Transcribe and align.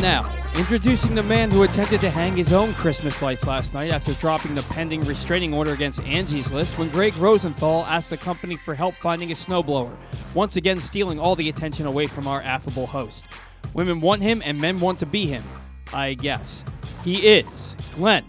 Now, 0.00 0.24
introducing 0.56 1.14
the 1.14 1.22
man 1.24 1.50
who 1.50 1.62
attempted 1.62 2.00
to 2.00 2.08
hang 2.08 2.34
his 2.34 2.54
own 2.54 2.72
Christmas 2.72 3.20
lights 3.20 3.46
last 3.46 3.74
night 3.74 3.90
after 3.90 4.14
dropping 4.14 4.54
the 4.54 4.62
pending 4.62 5.02
restraining 5.02 5.52
order 5.52 5.74
against 5.74 6.00
Angie's 6.04 6.50
List 6.50 6.78
when 6.78 6.88
Greg 6.88 7.14
Rosenthal 7.18 7.84
asked 7.84 8.08
the 8.08 8.16
company 8.16 8.56
for 8.56 8.74
help 8.74 8.94
finding 8.94 9.30
a 9.30 9.34
snowblower, 9.34 9.94
once 10.32 10.56
again 10.56 10.78
stealing 10.78 11.20
all 11.20 11.36
the 11.36 11.50
attention 11.50 11.84
away 11.84 12.06
from 12.06 12.26
our 12.26 12.40
affable 12.40 12.86
host. 12.86 13.26
Women 13.74 14.00
want 14.00 14.22
him 14.22 14.40
and 14.42 14.58
men 14.58 14.80
want 14.80 14.98
to 15.00 15.06
be 15.06 15.26
him, 15.26 15.44
I 15.92 16.14
guess. 16.14 16.64
He 17.04 17.28
is 17.28 17.76
Glenn 17.94 18.24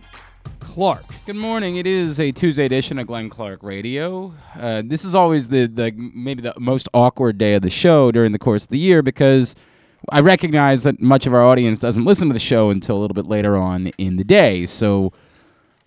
Clark. 0.59 1.05
Good 1.25 1.37
morning. 1.37 1.77
It 1.77 1.87
is 1.87 2.19
a 2.19 2.33
Tuesday 2.33 2.65
edition 2.65 2.99
of 2.99 3.07
Glenn 3.07 3.29
Clark 3.29 3.63
Radio. 3.63 4.33
Uh, 4.59 4.81
this 4.83 5.05
is 5.05 5.15
always 5.15 5.47
the, 5.47 5.67
the 5.67 5.93
maybe 5.95 6.41
the 6.41 6.53
most 6.59 6.89
awkward 6.93 7.37
day 7.37 7.53
of 7.53 7.61
the 7.61 7.69
show 7.69 8.11
during 8.11 8.33
the 8.33 8.39
course 8.39 8.65
of 8.65 8.69
the 8.71 8.79
year 8.79 9.01
because 9.01 9.55
I 10.09 10.21
recognize 10.21 10.83
that 10.83 10.99
much 10.99 11.25
of 11.25 11.33
our 11.33 11.43
audience 11.43 11.77
doesn't 11.77 12.05
listen 12.05 12.27
to 12.29 12.33
the 12.33 12.39
show 12.39 12.69
until 12.69 12.97
a 12.97 12.99
little 12.99 13.13
bit 13.13 13.27
later 13.27 13.55
on 13.55 13.87
in 13.97 14.17
the 14.17 14.23
day. 14.23 14.65
So, 14.65 15.13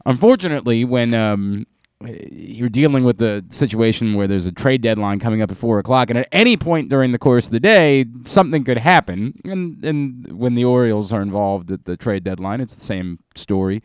unfortunately, 0.07 0.85
when 0.85 1.13
um, 1.15 1.67
you're 2.01 2.69
dealing 2.69 3.05
with 3.05 3.19
the 3.19 3.45
situation 3.49 4.15
where 4.15 4.29
there's 4.29 4.47
a 4.47 4.53
trade 4.53 4.83
deadline 4.83 5.19
coming 5.19 5.43
up 5.43 5.51
at 5.51 5.57
four 5.57 5.79
o'clock, 5.79 6.11
and 6.11 6.19
at 6.19 6.29
any 6.33 6.57
point 6.57 6.91
during 6.91 7.11
the 7.13 7.19
course 7.19 7.47
of 7.47 7.53
the 7.53 7.61
day, 7.61 8.05
something 8.25 8.65
could 8.65 8.79
happen. 8.79 9.41
And 9.45 9.85
and 9.85 10.33
when 10.39 10.55
the 10.55 10.65
Orioles 10.65 11.13
are 11.13 11.23
involved 11.23 11.71
at 11.71 11.85
the 11.85 11.97
trade 11.97 12.25
deadline, 12.25 12.61
it's 12.61 12.75
the 12.75 12.81
same 12.81 13.19
story. 13.35 13.83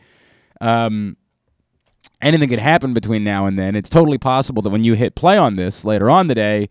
Um, 0.61 1.17
anything 2.21 2.49
could 2.49 2.59
happen 2.59 2.93
between 2.93 3.23
now 3.23 3.45
and 3.45 3.57
then. 3.57 3.75
It's 3.75 3.89
totally 3.89 4.17
possible 4.17 4.61
that 4.61 4.69
when 4.69 4.83
you 4.83 4.93
hit 4.93 5.15
play 5.15 5.37
on 5.37 5.55
this 5.55 5.85
later 5.85 6.09
on 6.09 6.27
the 6.27 6.35
day, 6.35 6.69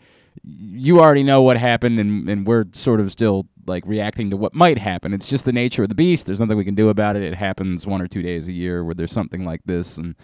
you 0.48 1.00
already 1.00 1.22
know 1.22 1.42
what 1.42 1.58
happened, 1.58 1.98
and, 1.98 2.28
and 2.28 2.46
we're 2.46 2.66
sort 2.72 3.00
of 3.00 3.12
still 3.12 3.46
like 3.66 3.84
reacting 3.86 4.30
to 4.30 4.36
what 4.36 4.54
might 4.54 4.78
happen. 4.78 5.12
It's 5.12 5.26
just 5.26 5.44
the 5.44 5.52
nature 5.52 5.82
of 5.82 5.90
the 5.90 5.94
beast. 5.94 6.26
There's 6.26 6.40
nothing 6.40 6.56
we 6.56 6.64
can 6.64 6.74
do 6.74 6.88
about 6.88 7.16
it. 7.16 7.22
It 7.22 7.34
happens 7.34 7.86
one 7.86 8.00
or 8.00 8.08
two 8.08 8.22
days 8.22 8.48
a 8.48 8.52
year 8.52 8.82
where 8.82 8.94
there's 8.94 9.12
something 9.12 9.44
like 9.44 9.60
this, 9.66 9.98
and 9.98 10.14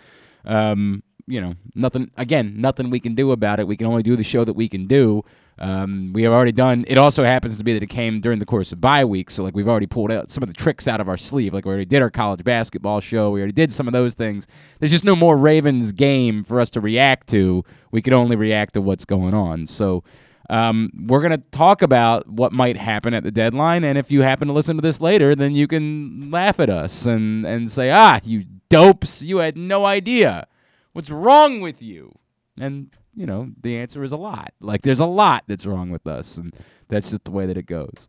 um, 0.45 1.02
you 1.27 1.41
know, 1.41 1.55
nothing. 1.75 2.11
Again, 2.17 2.61
nothing 2.61 2.91
we 2.91 3.00
can 3.00 3.14
do 3.14 3.33
about 3.33 3.61
it. 3.61 3.67
We 3.67 3.77
can 3.77 3.86
only 3.86 4.02
do 4.02 4.17
the 4.17 4.22
show 4.22 4.45
that 4.45 4.55
we 4.55 4.69
can 4.69 4.86
do. 4.86 5.22
Um, 5.59 6.13
we 6.13 6.23
have 6.25 6.33
already 6.33 6.53
done. 6.53 6.85
It 6.89 6.99
also 6.99 7.23
happens 7.23 7.59
to 7.59 7.65
be 7.65 7.75
that 7.75 7.83
it 7.83 7.89
came 7.89 8.21
during 8.21 8.39
the 8.39 8.47
course 8.47 8.73
of 8.73 8.81
bye 8.81 9.05
week, 9.05 9.31
so 9.31 9.45
like 9.45 9.55
we've 9.55 9.69
already 9.69 9.87
pulled 9.87 10.11
out 10.11 10.31
some 10.31 10.43
of 10.43 10.49
the 10.49 10.55
tricks 10.55 10.89
out 10.89 11.01
of 11.01 11.09
our 11.09 11.17
sleeve. 11.17 11.55
Like 11.55 11.65
we 11.65 11.71
already 11.71 11.85
did 11.85 12.03
our 12.03 12.11
college 12.11 12.43
basketball 12.43 13.01
show. 13.01 13.31
We 13.31 13.41
already 13.41 13.53
did 13.53 13.73
some 13.73 13.87
of 13.87 13.93
those 13.93 14.15
things. 14.15 14.49
There's 14.81 14.91
just 14.91 15.05
no 15.05 15.15
more 15.15 15.37
Ravens 15.37 15.93
game 15.93 16.43
for 16.43 16.61
us 16.61 16.71
to 16.71 16.81
react 16.81 17.29
to. 17.29 17.65
We 17.93 18.03
can 18.03 18.13
only 18.13 18.37
react 18.37 18.75
to 18.75 18.81
what's 18.81 19.05
going 19.05 19.35
on. 19.35 19.67
So. 19.67 20.03
Um, 20.51 20.91
we're 21.07 21.27
to 21.31 21.39
talk 21.39 21.81
about 21.81 22.29
what 22.29 22.53
might 22.53 22.77
happen 22.77 23.15
at 23.15 23.23
the 23.23 23.31
deadline, 23.31 23.83
and 23.83 23.97
if 23.97 24.11
you 24.11 24.21
happen 24.21 24.47
to 24.49 24.53
listen 24.53 24.77
to 24.77 24.83
this 24.83 25.01
later, 25.01 25.35
then 25.35 25.55
you 25.55 25.67
can 25.67 26.31
laugh 26.31 26.61
at 26.61 26.69
us 26.69 27.07
and, 27.07 27.47
and 27.47 27.71
say, 27.71 27.91
"Ah, 27.91 28.21
you 28.23 28.45
dopes! 28.69 29.23
You 29.23 29.39
had 29.39 29.57
no 29.57 29.87
idea. 29.87 30.47
What's 30.93 31.09
wrong 31.09 31.63
with 31.63 31.81
you?" 31.81 32.19
And 32.61 32.91
you 33.17 33.27
know, 33.27 33.51
the 33.61 33.77
answer 33.77 34.02
is 34.05 34.13
a 34.13 34.17
lot. 34.17 34.52
Like 34.61 34.83
there's 34.83 35.01
a 35.01 35.07
lot 35.07 35.45
that's 35.47 35.67
wrong 35.67 35.91
with 35.91 36.07
us, 36.07 36.36
and 36.36 36.55
that's 36.89 37.11
just 37.11 37.25
the 37.25 37.30
way 37.30 37.47
that 37.47 37.57
it 37.57 37.67
goes. 37.67 38.07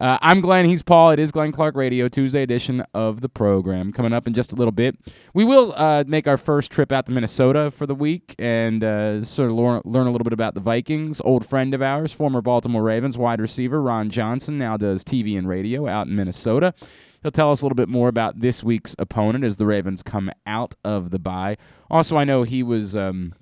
Uh, 0.00 0.16
I'm 0.22 0.40
Glenn. 0.40 0.64
He's 0.64 0.82
Paul. 0.82 1.10
It 1.10 1.18
is 1.18 1.32
Glenn 1.32 1.50
Clark 1.50 1.74
Radio, 1.74 2.06
Tuesday 2.06 2.42
edition 2.42 2.84
of 2.94 3.20
the 3.20 3.28
program. 3.28 3.92
Coming 3.92 4.12
up 4.12 4.28
in 4.28 4.34
just 4.34 4.52
a 4.52 4.54
little 4.54 4.72
bit, 4.72 4.96
we 5.34 5.44
will 5.44 5.74
uh, 5.76 6.04
make 6.06 6.28
our 6.28 6.36
first 6.36 6.70
trip 6.70 6.92
out 6.92 7.06
to 7.06 7.12
Minnesota 7.12 7.72
for 7.72 7.84
the 7.84 7.96
week 7.96 8.36
and 8.38 8.84
uh, 8.84 9.24
sort 9.24 9.50
of 9.50 9.56
learn, 9.56 9.82
learn 9.84 10.06
a 10.06 10.12
little 10.12 10.24
bit 10.24 10.32
about 10.32 10.54
the 10.54 10.60
Vikings. 10.60 11.20
Old 11.24 11.44
friend 11.44 11.74
of 11.74 11.82
ours, 11.82 12.12
former 12.12 12.40
Baltimore 12.40 12.82
Ravens 12.82 13.18
wide 13.18 13.40
receiver 13.40 13.82
Ron 13.82 14.08
Johnson, 14.08 14.56
now 14.56 14.76
does 14.76 15.02
TV 15.02 15.36
and 15.36 15.48
radio 15.48 15.88
out 15.88 16.06
in 16.06 16.14
Minnesota. 16.14 16.74
He'll 17.22 17.32
tell 17.32 17.50
us 17.50 17.62
a 17.62 17.64
little 17.64 17.74
bit 17.74 17.88
more 17.88 18.06
about 18.06 18.38
this 18.38 18.62
week's 18.62 18.94
opponent 19.00 19.42
as 19.42 19.56
the 19.56 19.66
Ravens 19.66 20.04
come 20.04 20.30
out 20.46 20.76
of 20.84 21.10
the 21.10 21.18
bye. 21.18 21.56
Also, 21.90 22.16
I 22.16 22.22
know 22.22 22.44
he 22.44 22.62
was. 22.62 22.94
Um, 22.94 23.32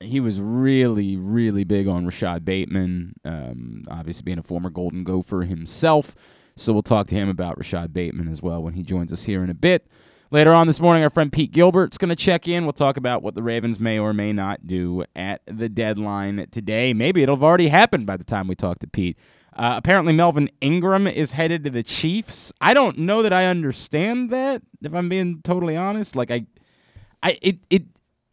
he 0.00 0.20
was 0.20 0.40
really, 0.40 1.16
really 1.16 1.64
big 1.64 1.88
on 1.88 2.06
Rashad 2.06 2.44
Bateman, 2.44 3.14
um, 3.24 3.84
obviously 3.90 4.22
being 4.22 4.38
a 4.38 4.42
former 4.42 4.70
Golden 4.70 5.04
Gopher 5.04 5.42
himself. 5.42 6.14
So 6.54 6.72
we'll 6.72 6.82
talk 6.82 7.06
to 7.08 7.14
him 7.14 7.28
about 7.28 7.58
Rashad 7.58 7.92
Bateman 7.92 8.28
as 8.28 8.42
well 8.42 8.62
when 8.62 8.74
he 8.74 8.82
joins 8.82 9.12
us 9.12 9.24
here 9.24 9.42
in 9.42 9.50
a 9.50 9.54
bit. 9.54 9.86
Later 10.30 10.52
on 10.52 10.66
this 10.66 10.80
morning, 10.80 11.04
our 11.04 11.10
friend 11.10 11.32
Pete 11.32 11.52
Gilbert's 11.52 11.98
going 11.98 12.08
to 12.08 12.16
check 12.16 12.48
in. 12.48 12.64
We'll 12.64 12.72
talk 12.72 12.96
about 12.96 13.22
what 13.22 13.34
the 13.34 13.42
Ravens 13.42 13.78
may 13.78 13.98
or 13.98 14.12
may 14.12 14.32
not 14.32 14.66
do 14.66 15.04
at 15.14 15.40
the 15.46 15.68
deadline 15.68 16.48
today. 16.50 16.92
Maybe 16.92 17.22
it'll 17.22 17.36
have 17.36 17.44
already 17.44 17.68
happened 17.68 18.06
by 18.06 18.16
the 18.16 18.24
time 18.24 18.48
we 18.48 18.56
talk 18.56 18.80
to 18.80 18.88
Pete. 18.88 19.16
Uh, 19.54 19.74
apparently, 19.76 20.12
Melvin 20.12 20.50
Ingram 20.60 21.06
is 21.06 21.32
headed 21.32 21.64
to 21.64 21.70
the 21.70 21.82
Chiefs. 21.82 22.52
I 22.60 22.74
don't 22.74 22.98
know 22.98 23.22
that 23.22 23.32
I 23.32 23.46
understand 23.46 24.30
that. 24.30 24.62
If 24.82 24.92
I'm 24.92 25.08
being 25.08 25.40
totally 25.42 25.76
honest, 25.76 26.16
like 26.16 26.30
I, 26.30 26.46
I 27.22 27.38
it 27.40 27.58
it 27.70 27.84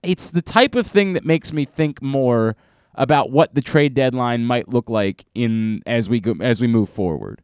it's 0.03 0.31
the 0.31 0.41
type 0.41 0.75
of 0.75 0.86
thing 0.88 1.14
that 1.14 1.25
makes 1.25 1.53
me 1.53 1.66
think 1.66 2.02
more 2.02 2.56
about 2.96 3.31
what 3.31 3.56
the 3.56 3.62
trade 3.62 3.94
deadline 3.94 4.46
might 4.46 4.69
look 4.69 4.90
like 4.90 5.25
in 5.34 5.81
as 5.86 6.09
we 6.09 6.19
go 6.19 6.36
as 6.41 6.62
we 6.62 6.68
move 6.68 6.90
forward. 6.90 7.41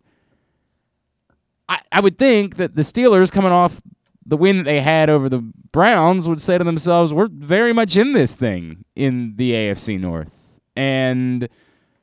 I, 1.67 1.79
I 1.91 1.99
would 1.99 2.17
think 2.17 2.55
that 2.57 2.75
the 2.75 2.81
Steelers 2.81 3.31
coming 3.31 3.51
off 3.51 3.81
the 4.25 4.37
win 4.37 4.57
that 4.57 4.63
they 4.63 4.81
had 4.81 5.09
over 5.09 5.27
the 5.27 5.39
Browns 5.71 6.27
would 6.27 6.41
say 6.41 6.57
to 6.57 6.63
themselves, 6.63 7.13
We're 7.13 7.29
very 7.31 7.73
much 7.73 7.97
in 7.97 8.13
this 8.13 8.35
thing 8.35 8.85
in 8.95 9.35
the 9.37 9.51
AFC 9.51 9.99
North. 9.99 10.59
And 10.75 11.49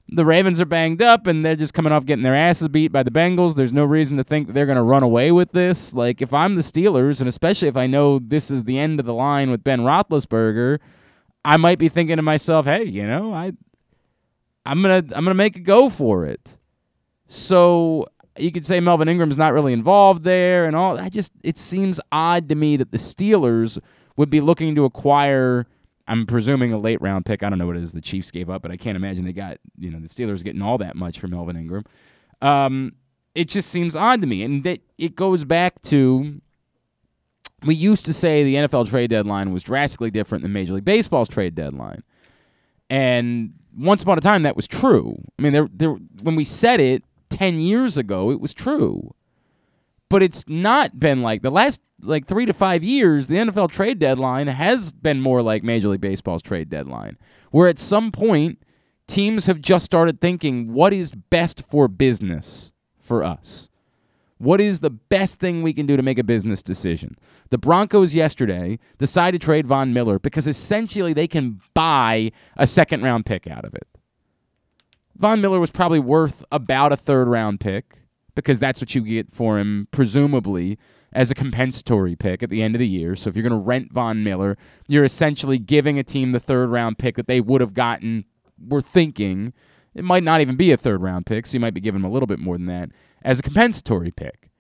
the 0.09 0.25
Ravens 0.25 0.61
are 0.61 0.67
banged 0.67 1.03
up 1.03 1.27
and 1.27 1.44
they're 1.44 1.56
just 1.56 1.75
coming 1.75 1.93
off 1.93 2.06
getting 2.06 2.22
their 2.22 2.34
asses 2.34 2.69
beat 2.69 2.93
by 2.93 3.03
the 3.03 3.11
Bengals. 3.11 3.56
There's 3.56 3.72
no 3.72 3.84
reason 3.84 4.17
to 4.17 4.25
think 4.25 4.47
that 4.47 4.53
they're 4.53 4.67
going 4.67 4.77
to 4.77 4.83
run 4.83 5.03
away 5.03 5.33
with 5.33 5.53
this. 5.53 5.93
Like, 5.94 6.22
if 6.22 6.33
I'm 6.33 6.55
the 6.55 6.62
Steelers, 6.62 7.21
and 7.21 7.28
especially 7.28 7.69
if 7.69 7.77
I 7.77 7.87
know 7.87 8.19
this 8.19 8.50
is 8.50 8.65
the 8.65 8.78
end 8.78 9.00
of 9.00 9.06
the 9.06 9.15
line 9.15 9.50
with 9.50 9.65
Ben 9.65 9.81
Roethlisberger, 9.81 10.78
I 11.45 11.56
might 11.56 11.78
be 11.78 11.89
thinking 11.89 12.16
to 12.16 12.22
myself, 12.22 12.66
hey, 12.66 12.84
you 12.84 13.06
know, 13.06 13.33
I, 13.33 13.53
I'm 14.65 14.83
gonna 14.83 14.97
I'm 14.97 15.25
gonna 15.25 15.34
make 15.34 15.56
a 15.56 15.61
go 15.61 15.89
for 15.89 16.25
it. 16.27 16.59
So 17.28 18.06
you 18.39 18.53
could 18.53 18.66
say 18.66 18.81
Melvin 18.81 19.09
Ingram's 19.09 19.39
not 19.39 19.53
really 19.53 19.72
involved 19.72 20.25
there 20.25 20.66
and 20.66 20.77
all. 20.77 20.99
I 20.99 21.09
just 21.09 21.33
it 21.43 21.56
seems 21.56 22.00
odd 22.11 22.49
to 22.49 22.55
me 22.55 22.77
that 22.77 22.91
the 22.91 22.99
Steelers 22.99 23.78
would 24.16 24.31
be 24.31 24.41
looking 24.41 24.75
to 24.75 24.84
acquire 24.84 25.66
I'm 26.09 26.27
presuming 26.27 26.72
a 26.72 26.78
late 26.78 27.00
round 27.00 27.27
pick. 27.27 27.43
I 27.43 27.50
don't 27.50 27.59
know 27.59 27.67
what 27.67 27.77
it 27.77 27.83
is 27.83 27.93
the 27.93 28.00
Chiefs 28.00 28.31
gave 28.31 28.49
up, 28.49 28.62
but 28.62 28.71
I 28.71 28.77
can't 28.77 28.97
imagine 28.97 29.25
they 29.25 29.33
got 29.33 29.59
you 29.78 29.91
know 29.91 29.99
the 29.99 30.09
Steelers 30.09 30.44
getting 30.44 30.62
all 30.62 30.78
that 30.78 30.97
much 30.97 31.19
for 31.19 31.28
Melvin 31.28 31.56
Ingram. 31.56 31.84
Um, 32.41 32.93
it 33.34 33.49
just 33.49 33.71
seems 33.71 33.97
odd 33.97 34.21
to 34.21 34.27
me, 34.27 34.43
and 34.43 34.65
that 34.65 34.81
it 34.99 35.16
goes 35.16 35.45
back 35.45 35.83
to 35.83 36.41
we 37.65 37.75
used 37.75 38.06
to 38.06 38.12
say 38.12 38.45
the 38.45 38.55
NFL 38.55 38.89
trade 38.89 39.11
deadline 39.11 39.53
was 39.53 39.62
drastically 39.62 40.11
different 40.11 40.43
than 40.43 40.53
Major 40.53 40.75
League 40.75 40.84
Baseball's 40.84 41.28
trade 41.28 41.55
deadline, 41.55 42.03
and 42.89 43.55
once 43.77 44.03
upon 44.03 44.19
a 44.19 44.21
time 44.21 44.43
that 44.45 44.56
was 44.56 44.66
true. 44.66 45.16
I 45.39 45.43
mean, 45.43 45.53
there, 45.53 45.69
there 45.72 45.91
when 46.22 46.37
we 46.37 46.45
said 46.45 46.81
it 46.81 47.03
ten 47.31 47.59
years 47.59 47.99
ago, 47.99 48.31
it 48.31 48.41
was 48.41 48.54
true 48.54 49.13
but 50.09 50.23
it's 50.23 50.45
not 50.49 50.99
been 50.99 51.23
like 51.23 51.43
the 51.43 51.51
last 51.51 51.81
like 52.01 52.27
three 52.27 52.47
to 52.47 52.53
five 52.53 52.85
years. 52.85 53.27
The 53.27 53.37
NFL 53.37 53.71
trade 53.71 53.99
deadline 53.99 54.47
has 54.49 54.93
been 54.93 55.21
more 55.21 55.43
like 55.43 55.63
Major 55.63 55.89
League 55.89 56.01
Baseball's 56.01 56.43
trade 56.43 56.69
deadline, 56.69 57.17
where 57.51 57.69
at 57.69 57.79
some 57.79 58.13
point 58.13 58.63
teams 59.07 59.47
have 59.47 59.61
just 59.61 59.85
started 59.85 60.21
thinking, 60.21 60.73
what 60.73 60.93
is 60.93 61.13
best 61.13 61.63
for 61.69 61.89
business 61.89 62.73
for 62.99 63.23
us? 63.25 63.71
What 64.39 64.61
is 64.61 64.81
the 64.81 64.91
best 64.91 65.39
thing 65.39 65.63
we 65.63 65.73
can 65.73 65.87
do 65.87 65.97
to 65.97 66.03
make 66.03 66.19
a 66.19 66.25
business 66.25 66.63
decision? 66.63 67.17
The 67.49 67.57
Broncos 67.57 68.15
yesterday 68.15 68.79
decided 68.99 69.41
to 69.41 69.45
trade 69.45 69.67
Von 69.67 69.95
Miller 69.95 70.19
because 70.19 70.47
essentially 70.47 71.15
they 71.15 71.27
can 71.27 71.61
buy 71.73 72.33
a 72.57 72.67
second 72.67 73.03
round 73.03 73.25
pick 73.25 73.47
out 73.47 73.65
of 73.65 73.75
it. 73.75 73.89
Von 75.17 75.41
Miller 75.41 75.59
was 75.59 75.71
probably 75.71 75.99
worth 75.99 76.45
about 76.53 76.93
a 76.93 76.97
third 76.99 77.29
round 77.29 77.61
pick 77.61 78.06
because 78.36 78.60
that's 78.60 78.80
what 78.80 78.94
you 78.94 79.00
get 79.00 79.34
for 79.34 79.59
him, 79.59 79.88
presumably 79.91 80.78
as 81.12 81.30
a 81.30 81.34
compensatory 81.34 82.15
pick 82.15 82.42
at 82.42 82.50
the 82.50 82.62
end 82.62 82.77
of 82.77 82.78
the 82.78 82.86
year. 82.86 83.16
So 83.16 83.28
if 83.28 83.34
you're 83.34 83.42
going 83.42 83.59
to 83.59 83.66
rent 83.66 83.92
Von 83.92 84.22
Miller, 84.22 84.56
you're 84.86 85.03
essentially 85.03 85.59
giving 85.59 85.98
a 85.98 86.04
team 86.04 86.30
the 86.30 86.38
third 86.38 86.68
round 86.68 86.98
pick 86.98 87.16
that 87.16 87.27
they 87.27 87.41
would 87.41 87.60
have 87.60 87.74
gotten. 87.74 88.27
We're 88.65 88.83
thinking 88.83 89.53
it 89.94 90.04
might 90.04 90.22
not 90.22 90.41
even 90.42 90.56
be 90.56 90.71
a 90.71 90.77
third 90.77 91.03
round 91.03 91.27
pick, 91.27 91.47
so 91.47 91.54
you 91.54 91.60
might 91.60 91.74
be 91.74 91.80
giving 91.80 92.03
them 92.03 92.10
a 92.10 92.12
little 92.12 92.27
bit 92.27 92.38
more 92.38 92.56
than 92.56 92.66
that 92.66 92.91
as 93.22 93.41
a 93.41 93.42
compensatory 93.42 94.10
pick. 94.10 94.50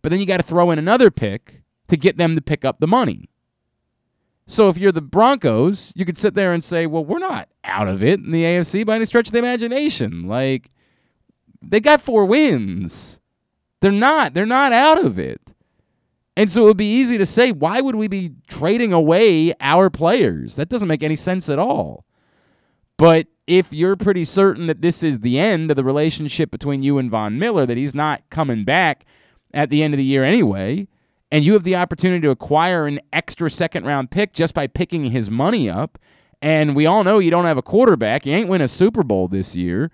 But 0.00 0.10
then 0.10 0.18
you 0.18 0.26
got 0.26 0.38
to 0.38 0.42
throw 0.42 0.70
in 0.70 0.78
another 0.78 1.10
pick 1.10 1.62
to 1.88 1.96
get 1.96 2.16
them 2.16 2.34
to 2.34 2.40
pick 2.40 2.64
up 2.64 2.80
the 2.80 2.86
money. 2.86 3.28
So 4.46 4.68
if 4.68 4.78
you're 4.78 4.92
the 4.92 5.02
Broncos, 5.02 5.92
you 5.94 6.04
could 6.04 6.16
sit 6.16 6.34
there 6.34 6.52
and 6.52 6.62
say, 6.62 6.86
well, 6.86 7.04
we're 7.04 7.18
not 7.18 7.48
out 7.64 7.88
of 7.88 8.02
it 8.02 8.20
in 8.20 8.30
the 8.30 8.44
AFC 8.44 8.86
by 8.86 8.96
any 8.96 9.04
stretch 9.04 9.26
of 9.26 9.32
the 9.32 9.40
imagination. 9.40 10.26
Like, 10.26 10.70
they 11.60 11.80
got 11.80 12.00
four 12.00 12.24
wins. 12.24 13.18
They're 13.86 13.92
not. 13.92 14.34
They're 14.34 14.46
not 14.46 14.72
out 14.72 15.04
of 15.04 15.16
it. 15.16 15.54
And 16.36 16.50
so 16.50 16.62
it 16.62 16.64
would 16.64 16.76
be 16.76 16.92
easy 16.92 17.18
to 17.18 17.24
say, 17.24 17.52
why 17.52 17.80
would 17.80 17.94
we 17.94 18.08
be 18.08 18.32
trading 18.48 18.92
away 18.92 19.54
our 19.60 19.90
players? 19.90 20.56
That 20.56 20.68
doesn't 20.68 20.88
make 20.88 21.04
any 21.04 21.14
sense 21.14 21.48
at 21.48 21.60
all. 21.60 22.04
But 22.96 23.28
if 23.46 23.72
you're 23.72 23.94
pretty 23.94 24.24
certain 24.24 24.66
that 24.66 24.82
this 24.82 25.04
is 25.04 25.20
the 25.20 25.38
end 25.38 25.70
of 25.70 25.76
the 25.76 25.84
relationship 25.84 26.50
between 26.50 26.82
you 26.82 26.98
and 26.98 27.08
Von 27.08 27.38
Miller, 27.38 27.64
that 27.64 27.76
he's 27.76 27.94
not 27.94 28.28
coming 28.28 28.64
back 28.64 29.04
at 29.54 29.70
the 29.70 29.84
end 29.84 29.94
of 29.94 29.98
the 29.98 30.04
year 30.04 30.24
anyway, 30.24 30.88
and 31.30 31.44
you 31.44 31.52
have 31.52 31.62
the 31.62 31.76
opportunity 31.76 32.22
to 32.22 32.30
acquire 32.30 32.88
an 32.88 32.98
extra 33.12 33.48
second 33.48 33.84
round 33.84 34.10
pick 34.10 34.32
just 34.32 34.52
by 34.52 34.66
picking 34.66 35.12
his 35.12 35.30
money 35.30 35.70
up, 35.70 35.96
and 36.42 36.74
we 36.74 36.86
all 36.86 37.04
know 37.04 37.20
you 37.20 37.30
don't 37.30 37.44
have 37.44 37.56
a 37.56 37.62
quarterback, 37.62 38.26
you 38.26 38.34
ain't 38.34 38.48
win 38.48 38.60
a 38.60 38.66
Super 38.66 39.04
Bowl 39.04 39.28
this 39.28 39.54
year, 39.54 39.92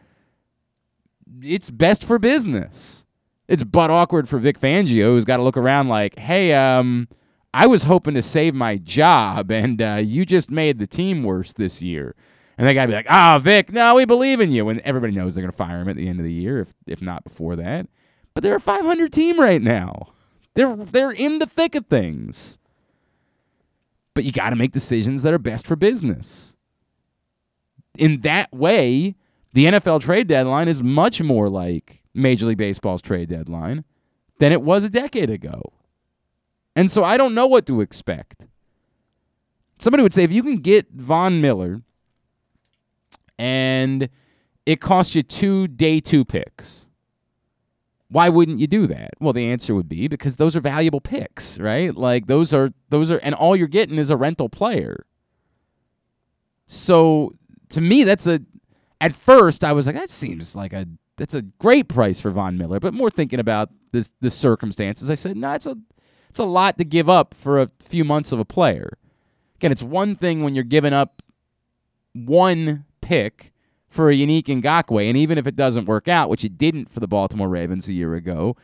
it's 1.43 1.69
best 1.69 2.03
for 2.03 2.19
business. 2.19 3.05
It's 3.53 3.65
butt 3.65 3.91
awkward 3.91 4.31
for 4.31 4.39
Vic 4.39 4.59
Fangio, 4.59 5.09
who's 5.09 5.27
got 5.27 5.37
to 5.37 5.43
look 5.43 5.59
around 5.59 5.89
like, 5.89 6.19
hey, 6.19 6.55
um, 6.55 7.07
I 7.53 7.67
was 7.67 7.83
hoping 7.83 8.15
to 8.15 8.23
save 8.23 8.55
my 8.55 8.79
job, 8.79 9.51
and 9.51 9.83
uh, 9.83 10.01
you 10.03 10.25
just 10.25 10.51
made 10.51 10.79
the 10.79 10.87
team 10.87 11.23
worse 11.23 11.53
this 11.53 11.83
year. 11.83 12.15
And 12.57 12.67
they 12.67 12.73
got 12.73 12.85
to 12.85 12.89
be 12.89 12.95
like, 12.95 13.09
ah, 13.11 13.37
oh, 13.37 13.39
Vic, 13.41 13.71
no, 13.71 13.97
we 13.97 14.07
believe 14.07 14.41
in 14.41 14.53
you. 14.53 14.71
And 14.71 14.81
everybody 14.81 15.13
knows 15.13 15.35
they're 15.35 15.43
going 15.43 15.51
to 15.51 15.57
fire 15.57 15.83
him 15.83 15.91
at 15.91 15.97
the 15.97 16.09
end 16.09 16.19
of 16.19 16.25
the 16.25 16.33
year, 16.33 16.61
if, 16.61 16.73
if 16.87 17.03
not 17.03 17.25
before 17.25 17.55
that. 17.57 17.89
But 18.33 18.43
they're 18.43 18.57
a 18.57 18.61
500 18.61 19.13
team 19.13 19.39
right 19.39 19.61
now. 19.61 20.15
They're, 20.55 20.75
they're 20.75 21.11
in 21.11 21.39
the 21.39 21.47
thick 21.47 21.75
of 21.75 21.85
things. 21.89 22.57
But 24.15 24.25
you 24.25 24.33
got 24.33 24.49
to 24.49 24.57
make 24.57 24.73
decisions 24.73 25.25
that 25.25 25.35
are 25.35 25.39
best 25.39 25.67
for 25.67 25.77
business. 25.77 26.57
In 27.99 28.23
that 28.23 28.51
way, 28.51 29.15
the 29.53 29.67
NFL 29.67 30.01
trade 30.01 30.27
deadline 30.27 30.69
is 30.69 30.83
much 30.83 31.21
more 31.21 31.51
like 31.51 32.02
Major 32.15 32.47
League 32.47 32.59
Baseball's 32.59 33.03
trade 33.03 33.29
deadline 33.29 33.85
than 34.39 34.53
it 34.53 34.63
was 34.63 34.85
a 34.85 34.91
decade 34.91 35.31
ago. 35.31 35.73
And 36.75 36.91
so 36.91 37.05
I 37.05 37.17
don't 37.17 37.35
know 37.35 37.47
what 37.47 37.67
to 37.67 37.81
expect. 37.81 38.47
Somebody 39.79 40.03
would 40.03 40.15
say 40.15 40.23
if 40.23 40.33
you 40.33 40.43
can 40.43 40.57
get 40.57 40.91
Von 40.93 41.41
Miller 41.41 41.83
and 43.39 44.09
it 44.65 44.81
costs 44.81 45.15
you 45.15 45.23
two 45.23 45.67
day 45.69 46.01
two 46.01 46.25
picks, 46.25 46.89
why 48.09 48.29
wouldn't 48.29 48.61
you 48.61 48.67
do 48.67 48.87
that? 48.87 49.11
Well, 49.21 49.33
the 49.33 49.47
answer 49.47 49.75
would 49.75 49.89
be 49.89 50.07
because 50.07 50.37
those 50.37 50.55
are 50.55 50.61
valuable 50.61 51.01
picks, 51.01 51.59
right? 51.59 51.95
Like 51.97 52.27
those 52.27 52.53
are 52.53 52.73
those 52.91 53.11
are 53.11 53.19
and 53.19 53.35
all 53.35 53.57
you're 53.57 53.67
getting 53.67 53.99
is 53.99 54.11
a 54.11 54.17
rental 54.17 54.49
player. 54.49 55.07
So 56.67 57.35
to 57.71 57.81
me 57.81 58.05
that's 58.05 58.27
a 58.27 58.41
at 59.01 59.15
first 59.15 59.65
I 59.65 59.73
was 59.73 59.87
like 59.87 59.97
that 59.97 60.11
seems 60.11 60.55
like 60.55 60.73
a 60.73 60.87
that's 61.17 61.35
a 61.35 61.43
great 61.43 61.89
price 61.89 62.21
for 62.21 62.31
Von 62.31 62.57
Miller, 62.57 62.81
but 62.81 62.95
more 62.95 63.11
thinking 63.11 63.41
about 63.41 63.71
this 63.93 64.13
the 64.21 64.31
circumstances, 64.31 65.11
I 65.11 65.15
said, 65.15 65.37
no, 65.37 65.53
it's 65.53 65.67
a 65.67 65.77
it's 66.29 66.39
a 66.39 66.45
lot 66.45 66.79
to 66.79 66.85
give 66.85 67.09
up 67.09 67.35
for 67.35 67.61
a 67.61 67.71
few 67.79 68.05
months 68.05 68.33
of 68.33 68.39
a 68.39 68.45
player. 68.45 68.97
Again, 69.57 69.71
it's 69.71 69.83
one 69.83 70.17
thing 70.17 70.43
when 70.43 70.55
you're 70.55 70.65
giving 70.65 70.95
up 70.95 71.23
one 72.15 72.87
pick 73.01 73.53
for 73.87 74.11
a 74.11 74.15
Yannick 74.15 74.45
Ngakoue, 74.45 75.07
and 75.07 75.19
even 75.19 75.37
if 75.37 75.47
it 75.47 75.55
doesn't 75.55 75.85
work 75.85 76.09
out, 76.09 76.31
which 76.31 76.45
it 76.45 76.57
didn't 76.57 76.91
for 76.91 77.01
the 77.01 77.07
Baltimore 77.07 77.49
Ravens 77.49 77.89
a 77.91 77.93
year 77.93 78.15
ago, 78.15 78.57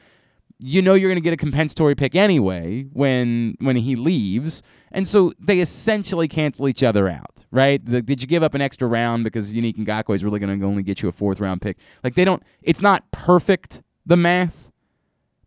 you 0.59 0.81
know 0.81 0.95
you're 0.95 1.11
going 1.11 1.23
to 1.23 1.25
get 1.25 1.35
a 1.35 1.37
compensatory 1.37 1.95
pick 1.95 2.15
anyway 2.15 2.85
when 2.93 3.55
when 3.61 3.77
he 3.77 3.95
leaves, 3.95 4.63
and 4.91 5.07
so 5.07 5.33
they 5.39 5.61
essentially 5.61 6.27
cancel 6.27 6.69
each 6.69 6.83
other 6.83 7.09
out, 7.09 7.38
right? 7.51 7.85
The, 7.85 8.03
did 8.03 8.21
you 8.23 8.29
give 8.29 8.43
up 8.43 8.55
an 8.55 8.61
extra 8.61 8.89
round 8.89 9.25
because 9.25 9.53
Yannick 9.53 9.77
Ngakoue 9.77 10.15
is 10.15 10.25
really 10.25 10.39
going 10.39 10.59
to 10.59 10.67
only 10.67 10.83
get 10.83 11.03
you 11.03 11.09
a 11.09 11.13
fourth 11.13 11.41
round 11.41 11.63
pick? 11.63 11.79
Like 12.03 12.15
they 12.15 12.25
don't. 12.25 12.43
It's 12.63 12.83
not 12.83 13.11
perfect 13.11 13.83
the 14.05 14.17
math, 14.17 14.71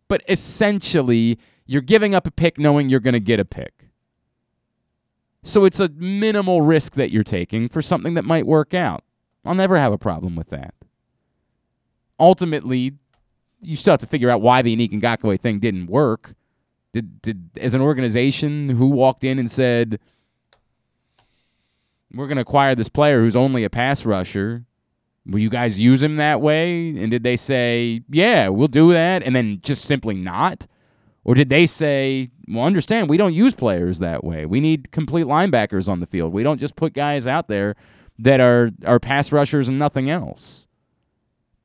but 0.08 0.22
essentially 0.28 1.38
you're 1.66 1.82
giving 1.82 2.14
up 2.14 2.26
a 2.26 2.30
pick 2.30 2.58
knowing 2.58 2.88
you're 2.88 3.00
going 3.00 3.14
to 3.14 3.20
get 3.20 3.40
a 3.40 3.44
pick. 3.44 3.88
So 5.42 5.64
it's 5.64 5.80
a 5.80 5.88
minimal 5.88 6.62
risk 6.62 6.94
that 6.94 7.10
you're 7.10 7.24
taking 7.24 7.68
for 7.68 7.82
something 7.82 8.14
that 8.14 8.24
might 8.24 8.46
work 8.46 8.74
out. 8.74 9.04
I'll 9.44 9.54
never 9.54 9.76
have 9.76 9.92
a 9.92 9.98
problem 9.98 10.36
with 10.36 10.50
that. 10.50 10.74
Ultimately, 12.20 12.94
you 13.60 13.76
still 13.76 13.92
have 13.92 14.00
to 14.00 14.06
figure 14.06 14.30
out 14.30 14.40
why 14.40 14.62
the 14.62 14.76
Yannick 14.76 14.92
Ngakoue 14.92 15.40
thing 15.40 15.58
didn't 15.58 15.86
work. 15.86 16.34
Did, 16.92 17.22
did 17.22 17.50
as 17.58 17.74
an 17.74 17.80
organization 17.80 18.68
who 18.68 18.86
walked 18.86 19.24
in 19.24 19.38
and 19.38 19.50
said, 19.50 19.98
"We're 22.14 22.26
going 22.26 22.36
to 22.36 22.42
acquire 22.42 22.74
this 22.74 22.88
player 22.88 23.20
who's 23.20 23.36
only 23.36 23.64
a 23.64 23.70
pass 23.70 24.04
rusher"? 24.04 24.64
Will 25.24 25.38
you 25.38 25.50
guys 25.50 25.78
use 25.78 26.02
him 26.02 26.16
that 26.16 26.40
way? 26.40 26.88
And 26.90 27.10
did 27.10 27.22
they 27.22 27.36
say, 27.36 28.02
"Yeah, 28.10 28.48
we'll 28.48 28.68
do 28.68 28.92
that," 28.92 29.22
and 29.22 29.36
then 29.36 29.60
just 29.62 29.84
simply 29.84 30.16
not? 30.16 30.66
Or 31.24 31.34
did 31.34 31.48
they 31.48 31.66
say, 31.66 32.30
well, 32.48 32.64
understand, 32.64 33.08
we 33.08 33.16
don't 33.16 33.34
use 33.34 33.54
players 33.54 34.00
that 34.00 34.24
way. 34.24 34.44
We 34.44 34.60
need 34.60 34.90
complete 34.90 35.26
linebackers 35.26 35.88
on 35.88 36.00
the 36.00 36.06
field. 36.06 36.32
We 36.32 36.42
don't 36.42 36.58
just 36.58 36.74
put 36.74 36.94
guys 36.94 37.26
out 37.26 37.48
there 37.48 37.76
that 38.18 38.40
are, 38.40 38.70
are 38.84 38.98
pass 38.98 39.30
rushers 39.30 39.68
and 39.68 39.78
nothing 39.78 40.10
else. 40.10 40.66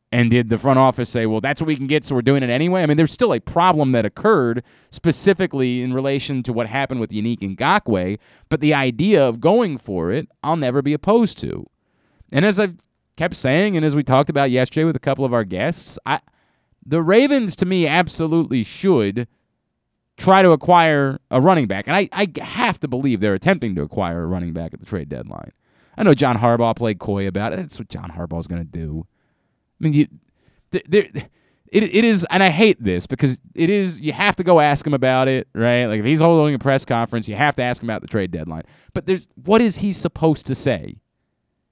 And 0.10 0.32
did 0.32 0.50
the 0.50 0.58
front 0.58 0.80
office 0.80 1.10
say, 1.10 1.26
well, 1.26 1.42
that's 1.42 1.60
what 1.60 1.68
we 1.68 1.76
can 1.76 1.88
get, 1.88 2.06
so 2.06 2.16
we're 2.16 2.22
doing 2.22 2.42
it 2.42 2.50
anyway? 2.50 2.82
I 2.82 2.86
mean, 2.86 2.96
there's 2.96 3.12
still 3.12 3.34
a 3.34 3.42
problem 3.42 3.92
that 3.92 4.06
occurred 4.06 4.64
specifically 4.90 5.82
in 5.82 5.94
relation 5.94 6.44
to 6.44 6.54
what 6.54 6.68
happened 6.68 7.02
with 7.02 7.10
Yannick 7.10 7.40
Ngakoue, 7.40 8.18
but 8.48 8.62
the 8.62 8.74
idea 8.74 9.28
of 9.28 9.42
going 9.42 9.78
for 9.78 10.12
it, 10.12 10.30
I'll 10.42 10.56
never 10.56 10.82
be 10.82 10.94
opposed 10.94 11.38
to. 11.40 11.70
And 12.32 12.46
as 12.46 12.58
I've 12.58 12.78
kept 13.18 13.36
saying, 13.36 13.76
and 13.76 13.86
as 13.86 13.98
we 13.98 14.04
talked 14.04 14.30
about 14.30 14.50
yesterday 14.50 14.86
with 14.86 14.96
a 14.96 15.00
couple 15.00 15.26
of 15.26 15.34
our 15.34 15.44
guests, 15.44 16.00
I, 16.06 16.22
the 16.86 17.02
Ravens, 17.02 17.58
to 17.58 17.66
me, 17.66 17.86
absolutely 17.86 18.64
should 18.64 19.28
try 20.16 20.42
to 20.42 20.52
acquire 20.52 21.20
a 21.30 21.42
running 21.42 21.68
back. 21.68 21.86
And 21.86 21.96
I, 21.98 22.08
I 22.14 22.32
have 22.42 22.80
to 22.80 22.88
believe 22.88 23.20
they're 23.20 23.34
attempting 23.34 23.76
to 23.76 23.82
acquire 23.82 24.24
a 24.24 24.28
running 24.28 24.54
back 24.54 24.74
at 24.74 24.80
the 24.80 24.86
trade 24.86 25.10
deadline. 25.10 25.52
I 25.98 26.04
know 26.04 26.14
John 26.14 26.38
Harbaugh 26.38 26.76
played 26.76 27.00
coy 27.00 27.28
about 27.28 27.54
it. 27.54 27.58
That's 27.58 27.78
what 27.78 27.90
John 27.90 28.12
Harbaugh 28.12 28.40
is 28.40 28.48
going 28.48 28.62
to 28.62 28.68
do. 28.72 29.06
I 29.80 29.84
mean, 29.84 29.94
you, 29.94 30.08
there, 30.72 31.10
it, 31.72 31.84
it 31.84 32.04
is, 32.04 32.26
and 32.30 32.42
I 32.42 32.50
hate 32.50 32.82
this 32.84 33.08
because 33.08 33.40
it 33.54 33.70
is, 33.70 34.00
you 34.00 34.14
have 34.14 34.36
to 34.38 34.44
go 34.44 34.60
ask 34.60 34.86
him 34.86 34.94
about 34.94 35.28
it, 35.28 35.48
right? 35.54 35.86
Like 35.86 36.00
if 36.00 36.06
he's 36.06 36.22
holding 36.22 36.56
a 36.56 36.60
press 36.60 36.86
conference, 36.86 37.28
you 37.28 37.36
have 37.36 37.56
to 37.58 37.64
ask 37.64 37.84
him 37.84 37.90
about 37.90 38.02
the 38.02 38.08
trade 38.08 38.32
deadline. 38.32 38.64
But 38.94 39.06
there's, 39.06 39.28
what 39.44 39.62
is 39.62 39.78
he 39.78 39.94
supposed 39.94 40.46
to 40.48 40.56
say? 40.56 40.98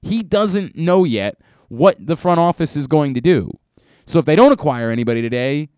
He 0.02 0.22
doesn't 0.22 0.76
know 0.76 1.04
yet 1.04 1.38
what 1.68 1.98
the 2.06 2.16
front 2.16 2.40
office 2.40 2.76
is 2.76 2.88
going 2.88 3.14
to 3.16 3.22
do. 3.22 3.52
So 4.06 4.20
if 4.20 4.26
they 4.26 4.36
don't 4.36 4.52
acquire 4.52 4.92
anybody 4.92 5.22
today, 5.22 5.70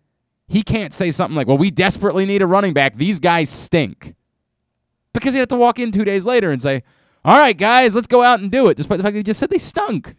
he 0.48 0.62
can't 0.62 0.92
say 0.92 1.10
something 1.10 1.36
like, 1.36 1.46
well, 1.46 1.58
we 1.58 1.70
desperately 1.70 2.26
need 2.26 2.42
a 2.42 2.46
running 2.46 2.74
back. 2.74 2.96
These 2.96 3.20
guys 3.20 3.48
stink. 3.48 4.14
Because 5.14 5.34
he'd 5.34 5.40
have 5.40 5.48
to 5.48 5.56
walk 5.56 5.78
in 5.78 5.92
two 5.92 6.04
days 6.04 6.24
later 6.24 6.50
and 6.50 6.60
say, 6.60 6.82
all 7.24 7.38
right, 7.38 7.56
guys, 7.56 7.94
let's 7.94 8.06
go 8.06 8.22
out 8.22 8.40
and 8.40 8.50
do 8.50 8.68
it, 8.68 8.76
despite 8.76 8.98
the 8.98 9.02
fact 9.02 9.14
that 9.14 9.18
he 9.18 9.24
just 9.24 9.40
said 9.40 9.50
they 9.50 9.58
stunk. 9.58 10.14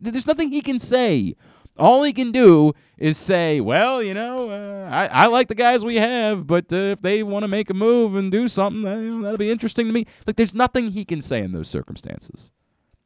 There's 0.00 0.26
nothing 0.26 0.50
he 0.50 0.60
can 0.60 0.78
say. 0.78 1.34
All 1.78 2.02
he 2.02 2.12
can 2.12 2.30
do 2.32 2.74
is 2.98 3.16
say, 3.16 3.60
well, 3.60 4.02
you 4.02 4.12
know, 4.12 4.50
uh, 4.50 4.88
I, 4.90 5.06
I 5.06 5.26
like 5.26 5.48
the 5.48 5.54
guys 5.54 5.84
we 5.84 5.96
have, 5.96 6.46
but 6.46 6.72
uh, 6.72 6.76
if 6.76 7.00
they 7.00 7.22
want 7.22 7.44
to 7.44 7.48
make 7.48 7.70
a 7.70 7.74
move 7.74 8.14
and 8.16 8.30
do 8.30 8.48
something, 8.48 8.86
uh, 8.86 8.96
you 8.96 9.16
know, 9.16 9.22
that'll 9.22 9.38
be 9.38 9.50
interesting 9.50 9.86
to 9.86 9.92
me. 9.92 10.06
Like, 10.26 10.36
there's 10.36 10.54
nothing 10.54 10.90
he 10.90 11.04
can 11.04 11.22
say 11.22 11.42
in 11.42 11.52
those 11.52 11.68
circumstances. 11.68 12.50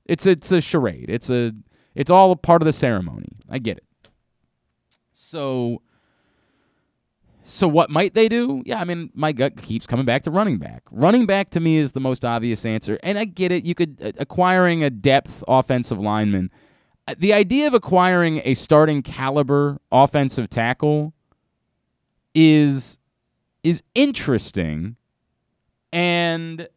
It's 0.06 0.26
it's 0.26 0.52
a 0.52 0.60
charade. 0.60 1.06
It's 1.08 1.30
a 1.30 1.52
it's 1.94 2.10
all 2.10 2.30
a 2.30 2.36
part 2.36 2.62
of 2.62 2.66
the 2.66 2.72
ceremony. 2.72 3.38
I 3.48 3.58
get 3.58 3.78
it. 3.78 3.84
So 5.12 5.80
so 7.44 7.68
what 7.68 7.90
might 7.90 8.14
they 8.14 8.28
do? 8.28 8.62
Yeah, 8.64 8.80
I 8.80 8.84
mean, 8.84 9.10
my 9.14 9.32
gut 9.32 9.56
keeps 9.58 9.86
coming 9.86 10.06
back 10.06 10.22
to 10.24 10.30
running 10.30 10.58
back. 10.58 10.82
Running 10.90 11.26
back 11.26 11.50
to 11.50 11.60
me 11.60 11.76
is 11.76 11.92
the 11.92 12.00
most 12.00 12.24
obvious 12.24 12.64
answer, 12.64 12.98
and 13.02 13.18
I 13.18 13.26
get 13.26 13.52
it. 13.52 13.64
You 13.64 13.74
could 13.74 13.98
uh, 14.02 14.12
acquiring 14.18 14.82
a 14.82 14.90
depth 14.90 15.44
offensive 15.46 15.98
lineman. 15.98 16.50
The 17.18 17.32
idea 17.34 17.66
of 17.66 17.74
acquiring 17.74 18.40
a 18.44 18.54
starting 18.54 19.02
caliber 19.02 19.78
offensive 19.92 20.48
tackle 20.48 21.12
is 22.34 22.98
is 23.62 23.82
interesting, 23.94 24.96
and 25.92 26.68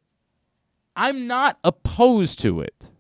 I'm 0.96 1.28
not 1.28 1.60
opposed 1.64 2.40
to 2.40 2.62
it. 2.62 2.92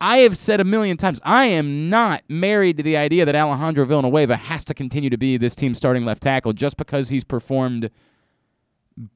I 0.00 0.18
have 0.18 0.36
said 0.36 0.60
a 0.60 0.64
million 0.64 0.98
times, 0.98 1.20
I 1.24 1.46
am 1.46 1.88
not 1.88 2.22
married 2.28 2.76
to 2.76 2.82
the 2.82 2.96
idea 2.96 3.24
that 3.24 3.34
Alejandro 3.34 3.86
Villanueva 3.86 4.36
has 4.36 4.64
to 4.66 4.74
continue 4.74 5.08
to 5.08 5.16
be 5.16 5.38
this 5.38 5.54
team's 5.54 5.78
starting 5.78 6.04
left 6.04 6.22
tackle 6.22 6.52
just 6.52 6.76
because 6.76 7.08
he's 7.08 7.24
performed 7.24 7.90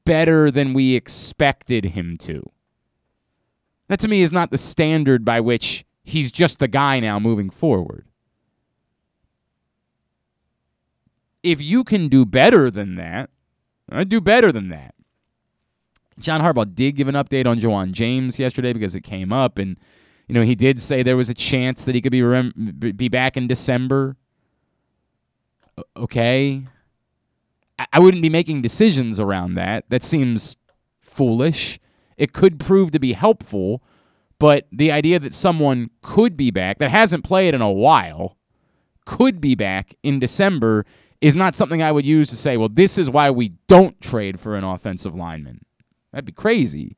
better 0.05 0.49
than 0.49 0.73
we 0.73 0.95
expected 0.95 1.85
him 1.85 2.17
to. 2.19 2.43
That 3.87 3.99
to 3.99 4.07
me 4.07 4.21
is 4.21 4.31
not 4.31 4.49
the 4.49 4.57
standard 4.57 5.23
by 5.23 5.39
which 5.39 5.85
he's 6.09 6.31
just 6.31 6.59
the 6.59 6.67
guy 6.67 6.99
now 6.99 7.19
moving 7.19 7.49
forward. 7.49 8.05
If 11.41 11.61
you 11.61 11.83
can 11.83 12.09
do 12.09 12.25
better 12.25 12.69
than 12.69 12.95
that, 12.95 13.29
I 13.89 14.03
do 14.03 14.19
better 14.19 14.51
than 14.51 14.69
that. 14.69 14.93
John 16.19 16.41
Harbaugh 16.41 16.75
did 16.75 16.97
give 16.97 17.07
an 17.07 17.15
update 17.15 17.47
on 17.47 17.59
Ja'Wuan 17.59 17.93
James 17.93 18.39
yesterday 18.39 18.73
because 18.73 18.93
it 18.93 19.01
came 19.01 19.31
up 19.31 19.57
and 19.57 19.77
you 20.29 20.35
know, 20.35 20.43
he 20.43 20.53
did 20.53 20.79
say 20.79 21.01
there 21.01 21.17
was 21.17 21.29
a 21.29 21.33
chance 21.33 21.83
that 21.85 21.95
he 21.95 22.01
could 22.01 22.11
be 22.11 22.21
rem- 22.21 22.53
be 22.77 23.09
back 23.09 23.35
in 23.35 23.47
December. 23.47 24.15
Okay. 25.97 26.65
I-, 27.79 27.87
I 27.93 27.99
wouldn't 27.99 28.21
be 28.21 28.29
making 28.29 28.61
decisions 28.61 29.19
around 29.19 29.55
that. 29.55 29.85
That 29.89 30.03
seems 30.03 30.55
foolish. 31.01 31.79
It 32.15 32.31
could 32.31 32.59
prove 32.59 32.91
to 32.91 32.99
be 32.99 33.13
helpful, 33.13 33.81
But 34.39 34.67
the 34.71 34.91
idea 34.91 35.19
that 35.19 35.33
someone 35.33 35.89
could 36.01 36.37
be 36.37 36.49
back 36.49 36.79
that 36.79 36.89
hasn't 36.89 37.25
played 37.25 37.53
in 37.53 37.61
a 37.61 37.71
while 37.71 38.37
could 39.05 39.41
be 39.41 39.55
back 39.55 39.95
in 40.01 40.19
December 40.19 40.85
is 41.19 41.35
not 41.35 41.55
something 41.55 41.81
I 41.83 41.91
would 41.91 42.05
use 42.05 42.29
to 42.29 42.37
say, 42.37 42.55
well, 42.55 42.69
this 42.69 42.97
is 42.97 43.09
why 43.09 43.29
we 43.29 43.49
don't 43.67 43.99
trade 43.99 44.39
for 44.39 44.55
an 44.55 44.63
offensive 44.63 45.13
lineman. 45.13 45.65
That'd 46.11 46.25
be 46.25 46.31
crazy. 46.31 46.95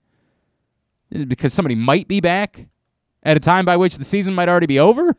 Because 1.10 1.54
somebody 1.54 1.76
might 1.76 2.08
be 2.08 2.22
back 2.22 2.68
at 3.24 3.38
a 3.38 3.40
time 3.40 3.66
by 3.66 3.76
which 3.76 3.96
the 3.96 4.06
season 4.06 4.36
might 4.36 4.48
already 4.48 4.68
be 4.68 4.80
over? 4.80 5.16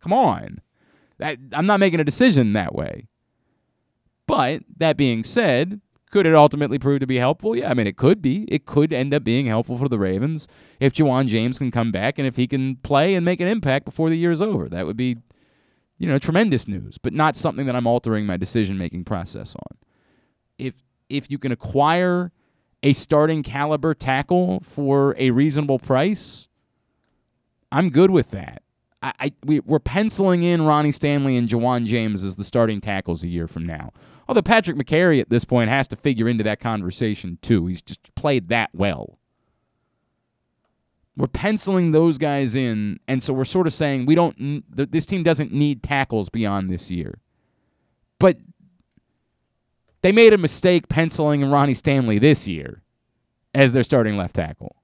Come 0.00 0.12
on. 0.12 0.60
That, 1.18 1.38
I'm 1.52 1.66
not 1.66 1.80
making 1.80 2.00
a 2.00 2.04
decision 2.04 2.52
that 2.52 2.74
way. 2.74 3.08
But 4.26 4.62
that 4.76 4.96
being 4.96 5.24
said, 5.24 5.80
could 6.16 6.24
it 6.24 6.34
ultimately 6.34 6.78
prove 6.78 7.00
to 7.00 7.06
be 7.06 7.16
helpful? 7.16 7.54
Yeah, 7.54 7.70
I 7.70 7.74
mean, 7.74 7.86
it 7.86 7.98
could 7.98 8.22
be. 8.22 8.46
It 8.48 8.64
could 8.64 8.90
end 8.90 9.12
up 9.12 9.22
being 9.22 9.44
helpful 9.44 9.76
for 9.76 9.86
the 9.86 9.98
Ravens 9.98 10.48
if 10.80 10.94
Ja'Wuan 10.94 11.26
James 11.26 11.58
can 11.58 11.70
come 11.70 11.92
back 11.92 12.16
and 12.16 12.26
if 12.26 12.36
he 12.36 12.46
can 12.46 12.76
play 12.76 13.14
and 13.14 13.22
make 13.22 13.38
an 13.38 13.48
impact 13.48 13.84
before 13.84 14.08
the 14.08 14.16
year 14.16 14.30
is 14.30 14.40
over. 14.40 14.66
That 14.66 14.86
would 14.86 14.96
be, 14.96 15.18
you 15.98 16.08
know, 16.08 16.18
tremendous 16.18 16.66
news, 16.66 16.96
but 16.96 17.12
not 17.12 17.36
something 17.36 17.66
that 17.66 17.76
I'm 17.76 17.86
altering 17.86 18.24
my 18.24 18.38
decision 18.38 18.78
making 18.78 19.04
process 19.04 19.54
on. 19.54 19.76
If 20.56 20.72
if 21.10 21.30
you 21.30 21.36
can 21.36 21.52
acquire 21.52 22.32
a 22.82 22.94
starting 22.94 23.42
caliber 23.42 23.92
tackle 23.92 24.60
for 24.60 25.14
a 25.18 25.32
reasonable 25.32 25.78
price, 25.78 26.48
I'm 27.70 27.90
good 27.90 28.10
with 28.10 28.30
that. 28.30 28.62
I, 29.02 29.12
I 29.20 29.32
we, 29.44 29.60
we're 29.60 29.80
penciling 29.80 30.44
in 30.44 30.62
Ronnie 30.62 30.92
Stanley 30.92 31.36
and 31.36 31.46
Ja'Wuan 31.46 31.84
James 31.84 32.24
as 32.24 32.36
the 32.36 32.44
starting 32.44 32.80
tackles 32.80 33.22
a 33.22 33.28
year 33.28 33.46
from 33.46 33.66
now. 33.66 33.92
Although 34.28 34.42
Patrick 34.42 34.76
Mekari 34.76 35.20
at 35.20 35.30
this 35.30 35.44
point 35.44 35.70
has 35.70 35.86
to 35.88 35.96
figure 35.96 36.28
into 36.28 36.44
that 36.44 36.60
conversation 36.60 37.38
too. 37.42 37.66
He's 37.66 37.82
just 37.82 38.14
played 38.14 38.48
that 38.48 38.70
well. 38.74 39.18
We're 41.16 41.28
penciling 41.28 41.92
those 41.92 42.18
guys 42.18 42.54
in, 42.54 43.00
and 43.08 43.22
so 43.22 43.32
we're 43.32 43.44
sort 43.44 43.66
of 43.66 43.72
saying 43.72 44.04
we 44.04 44.14
don't. 44.14 44.64
This 44.68 45.06
team 45.06 45.22
doesn't 45.22 45.52
need 45.52 45.82
tackles 45.82 46.28
beyond 46.28 46.70
this 46.70 46.90
year. 46.90 47.20
But 48.18 48.38
they 50.02 50.12
made 50.12 50.32
a 50.32 50.38
mistake 50.38 50.88
penciling 50.88 51.44
Ronnie 51.50 51.74
Stanley 51.74 52.18
this 52.18 52.46
year 52.46 52.82
as 53.54 53.72
their 53.72 53.82
starting 53.82 54.16
left 54.16 54.36
tackle. 54.36 54.76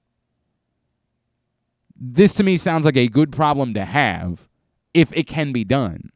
This 1.95 2.33
to 2.35 2.43
me 2.43 2.57
sounds 2.57 2.85
like 2.85 2.97
a 2.97 3.07
good 3.07 3.31
problem 3.31 3.73
to 3.75 3.85
have 3.85 4.49
if 4.93 5.13
it 5.13 5.27
can 5.27 5.53
be 5.53 5.63
done. 5.63 6.11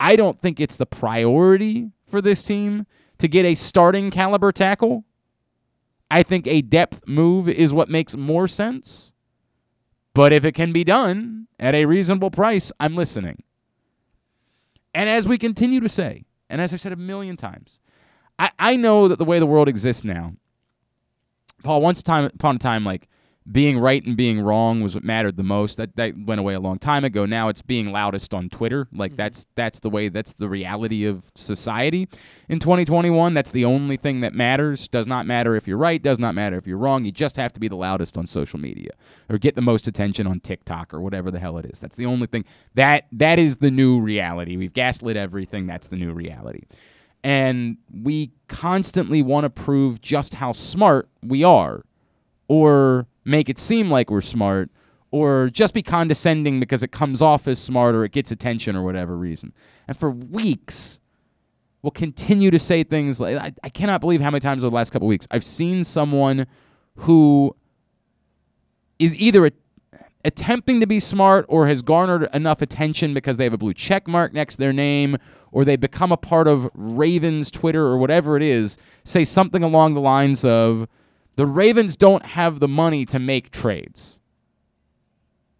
I 0.00 0.16
don't 0.16 0.40
think 0.40 0.58
it's 0.58 0.76
the 0.76 0.86
priority 0.86 1.90
for 2.14 2.22
this 2.22 2.44
team 2.44 2.86
to 3.18 3.26
get 3.26 3.44
a 3.44 3.56
starting 3.56 4.08
caliber 4.08 4.52
tackle. 4.52 5.04
I 6.12 6.22
think 6.22 6.46
a 6.46 6.62
depth 6.62 7.08
move 7.08 7.48
is 7.48 7.72
what 7.72 7.88
makes 7.88 8.16
more 8.16 8.46
sense. 8.46 9.12
But 10.14 10.32
if 10.32 10.44
it 10.44 10.52
can 10.52 10.72
be 10.72 10.84
done 10.84 11.48
at 11.58 11.74
a 11.74 11.86
reasonable 11.86 12.30
price, 12.30 12.70
I'm 12.78 12.94
listening. 12.94 13.42
And 14.94 15.10
as 15.10 15.26
we 15.26 15.38
continue 15.38 15.80
to 15.80 15.88
say, 15.88 16.24
and 16.48 16.60
as 16.60 16.72
I've 16.72 16.80
said 16.80 16.92
a 16.92 16.96
million 16.96 17.36
times, 17.36 17.80
I, 18.38 18.52
I 18.60 18.76
know 18.76 19.08
that 19.08 19.18
the 19.18 19.24
way 19.24 19.40
the 19.40 19.46
world 19.46 19.66
exists 19.66 20.04
now, 20.04 20.34
Paul, 21.64 21.82
once 21.82 22.00
time 22.00 22.26
upon 22.26 22.54
a 22.54 22.58
time, 22.60 22.84
like 22.84 23.08
being 23.50 23.78
right 23.78 24.02
and 24.04 24.16
being 24.16 24.40
wrong 24.40 24.80
was 24.80 24.94
what 24.94 25.04
mattered 25.04 25.36
the 25.36 25.42
most. 25.42 25.76
That 25.76 25.96
that 25.96 26.14
went 26.16 26.40
away 26.40 26.54
a 26.54 26.60
long 26.60 26.78
time 26.78 27.04
ago. 27.04 27.26
Now 27.26 27.48
it's 27.48 27.60
being 27.60 27.92
loudest 27.92 28.32
on 28.32 28.48
Twitter. 28.48 28.88
Like 28.92 29.12
mm-hmm. 29.12 29.16
that's 29.16 29.46
that's 29.54 29.80
the 29.80 29.90
way 29.90 30.08
that's 30.08 30.32
the 30.32 30.48
reality 30.48 31.04
of 31.04 31.30
society 31.34 32.08
in 32.48 32.58
2021. 32.58 33.34
That's 33.34 33.50
the 33.50 33.66
only 33.66 33.98
thing 33.98 34.20
that 34.20 34.32
matters. 34.32 34.88
Does 34.88 35.06
not 35.06 35.26
matter 35.26 35.56
if 35.56 35.68
you're 35.68 35.76
right, 35.76 36.02
does 36.02 36.18
not 36.18 36.34
matter 36.34 36.56
if 36.56 36.66
you're 36.66 36.78
wrong. 36.78 37.04
You 37.04 37.12
just 37.12 37.36
have 37.36 37.52
to 37.52 37.60
be 37.60 37.68
the 37.68 37.76
loudest 37.76 38.16
on 38.16 38.26
social 38.26 38.58
media 38.58 38.90
or 39.28 39.36
get 39.36 39.56
the 39.56 39.62
most 39.62 39.86
attention 39.86 40.26
on 40.26 40.40
TikTok 40.40 40.94
or 40.94 41.02
whatever 41.02 41.30
the 41.30 41.38
hell 41.38 41.58
it 41.58 41.66
is. 41.66 41.80
That's 41.80 41.96
the 41.96 42.06
only 42.06 42.26
thing. 42.26 42.46
That 42.74 43.06
that 43.12 43.38
is 43.38 43.58
the 43.58 43.70
new 43.70 44.00
reality. 44.00 44.56
We've 44.56 44.72
gaslit 44.72 45.18
everything. 45.18 45.66
That's 45.66 45.88
the 45.88 45.96
new 45.96 46.12
reality. 46.12 46.62
And 47.22 47.76
we 47.90 48.32
constantly 48.48 49.22
want 49.22 49.44
to 49.44 49.50
prove 49.50 50.00
just 50.00 50.34
how 50.34 50.52
smart 50.52 51.08
we 51.22 51.42
are 51.42 51.82
or 52.48 53.06
make 53.24 53.48
it 53.48 53.58
seem 53.58 53.90
like 53.90 54.10
we're 54.10 54.20
smart 54.20 54.70
or 55.10 55.48
just 55.48 55.74
be 55.74 55.82
condescending 55.82 56.58
because 56.58 56.82
it 56.82 56.90
comes 56.90 57.22
off 57.22 57.46
as 57.46 57.58
smart 57.58 57.94
or 57.94 58.04
it 58.04 58.12
gets 58.12 58.30
attention 58.30 58.74
or 58.74 58.82
whatever 58.82 59.16
reason. 59.16 59.52
And 59.86 59.96
for 59.96 60.10
weeks, 60.10 60.98
we'll 61.82 61.92
continue 61.92 62.50
to 62.50 62.58
say 62.58 62.82
things 62.82 63.20
like 63.20 63.36
I, 63.36 63.52
I 63.62 63.68
cannot 63.68 64.00
believe 64.00 64.20
how 64.20 64.30
many 64.30 64.40
times 64.40 64.64
over 64.64 64.70
the 64.70 64.76
last 64.76 64.90
couple 64.90 65.06
weeks 65.06 65.28
I've 65.30 65.44
seen 65.44 65.84
someone 65.84 66.46
who 66.96 67.54
is 68.98 69.14
either 69.16 69.46
a, 69.46 69.52
attempting 70.24 70.80
to 70.80 70.86
be 70.86 70.98
smart 70.98 71.44
or 71.48 71.66
has 71.66 71.82
garnered 71.82 72.28
enough 72.34 72.62
attention 72.62 73.14
because 73.14 73.36
they 73.36 73.44
have 73.44 73.52
a 73.52 73.58
blue 73.58 73.74
check 73.74 74.08
mark 74.08 74.32
next 74.32 74.54
to 74.54 74.60
their 74.60 74.72
name 74.72 75.16
or 75.52 75.64
they 75.64 75.76
become 75.76 76.10
a 76.10 76.16
part 76.16 76.48
of 76.48 76.68
Ravens 76.74 77.50
Twitter 77.50 77.84
or 77.84 77.98
whatever 77.98 78.36
it 78.36 78.42
is, 78.42 78.78
say 79.04 79.24
something 79.24 79.62
along 79.62 79.94
the 79.94 80.00
lines 80.00 80.44
of 80.44 80.88
the 81.36 81.46
Ravens 81.46 81.96
don't 81.96 82.24
have 82.24 82.60
the 82.60 82.68
money 82.68 83.04
to 83.06 83.18
make 83.18 83.50
trades. 83.50 84.20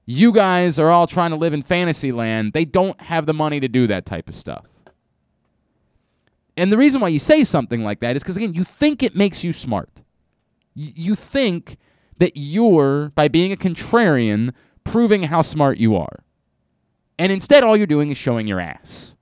You 0.07 0.33
guys 0.33 0.78
are 0.78 0.90
all 0.90 1.07
trying 1.07 1.31
to 1.31 1.37
live 1.37 1.52
in 1.52 1.62
fantasy 1.62 2.12
land. 2.12 2.52
They 2.52 2.64
don't 2.64 3.00
have 3.00 3.26
the 3.26 3.35
money 3.35 3.59
to 3.61 3.69
do 3.69 3.87
that 3.87 4.04
type 4.04 4.28
of 4.28 4.37
stuff. 4.37 4.66
And 6.57 6.71
the 6.71 6.76
reason 6.76 7.00
why 7.00 7.09
you 7.09 7.19
say 7.19 7.43
something 7.43 7.83
like 7.83 8.00
that 8.00 8.14
is 8.14 8.23
because, 8.23 8.37
again, 8.37 8.54
you 8.54 8.64
think 8.64 9.02
it 9.02 9.16
makes 9.16 9.43
you 9.43 9.52
smart. 9.52 10.02
You 10.75 11.14
think 11.14 11.76
that 12.19 12.33
you're, 12.37 13.11
by 13.11 13.28
being 13.28 13.50
a 13.50 13.57
contrarian, 13.57 14.52
proving 14.85 15.25
how 15.25 15.43
smart 15.43 15.78
you 15.78 15.97
are. 15.97 16.25
And 17.19 17.33
instead, 17.33 17.64
all 17.64 17.76
you're 17.76 17.87
doing 17.87 18.11
is 18.11 18.19
showing 18.19 18.47
your 18.47 18.61
ass. 18.61 19.16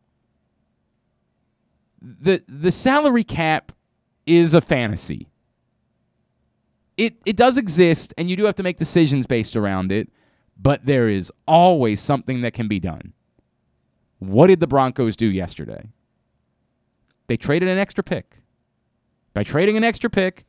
The, 2.02 2.42
the 2.48 2.72
salary 2.72 3.24
cap 3.24 3.72
is 4.26 4.52
a 4.52 4.60
fantasy 4.60 5.28
it 7.06 7.16
it 7.24 7.36
does 7.36 7.58
exist, 7.58 8.14
and 8.16 8.30
you 8.30 8.36
do 8.36 8.44
have 8.44 8.54
to 8.56 8.62
make 8.62 8.76
decisions 8.76 9.26
based 9.26 9.56
around 9.56 9.92
it. 9.92 10.08
But 10.56 10.86
there 10.86 11.08
is 11.08 11.32
always 11.46 12.00
something 12.00 12.42
that 12.42 12.52
can 12.52 12.68
be 12.68 12.78
done. 12.78 13.12
What 14.18 14.46
did 14.46 14.60
the 14.60 14.66
Broncos 14.66 15.16
do 15.16 15.26
yesterday? 15.26 15.88
They 17.26 17.36
traded 17.36 17.68
an 17.68 17.78
extra 17.78 18.04
pick. 18.04 18.38
By 19.34 19.42
trading 19.42 19.76
an 19.76 19.82
extra 19.82 20.10
pick, 20.10 20.44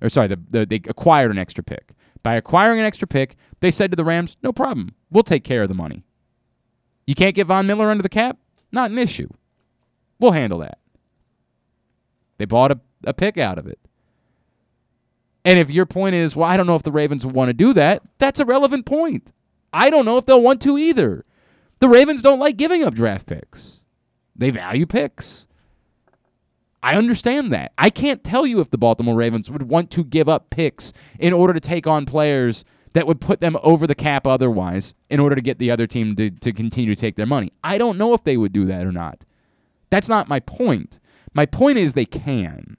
or 0.00 0.08
sorry, 0.08 0.28
the, 0.28 0.38
the, 0.48 0.64
they 0.64 0.76
acquired 0.76 1.30
an 1.30 1.38
extra 1.38 1.62
pick. 1.62 1.92
By 2.22 2.34
acquiring 2.34 2.78
an 2.78 2.86
extra 2.86 3.08
pick, 3.08 3.36
they 3.60 3.70
said 3.70 3.90
to 3.90 3.96
the 3.96 4.04
Rams, 4.04 4.36
no 4.42 4.52
problem. 4.52 4.94
We'll 5.10 5.24
take 5.24 5.44
care 5.44 5.62
of 5.62 5.68
the 5.68 5.74
money. 5.74 6.04
You 7.06 7.14
can't 7.14 7.34
get 7.34 7.48
Von 7.48 7.66
Miller 7.66 7.90
under 7.90 8.02
the 8.02 8.08
cap? 8.08 8.38
Not 8.70 8.90
an 8.90 8.98
issue. 8.98 9.28
We'll 10.18 10.32
handle 10.32 10.60
that. 10.60 10.78
They 12.38 12.44
bought 12.44 12.70
a, 12.70 12.80
a 13.04 13.12
pick 13.12 13.38
out 13.38 13.58
of 13.58 13.66
it. 13.66 13.80
And 15.44 15.58
if 15.58 15.70
your 15.70 15.86
point 15.86 16.14
is, 16.14 16.36
well, 16.36 16.48
I 16.48 16.56
don't 16.56 16.66
know 16.66 16.76
if 16.76 16.82
the 16.82 16.92
Ravens 16.92 17.26
want 17.26 17.48
to 17.48 17.54
do 17.54 17.72
that, 17.72 18.02
that's 18.18 18.40
a 18.40 18.44
relevant 18.44 18.86
point. 18.86 19.32
I 19.72 19.90
don't 19.90 20.04
know 20.04 20.18
if 20.18 20.26
they'll 20.26 20.42
want 20.42 20.60
to 20.62 20.78
either. 20.78 21.24
The 21.80 21.88
Ravens 21.88 22.22
don't 22.22 22.38
like 22.38 22.56
giving 22.56 22.84
up 22.84 22.94
draft 22.94 23.26
picks, 23.26 23.80
they 24.36 24.50
value 24.50 24.86
picks. 24.86 25.46
I 26.84 26.96
understand 26.96 27.52
that. 27.52 27.72
I 27.78 27.90
can't 27.90 28.24
tell 28.24 28.44
you 28.44 28.58
if 28.58 28.70
the 28.70 28.78
Baltimore 28.78 29.14
Ravens 29.14 29.48
would 29.48 29.68
want 29.68 29.92
to 29.92 30.02
give 30.02 30.28
up 30.28 30.50
picks 30.50 30.92
in 31.16 31.32
order 31.32 31.52
to 31.52 31.60
take 31.60 31.86
on 31.86 32.06
players 32.06 32.64
that 32.92 33.06
would 33.06 33.20
put 33.20 33.40
them 33.40 33.56
over 33.62 33.86
the 33.86 33.94
cap 33.94 34.26
otherwise 34.26 34.94
in 35.08 35.20
order 35.20 35.36
to 35.36 35.40
get 35.40 35.58
the 35.60 35.70
other 35.70 35.86
team 35.86 36.16
to, 36.16 36.30
to 36.30 36.52
continue 36.52 36.94
to 36.94 37.00
take 37.00 37.14
their 37.14 37.26
money. 37.26 37.52
I 37.62 37.78
don't 37.78 37.98
know 37.98 38.14
if 38.14 38.24
they 38.24 38.36
would 38.36 38.52
do 38.52 38.64
that 38.66 38.84
or 38.84 38.90
not. 38.90 39.24
That's 39.90 40.08
not 40.08 40.28
my 40.28 40.40
point. 40.40 40.98
My 41.34 41.46
point 41.46 41.78
is 41.78 41.94
they 41.94 42.04
can. 42.04 42.76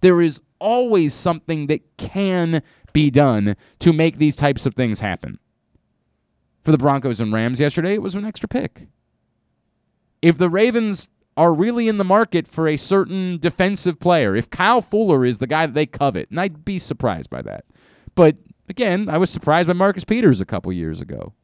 There 0.00 0.20
is 0.20 0.40
always 0.58 1.14
something 1.14 1.66
that 1.66 1.96
can 1.96 2.62
be 2.92 3.10
done 3.10 3.56
to 3.78 3.92
make 3.92 4.18
these 4.18 4.36
types 4.36 4.66
of 4.66 4.74
things 4.74 5.00
happen. 5.00 5.38
For 6.62 6.72
the 6.72 6.78
Broncos 6.78 7.20
and 7.20 7.32
Rams 7.32 7.60
yesterday, 7.60 7.94
it 7.94 8.02
was 8.02 8.14
an 8.14 8.24
extra 8.24 8.48
pick. 8.48 8.88
If 10.20 10.36
the 10.36 10.50
Ravens 10.50 11.08
are 11.36 11.54
really 11.54 11.86
in 11.86 11.98
the 11.98 12.04
market 12.04 12.48
for 12.48 12.66
a 12.66 12.76
certain 12.76 13.38
defensive 13.38 14.00
player, 14.00 14.34
if 14.34 14.50
Kyle 14.50 14.82
Fuller 14.82 15.24
is 15.24 15.38
the 15.38 15.46
guy 15.46 15.66
that 15.66 15.74
they 15.74 15.86
covet, 15.86 16.28
and 16.30 16.40
I'd 16.40 16.64
be 16.64 16.78
surprised 16.78 17.30
by 17.30 17.42
that. 17.42 17.64
But 18.16 18.36
again, 18.68 19.08
I 19.08 19.18
was 19.18 19.30
surprised 19.30 19.68
by 19.68 19.74
Marcus 19.74 20.04
Peters 20.04 20.40
a 20.40 20.44
couple 20.44 20.72
years 20.72 21.00
ago. 21.00 21.34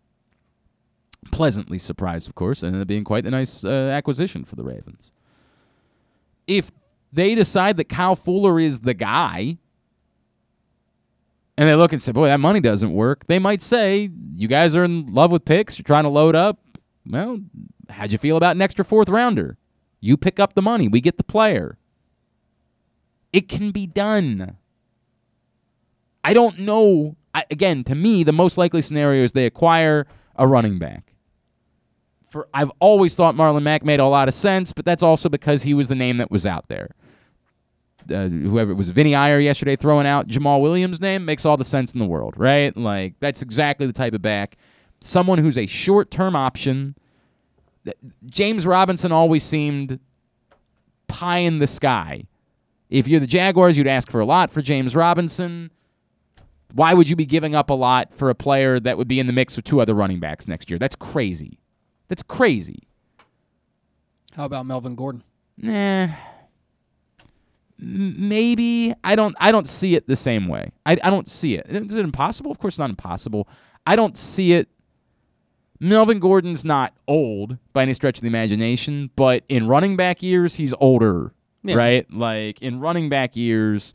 Pleasantly 1.31 1.79
surprised, 1.79 2.29
of 2.29 2.35
course, 2.35 2.63
and 2.63 2.75
it 2.75 2.89
being 2.89 3.05
quite 3.05 3.25
a 3.25 3.31
nice 3.31 3.65
uh, 3.65 3.69
acquisition 3.69 4.45
for 4.45 4.57
the 4.57 4.65
Ravens. 4.65 5.13
If 6.47 6.73
they 7.15 7.35
decide 7.35 7.77
that 7.77 7.89
Kyle 7.89 8.17
Fuller 8.17 8.59
is 8.61 8.81
the 8.81 8.95
guy, 8.95 9.59
and 11.57 11.69
they 11.69 11.75
look 11.75 11.93
and 11.93 12.03
say, 12.03 12.13
boy, 12.13 12.27
that 12.27 12.41
money 12.41 12.61
doesn't 12.61 12.93
work, 12.93 13.27
they 13.27 13.39
might 13.39 13.63
say, 13.63 14.11
you 14.35 14.49
guys 14.49 14.75
are 14.75 14.85
in 14.85 15.13
love 15.13 15.31
with 15.31 15.45
picks, 15.45 15.79
you're 15.79 15.85
trying 15.85 16.05
to 16.05 16.11
load 16.11 16.35
up. 16.35 16.59
Well, 17.07 17.41
how'd 17.89 18.13
you 18.13 18.19
feel 18.19 18.37
about 18.37 18.57
an 18.57 18.63
extra 18.63 18.85
fourth 18.85 19.09
rounder? 19.09 19.57
You 20.01 20.17
pick 20.17 20.41
up 20.41 20.55
the 20.55 20.63
money, 20.63 20.89
we 20.89 21.01
get 21.01 21.17
the 21.17 21.25
player. 21.25 21.79
It 23.33 23.49
can 23.49 23.71
be 23.71 23.87
done. 23.87 24.57
I 26.23 26.33
don't 26.35 26.61
know 26.61 27.17
I, 27.35 27.45
again, 27.51 27.83
to 27.85 27.95
me, 27.95 28.23
the 28.23 28.33
most 28.33 28.57
likely 28.57 28.81
scenario 28.81 29.25
is 29.25 29.33
they 29.33 29.47
acquire 29.47 30.07
a 30.37 30.47
running 30.47 30.79
back. 30.79 31.15
For 32.31 32.49
I've 32.55 32.71
always 32.79 33.17
thought 33.17 33.35
Marlon 33.35 33.63
Mack 33.63 33.85
made 33.85 34.01
a 34.01 34.07
lot 34.07 34.29
of 34.29 34.35
sense, 34.35 34.73
but 34.73 34.85
that's 34.85 35.03
also 35.03 35.29
because 35.29 35.65
he 35.65 35.75
was 35.75 35.89
the 35.89 35.95
name 35.95 36.19
that 36.19 36.31
was 36.31 36.47
out 36.47 36.69
there. 36.69 36.95
Uh, 38.11 38.29
whoever 38.29 38.73
it 38.73 38.75
was, 38.75 38.91
Vinnie 38.91 39.15
Iyer 39.15 39.41
yesterday 39.41 39.77
throwing 39.77 40.07
out 40.07 40.29
Jamaal 40.29 40.61
Williams' 40.61 41.01
name 41.01 41.25
makes 41.25 41.45
all 41.47 41.57
the 41.57 41.65
sense 41.65 41.93
in 41.93 41.99
the 41.99 42.05
world, 42.07 42.35
right? 42.37 42.77
Like 42.77 43.15
that's 43.21 43.43
exactly 43.43 43.87
the 43.87 43.93
type 43.93 44.15
of 44.15 44.23
back, 44.23 44.57
someone 45.01 45.39
who's 45.39 45.59
a 45.59 45.67
short-term 45.67 46.37
option. 46.37 46.97
James 48.27 48.67
Robinson 48.67 49.13
always 49.13 49.43
seemed 49.43 50.01
pie 51.07 51.39
in 51.39 51.59
the 51.59 51.67
sky. 51.67 52.25
If 52.91 53.09
you're 53.09 53.21
the 53.21 53.27
Jaguars, 53.27 53.77
you'd 53.77 53.87
ask 53.87 54.11
for 54.11 54.21
a 54.21 54.25
lot 54.25 54.51
for 54.51 54.63
James 54.63 54.95
Robinson. 54.95 55.71
Why 56.73 56.95
would 56.95 57.09
you 57.09 57.17
be 57.17 57.27
giving 57.27 57.55
up 57.55 57.71
a 57.71 57.75
lot 57.75 58.13
for 58.15 58.31
a 58.31 58.35
player 58.35 58.81
that 58.81 58.99
would 58.99 59.09
be 59.09 59.21
in 59.21 59.27
the 59.27 59.33
mix 59.33 59.57
with 59.57 59.65
two 59.65 59.81
other 59.81 59.95
running 59.95 60.21
backs 60.21 60.49
next 60.49 60.71
year? 60.71 60.79
That's 60.79 60.97
crazy. 60.97 61.59
That's 62.09 62.23
crazy. 62.23 62.89
How 64.35 64.45
about 64.45 64.67
Melvin 64.67 64.95
Gordon? 64.97 65.23
Nah. 65.57 66.09
Maybe 67.79 68.95
I 69.03 69.17
don't. 69.17 69.35
I 69.41 69.51
don't 69.53 69.69
see 69.69 69.95
it 69.97 70.07
the 70.07 70.17
same 70.17 70.47
way. 70.49 70.71
I, 70.87 70.93
I 71.03 71.11
don't 71.11 71.29
see 71.29 71.57
it. 71.57 71.67
Is 71.69 71.97
it 71.97 72.05
impossible? 72.05 72.51
Of 72.51 72.59
course, 72.59 72.79
not 72.79 72.89
impossible. 72.91 73.49
I 73.87 73.97
don't 73.97 74.17
see 74.17 74.53
it. 74.53 74.69
Melvin 75.81 76.19
Gordon's 76.21 76.65
not 76.65 76.95
old 77.09 77.59
by 77.73 77.83
any 77.83 77.93
stretch 77.95 78.19
of 78.19 78.23
the 78.23 78.29
imagination, 78.29 79.11
but 79.17 79.43
in 79.49 79.67
running 79.67 79.97
back 79.97 80.23
years, 80.23 80.55
he's 80.55 80.73
older, 80.81 81.35
Yeah. 81.65 81.75
right? 81.75 82.11
Like 82.13 82.63
in 82.63 82.79
running 82.81 83.09
back 83.09 83.35
years, 83.37 83.93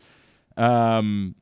um, 0.57 1.35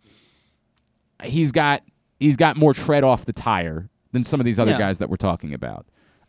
he's 1.24 1.52
got 1.52 1.82
he's 2.20 2.38
got 2.38 2.56
more 2.56 2.74
tread 2.74 3.04
off 3.04 3.26
the 3.26 3.34
tire 3.34 3.90
than 4.12 4.24
some 4.24 4.40
of 4.40 4.46
these 4.46 4.60
other 4.60 4.72
Yeah. 4.72 4.78
guys 4.78 5.00
that 5.00 5.10
we're 5.10 5.18
talking 5.18 5.54
about. 5.54 5.86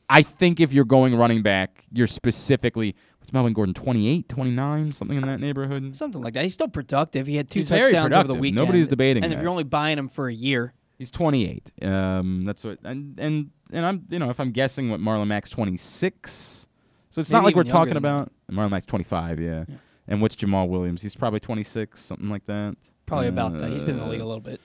I 0.09 0.23
think 0.23 0.59
if 0.59 0.73
you're 0.73 0.85
going 0.87 1.15
running 1.15 1.43
back, 1.43 1.85
you're 1.93 2.07
specifically 2.07 2.97
what's 3.29 3.35
Melvin 3.35 3.53
Gordon 3.53 3.75
28, 3.75 4.27
29, 4.27 4.91
something 4.93 5.19
in 5.19 5.27
that 5.27 5.39
neighborhood. 5.39 5.95
Something 5.95 6.23
like 6.23 6.33
that. 6.33 6.45
He's 6.45 6.55
still 6.55 6.69
productive. 6.69 7.27
He 7.27 7.37
had 7.37 7.51
two 7.51 7.59
He's 7.61 7.69
touchdowns 7.69 8.15
over 8.15 8.27
the 8.27 8.35
weekend. 8.35 8.57
Nobody's 8.57 8.89
debating 8.89 9.23
And 9.23 9.35
if 9.35 9.41
you're 9.41 9.51
only 9.51 9.65
buying 9.65 9.99
him 9.99 10.09
for 10.09 10.29
a 10.29 10.33
year, 10.33 10.73
He's 10.97 11.11
28. 11.13 11.71
Um, 11.85 12.45
that's 12.45 12.65
what, 12.65 12.79
and 12.83 13.21
and 13.21 13.51
and 13.71 13.87
I'm, 13.87 14.05
you 14.09 14.19
know, 14.19 14.31
if 14.31 14.41
I'm 14.41 14.51
guessing, 14.51 14.91
what 14.91 14.99
Marlon 14.99 15.29
Mack's 15.29 15.51
26. 15.51 16.67
So 17.11 17.21
it's 17.21 17.31
not 17.31 17.45
like 17.45 17.55
we're 17.55 17.63
talking 17.65 17.97
about 17.97 18.33
Marlon 18.51 18.71
Mack's 18.71 18.87
25. 18.87 19.39
Yeah. 19.41 19.65
And 20.09 20.21
what's 20.21 20.35
Jamaal 20.35 20.69
Williams? 20.69 21.03
He's 21.03 21.15
probably 21.15 21.39
26, 21.39 22.01
something 22.01 22.31
like 22.31 22.47
that. 22.47 22.77
probably 23.07 23.29
about 23.29 23.53
that. 23.59 23.71
He's 23.71 23.85
been 23.85 23.99
in 23.99 24.01
the 24.01 24.07
league 24.07 24.21
Uh, 24.21 24.25
a 24.25 24.27
little 24.27 24.41
bit. 24.41 24.61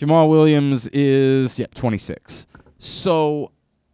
Jamaal 0.00 0.30
Williams 0.30 0.86
is 0.88 1.58
yeah 1.58 1.66
26. 1.74 2.46
So 2.78 3.50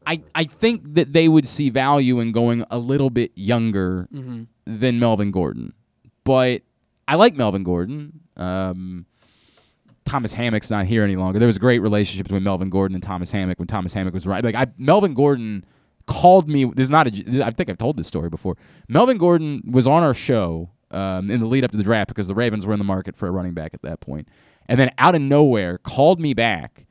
I 0.08 0.22
I 0.34 0.44
think 0.44 0.94
that 0.94 1.12
they 1.12 1.28
would 1.28 1.46
see 1.46 1.70
value 1.70 2.18
in 2.20 2.32
going 2.32 2.64
a 2.70 2.78
little 2.78 3.10
bit 3.10 3.30
younger 3.34 4.08
Mm-hmm. 4.12 4.42
than 4.64 4.98
Melvin 4.98 5.30
Gordon, 5.30 5.72
but 6.24 6.62
I 7.06 7.14
like 7.14 7.34
Melvin 7.36 7.62
Gordon. 7.62 8.20
Um, 8.36 9.06
Thomas 10.04 10.32
Hammock's 10.32 10.70
not 10.70 10.86
here 10.86 11.04
any 11.04 11.16
longer. 11.16 11.38
There 11.38 11.46
was 11.46 11.56
a 11.56 11.60
great 11.60 11.80
relationship 11.80 12.24
between 12.24 12.42
Melvin 12.42 12.70
Gordon 12.70 12.94
and 12.94 13.02
Thomas 13.02 13.30
Hammock 13.30 13.58
when 13.58 13.66
Thomas 13.68 13.92
Hammock 13.92 14.14
was 14.14 14.26
right. 14.26 14.42
Like 14.42 14.54
I, 14.54 14.66
Melvin 14.78 15.12
Gordon 15.14 15.64
called 16.06 16.48
me. 16.48 16.64
This 16.64 16.84
is 16.84 16.90
not 16.90 17.06
a. 17.06 17.44
I 17.44 17.50
think 17.50 17.68
I've 17.68 17.78
told 17.78 17.96
this 17.98 18.06
story 18.06 18.30
before. 18.30 18.56
Melvin 18.88 19.18
Gordon 19.18 19.62
was 19.70 19.86
on 19.86 20.02
our 20.02 20.14
show 20.14 20.70
um, 20.90 21.30
in 21.30 21.40
the 21.40 21.46
lead 21.46 21.64
up 21.64 21.70
to 21.72 21.76
the 21.76 21.82
draft 21.82 22.08
because 22.08 22.28
the 22.28 22.34
Ravens 22.34 22.64
were 22.64 22.72
in 22.72 22.78
the 22.78 22.84
market 22.84 23.16
for 23.16 23.26
a 23.26 23.30
running 23.30 23.52
back 23.52 23.74
at 23.74 23.82
that 23.82 24.00
point, 24.00 24.26
and 24.66 24.80
then 24.80 24.90
out 24.96 25.14
of 25.14 25.20
nowhere 25.20 25.76
called 25.78 26.18
me 26.20 26.32
back 26.32 26.86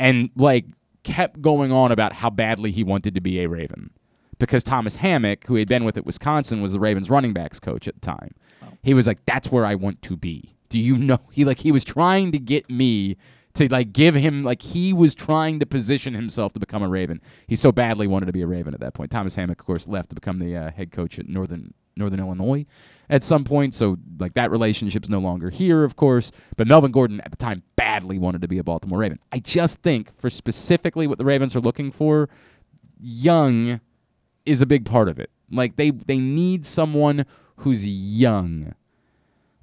and 0.00 0.30
like 0.34 0.64
kept 1.12 1.40
going 1.40 1.72
on 1.72 1.90
about 1.90 2.14
how 2.14 2.30
badly 2.30 2.70
he 2.70 2.84
wanted 2.84 3.14
to 3.14 3.20
be 3.20 3.40
a 3.40 3.48
Raven 3.48 3.90
because 4.38 4.62
Thomas 4.62 4.96
Hammock, 4.96 5.46
who 5.46 5.56
had 5.56 5.68
been 5.68 5.84
with 5.84 5.96
at 5.96 6.06
Wisconsin, 6.06 6.60
was 6.60 6.72
the 6.72 6.80
Ravens 6.80 7.10
running 7.10 7.32
backs 7.32 7.58
coach 7.58 7.88
at 7.88 7.94
the 7.94 8.00
time. 8.00 8.34
He 8.82 8.94
was 8.94 9.06
like, 9.06 9.24
"That's 9.26 9.50
where 9.50 9.66
I 9.66 9.74
want 9.74 10.02
to 10.02 10.16
be." 10.16 10.54
Do 10.68 10.78
you 10.78 10.96
know? 10.96 11.18
He 11.32 11.44
like 11.44 11.60
he 11.60 11.72
was 11.72 11.84
trying 11.84 12.30
to 12.32 12.38
get 12.38 12.68
me 12.70 13.16
to 13.54 13.68
like 13.68 13.92
give 13.92 14.14
him 14.14 14.44
like 14.44 14.62
he 14.62 14.92
was 14.92 15.14
trying 15.14 15.58
to 15.60 15.66
position 15.66 16.14
himself 16.14 16.52
to 16.52 16.60
become 16.60 16.82
a 16.82 16.88
Raven. 16.88 17.20
He 17.46 17.56
so 17.56 17.72
badly 17.72 18.06
wanted 18.06 18.26
to 18.26 18.32
be 18.32 18.42
a 18.42 18.46
Raven 18.46 18.74
at 18.74 18.80
that 18.80 18.94
point. 18.94 19.10
Thomas 19.10 19.34
Hammock, 19.34 19.60
of 19.60 19.66
course, 19.66 19.88
left 19.88 20.10
to 20.10 20.14
become 20.14 20.38
the 20.38 20.56
uh, 20.56 20.70
head 20.70 20.92
coach 20.92 21.18
at 21.18 21.28
Northern 21.28 21.74
Northern 21.96 22.20
Illinois 22.20 22.66
at 23.10 23.22
some 23.22 23.44
point. 23.44 23.74
So 23.74 23.98
like 24.18 24.34
that 24.34 24.50
relationship's 24.50 25.08
no 25.08 25.18
longer 25.18 25.50
here, 25.50 25.84
of 25.84 25.96
course. 25.96 26.30
But 26.56 26.66
Melvin 26.66 26.92
Gordon 26.92 27.20
at 27.20 27.30
the 27.30 27.36
time 27.36 27.62
badly 27.76 28.18
wanted 28.18 28.42
to 28.42 28.48
be 28.48 28.58
a 28.58 28.64
Baltimore 28.64 29.00
Raven. 29.00 29.18
I 29.32 29.38
just 29.38 29.80
think 29.80 30.18
for 30.18 30.30
specifically 30.30 31.06
what 31.06 31.18
the 31.18 31.24
Ravens 31.24 31.56
are 31.56 31.60
looking 31.60 31.90
for, 31.90 32.28
young 33.00 33.80
is 34.44 34.60
a 34.60 34.66
big 34.66 34.84
part 34.84 35.08
of 35.08 35.18
it. 35.18 35.30
Like 35.50 35.76
they 35.76 35.90
they 35.90 36.18
need 36.18 36.66
someone 36.66 37.24
who's 37.56 37.86
young. 37.86 38.74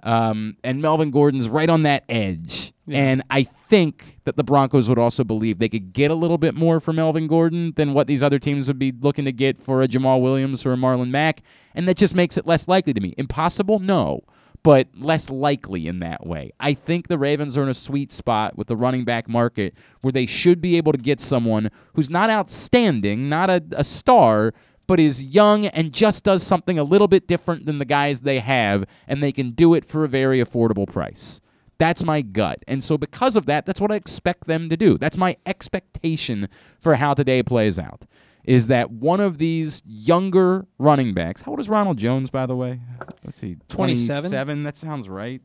Um, 0.05 0.55
and 0.63 0.83
Melvin 0.83 1.09
Gordon's 1.09 1.49
right 1.49 1.69
on 1.69 1.81
that 1.83 2.03
edge. 2.07 2.73
Yeah. 2.85 2.99
And 2.99 3.23
I 3.31 3.43
think 3.43 4.19
that 4.25 4.37
the 4.37 4.43
Broncos 4.43 4.87
would 4.87 4.99
also 4.99 5.23
believe 5.23 5.57
they 5.57 5.67
could 5.67 5.93
get 5.93 6.11
a 6.11 6.15
little 6.15 6.37
bit 6.37 6.53
more 6.53 6.79
for 6.79 6.93
Melvin 6.93 7.25
Gordon 7.25 7.73
than 7.75 7.93
what 7.93 8.05
these 8.05 8.21
other 8.21 8.37
teams 8.37 8.67
would 8.67 8.77
be 8.77 8.91
looking 8.91 9.25
to 9.25 9.31
get 9.31 9.57
for 9.57 9.81
a 9.81 9.87
Jamaal 9.87 10.21
Williams 10.21 10.63
or 10.63 10.73
a 10.73 10.75
Marlon 10.77 11.09
Mack. 11.09 11.41
And 11.73 11.87
that 11.87 11.97
just 11.97 12.13
makes 12.13 12.37
it 12.37 12.45
less 12.45 12.67
likely 12.67 12.93
to 12.93 13.01
me. 13.01 13.15
Impossible? 13.17 13.79
No. 13.79 14.21
But 14.61 14.89
less 14.95 15.31
likely 15.31 15.87
in 15.87 15.99
that 15.99 16.25
way. 16.25 16.51
I 16.59 16.73
think 16.73 17.07
the 17.07 17.17
Ravens 17.17 17.57
are 17.57 17.63
in 17.63 17.69
a 17.69 17.73
sweet 17.73 18.11
spot 18.11 18.55
with 18.55 18.67
the 18.67 18.75
running 18.75 19.05
back 19.05 19.27
market 19.27 19.73
where 20.01 20.11
they 20.11 20.27
should 20.27 20.61
be 20.61 20.77
able 20.77 20.91
to 20.91 20.99
get 20.99 21.19
someone 21.19 21.71
who's 21.93 22.11
not 22.11 22.29
outstanding, 22.29 23.27
not 23.27 23.49
a, 23.49 23.63
a 23.71 23.83
star, 23.83 24.53
but 24.87 24.99
is 24.99 25.23
young 25.23 25.65
and 25.67 25.93
just 25.93 26.23
does 26.23 26.43
something 26.43 26.77
a 26.77 26.83
little 26.83 27.07
bit 27.07 27.27
different 27.27 27.65
than 27.65 27.79
the 27.79 27.85
guys 27.85 28.21
they 28.21 28.39
have, 28.39 28.85
and 29.07 29.21
they 29.21 29.31
can 29.31 29.51
do 29.51 29.73
it 29.73 29.85
for 29.85 30.03
a 30.03 30.09
very 30.09 30.39
affordable 30.43 30.91
price. 30.91 31.41
That's 31.77 32.03
my 32.03 32.21
gut. 32.21 32.63
And 32.67 32.83
so, 32.83 32.97
because 32.97 33.35
of 33.35 33.45
that, 33.47 33.65
that's 33.65 33.81
what 33.81 33.91
I 33.91 33.95
expect 33.95 34.45
them 34.45 34.69
to 34.69 34.77
do. 34.77 34.97
That's 34.97 35.17
my 35.17 35.35
expectation 35.45 36.47
for 36.79 36.95
how 36.95 37.13
today 37.13 37.43
plays 37.43 37.77
out. 37.77 38.05
Is 38.45 38.67
that 38.67 38.91
one 38.91 39.19
of 39.19 39.39
these 39.39 39.81
younger 39.85 40.67
running 40.77 41.13
backs? 41.13 41.41
How 41.41 41.51
old 41.51 41.59
is 41.59 41.67
Ronald 41.67 41.97
Jones, 41.97 42.29
by 42.29 42.45
the 42.45 42.55
way? 42.55 42.79
Let's 43.23 43.39
see, 43.39 43.57
27? 43.69 44.29
27? 44.29 44.63
That 44.63 44.77
sounds 44.77 45.09
right. 45.09 45.41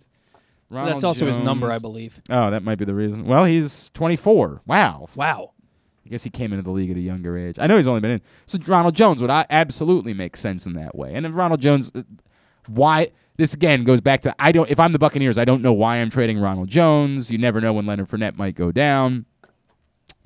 Ronald 0.68 0.94
That's 0.94 1.04
also 1.04 1.26
his 1.26 1.38
number, 1.38 1.72
I 1.72 1.78
believe. 1.78 2.20
Oh, 2.30 2.50
that 2.50 2.62
might 2.62 2.76
be 2.76 2.84
the 2.84 2.94
reason. 2.94 3.24
Well, 3.24 3.44
he's 3.44 3.90
24. 3.90 4.62
Wow. 4.66 5.08
Wow. 5.16 5.52
I 6.10 6.14
guess 6.14 6.24
he 6.24 6.30
came 6.30 6.52
into 6.52 6.64
the 6.64 6.72
league 6.72 6.90
at 6.90 6.96
a 6.96 7.00
younger 7.00 7.38
age. 7.38 7.56
I 7.60 7.68
know 7.68 7.76
he's 7.76 7.86
only 7.86 8.00
been 8.00 8.10
in. 8.10 8.20
So 8.46 8.58
Ronald 8.66 8.96
Jones 8.96 9.22
would 9.22 9.30
absolutely 9.30 10.12
make 10.12 10.36
sense 10.36 10.66
in 10.66 10.72
that 10.72 10.96
way. 10.96 11.14
And 11.14 11.24
if 11.24 11.36
Ronald 11.36 11.60
Jones, 11.60 11.92
uh, 11.94 12.02
why? 12.66 13.12
This 13.36 13.54
again 13.54 13.84
goes 13.84 14.00
back 14.00 14.22
to 14.22 14.34
I 14.36 14.50
don't. 14.50 14.68
If 14.68 14.80
I'm 14.80 14.92
the 14.92 14.98
Buccaneers, 14.98 15.38
I 15.38 15.44
don't 15.44 15.62
know 15.62 15.72
why 15.72 15.98
I'm 15.98 16.10
trading 16.10 16.40
Ronald 16.40 16.68
Jones. 16.68 17.30
You 17.30 17.38
never 17.38 17.60
know 17.60 17.72
when 17.72 17.86
Leonard 17.86 18.08
Fournette 18.08 18.36
might 18.36 18.56
go 18.56 18.72
down. 18.72 19.24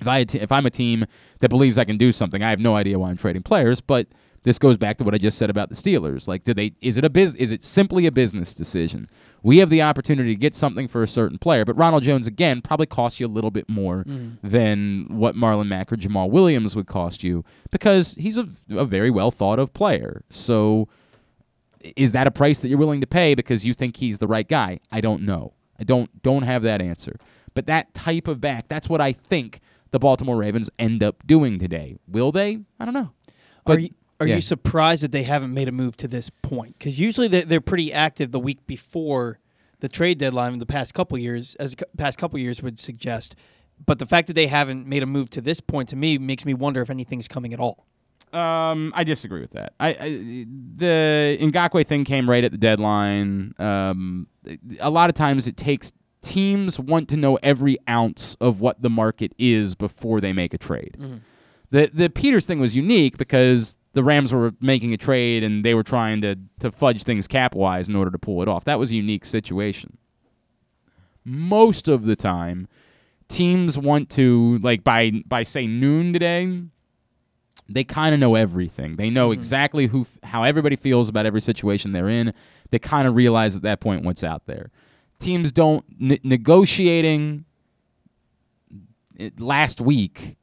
If 0.01 0.07
I 0.07 0.25
if 0.33 0.51
I'm 0.51 0.65
a 0.65 0.71
team 0.71 1.05
that 1.39 1.49
believes 1.49 1.77
I 1.77 1.85
can 1.85 1.97
do 1.97 2.11
something, 2.11 2.41
I 2.41 2.49
have 2.49 2.59
no 2.59 2.75
idea 2.75 2.97
why 2.97 3.11
I'm 3.11 3.17
trading 3.17 3.43
players. 3.43 3.79
But 3.79 4.07
this 4.41 4.57
goes 4.57 4.77
back 4.77 4.97
to 4.97 5.03
what 5.03 5.13
I 5.13 5.19
just 5.19 5.37
said 5.37 5.51
about 5.51 5.69
the 5.69 5.75
Steelers. 5.75 6.27
Like, 6.27 6.43
do 6.43 6.53
they? 6.55 6.73
Is 6.81 6.97
it 6.97 7.05
a 7.05 7.11
biz? 7.11 7.35
Is 7.35 7.51
it 7.51 7.63
simply 7.63 8.07
a 8.07 8.11
business 8.11 8.55
decision? 8.55 9.07
We 9.45 9.59
have 9.59 9.69
the 9.69 9.83
opportunity 9.83 10.33
to 10.33 10.39
get 10.39 10.55
something 10.55 10.87
for 10.87 11.03
a 11.03 11.07
certain 11.07 11.37
player, 11.37 11.65
but 11.65 11.77
Ronald 11.77 12.01
Jones 12.01 12.25
again 12.25 12.63
probably 12.63 12.87
costs 12.87 13.19
you 13.19 13.27
a 13.27 13.29
little 13.29 13.51
bit 13.51 13.69
more 13.69 13.97
mm-hmm. 13.97 14.35
than 14.41 15.05
what 15.07 15.35
Marlon 15.35 15.67
Mack 15.67 15.93
or 15.93 15.97
Jamaal 15.97 16.31
Williams 16.31 16.75
would 16.75 16.87
cost 16.87 17.23
you 17.23 17.45
because 17.69 18.15
he's 18.17 18.39
a, 18.39 18.49
a 18.71 18.85
very 18.85 19.11
well 19.11 19.29
thought 19.29 19.59
of 19.59 19.71
player. 19.71 20.23
So, 20.31 20.87
is 21.95 22.11
that 22.13 22.25
a 22.25 22.31
price 22.31 22.57
that 22.61 22.69
you're 22.69 22.79
willing 22.79 23.01
to 23.01 23.07
pay 23.07 23.35
because 23.35 23.67
you 23.67 23.75
think 23.75 23.97
he's 23.97 24.17
the 24.17 24.25
right 24.25 24.47
guy? 24.47 24.79
I 24.91 24.99
don't 24.99 25.21
know. 25.21 25.53
I 25.79 25.83
don't 25.83 26.23
don't 26.23 26.41
have 26.41 26.63
that 26.63 26.81
answer. 26.81 27.19
But 27.53 27.67
that 27.67 27.93
type 27.93 28.27
of 28.27 28.41
back, 28.41 28.67
that's 28.67 28.89
what 28.89 28.99
I 28.99 29.11
think 29.11 29.59
the 29.91 29.99
Baltimore 29.99 30.37
Ravens 30.37 30.71
end 30.79 31.03
up 31.03 31.25
doing 31.27 31.59
today. 31.59 31.97
Will 32.07 32.31
they? 32.31 32.61
I 32.79 32.85
don't 32.85 32.95
know. 32.95 33.11
But 33.63 33.81
you, 33.83 33.89
are 34.19 34.27
yeah. 34.27 34.35
you 34.35 34.41
surprised 34.41 35.03
that 35.03 35.11
they 35.11 35.23
haven't 35.23 35.53
made 35.53 35.67
a 35.67 35.71
move 35.71 35.97
to 35.97 36.07
this 36.07 36.29
point? 36.29 36.77
Because 36.77 36.99
usually 36.99 37.27
they're, 37.27 37.45
they're 37.45 37.61
pretty 37.61 37.91
active 37.91 38.31
the 38.31 38.39
week 38.39 38.65
before 38.65 39.39
the 39.79 39.89
trade 39.89 40.17
deadline. 40.17 40.53
In 40.53 40.59
the 40.59 40.65
past 40.65 40.93
couple 40.93 41.17
years, 41.17 41.55
as 41.55 41.75
the 41.75 41.85
past 41.97 42.17
couple 42.17 42.39
years 42.39 42.63
would 42.63 42.79
suggest, 42.79 43.35
but 43.85 43.99
the 43.99 44.05
fact 44.05 44.27
that 44.27 44.33
they 44.33 44.47
haven't 44.47 44.87
made 44.87 45.03
a 45.03 45.05
move 45.05 45.29
to 45.31 45.41
this 45.41 45.59
point 45.59 45.89
to 45.89 45.95
me 45.95 46.17
makes 46.17 46.45
me 46.45 46.53
wonder 46.53 46.81
if 46.81 46.89
anything's 46.89 47.27
coming 47.27 47.53
at 47.53 47.59
all. 47.59 47.85
Um, 48.31 48.91
I 48.95 49.03
disagree 49.03 49.41
with 49.41 49.51
that. 49.51 49.73
I, 49.79 49.89
I 49.89 50.09
the 50.75 51.37
Ngakoue 51.39 51.85
thing 51.85 52.03
came 52.03 52.29
right 52.29 52.43
at 52.43 52.51
the 52.51 52.57
deadline. 52.57 53.53
Um, 53.59 54.27
a 54.79 54.89
lot 54.89 55.09
of 55.09 55.15
times 55.15 55.47
it 55.47 55.55
takes 55.55 55.93
teams 56.21 56.79
want 56.79 57.07
to 57.09 57.17
know 57.17 57.37
every 57.43 57.77
ounce 57.87 58.35
of 58.41 58.59
what 58.59 58.81
the 58.81 58.89
market 58.89 59.33
is 59.37 59.75
before 59.75 60.19
they 60.19 60.33
make 60.33 60.53
a 60.53 60.57
trade. 60.57 60.97
The 61.69 61.89
the 61.93 62.09
Peters 62.09 62.45
thing 62.45 62.59
was 62.59 62.75
unique 62.75 63.17
because 63.17 63.77
the 63.95 64.03
Rams 64.03 64.33
were 64.33 64.53
making 64.61 64.93
a 64.93 64.97
trade 64.97 65.43
and 65.43 65.63
they 65.65 65.73
were 65.73 65.83
trying 65.83 66.21
to 66.21 66.35
to 66.59 66.71
fudge 66.71 67.03
things 67.03 67.27
cap 67.27 67.55
wise 67.55 67.87
in 67.87 67.95
order 67.95 68.11
to 68.11 68.19
pull 68.19 68.41
it 68.41 68.47
off. 68.47 68.65
That 68.65 68.77
was 68.77 68.91
a 68.91 68.95
unique 68.95 69.25
situation. 69.25 69.97
Most 71.23 71.87
of 71.87 72.05
the 72.05 72.15
time, 72.15 72.67
teams 73.27 73.77
want 73.77 74.09
to 74.11 74.59
like 74.59 74.83
by 74.83 75.11
by 75.25 75.43
say 75.43 75.65
noon 75.65 76.13
today 76.13 76.61
they 77.67 77.83
kind 77.83 78.13
of 78.13 78.19
know 78.19 78.35
everything 78.35 78.95
they 78.97 79.09
know 79.09 79.29
mm-hmm. 79.29 79.39
exactly 79.39 79.87
who 79.87 80.05
how 80.23 80.43
everybody 80.43 80.75
feels 80.75 81.09
about 81.09 81.25
every 81.25 81.41
situation 81.41 81.91
they're 81.91 82.07
in 82.07 82.31
they 82.69 82.77
kind 82.77 83.07
of 83.07 83.15
realize 83.15 83.55
at 83.55 83.63
that 83.63 83.79
point 83.79 84.03
what's 84.03 84.23
out 84.23 84.45
there 84.45 84.69
teams 85.17 85.51
don't 85.51 85.83
ne- 85.99 86.19
negotiating 86.23 87.45
it, 89.15 89.39
last 89.39 89.81
week 89.81 90.37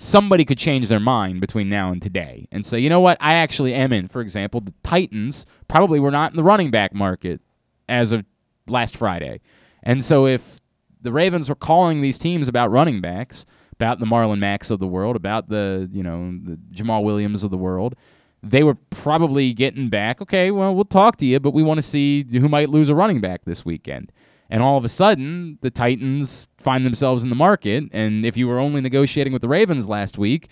somebody 0.00 0.46
could 0.46 0.56
change 0.56 0.88
their 0.88 0.98
mind 0.98 1.42
between 1.42 1.68
now 1.68 1.92
and 1.92 2.00
today 2.00 2.48
and 2.50 2.64
say, 2.64 2.78
you 2.78 2.88
know 2.88 3.00
what, 3.00 3.18
I 3.20 3.34
actually 3.34 3.74
am 3.74 3.92
in. 3.92 4.08
For 4.08 4.22
example, 4.22 4.62
the 4.62 4.72
Titans 4.82 5.44
probably 5.68 6.00
were 6.00 6.10
not 6.10 6.32
in 6.32 6.38
the 6.38 6.42
running 6.42 6.70
back 6.70 6.94
market 6.94 7.42
as 7.86 8.10
of 8.10 8.24
last 8.66 8.96
Friday. 8.96 9.42
And 9.82 10.02
so 10.02 10.26
if 10.26 10.58
the 11.02 11.12
Ravens 11.12 11.50
were 11.50 11.54
calling 11.54 12.00
these 12.00 12.16
teams 12.16 12.48
about 12.48 12.70
running 12.70 13.02
backs, 13.02 13.44
about 13.72 13.98
the 13.98 14.06
Marlon 14.06 14.38
Macks 14.38 14.70
of 14.70 14.78
the 14.78 14.86
world, 14.86 15.16
about 15.16 15.50
the, 15.50 15.90
you 15.92 16.02
know, 16.02 16.30
the 16.30 16.58
Jamaal 16.72 17.04
Williams 17.04 17.42
of 17.42 17.50
the 17.50 17.58
world, 17.58 17.94
they 18.42 18.62
were 18.62 18.76
probably 18.88 19.52
getting 19.52 19.90
back, 19.90 20.22
okay, 20.22 20.50
well, 20.50 20.74
we'll 20.74 20.86
talk 20.86 21.18
to 21.18 21.26
you, 21.26 21.38
but 21.38 21.52
we 21.52 21.62
want 21.62 21.76
to 21.76 21.82
see 21.82 22.24
who 22.24 22.48
might 22.48 22.70
lose 22.70 22.88
a 22.88 22.94
running 22.94 23.20
back 23.20 23.44
this 23.44 23.66
weekend. 23.66 24.10
And 24.50 24.62
all 24.62 24.76
of 24.76 24.84
a 24.84 24.88
sudden, 24.88 25.58
the 25.60 25.70
Titans 25.70 26.48
find 26.58 26.84
themselves 26.84 27.22
in 27.22 27.30
the 27.30 27.36
market. 27.36 27.84
And 27.92 28.26
if 28.26 28.36
you 28.36 28.48
were 28.48 28.58
only 28.58 28.80
negotiating 28.80 29.32
with 29.32 29.42
the 29.42 29.48
Ravens 29.48 29.88
last 29.88 30.18
week, 30.18 30.48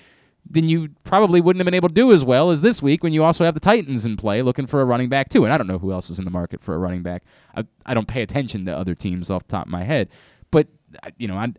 then 0.48 0.68
you 0.68 0.90
probably 1.02 1.40
wouldn't 1.40 1.60
have 1.60 1.66
been 1.66 1.74
able 1.74 1.88
to 1.88 1.94
do 1.94 2.12
as 2.12 2.24
well 2.24 2.50
as 2.50 2.62
this 2.62 2.80
week 2.80 3.02
when 3.02 3.12
you 3.12 3.24
also 3.24 3.44
have 3.44 3.54
the 3.54 3.60
Titans 3.60 4.06
in 4.06 4.16
play 4.16 4.40
looking 4.40 4.66
for 4.66 4.80
a 4.80 4.84
running 4.84 5.08
back, 5.08 5.28
too. 5.28 5.44
And 5.44 5.52
I 5.52 5.58
don't 5.58 5.66
know 5.66 5.78
who 5.78 5.92
else 5.92 6.10
is 6.10 6.18
in 6.20 6.24
the 6.24 6.30
market 6.30 6.62
for 6.62 6.74
a 6.74 6.78
running 6.78 7.02
back. 7.02 7.24
I, 7.56 7.64
I 7.84 7.92
don't 7.92 8.08
pay 8.08 8.22
attention 8.22 8.64
to 8.66 8.76
other 8.76 8.94
teams 8.94 9.30
off 9.30 9.46
the 9.46 9.52
top 9.52 9.66
of 9.66 9.72
my 9.72 9.82
head. 9.82 10.08
But, 10.52 10.68
you 11.18 11.26
know, 11.26 11.36
I, 11.36 11.52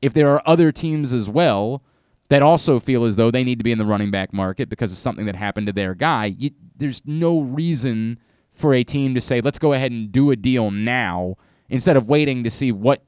if 0.00 0.14
there 0.14 0.30
are 0.30 0.42
other 0.46 0.70
teams 0.70 1.12
as 1.12 1.28
well 1.28 1.82
that 2.28 2.42
also 2.42 2.78
feel 2.78 3.04
as 3.04 3.16
though 3.16 3.30
they 3.30 3.44
need 3.44 3.58
to 3.58 3.64
be 3.64 3.72
in 3.72 3.78
the 3.78 3.84
running 3.84 4.10
back 4.12 4.32
market 4.32 4.68
because 4.68 4.92
of 4.92 4.98
something 4.98 5.26
that 5.26 5.36
happened 5.36 5.66
to 5.66 5.72
their 5.72 5.94
guy, 5.94 6.26
you, 6.38 6.50
there's 6.76 7.02
no 7.06 7.40
reason 7.40 8.18
for 8.52 8.72
a 8.72 8.84
team 8.84 9.14
to 9.14 9.20
say, 9.20 9.40
let's 9.40 9.58
go 9.58 9.72
ahead 9.72 9.90
and 9.92 10.10
do 10.12 10.30
a 10.30 10.36
deal 10.36 10.70
now 10.70 11.36
instead 11.68 11.96
of 11.96 12.08
waiting 12.08 12.44
to 12.44 12.50
see 12.50 12.72
what 12.72 13.02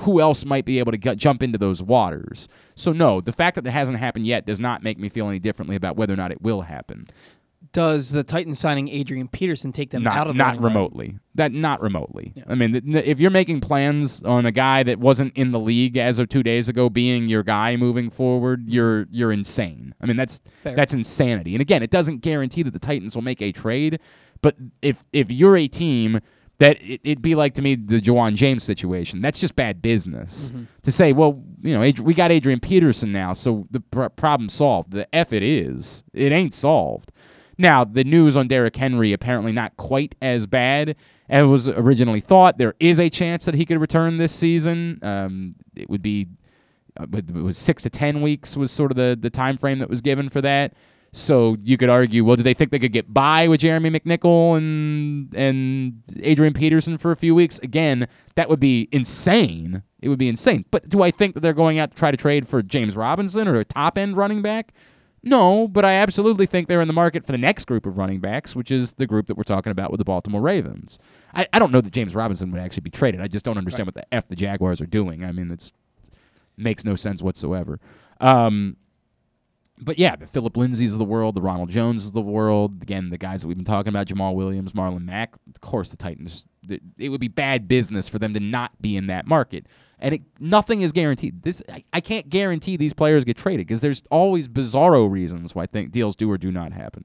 who 0.00 0.20
else 0.20 0.44
might 0.44 0.64
be 0.64 0.78
able 0.78 0.92
to 0.92 0.98
get, 0.98 1.16
jump 1.16 1.42
into 1.42 1.58
those 1.58 1.82
waters. 1.82 2.48
So 2.74 2.92
no, 2.92 3.20
the 3.20 3.32
fact 3.32 3.56
that 3.56 3.66
it 3.66 3.70
hasn't 3.70 3.98
happened 3.98 4.26
yet 4.26 4.46
does 4.46 4.60
not 4.60 4.82
make 4.82 4.98
me 4.98 5.08
feel 5.08 5.28
any 5.28 5.38
differently 5.38 5.74
about 5.74 5.96
whether 5.96 6.12
or 6.12 6.16
not 6.16 6.30
it 6.30 6.42
will 6.42 6.62
happen. 6.62 7.08
Does 7.72 8.10
the 8.10 8.22
Titans 8.22 8.60
signing 8.60 8.88
Adrian 8.88 9.26
Peterson 9.26 9.72
take 9.72 9.90
them 9.90 10.04
not 10.04 10.16
out 10.16 10.26
of 10.28 10.36
not 10.36 10.60
remotely. 10.60 11.16
That 11.34 11.50
not 11.50 11.80
remotely. 11.80 12.32
Yeah. 12.36 12.44
I 12.46 12.54
mean, 12.54 12.72
th- 12.72 12.84
th- 12.84 13.04
if 13.04 13.18
you're 13.18 13.30
making 13.32 13.62
plans 13.62 14.22
on 14.22 14.46
a 14.46 14.52
guy 14.52 14.84
that 14.84 15.00
wasn't 15.00 15.36
in 15.36 15.50
the 15.50 15.58
league 15.58 15.96
as 15.96 16.20
of 16.20 16.28
two 16.28 16.42
days 16.44 16.68
ago 16.68 16.88
being 16.88 17.26
your 17.26 17.42
guy 17.42 17.74
moving 17.76 18.10
forward, 18.10 18.68
you're 18.68 19.06
you're 19.10 19.32
insane. 19.32 19.94
I 20.00 20.06
mean, 20.06 20.16
that's 20.16 20.40
Fair. 20.62 20.76
that's 20.76 20.94
insanity. 20.94 21.54
And 21.54 21.62
again, 21.62 21.82
it 21.82 21.90
doesn't 21.90 22.18
guarantee 22.18 22.62
that 22.62 22.72
the 22.72 22.78
Titans 22.78 23.16
will 23.16 23.22
make 23.22 23.42
a 23.42 23.50
trade, 23.50 23.98
but 24.40 24.54
if 24.82 25.02
if 25.12 25.32
you're 25.32 25.56
a 25.56 25.66
team 25.66 26.20
that 26.58 26.80
it, 26.80 27.00
it'd 27.04 27.22
be 27.22 27.34
like 27.34 27.54
to 27.54 27.62
me 27.62 27.74
the 27.74 28.00
Ja'Wuan 28.00 28.34
James 28.34 28.62
situation. 28.62 29.20
That's 29.20 29.40
just 29.40 29.56
bad 29.56 29.82
business 29.82 30.52
to 30.82 30.92
say. 30.92 31.12
Well, 31.12 31.42
you 31.62 31.74
know, 31.74 31.82
Ad- 31.82 31.98
we 32.00 32.14
got 32.14 32.30
Adrian 32.30 32.60
Peterson 32.60 33.12
now, 33.12 33.32
so 33.32 33.66
the 33.70 33.80
pr- 33.80 34.06
problem 34.06 34.48
solved. 34.48 34.92
The 34.92 35.12
f 35.14 35.32
it 35.32 35.42
is. 35.42 36.04
It 36.12 36.32
ain't 36.32 36.54
solved. 36.54 37.10
Now 37.58 37.84
the 37.84 38.04
news 38.04 38.36
on 38.36 38.48
Derrick 38.48 38.76
Henry 38.76 39.12
apparently 39.12 39.52
not 39.52 39.76
quite 39.76 40.14
as 40.22 40.46
bad 40.46 40.96
as 41.28 41.46
was 41.46 41.68
originally 41.68 42.20
thought. 42.20 42.58
There 42.58 42.74
is 42.80 43.00
a 43.00 43.08
chance 43.10 43.44
that 43.44 43.54
he 43.54 43.64
could 43.64 43.80
return 43.80 44.16
this 44.16 44.32
season. 44.32 44.98
Um, 45.02 45.54
it 45.74 45.88
would 45.88 46.02
be 46.02 46.28
uh, 46.98 47.06
it 47.12 47.32
was 47.32 47.58
six 47.58 47.82
to 47.84 47.90
ten 47.90 48.22
weeks 48.22 48.56
was 48.56 48.70
sort 48.70 48.90
of 48.92 48.96
the 48.96 49.18
the 49.20 49.30
time 49.30 49.56
frame 49.56 49.78
that 49.80 49.90
was 49.90 50.00
given 50.00 50.28
for 50.30 50.40
that. 50.40 50.74
So 51.16 51.56
you 51.62 51.76
could 51.76 51.90
argue, 51.90 52.24
well, 52.24 52.34
do 52.34 52.42
they 52.42 52.54
think 52.54 52.72
they 52.72 52.80
could 52.80 52.92
get 52.92 53.14
by 53.14 53.46
with 53.46 53.60
Jeremy 53.60 53.88
McNichols 53.88 54.58
and 54.58 55.32
and 55.36 56.02
Adrian 56.20 56.52
Peterson 56.52 56.98
for 56.98 57.12
a 57.12 57.16
few 57.16 57.36
weeks? 57.36 57.60
Again, 57.60 58.08
that 58.34 58.48
would 58.48 58.58
be 58.58 58.88
insane. 58.90 59.84
It 60.02 60.08
would 60.08 60.18
be 60.18 60.28
insane. 60.28 60.64
But 60.72 60.88
do 60.88 61.02
I 61.02 61.12
think 61.12 61.34
that 61.34 61.40
they're 61.40 61.52
going 61.52 61.78
out 61.78 61.92
to 61.92 61.96
try 61.96 62.10
to 62.10 62.16
trade 62.16 62.48
for 62.48 62.64
James 62.64 62.96
Robinson 62.96 63.46
or 63.46 63.54
a 63.60 63.64
top 63.64 63.96
end 63.96 64.16
running 64.16 64.42
back? 64.42 64.74
No, 65.22 65.68
but 65.68 65.84
I 65.84 65.92
absolutely 65.92 66.46
think 66.46 66.66
they're 66.66 66.82
in 66.82 66.88
the 66.88 66.92
market 66.92 67.24
for 67.24 67.32
the 67.32 67.38
next 67.38 67.66
group 67.66 67.86
of 67.86 67.96
running 67.96 68.18
backs, 68.18 68.56
which 68.56 68.72
is 68.72 68.94
the 68.94 69.06
group 69.06 69.28
that 69.28 69.36
we're 69.36 69.44
talking 69.44 69.70
about 69.70 69.92
with 69.92 69.98
the 69.98 70.04
Baltimore 70.04 70.42
Ravens. 70.42 70.98
I, 71.32 71.46
I 71.52 71.60
don't 71.60 71.70
know 71.70 71.80
that 71.80 71.92
James 71.92 72.16
Robinson 72.16 72.50
would 72.50 72.60
actually 72.60 72.82
be 72.82 72.90
traded. 72.90 73.20
I 73.20 73.28
just 73.28 73.44
don't 73.44 73.56
understand 73.56 73.86
what 73.86 73.94
the 73.94 74.12
F 74.12 74.26
the 74.26 74.36
Jaguars 74.36 74.80
are 74.80 74.86
doing. 74.86 75.24
I 75.24 75.30
mean, 75.30 75.52
it's 75.52 75.72
makes 76.56 76.84
no 76.84 76.96
sense 76.96 77.22
whatsoever. 77.22 77.78
Um, 78.20 78.76
but 79.78 79.98
yeah, 79.98 80.16
the 80.16 80.26
Phillip 80.26 80.56
Lindsays 80.56 80.92
of 80.92 80.98
the 80.98 81.04
world, 81.04 81.34
the 81.34 81.42
Ronald 81.42 81.68
Jones 81.68 82.06
of 82.06 82.12
the 82.12 82.20
world, 82.20 82.82
again, 82.82 83.10
the 83.10 83.18
guys 83.18 83.42
that 83.42 83.48
we've 83.48 83.56
been 83.56 83.64
talking 83.64 83.88
about, 83.88 84.06
Jamaal 84.06 84.34
Williams, 84.34 84.72
Marlon 84.72 85.04
Mack. 85.04 85.34
Of 85.48 85.60
course, 85.60 85.90
the 85.90 85.96
Titans. 85.96 86.44
It 86.96 87.10
would 87.10 87.20
be 87.20 87.28
bad 87.28 87.68
business 87.68 88.08
for 88.08 88.18
them 88.18 88.32
to 88.34 88.40
not 88.40 88.80
be 88.80 88.96
in 88.96 89.08
that 89.08 89.26
market, 89.26 89.66
and 89.98 90.14
it, 90.14 90.22
nothing 90.40 90.80
is 90.80 90.92
guaranteed. 90.92 91.42
This 91.42 91.62
I, 91.68 91.84
I 91.92 92.00
can't 92.00 92.30
guarantee 92.30 92.76
these 92.76 92.94
players 92.94 93.24
get 93.24 93.36
traded 93.36 93.66
because 93.66 93.82
there's 93.82 94.02
always 94.10 94.48
bizarro 94.48 95.10
reasons 95.10 95.54
why 95.54 95.66
think 95.66 95.90
deals 95.90 96.16
do 96.16 96.30
or 96.30 96.38
do 96.38 96.50
not 96.50 96.72
happen. 96.72 97.04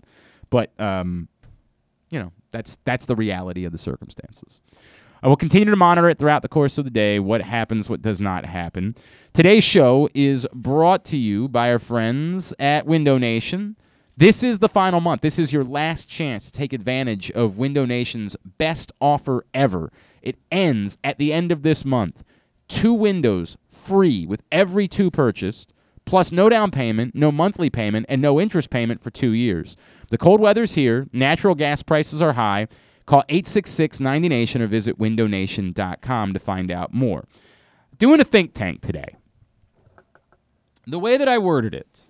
But 0.49 0.79
um, 0.79 1.27
you 2.10 2.19
know, 2.19 2.32
that's 2.51 2.77
that's 2.86 3.05
the 3.05 3.15
reality 3.15 3.65
of 3.65 3.71
the 3.71 3.77
circumstances. 3.77 4.62
I 5.21 5.27
will 5.27 5.36
continue 5.36 5.69
to 5.69 5.75
monitor 5.75 6.10
it 6.10 6.17
throughout 6.17 6.41
the 6.41 6.47
course 6.47 6.77
of 6.77 6.86
the 6.86 6.91
day, 6.91 7.19
what 7.19 7.41
happens, 7.41 7.89
what 7.89 8.01
does 8.01 8.21
not 8.21 8.45
happen. 8.45 8.95
Today's 9.34 9.63
show 9.63 10.10
is 10.13 10.47
brought 10.53 11.03
to 11.05 11.17
you 11.17 11.47
by 11.47 11.71
our 11.71 11.79
friends 11.79 12.53
at 12.58 12.86
Window 12.86 13.17
Nation. 13.17 13.75
This 14.15 14.43
is 14.43 14.60
the 14.60 14.69
final 14.69 14.99
month. 14.99 15.21
This 15.21 15.39
is 15.39 15.53
your 15.53 15.63
last 15.63 16.08
chance 16.08 16.45
to 16.45 16.51
take 16.51 16.73
advantage 16.73 17.32
of 17.32 17.58
Window 17.58 17.86
Nation's 17.86 18.36
best 18.58 18.91
offer 18.99 19.45
ever. 19.53 19.91
It 20.21 20.38
ends 20.51 20.97
at 21.03 21.17
the 21.17 21.34
end 21.34 21.51
of 21.51 21.63
this 21.63 21.84
month. 21.84 22.23
Two 22.67 22.93
windows 22.93 23.58
free 23.69 24.25
with 24.25 24.43
every 24.51 24.88
two 24.88 25.10
purchased 25.10 25.73
plus 26.10 26.32
no 26.32 26.49
down 26.49 26.71
payment, 26.71 27.13
no 27.13 27.32
monthly 27.32 27.69
payment, 27.69 28.05
and 28.10 28.19
no 28.19 28.41
interest 28.41 28.71
payment 28.71 29.03
for 29.03 29.12
two 29.12 29.32
years. 29.32 29.77
The 30.10 30.17
cold 30.17 30.41
weather's 30.41 30.73
here, 30.73 31.08
natural 31.13 31.53
gas 31.53 31.84
prices 31.84 32.19
are 32.19 32.34
high. 32.34 32.67
Call 33.09 33.23
866 33.27 33.99
90 33.99 34.29
Nation 34.29 34.61
or 34.61 34.67
visit 34.67 34.99
windownation.com 34.99 36.31
to 36.31 36.39
find 36.39 36.69
out 36.69 36.93
more. 36.93 37.25
Doing 37.97 38.21
a 38.21 38.23
think 38.23 38.53
tank 38.53 38.83
today. 38.83 39.15
The 40.85 40.99
way 40.99 41.17
that 41.17 41.27
I 41.27 41.39
worded 41.39 41.73
it, 41.73 42.05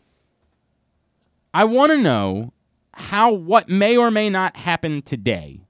I 1.53 1.63
want 1.63 1.93
to 1.93 1.97
know 1.97 2.51
how 2.95 3.31
what 3.31 3.69
may 3.69 3.95
or 3.95 4.12
may 4.12 4.29
not 4.29 4.57
happen 4.57 5.01
today, 5.01 5.62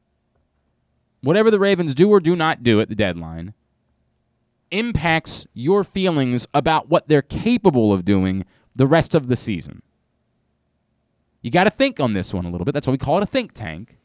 whatever 1.22 1.52
the 1.52 1.60
Ravens 1.60 1.94
do 1.94 2.10
or 2.10 2.20
do 2.20 2.36
not 2.36 2.64
do 2.64 2.82
at 2.82 2.90
the 2.90 2.96
deadline, 2.96 3.54
impacts 4.72 5.46
your 5.54 5.84
feelings 5.84 6.48
about 6.56 6.90
what 6.90 7.08
they're 7.08 7.22
capable 7.22 7.94
of 7.94 8.04
doing 8.04 8.46
the 8.76 8.88
rest 8.88 9.14
of 9.14 9.28
the 9.28 9.38
season. 9.38 9.84
You 11.44 11.52
got 11.52 11.66
to 11.66 11.70
think 11.70 12.00
on 12.00 12.14
this 12.14 12.34
one 12.34 12.46
a 12.46 12.50
little 12.50 12.66
bit. 12.66 12.74
That's 12.74 12.88
why 12.88 12.94
we 12.94 12.98
call 12.98 13.18
it 13.18 13.24
a 13.24 13.28
think 13.28 13.54
tank. 13.54 13.99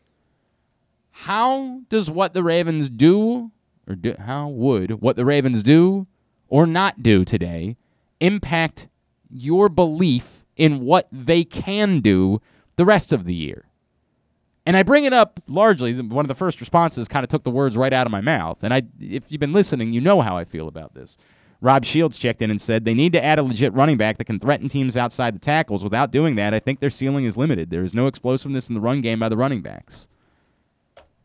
How 1.19 1.83
does 1.89 2.11
what 2.11 2.35
the 2.35 2.43
Ravens 2.43 2.91
do, 2.91 3.53
or 3.89 3.95
do, 3.95 4.17
how 4.19 4.49
would 4.49 5.01
what 5.01 5.15
the 5.15 5.25
Ravens 5.25 5.63
do 5.63 6.09
or 6.49 6.67
not 6.67 7.05
do 7.05 7.25
today 7.25 7.77
impact 8.19 8.89
your 9.31 9.69
belief 9.69 10.45
in 10.57 10.81
what 10.81 11.07
they 11.13 11.45
can 11.45 12.01
do 12.01 12.41
the 12.75 12.85
rest 12.85 13.13
of 13.13 13.25
the 13.25 13.35
year? 13.35 13.67
And 14.67 14.77
I 14.77 14.83
bring 14.83 15.05
it 15.05 15.13
up 15.13 15.41
largely. 15.47 15.99
One 16.01 16.25
of 16.25 16.29
the 16.29 16.35
first 16.35 16.59
responses 16.61 17.07
kind 17.07 17.23
of 17.23 17.31
took 17.31 17.45
the 17.45 17.51
words 17.51 17.77
right 17.77 17.93
out 17.93 18.07
of 18.07 18.11
my 18.11 18.21
mouth. 18.21 18.65
And 18.65 18.75
I, 18.75 18.83
if 18.99 19.31
you've 19.31 19.41
been 19.41 19.53
listening, 19.53 19.93
you 19.93 20.01
know 20.01 20.21
how 20.21 20.37
I 20.37 20.45
feel 20.45 20.67
about 20.67 20.95
this. 20.95 21.17
Rob 21.61 21.85
Shields 21.85 22.19
checked 22.19 22.43
in 22.43 22.51
and 22.51 22.61
said 22.61 22.85
they 22.85 22.93
need 22.93 23.13
to 23.13 23.25
add 23.25 23.39
a 23.39 23.43
legit 23.43 23.73
running 23.73 23.97
back 23.97 24.19
that 24.19 24.25
can 24.25 24.41
threaten 24.41 24.69
teams 24.69 24.97
outside 24.97 25.35
the 25.35 25.39
tackles. 25.39 25.85
Without 25.85 26.11
doing 26.11 26.35
that, 26.35 26.53
I 26.53 26.59
think 26.59 26.81
their 26.81 26.91
ceiling 26.91 27.25
is 27.25 27.37
limited. 27.37 27.71
There 27.71 27.85
is 27.85 27.95
no 27.95 28.09
explosiveness 28.09 28.69
in 28.69 28.75
the 28.75 28.81
run 28.81 29.01
game 29.01 29.21
by 29.21 29.29
the 29.29 29.37
running 29.37 29.63
backs. 29.63 30.09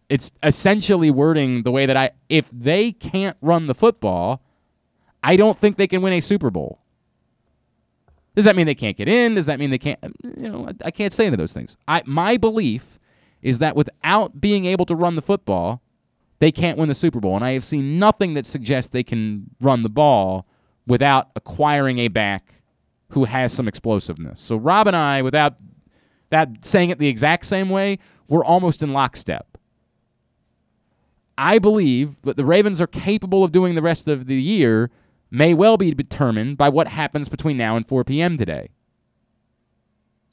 It's 0.10 0.32
essentially 0.42 1.12
wording 1.12 1.64
the 1.64 1.72
way 1.72 1.86
that 1.86 1.96
I, 1.96 2.12
if 2.30 2.50
they 2.52 2.92
can't 2.92 3.38
run 3.42 3.68
the 3.68 3.76
football, 3.76 4.42
I 5.24 5.36
don't 5.36 5.58
think 5.58 5.78
they 5.78 5.88
can 5.88 6.02
win 6.02 6.14
a 6.14 6.20
Super 6.20 6.50
Bowl. 6.50 6.80
Does 8.36 8.46
that 8.46 8.56
mean 8.56 8.66
they 8.66 8.76
can't 8.76 8.98
get 8.98 9.08
in? 9.08 9.36
Does 9.36 9.46
that 9.46 9.60
mean 9.60 9.70
they 9.70 9.78
can't? 9.78 10.00
You 10.24 10.50
know, 10.50 10.68
I, 10.68 10.88
I 10.88 10.92
can't 10.92 11.14
say 11.14 11.26
any 11.26 11.34
of 11.34 11.40
those 11.40 11.54
things. 11.54 11.78
I 11.88 12.02
my 12.06 12.38
belief 12.38 12.98
is 13.42 13.60
that 13.60 13.76
without 13.76 14.40
being 14.40 14.66
able 14.66 14.86
to 14.86 14.96
run 14.96 15.16
the 15.16 15.22
football, 15.22 15.82
they 16.40 16.52
can't 16.52 16.78
win 16.78 16.90
the 16.90 16.96
Super 16.96 17.20
Bowl. 17.20 17.36
And 17.36 17.44
I 17.44 17.52
have 17.52 17.64
seen 17.64 18.00
nothing 18.00 18.34
that 18.34 18.46
suggests 18.46 18.92
they 18.92 19.04
can 19.04 19.50
run 19.62 19.84
the 19.84 19.90
ball 19.90 20.48
without 20.88 21.30
acquiring 21.36 22.00
a 22.00 22.08
back 22.08 22.62
who 23.10 23.26
has 23.26 23.54
some 23.54 23.68
explosiveness. 23.68 24.40
So 24.40 24.56
Rob 24.56 24.88
and 24.88 24.96
I, 24.96 25.22
without 25.22 25.56
that 26.30 26.50
saying 26.62 26.90
it 26.90 27.00
the 27.00 27.08
exact 27.08 27.46
same 27.46 27.70
way, 27.70 28.00
we're 28.28 28.44
almost 28.44 28.84
in 28.84 28.94
lockstep. 28.94 29.58
I 31.42 31.58
believe 31.58 32.22
that 32.24 32.36
the 32.36 32.44
Ravens 32.44 32.82
are 32.82 32.88
capable 32.88 33.46
of 33.46 33.54
doing 33.54 33.76
the 33.76 33.82
rest 33.82 34.10
of 34.10 34.26
the 34.28 34.42
year 34.42 34.92
may 35.32 35.54
well 35.54 35.78
be 35.78 35.94
determined 35.94 36.58
by 36.58 36.68
what 36.68 36.90
happens 36.90 37.30
between 37.30 37.56
now 37.56 37.78
and 37.78 37.88
4 37.88 38.04
p.m. 38.04 38.38
today. 38.38 38.72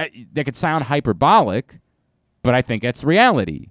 Uh, 0.00 0.06
That 0.32 0.44
could 0.44 0.56
sound 0.56 0.84
hyperbolic, 0.84 1.78
but 2.42 2.56
I 2.56 2.60
think 2.60 2.82
that's 2.82 3.04
reality. 3.04 3.68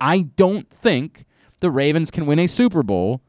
I 0.00 0.22
don't 0.22 0.68
think 0.68 1.24
the 1.60 1.70
Ravens 1.70 2.10
can 2.10 2.26
win 2.26 2.40
a 2.40 2.48
Super 2.48 2.82
Bowl 2.82 3.22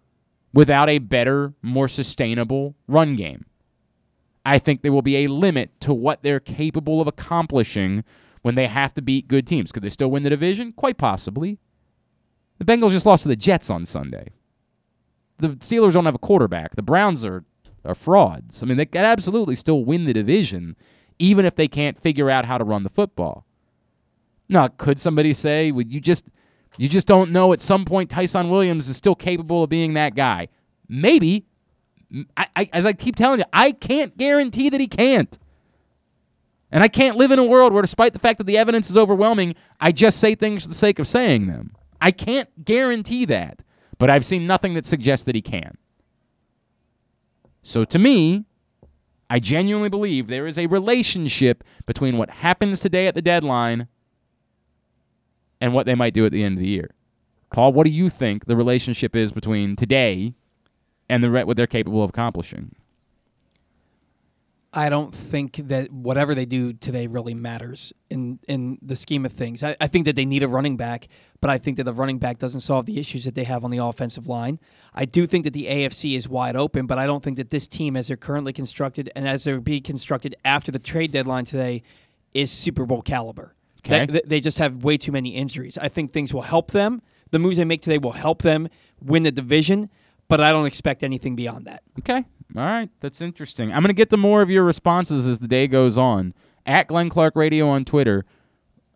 without 0.52 0.90
a 0.90 0.98
better, 0.98 1.54
more 1.62 1.88
sustainable 1.88 2.74
run 2.88 3.16
game. 3.16 3.46
I 4.44 4.58
think 4.58 4.82
there 4.82 4.92
will 4.92 5.04
be 5.04 5.18
a 5.18 5.28
limit 5.28 5.80
to 5.82 5.94
what 5.94 6.24
they're 6.24 6.40
capable 6.40 7.02
of 7.02 7.08
accomplishing 7.08 8.04
when 8.42 8.56
they 8.56 8.66
have 8.66 8.96
to 8.96 9.02
beat 9.04 9.28
good 9.28 9.46
teams. 9.46 9.72
Could 9.72 9.84
they 9.84 9.90
still 9.90 10.10
win 10.10 10.24
the 10.24 10.32
division? 10.32 10.72
Quite 10.72 10.98
possibly. 10.98 11.60
The 12.58 12.66
Bengals 12.66 12.92
just 12.92 13.06
lost 13.06 13.24
to 13.24 13.30
the 13.30 13.36
Jets 13.36 13.70
on 13.70 13.86
Sunday. 13.86 14.30
The 15.38 15.50
Steelers 15.50 15.94
don't 15.94 16.06
have 16.06 16.16
a 16.16 16.20
quarterback. 16.20 16.76
The 16.76 16.82
Browns 16.82 17.24
are, 17.24 17.44
are 17.86 17.94
frauds. 17.94 18.64
I 18.64 18.66
mean, 18.66 18.78
they 18.78 18.86
could 18.86 19.02
absolutely 19.02 19.56
still 19.56 19.86
win 19.86 20.06
the 20.06 20.14
division, 20.14 20.76
even 21.20 21.46
if 21.46 21.56
they 21.56 21.68
can't 21.68 22.00
figure 22.00 22.30
out 22.30 22.46
how 22.46 22.58
to 22.58 22.64
run 22.64 22.84
the 22.84 22.90
football. 22.90 23.46
Now, 24.50 24.68
could 24.68 25.00
somebody 25.00 25.34
say, 25.34 25.72
"Would 25.72 25.94
you 25.94 26.00
just 26.00 26.26
you 26.78 26.90
just 26.90 27.08
don't 27.08 27.32
know 27.32 27.54
at 27.54 27.62
some 27.62 27.86
point 27.86 28.10
Ty'Son 28.10 28.50
Williams 28.50 28.88
is 28.88 28.98
still 28.98 29.16
capable 29.16 29.64
of 29.64 29.70
being 29.70 29.94
that 29.94 30.16
guy?" 30.16 30.48
Maybe. 30.88 31.46
I, 32.38 32.48
I, 32.56 32.70
as 32.72 32.86
I 32.86 32.94
keep 32.94 33.18
telling 33.18 33.40
you, 33.40 33.46
I 33.52 33.74
can't 33.74 34.16
guarantee 34.18 34.70
that 34.70 34.80
he 34.80 34.88
can't. 34.88 35.38
And 36.72 36.82
I 36.84 36.88
can't 36.88 37.18
live 37.18 37.32
in 37.32 37.40
a 37.40 37.44
world 37.44 37.74
where, 37.74 37.82
despite 37.82 38.14
the 38.14 38.20
fact 38.20 38.38
that 38.38 38.46
the 38.46 38.58
evidence 38.58 38.90
is 38.90 38.98
overwhelming, 38.98 39.56
I 39.80 39.92
just 39.92 40.20
say 40.20 40.34
things 40.34 40.64
for 40.64 40.70
the 40.70 40.76
sake 40.76 41.00
of 41.00 41.08
saying 41.08 41.48
them. 41.48 41.76
I 42.02 42.12
can't 42.12 42.66
guarantee 42.66 43.26
that, 43.26 43.62
but 43.98 44.10
I've 44.10 44.26
seen 44.26 44.48
nothing 44.48 44.74
that 44.76 44.86
suggests 44.86 45.26
that 45.26 45.36
he 45.36 45.42
can. 45.42 45.78
So 47.64 47.84
to 47.86 48.00
me, 48.00 48.46
I 49.30 49.40
genuinely 49.40 49.90
believe 49.90 50.28
there 50.28 50.48
is 50.48 50.58
a 50.58 50.68
relationship 50.68 51.64
between 51.86 52.18
what 52.18 52.30
happens 52.30 52.80
today 52.80 53.08
at 53.08 53.16
the 53.16 53.22
deadline 53.22 53.88
and 55.60 55.74
what 55.74 55.86
they 55.86 55.96
might 55.96 56.14
do 56.14 56.26
at 56.26 56.32
the 56.32 56.44
end 56.44 56.58
of 56.58 56.62
the 56.62 56.70
year. 56.70 56.92
Paul, 57.52 57.74
what 57.74 57.86
do 57.86 57.92
you 57.92 58.10
think 58.10 58.46
the 58.46 58.56
relationship 58.56 59.16
is 59.16 59.32
between 59.32 59.76
today 59.76 60.34
and 61.10 61.24
the 61.24 61.32
what 61.46 61.58
they're 61.58 61.68
capable 61.68 62.04
of 62.04 62.10
accomplishing? 62.10 62.76
I 64.78 64.90
don't 64.90 65.14
think 65.14 65.56
that 65.70 65.92
whatever 65.92 66.36
they 66.36 66.46
do 66.46 66.72
today 66.72 67.08
really 67.08 67.34
matters 67.34 67.94
in 68.12 68.38
in 68.48 68.78
the 68.80 68.96
scheme 68.96 69.26
of 69.26 69.34
things. 69.34 69.64
I, 69.64 69.76
I 69.82 69.88
think 69.88 70.06
that 70.06 70.16
they 70.16 70.24
need 70.24 70.44
a 70.44 70.48
running 70.48 70.78
back, 70.78 71.08
but 71.42 71.50
I 71.50 71.58
think 71.58 71.78
that 71.78 71.86
the 71.86 71.94
running 71.94 72.20
back 72.20 72.38
doesn't 72.38 72.62
solve 72.62 72.86
the 72.86 73.00
issues 73.00 73.24
that 73.24 73.34
they 73.34 73.44
have 73.46 73.66
on 73.66 73.72
the 73.72 73.80
offensive 73.80 74.28
line. 74.28 74.60
I 74.94 75.06
do 75.06 75.26
think 75.26 75.46
that 75.46 75.54
the 75.54 75.66
AFC 75.66 76.16
is 76.16 76.30
wide 76.30 76.56
open, 76.56 76.86
but 76.86 77.00
I 77.00 77.08
don't 77.08 77.24
think 77.24 77.38
that 77.38 77.50
this 77.50 77.68
team, 77.68 77.98
as 77.98 78.08
they're 78.08 78.18
currently 78.18 78.54
constructed 78.54 79.12
and 79.16 79.28
as 79.28 79.46
they're 79.46 79.60
being 79.60 79.82
constructed 79.82 80.36
after 80.46 80.72
the 80.72 80.78
trade 80.78 81.12
deadline 81.12 81.46
today, 81.46 81.82
is 82.36 82.52
Super 82.52 82.86
Bowl 82.86 83.02
caliber. 83.02 83.56
Okay. 83.80 84.06
They, 84.06 84.22
they 84.28 84.40
just 84.40 84.60
have 84.60 84.84
way 84.84 84.98
too 84.98 85.12
many 85.12 85.32
injuries. 85.32 85.80
I 85.80 85.90
think 85.90 86.12
things 86.12 86.36
will 86.36 86.44
help 86.44 86.70
them. 86.70 87.02
The 87.32 87.40
moves 87.40 87.58
they 87.58 87.66
make 87.66 87.82
today 87.82 87.98
will 87.98 88.12
help 88.12 88.44
them 88.44 88.70
win 89.02 89.24
the 89.24 89.32
division, 89.32 89.90
but 90.28 90.40
I 90.40 90.52
don't 90.52 90.68
expect 90.68 91.02
anything 91.02 91.36
beyond 91.36 91.66
that. 91.66 91.82
Okay. 91.98 92.26
All 92.56 92.64
right. 92.64 92.90
That's 93.00 93.22
interesting. 93.22 93.72
I'm 93.72 93.82
going 93.82 93.90
to 93.90 93.94
get 93.94 94.10
to 94.12 94.18
more 94.18 94.42
of 94.42 94.50
your 94.50 94.64
responses 94.64 95.28
as 95.28 95.40
the 95.40 95.48
day 95.48 95.68
goes 95.68 95.98
on. 95.98 96.34
At 96.66 96.88
Glenn 96.88 97.10
Clark 97.10 97.36
Radio 97.36 97.68
on 97.70 97.86
Twitter. 97.86 98.26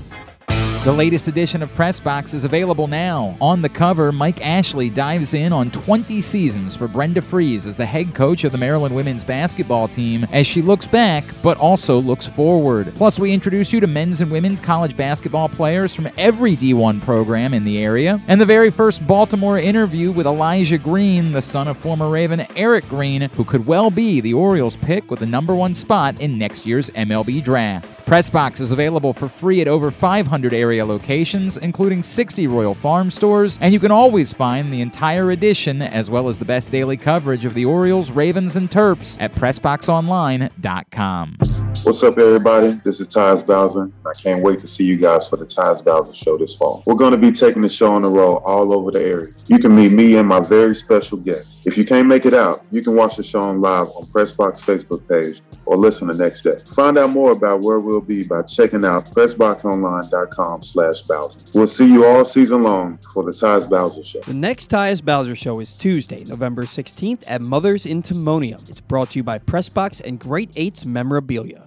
The 0.82 0.90
latest 0.90 1.28
edition 1.28 1.62
of 1.62 1.72
Press 1.74 2.00
Box 2.00 2.32
is 2.32 2.44
available 2.44 2.86
now. 2.86 3.36
On 3.38 3.60
the 3.60 3.68
cover, 3.68 4.12
Mike 4.12 4.40
Ashley 4.40 4.88
dives 4.88 5.34
in 5.34 5.52
on 5.52 5.70
20 5.70 6.22
seasons 6.22 6.74
for 6.74 6.88
Brenda 6.88 7.20
Frese 7.20 7.66
as 7.66 7.76
the 7.76 7.84
head 7.84 8.14
coach 8.14 8.44
of 8.44 8.52
the 8.52 8.56
Maryland 8.56 8.94
women's 8.94 9.22
basketball 9.22 9.88
team 9.88 10.26
as 10.32 10.46
she 10.46 10.62
looks 10.62 10.86
back 10.86 11.22
but 11.42 11.58
also 11.58 12.00
looks 12.00 12.26
forward. 12.26 12.94
Plus, 12.96 13.18
we 13.18 13.30
introduce 13.30 13.74
you 13.74 13.80
to 13.80 13.86
men's 13.86 14.22
and 14.22 14.30
women's 14.30 14.58
college 14.58 14.96
basketball 14.96 15.50
players 15.50 15.94
from 15.94 16.08
every 16.16 16.56
D1 16.56 17.02
program 17.02 17.52
in 17.52 17.64
the 17.64 17.84
area, 17.84 18.18
and 18.26 18.40
the 18.40 18.46
very 18.46 18.70
first 18.70 19.06
Baltimore 19.06 19.58
interview 19.58 20.10
with 20.10 20.26
Elijah 20.26 20.78
Green, 20.78 21.30
the 21.30 21.42
son 21.42 21.68
of 21.68 21.76
former 21.76 22.08
Raven 22.08 22.46
Eric 22.56 22.88
Green, 22.88 23.20
who 23.36 23.44
could 23.44 23.66
well 23.66 23.90
be 23.90 24.22
the 24.22 24.32
Orioles 24.32 24.76
pick 24.76 25.10
with 25.10 25.20
the 25.20 25.26
number 25.26 25.54
one 25.54 25.74
spot 25.74 26.18
in 26.22 26.38
next 26.38 26.64
year's 26.64 26.88
MLB 26.88 27.44
draft. 27.44 28.00
Pressbox 28.06 28.60
is 28.60 28.72
available 28.72 29.12
for 29.12 29.28
free 29.28 29.60
at 29.60 29.68
over 29.68 29.90
500 29.92 30.52
area 30.70 30.87
locations, 30.87 31.56
including 31.56 32.00
60 32.00 32.46
Royal 32.46 32.76
Farm 32.76 33.11
stores, 33.11 33.59
and 33.61 33.74
you 33.74 33.80
can 33.80 33.90
always 33.90 34.33
find 34.33 34.72
the 34.72 34.80
entire 34.80 35.33
edition 35.33 35.83
as 35.83 36.12
well 36.12 36.28
as 36.28 36.38
the 36.38 36.44
best 36.44 36.70
daily 36.70 36.96
coverage 36.96 37.44
of 37.44 37.54
the 37.54 37.64
Orioles, 37.64 38.12
Ravens, 38.12 38.54
and 38.54 38.70
Terps 38.70 39.20
at 39.20 39.33
PressBoxOnline.com. 39.33 41.38
What's 41.83 42.02
up, 42.02 42.18
everybody? 42.18 42.80
This 42.85 43.00
is 43.00 43.09
Tyus 43.09 43.44
Bowser. 43.44 43.90
I 44.06 44.12
can't 44.12 44.42
wait 44.42 44.61
to 44.61 44.68
see 44.68 44.85
you 44.85 44.96
guys 44.96 45.28
for 45.28 45.37
the 45.37 45.46
Tyus 45.46 45.85
Bowser 45.85 46.14
Show 46.14 46.38
this 46.38 46.54
fall. 46.54 46.85
We're 46.87 46.94
going 46.94 47.12
to 47.12 47.18
be 47.18 47.33
taking 47.33 47.62
the 47.62 47.68
show 47.68 47.94
on 47.94 48.02
the 48.02 48.09
road 48.09 48.37
all 48.44 48.72
over 48.72 48.92
the 48.92 49.00
area. 49.00 49.33
You 49.48 49.59
can 49.59 49.74
meet 49.74 49.90
me 49.90 50.18
and 50.18 50.28
my 50.28 50.38
very 50.38 50.76
special 50.76 51.18
guests. 51.18 51.62
If 51.64 51.78
you 51.78 51.85
can't 51.85 52.06
make 52.06 52.26
it 52.26 52.35
out, 52.35 52.64
you 52.70 52.83
can 52.83 52.94
watch 52.94 53.16
the 53.16 53.24
show 53.24 53.42
on 53.42 53.61
live 53.61 53.88
on 53.88 54.06
Pressbox 54.06 54.62
Facebook 54.62 55.09
page 55.09 55.40
or 55.64 55.76
listen 55.76 56.09
the 56.09 56.14
next 56.14 56.42
day. 56.42 56.61
Find 56.74 56.98
out 56.98 57.11
more 57.11 57.33
about 57.33 57.61
where 57.61 57.80
we'll 57.80 58.00
be 58.00 58.24
by 58.24 58.42
checking 58.42 58.85
out 58.85 59.12
PressBoxOnline.com 59.14 60.59
slash 60.62 61.02
Bowser. 61.02 61.40
We'll 61.52 61.66
see 61.66 61.90
you 61.90 62.04
all 62.06 62.24
season 62.24 62.62
long 62.62 62.98
for 63.12 63.22
the 63.22 63.32
Tyus 63.32 63.68
Bowser 63.68 64.04
Show. 64.04 64.20
The 64.20 64.34
next 64.34 64.70
Tyus 64.70 65.04
Bowser 65.04 65.34
Show 65.34 65.60
is 65.60 65.74
Tuesday, 65.74 66.24
November 66.24 66.62
16th 66.62 67.22
at 67.26 67.40
Mother's 67.40 67.86
in 67.86 68.02
Timonium. 68.02 68.68
It's 68.68 68.80
brought 68.80 69.10
to 69.10 69.18
you 69.18 69.22
by 69.22 69.38
Pressbox 69.38 70.00
and 70.04 70.18
Great 70.18 70.50
Eights 70.56 70.84
Memorabilia. 70.84 71.66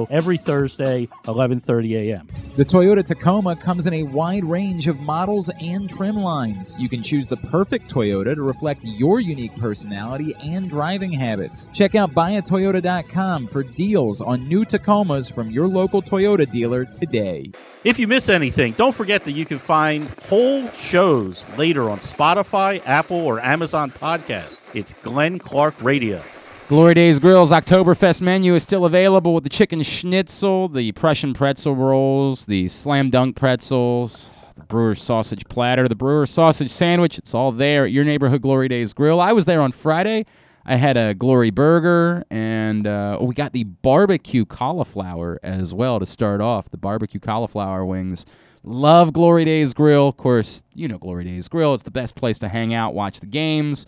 every 0.09 0.37
Thursday, 0.37 1.07
11:30 1.25 1.95
a.m. 1.95 2.27
The 2.55 2.65
Toyota 2.65 3.03
Tacoma 3.03 3.55
comes 3.55 3.87
in 3.87 3.93
a 3.93 4.03
wide 4.03 4.43
range 4.43 4.87
of 4.87 4.99
models 4.99 5.49
and 5.61 5.89
trim 5.89 6.15
lines. 6.15 6.75
You 6.79 6.89
can 6.89 7.03
choose 7.03 7.27
the 7.27 7.37
perfect 7.37 7.89
Toyota 7.89 8.35
to 8.35 8.41
reflect 8.41 8.83
your 8.83 9.19
unique 9.19 9.55
personality 9.57 10.33
and 10.41 10.69
driving 10.69 11.11
habits. 11.11 11.69
Check 11.73 11.95
out 11.95 12.11
buyatoyota.com 12.11 13.47
for 13.47 13.63
deals 13.63 14.21
on 14.21 14.47
new 14.47 14.65
Tacomas 14.65 15.31
from 15.33 15.49
your 15.49 15.67
local 15.67 16.01
Toyota 16.01 16.49
dealer 16.51 16.85
today. 16.85 17.51
If 17.83 17.97
you 17.97 18.07
miss 18.07 18.29
anything, 18.29 18.73
don't 18.73 18.93
forget 18.93 19.25
that 19.25 19.31
you 19.31 19.43
can 19.43 19.57
find 19.57 20.07
whole 20.29 20.71
shows 20.71 21.45
later 21.57 21.89
on 21.89 21.99
Spotify, 21.99 22.79
Apple, 22.85 23.17
or 23.17 23.39
Amazon 23.39 23.89
Podcast. 23.89 24.55
It's 24.75 24.93
Glenn 25.01 25.39
Clark 25.39 25.81
Radio. 25.81 26.23
Glory 26.71 26.93
Days 26.93 27.19
Grill's 27.19 27.51
Oktoberfest 27.51 28.21
menu 28.21 28.55
is 28.55 28.63
still 28.63 28.85
available 28.85 29.33
with 29.33 29.43
the 29.43 29.49
chicken 29.49 29.83
schnitzel, 29.83 30.69
the 30.69 30.93
Prussian 30.93 31.33
pretzel 31.33 31.75
rolls, 31.75 32.45
the 32.45 32.69
slam 32.69 33.09
dunk 33.09 33.35
pretzels, 33.35 34.29
the 34.55 34.63
brewer's 34.63 35.03
sausage 35.03 35.43
platter, 35.49 35.89
the 35.89 35.97
brewer's 35.97 36.31
sausage 36.31 36.71
sandwich. 36.71 37.17
It's 37.17 37.35
all 37.35 37.51
there 37.51 37.83
at 37.83 37.91
your 37.91 38.05
neighborhood 38.05 38.41
Glory 38.41 38.69
Days 38.69 38.93
Grill. 38.93 39.19
I 39.19 39.33
was 39.33 39.43
there 39.43 39.59
on 39.61 39.73
Friday. 39.73 40.25
I 40.65 40.77
had 40.77 40.95
a 40.95 41.13
glory 41.13 41.49
burger, 41.49 42.23
and 42.29 42.87
uh, 42.87 43.17
we 43.19 43.35
got 43.35 43.51
the 43.51 43.65
barbecue 43.65 44.45
cauliflower 44.45 45.41
as 45.43 45.73
well 45.73 45.99
to 45.99 46.05
start 46.05 46.39
off. 46.39 46.69
The 46.69 46.77
barbecue 46.77 47.19
cauliflower 47.19 47.85
wings. 47.85 48.25
Love 48.63 49.11
Glory 49.11 49.43
Days 49.43 49.73
Grill. 49.73 50.07
Of 50.07 50.15
course, 50.15 50.63
you 50.73 50.87
know 50.87 50.97
Glory 50.97 51.25
Days 51.25 51.49
Grill. 51.49 51.73
It's 51.73 51.83
the 51.83 51.91
best 51.91 52.15
place 52.15 52.39
to 52.39 52.47
hang 52.47 52.73
out, 52.73 52.93
watch 52.93 53.19
the 53.19 53.25
games, 53.25 53.85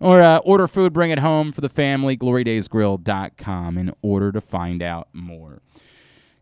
or 0.00 0.22
uh, 0.22 0.38
order 0.38 0.66
food, 0.66 0.92
bring 0.92 1.10
it 1.10 1.18
home 1.20 1.52
for 1.52 1.60
the 1.60 1.68
family. 1.68 2.16
GloryDaysGrill.com 2.16 3.78
in 3.78 3.92
order 4.02 4.32
to 4.32 4.40
find 4.40 4.82
out 4.82 5.08
more. 5.12 5.60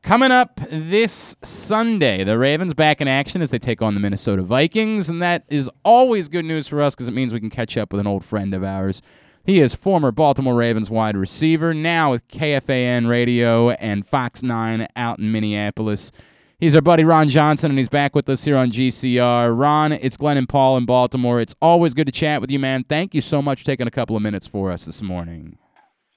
Coming 0.02 0.30
up 0.30 0.60
this 0.70 1.36
Sunday, 1.42 2.24
the 2.24 2.38
Ravens 2.38 2.72
back 2.72 3.00
in 3.00 3.08
action 3.08 3.42
as 3.42 3.50
they 3.50 3.58
take 3.58 3.82
on 3.82 3.94
the 3.94 4.00
Minnesota 4.00 4.42
Vikings, 4.42 5.10
and 5.10 5.20
that 5.20 5.44
is 5.48 5.68
always 5.84 6.28
good 6.28 6.44
news 6.44 6.68
for 6.68 6.80
us 6.80 6.94
because 6.94 7.08
it 7.08 7.14
means 7.14 7.34
we 7.34 7.40
can 7.40 7.50
catch 7.50 7.76
up 7.76 7.92
with 7.92 8.00
an 8.00 8.06
old 8.06 8.24
friend 8.24 8.54
of 8.54 8.62
ours. 8.62 9.02
He 9.44 9.60
is 9.60 9.74
former 9.74 10.12
Baltimore 10.12 10.54
Ravens 10.54 10.88
wide 10.88 11.16
receiver, 11.16 11.74
now 11.74 12.12
with 12.12 12.26
KFAN 12.28 13.08
Radio 13.08 13.70
and 13.70 14.06
Fox 14.06 14.42
9 14.42 14.86
out 14.94 15.18
in 15.18 15.32
Minneapolis. 15.32 16.12
He's 16.60 16.74
our 16.74 16.82
buddy 16.82 17.04
Ron 17.04 17.28
Johnson, 17.28 17.70
and 17.70 17.78
he's 17.78 17.88
back 17.88 18.16
with 18.16 18.28
us 18.28 18.42
here 18.42 18.56
on 18.56 18.72
GCR. 18.72 19.56
Ron, 19.56 19.92
it's 19.92 20.16
Glenn 20.16 20.36
and 20.36 20.48
Paul 20.48 20.76
in 20.76 20.86
Baltimore. 20.86 21.40
It's 21.40 21.54
always 21.62 21.94
good 21.94 22.06
to 22.06 22.12
chat 22.12 22.40
with 22.40 22.50
you, 22.50 22.58
man. 22.58 22.82
Thank 22.82 23.14
you 23.14 23.20
so 23.20 23.40
much 23.40 23.60
for 23.60 23.66
taking 23.66 23.86
a 23.86 23.92
couple 23.92 24.16
of 24.16 24.22
minutes 24.22 24.48
for 24.48 24.72
us 24.72 24.84
this 24.84 25.00
morning. 25.00 25.56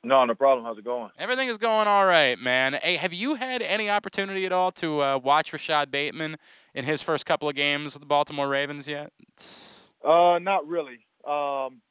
No, 0.03 0.25
no 0.25 0.33
problem. 0.33 0.65
How's 0.65 0.79
it 0.79 0.83
going? 0.83 1.11
Everything 1.19 1.47
is 1.47 1.59
going 1.59 1.87
all 1.87 2.07
right, 2.07 2.39
man. 2.39 2.79
Hey, 2.81 2.95
have 2.95 3.13
you 3.13 3.35
had 3.35 3.61
any 3.61 3.87
opportunity 3.87 4.47
at 4.47 4.51
all 4.51 4.71
to 4.71 5.03
uh, 5.03 5.19
watch 5.19 5.53
Rashod 5.53 5.91
Bateman 5.91 6.37
in 6.73 6.85
his 6.85 7.03
first 7.03 7.27
couple 7.27 7.47
of 7.47 7.53
games 7.53 7.93
with 7.93 8.01
the 8.01 8.07
Baltimore 8.07 8.47
Ravens 8.47 8.87
yet? 8.87 9.13
It's... 9.33 9.93
Uh, 10.03 10.39
not 10.39 10.65
really. 10.65 11.05
Um, 11.23 11.81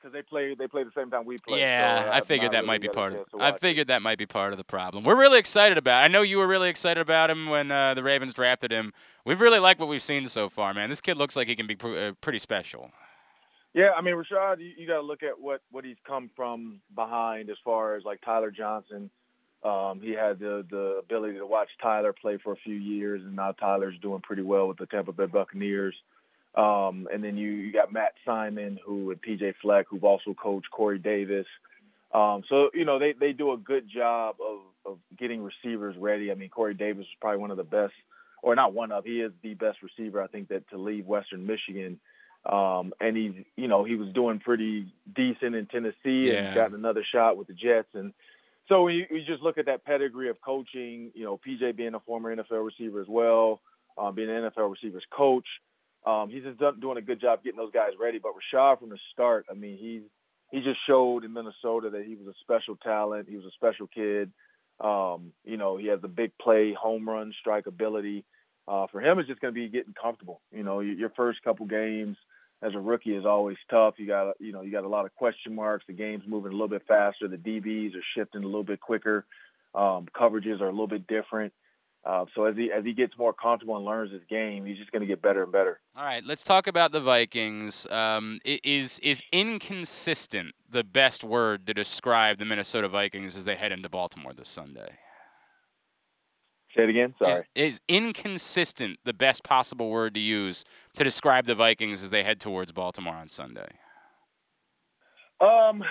because 0.00 0.12
they 0.12 0.22
play 0.22 0.54
they 0.54 0.66
play 0.66 0.84
the 0.84 0.92
same 0.96 1.10
time 1.10 1.24
we 1.24 1.38
play. 1.38 1.60
Yeah, 1.60 2.04
so 2.04 2.12
I 2.12 2.20
figured 2.20 2.52
that 2.52 2.58
really 2.58 2.66
might 2.66 2.80
be 2.80 2.88
part 2.88 3.14
of. 3.14 3.26
I 3.38 3.52
figured 3.52 3.88
that 3.88 4.02
might 4.02 4.18
be 4.18 4.26
part 4.26 4.52
of 4.52 4.58
the 4.58 4.64
problem. 4.64 5.04
We're 5.04 5.18
really 5.18 5.38
excited 5.38 5.78
about. 5.78 6.02
It. 6.02 6.04
I 6.04 6.08
know 6.08 6.22
you 6.22 6.38
were 6.38 6.46
really 6.46 6.68
excited 6.68 7.00
about 7.00 7.30
him 7.30 7.48
when 7.48 7.70
uh, 7.70 7.94
the 7.94 8.02
Ravens 8.02 8.34
drafted 8.34 8.72
him. 8.72 8.92
We've 9.24 9.40
really 9.40 9.58
liked 9.58 9.80
what 9.80 9.88
we've 9.88 10.02
seen 10.02 10.26
so 10.26 10.48
far, 10.48 10.72
man. 10.74 10.88
This 10.88 11.00
kid 11.00 11.16
looks 11.16 11.36
like 11.36 11.48
he 11.48 11.56
can 11.56 11.66
be 11.66 11.76
pr- 11.76 11.96
uh, 11.96 12.12
pretty 12.20 12.38
special. 12.38 12.90
Yeah, 13.72 13.90
I 13.96 14.00
mean 14.00 14.14
Rashod, 14.14 14.60
you, 14.60 14.72
you 14.76 14.86
got 14.86 14.96
to 14.96 15.02
look 15.02 15.22
at 15.22 15.40
what 15.40 15.60
what 15.70 15.84
he's 15.84 15.96
come 16.06 16.30
from 16.34 16.80
behind 16.94 17.50
as 17.50 17.56
far 17.64 17.96
as 17.96 18.04
like 18.04 18.20
Tyler 18.22 18.50
Johnson. 18.50 19.10
Um, 19.62 20.00
he 20.02 20.12
had 20.12 20.38
the 20.38 20.64
the 20.70 21.00
ability 21.00 21.38
to 21.38 21.46
watch 21.46 21.68
Tyler 21.82 22.12
play 22.12 22.38
for 22.42 22.52
a 22.52 22.56
few 22.56 22.74
years, 22.74 23.22
and 23.22 23.36
now 23.36 23.52
Tyler's 23.52 23.98
doing 24.00 24.22
pretty 24.22 24.42
well 24.42 24.66
with 24.66 24.78
the 24.78 24.86
Tampa 24.86 25.12
Bay 25.12 25.26
Buccaneers. 25.26 25.94
Um, 26.54 27.08
and 27.12 27.22
then 27.22 27.36
you, 27.36 27.50
you 27.50 27.72
got 27.72 27.92
Matt 27.92 28.12
Simon, 28.24 28.78
who 28.84 29.10
and 29.10 29.22
PJ 29.22 29.54
Fleck, 29.62 29.86
who've 29.88 30.04
also 30.04 30.34
coached 30.34 30.70
Corey 30.70 30.98
Davis. 30.98 31.46
Um, 32.12 32.42
so 32.48 32.70
you 32.74 32.84
know 32.84 32.98
they 32.98 33.12
they 33.12 33.32
do 33.32 33.52
a 33.52 33.56
good 33.56 33.88
job 33.88 34.36
of 34.44 34.58
of 34.84 34.98
getting 35.16 35.42
receivers 35.42 35.96
ready. 35.96 36.32
I 36.32 36.34
mean 36.34 36.48
Corey 36.48 36.74
Davis 36.74 37.04
is 37.04 37.12
probably 37.20 37.38
one 37.38 37.52
of 37.52 37.56
the 37.56 37.62
best, 37.62 37.92
or 38.42 38.56
not 38.56 38.72
one 38.74 38.90
of, 38.90 39.04
he 39.04 39.20
is 39.20 39.30
the 39.42 39.54
best 39.54 39.78
receiver 39.82 40.20
I 40.20 40.26
think 40.26 40.48
that 40.48 40.68
to 40.70 40.76
leave 40.76 41.06
Western 41.06 41.46
Michigan. 41.46 42.00
Um, 42.44 42.94
and 43.00 43.16
he's 43.16 43.44
you 43.56 43.68
know 43.68 43.84
he 43.84 43.94
was 43.94 44.08
doing 44.12 44.40
pretty 44.40 44.92
decent 45.14 45.54
in 45.54 45.66
Tennessee 45.66 46.32
Yeah. 46.32 46.46
and 46.46 46.54
gotten 46.54 46.74
another 46.74 47.04
shot 47.04 47.36
with 47.36 47.46
the 47.46 47.54
Jets 47.54 47.88
and. 47.94 48.12
So 48.68 48.86
you 48.86 49.04
just 49.26 49.42
look 49.42 49.58
at 49.58 49.66
that 49.66 49.84
pedigree 49.84 50.28
of 50.30 50.40
coaching, 50.40 51.10
you 51.12 51.24
know, 51.24 51.40
PJ 51.44 51.74
being 51.74 51.94
a 51.94 51.98
former 51.98 52.32
NFL 52.36 52.64
receiver 52.64 53.00
as 53.00 53.08
well, 53.08 53.60
um, 53.98 54.14
being 54.14 54.30
an 54.30 54.48
NFL 54.48 54.70
receivers 54.70 55.02
coach, 55.10 55.46
um, 56.06 56.30
he's 56.30 56.42
just 56.42 56.58
done, 56.58 56.80
doing 56.80 56.98
a 56.98 57.02
good 57.02 57.20
job 57.20 57.42
getting 57.44 57.58
those 57.58 57.72
guys 57.72 57.90
ready. 58.00 58.18
But 58.18 58.32
Rashad 58.32 58.80
from 58.80 58.90
the 58.90 58.98
start, 59.12 59.46
I 59.50 59.54
mean, 59.54 59.76
he's 59.78 60.02
he 60.50 60.60
just 60.60 60.80
showed 60.86 61.24
in 61.24 61.32
Minnesota 61.32 61.90
that 61.90 62.04
he 62.04 62.16
was 62.16 62.26
a 62.26 62.38
special 62.40 62.76
talent. 62.76 63.28
He 63.28 63.36
was 63.36 63.44
a 63.44 63.52
special 63.52 63.86
kid. 63.86 64.32
Um, 64.80 65.32
you 65.44 65.56
know, 65.56 65.76
he 65.76 65.86
has 65.88 66.00
the 66.00 66.08
big 66.08 66.32
play, 66.40 66.72
home 66.72 67.08
run, 67.08 67.32
strike 67.38 67.66
ability. 67.66 68.24
Uh, 68.66 68.86
for 68.90 69.00
him, 69.00 69.18
it's 69.18 69.28
just 69.28 69.40
going 69.40 69.54
to 69.54 69.60
be 69.60 69.68
getting 69.68 69.94
comfortable. 70.00 70.40
You 70.50 70.62
know, 70.62 70.80
your, 70.80 70.94
your 70.94 71.10
first 71.10 71.42
couple 71.42 71.66
games 71.66 72.16
as 72.62 72.74
a 72.74 72.80
rookie 72.80 73.14
is 73.14 73.26
always 73.26 73.56
tough. 73.70 73.94
You 73.98 74.06
got, 74.06 74.34
you 74.40 74.52
know, 74.52 74.62
you 74.62 74.72
got 74.72 74.84
a 74.84 74.88
lot 74.88 75.06
of 75.06 75.14
question 75.14 75.54
marks. 75.54 75.84
The 75.86 75.92
game's 75.92 76.24
moving 76.26 76.50
a 76.50 76.54
little 76.54 76.68
bit 76.68 76.82
faster. 76.88 77.28
The 77.28 77.36
DBs 77.36 77.94
are 77.94 78.04
shifting 78.16 78.42
a 78.42 78.46
little 78.46 78.64
bit 78.64 78.80
quicker. 78.80 79.24
Um, 79.74 80.06
coverages 80.14 80.60
are 80.60 80.68
a 80.68 80.72
little 80.72 80.88
bit 80.88 81.06
different. 81.06 81.52
Uh, 82.04 82.24
so 82.34 82.44
as 82.44 82.56
he 82.56 82.72
as 82.72 82.82
he 82.82 82.94
gets 82.94 83.12
more 83.18 83.32
comfortable 83.32 83.76
and 83.76 83.84
learns 83.84 84.10
his 84.10 84.22
game, 84.28 84.64
he's 84.64 84.78
just 84.78 84.90
going 84.90 85.02
to 85.02 85.06
get 85.06 85.20
better 85.20 85.42
and 85.42 85.52
better. 85.52 85.80
All 85.94 86.04
right, 86.04 86.24
let's 86.24 86.42
talk 86.42 86.66
about 86.66 86.92
the 86.92 87.00
Vikings. 87.00 87.86
Um, 87.90 88.38
is 88.44 88.98
is 89.00 89.22
inconsistent 89.32 90.54
the 90.68 90.82
best 90.82 91.22
word 91.22 91.66
to 91.66 91.74
describe 91.74 92.38
the 92.38 92.46
Minnesota 92.46 92.88
Vikings 92.88 93.36
as 93.36 93.44
they 93.44 93.56
head 93.56 93.70
into 93.70 93.90
Baltimore 93.90 94.32
this 94.32 94.48
Sunday? 94.48 94.98
Say 96.74 96.84
it 96.84 96.90
again. 96.90 97.14
Sorry. 97.18 97.32
Is, 97.32 97.42
is 97.54 97.80
inconsistent 97.88 98.98
the 99.04 99.12
best 99.12 99.42
possible 99.42 99.90
word 99.90 100.14
to 100.14 100.20
use 100.20 100.64
to 100.94 101.04
describe 101.04 101.46
the 101.46 101.54
Vikings 101.54 102.02
as 102.02 102.10
they 102.10 102.22
head 102.22 102.40
towards 102.40 102.72
Baltimore 102.72 103.16
on 103.16 103.28
Sunday? 103.28 103.68
Um, 105.40 105.82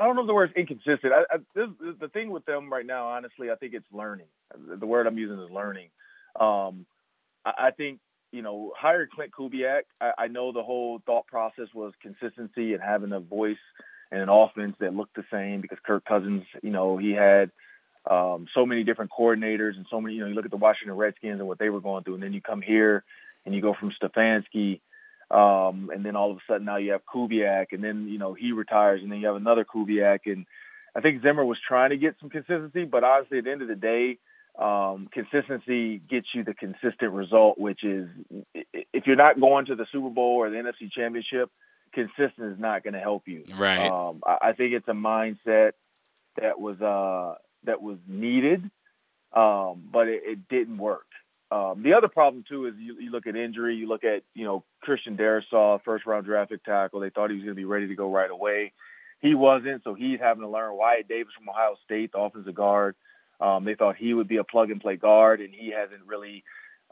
I 0.00 0.06
don't 0.06 0.16
know 0.16 0.22
if 0.22 0.26
the 0.26 0.34
word's 0.34 0.54
inconsistent. 0.56 1.12
I, 1.12 1.34
I, 1.34 1.38
this, 1.54 1.68
the 2.00 2.08
thing 2.08 2.30
with 2.30 2.46
them 2.46 2.72
right 2.72 2.86
now, 2.86 3.08
honestly, 3.08 3.50
I 3.50 3.54
think 3.56 3.74
it's 3.74 3.86
learning. 3.92 4.26
The 4.56 4.86
word 4.86 5.06
I'm 5.06 5.18
using 5.18 5.38
is 5.38 5.50
learning. 5.50 5.90
Um, 6.40 6.86
I, 7.44 7.66
I 7.66 7.70
think 7.76 8.00
you 8.32 8.42
know, 8.42 8.72
hire 8.76 9.06
Klint 9.06 9.30
Kubiak. 9.30 9.82
I, 10.00 10.12
I 10.18 10.26
know 10.28 10.52
the 10.52 10.62
whole 10.62 11.00
thought 11.04 11.26
process 11.26 11.66
was 11.74 11.92
consistency 12.00 12.74
and 12.74 12.82
having 12.82 13.12
a 13.12 13.20
voice 13.20 13.56
and 14.10 14.20
an 14.20 14.28
offense 14.28 14.76
that 14.80 14.94
looked 14.94 15.16
the 15.16 15.24
same 15.30 15.60
because 15.60 15.78
Kirk 15.84 16.04
Cousins, 16.04 16.44
you 16.62 16.70
know, 16.70 16.96
he 16.96 17.12
had 17.12 17.50
um, 18.08 18.46
so 18.54 18.66
many 18.66 18.84
different 18.84 19.10
coordinators 19.10 19.76
and 19.76 19.86
so 19.90 20.00
many. 20.00 20.14
You 20.14 20.22
know, 20.22 20.26
you 20.28 20.34
look 20.34 20.44
at 20.44 20.50
the 20.50 20.56
Washington 20.56 20.96
Redskins 20.96 21.40
and 21.40 21.48
what 21.48 21.58
they 21.58 21.70
were 21.70 21.80
going 21.80 22.04
through, 22.04 22.14
and 22.14 22.22
then 22.22 22.32
you 22.32 22.40
come 22.40 22.62
here 22.62 23.04
and 23.44 23.54
you 23.54 23.60
go 23.60 23.74
from 23.78 23.92
Stefanski 24.00 24.80
um, 25.30 25.90
and 25.94 26.04
then 26.04 26.16
all 26.16 26.30
of 26.30 26.38
a 26.38 26.40
sudden 26.46 26.64
now 26.64 26.76
you 26.76 26.92
have 26.92 27.02
Kubiak, 27.06 27.66
and 27.72 27.82
then 27.82 28.08
you 28.08 28.18
know 28.18 28.34
he 28.34 28.52
retires, 28.52 29.02
and 29.02 29.10
then 29.10 29.20
you 29.20 29.26
have 29.26 29.36
another 29.36 29.64
Kubiak, 29.64 30.20
and 30.26 30.46
I 30.94 31.00
think 31.00 31.22
Zimmer 31.22 31.44
was 31.44 31.58
trying 31.66 31.90
to 31.90 31.96
get 31.96 32.16
some 32.20 32.30
consistency, 32.30 32.84
but 32.84 33.04
honestly, 33.04 33.38
at 33.38 33.44
the 33.44 33.52
end 33.52 33.62
of 33.62 33.68
the 33.68 33.76
day, 33.76 34.18
um, 34.58 35.08
consistency 35.12 35.98
gets 35.98 36.26
you 36.34 36.44
the 36.44 36.54
consistent 36.54 37.12
result, 37.12 37.58
which 37.58 37.84
is 37.84 38.08
if 38.54 39.06
you're 39.06 39.16
not 39.16 39.40
going 39.40 39.66
to 39.66 39.76
the 39.76 39.86
Super 39.92 40.10
Bowl 40.10 40.36
or 40.36 40.50
the 40.50 40.56
NFC 40.56 40.90
Championship, 40.90 41.50
consistent 41.92 42.52
is 42.52 42.58
not 42.58 42.82
going 42.82 42.94
to 42.94 43.00
help 43.00 43.28
you. 43.28 43.44
Right. 43.56 43.86
Um, 43.86 44.22
I, 44.26 44.48
I 44.48 44.52
think 44.52 44.74
it's 44.74 44.88
a 44.88 44.92
mindset 44.92 45.72
that 46.40 46.60
was 46.60 46.80
uh, 46.80 47.36
that 47.64 47.80
was 47.80 47.98
needed, 48.08 48.70
um, 49.32 49.88
but 49.92 50.08
it, 50.08 50.22
it 50.24 50.48
didn't 50.48 50.78
work. 50.78 51.06
Um, 51.52 51.82
the 51.82 51.94
other 51.94 52.08
problem 52.08 52.44
too 52.48 52.66
is 52.66 52.74
you, 52.78 52.96
you 53.00 53.10
look 53.10 53.26
at 53.26 53.34
injury. 53.34 53.74
You 53.74 53.88
look 53.88 54.04
at 54.04 54.22
you 54.34 54.44
know 54.44 54.64
Christian 54.80 55.16
Darrisaw, 55.16 55.82
first 55.82 56.06
round 56.06 56.26
draft 56.26 56.50
pick 56.50 56.64
tackle. 56.64 57.00
They 57.00 57.10
thought 57.10 57.30
he 57.30 57.36
was 57.36 57.44
going 57.44 57.56
to 57.56 57.60
be 57.60 57.64
ready 57.64 57.88
to 57.88 57.94
go 57.96 58.10
right 58.10 58.30
away. 58.30 58.72
He 59.20 59.34
wasn't, 59.34 59.84
so 59.84 59.94
he's 59.94 60.18
having 60.18 60.42
to 60.42 60.48
learn. 60.48 60.76
Wyatt 60.76 61.08
Davis 61.08 61.34
from 61.36 61.48
Ohio 61.48 61.76
State, 61.84 62.12
the 62.12 62.18
offensive 62.18 62.54
guard. 62.54 62.94
Um, 63.40 63.64
they 63.64 63.74
thought 63.74 63.96
he 63.96 64.14
would 64.14 64.28
be 64.28 64.36
a 64.36 64.44
plug 64.44 64.70
and 64.70 64.80
play 64.80 64.96
guard, 64.96 65.40
and 65.40 65.52
he 65.52 65.70
hasn't 65.70 66.06
really 66.06 66.44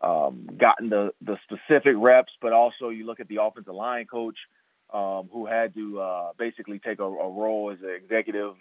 um, 0.03 0.49
gotten 0.57 0.89
the 0.89 1.13
the 1.23 1.39
specific 1.45 1.95
reps. 1.97 2.33
But 2.41 2.53
also, 2.53 2.89
you 2.89 3.07
look 3.07 3.21
at 3.21 3.29
the 3.29 3.43
offensive 3.43 3.75
line 3.75 4.07
coach 4.07 4.39
um, 4.93 5.29
who 5.33 5.47
had 5.47 5.75
to 5.75 6.01
uh, 6.01 6.33
basically 6.39 6.79
take 6.79 6.99
a, 6.99 7.05
a 7.05 7.31
role 7.31 7.71
as 7.71 7.81
an 7.83 7.91
executive 7.91 8.55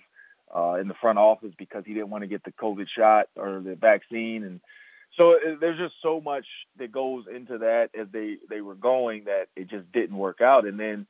uh, 0.56 0.74
in 0.74 0.88
the 0.88 0.94
front 0.94 1.18
office 1.18 1.54
because 1.58 1.84
he 1.86 1.94
didn't 1.94 2.10
want 2.10 2.24
to 2.24 2.28
get 2.28 2.44
the 2.44 2.52
COVID 2.52 2.88
shot 2.88 3.28
or 3.36 3.62
the 3.62 3.76
vaccine, 3.76 4.44
and 4.44 4.62
so 5.16 5.34
uh, 5.34 5.56
there's 5.60 5.78
just 5.78 5.96
so 6.02 6.22
much 6.22 6.46
that 6.78 6.92
goes 6.92 7.26
into 7.34 7.60
that 7.60 7.90
as 8.00 8.08
they 8.12 8.38
they 8.50 8.62
were 8.62 8.76
going 8.76 9.26
that 9.26 9.48
it 9.56 9.70
just 9.70 9.92
didn't 9.92 10.18
work 10.18 10.42
out, 10.42 10.66
and 10.66 10.80
then. 10.80 11.08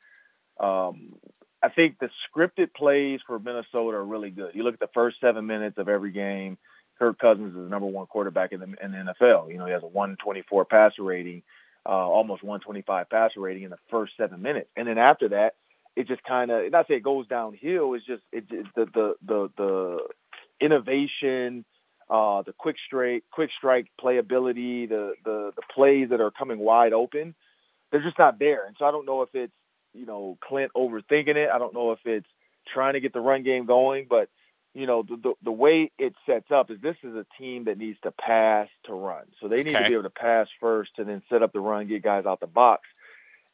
Um, 0.59 1.13
I 1.61 1.69
think 1.69 1.97
the 1.99 2.09
scripted 2.29 2.73
plays 2.73 3.19
for 3.25 3.39
Minnesota 3.39 3.97
are 3.97 4.05
really 4.05 4.29
good. 4.29 4.53
You 4.53 4.63
look 4.63 4.75
at 4.75 4.79
the 4.79 4.89
first 4.93 5.19
seven 5.19 5.47
minutes 5.47 5.77
of 5.79 5.89
every 5.89 6.11
game. 6.11 6.57
Kirk 6.99 7.19
Cousins 7.19 7.49
is 7.49 7.55
the 7.55 7.69
number 7.69 7.87
one 7.87 8.07
quarterback 8.07 8.51
in 8.51 8.59
the, 8.59 8.65
in 8.81 8.91
the 8.91 9.13
NFL. 9.19 9.51
You 9.51 9.57
know, 9.57 9.65
he 9.65 9.71
has 9.71 9.83
a 9.83 9.87
124 9.87 10.65
passer 10.65 11.03
rating, 11.03 11.43
uh, 11.85 11.89
almost 11.89 12.43
125 12.43 13.09
passer 13.09 13.39
rating 13.39 13.63
in 13.63 13.69
the 13.69 13.77
first 13.89 14.13
seven 14.17 14.41
minutes, 14.41 14.69
and 14.75 14.87
then 14.87 14.97
after 14.97 15.29
that, 15.29 15.55
it 15.95 16.07
just 16.07 16.23
kind 16.23 16.51
of 16.51 16.71
not 16.71 16.87
say 16.87 16.95
it 16.95 17.03
goes 17.03 17.27
downhill. 17.27 17.93
It's 17.95 18.05
just 18.05 18.21
it, 18.31 18.45
it 18.51 18.67
the 18.75 18.85
the 18.85 19.15
the 19.25 19.49
the 19.57 19.97
innovation, 20.61 21.65
uh, 22.09 22.43
the 22.43 22.53
quick 22.53 22.77
straight 22.85 23.23
quick 23.31 23.49
strike 23.57 23.87
playability, 24.01 24.87
the 24.89 25.13
the 25.25 25.51
the 25.55 25.61
plays 25.73 26.09
that 26.09 26.21
are 26.21 26.31
coming 26.31 26.59
wide 26.59 26.93
open, 26.93 27.35
they're 27.91 28.03
just 28.03 28.19
not 28.19 28.39
there. 28.39 28.65
And 28.67 28.75
so 28.79 28.85
I 28.85 28.91
don't 28.91 29.05
know 29.05 29.21
if 29.23 29.29
it's 29.33 29.53
you 29.93 30.05
know 30.05 30.37
Klint 30.49 30.69
overthinking 30.75 31.35
it. 31.35 31.49
I 31.53 31.57
don't 31.59 31.73
know 31.73 31.91
if 31.91 31.99
it's 32.05 32.27
trying 32.73 32.93
to 32.93 32.99
get 32.99 33.13
the 33.13 33.21
run 33.21 33.43
game 33.43 33.65
going, 33.65 34.07
but 34.09 34.29
you 34.73 34.87
know 34.87 35.03
the, 35.03 35.17
the, 35.17 35.33
the 35.43 35.51
way 35.51 35.91
it 35.99 36.13
sets 36.25 36.51
up 36.51 36.71
is 36.71 36.79
this 36.81 36.97
is 37.03 37.15
a 37.15 37.25
team 37.39 37.65
that 37.65 37.77
needs 37.77 37.99
to 38.03 38.11
pass 38.11 38.69
to 38.85 38.93
run. 38.93 39.25
So 39.41 39.47
they 39.47 39.63
need 39.63 39.77
Okay. 39.77 39.79
to 39.79 39.85
be 39.85 39.93
able 39.93 40.03
to 40.03 40.09
pass 40.11 40.47
first 40.59 40.91
and 40.97 41.07
then 41.09 41.23
set 41.29 41.43
up 41.43 41.53
the 41.53 41.59
run, 41.61 41.87
get 41.87 42.03
guys 42.03 42.25
out 42.25 42.39
the 42.39 42.47
box. 42.47 42.83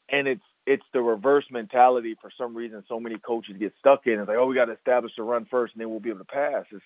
And 0.10 0.28
it's 0.28 0.44
it's 0.68 0.86
the 0.94 1.02
reverse 1.02 1.46
mentality 1.52 2.16
for 2.22 2.32
some 2.38 2.56
reason 2.56 2.84
so 2.88 3.00
many 3.00 3.18
coaches 3.18 3.58
get 3.60 3.74
stuck 3.80 4.08
in. 4.08 4.20
It's 4.20 4.28
like, 4.28 4.38
oh, 4.38 4.48
we 4.48 4.56
got 4.56 4.66
to 4.66 4.74
establish 4.74 5.14
the 5.18 5.24
run 5.24 5.46
first 5.50 5.74
and 5.74 5.82
then 5.82 5.90
we'll 5.90 6.00
be 6.00 6.10
able 6.10 6.20
to 6.20 6.26
pass. 6.26 6.66
It's 6.72 6.84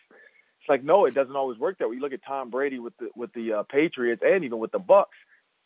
it's 0.68 0.70
like 0.70 0.84
no, 0.84 1.06
it 1.06 1.14
doesn't 1.14 1.36
always 1.36 1.58
work 1.58 1.78
that 1.78 1.88
way. 1.88 1.96
You 1.96 2.02
look 2.02 2.12
at 2.12 2.26
Tom 2.26 2.50
Brady 2.50 2.78
with 2.78 2.96
the 2.98 3.10
with 3.16 3.32
the 3.32 3.54
uh, 3.54 3.64
Patriots 3.64 4.22
and 4.26 4.44
even 4.44 4.60
with 4.60 4.72
the 4.74 4.80
Bucs. 4.80 5.06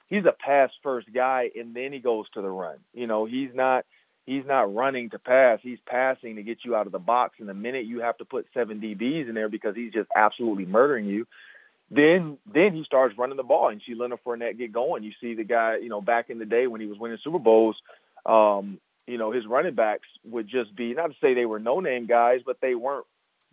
He's 0.08 0.26
a 0.26 0.34
pass 0.34 0.70
first 0.84 1.12
guy 1.12 1.50
and 1.58 1.74
then 1.74 1.92
he 1.92 2.00
goes 2.00 2.30
to 2.34 2.42
the 2.42 2.50
run. 2.50 2.78
You 2.94 3.08
know, 3.08 3.26
he's 3.26 3.50
not 3.56 3.86
he's 4.28 4.46
not 4.46 4.74
running 4.76 5.10
to 5.10 5.20
pass. 5.20 5.60
He's 5.64 5.80
passing 5.88 6.36
to 6.36 6.44
get 6.44 6.60
you 6.64 6.76
out 6.76 6.86
of 6.86 6.92
the 6.92 7.00
box. 7.00 7.38
And 7.40 7.50
the 7.50 7.56
minute 7.56 7.86
you 7.86 8.02
have 8.02 8.18
to 8.20 8.26
put 8.26 8.46
seven 8.54 8.80
DBs 8.80 9.28
in 9.28 9.34
there 9.34 9.50
because 9.50 9.76
he's 9.76 9.92
just 9.92 10.10
absolutely 10.16 10.66
murdering 10.66 11.06
you, 11.06 11.26
then 11.90 12.38
then 12.46 12.74
he 12.74 12.84
starts 12.84 13.18
running 13.18 13.38
the 13.38 13.44
ball. 13.44 13.70
And 13.70 13.82
you 13.82 13.96
see 13.96 14.00
Leonard 14.00 14.20
Fournette 14.24 14.60
get 14.60 14.72
going. 14.72 15.04
You 15.04 15.14
see 15.20 15.34
the 15.34 15.44
guy, 15.44 15.78
you 15.78 15.90
know, 15.90 16.02
back 16.02 16.30
in 16.30 16.38
the 16.38 16.46
day 16.46 16.68
when 16.68 16.80
he 16.80 16.88
was 16.88 17.00
winning 17.00 17.18
Super 17.24 17.40
Bowls, 17.40 17.78
um, 18.24 18.80
you 19.08 19.18
know, 19.18 19.32
his 19.32 19.48
running 19.48 19.74
backs 19.74 20.08
would 20.26 20.48
just 20.48 20.76
be 20.76 20.94
not 20.94 21.08
to 21.08 21.16
say 21.20 21.34
they 21.34 21.48
were 21.48 21.60
no 21.60 21.80
name 21.80 22.06
guys, 22.06 22.42
but 22.46 22.62
they 22.62 22.76
weren't 22.76 23.08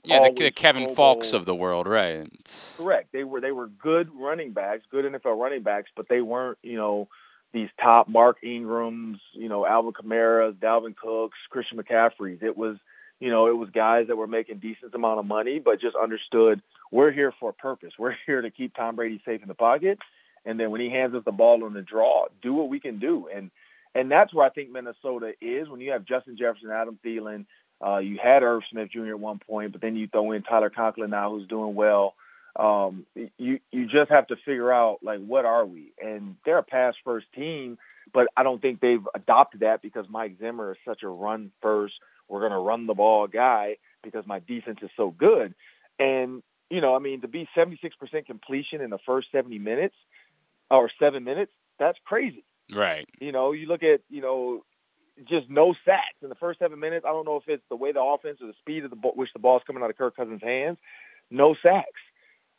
Yeah, 0.09 0.29
the, 0.29 0.45
the 0.45 0.51
Kevin 0.51 0.95
Faulks 0.95 1.35
of 1.35 1.47
the 1.47 1.55
world, 1.55 1.87
right? 1.87 2.17
It's- 2.41 2.79
Correct. 2.81 3.13
They 3.13 3.25
were 3.25 3.41
they 3.41 3.53
were 3.53 3.67
good 3.69 4.09
running 4.15 4.53
backs, 4.53 4.85
good 4.91 5.05
NFL 5.05 5.39
running 5.41 5.63
backs, 5.63 5.91
but 5.97 6.09
they 6.09 6.21
weren't, 6.21 6.59
you 6.63 6.77
know, 6.77 7.09
these 7.53 7.69
top 7.81 8.09
Mark 8.09 8.39
Ingrams, 8.43 9.19
you 9.33 9.49
know, 9.49 9.67
Alvin 9.67 9.93
Kamara's, 9.93 10.55
Dalvin 10.57 10.95
Cooks, 10.97 11.39
Christian 11.51 11.79
McCaffrey's. 11.79 12.43
It 12.43 12.57
was, 12.57 12.77
you 13.21 13.31
know, 13.31 13.47
it 13.49 13.57
was 13.57 13.71
guys 13.71 14.09
that 14.09 14.17
were 14.17 14.27
making 14.27 14.59
decent 14.59 14.95
amount 14.95 15.19
of 15.19 15.27
money, 15.27 15.59
but 15.59 15.81
just 15.81 15.97
understood 15.97 16.61
we're 16.93 17.11
here 17.11 17.33
for 17.41 17.51
a 17.51 17.55
purpose. 17.55 17.93
We're 17.99 18.15
here 18.27 18.43
to 18.43 18.51
keep 18.51 18.75
Tom 18.75 18.97
Brady 18.97 19.21
safe 19.25 19.43
in 19.43 19.49
the 19.49 19.55
pocket, 19.55 19.99
and 20.45 20.59
then 20.61 20.71
when 20.71 20.81
he 20.81 20.91
hands 20.91 21.15
us 21.15 21.23
the 21.25 21.33
ball 21.33 21.65
on 21.65 21.73
the 21.75 21.83
draw, 21.83 22.27
do 22.43 22.53
what 22.55 22.69
we 22.69 22.81
can 22.81 22.99
do. 22.99 23.29
And 23.35 23.51
and 23.95 24.11
that's 24.11 24.33
where 24.35 24.47
I 24.47 24.51
think 24.51 24.71
Minnesota 24.71 25.33
is 25.41 25.69
when 25.69 25.81
you 25.81 25.93
have 25.93 26.05
Justin 26.05 26.37
Jefferson, 26.39 26.71
Adam 26.71 26.99
Thielen. 27.05 27.47
Uh, 27.85 27.99
you 27.99 28.19
had 28.23 28.43
Irv 28.43 28.63
Smith 28.71 28.91
Jr. 28.91 29.11
at 29.11 29.21
one 29.21 29.39
point, 29.39 29.73
but 29.73 29.81
then 29.81 29.97
you 29.97 30.09
throw 30.09 30.33
in 30.33 30.43
Tyler 30.43 30.71
Conklin 30.71 31.11
now, 31.11 31.31
who's 31.31 31.47
doing 31.47 31.75
well 31.75 32.15
um, 32.59 33.07
you 33.15 33.61
you 33.71 33.87
just 33.87 34.11
have 34.11 34.27
to 34.29 34.37
figure 34.37 34.73
out 34.73 34.99
like 35.03 35.21
what 35.21 35.45
are 35.45 35.65
we? 35.65 35.93
And 36.03 36.37
they're 36.45 36.59
a 36.59 36.63
pass 36.63 36.95
first 37.05 37.27
team, 37.33 37.79
but 38.13 38.27
I 38.37 38.43
don't 38.43 38.61
think 38.61 38.81
they've 38.81 39.07
adopted 39.15 39.61
that 39.61 39.81
because 39.81 40.07
Mike 40.09 40.37
Zimmer 40.41 40.73
is 40.73 40.79
such 40.85 41.05
a 41.05 41.09
run 41.09 41.53
first. 41.63 41.95
We're 42.29 42.41
gonna 42.41 42.61
run 42.61 42.87
the 42.87 42.95
ball 42.95 43.29
guy 43.29 43.77
because 44.03 44.27
my 44.27 44.41
defense 44.41 44.81
is 44.83 44.91
so 44.97 45.11
good. 45.11 45.55
And 46.01 46.43
you 46.69 46.81
know, 46.81 46.97
I 46.97 46.99
mean, 46.99 47.23
to 47.23 47.29
be 47.29 47.49
76% 47.57 48.27
completion 48.27 48.83
in 48.83 48.91
the 48.91 48.99
first 49.07 49.29
70 49.33 49.59
minutes 49.59 49.95
or 50.71 50.91
seven 50.99 51.25
minutes, 51.25 51.53
that's 51.79 51.99
crazy. 52.05 52.45
Right. 52.71 53.09
You 53.21 53.33
know, 53.33 53.53
you 53.53 53.67
look 53.67 53.83
at 53.85 54.01
you 54.11 54.21
know 54.21 54.65
just 55.25 55.49
no 55.49 55.75
sacks 55.85 56.23
in 56.23 56.29
the 56.29 56.35
first 56.35 56.59
seven 56.59 56.79
minutes. 56.79 57.05
I 57.07 57.11
don't 57.11 57.25
know 57.25 57.37
if 57.37 57.49
it's 57.49 57.63
the 57.69 57.77
way 57.77 57.93
the 57.93 58.03
offense 58.03 58.39
or 58.41 58.47
the 58.47 58.55
speed 58.61 58.85
of 58.85 58.91
the 58.91 58.97
ball, 58.97 59.13
which 59.15 59.33
the 59.33 59.39
ball's 59.39 59.63
coming 59.67 59.83
out 59.83 59.91
of 59.91 59.99
Kirk 59.99 60.17
Cousins' 60.17 60.43
hands. 60.43 60.79
No 61.31 61.55
sacks. 61.63 62.01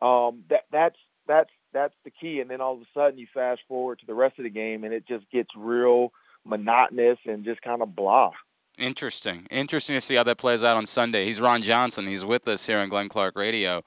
Um, 0.01 0.43
that 0.49 0.65
that's 0.71 0.97
that's 1.27 1.49
that's 1.73 1.93
the 2.03 2.11
key. 2.11 2.39
And 2.39 2.49
then 2.49 2.61
all 2.61 2.73
of 2.73 2.81
a 2.81 2.85
sudden, 2.93 3.19
you 3.19 3.27
fast 3.33 3.61
forward 3.67 3.99
to 3.99 4.05
the 4.05 4.13
rest 4.13 4.39
of 4.39 4.43
the 4.43 4.49
game, 4.49 4.83
and 4.83 4.93
it 4.93 5.07
just 5.07 5.29
gets 5.31 5.49
real 5.55 6.11
monotonous 6.45 7.19
and 7.25 7.45
just 7.45 7.61
kind 7.61 7.81
of 7.81 7.95
blah. 7.95 8.31
Interesting. 8.77 9.45
Interesting 9.51 9.95
to 9.95 10.01
see 10.01 10.15
how 10.15 10.23
that 10.23 10.37
plays 10.37 10.63
out 10.63 10.77
on 10.77 10.85
Sunday. 10.85 11.25
He's 11.25 11.41
Ron 11.41 11.61
Johnson. 11.61 12.07
He's 12.07 12.23
with 12.23 12.47
us 12.47 12.65
here 12.65 12.79
on 12.79 12.87
Glenn 12.87 13.09
Clark 13.09 13.35
Radio. 13.35 13.83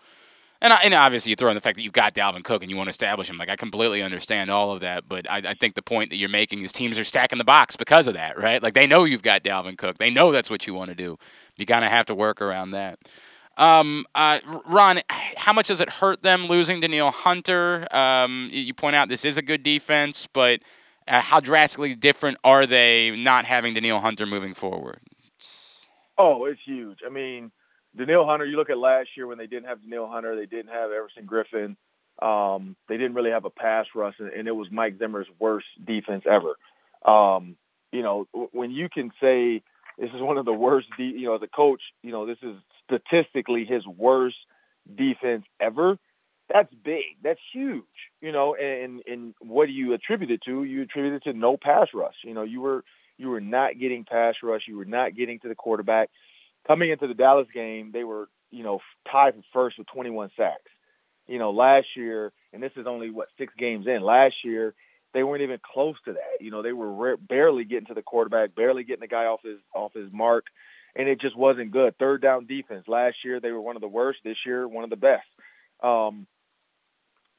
And, 0.63 0.73
I, 0.73 0.77
and 0.85 0.95
obviously, 0.95 1.31
you 1.31 1.37
throw 1.37 1.49
in 1.49 1.57
the 1.57 1.61
fact 1.61 1.75
that 1.75 1.83
you've 1.83 1.93
got 1.93 2.15
Dalvin 2.15 2.45
Cook 2.45 2.63
and 2.63 2.71
you 2.71 2.77
want 2.77 2.87
to 2.87 2.91
establish 2.91 3.29
him. 3.29 3.37
Like, 3.37 3.49
I 3.49 3.57
completely 3.57 4.01
understand 4.01 4.49
all 4.49 4.71
of 4.71 4.81
that. 4.81 5.09
But 5.09 5.29
I, 5.29 5.39
I 5.39 5.55
think 5.55 5.75
the 5.75 5.83
point 5.83 6.11
that 6.11 6.17
you're 6.17 6.29
making 6.29 6.61
is 6.61 6.73
teams 6.73 7.01
are 7.01 7.05
stacking 7.05 7.39
the 7.39 7.45
box 7.45 7.75
because 7.75 8.07
of 8.07 8.15
that, 8.15 8.39
right? 8.39 8.63
Like, 8.63 8.75
they 8.75 8.87
know 8.87 9.03
you've 9.03 9.25
got 9.25 9.43
Dalvin 9.43 9.77
Cook. 9.77 9.99
They 9.99 10.11
know 10.11 10.31
that's 10.31 10.49
what 10.49 10.67
you 10.69 10.73
want 10.73 10.91
to 10.91 10.95
do. 10.95 11.19
You 11.57 11.67
kind 11.67 11.85
of 11.85 11.91
have 11.91 12.07
to 12.07 12.15
work 12.15 12.41
around 12.41 12.71
that. 12.71 13.01
Um, 13.57 14.07
uh, 14.15 14.39
Ron, 14.65 15.01
how 15.37 15.53
much 15.53 15.67
does 15.67 15.81
it 15.81 15.91
hurt 15.91 16.23
them 16.23 16.47
losing 16.47 16.79
Danielle 16.79 17.11
Hunter? 17.11 17.87
Um, 17.95 18.49
you 18.53 18.73
point 18.73 18.95
out 18.95 19.09
this 19.09 19.25
is 19.25 19.37
a 19.37 19.43
good 19.43 19.65
defense, 19.65 20.27
but 20.27 20.61
uh, 21.09 21.21
how 21.21 21.41
drastically 21.41 21.95
different 21.95 22.39
are 22.45 22.67
they 22.67 23.11
not 23.11 23.47
having 23.47 23.75
Danielle 23.75 24.01
Hunter 24.01 24.27
moving 24.27 24.55
forward? 24.55 25.01
Oh, 26.17 26.45
it's 26.45 26.61
huge. 26.65 27.01
I 27.05 27.11
mean, 27.11 27.51
Danielle 27.97 28.27
Hunter, 28.27 28.47
you 28.47 28.57
look 28.57 28.71
at 28.71 28.79
last 28.79 29.11
year 29.17 29.27
when 29.27 29.39
they 29.39 29.47
didn't 29.47 29.69
have 29.69 29.83
Danielle 29.83 30.09
Hunter, 30.09 30.35
they 30.37 30.47
didn't 30.47 30.73
have 30.73 30.91
Everson 30.91 31.27
Griffen. 31.27 31.77
Um, 32.21 32.77
they 32.89 32.97
didn't 32.97 33.15
really 33.15 33.31
have 33.31 33.45
a 33.45 33.51
pass 33.51 33.87
rush, 33.95 34.15
and, 34.19 34.29
and 34.29 34.49
it 34.49 34.53
was 34.53 34.69
Mike 34.71 34.99
Zimmer's 34.99 35.27
worst 35.39 35.67
defense 35.85 36.25
ever. 36.31 36.57
Um, 37.11 37.57
you 37.91 38.03
know, 38.03 38.27
when 38.53 38.71
you 38.71 38.89
can 38.89 39.11
say 39.21 39.63
this 39.99 40.11
is 40.15 40.21
one 40.21 40.39
of 40.39 40.45
the 40.45 40.53
worst, 40.53 40.89
de- 40.97 41.05
you 41.05 41.27
know, 41.27 41.35
as 41.35 41.43
a 41.43 41.49
coach, 41.49 41.83
you 42.03 42.13
know, 42.13 42.27
this 42.27 42.39
is 42.43 42.57
statistically 42.85 43.65
his 43.65 43.87
worst 43.87 44.37
defense 44.95 45.45
ever. 45.61 45.99
That's 46.53 46.73
big. 46.85 47.05
That's 47.23 47.41
huge. 47.53 47.85
You 48.21 48.33
know, 48.33 48.55
and 48.55 49.03
and 49.07 49.35
what 49.41 49.67
do 49.67 49.73
you 49.73 49.95
attribute 49.95 50.31
it 50.31 50.43
to? 50.45 50.65
You 50.65 50.83
attribute 50.83 51.15
it 51.15 51.31
to 51.31 51.37
no 51.37 51.57
pass 51.57 51.89
rush. 51.95 52.17
You 52.25 52.35
know, 52.35 52.43
you 52.43 52.61
were 52.61 52.85
you 53.17 53.29
were 53.29 53.41
not 53.41 53.79
getting 53.79 54.05
pass 54.05 54.35
rush. 54.43 54.63
You 54.67 54.77
were 54.77 54.85
not 54.85 55.17
getting 55.17 55.39
to 55.41 55.49
the 55.49 55.55
quarterback. 55.55 56.11
Coming 56.67 56.91
into 56.91 57.07
the 57.07 57.15
Dallas 57.15 57.49
game, 57.53 57.91
they 57.93 58.05
were, 58.05 58.29
you 58.51 58.63
know, 58.63 58.81
tied 59.11 59.35
for 59.35 59.43
first 59.53 59.79
with 59.79 59.87
21 59.89 60.31
sacks. 60.37 60.71
You 61.27 61.39
know, 61.39 61.51
last 61.51 61.87
year, 61.97 62.33
and 62.53 62.63
this 62.63 62.73
is 62.77 62.87
only 62.87 63.11
what 63.11 63.29
six 63.39 63.53
games 63.57 63.87
in. 63.87 64.03
Last 64.03 64.35
year, 64.45 64.75
they 65.15 65.23
weren't 65.23 65.43
even 65.43 65.61
close 65.63 65.97
to 66.05 66.13
that. 66.15 66.41
You 66.41 66.51
know, 66.51 66.63
they 66.63 66.73
were 66.73 66.93
re- 66.93 67.17
barely 67.17 67.65
getting 67.65 67.87
to 67.87 67.95
the 67.95 68.03
quarterback, 68.03 68.55
barely 68.55 68.85
getting 68.85 69.01
the 69.01 69.07
guy 69.09 69.27
off 69.27 69.41
his 69.43 69.59
off 69.75 69.93
his 69.95 70.13
mark, 70.13 70.47
and 70.97 71.09
it 71.09 71.21
just 71.21 71.37
wasn't 71.37 71.71
good. 71.71 71.97
Third 71.99 72.23
down 72.23 72.47
defense. 72.47 72.89
Last 72.89 73.17
year, 73.25 73.41
they 73.41 73.53
were 73.53 73.61
one 73.61 73.77
of 73.77 73.83
the 73.83 73.89
worst. 73.89 74.21
This 74.25 74.39
year, 74.45 74.67
one 74.67 74.85
of 74.85 74.91
the 74.91 74.97
best. 74.97 75.27
Um, 75.83 76.27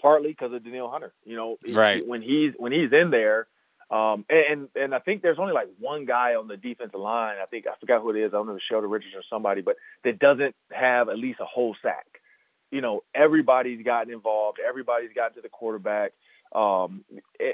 partly 0.01 0.29
because 0.29 0.53
of 0.53 0.63
Danielle 0.63 0.89
Hunter. 0.89 1.13
You 1.25 1.35
know, 1.35 1.57
Right. 1.67 2.05
when 2.05 2.21
he's 2.21 2.53
when 2.57 2.71
he's 2.71 2.91
in 2.91 3.09
there, 3.09 3.47
um, 3.89 4.25
and 4.29 4.69
and 4.75 4.95
I 4.95 4.99
think 4.99 5.21
there's 5.21 5.39
only 5.39 5.53
like 5.53 5.67
one 5.79 6.05
guy 6.05 6.35
on 6.35 6.47
the 6.47 6.57
defensive 6.57 6.99
line. 6.99 7.35
I 7.41 7.45
think 7.45 7.65
I 7.67 7.73
forgot 7.79 8.01
who 8.01 8.11
it 8.11 8.17
is. 8.17 8.33
I 8.33 8.37
don't 8.37 8.47
know 8.47 8.53
if 8.53 8.57
it's 8.57 8.65
Sheldon 8.65 8.89
Richards 8.89 9.15
or 9.15 9.23
somebody, 9.29 9.61
but 9.61 9.75
that 10.03 10.19
doesn't 10.19 10.55
have 10.71 11.09
at 11.09 11.17
least 11.17 11.39
a 11.39 11.45
whole 11.45 11.75
sack. 11.81 12.05
You 12.71 12.81
know, 12.81 13.03
everybody's 13.13 13.83
gotten 13.83 14.13
involved. 14.13 14.59
Everybody's 14.65 15.13
gotten 15.13 15.35
to 15.35 15.41
the 15.41 15.49
quarterback, 15.49 16.13
um, 16.53 17.03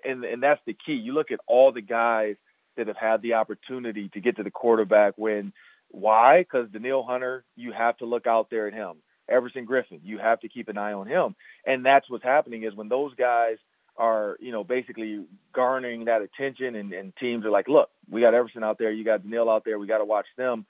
and 0.05 0.23
and 0.23 0.41
that's 0.41 0.61
the 0.65 0.73
key. 0.73 0.93
You 0.93 1.13
look 1.13 1.31
at 1.31 1.39
all 1.47 1.71
the 1.71 1.81
guys 1.81 2.35
that 2.77 2.87
have 2.87 2.97
had 2.97 3.21
the 3.21 3.33
opportunity 3.33 4.09
to 4.09 4.21
get 4.21 4.37
to 4.37 4.43
the 4.43 4.51
quarterback. 4.51 5.15
When 5.17 5.51
why? 5.89 6.39
Because 6.39 6.69
Danielle 6.69 7.03
Hunter, 7.03 7.43
you 7.55 7.71
have 7.73 7.97
to 7.97 8.05
look 8.05 8.27
out 8.27 8.49
there 8.49 8.67
at 8.67 8.73
him. 8.73 8.97
Everson 9.27 9.65
Griffen, 9.65 9.99
you 10.03 10.17
have 10.17 10.39
to 10.41 10.49
keep 10.49 10.69
an 10.69 10.77
eye 10.77 10.93
on 10.93 11.07
him. 11.07 11.35
And 11.65 11.85
that's 11.85 12.09
what's 12.09 12.23
happening 12.23 12.63
is 12.63 12.75
when 12.75 12.89
those 12.89 13.13
guys 13.15 13.57
are, 13.99 14.37
you 14.39 14.51
know, 14.51 14.63
basically 14.63 15.25
garnering 15.53 16.05
that 16.05 16.21
attention 16.21 16.75
and, 16.75 16.93
and 16.93 17.15
teams 17.17 17.45
are 17.45 17.51
like, 17.51 17.67
look, 17.67 17.89
we 18.09 18.21
got 18.21 18.33
Everson 18.33 18.63
out 18.63 18.79
there, 18.79 18.91
you 18.91 19.03
got 19.03 19.21
Danielle 19.23 19.49
out 19.49 19.65
there, 19.65 19.77
we 19.77 19.85
got 19.85 19.97
to 19.99 20.05
watch 20.05 20.25
them. 20.37 20.65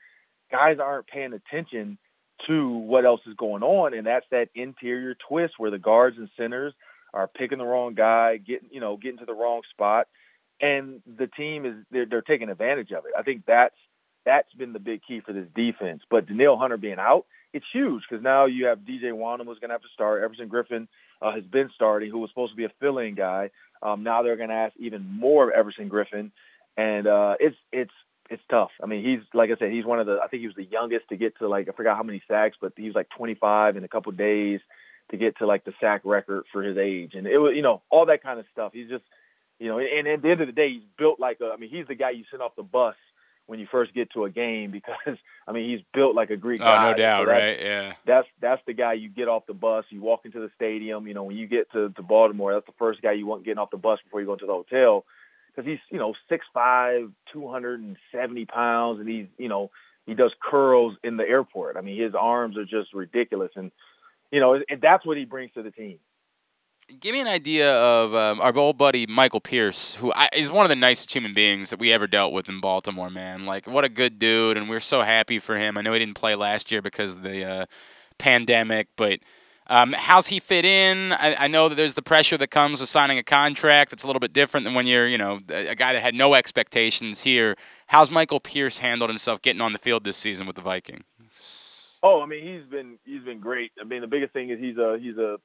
Guys 0.51 0.79
aren't 0.79 1.07
paying 1.07 1.33
attention 1.33 1.99
to 2.47 2.69
what 2.69 3.05
else 3.05 3.21
is 3.27 3.35
going 3.35 3.61
on, 3.61 3.93
and 3.93 4.07
that's 4.07 4.25
that 4.31 4.49
interior 4.55 5.15
twist 5.27 5.55
where 5.57 5.69
the 5.69 5.77
guards 5.77 6.17
and 6.17 6.29
centers 6.35 6.73
are 7.13 7.27
picking 7.27 7.59
the 7.59 7.65
wrong 7.65 7.93
guy, 7.93 8.37
getting 8.37 8.69
you 8.71 8.79
know 8.79 8.97
getting 8.97 9.19
to 9.19 9.25
the 9.25 9.33
wrong 9.33 9.61
spot, 9.69 10.07
and 10.59 11.01
the 11.05 11.27
team 11.27 11.65
is 11.65 11.75
they're, 11.91 12.05
they're 12.05 12.21
taking 12.21 12.49
advantage 12.49 12.91
of 12.91 13.05
it. 13.05 13.11
I 13.17 13.21
think 13.21 13.45
that's 13.45 13.75
that's 14.25 14.51
been 14.53 14.73
the 14.73 14.79
big 14.79 15.01
key 15.07 15.19
for 15.19 15.33
this 15.33 15.47
defense. 15.53 16.01
But 16.09 16.27
Danielle 16.27 16.57
Hunter 16.57 16.77
being 16.77 16.99
out, 16.99 17.25
it's 17.53 17.65
huge 17.71 18.03
because 18.09 18.23
now 18.23 18.45
you 18.45 18.67
have 18.67 18.79
DJ 18.79 19.09
who's 19.09 19.59
going 19.59 19.69
to 19.69 19.73
have 19.73 19.81
to 19.81 19.87
start. 19.93 20.23
Everson 20.23 20.49
Griffen 20.49 20.87
uh, 21.21 21.31
has 21.31 21.43
been 21.43 21.69
starting, 21.75 22.11
who 22.11 22.19
was 22.19 22.29
supposed 22.29 22.51
to 22.51 22.57
be 22.57 22.65
a 22.65 22.71
fill-in 22.79 23.15
guy. 23.15 23.51
Um, 23.81 24.03
now 24.03 24.23
they're 24.23 24.35
going 24.35 24.49
to 24.49 24.55
ask 24.55 24.75
even 24.77 25.05
more 25.05 25.49
of 25.49 25.55
Everson 25.55 25.89
Griffen, 25.89 26.31
and 26.77 27.07
uh, 27.07 27.35
it's 27.39 27.55
it's 27.71 27.91
it's 28.29 28.43
tough. 28.49 28.71
I 28.81 28.85
mean, 28.85 29.03
he's 29.03 29.21
like 29.33 29.49
I 29.51 29.55
said, 29.57 29.71
he's 29.71 29.85
one 29.85 29.99
of 29.99 30.05
the. 30.05 30.19
I 30.23 30.27
think 30.27 30.41
he 30.41 30.47
was 30.47 30.55
the 30.55 30.65
youngest 30.65 31.09
to 31.09 31.17
get 31.17 31.37
to 31.39 31.47
like 31.47 31.69
I 31.69 31.71
forgot 31.71 31.97
how 31.97 32.03
many 32.03 32.21
sacks, 32.27 32.57
but 32.59 32.73
he 32.75 32.85
was 32.85 32.95
like 32.95 33.09
25 33.17 33.77
in 33.77 33.83
a 33.83 33.87
couple 33.87 34.11
days 34.11 34.59
to 35.11 35.17
get 35.17 35.37
to 35.37 35.47
like 35.47 35.63
the 35.65 35.73
sack 35.79 36.01
record 36.03 36.43
for 36.51 36.61
his 36.61 36.77
age, 36.77 37.13
and 37.15 37.25
it 37.25 37.37
was 37.37 37.53
you 37.55 37.61
know 37.61 37.81
all 37.89 38.05
that 38.07 38.21
kind 38.21 38.39
of 38.39 38.45
stuff. 38.51 38.73
He's 38.73 38.89
just 38.89 39.03
you 39.59 39.67
know, 39.67 39.79
and 39.79 40.07
at 40.07 40.21
the 40.21 40.29
end 40.29 40.41
of 40.41 40.47
the 40.47 40.53
day, 40.53 40.69
he's 40.69 40.83
built 40.97 41.19
like 41.19 41.39
a. 41.41 41.51
I 41.51 41.57
mean, 41.57 41.69
he's 41.69 41.87
the 41.87 41.95
guy 41.95 42.11
you 42.11 42.23
send 42.29 42.41
off 42.41 42.55
the 42.55 42.63
bus 42.63 42.95
when 43.49 43.59
you 43.59 43.67
first 43.71 43.95
get 43.95 44.11
to 44.11 44.25
a 44.25 44.29
game 44.29 44.69
because 44.69 44.95
I 45.47 45.51
mean 45.51 45.69
he's 45.69 45.83
built 45.93 46.15
like 46.15 46.29
a 46.29 46.37
Greek. 46.37 46.61
Oh, 46.61 46.65
guy. 46.65 46.91
no 46.91 46.97
doubt, 46.97 47.25
so 47.25 47.31
right? 47.31 47.59
Yeah. 47.59 47.93
That's 48.05 48.27
that's 48.39 48.61
the 48.67 48.73
guy 48.73 48.93
you 48.93 49.09
get 49.09 49.27
off 49.27 49.47
the 49.47 49.55
bus. 49.55 49.85
You 49.89 50.01
walk 50.01 50.21
into 50.25 50.39
the 50.39 50.51
stadium. 50.55 51.07
You 51.07 51.15
know, 51.15 51.23
when 51.23 51.35
you 51.35 51.47
get 51.47 51.71
to, 51.71 51.89
to 51.89 52.01
Baltimore, 52.03 52.53
that's 52.53 52.67
the 52.67 52.73
first 52.77 53.01
guy 53.01 53.13
you 53.13 53.25
want 53.25 53.43
getting 53.43 53.57
off 53.57 53.71
the 53.71 53.77
bus 53.77 53.99
before 54.03 54.19
you 54.19 54.27
go 54.27 54.33
into 54.33 54.45
the 54.45 54.53
hotel 54.53 55.03
because 55.49 55.67
he's 55.67 55.79
you 55.89 55.97
know 55.97 56.13
six 56.29 56.45
five, 56.53 57.09
two 57.33 57.47
hundred 57.47 57.81
and 57.81 57.97
seventy 58.11 58.45
pounds, 58.45 58.99
and 58.99 59.09
he's 59.09 59.25
you 59.37 59.49
know 59.49 59.71
he 60.05 60.13
does 60.13 60.31
curls 60.41 60.95
in 61.03 61.17
the 61.17 61.27
airport. 61.27 61.75
I 61.75 61.81
mean, 61.81 61.99
his 61.99 62.13
arms 62.15 62.55
are 62.55 62.65
just 62.65 62.93
ridiculous, 62.93 63.51
and 63.55 63.71
you 64.31 64.39
know, 64.39 64.61
and 64.69 64.81
that's 64.81 65.05
what 65.05 65.17
he 65.17 65.25
brings 65.25 65.53
to 65.53 65.63
the 65.63 65.71
team. 65.71 65.99
Give 66.97 67.13
me 67.13 67.21
an 67.21 67.27
idea 67.27 67.71
of 67.71 68.15
um, 68.15 68.41
our 68.41 68.57
old 68.57 68.77
buddy 68.77 69.05
Michael 69.05 69.39
Pierce, 69.39 69.95
who 69.95 70.11
I, 70.15 70.27
is 70.33 70.49
one 70.49 70.65
of 70.65 70.69
the 70.69 70.75
nicest 70.75 71.13
human 71.13 71.35
beings 71.35 71.69
that 71.69 71.79
we 71.79 71.93
ever 71.93 72.07
dealt 72.07 72.33
with 72.33 72.49
in 72.49 72.59
Baltimore. 72.59 73.11
Man, 73.11 73.45
like 73.45 73.67
what 73.67 73.85
a 73.85 73.89
good 73.89 74.17
dude, 74.17 74.57
and 74.57 74.67
we're 74.67 74.79
so 74.79 75.01
happy 75.01 75.37
for 75.37 75.57
him. 75.57 75.77
I 75.77 75.81
know 75.81 75.93
he 75.93 75.99
didn't 75.99 76.15
play 76.15 76.33
last 76.33 76.71
year 76.71 76.81
because 76.81 77.17
of 77.17 77.21
the 77.21 77.45
uh, 77.45 77.65
pandemic, 78.17 78.87
but 78.95 79.19
um, 79.67 79.93
how's 79.93 80.27
he 80.27 80.39
fit 80.39 80.65
in? 80.65 81.11
I, 81.13 81.35
I, 81.43 81.47
know 81.47 81.69
that 81.69 81.75
there's 81.75 81.93
the 81.93 82.01
pressure 82.01 82.37
that 82.37 82.49
comes 82.49 82.79
with 82.79 82.89
signing 82.89 83.19
a 83.19 83.23
contract. 83.23 83.91
That's 83.91 84.03
a 84.03 84.07
little 84.07 84.19
bit 84.19 84.33
different 84.33 84.63
than 84.63 84.73
when 84.73 84.87
you're, 84.87 85.05
you 85.05 85.19
know, 85.19 85.41
a 85.49 85.75
guy 85.75 85.93
that 85.93 86.01
had 86.01 86.15
no 86.15 86.33
expectations 86.33 87.21
here. 87.21 87.55
How's 87.87 88.09
Michael 88.09 88.39
Pierce 88.39 88.79
handled 88.79 89.11
himself 89.11 89.43
getting 89.43 89.61
on 89.61 89.73
the 89.73 89.79
field 89.79 90.05
this 90.05 90.17
season 90.17 90.47
with 90.47 90.55
the 90.55 90.63
Vikings? 90.63 91.03
Oh, 92.01 92.21
I 92.21 92.25
mean, 92.25 92.45
he's 92.45 92.69
been 92.69 92.97
he's 93.05 93.23
been 93.23 93.39
great. 93.39 93.71
I 93.79 93.83
mean, 93.83 94.01
the 94.01 94.07
biggest 94.07 94.33
thing 94.33 94.49
is 94.49 94.59
he's 94.59 94.77
a 94.77 94.97
he's 94.99 95.17
a 95.17 95.37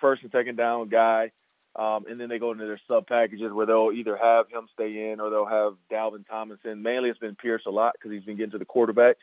first 0.00 0.22
and 0.22 0.30
second 0.30 0.56
down 0.56 0.88
guy, 0.88 1.32
um, 1.74 2.04
and 2.08 2.20
then 2.20 2.28
they 2.28 2.38
go 2.38 2.52
into 2.52 2.66
their 2.66 2.80
sub 2.86 3.06
packages 3.06 3.52
where 3.52 3.64
they'll 3.64 3.92
either 3.94 4.16
have 4.16 4.48
him 4.48 4.68
stay 4.74 5.10
in 5.10 5.20
or 5.20 5.30
they'll 5.30 5.46
have 5.46 5.74
Dalvin 5.90 6.26
Tomlinson. 6.28 6.82
Mainly, 6.82 7.08
it's 7.08 7.18
been 7.18 7.34
Pierce 7.34 7.62
a 7.66 7.70
lot 7.70 7.94
because 7.94 8.10
he's 8.10 8.24
been 8.24 8.36
getting 8.36 8.52
to 8.52 8.58
the 8.58 8.66
quarterback. 8.66 9.16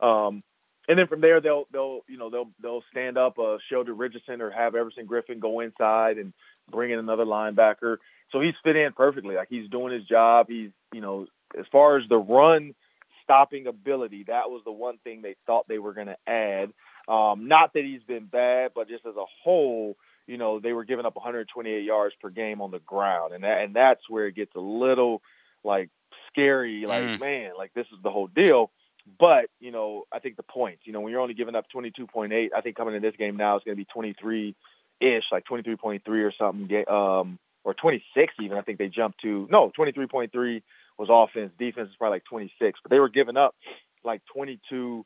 Um, 0.00 0.42
and 0.88 0.98
then 0.98 1.06
from 1.06 1.20
there, 1.20 1.40
they'll 1.40 1.66
they'll 1.72 2.00
you 2.08 2.18
know 2.18 2.28
they'll 2.28 2.50
they'll 2.60 2.82
stand 2.90 3.16
up 3.16 3.38
uh, 3.38 3.58
Sheldon 3.68 3.96
Richardson 3.96 4.40
or 4.40 4.50
have 4.50 4.74
Everson 4.74 5.06
Griffen 5.06 5.38
go 5.38 5.60
inside 5.60 6.18
and 6.18 6.32
bring 6.70 6.90
in 6.90 6.98
another 6.98 7.24
linebacker. 7.24 7.98
So 8.32 8.40
he's 8.40 8.54
fit 8.64 8.74
in 8.76 8.92
perfectly. 8.92 9.36
Like 9.36 9.48
he's 9.48 9.70
doing 9.70 9.92
his 9.92 10.04
job. 10.04 10.46
He's 10.48 10.70
you 10.92 11.00
know 11.00 11.26
as 11.56 11.66
far 11.70 11.98
as 11.98 12.08
the 12.08 12.18
run 12.18 12.74
stopping 13.32 13.66
ability, 13.66 14.24
that 14.24 14.50
was 14.50 14.62
the 14.64 14.72
one 14.72 14.98
thing 14.98 15.22
they 15.22 15.36
thought 15.46 15.66
they 15.66 15.78
were 15.78 15.94
going 15.94 16.08
to 16.08 16.18
add. 16.26 16.72
Um, 17.08 17.48
not 17.48 17.72
that 17.72 17.84
he's 17.84 18.02
been 18.02 18.26
bad, 18.26 18.72
but 18.74 18.88
just 18.88 19.06
as 19.06 19.16
a 19.16 19.24
whole, 19.42 19.96
you 20.26 20.36
know, 20.36 20.60
they 20.60 20.72
were 20.72 20.84
giving 20.84 21.06
up 21.06 21.16
128 21.16 21.82
yards 21.82 22.14
per 22.20 22.28
game 22.28 22.60
on 22.60 22.70
the 22.70 22.78
ground, 22.80 23.32
and 23.32 23.42
that, 23.42 23.62
and 23.62 23.74
that's 23.74 24.08
where 24.08 24.26
it 24.26 24.34
gets 24.34 24.54
a 24.54 24.60
little 24.60 25.22
like 25.64 25.88
scary. 26.28 26.84
Like, 26.86 27.04
mm. 27.04 27.20
man, 27.20 27.52
like 27.56 27.72
this 27.74 27.86
is 27.86 27.98
the 28.02 28.10
whole 28.10 28.26
deal. 28.26 28.70
But 29.18 29.46
you 29.58 29.72
know, 29.72 30.04
I 30.12 30.18
think 30.18 30.36
the 30.36 30.44
points. 30.44 30.82
You 30.84 30.92
know, 30.92 31.00
when 31.00 31.10
you're 31.10 31.20
only 31.20 31.34
giving 31.34 31.56
up 31.56 31.66
22.8, 31.74 32.50
I 32.54 32.60
think 32.60 32.76
coming 32.76 32.94
in 32.94 33.02
this 33.02 33.16
game 33.16 33.36
now 33.36 33.56
it's 33.56 33.64
going 33.64 33.76
to 33.76 33.80
be 33.80 33.88
23 33.92 34.54
ish, 35.00 35.24
like 35.32 35.44
23.3 35.44 36.06
or 36.08 36.32
something, 36.38 36.88
um, 36.88 37.38
or 37.64 37.74
26 37.74 38.34
even. 38.40 38.58
I 38.58 38.60
think 38.60 38.78
they 38.78 38.88
jumped 38.88 39.22
to 39.22 39.48
no 39.50 39.72
23.3 39.76 40.62
was 40.98 41.08
offense. 41.10 41.52
Defense 41.58 41.88
is 41.90 41.96
probably 41.96 42.16
like 42.16 42.24
26, 42.24 42.80
but 42.82 42.90
they 42.90 42.98
were 42.98 43.08
giving 43.08 43.36
up 43.36 43.54
like 44.04 44.22
22 44.34 45.04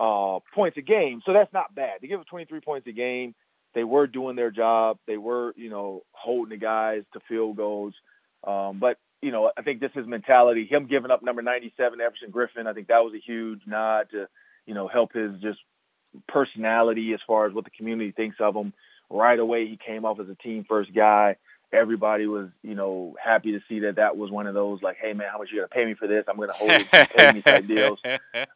uh, 0.00 0.38
points 0.54 0.76
a 0.76 0.82
game. 0.82 1.22
So 1.24 1.32
that's 1.32 1.52
not 1.52 1.74
bad. 1.74 1.98
They 2.00 2.08
give 2.08 2.20
up 2.20 2.26
23 2.26 2.60
points 2.60 2.86
a 2.86 2.92
game. 2.92 3.34
They 3.74 3.84
were 3.84 4.06
doing 4.06 4.36
their 4.36 4.50
job. 4.50 4.98
They 5.06 5.16
were, 5.16 5.52
you 5.56 5.70
know, 5.70 6.02
holding 6.12 6.50
the 6.50 6.64
guys 6.64 7.02
to 7.12 7.20
field 7.28 7.56
goals. 7.56 7.94
Um, 8.46 8.78
but, 8.78 8.98
you 9.20 9.32
know, 9.32 9.50
I 9.56 9.62
think 9.62 9.80
this 9.80 9.90
is 9.96 10.06
mentality. 10.06 10.66
Him 10.66 10.86
giving 10.86 11.10
up 11.10 11.22
number 11.22 11.42
97, 11.42 12.00
Everson 12.00 12.30
Griffen, 12.30 12.66
I 12.66 12.72
think 12.72 12.88
that 12.88 13.04
was 13.04 13.14
a 13.14 13.24
huge 13.24 13.62
nod 13.66 14.08
to, 14.12 14.28
you 14.66 14.74
know, 14.74 14.86
help 14.86 15.12
his 15.12 15.32
just 15.40 15.58
personality 16.28 17.12
as 17.14 17.20
far 17.26 17.46
as 17.46 17.52
what 17.52 17.64
the 17.64 17.70
community 17.70 18.12
thinks 18.12 18.36
of 18.38 18.54
him. 18.54 18.72
Right 19.10 19.38
away, 19.38 19.66
he 19.66 19.76
came 19.76 20.04
off 20.04 20.20
as 20.20 20.28
a 20.28 20.34
team 20.36 20.64
first 20.68 20.94
guy 20.94 21.36
everybody 21.74 22.26
was, 22.26 22.48
you 22.62 22.74
know, 22.74 23.16
happy 23.22 23.52
to 23.52 23.60
see 23.68 23.80
that 23.80 23.96
that 23.96 24.16
was 24.16 24.30
one 24.30 24.46
of 24.46 24.54
those 24.54 24.82
like, 24.82 24.96
hey 25.00 25.12
man, 25.12 25.28
how 25.30 25.38
much 25.38 25.48
you 25.52 25.58
gonna 25.58 25.68
pay 25.68 25.84
me 25.84 25.94
for 25.94 26.06
this? 26.06 26.24
I'm 26.28 26.38
gonna 26.38 26.52
hold 26.52 26.70
it, 26.70 26.90
pay 26.90 27.32
me 27.32 27.42
type 27.42 27.66
deals. 27.66 27.98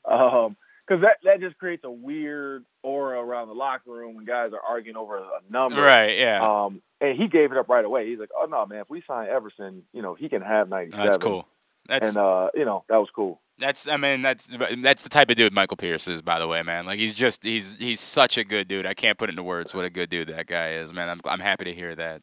Um, 0.05 0.57
because 0.87 1.03
that 1.03 1.19
that 1.25 1.41
just 1.41 1.59
creates 1.59 1.85
a 1.85 1.91
weird 1.91 2.65
aura 2.83 3.21
around 3.21 3.49
the 3.49 3.55
locker 3.55 3.91
room 3.91 4.15
when 4.15 4.25
guys 4.25 4.53
are 4.53 4.61
arguing 4.61 4.97
over 4.97 5.19
a 5.19 5.41
number. 5.51 5.83
Right. 5.83 6.19
Yeah. 6.19 6.41
Um, 6.43 6.81
and 7.01 7.17
he 7.17 7.29
gave 7.29 7.53
it 7.53 7.59
up 7.59 7.69
right 7.69 7.85
away. 7.85 8.09
He's 8.09 8.19
like, 8.19 8.31
oh 8.35 8.47
no, 8.47 8.65
man, 8.67 8.81
if 8.81 8.91
we 8.91 9.03
sign 9.07 9.29
Everson, 9.29 9.83
you 9.93 10.03
know, 10.03 10.15
he 10.15 10.29
can 10.29 10.41
have 10.41 10.69
97. 10.69 11.05
That's 11.05 11.19
cool. 11.19 11.47
That's 11.89 12.17
and 12.17 12.19
uh, 12.19 12.49
you 12.55 12.65
know, 12.65 12.85
that 12.89 12.97
was 12.97 13.09
cool. 13.15 13.41
That's 13.59 13.89
I 13.89 13.97
mean 13.97 14.23
that's 14.23 14.47
that's 14.79 15.03
the 15.03 15.09
type 15.09 15.31
of 15.31 15.37
dude 15.37 15.53
Michael 15.53 15.77
Pierce 15.77 16.07
is 16.07 16.23
by 16.23 16.39
the 16.39 16.47
way 16.47 16.63
man 16.63 16.87
like 16.87 16.99
he's 16.99 17.13
just 17.13 17.43
he's 17.43 17.73
he's 17.73 17.99
such 17.99 18.39
a 18.39 18.45
good 18.45 18.69
dude 18.69 18.87
I 18.87 18.95
can't 18.95 19.19
put 19.19 19.29
it 19.29 19.33
into 19.33 19.43
words 19.43 19.75
what 19.75 19.85
a 19.85 19.91
good 19.91 20.09
dude 20.09 20.29
that 20.29 20.47
guy 20.47 20.75
is 20.75 20.93
man 20.93 21.09
I'm 21.09 21.21
I'm 21.27 21.41
happy 21.41 21.65
to 21.65 21.75
hear 21.75 21.95
that. 21.97 22.23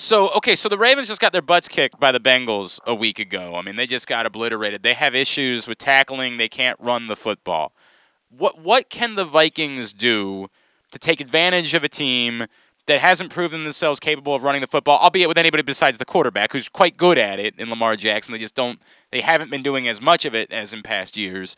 So, 0.00 0.30
okay, 0.36 0.54
so 0.54 0.68
the 0.68 0.78
Ravens 0.78 1.08
just 1.08 1.20
got 1.20 1.32
their 1.32 1.42
butts 1.42 1.66
kicked 1.66 1.98
by 1.98 2.12
the 2.12 2.20
Bengals 2.20 2.78
a 2.86 2.94
week 2.94 3.18
ago. 3.18 3.56
I 3.56 3.62
mean, 3.62 3.74
they 3.74 3.84
just 3.84 4.06
got 4.06 4.26
obliterated. 4.26 4.84
They 4.84 4.94
have 4.94 5.12
issues 5.12 5.66
with 5.66 5.78
tackling. 5.78 6.36
They 6.36 6.48
can't 6.48 6.78
run 6.78 7.08
the 7.08 7.16
football. 7.16 7.72
What 8.30 8.60
what 8.60 8.90
can 8.90 9.16
the 9.16 9.24
Vikings 9.24 9.92
do 9.92 10.50
to 10.92 11.00
take 11.00 11.20
advantage 11.20 11.74
of 11.74 11.82
a 11.82 11.88
team 11.88 12.46
that 12.86 13.00
hasn't 13.00 13.32
proven 13.32 13.64
themselves 13.64 13.98
capable 13.98 14.36
of 14.36 14.44
running 14.44 14.60
the 14.60 14.68
football, 14.68 15.00
albeit 15.00 15.26
with 15.26 15.36
anybody 15.36 15.64
besides 15.64 15.98
the 15.98 16.04
quarterback, 16.04 16.52
who's 16.52 16.68
quite 16.68 16.96
good 16.96 17.18
at 17.18 17.40
it 17.40 17.58
in 17.58 17.68
Lamar 17.68 17.96
Jackson. 17.96 18.30
They 18.30 18.38
just 18.38 18.54
don't 18.54 18.80
they 19.10 19.20
haven't 19.20 19.50
been 19.50 19.64
doing 19.64 19.88
as 19.88 20.00
much 20.00 20.24
of 20.24 20.32
it 20.32 20.52
as 20.52 20.72
in 20.72 20.82
past 20.82 21.16
years. 21.16 21.56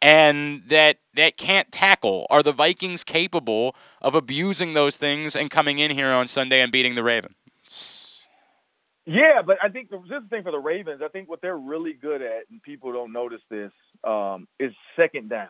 And 0.00 0.62
that 0.68 0.96
that 1.12 1.36
can't 1.36 1.70
tackle. 1.70 2.26
Are 2.30 2.42
the 2.42 2.52
Vikings 2.52 3.04
capable 3.04 3.76
of 4.00 4.14
abusing 4.14 4.72
those 4.72 4.96
things 4.96 5.36
and 5.36 5.50
coming 5.50 5.78
in 5.78 5.90
here 5.90 6.08
on 6.08 6.26
Sunday 6.26 6.62
and 6.62 6.72
beating 6.72 6.94
the 6.94 7.02
Ravens? 7.02 7.34
Yeah, 9.04 9.42
but 9.42 9.58
I 9.62 9.68
think 9.68 9.90
the, 9.90 9.98
this 9.98 10.18
is 10.18 10.22
the 10.24 10.28
thing 10.28 10.44
for 10.44 10.52
the 10.52 10.58
Ravens. 10.58 11.02
I 11.04 11.08
think 11.08 11.28
what 11.28 11.40
they're 11.42 11.56
really 11.56 11.92
good 11.92 12.22
at, 12.22 12.44
and 12.50 12.62
people 12.62 12.92
don't 12.92 13.12
notice 13.12 13.40
this, 13.50 13.72
um, 14.04 14.46
is 14.60 14.72
second 14.96 15.28
down. 15.28 15.48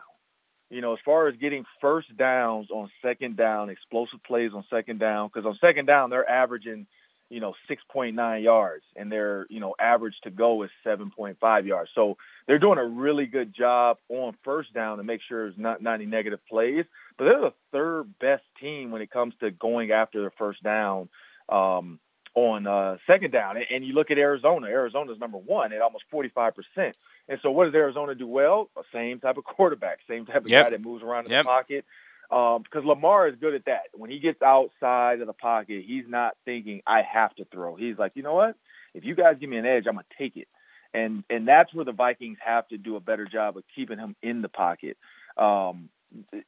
You 0.69 0.81
know, 0.81 0.93
as 0.93 0.99
far 1.05 1.27
as 1.27 1.35
getting 1.37 1.65
first 1.79 2.15
downs 2.17 2.69
on 2.71 2.89
second 3.03 3.37
down, 3.37 3.69
explosive 3.69 4.23
plays 4.23 4.51
on 4.55 4.63
second 4.71 4.99
down, 4.99 5.29
because 5.31 5.45
on 5.45 5.55
second 5.61 5.85
down 5.85 6.09
they're 6.09 6.27
averaging, 6.27 6.87
you 7.29 7.39
know, 7.39 7.53
6.9 7.69 8.43
yards, 8.43 8.83
and 8.95 9.11
their 9.11 9.45
you 9.51 9.59
know 9.59 9.75
average 9.79 10.15
to 10.23 10.31
go 10.31 10.63
is 10.63 10.71
7.5 10.83 11.67
yards. 11.67 11.91
So 11.93 12.17
they're 12.47 12.57
doing 12.57 12.79
a 12.79 12.85
really 12.85 13.27
good 13.27 13.53
job 13.53 13.97
on 14.09 14.35
first 14.43 14.73
down 14.73 14.97
to 14.97 15.03
make 15.03 15.21
sure 15.21 15.43
there's 15.43 15.59
not, 15.59 15.79
not 15.83 15.95
any 15.95 16.07
negative 16.07 16.39
plays. 16.49 16.85
But 17.19 17.25
they're 17.25 17.41
the 17.41 17.53
third 17.71 18.17
best 18.19 18.43
team 18.59 18.89
when 18.89 19.03
it 19.03 19.11
comes 19.11 19.35
to 19.41 19.51
going 19.51 19.91
after 19.91 20.23
the 20.23 20.31
first 20.39 20.63
down 20.63 21.09
um, 21.49 21.99
on 22.35 22.65
uh, 22.67 22.97
second 23.07 23.31
down. 23.31 23.57
And, 23.57 23.65
and 23.69 23.85
you 23.85 23.93
look 23.93 24.11
at 24.11 24.17
Arizona. 24.17 24.67
Arizona's 24.67 25.19
number 25.19 25.37
one 25.37 25.73
at 25.73 25.81
almost 25.81 26.05
45%. 26.11 26.93
And 27.29 27.39
so 27.41 27.51
what 27.51 27.65
does 27.65 27.75
Arizona 27.75 28.15
do 28.15 28.27
well? 28.27 28.69
Same 28.91 29.19
type 29.19 29.37
of 29.37 29.43
quarterback, 29.43 29.99
same 30.07 30.25
type 30.25 30.43
of 30.43 30.49
yep. 30.49 30.65
guy 30.65 30.69
that 30.71 30.81
moves 30.81 31.03
around 31.03 31.25
in 31.25 31.31
yep. 31.31 31.43
the 31.43 31.47
pocket. 31.47 31.85
Um, 32.31 32.63
because 32.63 32.83
Lamar 32.83 33.27
is 33.27 33.35
good 33.39 33.53
at 33.53 33.65
that. 33.65 33.83
When 33.93 34.09
he 34.09 34.19
gets 34.19 34.41
outside 34.41 35.21
of 35.21 35.27
the 35.27 35.33
pocket, 35.33 35.83
he's 35.85 36.05
not 36.07 36.35
thinking, 36.45 36.81
I 36.87 37.01
have 37.01 37.35
to 37.35 37.45
throw. 37.45 37.75
He's 37.75 37.97
like, 37.97 38.13
you 38.15 38.23
know 38.23 38.33
what? 38.33 38.55
If 38.95 39.05
you 39.05 39.13
guys 39.13 39.37
give 39.39 39.49
me 39.49 39.57
an 39.57 39.65
edge, 39.65 39.85
I'm 39.87 39.93
going 39.93 40.05
to 40.09 40.17
take 40.17 40.37
it. 40.37 40.47
And 40.95 41.23
and 41.29 41.47
that's 41.47 41.73
where 41.73 41.85
the 41.85 41.91
Vikings 41.91 42.37
have 42.43 42.67
to 42.67 42.77
do 42.77 42.95
a 42.95 42.99
better 42.99 43.25
job 43.25 43.57
of 43.57 43.63
keeping 43.75 43.97
him 43.97 44.15
in 44.21 44.43
the 44.43 44.49
pocket. 44.49 44.97
Um, 45.37 45.89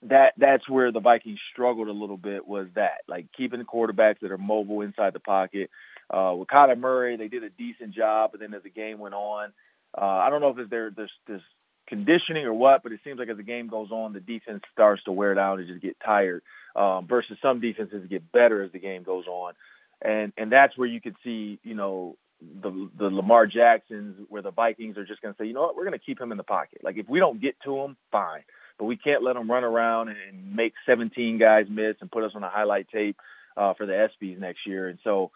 that 0.03 0.33
that's 0.37 0.69
where 0.69 0.91
the 0.91 0.99
Vikings 0.99 1.39
struggled 1.51 1.87
a 1.87 1.93
little 1.93 2.17
bit 2.17 2.47
was 2.47 2.67
that 2.75 3.01
like 3.07 3.27
keeping 3.35 3.59
the 3.59 3.65
quarterbacks 3.65 4.19
that 4.21 4.31
are 4.31 4.37
mobile 4.37 4.81
inside 4.81 5.13
the 5.13 5.19
pocket. 5.19 5.69
Uh, 6.09 6.35
with 6.37 6.47
Kyler 6.47 6.77
Murray, 6.77 7.17
they 7.17 7.27
did 7.27 7.43
a 7.43 7.49
decent 7.49 7.91
job, 7.91 8.31
but 8.31 8.39
then 8.39 8.53
as 8.53 8.63
the 8.63 8.69
game 8.69 8.99
went 8.99 9.15
on, 9.15 9.51
uh, 9.97 10.05
I 10.05 10.29
don't 10.29 10.41
know 10.41 10.49
if 10.49 10.59
it's 10.59 10.69
their 10.69 10.91
this 10.91 11.09
this 11.27 11.41
conditioning 11.87 12.45
or 12.45 12.53
what, 12.53 12.83
but 12.83 12.91
it 12.91 12.99
seems 13.03 13.19
like 13.19 13.29
as 13.29 13.37
the 13.37 13.43
game 13.43 13.67
goes 13.67 13.91
on, 13.91 14.13
the 14.13 14.19
defense 14.19 14.63
starts 14.71 15.03
to 15.03 15.11
wear 15.11 15.33
down 15.33 15.59
and 15.59 15.67
just 15.67 15.81
get 15.81 15.97
tired. 15.99 16.43
Um, 16.75 17.07
versus 17.07 17.37
some 17.41 17.61
defenses 17.61 18.05
get 18.09 18.31
better 18.31 18.61
as 18.61 18.71
the 18.71 18.79
game 18.79 19.03
goes 19.03 19.27
on, 19.27 19.53
and 20.01 20.33
and 20.37 20.51
that's 20.51 20.77
where 20.77 20.87
you 20.87 20.99
could 20.99 21.15
see, 21.23 21.59
you 21.63 21.73
know, 21.73 22.17
the 22.61 22.89
the 22.97 23.09
Lamar 23.09 23.47
Jacksons, 23.47 24.25
where 24.29 24.41
the 24.41 24.51
Vikings 24.51 24.97
are 24.97 25.05
just 25.05 25.21
going 25.21 25.33
to 25.33 25.37
say, 25.37 25.47
you 25.47 25.53
know 25.53 25.61
what, 25.61 25.75
we're 25.75 25.85
going 25.85 25.97
to 25.97 26.05
keep 26.05 26.19
him 26.19 26.31
in 26.31 26.37
the 26.37 26.43
pocket. 26.43 26.83
Like 26.83 26.97
if 26.97 27.07
we 27.07 27.19
don't 27.19 27.41
get 27.41 27.55
to 27.61 27.79
him, 27.79 27.97
fine, 28.11 28.43
but 28.77 28.85
we 28.85 28.97
can't 28.97 29.23
let 29.23 29.35
him 29.35 29.49
run 29.49 29.63
around 29.63 30.09
and 30.09 30.55
make 30.55 30.73
17 30.85 31.37
guys 31.37 31.67
miss 31.69 31.95
and 32.01 32.11
put 32.11 32.23
us 32.23 32.31
on 32.35 32.43
a 32.43 32.49
highlight 32.49 32.89
tape 32.89 33.17
uh, 33.57 33.73
for 33.73 33.85
the 33.85 33.93
ESPYS 33.93 34.37
next 34.39 34.65
year. 34.67 34.87
And 34.87 34.99
so 35.03 35.31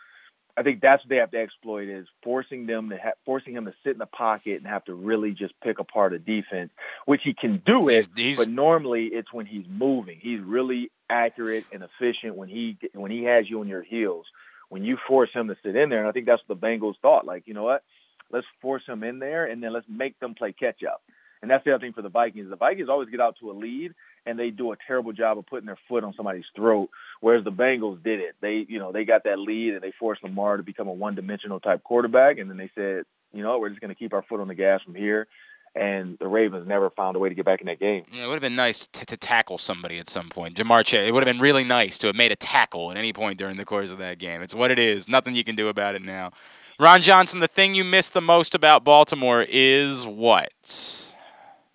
I 0.58 0.64
think 0.64 0.82
that's 0.82 1.04
what 1.04 1.10
they 1.10 1.16
have 1.18 1.32
to 1.32 1.40
exploit 1.40 1.88
is 1.88 2.06
forcing 2.22 2.66
them 2.66 2.90
to 2.90 2.98
ha- 2.98 3.14
forcing 3.26 3.54
him 3.54 3.66
to 3.66 3.74
sit 3.84 3.94
in 3.94 3.98
the 4.00 4.06
pocket 4.06 4.58
and 4.58 4.68
have 4.68 4.84
to 4.86 4.94
really 4.94 5.32
just 5.32 5.54
pick 5.62 5.80
apart 5.80 6.12
a 6.14 6.20
defense, 6.20 6.72
which 7.06 7.22
he 7.24 7.34
can 7.34 7.62
do 7.66 7.88
it. 7.88 7.94
He's- 7.94 8.10
he's- 8.18 8.38
but 8.46 8.52
normally 8.52 9.06
it's 9.08 9.32
when 9.32 9.46
he's 9.46 9.66
moving. 9.70 10.20
He's 10.20 10.42
really 10.42 10.92
accurate 11.10 11.66
and 11.72 11.82
efficient 11.84 12.36
when 12.36 12.50
he 12.50 12.78
when 12.94 13.10
he 13.10 13.24
has 13.24 13.50
you 13.50 13.62
on 13.62 13.68
your 13.68 13.84
heels. 13.84 14.26
When 14.68 14.84
you 14.84 14.98
force 15.08 15.32
him 15.34 15.48
to 15.48 15.58
sit 15.64 15.76
in 15.76 15.90
there, 15.90 16.00
and 16.00 16.08
I 16.08 16.12
think 16.12 16.26
that's 16.28 16.44
what 16.46 16.60
the 16.60 16.68
Bengals 16.68 17.00
thought. 17.02 17.26
Like, 17.26 17.48
you 17.48 17.54
know 17.54 17.64
what? 17.64 17.84
Let's 18.30 18.46
force 18.62 18.86
him 18.86 19.04
in 19.04 19.18
there, 19.18 19.46
and 19.46 19.64
then 19.64 19.74
let's 19.74 19.88
make 19.90 20.20
them 20.20 20.36
play 20.36 20.52
catch 20.52 20.84
up. 20.84 21.02
And 21.42 21.50
that's 21.50 21.64
the 21.64 21.74
other 21.74 21.82
thing 21.82 21.94
for 21.94 22.02
the 22.02 22.10
Vikings. 22.10 22.50
The 22.50 22.56
Vikings 22.58 22.90
always 22.90 23.10
get 23.10 23.22
out 23.22 23.38
to 23.40 23.50
a 23.50 23.54
lead, 23.54 23.94
and 24.26 24.38
they 24.38 24.50
do 24.50 24.74
a 24.74 24.78
terrible 24.88 25.14
job 25.14 25.38
of 25.38 25.46
putting 25.46 25.66
their 25.66 25.80
foot 25.88 26.04
on 26.04 26.14
somebody's 26.14 26.46
throat. 26.56 26.90
Whereas 27.22 27.44
the 27.46 27.52
Bengals 27.52 28.04
did 28.04 28.20
it. 28.20 28.36
They, 28.42 28.66
you 28.68 28.78
know, 28.78 28.92
they 28.92 29.06
got 29.06 29.24
that 29.24 29.40
lead, 29.40 29.74
and 29.74 29.82
they 29.82 29.94
forced 29.98 30.24
Lamar 30.24 30.58
to 30.58 30.64
become 30.64 30.88
a 30.88 30.94
one-dimensional 30.94 31.62
type 31.62 31.84
quarterback. 31.84 32.40
And 32.40 32.50
then 32.50 32.58
they 32.58 32.70
said, 32.76 33.06
you 33.32 33.42
know, 33.42 33.58
we're 33.60 33.70
just 33.70 33.80
going 33.80 33.90
to 33.90 33.96
keep 33.96 34.14
our 34.14 34.24
foot 34.24 34.42
on 34.42 34.48
the 34.48 34.56
gas 34.56 34.82
from 34.84 34.96
here. 34.96 35.28
And 35.76 36.18
the 36.18 36.28
Ravens 36.28 36.68
never 36.68 36.90
found 36.90 37.16
a 37.16 37.20
way 37.20 37.30
to 37.30 37.36
get 37.36 37.46
back 37.46 37.62
in 37.62 37.68
that 37.68 37.80
game. 37.80 38.04
Yeah, 38.12 38.26
it 38.26 38.28
would 38.28 38.34
have 38.34 38.42
been 38.42 38.56
nice 38.56 38.88
to, 38.88 39.06
to 39.06 39.16
tackle 39.16 39.60
somebody 39.60 40.00
at 40.00 40.08
some 40.08 40.28
point. 40.28 40.56
Ja'Marr 40.56 40.84
Chase, 40.84 41.08
it 41.08 41.14
would 41.14 41.26
have 41.26 41.32
been 41.32 41.42
really 41.42 41.64
nice 41.64 41.98
to 42.00 42.08
have 42.08 42.16
made 42.16 42.32
a 42.32 42.36
tackle 42.36 42.90
at 42.90 42.98
any 42.98 43.14
point 43.14 43.38
during 43.38 43.56
the 43.56 43.66
course 43.66 43.92
of 43.92 44.00
that 44.00 44.18
game. 44.18 44.42
It's 44.42 44.56
what 44.56 44.72
it 44.72 44.80
is. 44.80 45.08
Nothing 45.08 45.36
you 45.36 45.44
can 45.44 45.56
do 45.56 45.68
about 45.68 45.94
it 45.94 46.02
now. 46.02 46.32
Ron 46.80 47.02
Johnson, 47.02 47.40
the 47.40 47.48
thing 47.48 47.76
you 47.76 47.84
miss 47.84 48.10
the 48.10 48.20
most 48.22 48.56
about 48.56 48.84
Baltimore 48.84 49.46
is 49.48 50.08
what? 50.08 51.14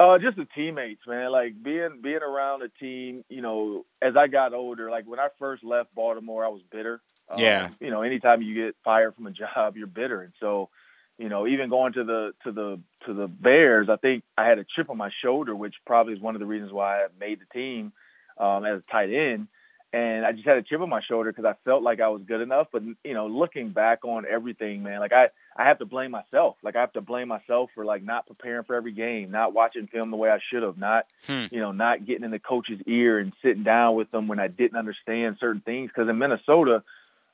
Uh, 0.00 0.18
just 0.18 0.36
the 0.36 0.46
teammates, 0.54 1.06
man. 1.06 1.30
Like 1.30 1.62
being 1.62 2.00
being 2.02 2.22
around 2.22 2.62
a 2.62 2.68
team. 2.68 3.24
You 3.28 3.42
know, 3.42 3.86
as 4.02 4.16
I 4.16 4.26
got 4.26 4.52
older, 4.52 4.90
like 4.90 5.06
when 5.06 5.20
I 5.20 5.28
first 5.38 5.62
left 5.64 5.94
Baltimore, 5.94 6.44
I 6.44 6.48
was 6.48 6.62
bitter. 6.70 7.00
Um, 7.30 7.40
Yeah. 7.40 7.70
You 7.80 7.90
know, 7.90 8.02
anytime 8.02 8.42
you 8.42 8.54
get 8.54 8.76
fired 8.84 9.14
from 9.14 9.26
a 9.26 9.30
job, 9.56 9.76
you're 9.76 9.86
bitter, 9.86 10.22
and 10.22 10.32
so, 10.40 10.68
you 11.16 11.28
know, 11.28 11.46
even 11.46 11.70
going 11.70 11.92
to 11.94 12.04
the 12.04 12.34
to 12.44 12.52
the 12.52 12.80
to 13.06 13.14
the 13.14 13.28
Bears, 13.28 13.88
I 13.88 13.96
think 13.96 14.24
I 14.36 14.46
had 14.46 14.58
a 14.58 14.64
chip 14.64 14.90
on 14.90 14.96
my 14.96 15.10
shoulder, 15.22 15.54
which 15.54 15.74
probably 15.86 16.14
is 16.14 16.20
one 16.20 16.34
of 16.34 16.40
the 16.40 16.46
reasons 16.46 16.72
why 16.72 17.04
I 17.04 17.06
made 17.20 17.40
the 17.40 17.46
team 17.58 17.92
um, 18.38 18.64
as 18.64 18.80
a 18.80 18.92
tight 18.92 19.10
end. 19.12 19.46
And 19.94 20.26
I 20.26 20.32
just 20.32 20.44
had 20.44 20.56
a 20.56 20.62
chip 20.62 20.80
on 20.80 20.88
my 20.88 21.00
shoulder 21.02 21.30
because 21.30 21.44
I 21.44 21.54
felt 21.64 21.84
like 21.84 22.00
I 22.00 22.08
was 22.08 22.22
good 22.26 22.40
enough. 22.40 22.66
But 22.72 22.82
you 23.04 23.14
know, 23.14 23.28
looking 23.28 23.70
back 23.70 24.04
on 24.04 24.24
everything, 24.28 24.82
man, 24.82 24.98
like 24.98 25.12
I 25.12 25.28
I 25.56 25.66
have 25.66 25.78
to 25.78 25.84
blame 25.84 26.10
myself. 26.10 26.56
Like 26.64 26.74
I 26.74 26.80
have 26.80 26.94
to 26.94 27.00
blame 27.00 27.28
myself 27.28 27.70
for 27.76 27.84
like 27.84 28.02
not 28.02 28.26
preparing 28.26 28.64
for 28.64 28.74
every 28.74 28.90
game, 28.90 29.30
not 29.30 29.54
watching 29.54 29.86
film 29.86 30.10
the 30.10 30.16
way 30.16 30.30
I 30.30 30.40
should 30.50 30.64
have, 30.64 30.78
not 30.78 31.06
Hmm. 31.28 31.44
you 31.52 31.60
know, 31.60 31.70
not 31.70 32.04
getting 32.06 32.24
in 32.24 32.32
the 32.32 32.40
coach's 32.40 32.80
ear 32.86 33.20
and 33.20 33.32
sitting 33.40 33.62
down 33.62 33.94
with 33.94 34.10
them 34.10 34.26
when 34.26 34.40
I 34.40 34.48
didn't 34.48 34.76
understand 34.78 35.36
certain 35.38 35.60
things. 35.60 35.90
Because 35.94 36.08
in 36.08 36.18
Minnesota, 36.18 36.82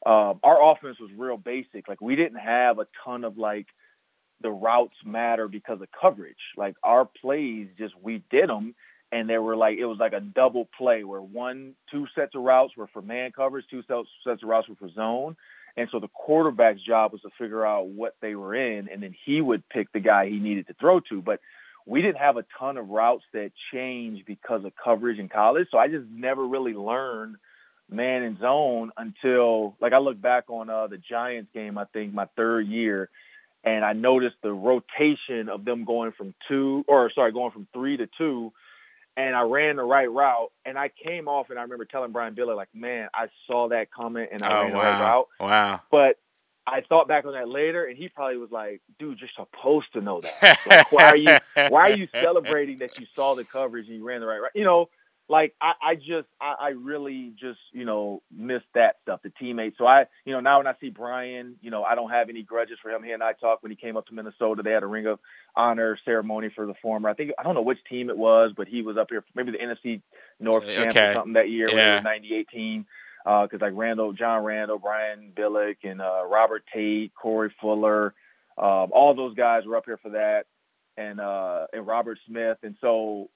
uh, 0.05 0.35
our 0.43 0.73
offense 0.73 1.01
was 1.01 1.11
real 1.17 1.39
basic. 1.39 1.89
Like 1.89 2.03
we 2.03 2.15
didn't 2.15 2.41
have 2.41 2.79
a 2.79 2.87
ton 3.05 3.25
of 3.25 3.39
like 3.39 3.69
the 4.43 4.51
routes 4.51 4.97
matter 5.05 5.49
because 5.49 5.81
of 5.81 5.89
coverage. 5.99 6.37
Like 6.59 6.75
our 6.83 7.05
plays, 7.07 7.69
just 7.79 7.95
we 8.03 8.23
did 8.31 8.49
them, 8.51 8.75
and 9.13 9.29
there 9.29 9.43
were 9.43 9.57
like 9.57 9.79
it 9.79 9.87
was 9.87 9.99
like 9.99 10.13
a 10.13 10.21
double 10.21 10.69
play 10.79 11.05
where 11.05 11.21
one, 11.21 11.75
two 11.91 12.07
sets 12.15 12.35
of 12.35 12.43
routes 12.43 12.77
were 12.77 12.89
for 12.93 13.03
man 13.03 13.33
coverage, 13.33 13.65
two 13.71 13.83
sets 13.89 14.09
sets 14.27 14.43
of 14.43 14.49
routes 14.49 14.69
were 14.69 14.77
for 14.77 14.91
zone. 14.93 15.37
And 15.77 15.89
so 15.93 16.01
the 16.01 16.09
quarterback's 16.09 16.83
job 16.83 17.13
was 17.13 17.21
to 17.23 17.31
figure 17.39 17.65
out 17.65 17.87
what 17.87 18.17
they 18.21 18.35
were 18.35 18.55
in, 18.55 18.89
and 18.89 19.03
then 19.03 19.15
he 19.25 19.41
would 19.41 19.69
pick 19.69 19.93
the 19.93 20.01
guy 20.01 20.29
he 20.29 20.39
needed 20.39 20.67
to 20.67 20.75
throw 20.75 21.01
to. 21.01 21.23
But 21.23 21.41
we 21.87 22.03
didn't 22.03 22.19
have 22.19 22.37
a 22.37 22.45
ton 22.59 22.77
of 22.77 22.89
routes 22.89 23.25
that 23.33 23.53
changed 23.73 24.27
because 24.27 24.65
of 24.65 24.73
coverage 24.83 25.19
in 25.19 25.29
college. 25.29 25.69
So 25.71 25.79
I 25.79 25.89
just 25.89 26.07
never 26.11 26.47
really 26.47 26.75
learned 26.75 27.37
man 27.91 28.23
and 28.23 28.39
zone 28.39 28.91
until 28.97 29.77
like 29.81 29.93
I 29.93 29.99
look 29.99 30.21
back 30.21 30.45
on 30.49 30.71
uh, 30.71 30.87
the 30.87 30.99
Giants 30.99 31.51
game, 31.53 31.79
I 31.79 31.85
think 31.87 32.15
my 32.15 32.27
third 32.37 32.67
year, 32.67 33.09
and 33.65 33.85
I 33.85 33.93
noticed 33.93 34.37
the 34.43 34.53
rotation 34.53 35.49
of 35.49 35.65
them 35.65 35.85
going 35.85 36.13
from 36.13 36.35
two 36.49 36.85
or 36.89 37.11
sorry, 37.15 37.33
going 37.33 37.51
from 37.51 37.67
three 37.73 37.97
to 37.97 38.09
two. 38.19 38.53
And 39.17 39.35
I 39.35 39.43
ran 39.43 39.77
the 39.77 39.85
right 39.85 40.11
route, 40.11 40.51
and 40.65 40.79
I 40.79 40.89
came 40.89 41.29
off, 41.29 41.51
and 41.51 41.59
I 41.59 41.63
remember 41.63 41.85
telling 41.85 42.13
Brian 42.13 42.35
Billick, 42.35 42.57
like, 42.57 42.69
"Man, 42.75 43.09
I 43.13 43.27
saw 43.47 43.69
that 43.69 43.91
comment 43.91 44.31
and 44.33 44.43
I 44.43 44.59
Oh, 44.59 44.63
ran 44.63 44.73
the 44.73 44.79
right 44.79 45.01
route." 45.01 45.29
Wow. 45.41 45.81
But 45.91 46.19
I 46.67 46.83
thought 46.83 47.09
back 47.09 47.25
on 47.25 47.33
that 47.33 47.49
later, 47.49 47.85
and 47.85 47.99
he 47.99 48.09
probably 48.09 48.37
was 48.37 48.51
like, 48.53 48.81
"Dude, 48.99 49.19
you're 49.21 49.29
supposed 49.35 49.93
to 49.95 50.01
know 50.01 50.21
that. 50.21 50.59
Like, 50.67 50.93
why 50.93 51.05
are 51.07 51.17
you 51.17 51.37
why 51.69 51.91
are 51.91 51.95
you 51.97 52.07
celebrating 52.15 52.79
that 52.79 52.99
you 52.99 53.07
saw 53.15 53.35
the 53.35 53.45
coverage 53.45 53.89
and 53.89 53.97
you 53.97 54.05
ran 54.05 54.21
the 54.21 54.27
right 54.27 54.39
route? 54.41 54.53
You 54.55 54.65
know, 54.65 54.89
like 55.31 55.55
I, 55.63 55.75
I 55.83 55.97
just 55.97 56.29
I, 56.43 56.57
I 56.61 56.69
really 56.71 57.35
just 57.41 57.61
you 57.73 57.87
know 57.87 58.23
miss 58.37 58.63
that 58.75 58.97
stuff, 59.05 59.23
the 59.25 59.31
teammates. 59.41 59.79
So 59.79 59.87
I 59.87 60.07
you 60.27 60.35
know 60.35 60.41
now 60.41 60.59
when 60.59 60.69
I 60.69 60.75
see 60.83 60.91
Brian, 60.91 61.57
you 61.63 61.71
know 61.73 61.85
I 61.85 61.97
don't 61.97 62.11
have 62.11 62.31
any 62.31 62.45
grudges 62.45 62.79
for 62.83 62.91
him. 62.91 63.05
He 63.05 63.13
and 63.13 63.25
I 63.25 63.35
talked 63.35 63.65
when 63.65 63.73
he 63.73 63.77
came 63.77 63.97
up 63.97 64.07
to 64.09 64.15
Minnesota. 64.15 64.63
They 64.65 64.73
had 64.73 64.85
a 64.85 64.89
ring 64.89 65.07
of 65.09 65.21
honor 65.57 65.99
ceremony 66.05 66.51
for 66.55 66.67
the 66.67 66.75
former. 66.83 67.09
I 67.11 67.15
think 67.15 67.33
I 67.41 67.45
don't 67.45 67.57
know 67.57 67.63
which 67.63 67.81
team 67.91 68.11
it 68.11 68.19
was, 68.19 68.53
but 68.57 68.69
he 68.69 68.83
was 68.83 68.99
up 68.99 69.09
here, 69.11 69.25
maybe 69.37 69.53
the 69.53 69.59
NFC 69.59 70.03
North 70.41 70.65
Uh, 70.69 70.73
okay. 70.91 71.13
or 71.13 71.21
something 71.21 71.35
that 71.35 71.51
year 71.51 71.73
Yeah. 71.73 72.01
was 72.01 72.05
98 72.05 72.49
because 73.25 73.61
like 73.63 73.75
Randle, 73.77 74.13
John 74.15 74.45
Randle, 74.45 74.81
Brian 74.81 75.33
Billick, 75.37 75.79
and 75.85 76.03
uh, 76.03 76.25
Robert 76.29 76.65
Tate, 76.75 77.13
Corey 77.15 77.55
Fuller, 77.61 78.15
um, 78.59 78.91
all 78.93 79.15
those 79.17 79.35
guys 79.37 79.65
were 79.67 79.77
up 79.77 79.87
here 79.87 79.99
for 80.03 80.11
that, 80.13 80.47
and 80.99 81.21
uh, 81.21 81.67
and 81.73 81.87
Robert 81.87 82.19
Smith, 82.29 82.59
and 82.65 82.77
so 82.83 83.31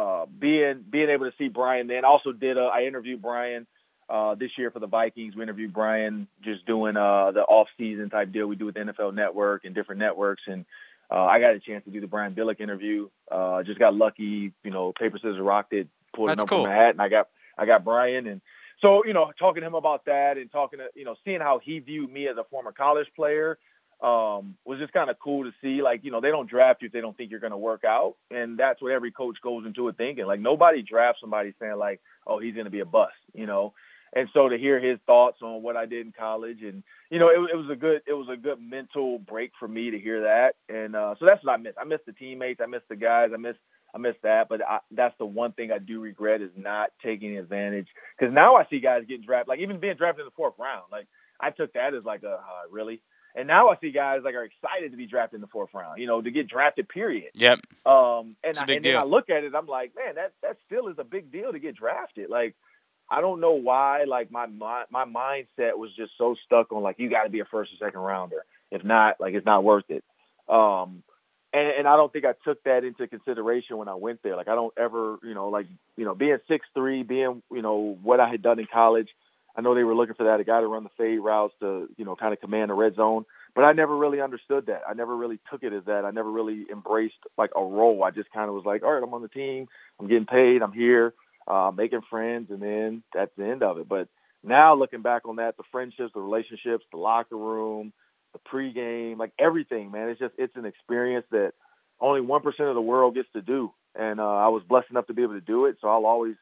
uh, 0.00 0.26
being 0.38 0.84
being 0.88 1.10
able 1.10 1.26
to 1.26 1.36
see 1.36 1.48
Brian 1.48 1.86
then 1.86 2.04
also 2.04 2.32
did 2.32 2.56
a, 2.56 2.62
I 2.62 2.84
interviewed 2.84 3.20
Brian 3.20 3.66
uh, 4.08 4.34
this 4.34 4.50
year 4.56 4.70
for 4.70 4.78
the 4.78 4.86
Vikings. 4.86 5.36
We 5.36 5.42
interviewed 5.42 5.72
Brian 5.72 6.26
just 6.42 6.64
doing 6.66 6.96
uh, 6.96 7.32
the 7.32 7.42
off 7.42 7.68
season 7.76 8.08
type 8.08 8.32
deal 8.32 8.46
we 8.46 8.56
do 8.56 8.66
with 8.66 8.76
the 8.76 8.80
NFL 8.80 9.14
Network 9.14 9.64
and 9.64 9.74
different 9.74 9.98
networks, 9.98 10.42
and 10.46 10.64
uh, 11.10 11.24
I 11.24 11.38
got 11.40 11.54
a 11.54 11.60
chance 11.60 11.84
to 11.84 11.90
do 11.90 12.00
the 12.00 12.06
Brian 12.06 12.34
Billick 12.34 12.60
interview. 12.60 13.08
Uh, 13.30 13.62
just 13.62 13.78
got 13.78 13.94
lucky, 13.94 14.52
you 14.64 14.70
know, 14.70 14.92
paper 14.98 15.18
scissors 15.18 15.38
rocked 15.40 15.72
it, 15.74 15.88
pulled 16.14 16.30
That's 16.30 16.42
a 16.42 16.46
number 16.46 16.48
cool. 16.48 16.64
from 16.64 16.72
my 16.72 16.76
hat, 16.76 16.90
and 16.90 17.02
I 17.02 17.08
got 17.08 17.28
I 17.58 17.66
got 17.66 17.84
Brian 17.84 18.26
and. 18.26 18.40
So, 18.82 19.04
you 19.04 19.12
know, 19.12 19.30
talking 19.38 19.60
to 19.60 19.66
him 19.66 19.74
about 19.74 20.06
that 20.06 20.38
and 20.38 20.50
talking 20.50 20.78
to, 20.78 20.86
you 20.94 21.04
know, 21.04 21.14
seeing 21.22 21.40
how 21.40 21.60
he 21.62 21.80
viewed 21.80 22.10
me 22.10 22.28
as 22.28 22.38
a 22.38 22.44
former 22.44 22.72
college 22.72 23.08
player 23.14 23.58
um, 24.02 24.56
was 24.64 24.78
just 24.78 24.92
kind 24.92 25.10
of 25.10 25.18
cool 25.18 25.44
to 25.44 25.52
see. 25.62 25.82
Like, 25.82 26.04
you 26.04 26.10
know, 26.10 26.20
they 26.20 26.30
don't 26.30 26.48
draft 26.48 26.82
you 26.82 26.86
if 26.86 26.92
they 26.92 27.00
don't 27.00 27.16
think 27.16 27.30
you're 27.30 27.40
going 27.40 27.50
to 27.50 27.58
work 27.58 27.84
out. 27.84 28.14
And 28.30 28.58
that's 28.58 28.80
what 28.80 28.92
every 28.92 29.10
coach 29.10 29.38
goes 29.42 29.66
into 29.66 29.88
it 29.88 29.96
thinking. 29.96 30.26
Like, 30.26 30.40
nobody 30.40 30.82
drafts 30.82 31.20
somebody 31.20 31.54
saying, 31.60 31.76
like, 31.76 32.00
oh, 32.26 32.38
he's 32.38 32.54
going 32.54 32.64
to 32.64 32.70
be 32.70 32.80
a 32.80 32.86
bust, 32.86 33.12
you 33.34 33.46
know? 33.46 33.74
And 34.12 34.28
so 34.34 34.48
to 34.48 34.58
hear 34.58 34.80
his 34.80 34.98
thoughts 35.06 35.38
on 35.40 35.62
what 35.62 35.76
I 35.76 35.86
did 35.86 36.04
in 36.04 36.12
college 36.12 36.62
and, 36.62 36.82
you 37.10 37.20
know, 37.20 37.28
it, 37.28 37.50
it 37.52 37.56
was 37.56 37.70
a 37.70 37.76
good, 37.76 38.02
it 38.08 38.12
was 38.12 38.28
a 38.28 38.36
good 38.36 38.60
mental 38.60 39.18
break 39.18 39.52
for 39.58 39.68
me 39.68 39.90
to 39.90 39.98
hear 39.98 40.22
that. 40.22 40.56
And 40.68 40.96
uh, 40.96 41.14
so 41.18 41.26
that's 41.26 41.44
what 41.44 41.52
I 41.52 41.56
miss. 41.58 41.74
I 41.80 41.84
miss 41.84 42.00
the 42.06 42.12
teammates. 42.12 42.60
I 42.60 42.66
miss 42.66 42.82
the 42.88 42.96
guys. 42.96 43.30
I 43.32 43.36
miss, 43.36 43.54
I 43.94 43.98
miss 43.98 44.16
that. 44.24 44.48
But 44.48 44.62
I, 44.66 44.80
that's 44.90 45.16
the 45.18 45.26
one 45.26 45.52
thing 45.52 45.70
I 45.70 45.78
do 45.78 46.00
regret 46.00 46.40
is 46.40 46.50
not 46.56 46.90
taking 47.04 47.38
advantage. 47.38 47.86
Because 48.18 48.34
now 48.34 48.56
I 48.56 48.66
see 48.68 48.80
guys 48.80 49.04
getting 49.06 49.24
drafted, 49.24 49.48
like 49.48 49.60
even 49.60 49.78
being 49.78 49.94
drafted 49.96 50.22
in 50.22 50.26
the 50.26 50.36
fourth 50.36 50.54
round. 50.58 50.86
Like 50.90 51.06
I 51.38 51.50
took 51.50 51.72
that 51.74 51.94
as 51.94 52.04
like 52.04 52.24
a, 52.24 52.32
uh, 52.32 52.68
really? 52.70 53.02
And 53.34 53.46
now 53.46 53.68
I 53.68 53.76
see 53.80 53.92
guys 53.92 54.20
like 54.24 54.34
are 54.34 54.44
excited 54.44 54.90
to 54.90 54.96
be 54.96 55.06
drafted 55.06 55.36
in 55.36 55.40
the 55.40 55.46
fourth 55.46 55.70
round, 55.72 56.00
you 56.00 56.06
know, 56.06 56.20
to 56.20 56.30
get 56.30 56.48
drafted, 56.48 56.88
period. 56.88 57.30
Yep. 57.34 57.60
Um, 57.86 58.36
and, 58.42 58.58
I, 58.58 58.64
and 58.68 58.84
then 58.84 58.96
I 58.96 59.04
look 59.04 59.30
at 59.30 59.44
it, 59.44 59.54
I'm 59.54 59.66
like, 59.66 59.92
man, 59.94 60.16
that 60.16 60.32
that 60.42 60.56
still 60.66 60.88
is 60.88 60.96
a 60.98 61.04
big 61.04 61.30
deal 61.30 61.52
to 61.52 61.58
get 61.58 61.76
drafted. 61.76 62.28
Like, 62.28 62.56
I 63.08 63.20
don't 63.20 63.40
know 63.40 63.52
why. 63.52 64.04
Like 64.04 64.30
my 64.30 64.46
my, 64.46 64.84
my 64.90 65.04
mindset 65.04 65.76
was 65.76 65.90
just 65.96 66.12
so 66.18 66.36
stuck 66.46 66.72
on 66.72 66.82
like 66.82 66.98
you 66.98 67.10
got 67.10 67.24
to 67.24 67.30
be 67.30 67.40
a 67.40 67.44
first 67.44 67.72
or 67.72 67.84
second 67.84 68.00
rounder. 68.00 68.44
If 68.70 68.84
not, 68.84 69.20
like 69.20 69.34
it's 69.34 69.46
not 69.46 69.64
worth 69.64 69.90
it. 69.90 70.04
Um, 70.48 71.02
and, 71.52 71.68
and 71.78 71.88
I 71.88 71.96
don't 71.96 72.12
think 72.12 72.24
I 72.24 72.34
took 72.44 72.62
that 72.64 72.84
into 72.84 73.08
consideration 73.08 73.76
when 73.76 73.88
I 73.88 73.94
went 73.94 74.22
there. 74.22 74.36
Like 74.36 74.48
I 74.48 74.54
don't 74.54 74.72
ever, 74.78 75.18
you 75.22 75.34
know, 75.34 75.48
like 75.48 75.66
you 75.96 76.04
know, 76.04 76.14
being 76.14 76.38
six 76.46 76.66
three, 76.74 77.02
being 77.02 77.42
you 77.50 77.62
know 77.62 77.98
what 78.02 78.20
I 78.20 78.28
had 78.28 78.42
done 78.42 78.58
in 78.58 78.66
college. 78.72 79.08
I 79.56 79.62
know 79.62 79.74
they 79.74 79.84
were 79.84 79.94
looking 79.94 80.14
for 80.14 80.24
that 80.24 80.40
a 80.40 80.44
guy 80.44 80.60
to 80.60 80.66
run 80.68 80.84
the 80.84 80.90
fade 80.98 81.20
routes 81.20 81.54
to 81.60 81.88
you 81.96 82.04
know 82.04 82.16
kind 82.16 82.32
of 82.32 82.40
command 82.40 82.70
the 82.70 82.74
red 82.74 82.96
zone. 82.96 83.24
But 83.54 83.64
I 83.64 83.72
never 83.72 83.96
really 83.96 84.20
understood 84.20 84.66
that. 84.66 84.82
I 84.88 84.94
never 84.94 85.16
really 85.16 85.40
took 85.50 85.62
it 85.64 85.72
as 85.72 85.84
that. 85.86 86.04
I 86.04 86.10
never 86.12 86.30
really 86.30 86.66
embraced 86.70 87.16
like 87.38 87.50
a 87.56 87.62
role. 87.64 88.04
I 88.04 88.10
just 88.10 88.30
kind 88.32 88.48
of 88.48 88.54
was 88.54 88.64
like, 88.64 88.82
all 88.84 88.92
right, 88.92 89.02
I'm 89.02 89.14
on 89.14 89.22
the 89.22 89.28
team. 89.28 89.68
I'm 89.98 90.08
getting 90.08 90.26
paid. 90.26 90.62
I'm 90.62 90.72
here, 90.72 91.14
uh, 91.48 91.72
making 91.74 92.02
friends, 92.08 92.50
and 92.50 92.62
then 92.62 93.02
that's 93.14 93.32
the 93.36 93.46
end 93.46 93.62
of 93.62 93.78
it. 93.78 93.88
But 93.88 94.08
now 94.44 94.74
looking 94.74 95.02
back 95.02 95.26
on 95.28 95.36
that, 95.36 95.56
the 95.56 95.64
friendships, 95.72 96.12
the 96.14 96.20
relationships, 96.20 96.84
the 96.92 96.98
locker 96.98 97.36
room, 97.36 97.92
the 98.32 98.38
pregame, 98.38 99.18
like 99.18 99.32
everything, 99.38 99.90
man, 99.90 100.08
it's 100.08 100.20
just 100.20 100.34
it's 100.38 100.56
an 100.56 100.64
experience 100.64 101.26
that 101.32 101.52
only 102.00 102.20
one 102.20 102.42
percent 102.42 102.68
of 102.68 102.74
the 102.74 102.80
world 102.80 103.14
gets 103.14 103.28
to 103.34 103.42
do, 103.42 103.72
and 103.94 104.20
uh, 104.20 104.36
I 104.36 104.48
was 104.48 104.62
blessed 104.68 104.90
enough 104.90 105.06
to 105.08 105.14
be 105.14 105.22
able 105.22 105.34
to 105.34 105.40
do 105.40 105.66
it. 105.66 105.76
So 105.80 105.88
I'll 105.88 106.06
always 106.06 106.36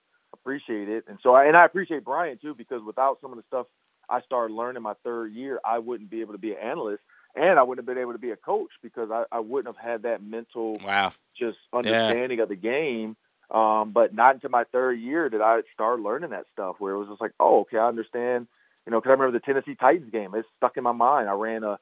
appreciate 0.48 0.88
it, 0.88 1.04
and 1.08 1.18
so 1.22 1.34
I, 1.34 1.44
and 1.44 1.56
I 1.56 1.64
appreciate 1.64 2.04
Brian 2.04 2.38
too 2.38 2.54
because 2.54 2.82
without 2.82 3.18
some 3.20 3.32
of 3.32 3.36
the 3.36 3.44
stuff 3.48 3.66
I 4.08 4.22
started 4.22 4.54
learning 4.54 4.82
my 4.82 4.94
third 5.04 5.32
year, 5.32 5.60
I 5.64 5.78
wouldn't 5.78 6.08
be 6.08 6.22
able 6.22 6.32
to 6.32 6.38
be 6.38 6.52
an 6.52 6.58
analyst, 6.62 7.02
and 7.36 7.58
I 7.58 7.62
wouldn't 7.62 7.86
have 7.86 7.94
been 7.94 8.02
able 8.02 8.12
to 8.12 8.18
be 8.18 8.30
a 8.30 8.36
coach 8.36 8.70
because 8.82 9.10
I, 9.10 9.24
I 9.30 9.40
wouldn't 9.40 9.74
have 9.74 9.84
had 9.84 10.02
that 10.02 10.22
mental 10.22 10.78
wow 10.82 11.12
just 11.38 11.58
understanding 11.72 12.38
yeah. 12.38 12.44
of 12.44 12.48
the 12.48 12.56
game. 12.56 13.16
Um, 13.50 13.92
but 13.92 14.14
not 14.14 14.34
until 14.34 14.50
my 14.50 14.64
third 14.64 15.00
year 15.00 15.28
did 15.28 15.40
I 15.40 15.60
start 15.72 16.00
learning 16.00 16.30
that 16.30 16.44
stuff 16.52 16.76
where 16.78 16.92
it 16.92 16.98
was 16.98 17.08
just 17.08 17.20
like, 17.20 17.32
oh, 17.40 17.60
okay, 17.60 17.78
I 17.78 17.88
understand. 17.88 18.46
You 18.86 18.92
know, 18.92 19.00
because 19.00 19.10
I 19.10 19.12
remember 19.12 19.38
the 19.38 19.44
Tennessee 19.44 19.74
Titans 19.74 20.10
game. 20.10 20.34
It's 20.34 20.48
stuck 20.56 20.76
in 20.76 20.84
my 20.84 20.92
mind. 20.92 21.28
I 21.28 21.32
ran 21.32 21.64
a 21.64 21.78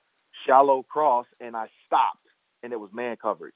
shallow 0.47 0.83
cross 0.83 1.27
and 1.41 1.57
I 1.57 1.69
stopped, 1.87 2.27
and 2.63 2.73
it 2.73 2.81
was 2.81 2.91
man 2.93 3.17
coverage, 3.17 3.55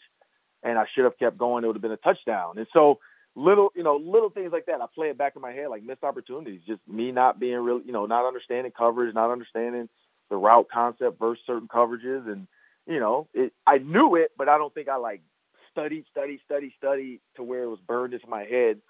and 0.63 0.79
I 0.79 0.87
should 0.95 1.05
have 1.05 1.19
kept 1.19 1.37
going. 1.37 1.65
It 1.65 1.67
would 1.67 1.77
have 1.77 1.83
been 1.83 1.93
a 1.93 1.97
touchdown. 1.97 2.59
And 2.59 2.67
so 2.73 2.99
little, 3.35 3.71
you 3.75 3.83
know, 3.83 3.97
little 3.97 4.31
things 4.31 4.53
like 4.53 4.67
that. 4.67 4.81
I 4.81 4.87
play 4.95 5.09
it 5.09 5.19
back 5.19 5.35
in 5.37 5.43
my 5.43 5.53
head 5.53 5.69
like 5.69 5.83
missed 5.83 6.05
opportunities. 6.05 6.61
Just 6.67 6.81
me 6.89 7.13
not 7.13 7.39
being 7.39 7.57
real, 7.57 7.81
you 7.81 7.93
know, 7.93 8.07
not 8.07 8.27
understanding 8.27 8.73
coverage, 8.77 9.15
not 9.15 9.31
understanding 9.31 9.89
the 10.29 10.37
route 10.37 10.69
concept 10.73 11.19
versus 11.19 11.43
certain 11.47 11.69
coverages, 11.69 12.31
and 12.31 12.47
you 12.87 13.01
know, 13.01 13.29
it, 13.35 13.53
I 13.67 13.79
knew 13.79 14.17
it, 14.17 14.33
but 14.37 14.49
I 14.49 14.59
don't 14.59 14.73
think 14.73 14.89
I 14.89 14.97
like 14.97 15.23
studied, 15.71 16.05
studied, 16.11 16.41
studied, 16.45 16.73
studied 16.79 17.21
to 17.37 17.43
where 17.43 17.65
it 17.65 17.69
was 17.69 17.81
burned 17.87 18.15
into 18.15 18.29
my 18.29 18.45
head. 18.45 18.81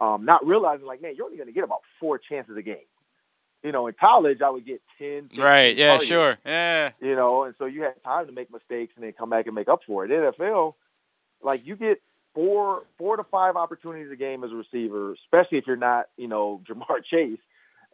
Um, 0.00 0.24
not 0.24 0.46
realizing 0.46 0.86
like, 0.86 1.02
man, 1.02 1.14
you're 1.14 1.26
only 1.26 1.36
going 1.36 1.48
to 1.48 1.52
get 1.52 1.64
about 1.64 1.82
four 1.98 2.18
chances 2.18 2.56
a 2.56 2.62
game. 2.62 2.76
You 3.62 3.72
know, 3.72 3.86
in 3.86 3.94
college, 4.00 4.40
I 4.40 4.48
would 4.48 4.64
get 4.64 4.80
10. 4.98 5.30
Right. 5.36 5.76
Yeah, 5.76 5.88
targets, 5.88 6.08
sure. 6.08 6.38
Yeah. 6.46 6.92
You 7.00 7.14
know, 7.14 7.44
and 7.44 7.54
so 7.58 7.66
you 7.66 7.82
had 7.82 8.02
time 8.02 8.26
to 8.26 8.32
make 8.32 8.50
mistakes 8.50 8.94
and 8.96 9.04
then 9.04 9.12
come 9.12 9.28
back 9.28 9.44
and 9.46 9.54
make 9.54 9.68
up 9.68 9.80
for 9.86 10.06
it. 10.06 10.10
In 10.10 10.20
NFL, 10.20 10.74
like 11.42 11.66
you 11.66 11.76
get 11.76 12.00
four, 12.34 12.82
four 12.98 13.16
to 13.16 13.24
five 13.24 13.56
opportunities 13.56 14.10
a 14.12 14.16
game 14.16 14.44
as 14.44 14.52
a 14.52 14.54
receiver, 14.54 15.12
especially 15.12 15.58
if 15.58 15.66
you're 15.66 15.76
not, 15.76 16.06
you 16.16 16.28
know, 16.28 16.62
Ja'Marr 16.68 17.04
Chase 17.04 17.40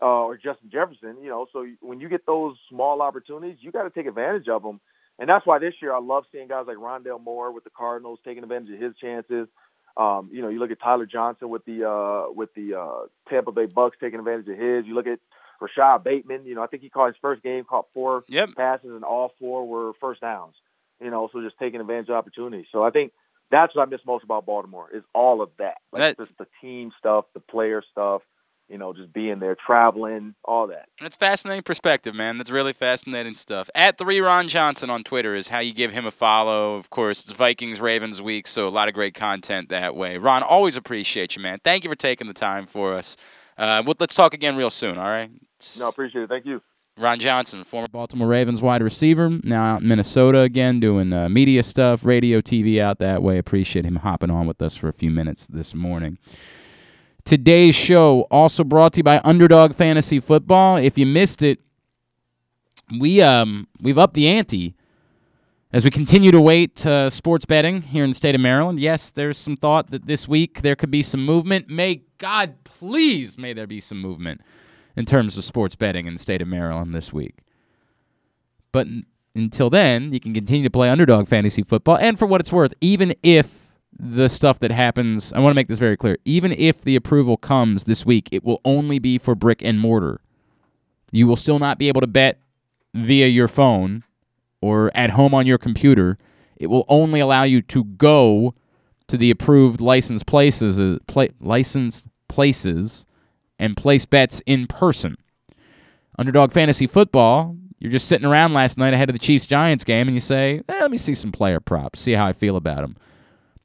uh, 0.01 0.25
or 0.25 0.37
Justin 0.37 0.71
Jefferson. 0.71 1.17
You 1.23 1.31
know, 1.31 1.47
so 1.53 1.67
when 1.81 2.01
you 2.01 2.09
get 2.09 2.27
those 2.27 2.57
small 2.69 3.03
opportunities, 3.03 3.59
you 3.61 3.71
got 3.71 3.85
to 3.85 3.91
take 3.91 4.07
advantage 4.07 4.49
of 4.49 4.63
them. 4.63 4.81
And 5.19 5.29
that's 5.29 5.47
why 5.47 5.59
this 5.59 5.75
year 5.81 5.95
I 5.95 6.01
love 6.01 6.25
seeing 6.31 6.49
guys 6.49 6.67
like 6.67 6.77
Rondale 6.77 7.23
Moore 7.23 7.53
with 7.53 7.65
the 7.65 7.71
Cardinals 7.71 8.19
taking 8.25 8.43
advantage 8.43 8.71
of 8.71 8.81
his 8.81 8.95
chances. 8.97 9.49
Um, 9.97 10.29
you 10.31 10.43
know, 10.43 10.49
you 10.49 10.59
look 10.59 10.71
at 10.71 10.79
Tyler 10.79 11.07
Johnson 11.07 11.49
with 11.49 11.65
the 11.65 11.89
uh, 11.89 12.31
with 12.31 12.53
the 12.55 12.79
uh, 12.79 13.07
Tampa 13.31 13.51
Bay 13.51 13.67
Bucs 13.67 13.93
taking 13.99 14.19
advantage 14.19 14.47
of 14.49 14.59
his. 14.59 14.85
You 14.85 14.95
look 14.95 15.07
at 15.07 15.21
Rashod 15.59 16.05
Bateman. 16.05 16.45
You 16.45 16.55
know, 16.55 16.63
I 16.63 16.67
think 16.67 16.83
he 16.83 16.91
caught 16.91 17.07
his 17.07 17.17
first 17.23 17.43
game, 17.43 17.65
caught 17.65 17.87
four 17.95 18.23
yep. 18.29 18.51
passes, 18.55 18.91
and 18.91 19.05
all 19.05 19.33
four 19.39 19.67
were 19.67 19.93
first 19.99 20.21
downs. 20.21 20.55
You 21.01 21.11
know, 21.11 21.31
so 21.33 21.43
just 21.43 21.59
taking 21.59 21.81
advantage 21.81 22.11
of 22.11 22.17
opportunities. 22.17 22.67
So 22.73 22.83
I 22.83 22.91
think 22.91 23.13
that's 23.51 23.75
what 23.75 23.87
I 23.87 23.91
miss 23.91 24.01
most 24.07 24.25
about 24.25 24.47
Baltimore 24.47 24.89
is 24.93 25.03
all 25.15 25.43
of 25.43 25.51
that, 25.59 25.79
like 25.93 26.17
that, 26.17 26.25
just 26.25 26.37
the 26.39 26.47
team 26.61 26.93
stuff, 26.99 27.27
the 27.35 27.41
player 27.41 27.83
stuff, 27.93 28.23
you 28.69 28.79
know, 28.79 28.93
just 28.93 29.13
being 29.13 29.39
there, 29.39 29.55
traveling, 29.55 30.35
all 30.45 30.67
that. 30.69 30.87
That's 31.01 31.17
fascinating 31.17 31.63
perspective, 31.63 32.15
man. 32.15 32.39
That's 32.39 32.51
really 32.51 32.73
fascinating 32.73 33.35
stuff. 33.35 33.71
At 33.75 33.99
three 33.99 34.21
Ron 34.21 34.49
Johnson 34.49 34.91
on 34.91 35.05
Twitter 35.05 35.35
is 35.35 35.49
how 35.49 35.61
you 35.61 35.73
give 35.73 35.93
him 35.93 36.07
a 36.07 36.11
follow. 36.11 36.75
Of 36.75 36.91
course, 36.91 37.23
it's 37.23 37.33
Vikings 37.33 37.81
Ravens 37.81 38.21
week, 38.21 38.47
so 38.47 38.67
a 38.67 38.71
lot 38.71 38.89
of 38.89 38.95
great 38.95 39.15
content 39.15 39.69
that 39.69 39.95
way. 39.95 40.19
Ron, 40.19 40.43
always 40.43 40.77
appreciate 40.77 41.37
you, 41.37 41.43
man. 41.43 41.61
Thank 41.63 41.85
you 41.85 41.91
for 41.91 41.97
taking 41.97 42.27
the 42.27 42.35
time 42.35 42.67
for 42.67 42.95
us. 42.95 43.17
Uh, 43.57 43.83
let's 43.99 44.15
talk 44.15 44.35
again 44.35 44.57
real 44.57 44.71
soon. 44.71 44.99
All 44.99 45.09
right. 45.09 45.31
No, 45.79 45.89
appreciate 45.89 46.23
it. 46.23 46.29
Thank 46.29 46.45
you. 46.45 46.61
Ron 46.99 47.19
Johnson, 47.19 47.63
former 47.63 47.89
Baltimore 47.93 48.27
Ravens 48.27 48.63
wide 48.63 48.83
receiver, 48.83 49.29
now 49.43 49.75
out 49.75 49.83
in 49.83 49.89
Minnesota 49.89 50.41
again, 50.41 50.81
doing 50.81 51.13
uh, 51.13 51.29
media 51.29 51.63
stuff, 51.63 52.07
radio, 52.07 52.41
TV 52.41 52.81
out 52.81 53.01
that 53.01 53.23
way. 53.23 53.37
Appreciate 53.37 53.85
him 53.85 53.97
hopping 53.97 54.31
on 54.31 54.47
with 54.47 54.63
us 54.63 54.77
for 54.77 54.89
a 54.89 54.95
few 54.95 55.11
minutes 55.11 55.47
this 55.47 55.75
morning. 55.75 56.17
Today's 57.27 57.75
show 57.75 58.23
also 58.31 58.65
brought 58.65 58.95
to 58.95 59.01
you 59.01 59.03
by 59.05 59.21
Underdog 59.25 59.75
Fantasy 59.75 60.21
Football. 60.21 60.79
If 60.79 60.97
you 60.97 61.05
missed 61.05 61.43
it, 61.43 61.59
we 62.99 63.21
um 63.21 63.69
we've 63.79 63.99
upped 63.99 64.15
the 64.15 64.29
ante 64.29 64.75
as 65.75 65.85
we 65.85 65.91
continue 65.91 66.31
to 66.31 66.41
wait 66.41 66.87
uh, 66.87 67.11
sports 67.11 67.45
betting 67.45 67.83
here 67.83 68.05
in 68.05 68.11
the 68.11 68.17
state 68.17 68.35
of 68.35 68.41
Maryland. 68.41 68.81
Yes, 68.81 69.11
there's 69.11 69.37
some 69.37 69.59
thought 69.59 69.91
that 69.91 70.07
this 70.07 70.27
week 70.27 70.63
there 70.63 70.77
could 70.77 70.91
be 70.91 71.03
some 71.03 71.23
movement. 71.27 71.69
May 71.69 72.05
God 72.17 72.65
please 72.65 73.37
may 73.37 73.53
there 73.53 73.67
be 73.67 73.81
some 73.83 74.01
movement 74.01 74.41
in 74.97 75.05
terms 75.05 75.37
of 75.37 75.45
sports 75.45 75.77
betting 75.77 76.07
in 76.07 76.15
the 76.15 76.19
state 76.19 76.43
of 76.43 76.49
Maryland 76.49 76.95
this 76.95 77.13
week. 77.13 77.39
But 78.73 78.87
n- 78.87 79.07
until 79.35 79.71
then, 79.71 80.13
you 80.13 80.21
can 80.21 80.33
continue 80.33 80.65
to 80.65 80.71
play 80.71 80.89
Underdog 80.89 81.29
Fantasy 81.29 81.63
Football, 81.63 81.99
and 81.99 82.19
for 82.19 82.27
what 82.27 82.41
it's 82.41 82.53
worth, 82.53 82.75
even 82.81 83.15
if 83.23 83.67
the 83.99 84.29
stuff 84.29 84.59
that 84.61 84.71
happens, 84.71 85.33
I 85.33 85.39
want 85.41 85.53
to 85.53 85.57
make 85.57 85.69
this 85.69 85.79
very 85.79 85.97
clear. 85.97 86.19
Even 86.25 86.53
if 86.53 86.81
the 86.81 86.97
approval 86.97 87.37
comes 87.37 87.85
this 87.85 88.05
week, 88.05 88.29
it 88.31 88.45
will 88.45 88.61
only 88.65 88.99
be 88.99 89.19
for 89.19 89.35
brick 89.35 89.63
and 89.63 89.79
mortar. 89.79 90.21
You 91.13 91.27
will 91.27 91.37
still 91.37 91.59
not 91.59 91.79
be 91.79 91.89
able 91.89 92.03
to 92.03 92.07
bet 92.07 92.41
via 92.95 93.27
your 93.27 93.49
phone 93.49 94.05
or 94.61 94.91
at 94.95 95.11
home 95.11 95.35
on 95.35 95.47
your 95.47 95.59
computer. 95.59 96.19
It 96.57 96.67
will 96.67 96.85
only 96.89 97.21
allow 97.21 97.45
you 97.45 97.63
to 97.63 97.85
go 97.85 98.55
to 99.09 99.17
the 99.17 99.31
approved 99.31 99.81
licensed 99.81 100.27
places, 100.27 100.81
uh, 100.81 100.99
pla- 101.07 101.29
licensed 101.41 102.07
places, 102.29 103.07
and 103.59 103.77
place 103.77 104.07
bets 104.07 104.41
in 104.47 104.67
person. 104.67 105.17
Underdog 106.19 106.53
Fantasy 106.53 106.87
Football, 106.87 107.57
you're 107.79 107.93
just 107.93 108.09
sitting 108.09 108.27
around 108.27 108.55
last 108.55 108.79
night 108.79 108.95
ahead 108.95 109.11
of 109.11 109.15
the 109.15 109.19
Chiefs 109.19 109.47
Giants 109.47 109.85
game, 109.85 110.09
and 110.09 110.15
you 110.15 110.21
say, 110.21 110.63
eh, 110.69 110.81
"Let 110.81 110.91
me 110.91 110.97
see 110.97 111.15
some 111.15 111.33
player 111.33 111.61
props, 111.61 112.01
see 112.01 112.13
how 112.13 112.27
I 112.27 112.33
feel 112.33 112.57
about 112.57 112.81
them." 112.81 112.97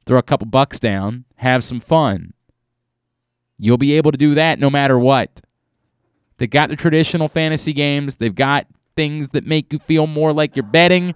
throw 0.05 0.17
a 0.17 0.23
couple 0.23 0.47
bucks 0.47 0.79
down, 0.79 1.25
have 1.37 1.63
some 1.63 1.79
fun. 1.79 2.33
You'll 3.57 3.77
be 3.77 3.93
able 3.93 4.11
to 4.11 4.17
do 4.17 4.33
that 4.33 4.59
no 4.59 4.69
matter 4.69 4.97
what. 4.97 5.41
They've 6.37 6.49
got 6.49 6.69
the 6.69 6.75
traditional 6.75 7.27
fantasy 7.27 7.73
games, 7.73 8.17
they've 8.17 8.33
got 8.33 8.67
things 8.95 9.29
that 9.29 9.45
make 9.45 9.71
you 9.71 9.79
feel 9.79 10.07
more 10.07 10.33
like 10.33 10.55
you're 10.55 10.63
betting. 10.63 11.15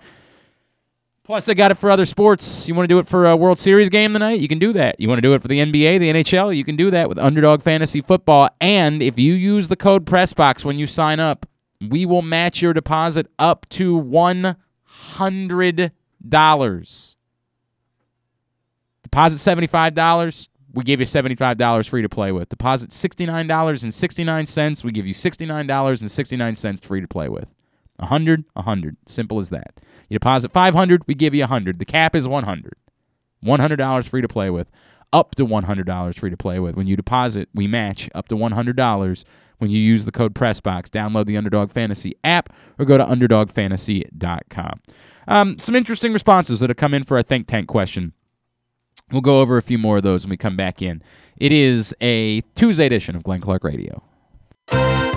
Plus, 1.26 1.46
they 1.46 1.56
got 1.56 1.72
it 1.72 1.76
for 1.80 1.90
other 1.90 2.06
sports. 2.06 2.68
You 2.68 2.76
want 2.76 2.88
to 2.88 2.94
do 2.94 3.00
it 3.00 3.08
for 3.08 3.26
a 3.26 3.36
World 3.36 3.58
Series 3.58 3.90
game 3.90 4.14
tonight? 4.14 4.40
You 4.40 4.48
can 4.48 4.60
do 4.60 4.72
that. 4.74 5.00
You 5.00 5.08
want 5.10 5.18
to 5.18 5.24
do 5.24 5.34
it 5.34 5.42
for 5.42 5.48
the 5.48 5.58
NBA, 5.58 6.00
the 6.00 6.14
NHL? 6.14 6.56
You 6.56 6.64
can 6.64 6.76
do 6.76 6.92
that 6.92 7.10
with 7.10 7.18
Underdog 7.18 7.64
Fantasy 7.64 8.00
Football. 8.00 8.50
And 8.62 9.02
if 9.02 9.18
you 9.18 9.34
use 9.34 9.68
the 9.68 9.76
code 9.76 10.06
PRESSBOX 10.06 10.64
when 10.64 10.78
you 10.78 10.86
sign 10.86 11.20
up, 11.20 11.48
we 11.90 12.06
will 12.06 12.22
match 12.22 12.62
your 12.62 12.74
deposit 12.74 13.26
up 13.40 13.68
to 13.70 14.00
$100. 14.00 15.92
Deposit 19.02 19.58
$75, 19.58 20.48
we 20.74 20.84
give 20.84 21.00
you 21.00 21.08
$75 21.08 21.90
free 21.90 22.04
to 22.04 22.10
play 22.10 22.32
with. 22.32 22.50
Deposit 22.50 22.92
$69.69, 22.92 24.84
we 24.84 24.92
give 24.92 25.08
you 25.08 25.14
$69.69 25.16 26.86
free 26.86 27.02
to 27.02 27.08
play 27.08 27.30
with. 27.30 27.52
100, 27.98 28.46
100. 28.54 28.98
Simple 29.08 29.40
as 29.40 29.50
that. 29.50 29.80
You 30.10 30.16
deposit 30.16 30.52
500, 30.52 31.04
we 31.08 31.16
give 31.16 31.34
you 31.34 31.42
100. 31.42 31.80
The 31.80 31.86
cap 31.86 32.16
is 32.16 32.28
100. 32.28 32.74
$100 33.44 34.08
free 34.08 34.22
to 34.22 34.28
play 34.28 34.50
with. 34.50 34.70
Up 35.14 35.36
to 35.36 35.46
$100 35.46 36.16
free 36.16 36.30
to 36.30 36.38
play 36.38 36.60
with. 36.60 36.76
When 36.76 36.88
you 36.88 36.96
deposit, 36.96 37.50
we 37.54 37.68
match 37.68 38.10
up 38.14 38.28
to 38.30 38.36
$100 38.36 39.24
when 39.60 39.72
you 39.72 39.80
use 39.80 40.06
the 40.06 40.12
code 40.12 40.36
PRESSBOX. 40.36 40.90
Download 40.90 41.26
the 41.26 41.38
Underdog 41.38 41.72
Fantasy 41.72 42.16
app 42.24 42.50
or 42.78 42.86
go 42.86 42.98
to 42.98 43.06
UnderdogFantasy.com. 43.06 44.80
Um, 45.28 45.58
some 45.58 45.76
interesting 45.76 46.12
responses 46.14 46.60
that 46.60 46.70
have 46.70 46.78
come 46.78 46.94
in 46.94 47.04
for 47.04 47.18
our 47.18 47.24
think 47.24 47.48
tank 47.48 47.68
question 47.68 48.14
We'll 49.12 49.22
go 49.22 49.40
over 49.40 49.58
a 49.58 49.62
few 49.62 49.78
more 49.78 49.98
of 49.98 50.04
those 50.04 50.26
when 50.26 50.32
we 50.32 50.38
come 50.38 50.58
back 50.58 50.82
in. 50.82 51.04
It 51.38 51.52
is 51.52 51.94
a 52.02 52.42
Tuesday 52.56 52.88
edition 52.88 53.16
of 53.16 53.24
Glenn 53.24 53.42
Clark 53.42 53.64
Radio. 53.64 54.04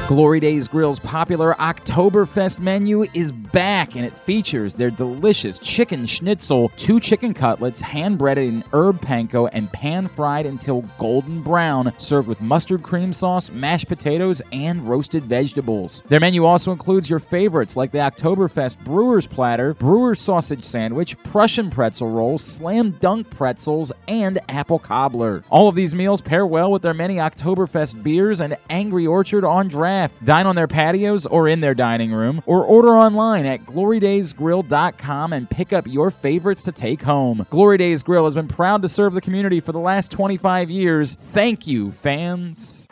Glory 0.09 0.41
Days 0.41 0.69
Grill's 0.69 0.99
popular 1.01 1.53
Oktoberfest 1.59 2.61
menu 2.61 3.03
is 3.13 3.31
back 3.31 3.95
and 3.95 4.07
it 4.07 4.15
features 4.15 4.75
their 4.75 4.89
delicious 4.89 5.59
chicken 5.59 6.07
schnitzel, 6.07 6.71
two 6.79 6.99
chicken 6.99 7.35
cutlets, 7.35 7.83
hand 7.83 8.17
breaded 8.17 8.49
in 8.49 8.65
herb 8.73 9.03
panko 9.03 9.51
and 9.53 9.71
pan 9.71 10.09
fried 10.09 10.47
until 10.47 10.81
golden 10.97 11.43
brown, 11.43 11.93
served 11.99 12.27
with 12.27 12.41
mustard 12.41 12.83
cream 12.83 13.13
sauce, 13.13 13.51
mashed 13.51 13.87
potatoes, 13.87 14.41
and 14.51 14.89
roasted 14.89 15.25
vegetables. 15.25 16.03
Their 16.07 16.21
menu 16.21 16.47
also 16.47 16.73
includes 16.73 17.11
your 17.11 17.19
favorites 17.19 17.77
like 17.77 17.91
the 17.91 17.99
Oktoberfest 17.99 18.83
Brewer's 18.85 19.27
Platter, 19.27 19.75
Brewer's 19.75 20.21
Sausage 20.21 20.65
Sandwich, 20.65 21.19
Prussian 21.25 21.69
Pretzel 21.69 22.09
Roll, 22.09 22.39
Slam 22.39 22.93
Dunk 22.93 23.29
Pretzels, 23.29 23.93
and 24.09 24.39
Apple 24.49 24.79
Cobbler. 24.79 25.45
All 25.51 25.69
of 25.69 25.75
these 25.75 25.95
meals 25.95 26.23
pair 26.23 26.47
well 26.47 26.73
with 26.73 26.81
their 26.81 26.95
many 26.95 27.17
Oktoberfest 27.17 28.03
beers 28.03 28.41
and 28.41 28.57
Angry 28.71 29.07
Orchard 29.07 29.45
on 29.45 29.69
draft 29.69 29.98
Dine 30.25 30.47
on 30.47 30.57
their 30.57 30.69
patios 30.69 31.27
or 31.27 31.49
in 31.49 31.61
their 31.61 31.75
dining 31.75 32.13
room, 32.13 32.43
or 32.47 32.65
order 32.65 32.95
online 32.95 33.47
at 33.47 33.65
glorydaysgrill.com 33.67 35.33
and 35.33 35.49
pick 35.51 35.73
up 35.73 35.87
your 35.87 36.11
favorites 36.11 36.63
to 36.63 36.73
take 36.73 37.03
home. 37.03 37.47
Glory 37.51 37.79
Days 37.79 38.03
Grill 38.03 38.25
has 38.25 38.35
been 38.35 38.49
proud 38.49 38.83
to 38.83 38.89
serve 38.89 39.15
the 39.15 39.21
community 39.21 39.61
for 39.61 39.73
the 39.73 39.79
last 39.79 40.11
25 40.11 40.71
years. 40.71 41.15
Thank 41.17 41.67
you, 41.67 41.91
fans. 41.93 42.89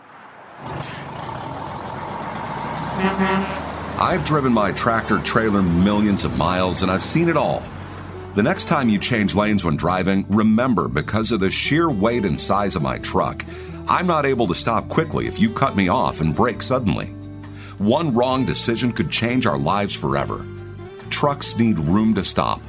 I've 3.98 4.24
driven 4.24 4.52
my 4.52 4.72
tractor 4.72 5.18
trailer 5.18 5.62
millions 5.62 6.24
of 6.24 6.36
miles 6.36 6.82
and 6.82 6.90
I've 6.90 7.02
seen 7.02 7.28
it 7.28 7.36
all 7.36 7.62
The 8.34 8.42
next 8.42 8.66
time 8.66 8.90
you 8.90 8.98
change 8.98 9.34
lanes 9.34 9.64
when 9.64 9.76
driving, 9.76 10.26
remember 10.28 10.88
because 10.88 11.32
of 11.32 11.40
the 11.40 11.50
sheer 11.50 11.90
weight 11.90 12.26
and 12.26 12.38
size 12.38 12.76
of 12.76 12.82
my 12.82 12.98
truck, 12.98 13.42
I'm 13.88 14.06
not 14.06 14.26
able 14.26 14.48
to 14.48 14.54
stop 14.54 14.88
quickly 14.88 15.26
if 15.26 15.38
you 15.38 15.48
cut 15.48 15.76
me 15.76 15.88
off 15.88 16.20
and 16.20 16.34
brake 16.34 16.60
suddenly. 16.60 17.06
One 17.78 18.14
wrong 18.14 18.44
decision 18.44 18.92
could 18.92 19.10
change 19.10 19.46
our 19.46 19.58
lives 19.58 19.94
forever. 19.94 20.44
Trucks 21.10 21.56
need 21.58 21.78
room 21.78 22.14
to 22.14 22.24
stop. 22.24 22.60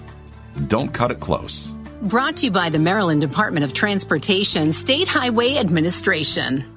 Don't 0.67 0.93
cut 0.93 1.11
it 1.11 1.19
close. 1.19 1.75
Brought 2.03 2.37
to 2.37 2.45
you 2.45 2.51
by 2.51 2.69
the 2.69 2.77
Maryland 2.77 3.21
Department 3.21 3.63
of 3.63 3.73
Transportation 3.73 4.71
State 4.71 5.07
Highway 5.07 5.57
Administration. 5.57 6.76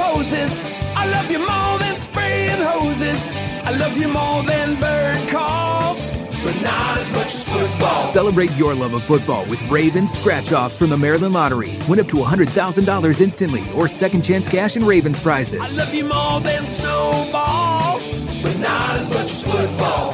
poses. 0.00 0.62
I 0.96 1.06
love 1.06 1.30
you 1.30 1.38
more 1.38 1.78
than 1.78 1.96
spraying 1.96 2.62
hoses. 2.62 3.30
I 3.64 3.72
love 3.72 3.96
you 3.96 4.08
more 4.08 4.42
than 4.42 4.80
bird 4.80 5.28
calls, 5.28 6.10
but 6.44 6.60
not 6.62 6.98
as 6.98 7.10
much 7.12 7.34
as 7.34 7.44
football. 7.44 8.12
Celebrate 8.12 8.50
your 8.52 8.74
love 8.74 8.94
of 8.94 9.04
football 9.04 9.44
with 9.46 9.60
Raven 9.70 10.08
scratch 10.08 10.52
offs 10.52 10.76
from 10.76 10.90
the 10.90 10.96
Maryland 10.96 11.34
Lottery. 11.34 11.78
Win 11.88 12.00
up 12.00 12.08
to 12.08 12.16
$100,000 12.16 13.20
instantly 13.20 13.70
or 13.72 13.88
second 13.88 14.22
chance 14.22 14.48
cash 14.48 14.76
and 14.76 14.86
Ravens 14.86 15.18
prizes. 15.20 15.60
I 15.60 15.68
love 15.76 15.94
you 15.94 16.04
more 16.04 16.40
than 16.40 16.66
snowballs, 16.66 18.22
but 18.42 18.58
not 18.58 18.96
as 18.96 19.08
much 19.10 19.30
as 19.30 19.42
football. 19.42 20.12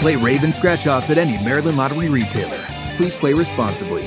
Play 0.00 0.16
Raven 0.16 0.52
scratch 0.52 0.86
offs 0.86 1.10
at 1.10 1.18
any 1.18 1.42
Maryland 1.44 1.76
Lottery 1.76 2.08
retailer. 2.08 2.64
Please 2.96 3.14
play 3.14 3.34
responsibly. 3.34 4.04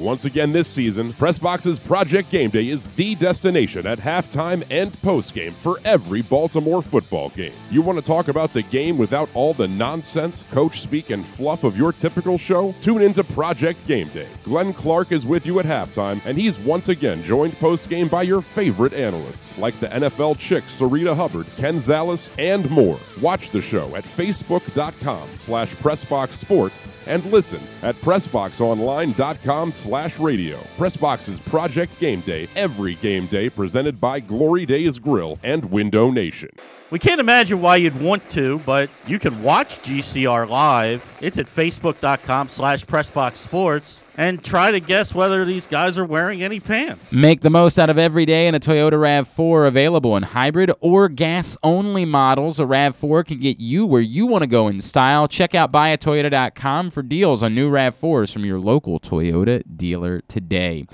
Once 0.00 0.24
again 0.24 0.50
this 0.50 0.66
season, 0.66 1.12
Pressbox's 1.12 1.78
Project 1.78 2.30
Game 2.30 2.48
Day 2.48 2.70
is 2.70 2.86
the 2.94 3.14
destination 3.16 3.86
at 3.86 3.98
halftime 3.98 4.64
and 4.70 4.90
postgame 4.90 5.52
for 5.52 5.78
every 5.84 6.22
Baltimore 6.22 6.80
football 6.80 7.28
game. 7.28 7.52
You 7.70 7.82
want 7.82 7.98
to 7.98 8.04
talk 8.04 8.28
about 8.28 8.54
the 8.54 8.62
game 8.62 8.96
without 8.96 9.28
all 9.34 9.52
the 9.52 9.68
nonsense, 9.68 10.46
coach 10.50 10.80
speak, 10.80 11.10
and 11.10 11.24
fluff 11.24 11.64
of 11.64 11.76
your 11.76 11.92
typical 11.92 12.38
show? 12.38 12.74
Tune 12.80 13.02
into 13.02 13.22
Project 13.22 13.86
Game 13.86 14.08
Day. 14.08 14.26
Glenn 14.42 14.72
Clark 14.72 15.12
is 15.12 15.26
with 15.26 15.44
you 15.44 15.58
at 15.60 15.66
halftime, 15.66 16.22
and 16.24 16.38
he's 16.38 16.58
once 16.60 16.88
again 16.88 17.22
joined 17.22 17.52
postgame 17.54 18.08
by 18.10 18.22
your 18.22 18.40
favorite 18.40 18.94
analysts 18.94 19.58
like 19.58 19.78
the 19.80 19.88
NFL 19.88 20.38
chick 20.38 20.64
Sarita 20.64 21.14
Hubbard, 21.14 21.46
Ken 21.58 21.76
Zales, 21.76 22.30
and 22.38 22.70
more. 22.70 22.98
Watch 23.20 23.50
the 23.50 23.60
show 23.60 23.94
at 23.94 24.04
facebook.com 24.04 25.28
slash 25.34 25.74
pressboxsports 25.74 26.86
and 27.06 27.22
listen 27.26 27.60
at 27.82 27.96
pressboxonline.com 27.96 29.72
slash 29.72 29.89
radio. 30.20 30.56
Pressbox's 30.76 31.40
Project 31.40 31.98
Game 31.98 32.20
Day, 32.20 32.46
every 32.54 32.94
game 32.96 33.26
day 33.26 33.50
presented 33.50 34.00
by 34.00 34.20
Glory 34.20 34.64
Days 34.64 35.00
Grill 35.00 35.36
and 35.42 35.64
Window 35.64 36.10
Nation. 36.12 36.50
We 36.90 36.98
can't 36.98 37.20
imagine 37.20 37.60
why 37.60 37.76
you'd 37.76 38.00
want 38.00 38.28
to, 38.30 38.58
but 38.60 38.90
you 39.06 39.20
can 39.20 39.44
watch 39.44 39.78
GCR 39.80 40.48
live. 40.48 41.08
It's 41.20 41.38
at 41.38 41.46
facebook.com 41.46 42.48
slash 42.48 42.84
pressboxsports 42.84 44.02
and 44.16 44.42
try 44.42 44.72
to 44.72 44.80
guess 44.80 45.14
whether 45.14 45.44
these 45.44 45.68
guys 45.68 45.96
are 45.98 46.04
wearing 46.04 46.42
any 46.42 46.58
pants. 46.58 47.12
Make 47.12 47.42
the 47.42 47.50
most 47.50 47.78
out 47.78 47.90
of 47.90 47.98
every 47.98 48.26
day 48.26 48.48
in 48.48 48.56
a 48.56 48.60
Toyota 48.60 48.94
RAV4 48.94 49.68
available 49.68 50.16
in 50.16 50.24
hybrid 50.24 50.72
or 50.80 51.08
gas 51.08 51.56
only 51.62 52.04
models. 52.04 52.58
A 52.58 52.64
RAV4 52.64 53.24
can 53.24 53.38
get 53.38 53.60
you 53.60 53.86
where 53.86 54.00
you 54.00 54.26
want 54.26 54.42
to 54.42 54.48
go 54.48 54.66
in 54.66 54.80
style. 54.80 55.28
Check 55.28 55.54
out 55.54 55.70
buyatoyota.com 55.70 56.90
for 56.90 57.02
deals 57.02 57.44
on 57.44 57.54
new 57.54 57.70
RAV4s 57.70 58.32
from 58.32 58.44
your 58.44 58.58
local 58.58 58.98
Toyota 58.98 59.62
dealer 59.76 60.22
today. 60.22 60.86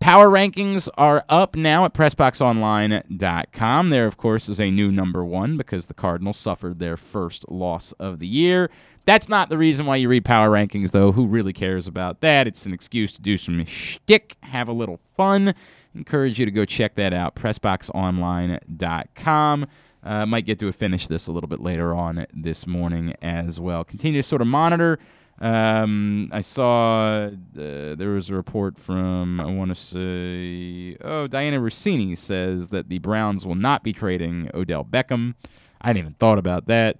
Power 0.00 0.28
rankings 0.28 0.88
are 0.96 1.24
up 1.28 1.56
now 1.56 1.84
at 1.84 1.92
PressBoxOnline.com. 1.92 3.90
There, 3.90 4.06
of 4.06 4.16
course, 4.16 4.48
is 4.48 4.60
a 4.60 4.70
new 4.70 4.92
number 4.92 5.24
one 5.24 5.56
because 5.56 5.86
the 5.86 5.94
Cardinals 5.94 6.36
suffered 6.36 6.78
their 6.78 6.96
first 6.96 7.50
loss 7.50 7.90
of 7.92 8.20
the 8.20 8.26
year. 8.26 8.70
That's 9.06 9.28
not 9.28 9.48
the 9.48 9.58
reason 9.58 9.86
why 9.86 9.96
you 9.96 10.08
read 10.08 10.24
power 10.24 10.50
rankings, 10.50 10.92
though. 10.92 11.10
Who 11.12 11.26
really 11.26 11.52
cares 11.52 11.88
about 11.88 12.20
that? 12.20 12.46
It's 12.46 12.64
an 12.64 12.72
excuse 12.72 13.12
to 13.14 13.20
do 13.20 13.36
some 13.36 13.64
shtick, 13.64 14.36
have 14.42 14.68
a 14.68 14.72
little 14.72 15.00
fun. 15.16 15.52
Encourage 15.94 16.38
you 16.38 16.44
to 16.44 16.52
go 16.52 16.64
check 16.64 16.94
that 16.94 17.12
out. 17.12 17.34
PressBoxOnline.com. 17.34 19.66
Uh, 20.04 20.26
might 20.26 20.46
get 20.46 20.60
to 20.60 20.70
finish 20.70 21.08
this 21.08 21.26
a 21.26 21.32
little 21.32 21.48
bit 21.48 21.60
later 21.60 21.92
on 21.92 22.24
this 22.32 22.68
morning 22.68 23.14
as 23.20 23.58
well. 23.58 23.82
Continue 23.82 24.22
to 24.22 24.28
sort 24.28 24.42
of 24.42 24.46
monitor. 24.46 25.00
Um, 25.40 26.30
I 26.32 26.40
saw 26.40 27.28
uh, 27.28 27.30
there 27.54 28.10
was 28.10 28.28
a 28.28 28.34
report 28.34 28.76
from 28.76 29.40
I 29.40 29.46
want 29.46 29.70
to 29.70 29.74
say 29.76 30.96
oh 31.00 31.28
Dianna 31.28 31.60
Russini 31.60 32.18
says 32.18 32.68
that 32.70 32.88
the 32.88 32.98
Browns 32.98 33.46
will 33.46 33.54
not 33.54 33.84
be 33.84 33.92
trading 33.92 34.50
Odell 34.52 34.84
Beckham. 34.84 35.34
I 35.80 35.88
hadn't 35.88 36.00
even 36.00 36.14
thought 36.14 36.38
about 36.38 36.66
that. 36.66 36.96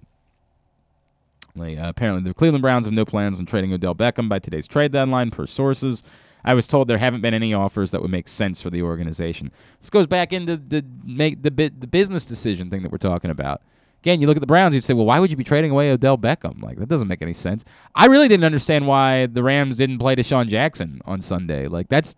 Like, 1.55 1.77
uh, 1.77 1.87
apparently, 1.87 2.23
the 2.23 2.33
Cleveland 2.33 2.61
Browns 2.61 2.85
have 2.85 2.93
no 2.93 3.03
plans 3.03 3.39
on 3.39 3.45
trading 3.45 3.73
Odell 3.73 3.95
Beckham 3.95 4.29
by 4.29 4.39
today's 4.39 4.67
trade 4.67 4.93
deadline, 4.93 5.31
per 5.31 5.45
sources. 5.45 6.03
I 6.43 6.53
was 6.53 6.67
told 6.67 6.87
there 6.87 6.97
haven't 6.97 7.19
been 7.19 7.33
any 7.33 7.53
offers 7.53 7.91
that 7.91 8.01
would 8.01 8.11
make 8.11 8.29
sense 8.29 8.61
for 8.61 8.69
the 8.69 8.81
organization. 8.81 9.51
This 9.81 9.89
goes 9.89 10.07
back 10.07 10.31
into 10.31 10.55
the 10.55 10.85
make 11.03 11.41
the 11.43 11.49
the 11.49 11.87
business 11.87 12.23
decision 12.23 12.69
thing 12.69 12.83
that 12.83 12.91
we're 12.91 12.97
talking 12.97 13.31
about. 13.31 13.61
Again, 14.01 14.21
you 14.21 14.27
look 14.27 14.37
at 14.37 14.41
the 14.41 14.47
Browns, 14.47 14.73
you'd 14.73 14.83
say, 14.83 14.93
well, 14.93 15.05
why 15.05 15.19
would 15.19 15.29
you 15.29 15.35
be 15.35 15.43
trading 15.43 15.71
away 15.71 15.91
Odell 15.91 16.17
Beckham? 16.17 16.63
Like, 16.63 16.77
that 16.77 16.87
doesn't 16.87 17.07
make 17.07 17.21
any 17.21 17.33
sense. 17.33 17.65
I 17.93 18.05
really 18.05 18.29
didn't 18.29 18.45
understand 18.45 18.87
why 18.87 19.25
the 19.25 19.43
Rams 19.43 19.75
didn't 19.75 19.99
play 19.99 20.15
DeSean 20.15 20.47
Jackson 20.47 21.01
on 21.05 21.19
Sunday. 21.19 21.67
Like, 21.67 21.89
that's 21.89 22.15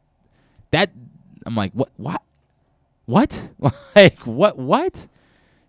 that. 0.69 0.91
I'm 1.45 1.55
like, 1.55 1.73
what? 1.73 1.89
What? 1.97 2.21
What? 3.05 3.49
like, 3.95 4.19
what? 4.19 4.57
What? 4.59 5.07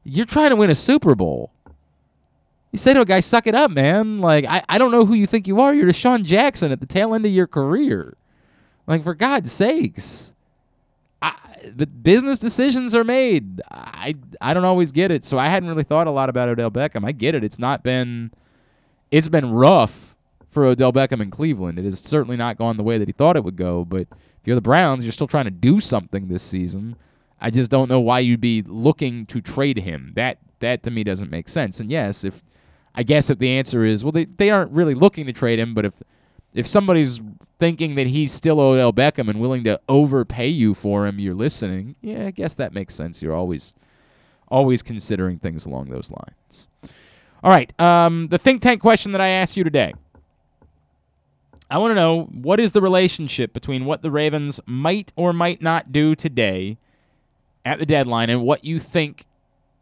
You're 0.05 0.27
trying 0.27 0.51
to 0.51 0.57
win 0.57 0.69
a 0.69 0.75
Super 0.75 1.15
Bowl. 1.15 1.51
You 2.73 2.79
say 2.79 2.95
to 2.95 3.03
a 3.03 3.05
guy, 3.05 3.21
suck 3.21 3.47
it 3.47 3.55
up, 3.55 3.71
man. 3.71 4.21
Like, 4.21 4.45
I, 4.47 4.63
I 4.69 4.79
don't 4.79 4.91
know 4.91 5.05
who 5.05 5.15
you 5.15 5.27
think 5.27 5.47
you 5.47 5.61
are. 5.61 5.75
You're 5.75 5.89
DeSean 5.89 6.25
Jackson 6.25 6.73
at 6.73 6.81
the 6.81 6.87
tail 6.87 7.15
end 7.15 7.25
of 7.25 7.33
your 7.33 7.47
career. 7.47 8.17
Like, 8.87 9.03
for 9.03 9.15
God's 9.15 9.53
sakes. 9.53 10.32
The 11.65 11.87
business 11.87 12.39
decisions 12.39 12.95
are 12.95 13.05
made. 13.05 13.61
I 13.71 14.15
I 14.41 14.55
don't 14.55 14.65
always 14.65 14.93
get 14.93 15.11
it, 15.11 15.25
so 15.25 15.39
I 15.39 15.49
hadn't 15.49 15.69
really 15.69 15.85
thought 15.85 16.07
a 16.07 16.11
lot 16.11 16.29
about 16.29 16.49
Odell 16.49 16.71
Beckham. 16.71 17.05
I 17.05 17.13
get 17.13 17.35
it. 17.35 17.45
It's 17.45 17.59
not 17.59 17.83
been 17.83 18.33
it's 19.11 19.29
been 19.29 19.53
rough 19.53 20.17
for 20.49 20.65
Odell 20.65 20.93
Beckham 20.93 21.21
in 21.21 21.31
Cleveland. 21.31 21.79
It 21.79 21.85
has 21.85 22.01
certainly 22.01 22.37
not 22.37 22.59
gone 22.59 22.77
the 22.77 22.83
way 22.83 22.99
that 22.99 23.09
he 23.09 23.13
thought 23.13 23.37
it 23.37 23.45
would 23.45 23.57
go, 23.57 23.85
but 23.85 24.07
if 24.11 24.47
you're 24.47 24.57
the 24.57 24.61
Browns, 24.61 25.05
you're 25.05 25.13
still 25.13 25.27
trying 25.27 25.45
to 25.45 25.51
do 25.51 25.81
something 25.81 26.29
this 26.29 26.43
season. 26.43 26.97
I 27.41 27.51
just 27.51 27.71
don't 27.71 27.89
know 27.89 28.01
why 28.01 28.21
you'd 28.21 28.41
be 28.41 28.63
looking 28.63 29.27
to 29.27 29.41
trade 29.41 29.79
him. 29.79 30.13
That 30.15 30.39
that 30.61 30.83
to 30.85 30.91
me 30.91 31.05
doesn't 31.05 31.31
make 31.31 31.49
sense. 31.49 31.81
And 31.81 31.91
yes, 31.91 32.25
if 32.25 32.43
I 32.95 33.03
guess 33.03 33.31
if 33.31 33.39
the 33.39 33.51
answer 33.51 33.85
is 33.85 34.05
well 34.05 34.13
they, 34.13 34.25
they 34.25 34.51
aren't 34.51 34.73
really 34.73 34.95
looking 34.95 35.27
to 35.27 35.33
trade 35.33 35.59
him, 35.59 35.75
but 35.75 35.85
if 35.85 35.95
if 36.55 36.66
somebody's 36.66 37.20
thinking 37.59 37.94
that 37.94 38.09
he's 38.09 38.32
still 38.32 38.61
Odell 38.61 38.92
Beckham 38.92 39.28
and 39.28 39.40
willing 39.40 39.64
to 39.64 39.80
overpay 39.88 40.48
you 40.48 40.74
for 40.74 41.07
him, 41.07 41.18
you're 41.18 41.34
listening. 41.34 41.94
Yeah, 42.00 42.26
I 42.26 42.30
guess 42.30 42.55
that 42.55 42.72
makes 42.72 42.94
sense. 42.94 43.22
You're 43.22 43.34
always 43.34 43.74
always 44.48 44.82
considering 44.82 45.38
things 45.38 45.64
along 45.64 45.88
those 45.88 46.11
lines. 46.11 46.68
All 47.42 47.50
right, 47.50 47.80
um, 47.80 48.28
the 48.28 48.38
think 48.38 48.61
tank 48.61 48.80
question 48.80 49.12
that 49.12 49.20
I 49.20 49.28
asked 49.28 49.57
you 49.57 49.64
today. 49.64 49.94
I 51.70 51.78
want 51.78 51.92
to 51.92 51.94
know 51.94 52.24
what 52.24 52.61
is 52.61 52.72
the 52.72 52.82
relationship 52.82 53.55
between 53.55 53.86
what 53.86 54.03
the 54.03 54.11
Ravens 54.11 54.61
might 54.66 55.11
or 55.16 55.32
might 55.32 55.62
not 55.62 55.90
do 55.90 56.14
today 56.14 56.76
at 57.64 57.78
the 57.78 57.86
deadline 57.86 58.28
and 58.28 58.42
what 58.42 58.62
you 58.62 58.78
think 58.78 59.24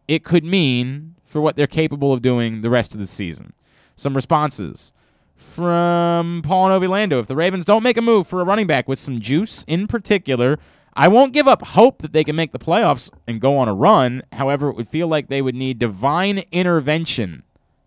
it 0.07 0.23
could 0.23 0.45
mean 0.45 1.17
for 1.25 1.41
what 1.41 1.57
they're 1.57 1.67
capable 1.67 2.13
of 2.13 2.23
doing 2.23 2.61
the 2.61 2.71
rest 2.71 2.95
of 2.95 3.01
the 3.01 3.09
season. 3.09 3.55
Some 3.97 4.15
responses 4.15 4.93
from 5.41 6.43
Paul 6.45 6.71
and 6.71 6.83
Ovilando. 6.83 7.21
If 7.21 7.27
the 7.27 7.37
Ravens 7.37 7.65
don't 7.65 7.83
make 7.83 7.97
a 7.97 8.03
move 8.03 8.27
for 8.27 8.41
a 8.41 8.45
running 8.45 8.67
back 8.67 8.87
with 8.87 8.99
some 8.99 9.21
juice 9.21 9.65
in 9.65 9.87
particular, 9.87 10.59
I 10.95 11.09
won't 11.09 11.33
give 11.33 11.49
up 11.49 11.63
hope 11.63 12.03
that 12.03 12.13
they 12.13 12.25
can 12.25 12.37
make 12.37 12.53
the 12.53 12.59
playoffs 12.59 13.11
and 13.27 13.41
go 13.41 13.57
on 13.59 13.69
a 13.69 13.75
run. 13.75 14.23
However, 14.33 14.69
it 14.69 14.77
would 14.77 14.89
feel 14.89 15.09
like 15.09 15.29
they 15.29 15.43
would 15.43 15.55
need 15.55 15.79
divine 15.79 16.45
intervention. 16.53 17.43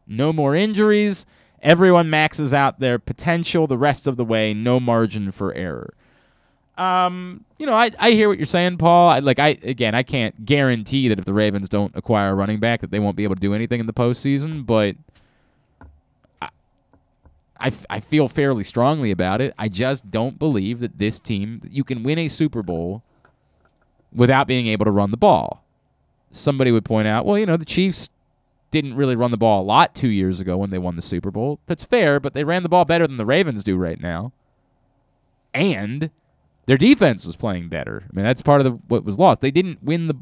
No 0.08 0.34
more 0.34 0.56
injuries. 0.56 1.26
Everyone 1.62 2.10
maxes 2.10 2.54
out 2.54 2.80
their 2.80 2.99
potential 2.99 3.68
the 3.68 3.78
rest 3.78 4.08
of 4.08 4.18
the 4.18 4.26
way. 4.26 4.54
No 4.54 4.80
margin 4.80 5.32
for 5.32 5.54
error. 5.54 5.93
Um, 6.78 7.45
you 7.60 7.66
know, 7.66 7.76
I, 7.76 7.91
I 7.99 8.12
hear 8.12 8.28
what 8.28 8.39
you're 8.39 8.45
saying, 8.45 8.78
Paul. 8.78 9.10
I, 9.10 9.20
like 9.20 9.39
I 9.39 9.60
again, 9.62 9.93
I 9.93 10.04
can't 10.04 10.43
guarantee 10.43 11.08
that 11.08 11.20
if 11.20 11.26
the 11.26 11.34
Ravens 11.34 11.70
don't 11.70 11.95
acquire 11.95 12.32
a 12.32 12.34
running 12.34 12.60
back, 12.60 12.82
that 12.82 12.89
they 12.91 12.99
won't 12.99 13.16
be 13.16 13.24
able 13.24 13.36
to 13.36 13.41
do 13.41 13.54
anything 13.54 13.80
in 13.80 13.86
the 13.86 13.93
postseason. 13.93 14.66
But 14.66 14.95
I, 17.64 17.68
f- 17.68 17.86
I 17.89 18.01
feel 18.01 18.28
fairly 18.28 18.66
strongly 18.66 19.09
about 19.09 19.39
it. 19.39 19.53
I 19.57 19.70
just 19.70 20.11
don't 20.11 20.38
believe 20.38 20.82
that 20.82 20.99
this 20.99 21.20
team 21.20 21.61
you 21.72 21.86
can 21.86 22.03
win 22.03 22.20
a 22.20 22.28
Super 22.28 22.61
Bowl 22.61 23.03
without 24.14 24.47
being 24.47 24.68
able 24.68 24.84
to 24.84 24.91
run 24.91 25.11
the 25.11 25.18
ball. 25.18 25.64
Somebody 26.30 26.72
would 26.72 26.84
point 26.84 27.07
out, 27.07 27.26
well, 27.26 27.39
you 27.39 27.45
know, 27.45 27.55
the 27.55 27.64
Chiefs 27.64 28.09
didn't 28.70 28.95
really 28.95 29.16
run 29.16 29.32
the 29.32 29.38
ball 29.38 29.61
a 29.61 29.64
lot 29.64 29.95
two 29.95 30.09
years 30.09 30.41
ago 30.41 30.57
when 30.57 30.72
they 30.72 30.78
won 30.78 30.97
the 30.97 31.01
Super 31.01 31.32
Bowl. 31.32 31.59
That's 31.66 31.86
fair, 31.86 32.20
but 32.20 32.34
they 32.34 32.43
ran 32.43 32.64
the 32.64 32.70
ball 32.70 32.84
better 32.86 33.07
than 33.07 33.18
the 33.18 33.26
Ravens 33.26 33.64
do 33.64 33.78
right 33.78 33.99
now. 33.99 34.34
And 35.53 36.09
their 36.66 36.78
defense 36.78 37.26
was 37.26 37.38
playing 37.38 37.70
better. 37.70 38.03
I 38.11 38.16
mean, 38.16 38.26
that's 38.26 38.41
part 38.41 38.59
of 38.59 38.66
the, 38.66 38.72
what 38.88 39.05
was 39.05 39.18
lost. 39.18 39.39
They 39.39 39.51
didn't 39.51 39.84
win 39.84 40.07
the. 40.07 40.18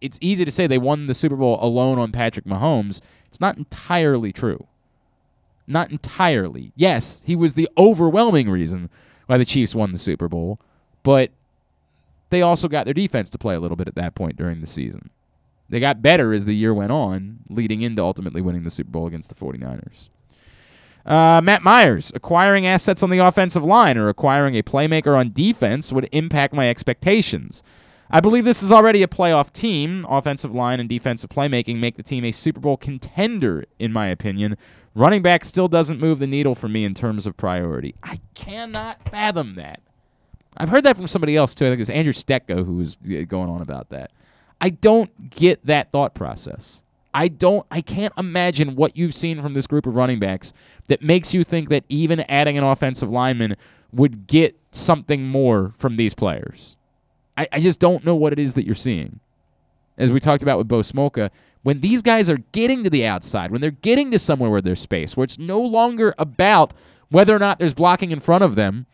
It's 0.00 0.18
easy 0.20 0.44
to 0.44 0.50
say 0.50 0.66
they 0.66 0.78
won 0.78 1.06
the 1.06 1.14
Super 1.14 1.36
Bowl 1.36 1.58
alone 1.62 1.98
on 1.98 2.10
Patrick 2.10 2.46
Mahomes. 2.46 3.00
It's 3.26 3.40
not 3.40 3.58
entirely 3.58 4.32
true. 4.32 4.66
Not 5.70 5.92
entirely. 5.92 6.72
Yes, 6.74 7.22
he 7.24 7.36
was 7.36 7.54
the 7.54 7.68
overwhelming 7.78 8.50
reason 8.50 8.90
why 9.26 9.38
the 9.38 9.44
Chiefs 9.44 9.74
won 9.74 9.92
the 9.92 9.98
Super 9.98 10.28
Bowl, 10.28 10.58
but 11.04 11.30
they 12.30 12.42
also 12.42 12.66
got 12.66 12.84
their 12.84 12.94
defense 12.94 13.30
to 13.30 13.38
play 13.38 13.54
a 13.54 13.60
little 13.60 13.76
bit 13.76 13.86
at 13.86 13.94
that 13.94 14.16
point 14.16 14.36
during 14.36 14.60
the 14.60 14.66
season. 14.66 15.10
They 15.68 15.78
got 15.78 16.02
better 16.02 16.32
as 16.32 16.44
the 16.44 16.56
year 16.56 16.74
went 16.74 16.90
on, 16.90 17.38
leading 17.48 17.82
into 17.82 18.02
ultimately 18.02 18.40
winning 18.40 18.64
the 18.64 18.70
Super 18.70 18.90
Bowl 18.90 19.06
against 19.06 19.28
the 19.28 19.36
49ers. 19.36 20.08
Uh, 21.06 21.40
Matt 21.40 21.62
Myers, 21.62 22.10
acquiring 22.16 22.66
assets 22.66 23.04
on 23.04 23.10
the 23.10 23.18
offensive 23.18 23.62
line 23.62 23.96
or 23.96 24.08
acquiring 24.08 24.56
a 24.56 24.62
playmaker 24.62 25.16
on 25.16 25.32
defense 25.32 25.92
would 25.92 26.08
impact 26.10 26.52
my 26.52 26.68
expectations. 26.68 27.62
I 28.12 28.18
believe 28.20 28.44
this 28.44 28.62
is 28.62 28.72
already 28.72 29.04
a 29.04 29.06
playoff 29.06 29.52
team. 29.52 30.04
Offensive 30.08 30.52
line 30.52 30.80
and 30.80 30.88
defensive 30.88 31.30
playmaking 31.30 31.76
make 31.78 31.96
the 31.96 32.02
team 32.02 32.24
a 32.24 32.32
Super 32.32 32.58
Bowl 32.58 32.76
contender, 32.76 33.64
in 33.78 33.92
my 33.92 34.06
opinion. 34.08 34.56
Running 34.96 35.22
back 35.22 35.44
still 35.44 35.68
doesn't 35.68 36.00
move 36.00 36.18
the 36.18 36.26
needle 36.26 36.56
for 36.56 36.68
me 36.68 36.84
in 36.84 36.94
terms 36.94 37.24
of 37.24 37.36
priority. 37.36 37.94
I 38.02 38.18
cannot 38.34 39.08
fathom 39.08 39.54
that. 39.54 39.80
I've 40.56 40.70
heard 40.70 40.84
that 40.84 40.96
from 40.96 41.06
somebody 41.06 41.36
else 41.36 41.54
too. 41.54 41.66
I 41.66 41.68
think 41.68 41.78
it 41.78 41.82
was 41.82 41.90
Andrew 41.90 42.12
Stecko 42.12 42.66
who 42.66 42.76
was 42.76 42.98
uh, 43.04 43.22
going 43.28 43.48
on 43.48 43.62
about 43.62 43.90
that. 43.90 44.10
I 44.60 44.70
don't 44.70 45.30
get 45.30 45.64
that 45.66 45.92
thought 45.92 46.12
process. 46.12 46.82
I 47.14 47.28
don't 47.28 47.64
I 47.70 47.80
can't 47.80 48.12
imagine 48.18 48.74
what 48.74 48.96
you've 48.96 49.14
seen 49.14 49.40
from 49.40 49.54
this 49.54 49.68
group 49.68 49.86
of 49.86 49.94
running 49.94 50.18
backs 50.18 50.52
that 50.88 51.02
makes 51.02 51.32
you 51.32 51.44
think 51.44 51.68
that 51.68 51.84
even 51.88 52.20
adding 52.20 52.58
an 52.58 52.64
offensive 52.64 53.08
lineman 53.08 53.56
would 53.92 54.26
get 54.26 54.58
something 54.72 55.26
more 55.26 55.74
from 55.78 55.96
these 55.96 56.14
players. 56.14 56.76
I, 57.36 57.48
I 57.52 57.60
just 57.60 57.80
don't 57.80 58.04
know 58.04 58.14
what 58.14 58.32
it 58.32 58.38
is 58.38 58.54
that 58.54 58.66
you're 58.66 58.74
seeing. 58.74 59.20
As 59.98 60.10
we 60.10 60.20
talked 60.20 60.42
about 60.42 60.58
with 60.58 60.68
Bo 60.68 60.80
Smolka, 60.80 61.30
when 61.62 61.80
these 61.80 62.02
guys 62.02 62.30
are 62.30 62.38
getting 62.52 62.84
to 62.84 62.90
the 62.90 63.04
outside, 63.04 63.50
when 63.50 63.60
they're 63.60 63.70
getting 63.70 64.10
to 64.12 64.18
somewhere 64.18 64.50
where 64.50 64.62
there's 64.62 64.80
space, 64.80 65.16
where 65.16 65.24
it's 65.24 65.38
no 65.38 65.60
longer 65.60 66.14
about 66.18 66.72
whether 67.10 67.34
or 67.34 67.38
not 67.38 67.58
there's 67.58 67.74
blocking 67.74 68.10
in 68.10 68.20
front 68.20 68.44
of 68.44 68.54
them, 68.54 68.86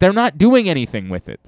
they're 0.00 0.12
not 0.12 0.38
doing 0.38 0.68
anything 0.68 1.08
with 1.08 1.28
it. 1.28 1.40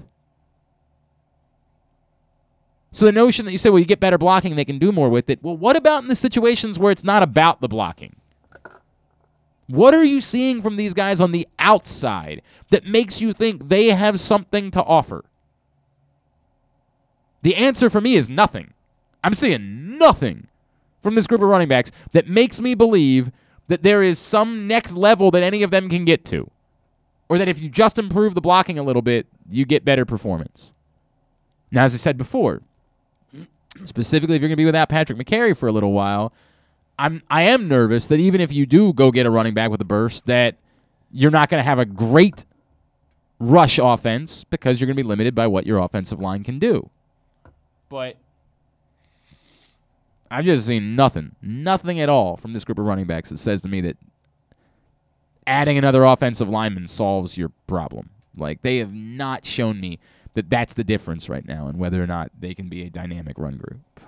So 2.91 3.07
the 3.07 3.11
notion 3.11 3.45
that 3.45 3.51
you 3.51 3.57
say, 3.57 3.71
well, 3.71 3.79
you 3.79 3.85
get 3.85 3.99
better 3.99 4.19
blocking, 4.19 4.55
they 4.55 4.65
can 4.65 4.77
do 4.77 4.91
more 4.91 5.09
with 5.09 5.29
it. 5.29 5.41
Well, 5.41 5.57
what 5.57 5.75
about 5.75 6.03
in 6.03 6.09
the 6.09 6.15
situations 6.15 6.77
where 6.77 6.91
it's 6.91 7.03
not 7.03 7.23
about 7.23 7.59
the 7.59 7.67
blocking? 7.67 8.15
What 9.67 9.95
are 9.95 10.03
you 10.03 10.21
seeing 10.21 10.61
from 10.61 10.75
these 10.75 10.93
guys 10.93 11.19
on 11.19 11.31
the 11.31 11.47
outside 11.57 12.43
that 12.69 12.85
makes 12.85 13.19
you 13.19 13.33
think 13.33 13.69
they 13.69 13.87
have 13.87 14.19
something 14.19 14.69
to 14.71 14.83
offer? 14.83 15.25
The 17.43 17.55
answer 17.55 17.89
for 17.89 18.01
me 18.01 18.15
is 18.15 18.29
nothing. 18.29 18.73
I'm 19.23 19.33
seeing 19.33 19.97
nothing 19.97 20.47
from 21.01 21.15
this 21.15 21.27
group 21.27 21.41
of 21.41 21.49
running 21.49 21.67
backs 21.67 21.91
that 22.13 22.27
makes 22.27 22.59
me 22.59 22.73
believe 22.73 23.31
that 23.67 23.83
there 23.83 24.01
is 24.01 24.17
some 24.17 24.67
next 24.67 24.95
level 24.95 25.29
that 25.31 25.43
any 25.43 25.61
of 25.61 25.71
them 25.71 25.89
can 25.89 26.05
get 26.05 26.25
to. 26.25 26.49
Or 27.29 27.37
that 27.37 27.47
if 27.47 27.59
you 27.59 27.69
just 27.69 27.99
improve 27.99 28.35
the 28.35 28.41
blocking 28.41 28.77
a 28.79 28.83
little 28.83 29.01
bit, 29.01 29.27
you 29.49 29.65
get 29.65 29.85
better 29.85 30.05
performance. 30.05 30.73
Now, 31.71 31.83
as 31.83 31.93
I 31.93 31.97
said 31.97 32.17
before, 32.17 32.61
specifically 33.83 34.35
if 34.35 34.41
you're 34.41 34.49
going 34.49 34.55
to 34.55 34.61
be 34.61 34.65
without 34.65 34.89
Patrick 34.89 35.17
Mekari 35.17 35.55
for 35.55 35.67
a 35.67 35.71
little 35.71 35.91
while, 35.91 36.33
I'm 36.99 37.23
I 37.29 37.41
am 37.43 37.67
nervous 37.67 38.07
that 38.07 38.19
even 38.19 38.39
if 38.39 38.51
you 38.51 38.65
do 38.65 38.93
go 38.93 39.11
get 39.11 39.25
a 39.25 39.31
running 39.31 39.53
back 39.53 39.71
with 39.71 39.81
a 39.81 39.85
burst, 39.85 40.27
that 40.27 40.55
you're 41.11 41.31
not 41.31 41.49
going 41.49 41.59
to 41.59 41.65
have 41.65 41.79
a 41.79 41.85
great 41.85 42.45
rush 43.39 43.79
offense 43.79 44.43
because 44.43 44.79
you're 44.79 44.85
going 44.85 44.95
to 44.95 45.03
be 45.03 45.07
limited 45.07 45.33
by 45.33 45.47
what 45.47 45.65
your 45.65 45.79
offensive 45.79 46.19
line 46.19 46.43
can 46.43 46.59
do. 46.59 46.89
But 47.93 48.15
I've 50.31 50.45
just 50.45 50.65
seen 50.65 50.95
nothing, 50.95 51.35
nothing 51.43 51.99
at 51.99 52.09
all 52.09 52.37
from 52.37 52.53
this 52.53 52.65
group 52.65 52.79
of 52.79 52.85
running 52.85 53.05
backs 53.05 53.29
that 53.29 53.37
says 53.37 53.61
to 53.61 53.69
me 53.69 53.81
that 53.81 53.97
adding 55.45 55.77
another 55.77 56.03
offensive 56.03 56.49
lineman 56.49 56.87
solves 56.87 57.37
your 57.37 57.51
problem. 57.67 58.09
Like 58.35 58.63
they 58.63 58.77
have 58.77 58.91
not 58.91 59.45
shown 59.45 59.79
me 59.79 59.99
that 60.33 60.49
that's 60.49 60.73
the 60.73 60.83
difference 60.83 61.29
right 61.29 61.47
now 61.47 61.67
and 61.67 61.77
whether 61.77 62.01
or 62.01 62.07
not 62.07 62.31
they 62.39 62.55
can 62.55 62.67
be 62.67 62.81
a 62.81 62.89
dynamic 62.89 63.37
run 63.37 63.57
group. 63.57 63.99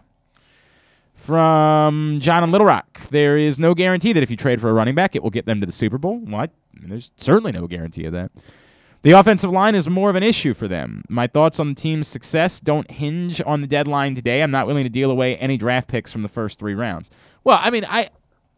From 1.13 2.17
John 2.19 2.41
and 2.41 2.51
Little 2.51 2.65
Rock, 2.65 3.01
there 3.11 3.37
is 3.37 3.59
no 3.59 3.75
guarantee 3.75 4.13
that 4.13 4.23
if 4.23 4.31
you 4.31 4.35
trade 4.35 4.59
for 4.59 4.71
a 4.71 4.73
running 4.73 4.95
back, 4.95 5.15
it 5.15 5.21
will 5.21 5.29
get 5.29 5.45
them 5.45 5.59
to 5.59 5.67
the 5.67 5.71
Super 5.71 5.99
Bowl. 5.99 6.17
What? 6.17 6.49
I 6.75 6.79
mean, 6.79 6.89
there's 6.89 7.11
certainly 7.17 7.51
no 7.51 7.67
guarantee 7.67 8.05
of 8.05 8.13
that. 8.13 8.31
The 9.05 9.11
offensive 9.11 9.51
line 9.51 9.75
is 9.75 9.87
more 9.87 10.09
of 10.09 10.15
an 10.15 10.23
issue 10.23 10.55
for 10.55 10.67
them. 10.67 11.03
My 11.07 11.27
thoughts 11.27 11.59
on 11.59 11.69
the 11.69 11.75
team's 11.75 12.07
success 12.07 12.59
don't 12.59 12.89
hinge 12.89 13.39
on 13.45 13.61
the 13.61 13.67
deadline 13.67 14.15
today. 14.15 14.41
I'm 14.41 14.49
not 14.49 14.65
willing 14.65 14.83
to 14.83 14.89
deal 14.89 15.11
away 15.11 15.37
any 15.37 15.57
draft 15.57 15.87
picks 15.87 16.11
from 16.11 16.23
the 16.23 16.27
first 16.27 16.57
three 16.57 16.73
rounds. 16.73 17.11
Well, 17.43 17.59
I 17.61 17.69
mean, 17.69 17.85
I 17.87 18.09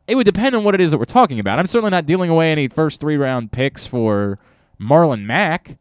it 0.08 0.16
would 0.16 0.24
depend 0.24 0.56
on 0.56 0.64
what 0.64 0.74
it 0.74 0.80
is 0.80 0.92
that 0.92 1.00
we're 1.00 1.04
talking 1.04 1.38
about. 1.38 1.60
I'm 1.60 1.68
certainly 1.68 1.92
not 1.92 2.06
dealing 2.06 2.30
away 2.30 2.50
any 2.50 2.70
first 2.70 3.02
three 3.02 3.18
round 3.18 3.52
picks 3.52 3.86
for 3.86 4.40
Marlon 4.80 5.24
Mack. 5.26 5.72
I'm 5.72 5.76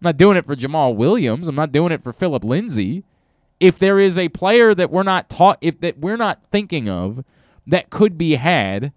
not 0.00 0.16
doing 0.16 0.38
it 0.38 0.46
for 0.46 0.56
Jamaal 0.56 0.96
Williams. 0.96 1.46
I'm 1.46 1.54
not 1.54 1.70
doing 1.70 1.92
it 1.92 2.02
for 2.02 2.14
Phillip 2.14 2.42
Lindsay. 2.42 3.04
If 3.60 3.78
there 3.78 4.00
is 4.00 4.18
a 4.18 4.30
player 4.30 4.74
that 4.74 4.90
we're 4.90 5.02
not 5.02 5.28
taught, 5.28 5.58
if 5.60 5.78
that 5.80 5.98
we're 5.98 6.16
not 6.16 6.42
thinking 6.50 6.88
of 6.88 7.22
that 7.66 7.90
could 7.90 8.16
be 8.16 8.36
had, 8.36 8.94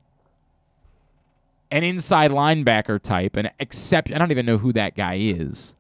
an 1.71 1.83
inside 1.83 2.31
linebacker 2.31 3.01
type, 3.01 3.35
an 3.35 3.49
except 3.59 4.11
I 4.11 4.17
don't 4.17 4.31
even 4.31 4.45
know 4.45 4.57
who 4.57 4.73
that 4.73 4.95
guy 4.95 5.15
is. 5.15 5.75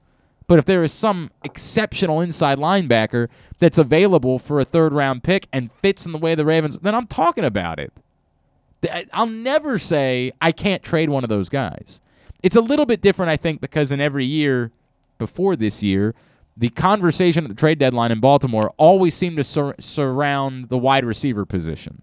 But 0.47 0.57
if 0.57 0.65
there 0.65 0.83
is 0.83 0.91
some 0.91 1.29
exceptional 1.43 2.21
inside 2.21 2.57
linebacker 2.57 3.27
that's 3.59 3.77
available 3.77 4.39
for 4.39 4.59
a 4.59 4.65
third 4.65 4.93
round 4.93 5.23
pick 5.23 5.47
and 5.53 5.71
fits 5.73 6.05
in 6.05 6.11
the 6.11 6.17
way 6.17 6.33
the 6.33 6.45
Ravens, 6.45 6.77
then 6.79 6.95
I'm 6.95 7.05
talking 7.07 7.45
about 7.45 7.79
it. 7.79 7.93
I'll 9.13 9.27
never 9.27 9.77
say 9.77 10.31
I 10.41 10.51
can't 10.51 10.81
trade 10.81 11.09
one 11.09 11.23
of 11.23 11.29
those 11.29 11.49
guys. 11.49 12.01
It's 12.41 12.55
a 12.55 12.61
little 12.61 12.85
bit 12.85 13.01
different, 13.01 13.29
I 13.29 13.37
think, 13.37 13.61
because 13.61 13.91
in 13.91 13.99
every 13.99 14.25
year 14.25 14.71
before 15.17 15.55
this 15.55 15.83
year, 15.83 16.15
the 16.55 16.69
conversation 16.69 17.43
at 17.43 17.49
the 17.49 17.55
trade 17.55 17.77
deadline 17.77 18.11
in 18.11 18.19
Baltimore 18.19 18.73
always 18.77 19.15
seemed 19.15 19.37
to 19.37 19.43
sur- 19.43 19.75
surround 19.79 20.69
the 20.69 20.77
wide 20.77 21.05
receiver 21.05 21.45
position. 21.45 22.01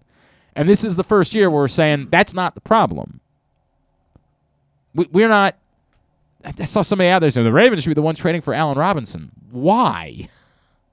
And 0.55 0.69
this 0.69 0.83
is 0.83 0.95
the 0.95 1.03
first 1.03 1.35
year 1.35 1.49
where 1.49 1.61
we're 1.61 1.67
saying 1.67 2.07
that's 2.11 2.33
not 2.33 2.55
the 2.55 2.61
problem. 2.61 3.19
We, 4.97 5.07
we're 5.11 5.29
not. 5.29 5.55
I 6.43 6.65
saw 6.65 6.81
somebody 6.81 7.09
out 7.09 7.19
there 7.19 7.31
saying 7.31 7.45
the 7.45 7.53
Ravens 7.53 7.83
should 7.83 7.89
be 7.89 7.93
the 7.93 8.01
ones 8.01 8.19
trading 8.19 8.41
for 8.41 8.53
Allen 8.53 8.77
Robinson. 8.77 9.31
Why? 9.51 10.27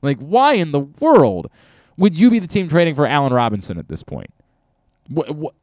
Like, 0.03 0.19
why 0.19 0.55
in 0.55 0.73
the 0.73 0.81
world 0.81 1.51
would 1.97 2.19
you 2.19 2.31
be 2.31 2.39
the 2.39 2.47
team 2.47 2.69
trading 2.69 2.95
for 2.95 3.07
Allen 3.07 3.33
Robinson 3.33 3.79
at 3.79 3.89
this 3.89 4.03
point? 4.03 4.31
What, 5.09 5.35
what, 5.35 5.55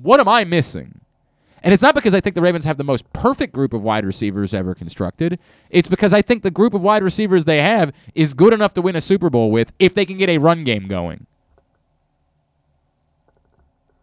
what 0.00 0.20
am 0.20 0.28
I 0.28 0.44
missing? 0.44 1.00
And 1.62 1.74
it's 1.74 1.82
not 1.82 1.94
because 1.94 2.14
I 2.14 2.20
think 2.20 2.34
the 2.34 2.40
Ravens 2.40 2.64
have 2.64 2.78
the 2.78 2.84
most 2.84 3.10
perfect 3.12 3.52
group 3.52 3.74
of 3.74 3.82
wide 3.82 4.06
receivers 4.06 4.54
ever 4.54 4.74
constructed. 4.74 5.38
It's 5.68 5.88
because 5.88 6.14
I 6.14 6.22
think 6.22 6.42
the 6.42 6.50
group 6.50 6.72
of 6.72 6.80
wide 6.80 7.02
receivers 7.02 7.44
they 7.44 7.58
have 7.58 7.92
is 8.14 8.32
good 8.32 8.54
enough 8.54 8.72
to 8.74 8.82
win 8.82 8.96
a 8.96 9.00
Super 9.00 9.28
Bowl 9.28 9.50
with 9.50 9.72
if 9.78 9.94
they 9.94 10.06
can 10.06 10.16
get 10.16 10.28
a 10.28 10.38
run 10.38 10.64
game 10.64 10.88
going. 10.88 11.26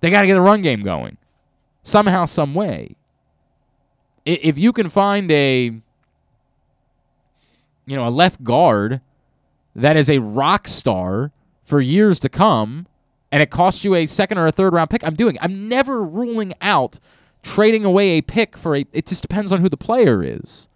They 0.02 0.12
got 0.12 0.22
to 0.22 0.28
get 0.28 0.38
a 0.38 0.42
run 0.42 0.62
game 0.62 0.84
going 0.84 1.18
somehow, 1.82 2.26
some 2.26 2.54
way. 2.54 2.96
If 4.28 4.58
you 4.58 4.74
can 4.74 4.90
find 4.90 5.32
a 5.32 5.82
you 7.86 7.96
know, 7.96 8.06
a 8.06 8.10
left 8.10 8.44
guard 8.44 9.02
that 9.76 9.96
is 9.96 10.10
a 10.10 10.20
rock 10.20 10.68
star 10.68 11.32
for 11.64 11.80
years 11.80 12.20
to 12.20 12.30
come 12.30 12.86
and 13.32 13.42
it 13.42 13.50
costs 13.50 13.84
you 13.84 13.96
a 13.96 14.06
second 14.06 14.38
or 14.38 14.46
a 14.46 14.52
third 14.52 14.74
round 14.74 14.90
pick, 14.90 15.04
I'm 15.04 15.16
doing. 15.16 15.38
I'm 15.42 15.68
never 15.70 16.04
ruling 16.04 16.54
out 16.62 17.00
trading 17.42 17.86
away 17.86 18.10
a 18.10 18.22
pick 18.22 18.58
for 18.58 18.76
a 18.76 18.86
it 18.92 19.08
just 19.08 19.22
depends 19.22 19.54
on 19.54 19.62
who 19.62 19.70
the 19.70 19.78
player 19.78 20.22
is. 20.22 20.68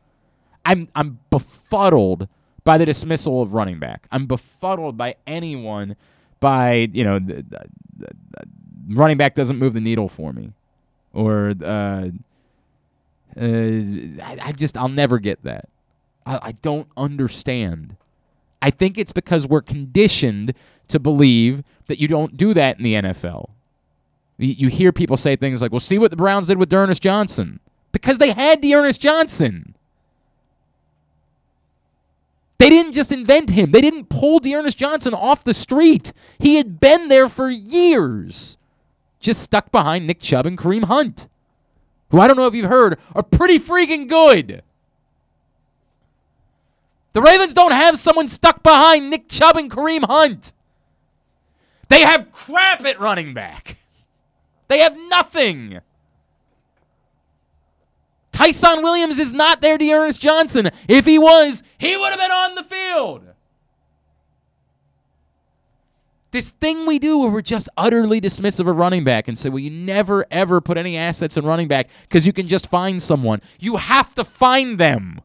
I'm 0.64 0.88
I'm 0.96 1.20
befuddled 1.30 2.30
by 2.64 2.78
the 2.78 2.86
dismissal 2.86 3.42
of 3.42 3.54
running 3.54 3.80
back. 3.80 4.08
I'm 4.12 4.26
befuddled 4.26 4.98
by 4.98 5.16
anyone 5.28 5.96
by, 6.40 6.90
you 6.94 7.04
know, 7.04 7.20
the, 7.20 7.36
the, 7.36 7.66
the, 7.98 8.08
running 8.90 9.18
back 9.18 9.36
doesn't 9.36 9.58
move 9.58 9.74
the 9.74 9.82
needle 9.82 10.08
for 10.08 10.32
me. 10.32 10.54
Or 11.14 11.54
uh, 11.64 12.10
uh, 13.38 14.24
I, 14.24 14.38
I 14.48 14.52
just 14.52 14.78
I'll 14.78 14.90
never 14.90 15.20
get 15.20 15.44
that. 15.44 15.70
I, 16.26 16.40
I 16.42 16.52
don't 16.54 16.88
understand. 16.98 17.96
I 18.62 18.70
think 18.70 18.98
it's 18.98 19.14
because 19.14 19.48
we're 19.48 19.62
conditioned 19.62 20.54
to 20.88 21.00
believe 21.00 21.64
that 21.88 22.00
you 22.00 22.08
don't 22.08 22.38
do 22.38 22.54
that 22.54 22.78
in 22.78 22.84
the 22.84 22.94
NFL. 22.96 23.50
You, 24.38 24.54
you 24.54 24.68
hear 24.68 24.92
people 24.92 25.18
say 25.18 25.36
things 25.36 25.62
like, 25.62 25.72
"Well, 25.72 25.80
see 25.80 25.98
what 25.98 26.12
the 26.12 26.18
Browns 26.18 26.48
did 26.48 26.58
with 26.58 26.70
D'Ernest 26.70 27.02
Johnson," 27.02 27.60
because 27.92 28.18
they 28.18 28.32
had 28.32 28.62
D'Ernest 28.62 29.02
Johnson. 29.02 29.76
They 32.62 32.70
didn't 32.70 32.94
just 32.94 33.12
invent 33.12 33.50
him. 33.50 33.72
They 33.72 33.82
didn't 33.82 34.10
pull 34.10 34.38
D'Ernest 34.40 34.78
Johnson 34.78 35.16
off 35.16 35.44
the 35.44 35.54
street. 35.54 36.14
He 36.38 36.58
had 36.58 36.80
been 36.80 37.08
there 37.08 37.28
for 37.28 37.50
years, 37.50 38.60
just 39.20 39.42
stuck 39.42 39.72
behind 39.72 40.06
Nick 40.06 40.22
Chubb 40.22 40.46
and 40.46 40.60
Kareem 40.60 40.84
Hunt, 40.84 41.28
who 42.12 42.20
I 42.20 42.28
don't 42.28 42.38
know 42.38 42.48
if 42.48 42.54
you've 42.54 42.70
heard 42.70 43.00
are 43.16 43.24
pretty 43.24 43.60
freaking 43.60 44.08
good. 44.08 44.64
The 47.14 47.22
Ravens 47.22 47.54
don't 47.54 47.72
have 47.72 48.00
someone 48.00 48.28
stuck 48.28 48.64
behind 48.64 49.10
Nick 49.10 49.28
Chubb 49.28 49.58
and 49.58 49.70
Kareem 49.70 50.06
Hunt. 50.06 50.54
They 51.90 52.02
have 52.02 52.32
crap 52.32 52.86
at 52.86 53.00
running 53.00 53.34
back. 53.34 53.78
They 54.70 54.80
have 54.80 54.96
nothing. 55.10 55.80
Ty'Son 58.32 58.82
Williams 58.82 59.20
is 59.20 59.34
not 59.34 59.62
there 59.62 59.78
D'Ernest 59.78 60.22
Johnson. 60.22 60.70
If 60.88 61.06
he 61.06 61.20
was, 61.20 61.64
he 61.78 61.98
would 61.98 62.12
have 62.12 62.20
been 62.20 62.32
on 62.32 62.56
the 62.56 62.64
field. 62.64 63.31
This 66.32 66.52
thing 66.52 66.86
we 66.86 66.98
do 66.98 67.18
where 67.20 67.30
we're 67.30 67.42
just 67.42 67.68
utterly 67.76 68.22
dismissive 68.22 68.68
of 68.68 68.76
running 68.78 69.04
back 69.04 69.28
and 69.28 69.38
say, 69.38 69.50
well, 69.50 69.60
you 69.60 69.70
never 69.70 70.26
ever 70.32 70.62
put 70.62 70.78
any 70.78 70.98
assets 70.98 71.36
in 71.36 71.46
running 71.46 71.68
back 71.68 71.90
because 72.04 72.26
you 72.26 72.32
can 72.32 72.48
just 72.48 72.68
find 72.68 73.02
someone. 73.02 73.42
You 73.60 73.76
have 73.76 74.16
to 74.16 74.24
find 74.24 74.80
them. 74.80 75.20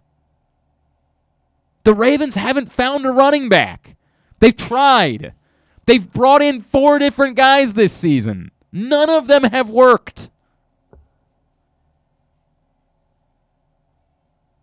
The 1.85 1.95
Ravens 1.95 2.35
haven't 2.35 2.73
found 2.73 3.07
a 3.07 3.13
running 3.13 3.49
back. 3.49 3.95
They've 4.41 4.57
tried. 4.57 5.33
They've 5.87 6.13
brought 6.13 6.43
in 6.43 6.61
four 6.61 6.99
different 6.99 7.37
guys 7.37 7.75
this 7.75 7.93
season. 7.93 8.51
None 8.73 9.09
of 9.09 9.29
them 9.29 9.45
have 9.45 9.71
worked. 9.71 10.31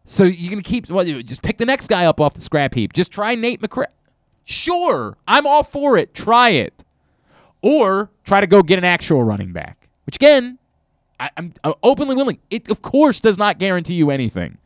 So 0.05 0.25
you're 0.25 0.49
gonna 0.51 0.61
keep 0.61 0.89
well, 0.89 1.05
just 1.05 1.41
pick 1.41 1.57
the 1.57 1.65
next 1.65 1.87
guy 1.87 2.05
up 2.05 2.19
off 2.19 2.33
the 2.33 2.41
scrap 2.41 2.73
heap. 2.73 2.91
Just 2.91 3.11
try 3.11 3.35
Nate 3.35 3.61
McCrary. 3.61 3.85
Sure, 4.45 5.17
I'm 5.27 5.47
all 5.47 5.63
for 5.63 5.97
it. 5.97 6.13
Try 6.13 6.49
it, 6.49 6.83
or 7.61 8.09
try 8.23 8.41
to 8.41 8.47
go 8.47 8.61
get 8.61 8.77
an 8.77 8.85
actual 8.85 9.23
running 9.23 9.53
back. 9.53 9.87
Which 10.05 10.17
again, 10.17 10.59
I, 11.19 11.29
am 11.37 11.53
openly 11.81 12.15
willing. 12.15 12.39
It 12.49 12.69
of 12.69 12.81
course 12.81 13.19
does 13.19 13.37
not 13.37 13.57
guarantee 13.57 13.95
you 13.95 14.11
anything. 14.11 14.57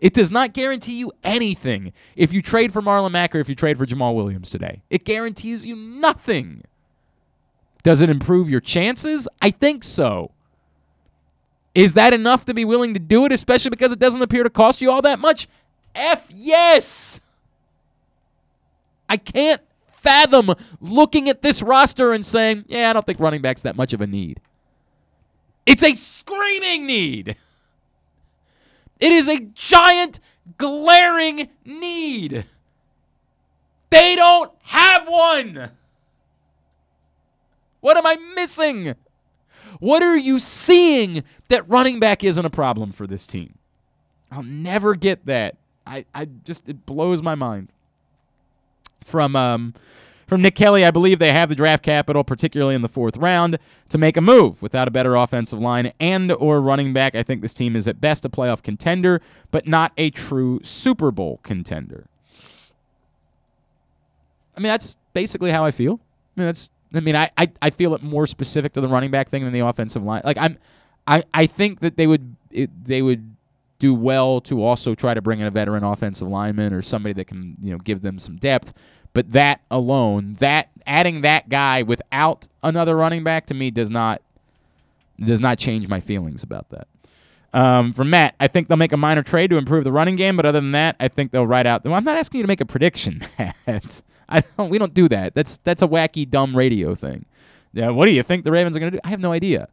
It 0.00 0.12
does 0.12 0.30
not 0.30 0.52
guarantee 0.52 0.98
you 0.98 1.12
anything 1.24 1.92
if 2.16 2.32
you 2.32 2.42
trade 2.42 2.72
for 2.72 2.82
Marlon 2.82 3.12
Mack 3.12 3.34
or 3.34 3.38
if 3.38 3.48
you 3.48 3.54
trade 3.54 3.78
for 3.78 3.86
Jamaal 3.86 4.14
Williams 4.14 4.50
today. 4.50 4.82
It 4.90 5.04
guarantees 5.04 5.64
you 5.66 5.74
nothing. 5.76 6.64
Does 7.82 8.00
it 8.00 8.10
improve 8.10 8.50
your 8.50 8.60
chances? 8.60 9.28
I 9.40 9.50
think 9.50 9.84
so. 9.84 10.32
Is 11.74 11.94
that 11.94 12.12
enough 12.12 12.44
to 12.46 12.54
be 12.54 12.64
willing 12.64 12.94
to 12.94 13.00
do 13.00 13.24
it, 13.26 13.32
especially 13.32 13.70
because 13.70 13.92
it 13.92 13.98
doesn't 13.98 14.22
appear 14.22 14.42
to 14.42 14.50
cost 14.50 14.80
you 14.80 14.90
all 14.90 15.02
that 15.02 15.18
much? 15.18 15.46
F 15.94 16.26
yes. 16.30 17.20
I 19.08 19.16
can't 19.16 19.60
fathom 19.86 20.54
looking 20.80 21.28
at 21.28 21.42
this 21.42 21.62
roster 21.62 22.12
and 22.12 22.24
saying, 22.24 22.64
yeah, 22.68 22.90
I 22.90 22.92
don't 22.92 23.04
think 23.04 23.20
running 23.20 23.42
back's 23.42 23.62
that 23.62 23.76
much 23.76 23.92
of 23.92 24.00
a 24.00 24.06
need. 24.06 24.40
It's 25.66 25.82
a 25.82 25.94
screaming 25.94 26.86
need. 26.86 27.36
It 29.00 29.12
is 29.12 29.28
a 29.28 29.40
giant, 29.40 30.20
glaring 30.56 31.48
need. 31.64 32.46
They 33.90 34.16
don't 34.16 34.52
have 34.62 35.08
one. 35.08 35.70
What 37.80 37.96
am 37.96 38.06
I 38.06 38.16
missing? 38.34 38.94
What 39.80 40.02
are 40.02 40.16
you 40.16 40.38
seeing 40.38 41.22
that 41.48 41.68
running 41.68 42.00
back 42.00 42.24
isn't 42.24 42.44
a 42.44 42.50
problem 42.50 42.92
for 42.92 43.06
this 43.06 43.26
team? 43.26 43.58
I'll 44.30 44.42
never 44.42 44.94
get 44.94 45.26
that. 45.26 45.56
I, 45.86 46.04
I 46.14 46.24
just 46.24 46.68
it 46.68 46.86
blows 46.86 47.22
my 47.22 47.34
mind. 47.34 47.70
From 49.06 49.36
um 49.36 49.72
from 50.26 50.42
Nick 50.42 50.56
Kelly, 50.56 50.84
I 50.84 50.90
believe 50.90 51.20
they 51.20 51.32
have 51.32 51.48
the 51.48 51.54
draft 51.54 51.84
capital, 51.84 52.24
particularly 52.24 52.74
in 52.74 52.82
the 52.82 52.88
fourth 52.88 53.16
round, 53.16 53.58
to 53.88 53.96
make 53.96 54.16
a 54.16 54.20
move. 54.20 54.60
Without 54.60 54.88
a 54.88 54.90
better 54.90 55.14
offensive 55.14 55.60
line 55.60 55.92
and 56.00 56.32
or 56.32 56.60
running 56.60 56.92
back, 56.92 57.14
I 57.14 57.22
think 57.22 57.42
this 57.42 57.54
team 57.54 57.76
is 57.76 57.86
at 57.86 58.00
best 58.00 58.24
a 58.24 58.28
playoff 58.28 58.60
contender, 58.60 59.22
but 59.52 59.68
not 59.68 59.92
a 59.96 60.10
true 60.10 60.58
Super 60.64 61.12
Bowl 61.12 61.38
contender. 61.44 62.06
I 64.56 64.60
mean, 64.60 64.68
that's 64.68 64.96
basically 65.12 65.52
how 65.52 65.64
I 65.64 65.70
feel. 65.70 66.00
I 66.36 66.40
mean, 66.40 66.48
that's 66.48 66.70
I 66.92 67.00
mean, 67.00 67.14
I, 67.14 67.30
I, 67.36 67.50
I 67.62 67.70
feel 67.70 67.94
it 67.94 68.02
more 68.02 68.26
specific 68.26 68.72
to 68.72 68.80
the 68.80 68.88
running 68.88 69.12
back 69.12 69.28
thing 69.28 69.44
than 69.44 69.52
the 69.52 69.60
offensive 69.60 70.02
line. 70.02 70.22
Like 70.24 70.38
I'm, 70.38 70.58
I, 71.06 71.22
I 71.32 71.46
think 71.46 71.80
that 71.80 71.96
they 71.96 72.08
would 72.08 72.34
it, 72.50 72.84
they 72.84 73.02
would 73.02 73.35
do 73.78 73.94
well 73.94 74.40
to 74.42 74.62
also 74.62 74.94
try 74.94 75.14
to 75.14 75.22
bring 75.22 75.40
in 75.40 75.46
a 75.46 75.50
veteran 75.50 75.84
offensive 75.84 76.28
lineman 76.28 76.72
or 76.72 76.82
somebody 76.82 77.12
that 77.14 77.26
can 77.26 77.56
you 77.60 77.72
know 77.72 77.78
give 77.78 78.02
them 78.02 78.18
some 78.18 78.36
depth. 78.36 78.72
But 79.12 79.32
that 79.32 79.62
alone, 79.70 80.34
that 80.40 80.68
adding 80.86 81.22
that 81.22 81.48
guy 81.48 81.82
without 81.82 82.48
another 82.62 82.96
running 82.96 83.24
back 83.24 83.46
to 83.46 83.54
me 83.54 83.70
does 83.70 83.90
not 83.90 84.22
does 85.18 85.40
not 85.40 85.58
change 85.58 85.88
my 85.88 86.00
feelings 86.00 86.42
about 86.42 86.68
that. 86.70 86.88
Um, 87.54 87.92
from 87.94 88.10
Matt, 88.10 88.34
I 88.38 88.48
think 88.48 88.68
they'll 88.68 88.76
make 88.76 88.92
a 88.92 88.98
minor 88.98 89.22
trade 89.22 89.48
to 89.50 89.56
improve 89.56 89.84
the 89.84 89.92
running 89.92 90.16
game, 90.16 90.36
but 90.36 90.44
other 90.44 90.60
than 90.60 90.72
that, 90.72 90.96
I 91.00 91.08
think 91.08 91.30
they'll 91.30 91.46
write 91.46 91.64
out. 91.64 91.84
Well, 91.84 91.94
I'm 91.94 92.04
not 92.04 92.18
asking 92.18 92.38
you 92.38 92.42
to 92.44 92.48
make 92.48 92.60
a 92.60 92.66
prediction, 92.66 93.22
Matt. 93.66 94.02
I 94.28 94.42
don't. 94.58 94.68
We 94.68 94.78
don't 94.78 94.92
do 94.92 95.08
that. 95.08 95.34
That's 95.34 95.58
that's 95.58 95.82
a 95.82 95.88
wacky, 95.88 96.28
dumb 96.28 96.56
radio 96.56 96.94
thing. 96.94 97.24
Yeah. 97.72 97.90
What 97.90 98.06
do 98.06 98.12
you 98.12 98.22
think 98.22 98.44
the 98.44 98.52
Ravens 98.52 98.76
are 98.76 98.80
going 98.80 98.92
to 98.92 98.96
do? 98.98 99.00
I 99.04 99.08
have 99.08 99.20
no 99.20 99.32
idea. 99.32 99.68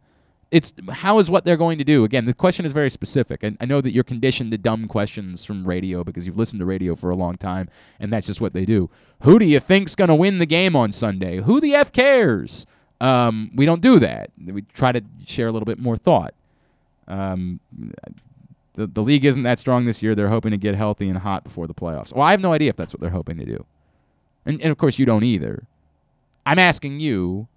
It's 0.53 0.71
how 0.91 1.17
is 1.17 1.31
what 1.31 1.45
they're 1.45 1.57
going 1.57 1.79
to 1.79 1.83
do. 1.83 2.03
Again, 2.03 2.25
the 2.25 2.33
question 2.33 2.63
is 2.63 2.73
very 2.73 2.91
specific, 2.91 3.41
and 3.41 3.57
I 3.59 3.65
know 3.65 3.81
that 3.81 3.91
you're 3.91 4.03
conditioned 4.03 4.51
to 4.51 4.57
dumb 4.59 4.87
questions 4.87 5.43
from 5.45 5.67
radio 5.67 6.03
because 6.03 6.27
you've 6.27 6.37
listened 6.37 6.59
to 6.59 6.65
radio 6.65 6.95
for 6.95 7.09
a 7.09 7.15
long 7.15 7.37
time, 7.37 7.69
and 7.99 8.13
that's 8.13 8.27
just 8.27 8.39
what 8.39 8.53
they 8.53 8.63
do. 8.63 8.87
Who 9.23 9.39
do 9.39 9.45
you 9.45 9.59
think's 9.59 9.95
going 9.95 10.09
to 10.09 10.15
win 10.15 10.37
the 10.37 10.45
game 10.45 10.75
on 10.75 10.91
Sunday? 10.91 11.41
Who 11.41 11.59
the 11.59 11.73
f 11.73 11.91
cares? 11.91 12.67
Um, 13.01 13.49
we 13.55 13.65
don't 13.65 13.81
do 13.81 13.97
that. 13.97 14.29
We 14.45 14.61
try 14.61 14.91
to 14.91 15.01
share 15.25 15.47
a 15.47 15.51
little 15.51 15.65
bit 15.65 15.79
more 15.79 15.97
thought. 15.97 16.35
Um, 17.07 17.59
the, 18.75 18.85
the 18.85 19.01
league 19.01 19.25
isn't 19.25 19.43
that 19.43 19.57
strong 19.57 19.85
this 19.85 20.03
year. 20.03 20.13
They're 20.13 20.29
hoping 20.29 20.51
to 20.51 20.57
get 20.57 20.75
healthy 20.75 21.09
and 21.09 21.17
hot 21.17 21.43
before 21.43 21.65
the 21.65 21.73
playoffs. 21.73 22.13
Well, 22.13 22.23
I 22.23 22.29
have 22.29 22.41
no 22.41 22.53
idea 22.53 22.69
if 22.69 22.75
that's 22.75 22.93
what 22.93 23.01
they're 23.01 23.09
hoping 23.09 23.39
to 23.39 23.45
do. 23.45 23.65
And, 24.45 24.61
and 24.61 24.71
of 24.71 24.77
course, 24.77 24.99
you 24.99 25.05
don't 25.07 25.23
either. 25.23 25.63
I'm 26.45 26.59
asking 26.59 26.99
you, 26.99 27.47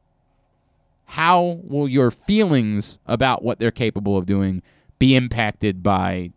how 1.07 1.61
will 1.63 1.89
your 1.89 2.11
feelings 2.11 2.99
about 3.07 3.43
what 3.43 3.59
they're 3.59 3.71
capable 3.71 4.17
of 4.17 4.27
doing 4.27 4.63
be 4.99 5.15
impacted 5.15 5.83
by 5.83 6.31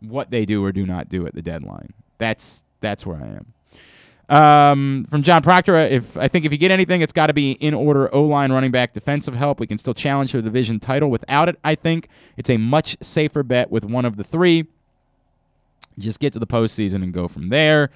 what 0.00 0.30
they 0.30 0.44
do 0.44 0.64
or 0.64 0.72
do 0.72 0.86
not 0.86 1.08
do 1.08 1.26
at 1.26 1.34
the 1.34 1.42
deadline? 1.42 1.92
That's 2.18 2.62
that's 2.80 3.06
where 3.06 3.16
I 3.16 3.26
am. 3.26 3.54
Um, 4.26 5.06
from 5.10 5.22
John 5.22 5.42
Proctor, 5.42 5.76
if 5.76 6.16
I 6.16 6.28
think 6.28 6.46
if 6.46 6.52
you 6.52 6.58
get 6.58 6.70
anything, 6.70 7.02
it's 7.02 7.12
got 7.12 7.26
to 7.26 7.34
be 7.34 7.52
in 7.52 7.74
order 7.74 8.12
O 8.14 8.22
line, 8.22 8.52
running 8.52 8.70
back, 8.70 8.94
defensive 8.94 9.34
help. 9.34 9.60
We 9.60 9.66
can 9.66 9.76
still 9.76 9.94
challenge 9.94 10.30
for 10.30 10.38
the 10.38 10.44
division 10.44 10.80
title 10.80 11.10
without 11.10 11.48
it. 11.48 11.58
I 11.62 11.74
think 11.74 12.08
it's 12.36 12.48
a 12.48 12.56
much 12.56 12.96
safer 13.02 13.42
bet 13.42 13.70
with 13.70 13.84
one 13.84 14.04
of 14.04 14.16
the 14.16 14.24
three. 14.24 14.66
Just 15.98 16.20
get 16.20 16.32
to 16.32 16.38
the 16.38 16.46
postseason 16.46 17.02
and 17.02 17.12
go 17.12 17.28
from 17.28 17.50
there. 17.50 17.90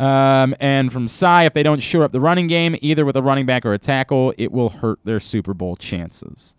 Um, 0.00 0.54
and 0.60 0.90
from 0.90 1.08
Cy, 1.08 1.44
if 1.44 1.52
they 1.52 1.62
don't 1.62 1.80
shore 1.80 2.04
up 2.04 2.12
the 2.12 2.20
running 2.20 2.46
game, 2.46 2.74
either 2.80 3.04
with 3.04 3.16
a 3.16 3.22
running 3.22 3.44
back 3.44 3.66
or 3.66 3.74
a 3.74 3.78
tackle, 3.78 4.32
it 4.38 4.50
will 4.50 4.70
hurt 4.70 4.98
their 5.04 5.20
Super 5.20 5.52
Bowl 5.52 5.76
chances. 5.76 6.54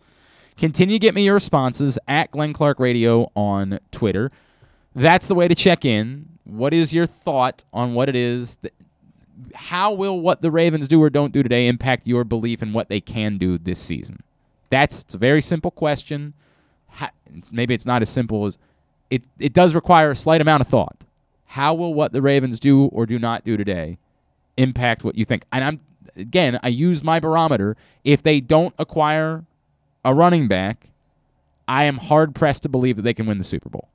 Continue 0.57 0.95
to 0.95 0.99
get 0.99 1.15
me 1.15 1.25
your 1.25 1.33
responses 1.33 1.97
at 2.07 2.29
Glenn 2.29 2.53
Clark 2.53 2.79
Radio 2.79 3.31
on 3.35 3.79
Twitter. 3.91 4.31
That's 4.93 5.27
the 5.27 5.33
way 5.33 5.47
to 5.47 5.55
check 5.55 5.85
in. 5.85 6.29
What 6.43 6.71
is 6.71 6.93
your 6.93 7.07
thought 7.07 7.63
on 7.73 7.95
what 7.95 8.09
it 8.09 8.15
is 8.15 8.57
that, 8.57 8.73
how 9.55 9.91
will 9.91 10.19
what 10.19 10.43
the 10.43 10.51
Ravens 10.51 10.87
do 10.87 11.01
or 11.01 11.09
don't 11.09 11.33
do 11.33 11.41
today 11.41 11.67
impact 11.67 12.05
your 12.05 12.23
belief 12.23 12.61
in 12.61 12.73
what 12.73 12.89
they 12.89 13.01
can 13.01 13.39
do 13.39 13.57
this 13.57 13.79
season? 13.79 14.21
That's 14.69 15.01
it's 15.01 15.15
a 15.15 15.17
very 15.17 15.41
simple 15.41 15.71
question. 15.71 16.35
maybe 17.51 17.73
it's 17.73 17.87
not 17.87 18.03
as 18.03 18.09
simple 18.09 18.45
as 18.45 18.59
it. 19.09 19.23
It 19.39 19.53
does 19.53 19.73
require 19.73 20.11
a 20.11 20.15
slight 20.15 20.41
amount 20.41 20.61
of 20.61 20.67
thought. 20.67 21.00
How 21.51 21.73
will 21.73 21.93
what 21.93 22.13
the 22.13 22.21
Ravens 22.21 22.59
do 22.59 22.85
or 22.85 23.05
do 23.05 23.19
not 23.19 23.43
do 23.43 23.57
today 23.57 23.97
impact 24.57 25.03
what 25.03 25.15
you 25.15 25.25
think? 25.25 25.45
And 25.51 25.63
I'm 25.63 25.79
again, 26.15 26.59
I 26.63 26.69
use 26.69 27.03
my 27.03 27.19
barometer. 27.19 27.75
If 28.03 28.23
they 28.23 28.39
don't 28.39 28.73
acquire 28.79 29.45
a 30.03 30.13
running 30.13 30.47
back, 30.47 30.89
I 31.67 31.85
am 31.85 31.97
hard 31.97 32.35
pressed 32.35 32.63
to 32.63 32.69
believe 32.69 32.95
that 32.97 33.03
they 33.03 33.13
can 33.13 33.25
win 33.25 33.37
the 33.37 33.43
Super 33.43 33.69
Bowl. 33.69 33.89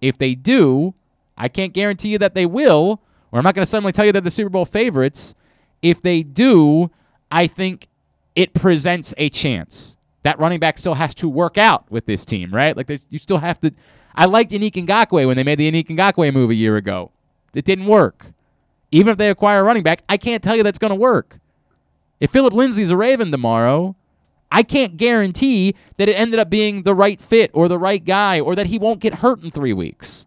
If 0.00 0.18
they 0.18 0.34
do, 0.34 0.94
I 1.36 1.48
can't 1.48 1.72
guarantee 1.72 2.10
you 2.10 2.18
that 2.18 2.34
they 2.34 2.46
will 2.46 3.00
or 3.32 3.38
I'm 3.38 3.44
not 3.44 3.54
going 3.54 3.62
to 3.62 3.70
suddenly 3.70 3.92
tell 3.92 4.04
you 4.04 4.12
they're 4.12 4.20
the 4.20 4.30
Super 4.30 4.50
Bowl 4.50 4.66
favorites. 4.66 5.34
If 5.80 6.02
they 6.02 6.22
do, 6.22 6.90
I 7.30 7.46
think 7.46 7.88
it 8.36 8.52
presents 8.52 9.14
a 9.16 9.30
chance. 9.30 9.96
That 10.22 10.38
running 10.38 10.60
back 10.60 10.78
still 10.78 10.94
has 10.94 11.14
to 11.16 11.28
work 11.28 11.58
out 11.58 11.90
with 11.90 12.06
this 12.06 12.24
team, 12.24 12.54
right? 12.54 12.76
Like 12.76 12.88
you 13.08 13.18
still 13.18 13.38
have 13.38 13.58
to. 13.60 13.72
I 14.14 14.26
liked 14.26 14.52
Yannick 14.52 14.72
Ngakoue 14.72 15.26
when 15.26 15.36
they 15.36 15.44
made 15.44 15.58
the 15.58 15.70
Yannick 15.70 15.88
Ngakoue 15.88 16.32
move 16.32 16.50
a 16.50 16.54
year 16.54 16.76
ago. 16.76 17.10
It 17.54 17.64
didn't 17.64 17.86
work. 17.86 18.32
Even 18.90 19.12
if 19.12 19.18
they 19.18 19.30
acquire 19.30 19.60
a 19.60 19.62
running 19.64 19.82
back, 19.82 20.02
I 20.08 20.16
can't 20.16 20.42
tell 20.42 20.54
you 20.54 20.62
that's 20.62 20.78
going 20.78 20.90
to 20.90 20.96
work. 20.96 21.38
If 22.20 22.30
Phillip 22.30 22.52
Lindsay's 22.52 22.90
a 22.90 22.96
Raven 22.96 23.30
tomorrow, 23.30 23.96
I 24.50 24.62
can't 24.62 24.96
guarantee 24.96 25.74
that 25.96 26.08
it 26.08 26.12
ended 26.12 26.38
up 26.38 26.50
being 26.50 26.82
the 26.82 26.94
right 26.94 27.20
fit 27.20 27.50
or 27.54 27.68
the 27.68 27.78
right 27.78 28.04
guy 28.04 28.38
or 28.38 28.54
that 28.54 28.66
he 28.66 28.78
won't 28.78 29.00
get 29.00 29.14
hurt 29.14 29.42
in 29.42 29.50
three 29.50 29.72
weeks. 29.72 30.26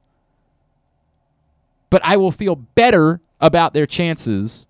But 1.92 2.02
I 2.04 2.18
will 2.18 2.32
feel 2.32 2.56
better 2.56 3.22
about 3.40 3.74
their 3.74 3.86
chances 3.86 4.68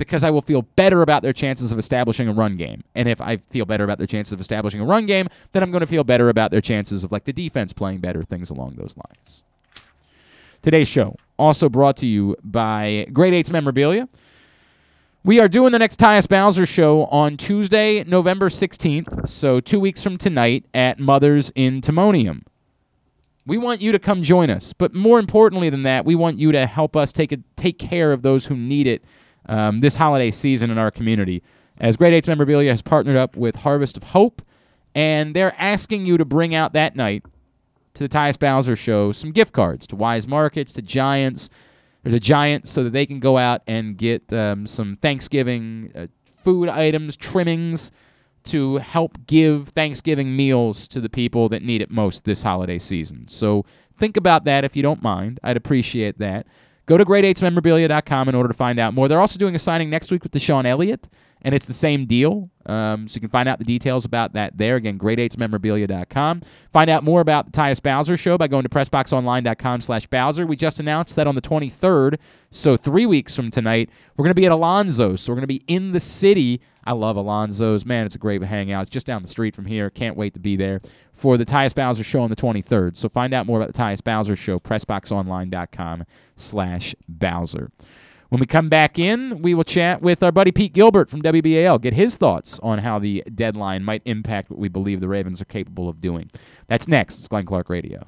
because 0.00 0.24
I 0.24 0.30
will 0.30 0.40
feel 0.40 0.62
better 0.62 1.02
about 1.02 1.22
their 1.22 1.34
chances 1.34 1.72
of 1.72 1.78
establishing 1.78 2.26
a 2.26 2.32
run 2.32 2.56
game. 2.56 2.82
And 2.94 3.06
if 3.06 3.20
I 3.20 3.36
feel 3.50 3.66
better 3.66 3.84
about 3.84 3.98
their 3.98 4.06
chances 4.06 4.32
of 4.32 4.40
establishing 4.40 4.80
a 4.80 4.84
run 4.84 5.04
game, 5.04 5.28
then 5.52 5.62
I'm 5.62 5.70
going 5.70 5.82
to 5.82 5.86
feel 5.86 6.04
better 6.04 6.30
about 6.30 6.50
their 6.50 6.62
chances 6.62 7.04
of 7.04 7.12
like 7.12 7.24
the 7.24 7.34
defense 7.34 7.74
playing 7.74 7.98
better, 8.00 8.22
things 8.22 8.48
along 8.48 8.76
those 8.76 8.96
lines. 8.96 9.42
Today's 10.62 10.88
show 10.88 11.16
also 11.38 11.68
brought 11.68 11.98
to 11.98 12.06
you 12.06 12.34
by 12.42 13.08
Great 13.12 13.34
Eights 13.34 13.50
Memorabilia. 13.50 14.08
We 15.22 15.38
are 15.38 15.48
doing 15.48 15.70
the 15.70 15.78
next 15.78 16.00
Tyus 16.00 16.26
Bowser 16.26 16.64
show 16.64 17.04
on 17.04 17.36
Tuesday, 17.36 18.02
November 18.04 18.48
16th, 18.48 19.28
so 19.28 19.60
two 19.60 19.78
weeks 19.78 20.02
from 20.02 20.16
tonight 20.16 20.64
at 20.72 20.98
Mother's 20.98 21.52
in 21.54 21.82
Timonium. 21.82 22.44
We 23.46 23.58
want 23.58 23.82
you 23.82 23.92
to 23.92 23.98
come 23.98 24.22
join 24.22 24.48
us, 24.48 24.72
but 24.72 24.94
more 24.94 25.18
importantly 25.18 25.68
than 25.68 25.82
that, 25.82 26.06
we 26.06 26.14
want 26.14 26.38
you 26.38 26.52
to 26.52 26.64
help 26.64 26.96
us 26.96 27.12
take 27.12 27.32
a, 27.32 27.38
take 27.56 27.78
care 27.78 28.12
of 28.12 28.22
those 28.22 28.46
who 28.46 28.56
need 28.56 28.86
it 28.86 29.04
um, 29.46 29.80
this 29.80 29.96
holiday 29.96 30.30
season 30.30 30.70
in 30.70 30.78
our 30.78 30.90
community. 30.90 31.42
As 31.78 31.96
Great 31.96 32.12
Eights 32.12 32.28
Memorabilia 32.28 32.70
has 32.70 32.82
partnered 32.82 33.16
up 33.16 33.36
with 33.36 33.56
Harvest 33.56 33.96
of 33.96 34.04
Hope, 34.04 34.42
and 34.94 35.34
they're 35.34 35.54
asking 35.58 36.04
you 36.04 36.18
to 36.18 36.24
bring 36.24 36.54
out 36.54 36.72
that 36.72 36.96
night 36.96 37.24
to 37.94 38.02
the 38.06 38.08
Tyus 38.08 38.38
Bowser 38.38 38.76
show 38.76 39.12
some 39.12 39.32
gift 39.32 39.52
cards 39.52 39.86
to 39.88 39.96
Weis 39.96 40.26
Markets, 40.26 40.72
to 40.74 40.82
Giants, 40.82 41.48
or 42.04 42.10
to 42.10 42.20
Giants, 42.20 42.70
so 42.70 42.84
that 42.84 42.92
they 42.92 43.06
can 43.06 43.18
go 43.18 43.38
out 43.38 43.62
and 43.66 43.96
get 43.96 44.32
um, 44.32 44.66
some 44.66 44.94
Thanksgiving 44.94 45.92
uh, 45.94 46.06
food 46.24 46.68
items, 46.68 47.16
trimmings 47.16 47.90
to 48.44 48.78
help 48.78 49.26
give 49.26 49.68
Thanksgiving 49.68 50.34
meals 50.34 50.88
to 50.88 51.00
the 51.00 51.10
people 51.10 51.48
that 51.50 51.62
need 51.62 51.82
it 51.82 51.90
most 51.90 52.24
this 52.24 52.42
holiday 52.42 52.78
season. 52.78 53.28
So 53.28 53.64
think 53.96 54.16
about 54.16 54.44
that 54.44 54.64
if 54.64 54.74
you 54.74 54.82
don't 54.82 55.02
mind. 55.02 55.38
I'd 55.42 55.56
appreciate 55.56 56.18
that. 56.18 56.46
Go 56.90 56.98
to 56.98 57.04
great8smemorabilia.com 57.04 58.28
in 58.28 58.34
order 58.34 58.48
to 58.48 58.54
find 58.54 58.80
out 58.80 58.94
more. 58.94 59.06
They're 59.06 59.20
also 59.20 59.38
doing 59.38 59.54
a 59.54 59.60
signing 59.60 59.90
next 59.90 60.10
week 60.10 60.24
with 60.24 60.32
DeShon 60.32 60.66
Elliott, 60.66 61.08
and 61.40 61.54
it's 61.54 61.64
the 61.64 61.72
same 61.72 62.04
deal. 62.04 62.50
Um, 62.66 63.06
so 63.06 63.14
you 63.14 63.20
can 63.20 63.30
find 63.30 63.48
out 63.48 63.60
the 63.60 63.64
details 63.64 64.04
about 64.04 64.32
that 64.32 64.58
there. 64.58 64.74
Again, 64.74 64.98
great8smemorabilia.com. 64.98 66.40
Find 66.72 66.90
out 66.90 67.04
more 67.04 67.20
about 67.20 67.46
the 67.46 67.52
Tyus 67.52 67.80
Bowser 67.80 68.16
Show 68.16 68.36
by 68.36 68.48
going 68.48 68.64
to 68.64 68.68
pressboxonline.com 68.68 69.82
slash 69.82 70.08
Bowser. 70.08 70.44
We 70.44 70.56
just 70.56 70.80
announced 70.80 71.14
that 71.14 71.28
on 71.28 71.36
the 71.36 71.40
23rd, 71.40 72.16
so 72.50 72.76
three 72.76 73.06
weeks 73.06 73.36
from 73.36 73.52
tonight, 73.52 73.88
we're 74.16 74.24
going 74.24 74.34
to 74.34 74.40
be 74.40 74.46
at 74.46 74.50
Alonso's. 74.50 75.20
So 75.20 75.30
we're 75.30 75.36
going 75.36 75.42
to 75.42 75.46
be 75.46 75.62
in 75.68 75.92
the 75.92 76.00
city. 76.00 76.60
I 76.82 76.90
love 76.92 77.14
Alonso's. 77.14 77.86
Man, 77.86 78.04
it's 78.04 78.16
a 78.16 78.18
great 78.18 78.42
hangout. 78.42 78.82
It's 78.82 78.90
just 78.90 79.06
down 79.06 79.22
the 79.22 79.28
street 79.28 79.54
from 79.54 79.66
here. 79.66 79.90
Can't 79.90 80.16
wait 80.16 80.34
to 80.34 80.40
be 80.40 80.56
there 80.56 80.80
for 81.20 81.36
the 81.36 81.44
Tyus 81.44 81.74
Bowser 81.74 82.02
Show 82.02 82.22
on 82.22 82.30
the 82.30 82.36
23rd. 82.36 82.96
So 82.96 83.08
find 83.08 83.34
out 83.34 83.46
more 83.46 83.60
about 83.60 83.74
the 83.74 83.78
Tyus 83.78 84.02
Bowser 84.02 84.34
Show, 84.34 84.58
pressboxonline.com 84.58 86.04
slash 86.34 86.94
Bowser. 87.06 87.70
When 88.30 88.40
we 88.40 88.46
come 88.46 88.68
back 88.68 88.98
in, 88.98 89.42
we 89.42 89.54
will 89.54 89.64
chat 89.64 90.00
with 90.00 90.22
our 90.22 90.32
buddy 90.32 90.52
Pete 90.52 90.72
Gilbert 90.72 91.10
from 91.10 91.20
WBAL, 91.20 91.80
get 91.82 91.94
his 91.94 92.16
thoughts 92.16 92.58
on 92.60 92.78
how 92.78 92.98
the 92.98 93.22
deadline 93.34 93.84
might 93.84 94.02
impact 94.04 94.50
what 94.50 94.58
we 94.58 94.68
believe 94.68 95.00
the 95.00 95.08
Ravens 95.08 95.42
are 95.42 95.46
capable 95.46 95.88
of 95.88 96.00
doing. 96.00 96.30
That's 96.68 96.88
next. 96.88 97.18
It's 97.18 97.28
Glenn 97.28 97.44
Clark 97.44 97.68
Radio. 97.68 98.06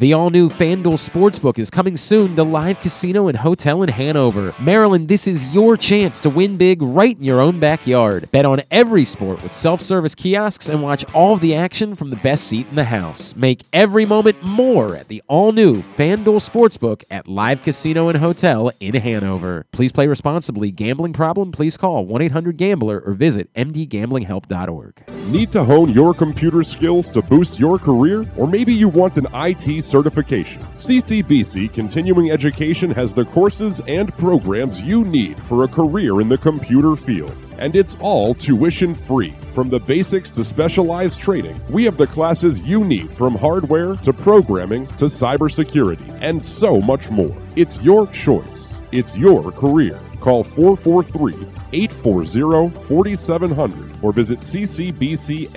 The 0.00 0.14
all 0.14 0.30
new 0.30 0.48
FanDuel 0.48 0.96
Sportsbook 0.96 1.58
is 1.58 1.68
coming 1.68 1.94
soon 1.94 2.34
to 2.36 2.42
Live 2.42 2.80
Casino 2.80 3.28
and 3.28 3.36
Hotel 3.36 3.82
in 3.82 3.90
Hanover. 3.90 4.54
Maryland, 4.58 5.08
this 5.08 5.26
is 5.26 5.44
your 5.48 5.76
chance 5.76 6.20
to 6.20 6.30
win 6.30 6.56
big 6.56 6.80
right 6.80 7.14
in 7.18 7.22
your 7.22 7.38
own 7.38 7.60
backyard. 7.60 8.30
Bet 8.30 8.46
on 8.46 8.62
every 8.70 9.04
sport 9.04 9.42
with 9.42 9.52
self 9.52 9.82
service 9.82 10.14
kiosks 10.14 10.70
and 10.70 10.82
watch 10.82 11.04
all 11.12 11.36
the 11.36 11.54
action 11.54 11.94
from 11.94 12.08
the 12.08 12.16
best 12.16 12.44
seat 12.44 12.66
in 12.70 12.76
the 12.76 12.84
house. 12.84 13.36
Make 13.36 13.60
every 13.74 14.06
moment 14.06 14.42
more 14.42 14.96
at 14.96 15.08
the 15.08 15.22
all 15.26 15.52
new 15.52 15.82
FanDuel 15.98 16.40
Sportsbook 16.48 17.04
at 17.10 17.28
Live 17.28 17.60
Casino 17.60 18.08
and 18.08 18.16
Hotel 18.16 18.72
in 18.80 18.94
Hanover. 18.94 19.66
Please 19.70 19.92
play 19.92 20.06
responsibly. 20.06 20.70
Gambling 20.70 21.12
problem? 21.12 21.52
Please 21.52 21.76
call 21.76 22.06
1 22.06 22.22
800 22.22 22.56
Gambler 22.56 23.00
or 23.00 23.12
visit 23.12 23.52
mdgamblinghelp.org. 23.52 25.04
Need 25.30 25.52
to 25.52 25.62
hone 25.62 25.92
your 25.92 26.14
computer 26.14 26.64
skills 26.64 27.10
to 27.10 27.20
boost 27.20 27.60
your 27.60 27.78
career? 27.78 28.24
Or 28.38 28.46
maybe 28.46 28.72
you 28.72 28.88
want 28.88 29.18
an 29.18 29.26
IT 29.34 29.84
certification. 29.90 30.62
CCBC 30.76 31.72
Continuing 31.72 32.30
Education 32.30 32.90
has 32.92 33.12
the 33.12 33.24
courses 33.24 33.80
and 33.88 34.16
programs 34.16 34.80
you 34.80 35.04
need 35.04 35.36
for 35.42 35.64
a 35.64 35.68
career 35.68 36.20
in 36.20 36.28
the 36.28 36.38
computer 36.38 36.94
field. 36.94 37.36
And 37.58 37.74
it's 37.74 37.96
all 38.00 38.32
tuition 38.32 38.94
free. 38.94 39.34
From 39.52 39.68
the 39.68 39.80
basics 39.80 40.30
to 40.30 40.44
specialized 40.44 41.18
training, 41.18 41.60
we 41.68 41.84
have 41.84 41.96
the 41.96 42.06
classes 42.06 42.62
you 42.62 42.84
need 42.84 43.10
from 43.10 43.34
hardware 43.34 43.96
to 43.96 44.12
programming 44.12 44.86
to 44.98 45.06
cybersecurity 45.06 46.18
and 46.20 46.42
so 46.42 46.80
much 46.80 47.10
more. 47.10 47.36
It's 47.56 47.82
your 47.82 48.06
choice. 48.06 48.78
It's 48.92 49.16
your 49.16 49.52
career. 49.52 50.00
Call 50.20 50.44
443 50.44 51.59
840 51.72 52.70
4700 52.86 54.02
or 54.02 54.12
visit 54.12 54.38
ccbcmd.edu 54.38 55.48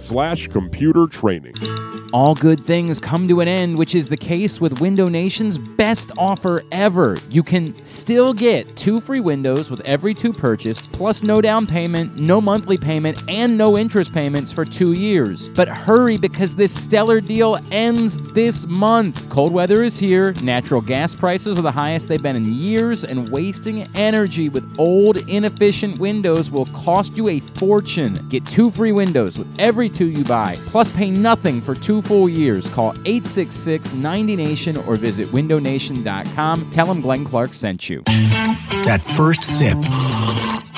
slash 0.00 0.48
computer 0.48 1.06
training. 1.06 1.54
All 2.12 2.34
good 2.34 2.60
things 2.60 3.00
come 3.00 3.26
to 3.28 3.40
an 3.40 3.48
end, 3.48 3.78
which 3.78 3.94
is 3.94 4.06
the 4.06 4.18
case 4.18 4.60
with 4.60 4.82
Window 4.82 5.06
Nation's 5.06 5.56
best 5.56 6.12
offer 6.18 6.62
ever. 6.70 7.16
You 7.30 7.42
can 7.42 7.74
still 7.86 8.34
get 8.34 8.76
two 8.76 9.00
free 9.00 9.20
windows 9.20 9.70
with 9.70 9.80
every 9.86 10.12
two 10.12 10.30
purchased, 10.30 10.92
plus 10.92 11.22
no 11.22 11.40
down 11.40 11.66
payment, 11.66 12.20
no 12.20 12.38
monthly 12.38 12.76
payment, 12.76 13.22
and 13.28 13.56
no 13.56 13.78
interest 13.78 14.12
payments 14.12 14.52
for 14.52 14.66
two 14.66 14.92
years. 14.92 15.48
But 15.48 15.68
hurry 15.68 16.18
because 16.18 16.54
this 16.54 16.70
stellar 16.70 17.22
deal 17.22 17.56
ends 17.70 18.18
this 18.34 18.66
month. 18.66 19.26
Cold 19.30 19.54
weather 19.54 19.82
is 19.82 19.98
here, 19.98 20.34
natural 20.42 20.82
gas 20.82 21.14
prices 21.14 21.58
are 21.58 21.62
the 21.62 21.72
highest 21.72 22.08
they've 22.08 22.22
been 22.22 22.36
in 22.36 22.52
years, 22.52 23.04
and 23.04 23.30
wasting 23.30 23.86
energy 23.94 24.41
with 24.48 24.78
old, 24.78 25.16
inefficient 25.28 25.98
windows 25.98 26.50
will 26.50 26.66
cost 26.66 27.16
you 27.16 27.28
a 27.28 27.40
fortune. 27.40 28.14
Get 28.28 28.44
two 28.46 28.70
free 28.70 28.92
windows 28.92 29.38
with 29.38 29.48
every 29.58 29.88
two 29.88 30.06
you 30.06 30.24
buy, 30.24 30.56
plus 30.66 30.90
pay 30.90 31.10
nothing 31.10 31.60
for 31.60 31.74
two 31.74 32.02
full 32.02 32.28
years. 32.28 32.68
Call 32.68 32.92
866 33.04 33.94
90 33.94 34.36
Nation 34.36 34.76
or 34.76 34.96
visit 34.96 35.28
windownation.com. 35.28 36.70
Tell 36.70 36.86
them 36.86 37.00
Glenn 37.00 37.24
Clark 37.24 37.54
sent 37.54 37.88
you. 37.88 38.02
That 38.84 39.02
first 39.04 39.44
sip. 39.44 40.71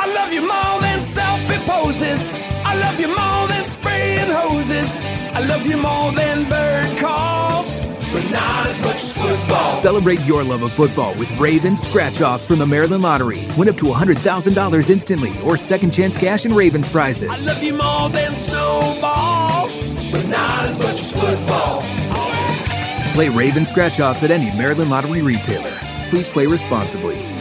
I 0.00 0.06
love 0.06 0.32
you 0.32 0.42
more 0.42 0.80
than 0.80 1.00
selfie 1.00 1.58
poses. 1.66 2.30
I 2.64 2.76
love 2.76 3.00
you 3.00 3.08
more 3.08 3.48
than 3.48 3.64
spraying 3.64 4.30
hoses. 4.30 5.00
I 5.34 5.40
love 5.40 5.66
you 5.66 5.76
more 5.76 6.12
than 6.12 6.48
bird 6.48 6.96
calls, 6.98 7.80
but 8.12 8.30
not 8.30 8.68
as 8.68 8.78
much 8.78 9.02
as 9.02 9.12
football. 9.12 9.82
Celebrate 9.82 10.20
your 10.20 10.44
love 10.44 10.62
of 10.62 10.72
football 10.72 11.14
with 11.14 11.28
Raven 11.40 11.76
scratch 11.76 12.20
offs 12.20 12.46
from 12.46 12.60
the 12.60 12.66
Maryland 12.66 13.02
Lottery. 13.02 13.48
Win 13.58 13.68
up 13.68 13.76
to 13.78 13.86
$100,000 13.86 14.88
instantly 14.88 15.36
or 15.40 15.56
second 15.56 15.90
chance 15.90 16.16
cash 16.16 16.44
and 16.44 16.54
Ravens 16.54 16.88
prizes. 16.88 17.28
I 17.28 17.52
love 17.52 17.60
you 17.60 17.74
more 17.74 18.08
than 18.08 18.36
snowballs, 18.36 19.90
but 19.90 20.28
not 20.28 20.64
as 20.64 20.78
much 20.78 21.00
as 21.00 21.10
football. 21.10 21.82
Play 23.14 23.30
Raven 23.30 23.66
scratch 23.66 23.98
offs 23.98 24.22
at 24.22 24.30
any 24.30 24.56
Maryland 24.56 24.90
Lottery 24.90 25.22
retailer. 25.22 25.76
Please 26.08 26.28
play 26.28 26.46
responsibly. 26.46 27.37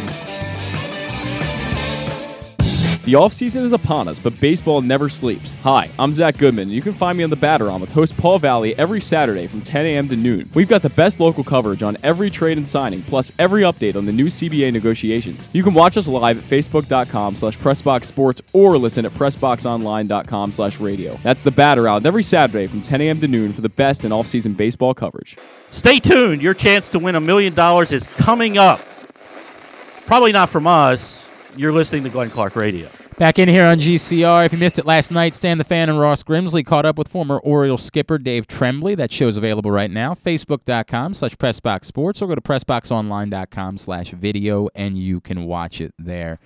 The 3.08 3.14
offseason 3.14 3.64
is 3.64 3.72
upon 3.72 4.10
us, 4.10 4.20
but 4.20 4.38
baseball 4.42 4.82
never 4.82 5.08
sleeps. 5.08 5.54
Hi, 5.64 5.90
I'm 5.98 6.12
Zach 6.12 6.36
Goodman, 6.36 6.64
and 6.64 6.72
you 6.74 6.82
can 6.82 6.94
find 6.94 7.18
me 7.18 7.24
on 7.24 7.30
the 7.30 7.38
Batteron 7.38 7.80
with 7.80 7.90
host 7.94 8.18
Paul 8.18 8.38
Valley 8.38 8.78
every 8.78 9.00
Saturday 9.00 9.48
from 9.48 9.62
10 9.62 9.86
a.m. 9.86 10.10
to 10.10 10.18
noon. 10.18 10.50
We've 10.54 10.68
got 10.68 10.82
the 10.82 10.90
best 10.90 11.22
local 11.22 11.42
coverage 11.46 11.84
on 11.84 11.96
every 12.04 12.30
trade 12.30 12.58
and 12.58 12.68
signing, 12.68 13.04
plus 13.04 13.32
every 13.40 13.62
update 13.62 13.96
on 13.96 14.04
the 14.04 14.12
new 14.12 14.26
CBA 14.26 14.74
negotiations. 14.74 15.48
You 15.54 15.64
can 15.64 15.74
watch 15.74 15.96
us 15.96 16.10
live 16.10 16.38
at 16.38 16.44
facebook.com 16.44 17.38
slash 17.38 17.58
pressboxsports 17.58 18.42
or 18.52 18.78
listen 18.78 19.06
at 19.06 19.14
pressboxonline.com 19.14 20.52
slash 20.52 20.78
radio. 20.82 21.18
That's 21.24 21.44
the 21.44 21.52
Batteron 21.54 22.06
every 22.06 22.24
Saturday 22.24 22.68
from 22.68 22.82
10 22.82 23.00
a.m. 23.00 23.22
to 23.22 23.28
noon 23.30 23.54
for 23.54 23.62
the 23.62 23.70
best 23.70 24.04
in 24.04 24.12
offseason 24.12 24.58
baseball 24.58 24.94
coverage. 24.94 25.38
Stay 25.70 26.00
tuned. 26.00 26.42
Your 26.42 26.54
chance 26.54 26.90
to 26.90 27.00
win 27.00 27.16
a 27.16 27.22
million 27.22 27.54
dollars 27.54 27.94
is 27.94 28.06
coming 28.16 28.58
up. 28.58 28.82
Probably 30.06 30.34
not 30.34 30.50
from 30.50 30.68
us. 30.68 31.27
You're 31.58 31.74
listening 31.74 32.04
to 32.04 32.10
Glenn 32.10 32.30
Clark 32.30 32.56
Radio. 32.56 32.90
Back 33.18 33.40
in 33.40 33.50
here 33.50 33.66
on 33.66 33.80
GCR. 33.80 34.46
If 34.46 34.54
you 34.54 34.60
missed 34.60 34.78
it 34.78 34.86
last 34.86 35.10
night, 35.10 35.36
Stan 35.36 35.58
the 35.58 35.64
Fan 35.64 35.90
and 35.90 36.00
Ross 36.00 36.22
Grimsley 36.22 36.64
caught 36.64 36.86
up 36.86 37.00
with 37.00 37.08
former 37.08 37.40
Oriole 37.40 37.80
skipper 37.80 38.20
Dave 38.20 38.46
Trembley. 38.46 38.94
That 38.94 39.12
show's 39.12 39.38
available 39.38 39.72
right 39.72 39.90
now. 39.90 40.14
Facebook.com 40.14 41.16
slash 41.16 41.36
PressBoxSports 41.36 42.22
or 42.22 42.28
go 42.28 42.36
to 42.36 42.42
PressBoxOnline.com 42.42 43.78
slash 43.78 44.12
video 44.12 44.70
and 44.76 45.00
you 45.00 45.20
can 45.20 45.46
watch 45.46 45.82
it 45.82 45.96
there. 45.98 46.40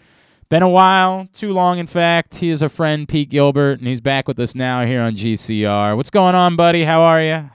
Been 0.48 0.64
a 0.64 0.70
while, 0.70 1.28
too 1.34 1.52
long 1.52 1.78
in 1.78 1.88
fact. 1.88 2.36
He 2.36 2.50
is 2.50 2.62
a 2.62 2.70
friend, 2.70 3.08
Pete 3.08 3.30
Gilbert, 3.30 3.80
and 3.80 3.88
he's 3.88 4.02
back 4.02 4.28
with 4.28 4.40
us 4.40 4.56
now 4.56 4.86
here 4.86 5.02
on 5.02 5.16
GCR. 5.16 5.98
What's 5.98 6.10
going 6.10 6.36
on, 6.36 6.56
buddy? 6.56 6.84
How 6.84 7.02
are 7.02 7.22
you? 7.22 7.50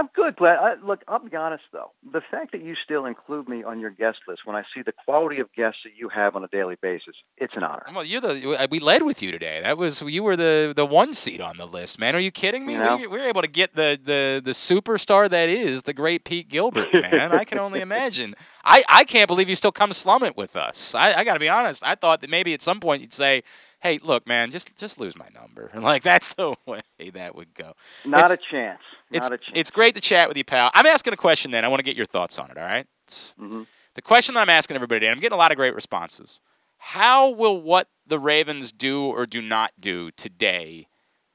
I'm 0.00 0.08
good, 0.14 0.36
Glenn. 0.36 0.56
I, 0.58 0.74
look, 0.82 1.02
I'll 1.06 1.18
be 1.18 1.36
honest 1.36 1.64
though. 1.72 1.90
The 2.10 2.22
fact 2.30 2.52
that 2.52 2.62
you 2.62 2.74
still 2.74 3.04
include 3.04 3.50
me 3.50 3.62
on 3.62 3.80
your 3.80 3.90
guest 3.90 4.20
list 4.26 4.46
when 4.46 4.56
I 4.56 4.62
see 4.74 4.80
the 4.80 4.92
quality 5.04 5.40
of 5.40 5.52
guests 5.52 5.80
that 5.84 5.92
you 5.94 6.08
have 6.08 6.34
on 6.36 6.42
a 6.42 6.48
daily 6.48 6.76
basis, 6.80 7.14
it's 7.36 7.54
an 7.54 7.62
honor. 7.64 7.84
Well, 7.94 8.02
you're 8.04 8.22
the 8.22 8.56
uh, 8.58 8.66
we 8.70 8.78
led 8.78 9.02
with 9.02 9.20
you 9.20 9.30
today. 9.30 9.60
That 9.62 9.76
was 9.76 10.00
you 10.00 10.22
were 10.22 10.36
the 10.36 10.72
the 10.74 10.86
one 10.86 11.12
seat 11.12 11.42
on 11.42 11.58
the 11.58 11.66
list, 11.66 11.98
man. 11.98 12.16
Are 12.16 12.20
you 12.20 12.30
kidding 12.30 12.64
me? 12.64 12.72
You 12.74 12.78
know? 12.78 12.96
we, 12.96 13.06
we 13.08 13.18
were 13.18 13.26
able 13.28 13.42
to 13.42 13.48
get 13.48 13.74
the 13.76 14.00
the 14.02 14.40
the 14.42 14.52
superstar 14.52 15.28
that 15.28 15.50
is 15.50 15.82
the 15.82 15.92
great 15.92 16.24
Pete 16.24 16.48
Gilbert, 16.48 16.88
man. 16.94 17.32
I 17.32 17.44
can 17.44 17.58
only 17.58 17.80
imagine. 17.80 18.34
I 18.64 18.82
I 18.88 19.04
can't 19.04 19.28
believe 19.28 19.50
you 19.50 19.54
still 19.56 19.70
come 19.72 19.92
slum 19.92 20.22
it 20.22 20.34
with 20.34 20.56
us. 20.56 20.94
I, 20.94 21.12
I 21.12 21.24
got 21.24 21.34
to 21.34 21.40
be 21.40 21.48
honest. 21.50 21.84
I 21.84 21.94
thought 21.94 22.22
that 22.22 22.30
maybe 22.30 22.54
at 22.54 22.62
some 22.62 22.80
point 22.80 23.02
you'd 23.02 23.12
say. 23.12 23.42
Hey, 23.82 23.98
look, 24.02 24.26
man, 24.26 24.50
just 24.50 24.76
just 24.76 25.00
lose 25.00 25.16
my 25.16 25.28
number. 25.34 25.70
and 25.72 25.82
Like 25.90 26.02
that's 26.02 26.34
the 26.34 26.54
way 26.66 26.82
that 27.14 27.34
would 27.34 27.54
go. 27.54 27.72
Not 28.04 28.24
It's- 28.30 28.32
a 28.34 28.54
chance. 28.54 28.82
It's, 29.10 29.30
it's 29.54 29.70
great 29.70 29.94
to 29.94 30.00
chat 30.00 30.28
with 30.28 30.36
you, 30.36 30.44
pal. 30.44 30.70
I'm 30.74 30.86
asking 30.86 31.12
a 31.12 31.16
question 31.16 31.50
then. 31.50 31.64
I 31.64 31.68
want 31.68 31.80
to 31.80 31.84
get 31.84 31.96
your 31.96 32.06
thoughts 32.06 32.38
on 32.38 32.50
it, 32.50 32.56
all 32.56 32.64
right? 32.64 32.86
Mm-hmm. 33.08 33.62
The 33.94 34.02
question 34.02 34.34
that 34.34 34.40
I'm 34.40 34.50
asking 34.50 34.76
everybody, 34.76 35.06
and 35.06 35.14
I'm 35.14 35.20
getting 35.20 35.34
a 35.34 35.38
lot 35.38 35.50
of 35.50 35.56
great 35.56 35.74
responses. 35.74 36.40
How 36.78 37.28
will 37.28 37.60
what 37.60 37.88
the 38.06 38.18
Ravens 38.18 38.72
do 38.72 39.04
or 39.04 39.26
do 39.26 39.42
not 39.42 39.72
do 39.78 40.10
today 40.12 40.86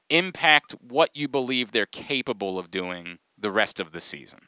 impact 0.08 0.74
what 0.80 1.10
you 1.14 1.28
believe 1.28 1.72
they're 1.72 1.86
capable 1.86 2.58
of 2.58 2.70
doing 2.70 3.18
the 3.38 3.50
rest 3.50 3.78
of 3.78 3.92
the 3.92 4.00
season? 4.00 4.40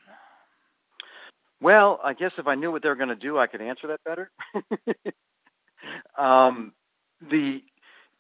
Well, 1.61 2.01
I 2.05 2.15
guess 2.15 2.33
if 2.39 2.47
I 2.47 2.55
knew 2.55 2.71
what 2.71 2.83
they 2.83 2.89
were 2.89 2.95
going 2.95 3.09
to 3.09 3.17
do, 3.17 3.39
I 3.39 3.47
could 3.47 3.61
answer 3.61 3.89
that 3.89 4.01
better. 4.05 4.31
um, 6.19 6.73
the, 7.21 7.61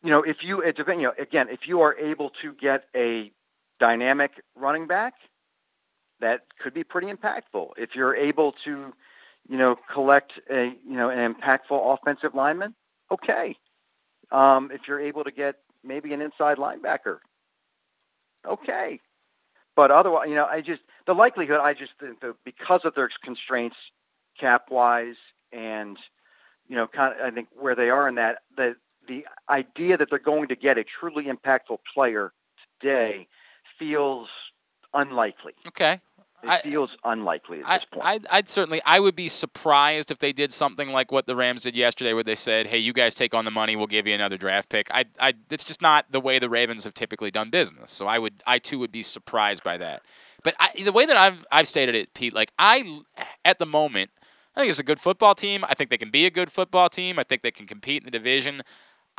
you 0.02 0.10
know, 0.10 0.22
if 0.22 0.38
you, 0.42 0.60
it 0.60 0.76
depends, 0.76 1.00
you 1.00 1.06
know, 1.06 1.14
again, 1.18 1.46
if 1.50 1.60
you 1.66 1.80
are 1.82 1.96
able 1.96 2.30
to 2.42 2.52
get 2.60 2.84
a 2.96 3.30
dynamic 3.78 4.32
running 4.54 4.86
back, 4.86 5.14
that 6.20 6.42
could 6.62 6.74
be 6.74 6.84
pretty 6.84 7.08
impactful. 7.08 7.70
If 7.76 7.90
you're 7.94 8.14
able 8.14 8.54
to, 8.64 8.92
you 9.48 9.56
know, 9.56 9.76
collect 9.92 10.32
a, 10.50 10.72
you 10.86 10.96
know, 10.96 11.10
an 11.10 11.34
impactful 11.34 11.98
offensive 11.98 12.34
lineman, 12.34 12.74
okay. 13.10 13.56
Um, 14.30 14.70
if 14.72 14.82
you're 14.86 15.00
able 15.00 15.24
to 15.24 15.30
get 15.30 15.56
maybe 15.84 16.12
an 16.12 16.20
inside 16.20 16.58
linebacker, 16.58 17.18
okay. 18.46 19.00
But 19.76 19.90
otherwise, 19.90 20.28
you 20.28 20.34
know, 20.34 20.44
I 20.44 20.60
just 20.60 20.82
the 21.06 21.14
likelihood 21.14 21.60
I 21.60 21.72
just 21.72 21.92
think 22.00 22.20
that 22.20 22.34
because 22.44 22.80
of 22.84 22.94
their 22.94 23.08
constraints, 23.24 23.76
cap 24.38 24.66
wise, 24.70 25.14
and 25.52 25.96
you 26.66 26.76
know, 26.76 26.88
kind 26.88 27.14
of 27.18 27.24
I 27.24 27.30
think 27.30 27.48
where 27.56 27.76
they 27.76 27.88
are 27.88 28.08
in 28.08 28.16
that 28.16 28.38
the 28.56 28.74
the 29.06 29.24
idea 29.48 29.96
that 29.96 30.10
they're 30.10 30.18
going 30.18 30.48
to 30.48 30.56
get 30.56 30.78
a 30.78 30.84
truly 30.84 31.24
impactful 31.26 31.78
player 31.94 32.32
today 32.80 33.28
feels 33.78 34.28
unlikely. 34.94 35.52
Okay. 35.66 36.00
It 36.40 36.62
feels 36.62 36.90
unlikely 37.02 37.60
at 37.60 37.66
I, 37.66 37.78
this 37.78 37.84
point. 37.86 38.04
I'd, 38.06 38.26
I'd 38.30 38.48
certainly, 38.48 38.80
I 38.86 39.00
would 39.00 39.16
be 39.16 39.28
surprised 39.28 40.12
if 40.12 40.18
they 40.18 40.32
did 40.32 40.52
something 40.52 40.92
like 40.92 41.10
what 41.10 41.26
the 41.26 41.34
Rams 41.34 41.62
did 41.64 41.74
yesterday, 41.74 42.12
where 42.12 42.22
they 42.22 42.36
said, 42.36 42.68
"Hey, 42.68 42.78
you 42.78 42.92
guys 42.92 43.12
take 43.12 43.34
on 43.34 43.44
the 43.44 43.50
money, 43.50 43.74
we'll 43.74 43.88
give 43.88 44.06
you 44.06 44.14
another 44.14 44.36
draft 44.36 44.68
pick." 44.68 44.86
I, 44.92 45.06
I, 45.18 45.34
it's 45.50 45.64
just 45.64 45.82
not 45.82 46.06
the 46.12 46.20
way 46.20 46.38
the 46.38 46.48
Ravens 46.48 46.84
have 46.84 46.94
typically 46.94 47.32
done 47.32 47.50
business. 47.50 47.90
So 47.90 48.06
I 48.06 48.20
would, 48.20 48.34
I 48.46 48.60
too 48.60 48.78
would 48.78 48.92
be 48.92 49.02
surprised 49.02 49.64
by 49.64 49.78
that. 49.78 50.02
But 50.44 50.54
I, 50.60 50.70
the 50.80 50.92
way 50.92 51.06
that 51.06 51.16
I've, 51.16 51.44
I've 51.50 51.66
stated 51.66 51.96
it, 51.96 52.14
Pete, 52.14 52.34
like 52.34 52.52
I, 52.56 53.00
at 53.44 53.58
the 53.58 53.66
moment, 53.66 54.10
I 54.54 54.60
think 54.60 54.70
it's 54.70 54.78
a 54.78 54.84
good 54.84 55.00
football 55.00 55.34
team. 55.34 55.64
I 55.68 55.74
think 55.74 55.90
they 55.90 55.98
can 55.98 56.10
be 56.10 56.24
a 56.24 56.30
good 56.30 56.52
football 56.52 56.88
team. 56.88 57.18
I 57.18 57.24
think 57.24 57.42
they 57.42 57.50
can 57.50 57.66
compete 57.66 58.02
in 58.02 58.04
the 58.04 58.10
division. 58.12 58.62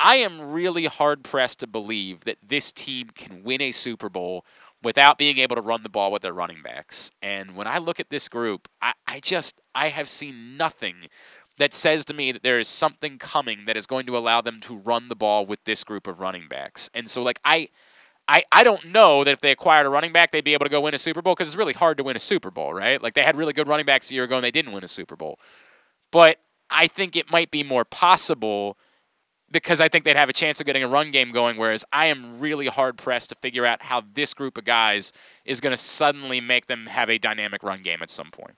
I 0.02 0.16
am 0.16 0.40
really 0.52 0.86
hard 0.86 1.22
pressed 1.22 1.60
to 1.60 1.66
believe 1.66 2.24
that 2.24 2.38
this 2.42 2.72
team 2.72 3.10
can 3.14 3.44
win 3.44 3.60
a 3.60 3.70
Super 3.70 4.08
Bowl 4.08 4.46
without 4.82 5.18
being 5.18 5.36
able 5.36 5.56
to 5.56 5.62
run 5.62 5.82
the 5.82 5.90
ball 5.90 6.10
with 6.10 6.22
their 6.22 6.32
running 6.32 6.62
backs. 6.62 7.10
And 7.20 7.54
when 7.54 7.66
I 7.66 7.76
look 7.76 8.00
at 8.00 8.08
this 8.08 8.26
group, 8.26 8.66
I, 8.80 8.94
I 9.06 9.20
just 9.20 9.60
I 9.74 9.88
have 9.88 10.08
seen 10.08 10.56
nothing 10.56 11.08
that 11.58 11.74
says 11.74 12.06
to 12.06 12.14
me 12.14 12.32
that 12.32 12.42
there 12.42 12.58
is 12.58 12.66
something 12.66 13.18
coming 13.18 13.66
that 13.66 13.76
is 13.76 13.86
going 13.86 14.06
to 14.06 14.16
allow 14.16 14.40
them 14.40 14.60
to 14.60 14.74
run 14.74 15.08
the 15.08 15.14
ball 15.14 15.44
with 15.44 15.64
this 15.64 15.84
group 15.84 16.06
of 16.06 16.18
running 16.18 16.48
backs. 16.48 16.88
And 16.94 17.10
so 17.10 17.22
like 17.22 17.38
I 17.44 17.68
I, 18.26 18.44
I 18.50 18.64
don't 18.64 18.86
know 18.86 19.22
that 19.24 19.32
if 19.32 19.40
they 19.42 19.50
acquired 19.50 19.84
a 19.86 19.90
running 19.90 20.12
back, 20.12 20.30
they'd 20.30 20.44
be 20.44 20.54
able 20.54 20.64
to 20.64 20.70
go 20.70 20.80
win 20.80 20.94
a 20.94 20.98
Super 20.98 21.20
Bowl 21.20 21.34
because 21.34 21.48
it's 21.48 21.56
really 21.56 21.74
hard 21.74 21.98
to 21.98 22.04
win 22.04 22.16
a 22.16 22.20
Super 22.20 22.50
Bowl, 22.50 22.72
right? 22.72 23.02
Like 23.02 23.12
they 23.12 23.22
had 23.22 23.36
really 23.36 23.52
good 23.52 23.68
running 23.68 23.84
backs 23.84 24.10
a 24.10 24.14
year 24.14 24.24
ago 24.24 24.36
and 24.36 24.44
they 24.44 24.50
didn't 24.50 24.72
win 24.72 24.84
a 24.84 24.88
Super 24.88 25.16
Bowl. 25.16 25.38
But 26.10 26.38
I 26.70 26.86
think 26.86 27.16
it 27.16 27.30
might 27.30 27.50
be 27.50 27.62
more 27.62 27.84
possible 27.84 28.78
because 29.50 29.80
I 29.80 29.88
think 29.88 30.04
they'd 30.04 30.16
have 30.16 30.28
a 30.28 30.34
chance 30.34 30.60
of 30.60 30.66
getting 30.66 30.82
a 30.82 30.88
run 30.88 31.10
game 31.10 31.32
going. 31.32 31.56
Whereas 31.56 31.84
I 31.92 32.06
am 32.06 32.40
really 32.40 32.66
hard 32.66 32.96
pressed 32.96 33.30
to 33.30 33.34
figure 33.36 33.66
out 33.66 33.82
how 33.82 34.02
this 34.14 34.34
group 34.34 34.58
of 34.58 34.64
guys 34.64 35.12
is 35.44 35.60
going 35.60 35.72
to 35.72 35.76
suddenly 35.76 36.40
make 36.40 36.66
them 36.66 36.86
have 36.86 37.10
a 37.10 37.18
dynamic 37.18 37.62
run 37.62 37.82
game 37.82 38.02
at 38.02 38.10
some 38.10 38.30
point. 38.30 38.56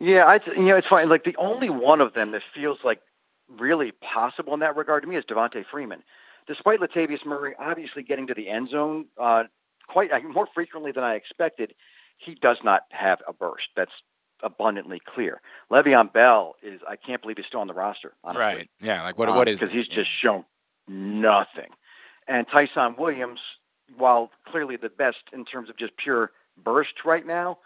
Yeah, 0.00 0.24
I, 0.24 0.40
you 0.54 0.62
know, 0.62 0.76
it's 0.76 0.88
funny. 0.88 1.06
Like 1.06 1.24
the 1.24 1.36
only 1.36 1.70
one 1.70 2.00
of 2.00 2.14
them 2.14 2.32
that 2.32 2.42
feels 2.54 2.78
like 2.84 3.00
really 3.48 3.92
possible 3.92 4.54
in 4.54 4.60
that 4.60 4.76
regard 4.76 5.02
to 5.02 5.08
me 5.08 5.16
is 5.16 5.24
Devonta 5.24 5.64
Freeman. 5.70 6.02
Despite 6.46 6.80
Latavius 6.80 7.24
Murray 7.24 7.54
obviously 7.58 8.02
getting 8.02 8.26
to 8.26 8.34
the 8.34 8.48
end 8.48 8.68
zone 8.70 9.06
uh, 9.20 9.44
quite 9.88 10.12
uh, 10.12 10.20
more 10.20 10.46
frequently 10.54 10.92
than 10.92 11.04
I 11.04 11.14
expected, 11.14 11.74
he 12.18 12.34
does 12.34 12.58
not 12.62 12.82
have 12.90 13.20
a 13.26 13.32
burst. 13.32 13.68
That's 13.76 13.92
abundantly 14.44 15.00
clear. 15.04 15.40
Le'Veon 15.70 16.12
Bell 16.12 16.54
is 16.62 16.80
I 16.88 16.96
can't 16.96 17.20
believe 17.20 17.38
he's 17.38 17.46
still 17.46 17.60
on 17.60 17.66
the 17.66 17.74
roster. 17.74 18.12
Honestly. 18.22 18.42
Right. 18.42 18.70
Yeah. 18.80 19.02
Like 19.02 19.18
what? 19.18 19.28
what 19.34 19.48
is? 19.48 19.60
because 19.60 19.74
he's 19.74 19.88
just 19.88 20.10
shown 20.10 20.44
nothing. 20.86 21.70
And 22.28 22.46
Ty'Son 22.48 22.96
Williams, 22.96 23.40
while 23.96 24.30
clearly 24.46 24.76
the 24.76 24.88
best 24.88 25.18
in 25.32 25.44
terms 25.44 25.68
of 25.68 25.76
just 25.76 25.96
pure 25.96 26.30
burst 26.62 27.04
right 27.04 27.26
now, 27.26 27.58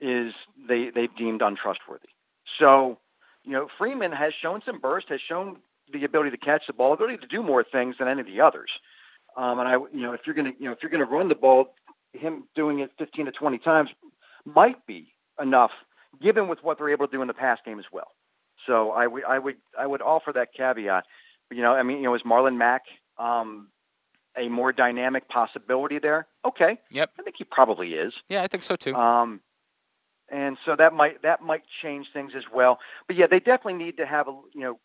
is 0.00 0.34
they 0.68 0.90
they've 0.90 1.14
deemed 1.16 1.42
untrustworthy. 1.42 2.08
So, 2.58 2.98
you 3.44 3.52
know, 3.52 3.68
Freeman 3.78 4.12
has 4.12 4.34
shown 4.34 4.62
some 4.66 4.80
burst, 4.80 5.08
has 5.08 5.20
shown 5.20 5.58
the 5.92 6.04
ability 6.04 6.30
to 6.30 6.36
catch 6.36 6.66
the 6.66 6.72
ball, 6.72 6.92
ability 6.92 7.18
to 7.18 7.26
do 7.26 7.42
more 7.42 7.64
things 7.64 7.96
than 7.98 8.08
any 8.08 8.20
of 8.20 8.26
the 8.26 8.40
others. 8.40 8.70
Um, 9.36 9.58
and 9.58 9.68
I, 9.68 9.72
you 9.74 10.02
know, 10.02 10.12
if 10.12 10.22
you're 10.26 10.34
gonna, 10.34 10.52
you 10.58 10.66
know, 10.66 10.72
if 10.72 10.78
you're 10.82 10.90
gonna 10.90 11.04
run 11.04 11.28
the 11.28 11.34
ball, 11.34 11.74
him 12.12 12.44
doing 12.54 12.80
it 12.80 12.90
15 12.98 13.26
to 13.26 13.32
20 13.32 13.58
times 13.58 13.90
might 14.44 14.84
be 14.86 15.14
enough, 15.40 15.70
given 16.22 16.48
with 16.48 16.62
what 16.62 16.78
they're 16.78 16.90
able 16.90 17.06
to 17.06 17.12
do 17.12 17.22
in 17.22 17.28
the 17.28 17.34
pass 17.34 17.58
game 17.64 17.78
as 17.78 17.86
well. 17.92 18.12
So 18.66 18.90
I 18.90 19.06
would, 19.06 19.24
I 19.24 19.38
would, 19.38 19.56
I 19.78 19.86
would 19.86 20.02
offer 20.02 20.32
that 20.32 20.54
caveat. 20.56 21.04
You 21.50 21.62
know, 21.62 21.74
I 21.74 21.82
mean, 21.82 21.98
you 21.98 22.04
know, 22.04 22.14
is 22.14 22.22
Marlon 22.22 22.56
Mack 22.56 22.82
um, 23.18 23.68
a 24.36 24.48
more 24.48 24.72
dynamic 24.72 25.28
possibility 25.28 25.98
there? 25.98 26.26
Okay. 26.44 26.78
Yep. 26.90 27.10
I 27.18 27.22
think 27.22 27.36
he 27.38 27.44
probably 27.44 27.94
is. 27.94 28.14
Yeah, 28.28 28.42
I 28.42 28.46
think 28.46 28.62
so 28.62 28.76
too. 28.76 28.94
Um, 28.94 29.40
and 30.30 30.56
so 30.64 30.74
that 30.76 30.94
might 30.94 31.22
that 31.22 31.42
might 31.42 31.62
change 31.82 32.06
things 32.12 32.32
as 32.36 32.44
well. 32.52 32.78
But 33.06 33.16
yeah, 33.16 33.26
they 33.26 33.38
definitely 33.38 33.84
need 33.84 33.98
to 33.98 34.06
have 34.06 34.28
a 34.28 34.40
you 34.54 34.60
know 34.60 34.80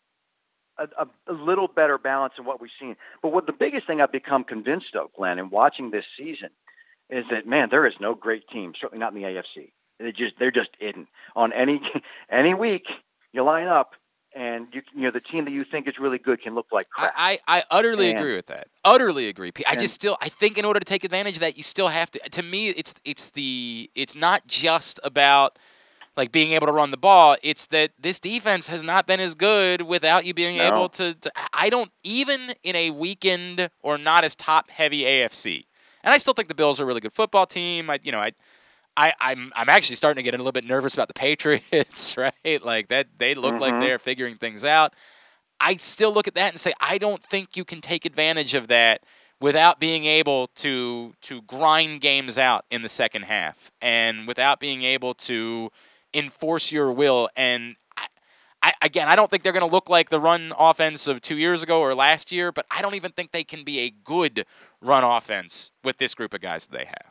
a, 0.76 0.88
a, 1.02 1.08
a 1.28 1.32
little 1.32 1.68
better 1.68 1.98
balance 1.98 2.34
in 2.38 2.44
what 2.44 2.60
we've 2.60 2.70
seen. 2.78 2.96
But 3.22 3.32
what 3.32 3.46
the 3.46 3.52
biggest 3.52 3.86
thing 3.86 4.00
I've 4.00 4.12
become 4.12 4.44
convinced 4.44 4.94
of, 4.94 5.12
Glenn, 5.14 5.38
in 5.38 5.50
watching 5.50 5.90
this 5.90 6.04
season, 6.16 6.50
is 7.10 7.24
that 7.30 7.46
man, 7.46 7.68
there 7.70 7.86
is 7.86 7.94
no 7.98 8.14
great 8.14 8.48
team, 8.48 8.74
certainly 8.78 9.00
not 9.00 9.14
in 9.14 9.22
the 9.22 9.26
AFC. 9.26 9.72
They 9.98 10.12
just 10.12 10.34
they're 10.38 10.50
just 10.50 10.70
hidden 10.78 11.06
on 11.34 11.52
any 11.52 11.80
any 12.30 12.54
week. 12.54 12.86
You 13.32 13.42
line 13.42 13.66
up, 13.66 13.94
and 14.34 14.68
you 14.72 14.82
you 14.94 15.02
know 15.02 15.10
the 15.10 15.20
team 15.20 15.44
that 15.44 15.50
you 15.50 15.64
think 15.64 15.88
is 15.88 15.98
really 15.98 16.18
good 16.18 16.40
can 16.42 16.54
look 16.54 16.66
like 16.72 16.88
crap. 16.90 17.12
I, 17.16 17.38
I 17.48 17.64
utterly 17.70 18.10
And- 18.10 18.18
agree 18.18 18.34
with 18.36 18.46
that. 18.46 18.68
Utterly 18.84 19.28
agree. 19.28 19.52
I 19.66 19.74
just 19.76 19.94
still 19.94 20.16
I 20.20 20.28
think 20.28 20.56
in 20.56 20.64
order 20.64 20.80
to 20.80 20.84
take 20.84 21.04
advantage 21.04 21.34
of 21.34 21.40
that, 21.40 21.56
you 21.56 21.62
still 21.62 21.88
have 21.88 22.10
to. 22.12 22.18
To 22.30 22.42
me, 22.42 22.68
it's 22.70 22.94
it's 23.04 23.30
the 23.30 23.90
it's 23.94 24.14
not 24.14 24.46
just 24.46 24.98
about 25.04 25.58
like 26.16 26.32
being 26.32 26.50
able 26.52 26.66
to 26.66 26.72
run 26.72 26.90
the 26.90 26.96
ball. 26.96 27.36
It's 27.42 27.66
that 27.66 27.90
this 27.98 28.18
defense 28.18 28.68
has 28.68 28.82
not 28.82 29.06
been 29.06 29.20
as 29.20 29.34
good 29.34 29.82
without 29.82 30.24
you 30.24 30.34
being 30.34 30.56
No. 30.58 30.64
able 30.66 30.88
to, 30.90 31.14
to. 31.14 31.30
I 31.52 31.70
don't 31.70 31.90
even 32.02 32.54
in 32.64 32.74
a 32.74 32.90
weakened 32.90 33.68
or 33.82 33.98
not 33.98 34.24
as 34.24 34.34
top 34.34 34.70
heavy 34.70 35.02
AFC, 35.02 35.66
and 36.02 36.12
I 36.14 36.18
still 36.18 36.34
think 36.34 36.48
the 36.48 36.54
Bills 36.56 36.80
are 36.80 36.84
a 36.84 36.86
really 36.86 37.00
good 37.00 37.12
football 37.12 37.46
team. 37.46 37.90
I, 37.90 37.98
you 38.02 38.10
know, 38.12 38.20
I. 38.20 38.32
I, 38.98 39.12
I'm 39.20 39.52
I'm 39.54 39.68
actually 39.68 39.96
starting 39.96 40.22
to 40.22 40.24
get 40.24 40.34
a 40.34 40.38
little 40.38 40.52
bit 40.52 40.64
nervous 40.64 40.92
about 40.94 41.06
the 41.08 41.14
Patriots, 41.14 42.16
right? 42.24 42.64
Like 42.64 42.88
that 42.88 43.06
they 43.18 43.34
look 43.34 43.60
like 43.60 43.74
Mhm. 43.74 43.80
they're 43.80 43.98
figuring 43.98 44.36
things 44.36 44.64
out. 44.64 44.92
I 45.60 45.76
still 45.76 46.12
look 46.12 46.26
at 46.28 46.34
that 46.34 46.50
and 46.50 46.60
say 46.60 46.72
I 46.80 46.98
don't 46.98 47.22
think 47.22 47.56
you 47.56 47.64
can 47.64 47.80
take 47.80 48.04
advantage 48.04 48.54
of 48.54 48.68
that 48.68 49.02
without 49.40 49.78
being 49.78 50.04
able 50.04 50.48
to 50.56 51.14
to 51.22 51.42
grind 51.42 52.00
games 52.00 52.38
out 52.38 52.64
in 52.70 52.82
the 52.82 52.88
second 52.88 53.22
half 53.26 53.70
and 53.80 54.26
without 54.26 54.58
being 54.58 54.82
able 54.82 55.14
to 55.14 55.70
enforce 56.12 56.72
your 56.72 56.90
will 56.90 57.28
and 57.36 57.76
I, 57.96 58.06
I 58.62 58.72
again 58.82 59.06
I 59.08 59.14
don't 59.14 59.30
think 59.30 59.42
they're 59.44 59.52
going 59.52 59.68
to 59.68 59.72
look 59.72 59.88
like 59.88 60.10
the 60.10 60.18
run 60.20 60.52
offense 60.58 61.06
of 61.06 61.20
2 61.20 61.36
years 61.36 61.62
ago 61.62 61.80
or 61.80 61.94
last 61.94 62.32
year 62.32 62.50
but 62.50 62.66
I 62.70 62.82
don't 62.82 62.94
even 62.96 63.12
think 63.12 63.30
they 63.30 63.44
can 63.44 63.62
be 63.62 63.78
a 63.80 63.90
good 63.90 64.44
run 64.80 65.04
offense 65.04 65.70
with 65.84 65.98
this 65.98 66.14
group 66.16 66.34
of 66.34 66.40
guys 66.40 66.66
that 66.66 66.76
they 66.76 66.86
have. 66.86 67.07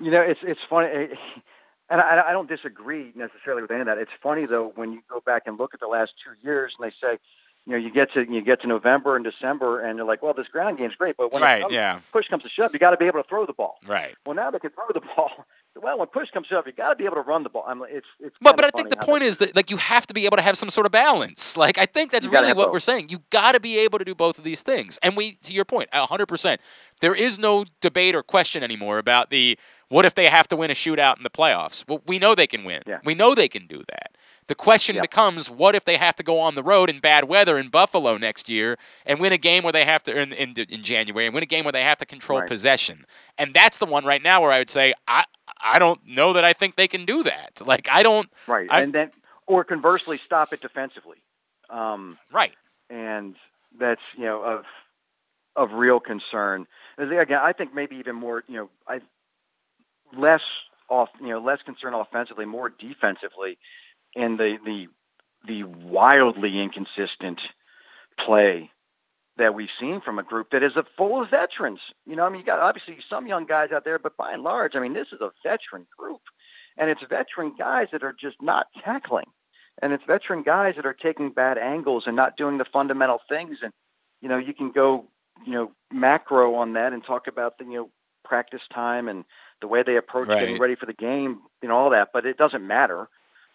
You 0.00 0.10
know, 0.10 0.20
it's 0.22 0.40
it's 0.42 0.60
funny, 0.68 0.88
eh, 0.88 1.06
and 1.90 2.00
I, 2.00 2.28
I 2.28 2.32
don't 2.32 2.48
disagree 2.48 3.12
necessarily 3.14 3.62
with 3.62 3.70
any 3.70 3.80
of 3.80 3.86
that. 3.86 3.98
It's 3.98 4.10
funny 4.22 4.46
though 4.46 4.72
when 4.74 4.92
you 4.92 5.00
go 5.08 5.20
back 5.20 5.42
and 5.46 5.58
look 5.58 5.74
at 5.74 5.80
the 5.80 5.86
last 5.88 6.12
two 6.24 6.32
years, 6.46 6.74
and 6.78 6.88
they 6.90 6.94
say, 7.00 7.18
you 7.66 7.72
know, 7.72 7.78
you 7.78 7.90
get 7.92 8.12
to 8.14 8.24
you 8.30 8.40
get 8.42 8.62
to 8.62 8.66
November 8.66 9.16
and 9.16 9.24
December, 9.24 9.80
and 9.80 9.98
you're 9.98 10.06
like, 10.06 10.22
well, 10.22 10.32
this 10.34 10.48
ground 10.48 10.78
game's 10.78 10.94
great, 10.94 11.16
but 11.16 11.32
when 11.32 11.42
Right, 11.42 11.62
comes- 11.62 11.74
yeah. 11.74 12.00
push 12.12 12.28
comes 12.28 12.42
to 12.44 12.48
shove, 12.48 12.70
you 12.72 12.78
got 12.78 12.90
to 12.90 12.96
be 12.96 13.06
able 13.06 13.22
to 13.22 13.28
throw 13.28 13.44
the 13.46 13.52
ball. 13.52 13.78
Right. 13.86 14.14
Well, 14.24 14.34
now 14.34 14.50
they 14.50 14.58
can 14.58 14.70
throw 14.70 14.86
the 14.94 15.00
ball. 15.16 15.30
Well, 15.76 15.98
when 15.98 16.08
push 16.08 16.28
comes 16.30 16.48
to 16.48 16.54
shove, 16.54 16.66
you 16.66 16.72
got 16.72 16.90
to 16.90 16.96
be 16.96 17.04
able 17.04 17.14
to 17.14 17.20
run 17.22 17.42
the 17.44 17.48
ball. 17.48 17.64
I'm, 17.66 17.78
like, 17.80 17.92
it's 17.92 18.06
it's. 18.18 18.34
But 18.40 18.56
but 18.56 18.64
I 18.64 18.70
think 18.70 18.90
the 18.90 18.96
point 18.96 19.22
is 19.22 19.38
that 19.38 19.54
like 19.54 19.70
you 19.70 19.76
have 19.76 20.06
to 20.08 20.14
be 20.14 20.26
able 20.26 20.36
to 20.36 20.42
have 20.42 20.56
some 20.58 20.68
sort 20.68 20.84
of 20.84 20.92
balance. 20.92 21.56
Like 21.56 21.78
I 21.78 21.86
think 21.86 22.10
that's 22.10 22.26
really 22.26 22.52
what 22.52 22.66
both. 22.66 22.72
we're 22.72 22.80
saying. 22.80 23.08
You 23.08 23.22
got 23.30 23.52
to 23.52 23.60
be 23.60 23.78
able 23.78 23.98
to 23.98 24.04
do 24.04 24.14
both 24.14 24.36
of 24.38 24.44
these 24.44 24.62
things. 24.62 24.98
And 25.02 25.16
we 25.16 25.32
to 25.44 25.52
your 25.52 25.64
point, 25.64 25.88
100%. 25.92 26.56
There 27.00 27.14
is 27.14 27.38
no 27.38 27.64
debate 27.80 28.14
or 28.14 28.22
question 28.22 28.62
anymore 28.62 28.98
about 28.98 29.30
the 29.30 29.58
what 29.88 30.04
if 30.04 30.14
they 30.14 30.26
have 30.26 30.48
to 30.48 30.56
win 30.56 30.70
a 30.70 30.74
shootout 30.74 31.16
in 31.16 31.22
the 31.22 31.30
playoffs? 31.30 31.84
Well, 31.88 32.02
we 32.06 32.18
know 32.18 32.34
they 32.34 32.46
can 32.46 32.64
win. 32.64 32.82
Yeah. 32.86 32.98
We 33.04 33.14
know 33.14 33.34
they 33.34 33.48
can 33.48 33.66
do 33.66 33.82
that. 33.88 34.16
The 34.48 34.54
question 34.56 35.00
becomes 35.00 35.48
what 35.48 35.76
if 35.76 35.84
they 35.84 35.96
have 35.96 36.16
to 36.16 36.24
go 36.24 36.40
on 36.40 36.56
the 36.56 36.62
road 36.64 36.90
in 36.90 36.98
bad 36.98 37.24
weather 37.28 37.56
in 37.56 37.68
Buffalo 37.68 38.16
next 38.16 38.48
year 38.48 38.76
and 39.06 39.20
win 39.20 39.32
a 39.32 39.38
game 39.38 39.62
where 39.62 39.72
they 39.72 39.84
have 39.84 40.02
to 40.04 40.20
in 40.20 40.32
in, 40.32 40.54
in 40.68 40.82
January 40.82 41.26
and 41.26 41.34
win 41.34 41.44
a 41.44 41.46
game 41.46 41.64
where 41.64 41.70
they 41.72 41.84
have 41.84 41.98
to 41.98 42.06
control 42.06 42.40
Right. 42.40 42.48
possession. 42.48 43.06
And 43.38 43.54
that's 43.54 43.78
the 43.78 43.86
one 43.86 44.04
right 44.04 44.22
now 44.22 44.42
where 44.42 44.50
I 44.50 44.58
would 44.58 44.68
say 44.68 44.92
I 45.06 45.24
I 45.64 45.78
don't 45.78 46.00
know 46.06 46.32
that 46.32 46.44
I 46.44 46.52
think 46.52 46.76
they 46.76 46.88
can 46.88 47.04
do 47.04 47.22
that. 47.24 47.60
Like 47.64 47.88
I 47.90 48.02
don't 48.02 48.28
Right, 48.46 48.68
I- 48.70 48.80
and 48.82 48.92
then 48.92 49.10
or 49.46 49.64
conversely, 49.64 50.16
stop 50.18 50.52
it 50.52 50.60
defensively. 50.60 51.18
Um, 51.68 52.18
right. 52.32 52.52
and 52.88 53.36
that's 53.78 54.00
you 54.16 54.24
know 54.24 54.42
of 54.42 54.64
of 55.56 55.72
real 55.72 56.00
concern. 56.00 56.66
Again, 56.98 57.40
I 57.42 57.52
think 57.52 57.74
maybe 57.74 57.96
even 57.96 58.16
more 58.16 58.44
you 58.48 58.56
know 58.56 58.70
I 58.88 59.00
less 60.16 60.42
off 60.88 61.08
you 61.20 61.28
know 61.28 61.38
less 61.40 61.62
concern 61.62 61.94
offensively, 61.94 62.44
more 62.46 62.68
defensively, 62.68 63.58
and 64.16 64.38
the 64.38 64.58
the 64.64 64.88
the 65.46 65.64
wildly 65.64 66.60
inconsistent 66.60 67.40
play 68.18 68.70
that 69.40 69.54
we've 69.54 69.68
seen 69.78 70.00
from 70.00 70.18
a 70.18 70.22
group 70.22 70.50
that 70.52 70.62
is 70.62 70.76
a 70.76 70.84
full 70.96 71.22
of 71.22 71.30
veterans. 71.30 71.80
You 72.06 72.16
know, 72.16 72.24
I 72.24 72.28
mean, 72.30 72.40
you 72.40 72.46
got 72.46 72.60
obviously 72.60 72.96
some 73.08 73.26
young 73.26 73.46
guys 73.46 73.70
out 73.72 73.84
there, 73.84 73.98
but 73.98 74.16
by 74.16 74.32
and 74.32 74.42
large, 74.42 74.72
I 74.74 74.80
mean, 74.80 74.94
this 74.94 75.08
is 75.12 75.20
a 75.20 75.32
veteran 75.42 75.86
group, 75.96 76.20
and 76.78 76.88
it's 76.88 77.02
veteran 77.08 77.54
guys 77.58 77.88
that 77.92 78.02
are 78.02 78.14
just 78.18 78.36
not 78.40 78.66
tackling, 78.84 79.26
and 79.82 79.92
it's 79.92 80.04
veteran 80.06 80.42
guys 80.42 80.74
that 80.76 80.86
are 80.86 80.94
taking 80.94 81.30
bad 81.30 81.58
angles 81.58 82.04
and 82.06 82.16
not 82.16 82.36
doing 82.36 82.58
the 82.58 82.64
fundamental 82.64 83.18
things. 83.28 83.58
And 83.62 83.72
you 84.20 84.28
know, 84.28 84.38
you 84.38 84.54
can 84.54 84.70
go, 84.70 85.06
you 85.44 85.52
know, 85.52 85.72
macro 85.92 86.54
on 86.54 86.74
that 86.74 86.92
and 86.92 87.04
talk 87.04 87.26
about 87.26 87.58
the 87.58 87.64
you 87.64 87.74
know 87.74 87.90
practice 88.24 88.62
time 88.72 89.08
and 89.08 89.24
the 89.60 89.68
way 89.68 89.82
they 89.82 89.96
approach 89.96 90.28
getting 90.28 90.58
ready 90.58 90.76
for 90.76 90.86
the 90.86 90.92
game, 90.92 91.40
you 91.62 91.68
know, 91.68 91.76
all 91.76 91.90
that. 91.90 92.10
But 92.12 92.26
it 92.26 92.36
doesn't 92.36 92.66
matter. 92.66 93.08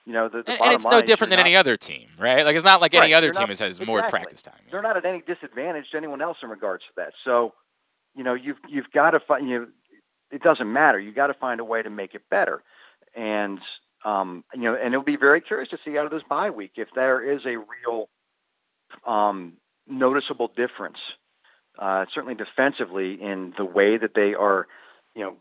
You 0.06 0.14
know, 0.14 0.30
the, 0.30 0.44
the 0.44 0.52
And, 0.52 0.62
and 0.62 0.74
it's 0.74 0.86
no 0.86 1.02
different 1.02 1.32
than 1.32 1.38
not- 1.38 1.48
any 1.48 1.56
other 1.56 1.78
team, 1.78 2.10
right? 2.20 2.46
Like 2.46 2.56
it's 2.56 2.66
not 2.66 2.80
like 2.80 2.94
any 2.94 3.14
other 3.14 3.32
team 3.32 3.48
not- 3.48 3.60
has 3.60 3.82
more 3.82 4.04
practice 4.08 4.42
time. 4.42 4.60
They're 4.70 4.82
not 4.82 4.98
at 4.98 5.06
any 5.06 5.22
disadvantage 5.22 5.90
to 5.92 5.98
anyone 5.98 6.22
else 6.22 6.38
in 6.44 6.50
regards 6.50 6.84
to 6.84 6.90
that. 6.98 7.14
So, 7.24 7.54
you 8.16 8.24
know, 8.24 8.36
you've 8.36 8.58
you've 8.68 8.92
got 8.92 9.12
to 9.12 9.20
find 9.20 9.50
you. 9.50 9.60
Know, 9.60 9.68
it 10.32 10.44
doesn't 10.44 10.72
matter. 10.72 11.00
You 11.00 11.12
got 11.12 11.28
to 11.28 11.34
find 11.34 11.60
a 11.60 11.64
way 11.64 11.82
to 11.82 11.90
make 11.90 12.14
it 12.14 12.24
better, 12.30 12.62
and 13.16 13.60
um, 14.04 14.44
you 14.54 14.62
know, 14.62 14.76
and 14.76 14.94
it'll 14.94 15.04
be 15.04 15.18
very 15.18 15.42
curious 15.42 15.70
to 15.70 15.80
see 15.84 15.98
out 15.98 16.06
of 16.06 16.12
this 16.12 16.24
bye 16.30 16.52
week 16.52 16.74
if 16.76 16.90
there 16.96 17.22
is 17.22 17.42
a 17.46 17.58
real 17.58 18.10
um, 19.08 19.54
noticeable 19.88 20.52
difference, 20.56 20.98
uh, 21.80 22.06
certainly 22.14 22.36
defensively 22.36 23.20
in 23.20 23.54
the 23.58 23.66
way 23.66 23.98
that 23.98 24.14
they 24.14 24.36
are, 24.36 24.68
you 25.16 25.24
know, 25.24 25.36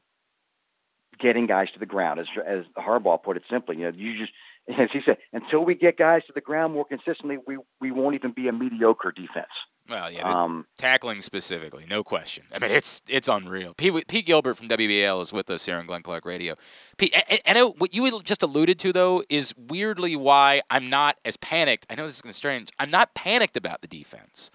getting 1.19 1.47
guys 1.47 1.71
to 1.73 1.79
the 1.79 1.87
ground. 1.87 2.21
As 2.21 2.27
as 2.47 2.65
Harbaugh 2.77 3.23
put 3.23 3.37
it 3.37 3.43
simply, 3.51 3.77
you 3.77 3.85
know, 3.85 3.93
you 3.97 4.19
just 4.19 4.33
as 4.69 4.89
he 4.93 5.01
said, 5.05 5.19
until 5.33 5.65
we 5.65 5.75
get 5.75 5.97
guys 5.99 6.23
to 6.27 6.33
the 6.35 6.41
ground 6.41 6.73
more 6.75 6.85
consistently, 6.85 7.37
we 7.47 7.59
we 7.81 7.91
won't 7.91 8.15
even 8.15 8.33
be 8.33 8.49
a 8.49 8.53
mediocre 8.53 9.13
defense. 9.13 9.47
Well, 9.87 10.11
yeah, 10.11 10.23
Um, 10.27 10.67
tackling 10.79 11.21
specifically, 11.21 11.85
no 11.89 12.03
question. 12.03 12.45
I 12.55 12.59
mean, 12.59 12.71
it's 12.71 13.03
it's 13.07 13.29
unreal. 13.29 13.75
Pete, 13.75 14.09
Pete 14.09 14.25
Gilbert 14.25 14.55
from 14.55 14.69
WBL 14.69 15.21
is 15.21 15.31
with 15.33 15.51
us 15.51 15.67
here 15.67 15.77
on 15.77 15.87
Glenn 15.87 16.01
Clark 16.03 16.25
Radio. 16.25 16.55
Pete, 16.97 17.15
and, 17.29 17.41
and 17.45 17.59
I- 17.59 17.63
what 17.65 17.93
you 17.95 18.23
just 18.23 18.43
alluded 18.43 18.79
to 18.79 18.93
though 18.95 19.23
is 19.29 19.53
weirdly 19.59 20.17
why 20.17 20.63
I'm 20.71 20.89
not 20.89 21.19
as 21.25 21.37
panicked. 21.37 21.85
I 21.91 21.97
know 21.97 22.07
this 22.07 22.17
is 22.17 22.23
going 22.23 22.31
to 22.33 22.37
strange. 22.37 22.71
I'm 22.79 22.91
not 22.91 23.15
panicked 23.15 23.59
about 23.59 23.83
the 23.83 23.89
defense. 23.89 24.51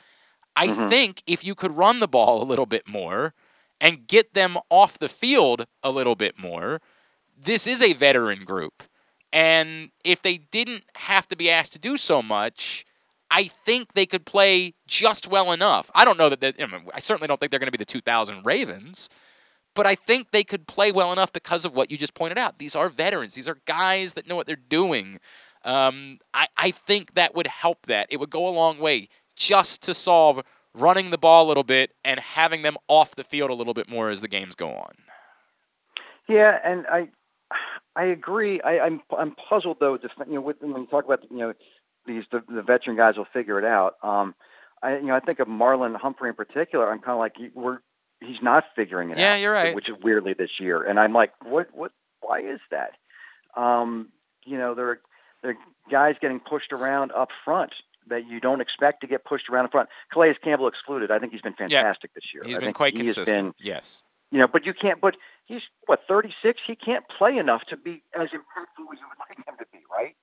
I 0.56 0.68
Mhm. 0.68 0.90
think 0.90 1.22
if 1.28 1.44
you 1.44 1.54
could 1.54 1.78
run 1.78 2.00
the 2.00 2.08
ball 2.08 2.42
a 2.42 2.46
little 2.46 2.66
bit 2.66 2.88
more 2.88 3.36
and 3.80 4.08
get 4.08 4.34
them 4.34 4.58
off 4.72 4.98
the 4.98 5.08
field 5.08 5.66
a 5.84 5.92
little 5.92 6.16
bit 6.16 6.40
more, 6.40 6.82
this 7.38 7.68
is 7.68 7.84
a 7.84 7.94
veteran 7.94 8.44
group. 8.46 8.84
And 9.32 9.92
if 10.04 10.22
they 10.22 10.38
didn't 10.38 10.84
have 10.96 11.28
to 11.28 11.36
be 11.36 11.50
asked 11.50 11.74
to 11.74 11.80
do 11.80 11.98
so 11.98 12.22
much, 12.22 12.86
I 13.32 13.44
think 13.44 13.94
they 13.94 14.06
could 14.08 14.26
play 14.26 14.74
just 14.88 15.28
well 15.28 15.52
enough. 15.52 15.92
I 15.94 16.04
don't 16.04 16.18
know 16.18 16.30
that. 16.30 16.40
they- 16.42 16.54
I, 16.64 16.66
mean, 16.66 16.88
I 16.94 17.00
certainly 17.00 17.28
don't 17.28 17.40
think 17.40 17.52
they're 17.52 17.60
going 17.60 17.68
to 17.68 17.72
be 17.72 17.78
the 17.78 17.86
2000 17.86 18.44
Ravens, 18.44 19.08
but 19.76 19.86
I 19.86 19.94
think 19.94 20.32
they 20.32 20.44
could 20.44 20.68
play 20.68 20.92
well 20.92 21.14
enough 21.14 21.32
because 21.32 21.64
of 21.64 21.76
what 21.76 21.92
you 21.92 21.98
just 21.98 22.16
pointed 22.16 22.40
out. 22.40 22.58
These 22.58 22.76
are 22.76 22.90
veterans. 22.90 23.36
These 23.36 23.48
are 23.48 23.60
guys 23.66 24.16
that 24.16 24.28
know 24.28 24.36
what 24.36 24.48
they're 24.48 24.56
doing. 24.56 25.20
Um, 25.64 26.18
I, 26.34 26.48
I 26.58 26.72
think 26.72 27.14
that 27.14 27.36
would 27.36 27.48
help 27.48 27.86
that. 27.86 28.08
It 28.10 28.18
would 28.20 28.32
go 28.32 28.48
a 28.48 28.50
long 28.50 28.80
way 28.80 29.10
just 29.36 29.84
to 29.84 29.94
solve 29.94 30.42
running 30.74 31.12
the 31.12 31.18
ball 31.18 31.46
a 31.46 31.48
little 31.48 31.64
bit 31.64 31.92
and 32.04 32.20
having 32.20 32.62
them 32.64 32.78
off 32.88 33.14
the 33.16 33.24
field 33.24 33.52
a 33.52 33.54
little 33.54 33.74
bit 33.76 33.90
more 33.90 34.10
as 34.10 34.22
the 34.22 34.28
games 34.28 34.56
go 34.56 34.72
on. 34.72 34.94
Yeah, 36.28 36.60
and 36.64 36.86
I 36.88 37.10
I 38.00 38.06
agree. 38.06 38.62
I, 38.62 38.80
I'm 38.80 39.02
I'm 39.18 39.36
puzzled 39.36 39.78
though. 39.82 39.98
Def- 39.98 40.12
you 40.28 40.36
know, 40.36 40.42
with, 40.42 40.58
when 40.62 40.82
you 40.82 40.88
talk 40.88 41.04
about 41.04 41.24
you 41.30 41.38
know 41.38 41.54
these 42.06 42.24
the, 42.32 42.42
the 42.48 42.62
veteran 42.62 42.96
guys 42.96 43.18
will 43.18 43.28
figure 43.34 43.60
it 43.60 43.66
out. 43.66 43.96
Um, 44.02 44.36
I 44.82 44.96
you 44.98 45.08
know 45.08 45.16
I 45.16 45.20
think 45.20 45.40
of 45.40 45.50
Marlon 45.50 45.96
Humphrey 45.98 46.30
in 46.30 46.36
particular. 46.36 46.90
I'm 46.90 47.00
kind 47.00 47.14
of 47.14 47.20
like 47.20 47.36
we're 47.54 47.80
he's 48.22 48.42
not 48.42 48.64
figuring 48.74 49.10
it 49.10 49.18
out. 49.18 49.20
Yeah, 49.20 49.36
you're 49.36 49.52
right. 49.52 49.76
Which 49.76 49.90
is 49.90 49.96
weirdly 50.02 50.34
this 50.34 50.62
year, 50.62 50.82
and 50.82 50.98
I'm 50.98 51.12
like, 51.12 51.34
what 51.44 51.68
what 51.74 51.92
why 52.22 52.40
is 52.40 52.62
that? 52.72 52.92
Um, 53.58 54.10
you 54.46 54.58
know, 54.58 54.76
there 54.76 54.90
are 54.92 55.00
there 55.42 55.52
are 55.52 55.58
guys 55.92 56.16
getting 56.22 56.40
pushed 56.40 56.72
around 56.72 57.12
up 57.12 57.30
front 57.44 57.74
that 58.08 58.28
you 58.28 58.40
don't 58.40 58.62
expect 58.62 59.02
to 59.02 59.08
get 59.08 59.26
pushed 59.26 59.50
around 59.50 59.66
up 59.66 59.72
front. 59.72 59.90
Calais 60.14 60.36
Campbell 60.42 60.70
excluded. 60.70 61.12
I 61.12 61.20
think 61.20 61.34
he's 61.34 61.42
been 61.42 61.54
fantastic 61.54 62.14
this 62.14 62.34
year. 62.34 62.44
He's 62.46 62.58
I 62.58 62.62
been 62.62 62.74
quite 62.74 62.94
he 62.94 63.00
consistent. 63.00 63.36
been- 63.38 63.54
yes. 63.60 64.02
you 64.32 64.40
know, 64.40 64.48
but 64.48 64.66
you 64.66 64.74
can't. 64.74 65.02
But 65.02 65.16
he's 65.50 65.62
what 65.88 66.02
36. 66.08 66.62
He 66.66 66.76
can't 66.76 67.04
play 67.18 67.38
enough 67.38 67.64
to 67.66 67.76
be 67.76 68.04
as 68.16 68.30
impactful 68.30 68.86
as 68.94 69.00
you 69.00 69.08
would 69.10 69.20
like 69.20 69.38
him 69.38 69.56
to 69.58 69.66
be, 69.74 69.80
right? 69.92 70.16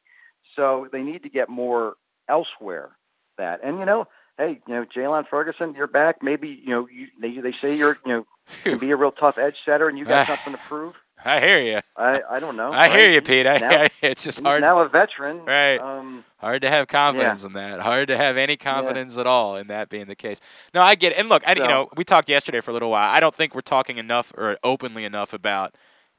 So 0.55 0.89
they 0.91 1.03
need 1.03 1.25
to 1.25 1.29
get 1.29 1.51
more 1.51 1.97
elsewhere. 2.29 2.97
That 3.37 3.61
and 3.63 3.79
you 3.79 3.85
know, 3.85 4.09
hey, 4.39 4.61
you 4.67 4.75
know, 4.75 4.87
Jaylon 4.87 5.29
Ferguson, 5.29 5.75
you're 5.75 5.87
back. 5.87 6.23
Maybe 6.23 6.49
you 6.49 6.71
know, 6.71 6.89
you, 6.89 7.09
they 7.21 7.39
they 7.41 7.53
say 7.53 7.77
you're 7.77 7.99
you 8.07 8.13
know 8.13 8.27
can 8.65 8.79
be 8.79 8.91
a 8.91 8.97
real 8.97 9.13
tough 9.13 9.37
edge 9.37 9.57
setter, 9.67 9.89
and 9.91 9.99
you 9.99 10.07
got 10.07 10.29
ah. 10.29 10.37
something 10.37 10.55
to 10.55 10.59
prove. 10.67 10.95
I 11.25 11.41
hear 11.41 11.61
you. 11.61 11.81
I 11.97 12.21
I 12.31 12.41
don't 12.41 12.57
know. 12.57 12.73
I 12.73 12.89
hear 12.89 13.11
you, 13.11 13.21
Pete. 13.23 13.47
I, 13.47 13.59
Now- 13.59 13.87
it's 14.03 14.25
just 14.25 14.43
hard. 14.43 14.61
now 14.61 14.81
a 14.81 14.89
veteran, 14.89 15.45
Right. 15.45 15.79
Um, 15.79 16.25
Hard 16.39 16.63
to 16.63 16.69
have 16.69 16.87
confidence 16.87 17.45
in 17.45 17.55
that. 17.55 17.81
Hard 17.81 18.09
to 18.09 18.17
have 18.17 18.37
any 18.37 18.57
confidence 18.59 19.17
at 19.17 19.27
all 19.27 19.57
in 19.57 19.69
that 19.69 19.89
being 19.89 20.07
the 20.07 20.15
case. 20.15 20.39
No, 20.75 20.83
I 20.83 20.95
get 20.95 21.13
it. 21.13 21.19
And 21.19 21.29
look, 21.31 21.43
I, 21.49 21.55
you 21.55 21.67
know, 21.67 21.89
we 21.97 22.05
talked 22.05 22.29
yesterday 22.29 22.61
for 22.61 22.71
a 22.71 22.75
little 22.75 22.91
while. 22.91 23.11
I 23.11 23.21
don't 23.21 23.35
think 23.35 23.55
we're 23.55 23.63
talking 23.63 23.97
enough 23.97 24.33
or 24.37 24.59
openly 24.63 25.05
enough 25.05 25.33
about 25.33 25.75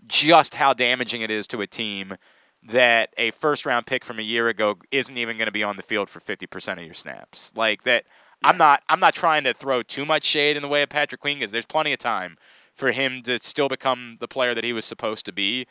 just 0.08 0.56
how 0.56 0.74
damaging 0.74 1.22
it 1.22 1.30
is 1.30 1.46
to 1.48 1.62
a 1.62 1.68
team 1.68 2.16
that 2.64 3.14
a 3.18 3.30
first 3.32 3.66
round 3.66 3.86
pick 3.86 4.04
from 4.04 4.18
a 4.20 4.24
year 4.24 4.48
ago 4.50 4.78
isn't 4.92 5.18
even 5.18 5.38
going 5.38 5.46
to 5.46 5.52
be 5.52 5.64
on 5.64 5.76
the 5.78 5.84
field 5.84 6.10
for 6.10 6.20
50% 6.20 6.74
of 6.80 6.84
your 6.84 6.94
snaps. 6.96 7.54
Like 7.56 7.84
that 7.84 8.06
I'm 8.44 8.58
not 8.58 8.82
I'm 8.90 9.00
not 9.00 9.14
trying 9.14 9.44
to 9.46 9.54
throw 9.54 9.84
too 9.84 10.06
much 10.06 10.24
shade 10.24 10.56
in 10.58 10.64
the 10.64 10.68
way 10.68 10.82
of 10.82 10.90
Patrick 10.90 11.22
Queen 11.22 11.38
because 11.38 11.52
there's 11.52 11.66
plenty 11.66 11.94
of 11.94 12.00
time 12.00 12.38
for 12.78 12.92
him 12.92 13.22
to 13.24 13.40
still 13.40 13.68
become 13.70 14.18
the 14.22 14.28
player 14.28 14.54
that 14.54 14.64
he 14.64 14.72
was 14.74 14.86
supposed 14.86 15.26
to 15.26 15.34
be. 15.34 15.66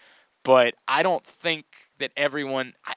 but 0.45 0.75
I 0.87 1.03
don't 1.03 1.25
think 1.27 1.65
that 1.99 2.13
everyone. 2.17 2.75
I, 2.85 2.93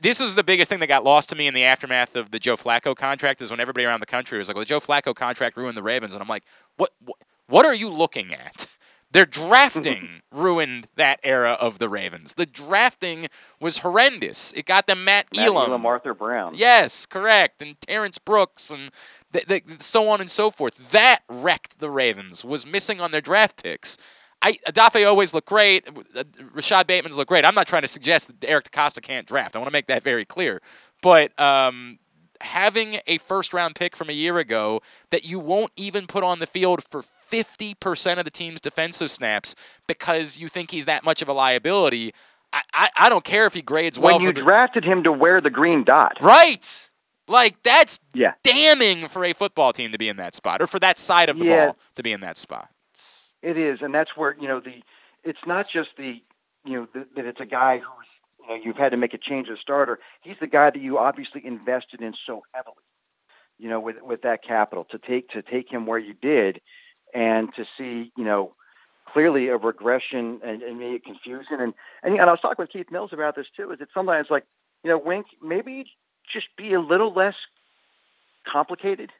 this 0.00 0.20
is 0.20 0.34
the 0.36 0.44
biggest 0.44 0.68
thing 0.68 0.78
that 0.80 0.86
got 0.88 1.04
lost 1.04 1.28
to 1.30 1.36
me 1.36 1.46
in 1.48 1.54
the 1.54 1.64
aftermath 1.64 2.14
of 2.16 2.30
the 2.30 2.38
Joe 2.38 2.56
Flacco 2.56 2.94
contract 2.94 3.42
is 3.42 3.50
when 3.50 3.60
everybody 3.60 3.84
around 3.84 4.00
the 4.00 4.06
country 4.06 4.38
was 4.38 4.48
like, 4.48 4.54
"Well, 4.56 4.62
the 4.62 4.68
Joe 4.68 4.80
Flacco 4.80 5.14
contract 5.14 5.56
ruined 5.56 5.76
the 5.76 5.82
Ravens," 5.82 6.14
and 6.14 6.22
I'm 6.22 6.28
like, 6.28 6.44
"What? 6.76 6.90
What, 7.04 7.16
what 7.46 7.66
are 7.66 7.74
you 7.74 7.88
looking 7.88 8.32
at?" 8.34 8.66
Their 9.12 9.26
drafting 9.26 10.22
ruined 10.32 10.88
that 10.96 11.20
era 11.22 11.52
of 11.60 11.78
the 11.78 11.88
Ravens. 11.90 12.32
The 12.34 12.46
drafting 12.46 13.26
was 13.60 13.78
horrendous. 13.78 14.54
It 14.54 14.64
got 14.64 14.86
them 14.86 15.04
Matt, 15.04 15.26
Matt 15.36 15.46
Elam, 15.46 15.68
Elam, 15.70 15.84
Arthur 15.84 16.14
Brown. 16.14 16.54
Yes, 16.54 17.04
correct. 17.04 17.60
And 17.60 17.78
Terrence 17.80 18.16
Brooks 18.18 18.70
and 18.70 18.90
th- 19.32 19.46
th- 19.46 19.64
so 19.80 20.08
on 20.08 20.20
and 20.20 20.30
so 20.30 20.50
forth. 20.50 20.90
That 20.90 21.20
wrecked 21.28 21.78
the 21.78 21.90
Ravens. 21.90 22.44
Was 22.44 22.66
missing 22.66 23.00
on 23.00 23.10
their 23.10 23.20
draft 23.20 23.62
picks. 23.62 23.96
I 24.40 24.54
Odafe 24.66 25.06
always 25.06 25.32
looked 25.32 25.48
great. 25.48 25.88
Uh, 26.16 26.24
Rashod 26.52 26.86
Bateman's 26.86 27.16
look 27.16 27.28
great. 27.28 27.44
I'm 27.44 27.54
not 27.54 27.66
trying 27.66 27.82
to 27.82 27.88
suggest 27.88 28.28
that 28.28 28.48
Eric 28.48 28.70
DeCosta 28.70 29.00
can't 29.00 29.26
draft. 29.26 29.54
I 29.54 29.60
want 29.60 29.68
to 29.68 29.72
make 29.72 29.86
that 29.86 30.02
very 30.02 30.24
clear. 30.24 30.60
But 31.00 31.38
um, 31.40 31.98
having 32.40 32.98
a 33.06 33.18
first 33.18 33.52
round 33.52 33.76
pick 33.76 33.96
from 33.96 34.10
a 34.10 34.12
year 34.12 34.38
ago 34.38 34.82
that 35.10 35.24
you 35.24 35.38
won't 35.38 35.72
even 35.76 36.06
put 36.06 36.24
on 36.24 36.40
the 36.40 36.46
field 36.46 36.82
for 36.82 37.02
50% 37.30 38.18
of 38.18 38.24
the 38.24 38.30
team's 38.30 38.60
defensive 38.60 39.10
snaps 39.10 39.54
because 39.86 40.38
you 40.38 40.48
think 40.48 40.70
he's 40.70 40.84
that 40.84 41.04
much 41.04 41.22
of 41.22 41.28
a 41.28 41.32
liability. 41.32 42.12
I, 42.52 42.62
I, 42.74 42.90
I 42.96 43.08
don't 43.08 43.24
care 43.24 43.46
if 43.46 43.54
he 43.54 43.62
grades 43.62 43.98
well. 43.98 44.18
When 44.18 44.26
you 44.26 44.32
the, 44.32 44.42
drafted 44.42 44.84
him 44.84 45.02
to 45.04 45.12
wear 45.12 45.40
the 45.40 45.50
green 45.50 45.84
dot. 45.84 46.18
Right. 46.20 46.90
Like 47.28 47.62
that's 47.62 47.98
yeah. 48.14 48.34
damning 48.42 49.08
for 49.08 49.24
a 49.24 49.32
football 49.32 49.72
team 49.72 49.92
to 49.92 49.98
be 49.98 50.08
in 50.08 50.16
that 50.16 50.34
spot 50.34 50.60
or 50.60 50.66
for 50.66 50.78
that 50.80 50.98
side 50.98 51.28
of 51.28 51.38
the 51.38 51.46
Yeah. 51.46 51.66
ball 51.66 51.76
to 51.96 52.02
be 52.02 52.12
in 52.12 52.20
that 52.20 52.36
spot. 52.36 52.68
It's- 52.92 53.34
It 53.42 53.56
is, 53.58 53.80
and 53.82 53.92
that's 53.94 54.16
where 54.16 54.36
you 54.40 54.48
know 54.48 54.60
the. 54.60 54.82
It's 55.24 55.44
not 55.46 55.68
just 55.68 55.90
the 55.96 56.22
you 56.64 56.72
know 56.74 56.88
the, 56.92 57.06
that 57.16 57.24
it's 57.24 57.40
a 57.40 57.46
guy 57.46 57.78
who's 57.78 58.06
you 58.40 58.48
know 58.48 58.54
you've 58.64 58.76
had 58.76 58.90
to 58.90 58.96
make 58.96 59.14
a 59.14 59.18
change 59.18 59.48
as 59.48 59.58
starter. 59.60 59.98
He's 60.20 60.36
the 60.40 60.46
guy 60.46 60.70
that 60.70 60.80
you 60.80 60.98
obviously 60.98 61.44
invested 61.44 62.00
in 62.02 62.14
so 62.26 62.42
heavily. 62.52 62.76
You 63.58 63.68
know, 63.68 63.80
with 63.80 63.96
with 64.02 64.22
that 64.22 64.42
capital 64.44 64.84
to 64.90 64.98
take 64.98 65.28
to 65.30 65.42
take 65.42 65.70
him 65.70 65.86
where 65.86 65.98
you 65.98 66.14
did, 66.14 66.60
and 67.14 67.52
to 67.54 67.64
see 67.78 68.12
you 68.16 68.24
know 68.24 68.54
clearly 69.12 69.48
a 69.48 69.56
regression 69.56 70.40
and, 70.44 70.62
and 70.62 70.78
maybe 70.78 70.98
confusion 70.98 71.60
and 71.60 71.74
and, 72.02 72.14
and 72.18 72.22
I 72.22 72.32
was 72.32 72.40
talking 72.40 72.62
with 72.62 72.70
Keith 72.70 72.90
Mills 72.90 73.12
about 73.12 73.34
this 73.36 73.46
too. 73.56 73.70
Is 73.72 73.78
that 73.80 73.88
sometimes 73.94 74.28
like 74.30 74.44
you 74.84 74.90
know 74.90 74.98
Wink 74.98 75.26
maybe 75.42 75.90
just 76.30 76.48
be 76.56 76.74
a 76.74 76.80
little 76.80 77.12
less 77.12 77.34
complicated 78.46 79.10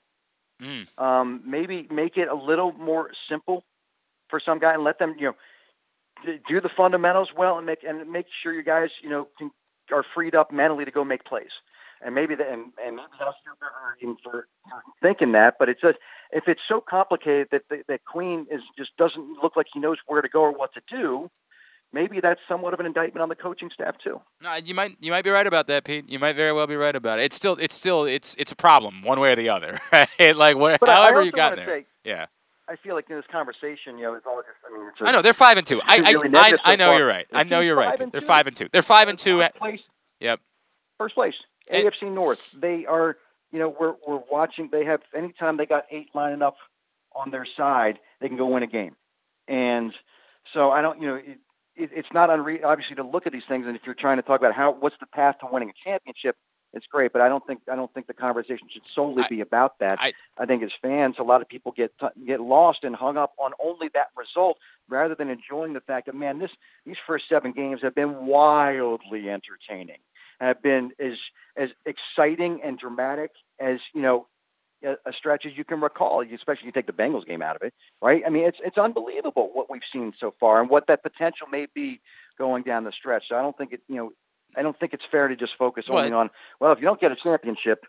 Mm. 0.62 0.86
um, 0.96 1.42
maybe 1.44 1.88
make 1.90 2.16
it 2.16 2.28
a 2.28 2.34
little 2.34 2.72
more 2.72 3.10
simple 3.28 3.64
for 4.28 4.38
some 4.38 4.60
guy 4.60 4.74
and 4.74 4.84
let 4.84 4.98
them, 5.00 5.16
you 5.18 5.34
know, 6.24 6.34
do 6.48 6.60
the 6.60 6.68
fundamentals 6.68 7.30
well 7.36 7.56
and 7.56 7.66
make 7.66 7.82
and 7.82 8.08
make 8.10 8.26
sure 8.42 8.52
you 8.52 8.62
guys, 8.62 8.90
you 9.02 9.10
know, 9.10 9.26
can, 9.38 9.50
are 9.90 10.04
freed 10.14 10.36
up 10.36 10.52
mentally 10.52 10.84
to 10.84 10.92
go 10.92 11.02
make 11.02 11.24
plays. 11.24 11.50
And 12.04 12.14
maybe 12.14 12.36
that, 12.36 12.48
and, 12.48 12.72
and 12.84 12.96
maybe 12.96 13.08
that's 13.18 13.36
stupid 13.42 14.16
for 14.22 14.30
for 14.30 14.46
thinking 15.00 15.32
that, 15.32 15.56
but 15.58 15.68
it's 15.68 15.80
just 15.80 15.98
if 16.30 16.46
it's 16.46 16.60
so 16.68 16.80
complicated 16.80 17.48
that 17.50 17.62
that, 17.70 17.86
that 17.88 18.04
Queen 18.04 18.46
is 18.48 18.62
just 18.78 18.96
doesn't 18.96 19.42
look 19.42 19.56
like 19.56 19.66
he 19.72 19.80
knows 19.80 19.98
where 20.06 20.22
to 20.22 20.28
go 20.28 20.42
or 20.42 20.52
what 20.52 20.72
to 20.74 20.80
do. 20.88 21.28
Maybe 21.94 22.20
that's 22.20 22.40
somewhat 22.48 22.72
of 22.72 22.80
an 22.80 22.86
indictment 22.86 23.22
on 23.22 23.28
the 23.28 23.34
coaching 23.34 23.68
staff 23.72 23.96
too. 24.02 24.20
No, 24.42 24.54
you 24.56 24.74
might 24.74 24.96
you 25.00 25.10
might 25.10 25.24
be 25.24 25.30
right 25.30 25.46
about 25.46 25.66
that, 25.66 25.84
Pete. 25.84 26.08
You 26.08 26.18
might 26.18 26.36
very 26.36 26.52
well 26.52 26.66
be 26.66 26.76
right 26.76 26.96
about 26.96 27.18
it. 27.18 27.24
It's 27.24 27.36
still 27.36 27.56
it's 27.60 27.74
still 27.74 28.04
it's 28.04 28.34
it's 28.36 28.50
a 28.50 28.56
problem 28.56 29.02
one 29.02 29.20
way 29.20 29.32
or 29.32 29.36
the 29.36 29.48
other. 29.50 29.78
Right? 29.92 30.36
like 30.36 30.56
what, 30.56 30.80
But 30.80 30.88
however 30.88 31.22
you 31.22 31.32
got 31.32 31.56
there. 31.56 31.66
say- 31.66 31.86
yeah. 32.04 32.26
I 32.68 32.76
feel 32.76 32.94
like 32.94 33.10
in 33.10 33.16
this 33.16 33.26
conversation, 33.30 33.98
you 33.98 34.04
know, 34.04 34.14
it's 34.14 34.24
all 34.24 34.36
just. 34.40 34.48
I 34.66 34.72
mean, 34.78 34.88
it's 34.88 35.00
a, 35.00 35.04
I 35.04 35.12
know 35.12 35.20
they're 35.20 35.34
five 35.34 35.58
and 35.58 35.66
two. 35.66 35.82
I 35.84 35.96
I, 35.96 36.12
really 36.12 36.30
I, 36.34 36.56
I 36.64 36.76
know 36.76 36.96
you're 36.96 37.06
right. 37.06 37.26
I 37.32 37.42
know 37.42 37.60
you're 37.60 37.76
right. 37.76 37.88
five 37.88 37.98
Pete. 37.98 38.02
and 38.04 38.12
They're 38.12 38.20
two, 38.20 38.26
five 38.26 38.46
and 38.46 38.56
two. 38.56 38.68
They're 38.72 38.82
five 38.82 39.08
and 39.08 39.18
two. 39.18 39.42
at- 39.42 39.54
place, 39.56 39.80
Yep. 40.20 40.40
first 40.96 41.14
place, 41.14 41.34
AFC 41.70 42.10
North. 42.10 42.52
They 42.52 42.86
are, 42.86 43.16
you 43.50 43.58
know, 43.58 43.68
we're 43.78 43.94
we're 44.06 44.22
watching. 44.30 44.70
They 44.72 44.84
have 44.86 45.00
anytime 45.14 45.56
they 45.58 45.66
got 45.66 45.84
eight 45.90 46.08
lining 46.14 46.40
up 46.40 46.56
on 47.14 47.30
their 47.30 47.46
side, 47.56 47.98
they 48.20 48.28
can 48.28 48.38
go 48.38 48.46
win 48.46 48.62
a 48.62 48.66
game. 48.68 48.96
And 49.48 49.92
so 50.54 50.70
I 50.70 50.80
don't, 50.80 51.00
you 51.02 51.08
know, 51.08 51.14
it, 51.16 51.38
it's 51.76 52.08
not 52.12 52.28
unre- 52.30 52.64
obviously 52.64 52.96
to 52.96 53.02
look 53.02 53.26
at 53.26 53.32
these 53.32 53.44
things. 53.48 53.66
And 53.66 53.76
if 53.76 53.82
you're 53.84 53.94
trying 53.94 54.18
to 54.18 54.22
talk 54.22 54.40
about 54.40 54.54
how 54.54 54.72
what's 54.72 54.96
the 55.00 55.06
path 55.06 55.38
to 55.40 55.46
winning 55.50 55.70
a 55.70 55.72
championship, 55.84 56.36
it's 56.72 56.86
great. 56.86 57.12
But 57.12 57.22
I 57.22 57.28
don't 57.28 57.46
think 57.46 57.60
I 57.70 57.76
don't 57.76 57.92
think 57.92 58.06
the 58.06 58.14
conversation 58.14 58.68
should 58.72 58.86
solely 58.94 59.24
be 59.28 59.40
about 59.40 59.78
that. 59.80 59.98
I, 60.38 60.46
think 60.46 60.62
as 60.62 60.70
fans, 60.80 61.16
a 61.18 61.22
lot 61.22 61.42
of 61.42 61.48
people 61.48 61.72
get 61.72 61.92
get 62.26 62.40
lost 62.40 62.84
and 62.84 62.96
hung 62.96 63.16
up 63.16 63.32
on 63.38 63.52
only 63.62 63.88
that 63.94 64.08
result 64.16 64.58
rather 64.88 65.14
than 65.14 65.28
enjoying 65.28 65.72
the 65.72 65.80
fact 65.80 66.06
that 66.06 66.14
man, 66.14 66.38
this 66.38 66.50
these 66.86 66.96
first 67.06 67.28
seven 67.28 67.52
games 67.52 67.80
have 67.82 67.94
been 67.94 68.26
wildly 68.26 69.28
entertaining, 69.28 69.98
have 70.40 70.62
been 70.62 70.92
as 70.98 71.18
as 71.56 71.70
exciting 71.84 72.60
and 72.64 72.78
dramatic 72.78 73.32
as 73.60 73.78
you 73.94 74.02
know 74.02 74.26
a, 74.84 75.12
stretch 75.12 75.46
as 75.46 75.52
you 75.56 75.64
can 75.64 75.80
recall. 75.80 76.22
Especially 76.22 76.62
if 76.62 76.66
you 76.66 76.72
take 76.72 76.86
the 76.86 76.92
Bengals 76.92 77.26
game 77.26 77.42
out 77.42 77.56
of 77.56 77.62
it, 77.62 77.74
right? 78.00 78.22
I 78.26 78.30
mean, 78.30 78.44
it's 78.44 78.58
it's 78.64 78.78
unbelievable 78.78 79.50
what 79.52 79.70
we've 79.70 79.82
seen 79.92 80.12
so 80.18 80.34
far 80.38 80.60
and 80.60 80.70
what 80.70 80.86
that 80.88 81.02
potential 81.02 81.46
may 81.50 81.66
be 81.74 82.00
going 82.38 82.62
down 82.62 82.84
the 82.84 82.92
stretch. 82.92 83.24
So 83.28 83.36
I 83.36 83.42
don't 83.42 83.56
think 83.56 83.72
it, 83.72 83.80
you 83.88 83.96
know, 83.96 84.12
I 84.56 84.62
don't 84.62 84.78
think 84.78 84.92
it's 84.92 85.04
fair 85.10 85.28
to 85.28 85.36
just 85.36 85.52
focus 85.58 85.86
only 85.88 86.12
on 86.12 86.28
well, 86.60 86.72
if 86.72 86.78
you 86.78 86.84
don't 86.84 87.00
get 87.00 87.12
a 87.12 87.16
championship, 87.16 87.84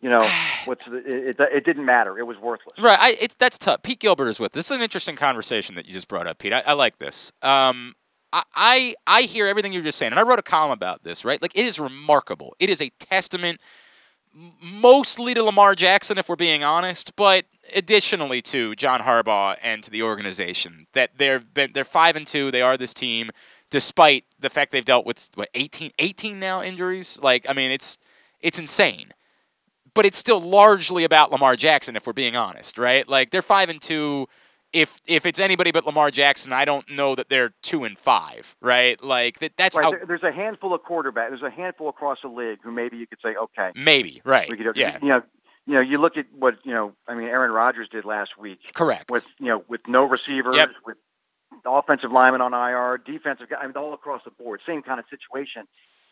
you 0.00 0.10
know, 0.10 0.28
what's 0.64 0.84
the, 0.84 0.96
it, 0.96 1.40
it, 1.40 1.40
it 1.40 1.64
didn't 1.64 1.84
matter. 1.84 2.18
It 2.18 2.26
was 2.26 2.36
worthless. 2.38 2.78
Right. 2.78 2.98
I, 2.98 3.16
it's 3.20 3.34
that's 3.34 3.58
tough. 3.58 3.82
Pete 3.82 4.00
Gilbert 4.00 4.28
is 4.28 4.40
with. 4.40 4.52
This 4.52 4.70
is 4.70 4.76
an 4.76 4.82
interesting 4.82 5.16
conversation 5.16 5.74
that 5.76 5.86
you 5.86 5.92
just 5.92 6.08
brought 6.08 6.26
up, 6.26 6.38
Pete. 6.38 6.52
I, 6.52 6.62
I 6.66 6.72
like 6.74 6.98
this. 6.98 7.32
Um, 7.42 7.94
I, 8.32 8.42
I 8.54 8.94
I 9.06 9.22
hear 9.22 9.46
everything 9.46 9.72
you're 9.72 9.82
just 9.82 9.98
saying, 9.98 10.12
and 10.12 10.20
I 10.20 10.22
wrote 10.22 10.38
a 10.38 10.42
column 10.42 10.72
about 10.72 11.04
this. 11.04 11.24
Right. 11.24 11.40
Like 11.40 11.56
it 11.56 11.64
is 11.64 11.78
remarkable. 11.78 12.54
It 12.58 12.70
is 12.70 12.82
a 12.82 12.90
testament, 12.98 13.60
mostly 14.60 15.34
to 15.34 15.42
Lamar 15.42 15.74
Jackson, 15.74 16.18
if 16.18 16.28
we're 16.28 16.36
being 16.36 16.62
honest, 16.62 17.16
but 17.16 17.46
additionally 17.74 18.42
to 18.42 18.74
John 18.74 19.00
Harbaugh 19.00 19.56
and 19.62 19.82
to 19.82 19.90
the 19.90 20.02
organization 20.02 20.86
that 20.92 21.18
they're 21.18 21.40
been 21.40 21.72
they're 21.72 21.84
five 21.84 22.16
and 22.16 22.26
two. 22.26 22.50
They 22.50 22.62
are 22.62 22.76
this 22.76 22.94
team, 22.94 23.30
despite 23.70 24.24
the 24.38 24.50
fact 24.50 24.72
they've 24.72 24.84
dealt 24.84 25.06
with 25.06 25.30
what 25.34 25.48
18, 25.54 25.92
18 25.98 26.38
now 26.38 26.62
injuries. 26.62 27.18
Like 27.22 27.46
I 27.48 27.52
mean, 27.52 27.70
it's 27.70 27.98
it's 28.40 28.58
insane 28.58 29.12
but 29.96 30.04
it's 30.04 30.18
still 30.18 30.40
largely 30.40 31.04
about 31.04 31.32
Lamar 31.32 31.56
Jackson 31.56 31.96
if 31.96 32.06
we're 32.06 32.12
being 32.12 32.36
honest, 32.36 32.76
right? 32.76 33.08
Like 33.08 33.30
they're 33.30 33.40
5 33.40 33.70
and 33.70 33.80
2 33.80 34.28
if 34.72 35.00
if 35.06 35.26
it's 35.26 35.38
anybody 35.38 35.72
but 35.72 35.86
Lamar 35.86 36.10
Jackson, 36.10 36.52
I 36.52 36.64
don't 36.64 36.88
know 36.90 37.14
that 37.14 37.28
they're 37.28 37.54
2 37.62 37.84
and 37.84 37.98
5, 37.98 38.56
right? 38.60 39.02
Like 39.02 39.38
that 39.40 39.52
that's 39.56 39.76
right, 39.76 39.84
how 39.84 40.06
there's 40.06 40.22
a 40.22 40.32
handful 40.32 40.74
of 40.74 40.82
quarterbacks. 40.82 41.30
There's 41.30 41.42
a 41.42 41.50
handful 41.50 41.88
across 41.88 42.18
the 42.22 42.28
league 42.28 42.58
who 42.62 42.70
maybe 42.70 42.96
you 42.96 43.06
could 43.06 43.18
say, 43.22 43.34
okay, 43.36 43.72
maybe, 43.74 44.20
right. 44.24 44.48
we 44.50 44.56
could, 44.56 44.76
yeah. 44.76 44.98
you 45.00 45.08
know, 45.08 45.22
you 45.66 45.74
know, 45.74 45.80
you 45.80 45.98
look 45.98 46.16
at 46.16 46.26
what 46.32 46.58
you 46.64 46.72
know. 46.72 46.92
I 47.08 47.14
mean, 47.14 47.28
Aaron 47.28 47.50
Rodgers 47.50 47.88
did 47.90 48.04
last 48.04 48.38
week. 48.38 48.60
Correct. 48.74 49.10
With 49.10 49.28
you 49.38 49.46
know, 49.46 49.64
with 49.68 49.80
no 49.88 50.04
receivers, 50.04 50.56
Yep. 50.56 50.70
with 50.84 50.96
offensive 51.64 52.12
linemen 52.12 52.40
on 52.40 52.54
IR, 52.54 52.98
defensive 52.98 53.48
guy, 53.48 53.56
I 53.60 53.66
mean, 53.66 53.76
all 53.76 53.92
across 53.92 54.22
the 54.24 54.30
board, 54.30 54.60
same 54.66 54.82
kind 54.82 55.00
of 55.00 55.06
situation, 55.10 55.66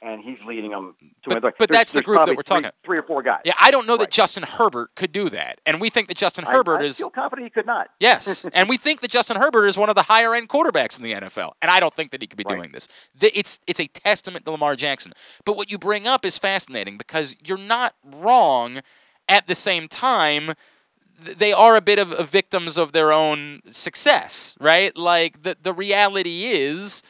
and 0.04 0.22
he's 0.22 0.38
leading 0.46 0.70
them 0.70 0.94
to 1.00 1.34
But-. 1.34 1.42
Like, 1.42 1.58
but 1.58 1.70
that's 1.70 1.92
the 1.92 2.02
group 2.02 2.24
that 2.26 2.36
we're 2.36 2.42
three- 2.42 2.60
talking- 2.62 2.70
Three 2.84 2.98
or 2.98 3.02
four 3.02 3.22
guys. 3.22 3.40
Yeah, 3.44 3.54
I 3.60 3.70
don't 3.70 3.86
know 3.86 3.96
that 3.96 4.10
Justin 4.10 4.42
Herbert 4.44 4.94
could 4.94 5.10
do 5.12 5.28
that. 5.30 5.60
And 5.66 5.80
we 5.80 5.88
think 5.90 6.08
that 6.08 6.16
Justin 6.16 6.44
I- 6.44 6.52
Herbert 6.52 6.80
I 6.82 6.84
is 6.84 6.98
feel 6.98 7.10
confident 7.10 7.46
he 7.46 7.50
could 7.50 7.66
not. 7.66 7.88
Yes, 8.00 8.46
and 8.52 8.68
we 8.68 8.76
think 8.76 9.00
that 9.00 9.10
Justin 9.10 9.36
Herbert 9.38 9.66
is 9.66 9.78
one 9.78 9.88
of 9.88 9.94
the 9.94 10.02
higher 10.02 10.34
end 10.34 10.48
quarterbacks 10.48 10.98
in 10.98 11.04
the 11.04 11.12
NFL, 11.14 11.52
and 11.62 11.70
I 11.70 11.80
don't 11.80 11.94
think 11.94 12.10
that 12.10 12.20
he 12.20 12.26
could 12.26 12.36
be 12.38 12.44
doing 12.44 12.70
this. 12.72 12.86
It's 13.20 13.58
it's 13.66 13.80
a 13.80 13.86
testament 13.88 14.44
to 14.44 14.50
Lamar 14.50 14.76
Jackson. 14.76 15.12
But 15.44 15.56
what 15.56 15.70
you 15.70 15.78
bring 15.78 16.06
up 16.06 16.24
is 16.24 16.36
fascinating 16.38 16.98
because 16.98 17.36
you're 17.44 17.56
not 17.58 17.94
wrong. 18.04 18.80
At 19.26 19.46
the 19.46 19.54
same 19.54 19.88
time, 19.88 20.52
they 21.18 21.52
are 21.52 21.76
a 21.76 21.80
bit 21.80 21.98
of 21.98 22.12
of 22.12 22.28
victims 22.28 22.76
of 22.76 22.92
their 22.92 23.10
own 23.10 23.62
success, 23.70 24.56
right? 24.60 24.94
Like 24.96 25.42
the 25.44 25.56
the 25.62 25.72
reality 25.72 26.44
is 26.44 27.02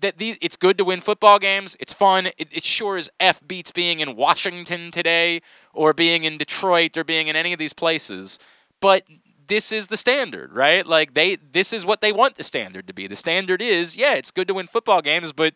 that 0.00 0.18
these 0.18 0.38
it's 0.40 0.56
good 0.56 0.78
to 0.78 0.84
win 0.84 1.00
football 1.00 1.38
games. 1.38 1.76
It's 1.80 1.92
fun. 1.92 2.26
It, 2.26 2.48
it 2.50 2.64
sure 2.64 2.96
as 2.96 3.10
f 3.20 3.40
beats 3.46 3.72
being 3.72 4.00
in 4.00 4.16
Washington 4.16 4.90
today, 4.90 5.40
or 5.72 5.92
being 5.92 6.24
in 6.24 6.38
Detroit, 6.38 6.96
or 6.96 7.04
being 7.04 7.28
in 7.28 7.36
any 7.36 7.52
of 7.52 7.58
these 7.58 7.72
places. 7.72 8.38
But 8.80 9.02
this 9.48 9.72
is 9.72 9.88
the 9.88 9.96
standard, 9.96 10.52
right? 10.52 10.86
Like 10.86 11.14
they, 11.14 11.36
this 11.36 11.72
is 11.72 11.86
what 11.86 12.00
they 12.00 12.12
want 12.12 12.36
the 12.36 12.42
standard 12.42 12.86
to 12.88 12.92
be. 12.92 13.06
The 13.06 13.16
standard 13.16 13.62
is, 13.62 13.96
yeah, 13.96 14.14
it's 14.14 14.30
good 14.30 14.48
to 14.48 14.54
win 14.54 14.66
football 14.66 15.00
games, 15.02 15.32
but 15.32 15.54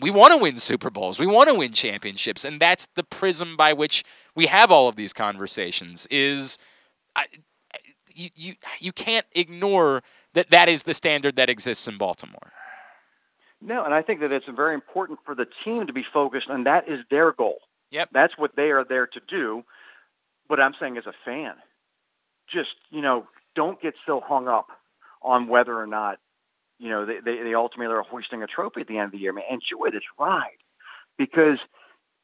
we 0.00 0.10
want 0.10 0.32
to 0.32 0.38
win 0.38 0.58
Super 0.58 0.90
Bowls. 0.90 1.18
We 1.18 1.26
want 1.26 1.48
to 1.48 1.54
win 1.54 1.72
championships, 1.72 2.44
and 2.44 2.60
that's 2.60 2.86
the 2.94 3.04
prism 3.04 3.56
by 3.56 3.72
which 3.72 4.04
we 4.34 4.46
have 4.46 4.70
all 4.70 4.88
of 4.88 4.96
these 4.96 5.12
conversations. 5.12 6.06
Is 6.10 6.58
I, 7.16 7.26
you 8.14 8.28
you 8.34 8.54
you 8.80 8.92
can't 8.92 9.26
ignore 9.32 10.02
that 10.34 10.50
that 10.50 10.68
is 10.68 10.82
the 10.82 10.94
standard 10.94 11.36
that 11.36 11.48
exists 11.48 11.88
in 11.88 11.96
Baltimore. 11.96 12.52
No, 13.60 13.84
and 13.84 13.92
I 13.92 14.02
think 14.02 14.20
that 14.20 14.30
it's 14.30 14.46
very 14.46 14.74
important 14.74 15.18
for 15.24 15.34
the 15.34 15.46
team 15.64 15.86
to 15.86 15.92
be 15.92 16.04
focused, 16.12 16.48
and 16.48 16.66
that 16.66 16.88
is 16.88 17.00
their 17.10 17.32
goal. 17.32 17.58
Yep. 17.90 18.10
That's 18.12 18.38
what 18.38 18.54
they 18.54 18.70
are 18.70 18.84
there 18.84 19.06
to 19.06 19.20
do. 19.28 19.64
But 20.48 20.60
I'm 20.60 20.74
saying 20.78 20.96
as 20.96 21.06
a 21.06 21.14
fan, 21.24 21.54
just, 22.48 22.70
you 22.90 23.02
know, 23.02 23.26
don't 23.54 23.80
get 23.80 23.94
so 24.06 24.20
hung 24.20 24.48
up 24.48 24.68
on 25.22 25.48
whether 25.48 25.76
or 25.76 25.86
not 25.86 26.18
you 26.78 26.90
know, 26.90 27.04
they, 27.04 27.18
they, 27.20 27.42
they 27.42 27.54
ultimately 27.54 27.94
are 27.94 28.02
hoisting 28.02 28.42
a 28.42 28.46
trophy 28.46 28.80
at 28.80 28.88
the 28.88 28.98
end 28.98 29.06
of 29.06 29.12
the 29.12 29.18
year. 29.18 29.32
Man, 29.32 29.44
enjoy 29.50 29.90
this 29.90 30.04
ride 30.18 30.58
because 31.16 31.58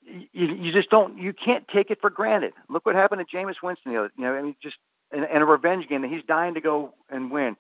you, 0.03 0.29
you 0.33 0.73
just 0.73 0.91
don't, 0.91 1.19
you 1.19 1.33
can't 1.33 1.67
take 1.69 1.91
it 1.91 2.01
for 2.01 2.11
granted. 2.11 2.53
Look 2.69 2.87
what 2.87 2.95
happened 2.95 3.25
to 3.29 3.37
Jameis 3.37 3.57
Winston 3.63 3.93
the 3.93 3.99
other, 3.99 4.13
you 4.17 4.25
know, 4.25 4.35
I 4.35 4.43
mean, 4.43 4.57
just 4.63 4.77
in, 5.13 5.25
in 5.25 5.43
a 5.43 5.47
revenge 5.47 5.89
game 5.89 6.03
that 6.03 6.11
he's 6.11 6.23
dying 6.27 6.55
to 6.55 6.61
go 6.61 6.95
and 7.11 7.31
win. 7.31 7.57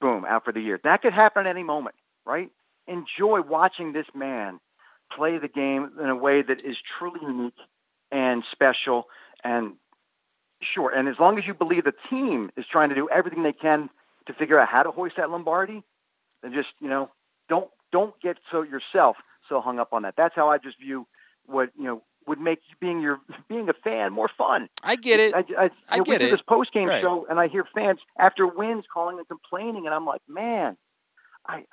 Boom, 0.00 0.24
out 0.24 0.44
for 0.44 0.52
the 0.52 0.60
year. 0.60 0.80
That 0.82 1.02
could 1.02 1.12
happen 1.12 1.46
at 1.46 1.50
any 1.50 1.64
moment, 1.64 1.96
right? 2.24 2.50
Enjoy 2.86 3.40
watching 3.42 3.92
this 3.92 4.06
man 4.14 4.60
play 5.12 5.38
the 5.38 5.48
game 5.48 5.90
in 6.00 6.08
a 6.08 6.16
way 6.16 6.42
that 6.42 6.64
is 6.64 6.76
truly 6.98 7.20
unique 7.22 7.54
and 8.10 8.44
special 8.50 9.06
and 9.44 9.74
sure. 10.62 10.90
And 10.90 11.08
as 11.08 11.18
long 11.18 11.38
as 11.38 11.46
you 11.46 11.54
believe 11.54 11.84
the 11.84 11.94
team 12.08 12.50
is 12.56 12.64
trying 12.70 12.88
to 12.90 12.94
do 12.94 13.08
everything 13.08 13.42
they 13.42 13.52
can 13.52 13.90
to 14.26 14.32
figure 14.34 14.58
out 14.58 14.68
how 14.68 14.82
to 14.82 14.90
hoist 14.90 15.16
that 15.16 15.30
Lombardi, 15.30 15.82
then 16.42 16.52
just, 16.52 16.68
you 16.80 16.88
know, 16.88 17.10
don't 17.48 17.70
don't 17.92 18.18
get 18.20 18.36
so 18.50 18.62
yourself 18.62 19.16
so 19.48 19.60
hung 19.60 19.78
up 19.78 19.92
on 19.92 20.02
that. 20.02 20.14
That's 20.16 20.34
how 20.34 20.48
I 20.48 20.58
just 20.58 20.78
view 20.78 21.06
what, 21.46 21.70
you 21.76 21.84
know, 21.84 22.02
would 22.26 22.38
make 22.40 22.60
being 22.80 23.00
your 23.00 23.18
being 23.48 23.68
a 23.68 23.72
fan 23.72 24.12
more 24.12 24.30
fun. 24.36 24.68
I 24.82 24.96
get 24.96 25.18
it. 25.20 25.34
I, 25.34 25.38
I, 25.38 25.42
I 25.88 25.94
you 25.96 25.98
know, 25.98 26.04
get 26.04 26.08
we 26.08 26.18
do 26.18 26.24
it. 26.26 26.30
this 26.30 26.42
post 26.46 26.72
game 26.72 26.88
Right. 26.88 27.00
show, 27.00 27.26
and 27.28 27.40
I 27.40 27.48
hear 27.48 27.64
fans 27.74 27.98
after 28.18 28.46
wins 28.46 28.84
calling 28.92 29.18
and 29.18 29.26
complaining, 29.26 29.86
and 29.86 29.94
I'm 29.94 30.06
like, 30.06 30.22
man, 30.28 30.76
I. 31.46 31.64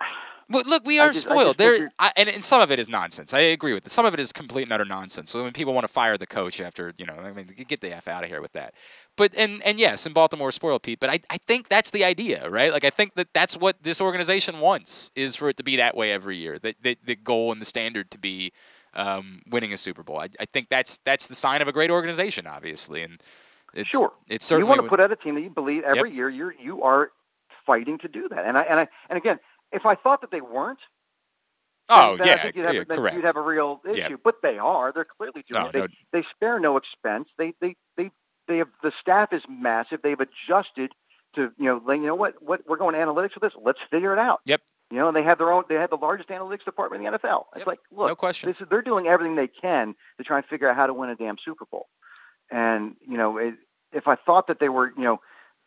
But 0.49 0.65
look, 0.65 0.86
we 0.86 0.99
are 0.99 1.11
just- 1.11 1.26
spoiled. 1.26 1.57
There, 1.57 1.91
I, 1.99 2.11
and, 2.15 2.30
and 2.30 2.44
some 2.44 2.61
of 2.61 2.72
it 2.72 2.80
is 2.80 2.88
nonsense. 2.88 3.34
I 3.34 3.40
agree 3.40 3.74
with 3.74 3.84
this. 3.84 3.94
Some 3.94 4.06
of 4.06 4.14
it 4.14 4.19
is 4.19 4.32
complete 4.32 4.64
and 4.64 4.72
utter 4.72 4.86
nonsense. 4.86 5.32
So 5.32 5.44
when 5.44 5.52
people 5.52 5.74
want 5.74 5.86
to 5.86 5.91
fire 5.91 6.18
the 6.18 6.28
coach 6.28 6.61
after, 6.61 6.94
you 6.98 7.06
know, 7.06 7.15
I 7.15 7.34
mean, 7.34 7.48
get 7.68 7.82
the 7.82 7.94
f 7.94 8.07
out 8.07 8.24
of 8.24 8.30
here 8.30 8.41
with 8.41 8.53
that. 8.53 8.74
But 9.18 9.36
and 9.36 9.61
and 9.64 9.80
yes, 9.80 10.06
in 10.06 10.14
Baltimore, 10.14 10.52
spoiled 10.52 10.84
Pete. 10.84 10.99
But 10.99 11.10
I, 11.10 11.19
I 11.30 11.38
think 11.38 11.68
that's 11.69 11.91
the 11.91 12.03
idea, 12.03 12.49
right? 12.49 12.72
Like 12.72 12.86
I 12.86 12.90
think 12.90 13.15
that 13.15 13.34
that's 13.34 13.57
what 13.57 13.84
this 13.84 13.99
organization 13.99 14.60
wants 14.60 15.11
is 15.15 15.36
for 15.36 15.49
it 15.49 15.57
to 15.57 15.64
be 15.64 15.76
that 15.76 15.98
way 15.98 16.11
every 16.11 16.38
year. 16.38 16.60
That 16.60 16.76
the, 16.82 16.98
the 17.03 17.15
goal 17.15 17.52
and 17.52 17.60
the 17.60 17.65
standard 17.65 18.11
to 18.11 18.18
be 18.18 18.53
um, 18.94 19.41
winning 19.49 19.74
a 19.74 19.78
Super 19.78 20.03
Bowl. 20.03 20.19
I, 20.19 20.30
I 20.40 20.45
think 20.45 20.69
that's 20.69 20.98
that's 21.03 21.28
the 21.28 21.36
sign 21.36 21.61
of 21.61 21.68
a 21.68 21.72
great 21.72 21.91
organization, 21.91 22.48
obviously. 22.48 23.02
And 23.03 23.22
it's 23.74 23.90
sure. 23.90 24.11
it's 24.28 24.45
certainly 24.45 24.65
you 24.65 24.69
want 24.69 24.84
to 24.84 24.90
put 24.90 24.99
out 24.99 25.11
a 25.11 25.15
team 25.15 25.36
that 25.36 25.41
you 25.41 25.49
believe 25.49 25.84
every 25.84 26.14
year 26.14 26.30
you're 26.30 26.53
you 26.53 26.84
are 26.84 27.11
fighting 27.65 27.98
to 27.99 28.07
do 28.07 28.28
that. 28.30 28.45
And 28.45 28.57
I 28.57 28.61
and 28.64 28.80
I 28.80 28.88
and 29.10 29.18
again, 29.18 29.40
if 29.72 29.85
I 29.85 29.95
thought 29.95 30.22
that 30.22 30.31
they 30.31 30.41
weren't, 30.41 30.80
Oh 31.89 32.18
yeah, 32.22 32.41
think 32.44 32.56
you'd 32.57 32.65
have, 32.65 32.76
yeah, 32.76 32.84
correct. 32.84 33.15
you'd 33.15 33.26
have 33.26 33.38
a 33.38 33.41
real 33.41 33.80
issue. 33.89 33.98
Yeah. 33.98 34.10
But 34.22 34.35
they 34.44 34.57
are. 34.57 34.91
They're 34.94 35.06
clearly 35.06 35.45
doing 35.49 35.61
No, 35.64 35.68
it. 35.69 35.73
They, 35.73 35.80
no- 35.80 35.88
they 36.11 36.23
spare 36.35 36.60
no 36.60 36.76
expense. 36.77 37.30
They 37.38 37.53
they 37.61 37.76
they 37.95 38.11
they 38.49 38.57
have 38.57 38.68
the 38.84 38.91
staff 38.99 39.31
is 39.31 39.41
massive. 39.49 40.02
They've 40.03 40.19
adjusted 40.19 40.91
to 41.35 41.52
you 41.57 41.65
know 41.65 41.81
you 41.94 42.06
know 42.07 42.15
what 42.15 42.34
what 42.41 42.61
we're 42.68 42.76
going 42.77 42.95
analytics 42.95 43.35
with 43.35 43.44
this. 43.44 43.53
Let's 43.64 43.80
figure 43.89 44.11
it 44.11 44.19
out. 44.19 44.41
Yep. 44.45 44.61
You 44.91 44.98
know, 44.98 45.07
and 45.10 45.15
they 45.18 45.23
have 45.23 45.38
their 45.38 45.52
own. 45.52 45.64
They 45.69 45.76
have 45.76 45.89
the 45.89 45.98
largest 45.98 46.27
analytics 46.30 46.64
department 46.65 47.06
in 47.06 47.11
the 47.11 47.18
NFL. 47.19 47.44
It's 47.56 47.68
like, 47.68 47.80
look, 47.91 48.07
no 48.07 48.15
question. 48.15 48.49
This 48.49 48.60
is, 48.61 48.68
they're 48.69 48.81
doing 48.81 49.07
everything 49.07 49.35
they 49.35 49.48
can 49.49 49.95
to 50.18 50.23
try 50.26 50.38
and 50.38 50.45
figure 50.45 50.69
out 50.69 50.76
how 50.77 50.88
to 50.88 50.94
win 50.94 51.10
a 51.10 51.15
damn 51.15 51.35
Super 51.44 51.65
Bowl. 51.72 51.88
And 52.52 52.95
you 53.07 53.18
know, 53.18 53.38
it, 53.38 53.56
if 53.94 54.07
I 54.07 54.15
thought 54.15 54.48
that 54.48 54.60
they 54.60 54.69
were, 54.69 54.91
you 54.98 55.03
know, 55.03 55.19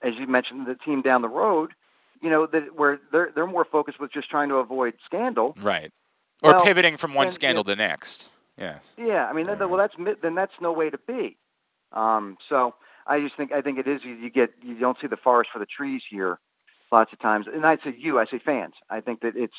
as 0.02 0.14
you 0.18 0.26
mentioned, 0.26 0.66
the 0.66 0.74
team 0.74 1.00
down 1.02 1.20
the 1.22 1.28
road, 1.28 1.72
you 2.20 2.30
know, 2.30 2.46
that 2.46 2.76
where 2.76 3.00
they're 3.12 3.30
they're 3.34 3.46
more 3.46 3.64
focused 3.64 4.00
with 4.00 4.12
just 4.12 4.30
trying 4.30 4.48
to 4.48 4.56
avoid 4.56 4.94
scandal. 5.04 5.54
right. 5.60 5.92
Or 6.42 6.52
Well, 6.52 6.64
pivoting 6.64 6.96
from 6.96 7.12
one 7.12 7.26
then, 7.26 7.30
scandal 7.30 7.60
yeah. 7.66 7.74
to 7.74 7.76
the 7.76 7.88
next. 7.88 8.38
Yes. 8.56 8.94
Yeah, 8.98 9.26
I 9.26 9.32
mean, 9.34 9.46
then, 9.46 9.58
well, 9.58 9.76
that's 9.76 9.94
then 10.22 10.34
that's 10.34 10.52
no 10.60 10.72
way 10.72 10.90
to 10.90 10.98
be. 11.06 11.36
Um, 11.92 12.36
so 12.48 12.74
I 13.06 13.20
just 13.20 13.36
think 13.36 13.52
I 13.52 13.60
think 13.60 13.78
it 13.78 13.86
is. 13.86 14.00
You, 14.04 14.14
you 14.14 14.30
get 14.30 14.50
you 14.62 14.78
don't 14.78 14.96
see 15.00 15.06
the 15.06 15.16
forest 15.16 15.50
for 15.52 15.58
the 15.58 15.66
trees 15.66 16.02
here, 16.08 16.38
lots 16.92 17.12
of 17.12 17.18
times. 17.18 17.46
And 17.52 17.64
I 17.66 17.76
say 17.76 17.94
you, 17.98 18.18
I 18.18 18.26
say 18.26 18.38
fans. 18.38 18.74
I 18.88 19.00
think 19.00 19.20
that 19.20 19.36
it's 19.36 19.54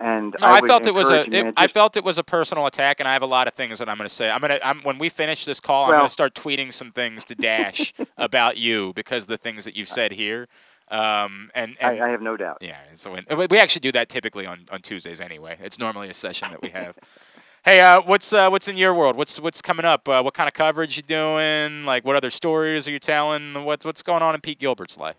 and 0.00 0.34
No, 0.40 0.46
I, 0.46 0.60
would 0.60 0.68
felt 0.68 0.86
it 0.86 0.94
was 0.94 1.10
a. 1.10 1.22
It, 1.22 1.30
man, 1.30 1.52
I 1.56 1.68
felt 1.68 1.96
it 1.96 2.04
was 2.04 2.18
a 2.18 2.24
personal 2.24 2.66
attack, 2.66 2.98
and 2.98 3.08
I 3.08 3.12
have 3.12 3.22
a 3.22 3.26
lot 3.26 3.46
of 3.46 3.54
things 3.54 3.78
that 3.78 3.88
I'm 3.88 3.96
going 3.96 4.08
to 4.08 4.14
say. 4.14 4.28
I'm 4.28 4.40
going 4.40 4.50
to. 4.50 4.66
I'm 4.66 4.80
when 4.82 4.98
we 4.98 5.08
finish 5.08 5.44
this 5.44 5.60
call, 5.60 5.84
I'm 5.84 5.92
going 5.92 6.04
to 6.04 6.08
start 6.08 6.34
tweeting 6.34 6.72
some 6.72 6.90
things 6.90 7.24
to 7.24 7.34
Dash 7.34 7.92
about 8.18 8.56
you 8.56 8.92
because 8.94 9.24
of 9.24 9.28
the 9.28 9.36
things 9.36 9.64
that 9.64 9.76
you've 9.76 9.88
said 9.88 10.12
here. 10.12 10.48
Um, 10.88 11.50
and, 11.54 11.76
and 11.80 12.02
I, 12.02 12.06
I 12.06 12.10
have 12.10 12.20
no 12.20 12.36
doubt. 12.36 12.58
yeah, 12.60 12.76
so 12.92 13.12
when, 13.12 13.48
we- 13.50 13.58
actually 13.58 13.80
do 13.80 13.92
that 13.92 14.08
typically 14.08 14.46
on, 14.46 14.66
on 14.70 14.80
Tuesdays 14.82 15.20
anyway. 15.20 15.56
It's 15.60 15.78
normally 15.78 16.08
a 16.10 16.14
session 16.14 16.50
that 16.50 16.60
we 16.60 16.68
have. 16.70 16.96
hey, 17.64 17.80
uh, 17.80 18.02
what's 18.02 18.32
uh, 18.32 18.48
what's 18.50 18.68
in 18.68 18.76
your 18.76 18.92
world? 18.94 19.16
What's 19.16 19.40
what's 19.40 19.62
coming 19.62 19.86
up? 19.86 20.08
Uh, 20.08 20.22
what 20.22 20.34
kind 20.34 20.46
of 20.46 20.52
coverage 20.54 20.96
you 20.96 21.02
doing? 21.02 21.84
Like, 21.84 22.04
what 22.04 22.16
other 22.16 22.30
stories 22.30 22.86
are 22.86 22.92
you 22.92 22.98
telling? 22.98 23.64
What's 23.64 23.84
what's 23.84 24.02
going 24.02 24.22
on 24.22 24.34
in 24.34 24.40
Pete 24.42 24.58
Gilbert's 24.58 24.98
life? 24.98 25.16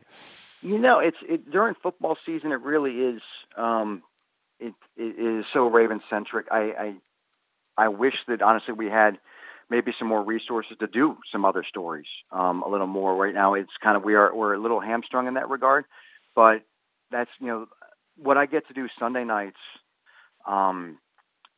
You 0.61 0.77
know, 0.77 0.99
it's 0.99 1.17
it, 1.27 1.49
during 1.51 1.73
football 1.81 2.17
season. 2.25 2.51
It 2.51 2.61
really 2.61 2.91
is. 2.99 3.21
Um, 3.57 4.03
it, 4.59 4.73
it 4.97 5.19
is 5.19 5.45
so 5.51 5.67
Raven 5.67 6.01
centric. 6.09 6.47
I, 6.51 6.61
I 7.77 7.85
I 7.85 7.87
wish 7.89 8.15
that 8.27 8.41
honestly 8.41 8.73
we 8.73 8.87
had 8.87 9.17
maybe 9.69 9.93
some 9.97 10.07
more 10.07 10.23
resources 10.23 10.77
to 10.79 10.87
do 10.87 11.17
some 11.31 11.45
other 11.45 11.63
stories 11.63 12.07
um, 12.31 12.61
a 12.63 12.69
little 12.69 12.87
more. 12.87 13.15
Right 13.15 13.33
now, 13.33 13.53
it's 13.53 13.71
kind 13.81 13.97
of 13.97 14.03
we 14.03 14.15
are 14.15 14.33
we're 14.35 14.53
a 14.53 14.59
little 14.59 14.79
hamstrung 14.79 15.27
in 15.27 15.35
that 15.35 15.49
regard. 15.49 15.85
But 16.35 16.63
that's 17.11 17.31
you 17.39 17.47
know 17.47 17.67
what 18.17 18.37
I 18.37 18.45
get 18.45 18.67
to 18.67 18.73
do 18.73 18.87
Sunday 18.99 19.23
nights, 19.23 19.59
um, 20.47 20.97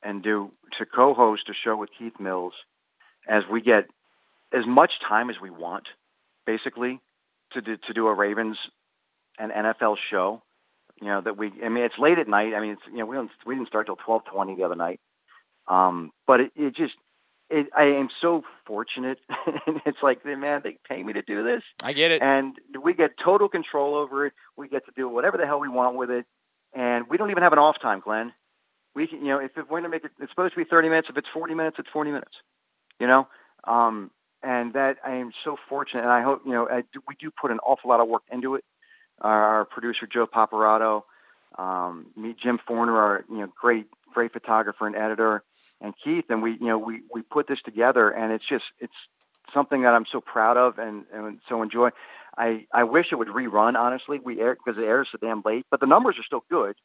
and 0.04 0.24
do 0.24 0.52
to 0.78 0.86
co-host 0.86 1.50
a 1.50 1.54
show 1.54 1.76
with 1.76 1.90
Keith 1.98 2.20
Mills 2.20 2.54
as 3.28 3.44
we 3.52 3.62
get 3.62 3.88
as 4.54 4.66
much 4.66 5.00
time 5.08 5.30
as 5.30 5.36
we 5.42 5.50
want, 5.50 5.88
basically, 6.46 7.00
to 7.52 7.62
do, 7.62 7.78
to 7.88 7.94
do 7.94 8.08
a 8.08 8.14
Ravens 8.14 8.58
and 9.38 9.52
NFL 9.52 9.98
show. 10.10 10.42
You 11.02 11.08
know 11.08 11.22
that 11.22 11.38
we. 11.38 11.52
I 11.64 11.70
mean, 11.70 11.84
it's 11.84 12.00
late 12.00 12.18
at 12.18 12.28
night. 12.28 12.54
I 12.54 12.60
mean, 12.60 12.72
it's 12.72 12.82
you 12.92 12.98
know 12.98 13.06
we 13.06 13.16
don't 13.16 13.30
we 13.46 13.56
didn't 13.56 13.68
start 13.68 13.86
till 13.86 13.98
twelve 13.98 14.26
twenty 14.26 14.56
the 14.56 14.64
other 14.64 14.76
night. 14.76 15.00
Um, 15.68 16.12
but 16.26 16.40
it, 16.40 16.52
it 16.56 16.76
just 16.76 16.96
it, 17.50 17.68
I 17.76 17.84
am 17.84 18.10
so 18.22 18.44
fortunate. 18.66 19.20
and 19.68 19.82
it's 19.86 20.02
like, 20.02 20.26
man, 20.26 20.62
they 20.64 20.78
pay 20.88 21.02
me 21.02 21.14
to 21.14 21.22
do 21.22 21.44
this. 21.44 21.64
I 21.82 21.94
get 21.94 22.12
it. 22.12 22.22
And 22.22 22.56
we 22.82 22.94
get 22.94 23.12
total 23.24 23.50
control 23.50 23.96
over 23.96 24.26
it. 24.26 24.34
We 24.56 24.68
get 24.68 24.86
to 24.86 24.92
do 24.96 25.08
whatever 25.08 25.38
the 25.38 25.46
hell 25.46 25.60
we 25.60 25.70
want 25.70 25.96
with 25.96 26.12
it, 26.12 26.26
and 26.74 27.06
we 27.10 27.18
don't 27.18 27.32
even 27.32 27.44
have 27.44 27.54
an 27.54 27.60
off 27.60 27.80
time, 27.82 28.02
Glenn. 28.02 28.34
We 28.96 29.08
can, 29.08 29.20
you 29.20 29.28
know, 29.28 29.40
if 29.40 29.52
we're 29.56 29.64
going 29.64 29.84
to 29.84 29.90
make 29.90 30.04
it, 30.04 30.12
it's 30.20 30.32
supposed 30.32 30.54
to 30.54 30.58
be 30.58 30.66
30 30.66 30.90
minutes. 30.90 31.08
If 31.10 31.18
it's 31.18 31.28
40 31.34 31.54
minutes, 31.54 31.78
it's 31.80 31.90
40 31.90 32.12
minutes. 32.12 32.34
You 33.00 33.06
know, 33.06 33.28
um, 33.64 34.10
and 34.42 34.74
that 34.74 34.98
I 35.06 35.16
am 35.16 35.32
so 35.44 35.58
fortunate, 35.70 36.02
and 36.02 36.12
I 36.12 36.24
hope 36.24 36.42
you 36.46 36.52
know 36.52 36.68
I 36.68 36.82
do, 36.82 37.02
we 37.08 37.16
do 37.20 37.32
put 37.32 37.52
an 37.52 37.60
awful 37.60 37.90
lot 37.90 38.00
of 38.00 38.08
work 38.08 38.24
into 38.32 38.56
it. 38.56 38.64
Our, 39.22 39.44
our 39.44 39.66
producer 39.66 40.08
Joe 40.08 40.28
Paparato, 40.28 41.04
um, 41.58 42.08
me, 42.16 42.36
Jim 42.42 42.60
Forner, 42.68 42.98
our 42.98 43.26
you 43.30 43.38
know 43.38 43.48
great 43.60 43.86
great 44.14 44.34
photographer 44.34 44.88
and 44.88 44.96
editor, 44.96 45.44
and 45.82 45.94
Keith, 46.04 46.26
and 46.30 46.42
we 46.42 46.54
you 46.54 46.68
know 46.68 46.78
we 46.78 47.02
we 47.14 47.22
put 47.22 47.48
this 47.48 47.62
together, 47.64 48.10
and 48.10 48.32
it's 48.32 48.48
just 48.48 48.66
it's 48.80 48.94
something 49.54 49.84
that 49.84 49.94
I'm 49.94 50.06
so 50.12 50.22
proud 50.22 50.58
of 50.58 50.78
and, 50.78 51.06
and 51.14 51.40
so 51.48 51.62
enjoy. 51.62 51.90
I, 52.38 52.68
I 52.72 52.84
wish 52.84 53.08
it 53.12 53.16
would 53.16 53.30
rerun, 53.30 53.76
honestly. 53.76 54.20
We 54.24 54.40
air 54.40 54.56
because 54.56 54.82
it 54.82 54.86
airs 54.86 55.10
so 55.12 55.18
damn 55.20 55.42
late, 55.44 55.66
but 55.72 55.80
the 55.80 55.88
numbers 55.88 56.18
are 56.20 56.24
still 56.24 56.44
good, 56.50 56.76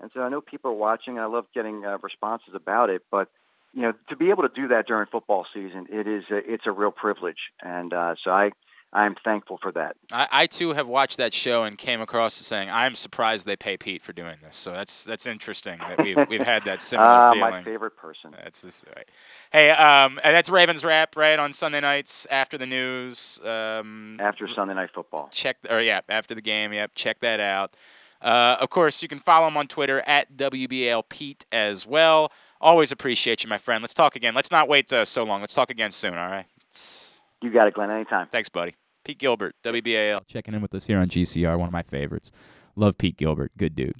and 0.00 0.10
so 0.14 0.22
I 0.22 0.28
know 0.28 0.40
people 0.40 0.70
are 0.70 0.74
watching. 0.74 1.18
I 1.18 1.26
love 1.26 1.46
getting 1.54 1.84
uh, 1.84 1.98
responses 2.02 2.54
about 2.54 2.90
it, 2.90 3.02
but 3.10 3.28
you 3.74 3.82
know 3.82 3.92
to 4.08 4.16
be 4.16 4.30
able 4.30 4.42
to 4.42 4.54
do 4.54 4.68
that 4.68 4.86
during 4.86 5.06
football 5.06 5.46
season, 5.52 5.86
it 5.90 6.06
is 6.06 6.24
a, 6.30 6.36
it's 6.36 6.66
a 6.66 6.72
real 6.72 6.92
privilege, 6.92 7.50
and 7.62 7.92
uh, 7.92 8.14
so 8.22 8.30
I 8.30 8.52
I'm 8.94 9.14
thankful 9.24 9.58
for 9.62 9.72
that. 9.72 9.96
I, 10.12 10.28
I 10.30 10.46
too 10.46 10.74
have 10.74 10.86
watched 10.86 11.16
that 11.16 11.32
show 11.32 11.64
and 11.64 11.78
came 11.78 12.02
across 12.02 12.38
as 12.40 12.46
saying 12.46 12.68
I'm 12.70 12.94
surprised 12.94 13.46
they 13.46 13.56
pay 13.56 13.78
Pete 13.78 14.02
for 14.02 14.12
doing 14.12 14.36
this. 14.42 14.56
So 14.56 14.72
that's 14.72 15.04
that's 15.04 15.26
interesting 15.26 15.78
that 15.78 16.02
we've 16.02 16.18
we've 16.28 16.42
had 16.42 16.64
that 16.66 16.82
similar 16.82 17.08
Ah, 17.08 17.32
feeling. 17.32 17.50
my 17.50 17.62
favorite 17.62 17.96
person. 17.96 18.32
That's 18.32 18.60
this. 18.60 18.84
Right. 18.94 19.08
Hey, 19.50 19.70
um, 19.70 20.20
that's 20.22 20.50
Ravens 20.50 20.84
Wrap 20.84 21.16
right 21.16 21.38
on 21.38 21.52
Sunday 21.54 21.80
nights 21.80 22.26
after 22.30 22.58
the 22.58 22.66
news. 22.66 23.40
Um, 23.44 24.18
After 24.20 24.46
Sunday 24.46 24.74
Night 24.74 24.90
Football. 24.94 25.28
check 25.32 25.56
or 25.70 25.80
yeah 25.80 26.00
after 26.10 26.34
the 26.34 26.42
game. 26.42 26.72
Yep, 26.74 26.92
check 26.94 27.20
that 27.20 27.40
out. 27.40 27.74
Uh, 28.20 28.56
of 28.60 28.68
course, 28.70 29.02
you 29.02 29.08
can 29.08 29.18
follow 29.18 29.48
him 29.48 29.56
on 29.56 29.66
Twitter 29.68 30.00
at 30.06 30.36
WBAL 30.36 31.02
Pete 31.08 31.44
as 31.50 31.86
well. 31.86 32.30
Always 32.60 32.92
appreciate 32.92 33.42
you, 33.42 33.48
my 33.48 33.58
friend. 33.58 33.82
Let's 33.82 33.94
talk 33.94 34.14
again. 34.16 34.34
Let's 34.34 34.50
not 34.52 34.68
wait 34.68 34.92
uh, 34.92 35.04
so 35.04 35.24
long. 35.24 35.40
Let's 35.40 35.54
talk 35.54 35.70
again 35.70 35.90
soon. 35.90 36.14
All 36.16 36.28
right. 36.30 36.46
It's- 36.68 37.20
You 37.40 37.50
got 37.50 37.66
it, 37.66 37.74
Glenn. 37.74 37.90
Anytime. 37.90 38.28
Thanks, 38.30 38.48
buddy. 38.48 38.74
Pete 39.04 39.18
Gilbert, 39.18 39.54
WBAL. 39.64 40.26
Checking 40.28 40.54
in 40.54 40.62
with 40.62 40.74
us 40.74 40.86
here 40.86 40.98
on 40.98 41.08
GCR, 41.08 41.58
one 41.58 41.66
of 41.68 41.72
my 41.72 41.82
favorites. 41.82 42.30
Love 42.76 42.96
Pete 42.98 43.16
Gilbert, 43.16 43.52
good 43.56 43.74
dude. 43.74 43.94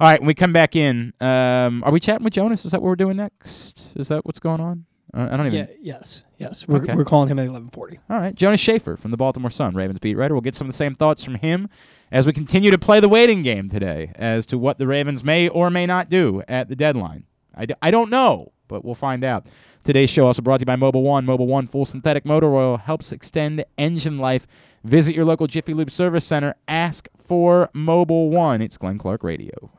All 0.00 0.08
right, 0.08 0.20
when 0.20 0.26
we 0.28 0.34
come 0.34 0.52
back 0.52 0.76
in, 0.76 1.12
um, 1.20 1.82
are 1.84 1.90
we 1.90 1.98
chatting 1.98 2.22
with 2.24 2.32
Jonas? 2.34 2.64
Is 2.64 2.72
that 2.72 2.80
what 2.82 2.88
we're 2.88 2.96
doing 2.96 3.16
next? 3.16 3.96
Is 3.96 4.08
that 4.08 4.24
what's 4.24 4.38
going 4.38 4.60
on? 4.60 4.84
I 5.14 5.36
don't 5.38 5.46
even. 5.46 5.54
Yeah, 5.58 5.66
yes, 5.80 6.22
yes. 6.36 6.68
We're, 6.68 6.82
Okay. 6.82 6.94
we're 6.94 7.04
calling 7.06 7.30
him 7.30 7.38
at 7.38 7.48
11:40. 7.48 7.98
All 8.10 8.18
right, 8.18 8.34
Jonas 8.34 8.60
Shaffer 8.60 8.94
from 8.98 9.10
the 9.10 9.16
Baltimore 9.16 9.50
Sun, 9.50 9.74
Ravens 9.74 9.98
beat 9.98 10.14
writer. 10.16 10.34
We'll 10.34 10.42
get 10.42 10.54
some 10.54 10.66
of 10.66 10.72
the 10.72 10.76
same 10.76 10.94
thoughts 10.94 11.24
from 11.24 11.36
him 11.36 11.68
as 12.12 12.26
we 12.26 12.34
continue 12.34 12.70
to 12.70 12.78
play 12.78 13.00
the 13.00 13.08
waiting 13.08 13.40
game 13.42 13.70
today 13.70 14.12
as 14.16 14.44
to 14.46 14.58
what 14.58 14.76
the 14.76 14.86
Ravens 14.86 15.24
may 15.24 15.48
or 15.48 15.70
may 15.70 15.86
not 15.86 16.10
do 16.10 16.42
at 16.46 16.68
the 16.68 16.76
deadline. 16.76 17.24
I, 17.54 17.64
d- 17.66 17.74
I 17.80 17.90
don't 17.90 18.10
know, 18.10 18.52
but 18.68 18.84
we'll 18.84 18.94
find 18.94 19.24
out. 19.24 19.46
Today's 19.88 20.10
show 20.10 20.26
also 20.26 20.42
brought 20.42 20.58
to 20.58 20.64
you 20.64 20.66
by 20.66 20.76
Mobil 20.76 21.02
One. 21.02 21.24
Mobil 21.24 21.46
One 21.46 21.66
full 21.66 21.86
synthetic 21.86 22.26
motor 22.26 22.54
oil 22.54 22.76
helps 22.76 23.10
extend 23.10 23.64
engine 23.78 24.18
life. 24.18 24.46
Visit 24.84 25.14
your 25.14 25.24
local 25.24 25.46
Jiffy 25.46 25.72
Lube 25.72 25.90
service 25.90 26.26
center. 26.26 26.56
Ask 26.68 27.08
for 27.16 27.70
Mobil 27.74 28.28
One. 28.28 28.60
It's 28.60 28.76
Glenn 28.76 28.98
Clark 28.98 29.24
Radio. 29.24 29.77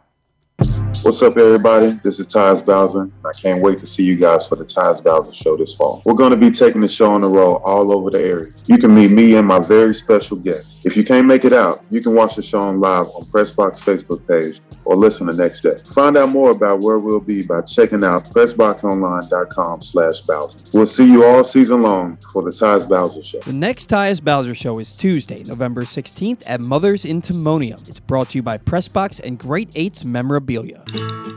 What's 1.01 1.21
up, 1.21 1.37
everybody? 1.37 1.97
This 2.03 2.19
is 2.19 2.27
Tyus 2.27 2.65
Bowser, 2.65 3.03
and 3.03 3.13
I 3.25 3.31
can't 3.31 3.61
wait 3.61 3.79
to 3.79 3.87
see 3.87 4.03
you 4.03 4.15
guys 4.17 4.47
for 4.47 4.57
the 4.57 4.65
Tyus 4.65 5.01
Bowser 5.01 5.31
Show 5.33 5.55
this 5.55 5.73
fall. 5.73 6.01
We're 6.03 6.13
going 6.13 6.31
to 6.31 6.37
be 6.37 6.51
taking 6.51 6.81
the 6.81 6.89
show 6.89 7.11
on 7.13 7.21
the 7.21 7.27
road 7.27 7.57
all 7.57 7.93
over 7.93 8.09
the 8.09 8.19
area. 8.19 8.51
You 8.65 8.77
can 8.77 8.93
meet 8.93 9.09
me 9.09 9.35
and 9.35 9.47
my 9.47 9.59
very 9.59 9.93
special 9.93 10.35
guests. 10.35 10.81
If 10.83 10.97
you 10.97 11.05
can't 11.05 11.25
make 11.25 11.45
it 11.45 11.53
out, 11.53 11.85
you 11.89 12.01
can 12.01 12.13
watch 12.13 12.35
the 12.35 12.41
show 12.41 12.61
on 12.61 12.81
live 12.81 13.07
on 13.07 13.25
Pressbox 13.25 13.81
Facebook 13.81 14.27
page 14.27 14.59
or 14.83 14.95
listen 14.95 15.27
the 15.27 15.33
next 15.33 15.61
day. 15.61 15.79
Find 15.93 16.17
out 16.17 16.29
more 16.29 16.51
about 16.51 16.79
where 16.79 16.99
we'll 16.99 17.19
be 17.19 17.43
by 17.43 17.61
checking 17.61 18.03
out 18.03 18.25
PressBoxOnline.com 18.33 19.81
slash 19.81 20.21
Bowser. 20.21 20.59
We'll 20.73 20.87
see 20.87 21.09
you 21.09 21.23
all 21.23 21.43
season 21.43 21.81
long 21.81 22.17
for 22.33 22.41
the 22.41 22.51
Tyus 22.51 22.89
Bowser 22.89 23.23
Show. 23.23 23.39
The 23.39 23.53
next 23.53 23.89
Tyus 23.89 24.21
Bowser 24.21 24.55
Show 24.55 24.79
is 24.79 24.93
Tuesday, 24.93 25.43
November 25.43 25.83
16th 25.83 26.41
at 26.45 26.59
Mother's 26.59 27.05
in 27.05 27.21
Timonium. 27.21 27.87
It's 27.87 27.99
brought 27.99 28.29
to 28.29 28.39
you 28.39 28.43
by 28.43 28.57
Pressbox 28.57 29.21
and 29.23 29.37
Great 29.37 29.69
Eights 29.75 30.03
Memorabilia. 30.03 30.78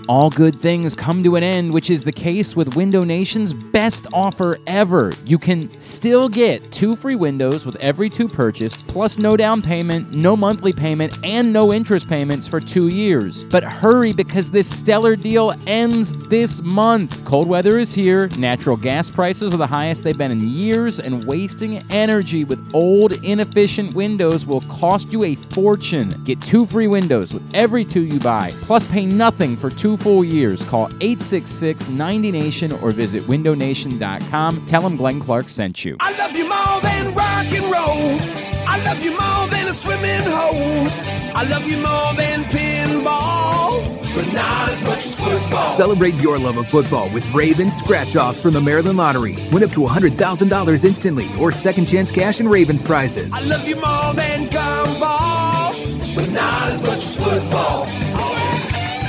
All 0.08 0.30
good 0.30 0.56
things 0.56 0.94
come 0.94 1.22
to 1.22 1.36
an 1.36 1.44
end, 1.44 1.72
which 1.72 1.88
is 1.88 2.02
the 2.04 2.12
case 2.12 2.56
with 2.56 2.76
Window 2.76 3.02
Nation's 3.02 3.52
best 3.52 4.06
offer 4.12 4.58
ever. 4.66 5.12
You 5.24 5.38
can 5.38 5.72
still 5.80 6.28
get 6.28 6.70
two 6.72 6.96
free 6.96 7.14
windows 7.14 7.64
with 7.64 7.76
every 7.76 8.10
two 8.10 8.28
purchased, 8.28 8.86
plus 8.88 9.16
no 9.16 9.36
down 9.36 9.62
payment, 9.62 10.14
no 10.14 10.36
monthly 10.36 10.72
payment, 10.72 11.16
and 11.22 11.52
no 11.52 11.72
interest 11.72 12.08
payments 12.08 12.48
for 12.48 12.60
two 12.60 12.88
years. 12.88 13.44
But 13.44 13.62
hurry 13.62 14.12
because 14.12 14.50
this 14.50 14.68
stellar 14.68 15.16
deal 15.16 15.52
ends 15.66 16.12
this 16.28 16.60
month. 16.62 17.24
Cold 17.24 17.48
weather 17.48 17.78
is 17.78 17.94
here, 17.94 18.28
natural 18.36 18.76
gas 18.76 19.08
prices 19.08 19.54
are 19.54 19.58
the 19.58 19.66
highest 19.66 20.02
they've 20.02 20.18
been 20.18 20.32
in 20.32 20.48
years, 20.48 20.98
and 21.00 21.24
wasting 21.24 21.80
energy 21.90 22.44
with 22.44 22.74
old, 22.74 23.12
inefficient 23.24 23.94
windows 23.94 24.46
will 24.46 24.62
cost 24.62 25.12
you 25.12 25.24
a 25.24 25.36
fortune. 25.36 26.08
Get 26.24 26.40
two 26.40 26.66
free 26.66 26.88
windows 26.88 27.32
with 27.32 27.48
every 27.54 27.84
two 27.84 28.02
you 28.02 28.18
buy, 28.18 28.52
plus 28.62 28.86
pay 28.86 29.06
nothing 29.06 29.31
for 29.32 29.70
two 29.70 29.96
full 29.96 30.24
years. 30.24 30.64
Call 30.64 30.86
866 31.00 31.88
90 31.88 32.30
Nation 32.30 32.72
or 32.72 32.90
visit 32.92 33.22
windownation.com. 33.24 34.66
Tell 34.66 34.82
them 34.82 34.96
Glenn 34.96 35.20
Clark 35.20 35.48
sent 35.48 35.84
you. 35.84 35.96
I 36.00 36.16
love 36.16 36.32
you 36.32 36.48
more 36.48 36.80
than 36.80 37.14
rock 37.14 37.46
and 37.46 37.64
roll. 37.64 38.42
I 38.68 38.82
love 38.84 39.02
you 39.02 39.10
more 39.10 39.48
than 39.48 39.68
a 39.68 39.72
swimming 39.72 40.22
hole. 40.22 40.86
I 41.34 41.44
love 41.44 41.66
you 41.66 41.76
more 41.78 42.14
than 42.14 42.44
pinball, 42.44 43.84
but 44.14 44.32
not 44.32 44.68
as 44.68 44.80
much 44.82 45.06
as 45.06 45.14
football. 45.16 45.76
Celebrate 45.76 46.14
your 46.14 46.38
love 46.38 46.56
of 46.56 46.68
football 46.68 47.10
with 47.10 47.24
Ravens 47.34 47.76
scratch 47.76 48.14
offs 48.14 48.40
from 48.40 48.54
the 48.54 48.60
Maryland 48.60 48.98
Lottery. 48.98 49.34
Win 49.50 49.64
up 49.64 49.72
to 49.72 49.80
$100,000 49.80 50.84
instantly 50.84 51.28
or 51.38 51.50
second 51.50 51.86
chance 51.86 52.12
cash 52.12 52.38
and 52.38 52.50
Ravens 52.50 52.82
prizes. 52.82 53.32
I 53.34 53.40
love 53.42 53.66
you 53.66 53.76
more 53.76 54.14
than 54.14 54.46
gumballs, 54.48 56.14
but 56.14 56.30
not 56.30 56.70
as 56.70 56.82
much 56.82 56.98
as 57.04 57.16
football. 57.16 57.86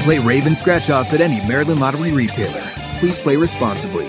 Play 0.03 0.19
Raven 0.19 0.53
scratch 0.53 0.89
offs 0.89 1.13
at 1.13 1.21
any 1.21 1.39
Maryland 1.47 1.79
Lottery 1.79 2.11
retailer. 2.11 2.61
Please 2.99 3.17
play 3.17 3.37
responsibly. 3.37 4.05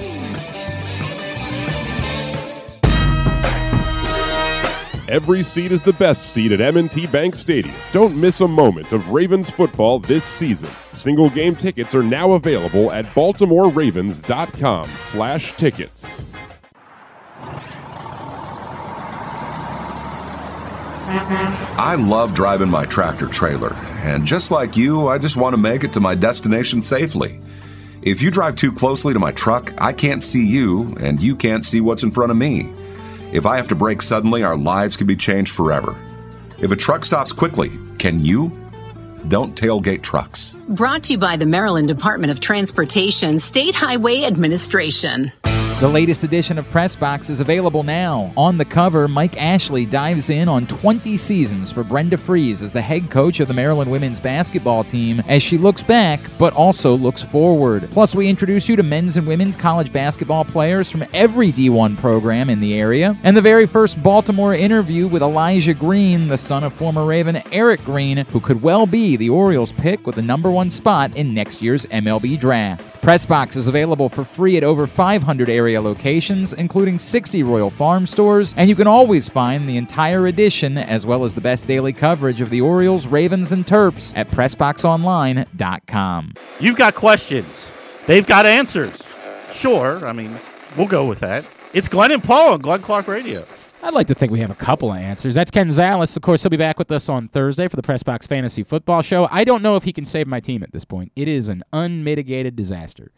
Every 5.08 5.44
seat 5.44 5.70
is 5.70 5.84
the 5.84 5.92
best 5.92 6.24
seat 6.24 6.50
at 6.50 6.60
M&T 6.60 7.06
Bank 7.06 7.36
Stadium. 7.36 7.76
Don't 7.92 8.20
miss 8.20 8.40
a 8.40 8.48
moment 8.48 8.92
of 8.92 9.10
Ravens 9.10 9.50
football 9.50 10.00
this 10.00 10.24
season. 10.24 10.70
Single 10.92 11.30
game 11.30 11.54
tickets 11.54 11.94
are 11.94 12.02
now 12.02 12.32
available 12.32 12.90
at 12.90 13.04
baltimoreravens.com 13.06 14.90
slash 14.96 15.52
tickets. 15.56 16.20
I 21.06 21.96
love 21.98 22.34
driving 22.34 22.70
my 22.70 22.86
tractor 22.86 23.26
trailer, 23.26 23.74
and 24.02 24.24
just 24.24 24.50
like 24.50 24.76
you, 24.76 25.08
I 25.08 25.18
just 25.18 25.36
want 25.36 25.52
to 25.52 25.58
make 25.58 25.84
it 25.84 25.92
to 25.94 26.00
my 26.00 26.14
destination 26.14 26.80
safely. 26.80 27.40
If 28.02 28.22
you 28.22 28.30
drive 28.30 28.56
too 28.56 28.72
closely 28.72 29.12
to 29.12 29.18
my 29.18 29.32
truck, 29.32 29.72
I 29.78 29.92
can't 29.92 30.24
see 30.24 30.46
you, 30.46 30.96
and 31.00 31.22
you 31.22 31.36
can't 31.36 31.64
see 31.64 31.80
what's 31.80 32.02
in 32.02 32.10
front 32.10 32.30
of 32.30 32.36
me. 32.36 32.72
If 33.32 33.46
I 33.46 33.56
have 33.56 33.68
to 33.68 33.74
brake 33.74 34.02
suddenly, 34.02 34.42
our 34.42 34.56
lives 34.56 34.96
could 34.96 35.06
be 35.06 35.16
changed 35.16 35.52
forever. 35.52 35.96
If 36.58 36.70
a 36.70 36.76
truck 36.76 37.04
stops 37.04 37.32
quickly, 37.32 37.70
can 37.98 38.20
you? 38.20 38.52
Don't 39.28 39.58
tailgate 39.58 40.02
trucks. 40.02 40.58
Brought 40.68 41.04
to 41.04 41.14
you 41.14 41.18
by 41.18 41.36
the 41.36 41.46
Maryland 41.46 41.88
Department 41.88 42.30
of 42.30 42.40
Transportation 42.40 43.38
State 43.38 43.74
Highway 43.74 44.24
Administration. 44.24 45.32
The 45.84 45.90
latest 45.90 46.24
edition 46.24 46.56
of 46.56 46.66
Press 46.70 46.96
Box 46.96 47.28
is 47.28 47.40
available 47.40 47.82
now. 47.82 48.32
On 48.38 48.56
the 48.56 48.64
cover, 48.64 49.06
Mike 49.06 49.36
Ashley 49.36 49.84
dives 49.84 50.30
in 50.30 50.48
on 50.48 50.66
20 50.66 51.14
seasons 51.18 51.70
for 51.70 51.84
Brenda 51.84 52.16
Frese 52.16 52.62
as 52.62 52.72
the 52.72 52.80
head 52.80 53.10
coach 53.10 53.38
of 53.38 53.48
the 53.48 53.52
Maryland 53.52 53.90
women's 53.90 54.18
basketball 54.18 54.82
team 54.82 55.20
as 55.28 55.42
she 55.42 55.58
looks 55.58 55.82
back 55.82 56.20
but 56.38 56.54
also 56.54 56.94
looks 56.94 57.20
forward. 57.20 57.86
Plus, 57.90 58.14
we 58.14 58.30
introduce 58.30 58.66
you 58.66 58.76
to 58.76 58.82
men's 58.82 59.18
and 59.18 59.26
women's 59.26 59.56
college 59.56 59.92
basketball 59.92 60.46
players 60.46 60.90
from 60.90 61.04
every 61.12 61.52
D1 61.52 61.98
program 61.98 62.48
in 62.48 62.60
the 62.60 62.72
area. 62.72 63.14
And 63.22 63.36
the 63.36 63.42
very 63.42 63.66
first 63.66 64.02
Baltimore 64.02 64.54
interview 64.54 65.06
with 65.06 65.20
Elijah 65.20 65.74
Green, 65.74 66.28
the 66.28 66.38
son 66.38 66.64
of 66.64 66.72
former 66.72 67.04
Raven 67.04 67.42
Eric 67.52 67.84
Green, 67.84 68.16
who 68.16 68.40
could 68.40 68.62
well 68.62 68.86
be 68.86 69.18
the 69.18 69.28
Orioles 69.28 69.72
pick 69.72 70.06
with 70.06 70.14
the 70.14 70.22
number 70.22 70.50
one 70.50 70.70
spot 70.70 71.14
in 71.14 71.34
next 71.34 71.60
year's 71.60 71.84
MLB 71.84 72.40
draft. 72.40 72.94
Pressbox 73.04 73.54
is 73.54 73.68
available 73.68 74.08
for 74.08 74.24
free 74.24 74.56
at 74.56 74.64
over 74.64 74.86
500 74.86 75.50
area 75.50 75.73
locations, 75.80 76.52
including 76.52 76.98
60 76.98 77.42
Royal 77.42 77.70
Farm 77.70 78.06
stores, 78.06 78.54
and 78.56 78.68
you 78.68 78.76
can 78.76 78.86
always 78.86 79.28
find 79.28 79.68
the 79.68 79.76
entire 79.76 80.26
edition 80.26 80.78
as 80.78 81.06
well 81.06 81.24
as 81.24 81.34
the 81.34 81.40
best 81.40 81.66
daily 81.66 81.92
coverage 81.92 82.40
of 82.40 82.50
the 82.50 82.60
Orioles, 82.60 83.06
Ravens, 83.06 83.52
and 83.52 83.66
Terps 83.66 84.16
at 84.16 84.28
PressBoxOnline.com. 84.28 86.34
You've 86.60 86.76
got 86.76 86.94
questions. 86.94 87.70
They've 88.06 88.26
got 88.26 88.46
answers. 88.46 89.02
Sure. 89.52 90.06
I 90.06 90.12
mean, 90.12 90.38
we'll 90.76 90.86
go 90.86 91.06
with 91.06 91.20
that. 91.20 91.44
It's 91.72 91.88
Glenn 91.88 92.12
and 92.12 92.22
Paul 92.22 92.54
on 92.54 92.60
Glenn 92.60 92.82
Clark 92.82 93.08
Radio. 93.08 93.46
I'd 93.82 93.92
like 93.92 94.06
to 94.06 94.14
think 94.14 94.32
we 94.32 94.40
have 94.40 94.50
a 94.50 94.54
couple 94.54 94.92
of 94.92 94.96
answers. 94.96 95.34
That's 95.34 95.50
Ken 95.50 95.68
Zales. 95.68 96.16
Of 96.16 96.22
course, 96.22 96.42
he'll 96.42 96.48
be 96.50 96.56
back 96.56 96.78
with 96.78 96.90
us 96.90 97.10
on 97.10 97.28
Thursday 97.28 97.68
for 97.68 97.76
the 97.76 97.82
Press 97.82 98.02
Box 98.02 98.26
Fantasy 98.26 98.62
Football 98.62 99.02
Show. 99.02 99.28
I 99.30 99.44
don't 99.44 99.60
know 99.60 99.76
if 99.76 99.84
he 99.84 99.92
can 99.92 100.06
save 100.06 100.26
my 100.26 100.40
team 100.40 100.62
at 100.62 100.72
this 100.72 100.86
point. 100.86 101.12
It 101.14 101.28
is 101.28 101.50
an 101.50 101.62
unmitigated 101.70 102.56
disaster. 102.56 103.12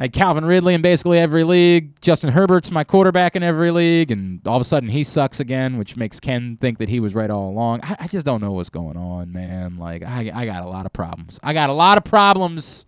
Had 0.00 0.14
Calvin 0.14 0.46
Ridley 0.46 0.72
in 0.72 0.80
basically 0.80 1.18
every 1.18 1.44
league. 1.44 2.00
Justin 2.00 2.30
Herbert's 2.30 2.70
my 2.70 2.84
quarterback 2.84 3.36
in 3.36 3.42
every 3.42 3.70
league, 3.70 4.10
and 4.10 4.40
all 4.46 4.56
of 4.56 4.62
a 4.62 4.64
sudden 4.64 4.88
he 4.88 5.04
sucks 5.04 5.40
again, 5.40 5.76
which 5.76 5.94
makes 5.94 6.18
Ken 6.18 6.56
think 6.58 6.78
that 6.78 6.88
he 6.88 7.00
was 7.00 7.14
right 7.14 7.28
all 7.28 7.50
along. 7.50 7.80
I, 7.82 7.96
I 8.00 8.06
just 8.08 8.24
don't 8.24 8.40
know 8.40 8.52
what's 8.52 8.70
going 8.70 8.96
on, 8.96 9.30
man. 9.30 9.76
Like 9.76 10.02
I, 10.02 10.32
I 10.34 10.46
got 10.46 10.62
a 10.62 10.68
lot 10.70 10.86
of 10.86 10.94
problems. 10.94 11.38
I 11.42 11.52
got 11.52 11.68
a 11.68 11.74
lot 11.74 11.98
of 11.98 12.04
problems. 12.04 12.86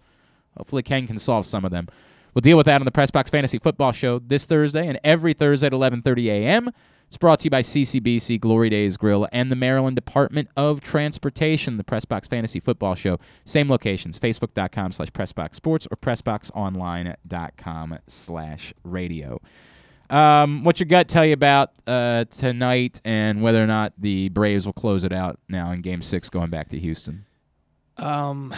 Hopefully 0.56 0.82
Ken 0.82 1.06
can 1.06 1.18
solve 1.18 1.44
some 1.44 1.66
of 1.66 1.70
them. 1.70 1.86
We'll 2.32 2.40
deal 2.40 2.56
with 2.56 2.64
that 2.64 2.80
on 2.80 2.86
the 2.86 2.90
Press 2.90 3.10
Box 3.10 3.28
Fantasy 3.28 3.59
Football 3.59 3.93
Show 3.93 4.18
this 4.18 4.47
Thursday 4.47 4.89
and 4.89 4.98
every 5.05 5.34
Thursday 5.34 5.66
at 5.66 5.74
11:30 5.74 6.28
a.m. 6.28 6.70
It's 7.12 7.18
brought 7.18 7.40
to 7.40 7.44
you 7.44 7.51
by 7.51 7.60
CCBC, 7.60 8.40
Glory 8.40 8.70
Days 8.70 8.97
Grill, 8.97 9.28
and 9.32 9.52
the 9.52 9.55
Maryland 9.55 9.97
Department 9.97 10.48
of 10.56 10.80
Transportation. 10.80 11.76
The 11.76 11.84
Pressbox 11.84 12.26
Fantasy 12.26 12.59
Football 12.59 12.94
Show, 12.94 13.18
same 13.44 13.68
locations: 13.68 14.18
facebook.com 14.18 14.93
slash 14.93 15.10
Pressbox 15.10 15.55
Sports 15.55 15.86
or 15.90 15.98
PressboxOnline.com 15.98 17.98
slash 18.06 18.72
Radio. 18.82 19.43
Um, 20.09 20.64
what's 20.64 20.80
your 20.80 20.86
gut 20.86 21.09
tell 21.09 21.26
you 21.26 21.34
about 21.34 21.72
uh, 21.86 22.24
tonight 22.30 23.02
and 23.05 23.43
whether 23.43 23.62
or 23.62 23.66
not 23.66 23.93
the 23.98 24.30
Braves 24.30 24.64
will 24.64 24.72
close 24.72 25.05
it 25.05 25.12
out 25.12 25.39
now 25.51 25.70
in 25.70 25.82
Game 25.82 26.01
Six, 26.01 26.30
going 26.30 26.48
back 26.48 26.70
to 26.70 26.78
Houston? 26.78 27.26
Um, 27.98 28.55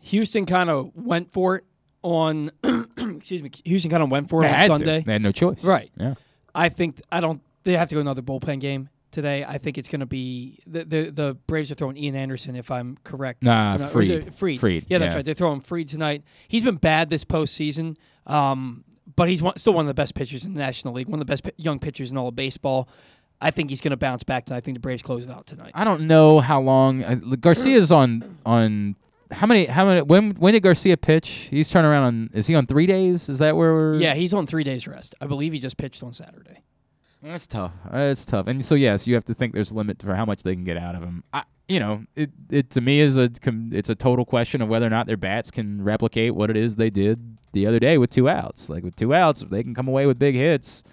Houston 0.00 0.46
kind 0.46 0.70
of 0.70 0.92
went 0.94 1.32
for 1.32 1.56
it 1.56 1.64
on. 2.02 2.52
excuse 2.62 3.42
me. 3.42 3.50
Houston 3.64 3.90
kind 3.90 4.04
of 4.04 4.12
went 4.12 4.30
for 4.30 4.44
it 4.44 4.46
They 4.46 4.52
on 4.52 4.58
had 4.60 4.66
to. 4.68 4.76
Sunday. 4.76 5.02
They 5.04 5.12
had 5.14 5.22
no 5.22 5.32
choice. 5.32 5.64
Right. 5.64 5.90
Yeah. 5.98 6.14
I 6.54 6.68
think 6.68 7.02
I 7.10 7.18
don't. 7.18 7.42
They 7.64 7.76
have 7.76 7.88
to 7.88 7.94
go 7.96 8.00
another 8.00 8.22
bullpen 8.22 8.60
game 8.60 8.88
today. 9.10 9.44
I 9.44 9.58
think 9.58 9.78
it's 9.78 9.88
going 9.88 10.00
to 10.00 10.06
be 10.06 10.58
the, 10.66 10.84
the 10.84 11.10
the 11.10 11.34
Braves 11.46 11.70
are 11.70 11.74
throwing 11.74 11.96
Ian 11.96 12.16
Anderson, 12.16 12.56
if 12.56 12.70
I'm 12.70 12.98
correct. 13.04 13.42
Nah, 13.42 13.74
tonight. 13.76 13.94
Or 13.94 14.02
is 14.02 14.08
Fried. 14.08 14.10
it 14.28 14.34
Fried. 14.34 14.60
Fried, 14.60 14.86
Yeah, 14.88 14.98
that's 14.98 15.12
yeah. 15.12 15.16
right. 15.16 15.24
They're 15.24 15.34
throwing 15.34 15.60
Fried 15.60 15.88
tonight. 15.88 16.22
He's 16.48 16.62
been 16.62 16.76
bad 16.76 17.10
this 17.10 17.24
postseason, 17.24 17.96
um, 18.26 18.84
but 19.16 19.28
he's 19.28 19.40
one, 19.42 19.56
still 19.56 19.74
one 19.74 19.84
of 19.84 19.88
the 19.88 19.94
best 19.94 20.14
pitchers 20.14 20.44
in 20.44 20.54
the 20.54 20.60
National 20.60 20.94
League. 20.94 21.08
One 21.08 21.20
of 21.20 21.26
the 21.26 21.30
best 21.30 21.44
pi- 21.44 21.52
young 21.56 21.78
pitchers 21.78 22.10
in 22.10 22.16
all 22.16 22.28
of 22.28 22.36
baseball. 22.36 22.88
I 23.40 23.50
think 23.50 23.68
he's 23.68 23.80
going 23.80 23.90
to 23.90 23.96
bounce 23.96 24.22
back 24.22 24.46
tonight. 24.46 24.58
I 24.58 24.60
think 24.60 24.76
the 24.76 24.80
Braves 24.80 25.02
close 25.02 25.24
it 25.24 25.30
out 25.30 25.46
tonight. 25.46 25.72
I 25.74 25.84
don't 25.84 26.06
know 26.06 26.40
how 26.40 26.60
long 26.60 27.02
uh, 27.04 27.14
Garcia's 27.40 27.90
on 27.92 28.38
on 28.46 28.96
how 29.30 29.46
many 29.46 29.66
how 29.66 29.84
many 29.86 30.02
when 30.02 30.32
when 30.32 30.52
did 30.54 30.62
Garcia 30.62 30.96
pitch? 30.96 31.48
He's 31.50 31.68
turning 31.68 31.90
around 31.90 32.02
on 32.04 32.30
is 32.32 32.46
he 32.46 32.54
on 32.54 32.66
three 32.66 32.86
days? 32.86 33.28
Is 33.28 33.38
that 33.38 33.56
where 33.56 33.74
we're 33.74 33.94
Yeah, 33.96 34.14
he's 34.14 34.32
on 34.34 34.46
three 34.46 34.64
days 34.64 34.86
rest. 34.86 35.14
I 35.20 35.26
believe 35.26 35.52
he 35.52 35.58
just 35.58 35.76
pitched 35.76 36.02
on 36.02 36.14
Saturday. 36.14 36.62
That's 37.24 37.46
tough. 37.46 37.72
That's 37.90 38.24
tough. 38.26 38.46
And 38.46 38.62
so 38.62 38.74
yes, 38.74 39.06
you 39.06 39.14
have 39.14 39.24
to 39.24 39.34
think 39.34 39.54
there's 39.54 39.70
a 39.70 39.74
limit 39.74 40.02
for 40.02 40.14
how 40.14 40.26
much 40.26 40.42
they 40.42 40.54
can 40.54 40.64
get 40.64 40.76
out 40.76 40.94
of 40.94 41.02
him. 41.02 41.24
I, 41.32 41.44
you 41.68 41.80
know, 41.80 42.04
it 42.14 42.30
it 42.50 42.70
to 42.70 42.82
me 42.82 43.00
is 43.00 43.16
a 43.16 43.30
it's 43.72 43.88
a 43.88 43.94
total 43.94 44.26
question 44.26 44.60
of 44.60 44.68
whether 44.68 44.86
or 44.86 44.90
not 44.90 45.06
their 45.06 45.16
bats 45.16 45.50
can 45.50 45.82
replicate 45.82 46.34
what 46.34 46.50
it 46.50 46.56
is 46.56 46.76
they 46.76 46.90
did 46.90 47.38
the 47.52 47.66
other 47.66 47.78
day 47.78 47.96
with 47.96 48.10
two 48.10 48.28
outs. 48.28 48.68
Like 48.68 48.84
with 48.84 48.94
two 48.94 49.14
outs, 49.14 49.40
if 49.40 49.48
they 49.48 49.62
can 49.62 49.74
come 49.74 49.88
away 49.88 50.04
with 50.04 50.18
big 50.18 50.34
hits. 50.34 50.84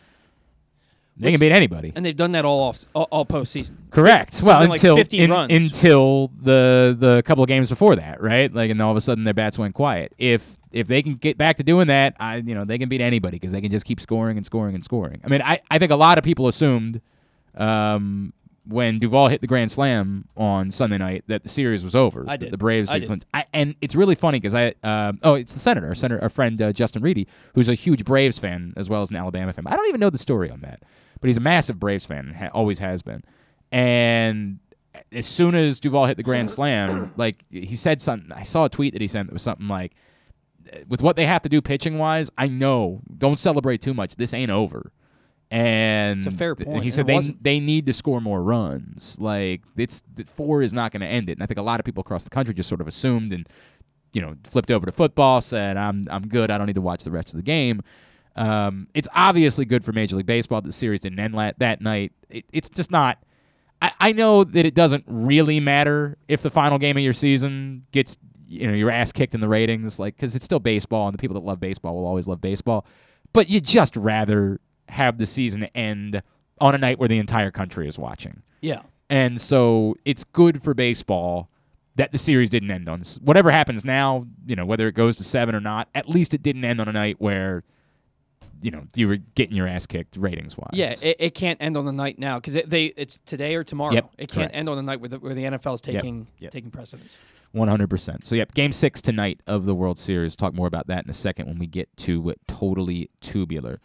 They 1.22 1.32
can 1.32 1.40
beat 1.40 1.52
anybody. 1.52 1.94
and 1.96 2.06
they've 2.06 2.16
done 2.16 2.32
that 2.34 2.44
all 2.46 2.60
off 2.62 2.84
all, 2.96 3.08
all 3.12 3.26
postseason. 3.26 3.72
Correct. 3.92 4.34
Something 4.34 4.48
Well, 4.48 4.60
like 4.62 4.76
until 4.78 4.96
15 4.98 5.22
in- 5.24 5.32
runs. 5.32 5.52
until 5.52 6.32
the 6.42 6.96
the 7.00 7.22
couple 7.26 7.44
of 7.44 7.48
games 7.48 7.70
before 7.70 7.96
that, 7.96 8.22
right? 8.22 8.54
Like, 8.54 8.72
and 8.72 8.82
all 8.82 8.92
of 8.92 8.98
a 8.98 9.02
sudden 9.02 9.24
their 9.24 9.34
bats 9.34 9.58
went 9.60 9.74
quiet. 9.76 10.14
If 10.18 10.58
if 10.72 10.88
they 10.88 11.02
can 11.02 11.16
get 11.16 11.38
back 11.38 11.58
to 11.58 11.64
doing 11.64 11.88
that, 11.88 12.16
I 12.20 12.38
you 12.38 12.56
know 12.56 12.66
they 12.66 12.78
can 12.78 12.90
beat 12.90 13.02
anybody 13.02 13.36
because 13.38 13.52
they 13.52 13.62
can 13.62 13.72
just 13.72 13.86
keep 13.86 14.00
scoring 14.02 14.36
and 14.38 14.46
scoring 14.46 14.74
and 14.76 14.84
scoring. 14.84 15.22
I 15.24 15.28
mean, 15.30 15.42
I 15.42 15.60
I 15.70 15.78
think 15.80 15.92
a 15.92 15.96
lot 15.96 16.18
of 16.18 16.24
people 16.24 16.48
assumed 16.48 17.02
um, 17.56 18.34
when 18.68 19.00
Duvall 19.00 19.28
hit 19.28 19.42
the 19.42 19.48
grand 19.48 19.72
slam 19.72 20.26
on 20.38 20.72
Sunday 20.72 20.98
night 20.98 21.24
that 21.28 21.44
the 21.44 21.50
series 21.50 21.84
was 21.84 21.96
over. 21.96 22.26
I 22.28 22.38
did. 22.38 22.52
The 22.52 22.58
Braves. 22.58 22.92
I 22.92 23.00
did. 23.00 23.26
I, 23.34 23.46
and 23.54 23.76
it's 23.82 23.96
really 23.96 24.16
funny 24.16 24.40
because 24.40 24.56
I 24.56 24.74
um, 24.84 25.20
oh 25.24 25.34
it's 25.36 25.54
the 25.54 25.60
senator, 25.60 25.88
our 25.88 25.96
senator, 25.96 26.22
our 26.22 26.30
friend 26.30 26.62
uh, 26.62 26.72
Justin 26.72 27.02
Ready, 27.02 27.28
who's 27.56 27.70
a 27.70 27.74
huge 27.74 28.06
Braves 28.06 28.38
fan 28.38 28.74
as 28.78 28.90
well 28.90 29.02
as 29.02 29.10
an 29.10 29.18
Alabama 29.18 29.52
fan. 29.54 29.68
I 29.68 29.76
don't 29.76 29.88
even 29.90 30.00
know 30.00 30.10
the 30.10 30.18
story 30.18 30.50
on 30.50 30.62
that, 30.62 30.82
but 31.22 31.28
he's 31.28 31.38
a 31.38 31.42
massive 31.42 31.80
Braves 31.80 32.06
fan 32.06 32.28
and 32.28 32.36
ha- 32.36 32.50
always 32.54 32.80
has 32.80 33.02
been. 33.02 33.24
And 33.72 34.60
as 35.14 35.26
soon 35.26 35.56
as 35.56 35.80
Duvall 35.80 36.06
hit 36.08 36.18
the 36.18 36.24
grand 36.24 36.50
slam, 36.58 37.14
like 37.16 37.46
he 37.50 37.76
said 37.76 38.02
something, 38.02 38.32
I 38.34 38.44
saw 38.44 38.66
a 38.66 38.70
tweet 38.70 38.92
that 38.94 39.02
he 39.02 39.08
sent 39.08 39.28
that 39.30 39.34
was 39.34 39.42
something 39.44 39.68
like, 39.70 39.94
"With 40.88 41.02
what 41.02 41.16
they 41.16 41.26
have 41.26 41.42
to 41.44 41.50
do 41.50 41.62
pitching 41.62 41.98
wise, 41.98 42.30
I 42.38 42.48
know 42.48 43.02
don't 43.18 43.40
celebrate 43.40 43.82
too 43.82 43.94
much. 43.94 44.18
This 44.18 44.34
ain't 44.34 44.52
over." 44.52 44.92
And 45.54 46.20
It's 46.20 46.28
a 46.28 46.32
fair 46.32 46.56
point, 46.56 46.82
He 46.84 46.90
said 46.92 47.08
they 47.08 47.14
wasn't. 47.16 47.44
they 47.44 47.60
need 47.60 47.86
to 47.86 47.94
score 47.94 48.22
more 48.22 48.42
runs. 48.42 49.20
Like 49.20 49.62
it's 49.76 50.02
the 50.16 50.24
four 50.24 50.62
is 50.62 50.72
not 50.74 50.92
going 50.94 51.02
to 51.02 51.08
end 51.08 51.30
it. 51.30 51.34
And 51.34 51.44
I 51.44 51.46
think 51.46 51.58
a 51.60 51.62
lot 51.64 51.80
of 51.80 51.86
people 51.86 52.02
across 52.02 52.24
the 52.24 52.30
country 52.30 52.54
just 52.54 52.70
sort 52.70 52.80
of 52.80 52.88
assumed 52.88 53.34
and 53.34 53.48
you 54.14 54.22
know 54.22 54.36
flipped 54.46 54.72
over 54.72 54.86
to 54.86 54.92
football, 54.94 55.42
said 55.42 55.76
I'm 55.78 56.06
I'm 56.10 56.28
good. 56.28 56.52
I 56.52 56.58
don't 56.58 56.68
need 56.68 56.76
to 56.76 56.82
watch 56.82 57.04
the 57.04 57.12
rest 57.12 57.34
of 57.34 57.38
the 57.38 57.44
game. 57.44 57.82
Um, 58.36 58.88
it's 58.94 59.08
obviously 59.14 59.66
good 59.66 59.84
for 59.84 59.92
Major 59.92 60.16
League 60.16 60.26
Baseball 60.26 60.62
that 60.62 60.68
the 60.68 60.74
series 60.74 61.02
didn't 61.02 61.20
end 61.20 61.36
la- 61.36 61.52
that 61.58 61.82
night. 61.82 62.14
It, 62.30 62.46
it's 62.54 62.70
just 62.70 62.92
not. 62.92 63.18
I, 63.82 63.92
I 64.00 64.12
know 64.12 64.44
that 64.44 64.66
it 64.66 64.74
doesn't 64.74 65.04
really 65.08 65.60
matter 65.60 66.18
if 66.28 66.42
the 66.42 66.52
final 66.52 66.78
game 66.78 66.98
of 66.98 67.04
your 67.04 67.14
season 67.14 67.84
gets 67.92 68.18
you 68.48 68.68
know 68.68 68.74
your 68.74 68.92
ass 68.92 69.12
kicked 69.12 69.34
in 69.34 69.42
the 69.42 69.48
ratings, 69.48 70.00
like 70.00 70.16
because 70.16 70.36
it's 70.36 70.46
still 70.46 70.60
baseball 70.60 71.08
and 71.08 71.14
the 71.14 71.18
people 71.18 71.34
that 71.36 71.46
love 71.46 71.60
baseball 71.60 71.96
will 71.96 72.06
always 72.06 72.28
love 72.28 72.42
baseball. 72.42 72.86
But 73.34 73.50
you 73.50 73.62
just 73.62 73.96
rather 73.96 74.60
have 74.90 75.18
the 75.18 75.26
season 75.26 75.64
end 75.76 76.22
on 76.60 76.76
a 76.76 76.78
night 76.78 77.00
where 77.00 77.08
the 77.08 77.18
entire 77.18 77.52
country 77.52 77.88
is 77.88 77.98
watching. 77.98 78.44
Yeah. 78.62 78.82
And 79.10 79.42
so 79.42 79.96
it's 80.06 80.24
good 80.24 80.64
for 80.64 80.74
baseball 80.74 81.50
that 81.96 82.12
the 82.12 82.18
series 82.18 82.50
didn't 82.50 82.72
end 82.72 82.88
on 82.88 83.02
whatever 83.22 83.52
happens 83.52 83.84
now, 83.84 84.26
you 84.46 84.56
know, 84.56 84.66
whether 84.66 84.88
it 84.88 84.94
goes 84.94 85.18
to 85.18 85.24
7 85.24 85.54
or 85.54 85.60
not, 85.60 85.90
at 85.94 86.08
least 86.08 86.34
it 86.34 86.42
didn't 86.42 86.64
end 86.64 86.80
on 86.80 86.88
a 86.88 86.94
night 86.94 87.18
where 87.20 87.64
you 88.62 88.72
know, 88.72 88.86
you 88.96 89.08
were 89.08 89.18
getting 89.18 89.56
your 89.56 89.68
ass 89.68 89.88
kicked 89.88 90.18
ratings 90.18 90.58
wise. 90.58 90.70
Yeah, 90.74 90.94
it, 91.02 91.18
it 91.20 91.36
can't 91.36 91.62
end 91.62 91.78
on 91.78 91.86
the 91.86 91.92
night 91.92 92.20
now 92.20 92.40
because 92.40 92.56
it, 92.56 92.70
they 92.70 92.86
it's 92.86 93.20
today 93.26 93.56
or 93.56 93.64
tomorrow. 93.64 93.94
Yep, 93.94 94.12
it 94.18 94.18
can't 94.28 94.32
correct. 94.34 94.56
end 94.56 94.70
on 94.70 94.78
the 94.78 94.84
night 94.84 95.00
where 95.00 95.10
the, 95.10 95.20
where 95.20 95.34
the 95.34 95.44
NFL 95.44 95.76
is 95.76 95.82
taking 95.82 96.28
yep. 96.40 96.52
taking 96.52 96.72
precedence. 96.72 97.18
One 97.52 97.68
hundred 97.68 97.90
percent. 97.90 98.26
So 98.26 98.36
yep, 98.36 98.54
game 98.54 98.72
six 98.72 99.02
tonight 99.02 99.42
of 99.48 99.66
the 99.66 99.76
World 99.76 100.00
Series. 100.00 100.36
Talk 100.36 100.54
more 100.54 100.68
about 100.68 100.88
that 100.88 101.04
in 101.04 101.10
a 101.10 101.14
second 101.14 101.48
when 101.48 101.60
we 101.60 101.68
get 101.68 101.96
to 101.98 102.34
totally 102.48 103.10
tubular. 103.20 103.80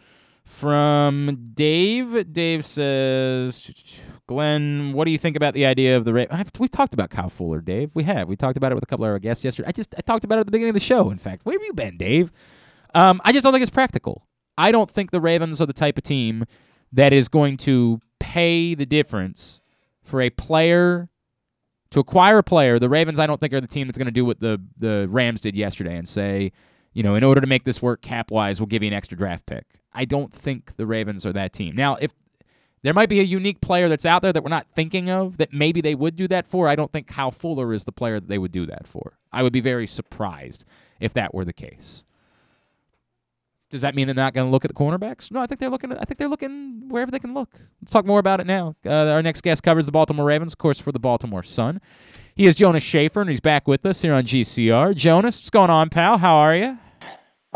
From 0.47 1.51
Dave, 1.55 2.32
Dave 2.32 2.65
says, 2.65 3.69
Glenn, 4.28 4.93
what 4.93 5.07
do 5.07 5.11
you 5.11 5.19
think 5.19 5.36
about 5.36 5.55
the 5.55 5.66
idea 5.66 5.97
of 5.97 6.05
the 6.05 6.15
Ra- 6.15 6.44
We've 6.61 6.70
talked 6.70 6.94
about 6.94 7.11
Kyle 7.11 7.28
Fuller, 7.28 7.61
Dave. 7.61 7.90
We 7.94 8.05
have. 8.05 8.28
We 8.28 8.36
talked 8.36 8.57
about 8.57 8.70
it 8.70 8.77
with 8.77 8.85
a 8.85 8.86
couple 8.86 9.05
of 9.05 9.11
our 9.11 9.19
guests 9.19 9.44
yesterday. 9.44 9.69
I 9.69 9.73
just 9.73 9.93
I 9.98 10.03
talked 10.03 10.24
about 10.24 10.36
it 10.36 10.40
at 10.43 10.47
the 10.47 10.53
beginning 10.53 10.70
of 10.70 10.74
the 10.74 10.81
show. 10.81 11.11
In 11.11 11.19
fact, 11.19 11.44
where 11.44 11.55
have 11.55 11.62
you 11.62 11.73
been, 11.73 11.97
Dave? 11.97 12.31
Um, 12.94 13.20
I 13.24 13.32
just 13.32 13.43
don't 13.43 13.53
think 13.53 13.62
it's 13.62 13.70
practical. 13.70 14.24
I 14.58 14.72
don't 14.72 14.90
think 14.90 15.10
the 15.10 15.20
Ravens 15.20 15.60
are 15.60 15.66
the 15.66 15.72
type 15.72 15.98
of 15.98 16.04
team 16.04 16.44
that 16.92 17.12
is 17.12 17.28
going 17.28 17.56
to 17.58 18.00
pay 18.20 18.74
the 18.74 18.86
difference 18.86 19.60
for 20.02 20.20
a 20.20 20.30
player 20.30 21.08
to 21.90 22.00
acquire 22.00 22.38
a 22.38 22.42
player, 22.42 22.78
the 22.78 22.88
Ravens 22.88 23.18
I 23.18 23.26
don't 23.26 23.40
think 23.40 23.52
are 23.52 23.60
the 23.60 23.66
team 23.66 23.86
that's 23.86 23.98
going 23.98 24.06
to 24.06 24.12
do 24.12 24.24
what 24.24 24.40
the 24.40 24.60
the 24.76 25.06
Rams 25.08 25.40
did 25.40 25.56
yesterday 25.56 25.96
and 25.96 26.08
say, 26.08 26.52
you 26.92 27.02
know, 27.02 27.14
in 27.14 27.24
order 27.24 27.40
to 27.40 27.46
make 27.46 27.64
this 27.64 27.80
work 27.80 28.02
cap 28.02 28.30
wise, 28.30 28.60
we'll 28.60 28.66
give 28.66 28.82
you 28.82 28.88
an 28.88 28.94
extra 28.94 29.16
draft 29.16 29.46
pick. 29.46 29.64
I 29.92 30.04
don't 30.04 30.32
think 30.32 30.76
the 30.76 30.86
Ravens 30.86 31.24
are 31.24 31.32
that 31.32 31.52
team. 31.52 31.74
Now, 31.74 31.96
if 31.96 32.12
there 32.82 32.92
might 32.92 33.08
be 33.08 33.20
a 33.20 33.24
unique 33.24 33.60
player 33.60 33.88
that's 33.88 34.04
out 34.06 34.22
there 34.22 34.32
that 34.32 34.42
we're 34.42 34.50
not 34.50 34.66
thinking 34.74 35.10
of 35.10 35.38
that 35.38 35.52
maybe 35.52 35.80
they 35.80 35.94
would 35.94 36.16
do 36.16 36.28
that 36.28 36.46
for, 36.46 36.68
I 36.68 36.76
don't 36.76 36.92
think 36.92 37.06
Kyle 37.06 37.30
Fuller 37.30 37.72
is 37.72 37.84
the 37.84 37.92
player 37.92 38.20
that 38.20 38.28
they 38.28 38.38
would 38.38 38.52
do 38.52 38.66
that 38.66 38.86
for. 38.86 39.18
I 39.32 39.42
would 39.42 39.52
be 39.52 39.60
very 39.60 39.86
surprised 39.86 40.64
if 41.00 41.14
that 41.14 41.34
were 41.34 41.44
the 41.44 41.52
case. 41.52 42.04
Does 43.68 43.82
that 43.82 43.94
mean 43.94 44.06
they're 44.06 44.14
not 44.14 44.32
going 44.32 44.47
to 44.47 44.51
look 44.51 44.64
at 44.64 44.68
the 44.68 44.74
cornerbacks? 44.74 45.30
No, 45.32 45.40
I 45.40 45.47
think 45.47 45.59
they're 45.59 45.70
looking. 45.70 45.90
At, 45.90 45.98
I 45.98 46.05
think 46.05 46.18
they're 46.18 46.28
looking 46.28 46.88
wherever 46.88 47.10
they 47.10 47.18
can 47.18 47.34
look. 47.34 47.51
Let's 47.82 47.93
talk 47.93 48.06
more 48.06 48.20
about 48.20 48.40
it 48.40 48.47
now. 48.47 48.76
Uh, 48.84 49.10
our 49.10 49.22
next 49.22 49.40
guest 49.43 49.62
covers 49.62 49.86
the 49.86 49.93
Baltimore 49.93 50.24
Ravens, 50.24 50.52
of 50.52 50.59
course, 50.59 50.78
for 50.78 50.93
the 50.93 51.01
Baltimore 51.01 51.43
Sun. 51.43 51.80
He 52.36 52.47
is 52.47 52.55
Jonas 52.55 52.84
Shaffer, 52.84 53.20
and 53.20 53.30
he's 53.30 53.40
back 53.40 53.66
with 53.66 53.84
us 53.84 54.02
here 54.02 54.14
on 54.14 54.24
GCR. 54.24 54.94
Jonas, 54.94 55.40
what's 55.40 55.51
going 55.51 55.70
on, 55.70 55.88
pal? 55.88 56.18
How 56.18 56.36
are 56.36 56.55
you? 56.55 56.78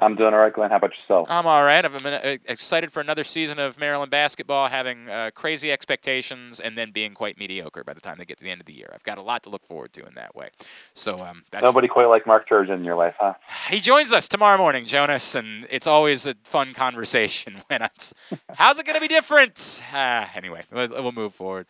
I'm 0.01 0.17
doing 0.17 0.33
all 0.33 0.41
right, 0.41 0.53
Glenn. 0.53 0.71
How 0.71 0.77
about 0.77 0.93
yourself? 0.97 1.29
I'm 1.31 1.47
all 1.47 1.63
right. 1.63 1.85
I'm 1.85 2.07
uh, 2.07 2.19
excited 2.47 2.93
for 2.93 3.01
another 3.01 3.25
season 3.25 3.59
of 3.59 3.79
Maryland 3.79 4.11
basketball, 4.11 4.69
having 4.69 5.09
uh, 5.09 5.31
crazy 5.35 5.71
expectations 5.71 6.59
and 6.59 6.77
then 6.77 6.91
being 6.91 7.15
quite 7.15 7.39
mediocre 7.39 7.85
by 7.85 7.93
the 7.93 8.01
time 8.01 8.17
they 8.19 8.25
get 8.25 8.39
to 8.39 8.45
the 8.45 8.51
end 8.51 8.61
of 8.61 8.67
the 8.67 8.73
year. 8.73 8.91
I've 8.95 9.05
got 9.05 9.19
a 9.19 9.23
lot 9.23 9.43
to 9.45 9.51
look 9.51 9.67
forward 9.67 9.93
to 9.95 10.07
in 10.07 10.15
that 10.15 10.35
way. 10.35 10.49
So 10.95 11.19
um, 11.19 11.45
that's 11.51 11.65
Nobody 11.65 11.89
quite 11.89 12.07
like 12.07 12.27
Mark 12.27 12.49
Turgeon 12.49 12.77
in 12.77 12.85
your 12.85 12.97
life, 12.97 13.15
huh? 13.19 13.35
He 13.69 13.81
joins 13.81 14.13
us 14.13 14.29
tomorrow 14.29 14.59
morning, 14.59 14.87
Jonas, 14.87 15.35
and 15.35 15.67
it's 15.71 15.87
always 15.87 16.27
a 16.27 16.35
fun 16.45 16.73
conversation 16.73 17.63
when 17.69 17.83
it's 17.83 18.15
how's 18.55 18.79
it 18.79 18.87
going 18.87 18.97
to 18.97 19.01
be 19.01 19.09
different. 19.09 19.83
Ah, 19.93 20.31
anyway, 20.35 20.63
we'll, 20.73 20.89
we'll 20.89 21.13
move 21.13 21.35
forward. 21.35 21.67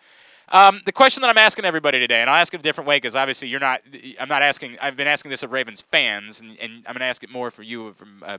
Um, 0.52 0.80
the 0.84 0.92
question 0.92 1.20
that 1.20 1.28
I'm 1.30 1.38
asking 1.38 1.64
everybody 1.64 2.00
today, 2.00 2.20
and 2.20 2.28
I'll 2.28 2.40
ask 2.40 2.52
it 2.52 2.60
a 2.60 2.62
different 2.62 2.88
way 2.88 2.96
because 2.96 3.14
obviously 3.14 3.48
you're 3.48 3.60
not. 3.60 3.82
I'm 4.18 4.28
not 4.28 4.42
asking. 4.42 4.78
I've 4.82 4.96
been 4.96 5.06
asking 5.06 5.30
this 5.30 5.42
of 5.42 5.52
Ravens 5.52 5.80
fans, 5.80 6.40
and, 6.40 6.58
and 6.60 6.84
I'm 6.86 6.94
going 6.94 7.00
to 7.00 7.04
ask 7.04 7.22
it 7.22 7.30
more 7.30 7.50
for 7.50 7.62
you 7.62 7.92
from 7.92 8.24
uh, 8.26 8.38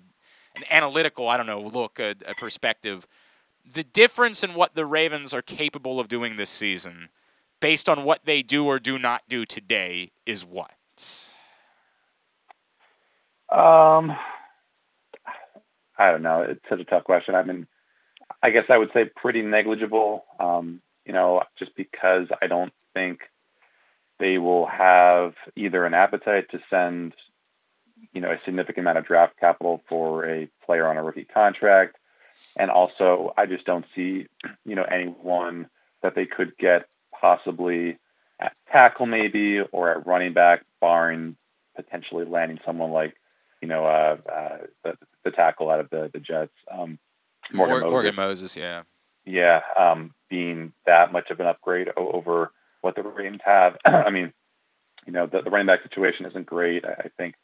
an 0.56 0.64
analytical, 0.70 1.30
I 1.30 1.38
don't 1.38 1.46
know, 1.46 1.62
look, 1.62 2.00
a, 2.00 2.16
a 2.28 2.36
perspective. 2.36 3.08
The 3.72 3.84
difference 3.84 4.44
in 4.44 4.56
what 4.56 4.76
the 4.76 4.86
Ravens 4.86 5.34
are 5.34 5.42
capable 5.42 6.00
of 6.00 6.08
doing 6.10 6.36
this 6.36 6.50
season, 6.50 7.10
based 7.62 7.88
on 7.88 8.04
what 8.04 8.26
they 8.26 8.42
do 8.42 8.66
or 8.66 8.80
do 8.80 9.00
not 9.00 9.24
do 9.30 9.46
today, 9.46 10.12
is 10.26 10.44
what? 10.44 10.74
Um, 13.50 14.12
I 15.98 16.12
don't 16.12 16.24
know. 16.24 16.42
It's 16.42 16.62
such 16.70 16.80
a 16.80 16.86
tough 16.86 17.04
question. 17.06 17.36
I 17.36 17.44
mean, 17.44 17.68
I 18.44 18.50
guess 18.50 18.66
I 18.70 18.78
would 18.78 18.92
say 18.94 19.06
pretty 19.06 19.42
negligible. 19.42 20.26
Um, 20.40 20.82
you 21.12 21.18
know, 21.18 21.44
just 21.60 21.76
because 21.76 22.28
I 22.42 22.48
don't 22.48 22.72
think 22.94 23.20
they 24.18 24.38
will 24.38 24.66
have 24.66 25.34
either 25.58 25.86
an 25.86 25.94
appetite 25.94 26.50
to 26.52 26.62
send, 26.70 27.14
you 28.14 28.22
know, 28.22 28.32
a 28.32 28.40
significant 28.46 28.86
amount 28.86 29.00
of 29.00 29.06
draft 29.06 29.38
capital 29.38 29.82
for 29.90 30.26
a 30.26 30.48
player 30.66 30.88
on 30.88 30.96
a 30.96 31.04
rookie 31.04 31.26
contract. 31.26 31.98
And 32.56 32.72
also, 32.72 33.34
I 33.38 33.46
just 33.46 33.66
don't 33.66 33.84
see, 33.94 34.28
you 34.64 34.76
know, 34.76 34.84
anyone 34.84 35.68
that 36.02 36.16
they 36.16 36.26
could 36.26 36.58
get 36.58 36.88
possibly 37.20 37.98
at 38.40 38.54
tackle 38.72 39.06
maybe 39.06 39.60
or 39.60 39.92
at 39.92 40.08
running 40.08 40.32
back, 40.32 40.64
barring 40.80 41.36
potentially 41.76 42.24
landing 42.24 42.62
someone 42.66 42.92
like, 42.92 43.18
you 43.62 43.68
know, 43.68 43.84
uh, 43.84 44.16
uh, 44.32 44.58
the, 44.86 44.98
the 45.26 45.32
tackle 45.32 45.70
out 45.70 45.82
of 45.82 45.90
the, 45.90 46.10
the 46.14 46.22
Jets. 46.22 46.54
Um, 46.72 47.00
Morgan 47.52 47.74
Mor- 47.74 47.82
Moses 47.82 47.92
Morgan 47.92 48.16
Moses, 48.16 48.56
yeah. 48.56 48.84
Yeah, 49.26 49.62
um, 49.78 50.14
being 50.30 50.74
that 50.86 51.12
much 51.12 51.30
of 51.30 51.40
an 51.40 51.48
upgrade 51.48 51.90
over 51.96 52.52
what 52.82 52.96
the 52.96 53.04
Ravens 53.04 53.42
have. 53.44 53.78
I 53.86 54.10
mean, 54.10 54.34
you 55.06 55.14
know, 55.14 55.28
the, 55.28 55.42
the 55.42 55.50
running 55.50 55.68
back 55.68 55.84
situation 55.84 56.26
isn't 56.26 56.46
great. 56.46 56.86
I, 56.86 56.94
I 56.94 57.10
think 57.18 57.36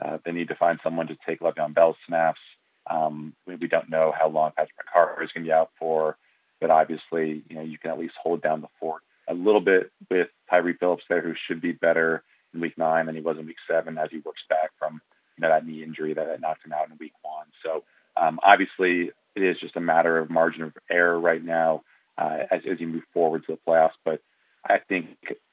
uh, 0.00 0.18
they 0.24 0.32
need 0.32 0.48
to 0.48 0.54
find 0.54 0.80
someone 0.82 1.08
to 1.08 1.16
take 1.26 1.40
Le'Veon 1.40 1.74
Bell 1.74 1.96
snaps. 2.06 2.40
Um, 2.88 3.34
we, 3.46 3.56
we 3.56 3.68
don't 3.68 3.90
know 3.90 4.12
how 4.16 4.28
long 4.28 4.52
Patrick 4.56 4.76
Mekari 4.78 5.24
is 5.24 5.32
going 5.32 5.44
to 5.44 5.48
be 5.48 5.52
out 5.52 5.70
for, 5.78 6.16
but 6.60 6.70
obviously, 6.70 7.42
you 7.48 7.56
know, 7.56 7.62
you 7.62 7.78
can 7.78 7.90
at 7.90 7.98
least 7.98 8.14
hold 8.20 8.42
down 8.42 8.60
the 8.60 8.68
fort 8.78 9.02
a 9.28 9.34
little 9.34 9.60
bit 9.60 9.92
with 10.10 10.28
Tyre 10.48 10.74
Phillips 10.78 11.04
there, 11.08 11.20
who 11.20 11.34
should 11.46 11.60
be 11.60 11.72
better 11.72 12.22
in 12.52 12.60
week 12.60 12.76
nine 12.76 13.06
than 13.06 13.14
he 13.14 13.20
was 13.20 13.38
in 13.38 13.46
week 13.46 13.56
seven 13.68 13.98
as 13.98 14.10
he 14.10 14.18
works 14.18 14.42
back 14.48 14.70
from 14.78 15.00
you 15.36 15.42
know, 15.42 15.48
that 15.48 15.66
knee 15.66 15.82
injury 15.82 16.14
that, 16.14 16.26
that 16.26 16.40
knocked 16.40 16.64
him 16.64 16.72
out 16.72 16.90
in 16.90 16.96
week 16.98 17.12
one. 17.22 17.46
So 17.62 17.84
um, 18.16 18.40
obviously, 18.42 19.12
it 19.34 19.42
is 19.42 19.58
just 19.58 19.76
a 19.76 19.80
matter 19.80 20.18
of 20.18 20.30
margin 20.30 20.62
of 20.62 20.72
error 20.90 21.18
right 21.18 21.42
now 21.42 21.82
uh, 22.18 22.38
as, 22.50 22.62
as 22.70 22.80
you 22.80 22.86
move 22.86 23.04
forward 23.12 23.44
to 23.46 23.52
the 23.52 23.58
playoffs. 23.66 23.92
But 24.04 24.22
I 24.64 24.78
think 24.78 25.08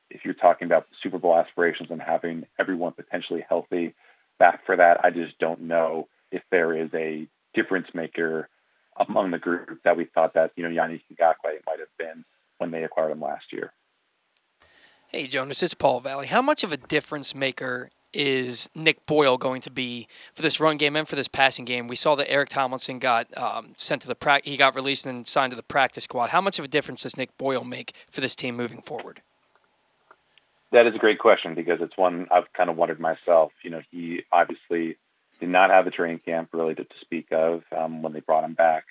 if 0.09 0.25
you're 0.25 0.33
talking 0.33 0.65
about 0.65 0.87
Super 1.01 1.17
Bowl 1.17 1.35
aspirations 1.37 1.89
and 1.91 2.01
having 2.01 2.45
everyone 2.59 2.93
potentially 2.93 3.45
healthy 3.47 3.93
back 4.39 4.65
for 4.65 4.75
that, 4.75 5.03
I 5.03 5.09
just 5.09 5.37
don't 5.39 5.61
know 5.61 6.07
if 6.31 6.43
there 6.51 6.75
is 6.75 6.89
a 6.93 7.27
difference 7.53 7.87
maker 7.93 8.49
among 8.99 9.31
the 9.31 9.39
group 9.39 9.79
that 9.83 9.95
we 9.95 10.05
thought 10.05 10.33
that, 10.33 10.51
you 10.55 10.63
know, 10.63 10.69
Yannick 10.69 11.01
Ngakoue 11.13 11.65
might 11.65 11.79
have 11.79 11.97
been 11.97 12.25
when 12.57 12.71
they 12.71 12.83
acquired 12.83 13.11
him 13.11 13.21
last 13.21 13.53
year. 13.53 13.71
Hey, 15.09 15.27
Jonas, 15.27 15.63
it's 15.63 15.73
Paul 15.73 16.01
Valley. 16.01 16.27
How 16.27 16.41
much 16.41 16.63
of 16.63 16.71
a 16.71 16.77
difference 16.77 17.33
maker 17.33 17.89
is 18.17 18.67
Nick 18.73 19.05
Boyle 19.05 19.37
going 19.37 19.61
to 19.61 19.69
be 19.69 20.07
for 20.33 20.41
this 20.41 20.59
run 20.59 20.77
game 20.77 20.95
and 20.95 21.07
for 21.07 21.15
this 21.15 21.27
passing 21.27 21.65
game? 21.65 21.87
We 21.87 21.95
saw 21.95 22.15
that 22.15 22.29
Eric 22.29 22.49
Tomlinson 22.49 22.97
got 22.97 23.27
um, 23.37 23.73
sent 23.77 24.01
to 24.01 24.07
the 24.07 24.15
pra- 24.15 24.41
he 24.43 24.57
got 24.57 24.75
released 24.75 25.05
and 25.05 25.27
signed 25.27 25.51
to 25.51 25.55
the 25.55 25.63
practice 25.63 26.05
squad. 26.05 26.31
How 26.31 26.41
much 26.41 26.57
of 26.57 26.65
a 26.65 26.67
difference 26.67 27.03
does 27.03 27.15
Nick 27.15 27.37
Boyle 27.37 27.63
make 27.63 27.93
for 28.09 28.19
this 28.19 28.35
team 28.35 28.57
moving 28.57 28.81
forward? 28.81 29.21
That 30.71 30.87
is 30.87 30.95
a 30.95 30.97
great 30.97 31.19
question 31.19 31.53
because 31.53 31.79
it's 31.79 31.95
one 31.95 32.27
I've 32.31 32.51
kind 32.53 32.69
of 32.69 32.75
wondered 32.75 32.99
myself. 32.99 33.53
You 33.61 33.69
know, 33.69 33.81
he 33.91 34.23
obviously 34.31 34.97
did 35.39 35.49
not 35.49 35.69
have 35.69 35.85
a 35.85 35.91
training 35.91 36.19
camp 36.19 36.49
really 36.51 36.75
to, 36.75 36.83
to 36.83 36.99
speak 36.99 37.27
of 37.31 37.63
um, 37.71 38.01
when 38.01 38.13
they 38.13 38.19
brought 38.19 38.43
him 38.43 38.53
back 38.53 38.85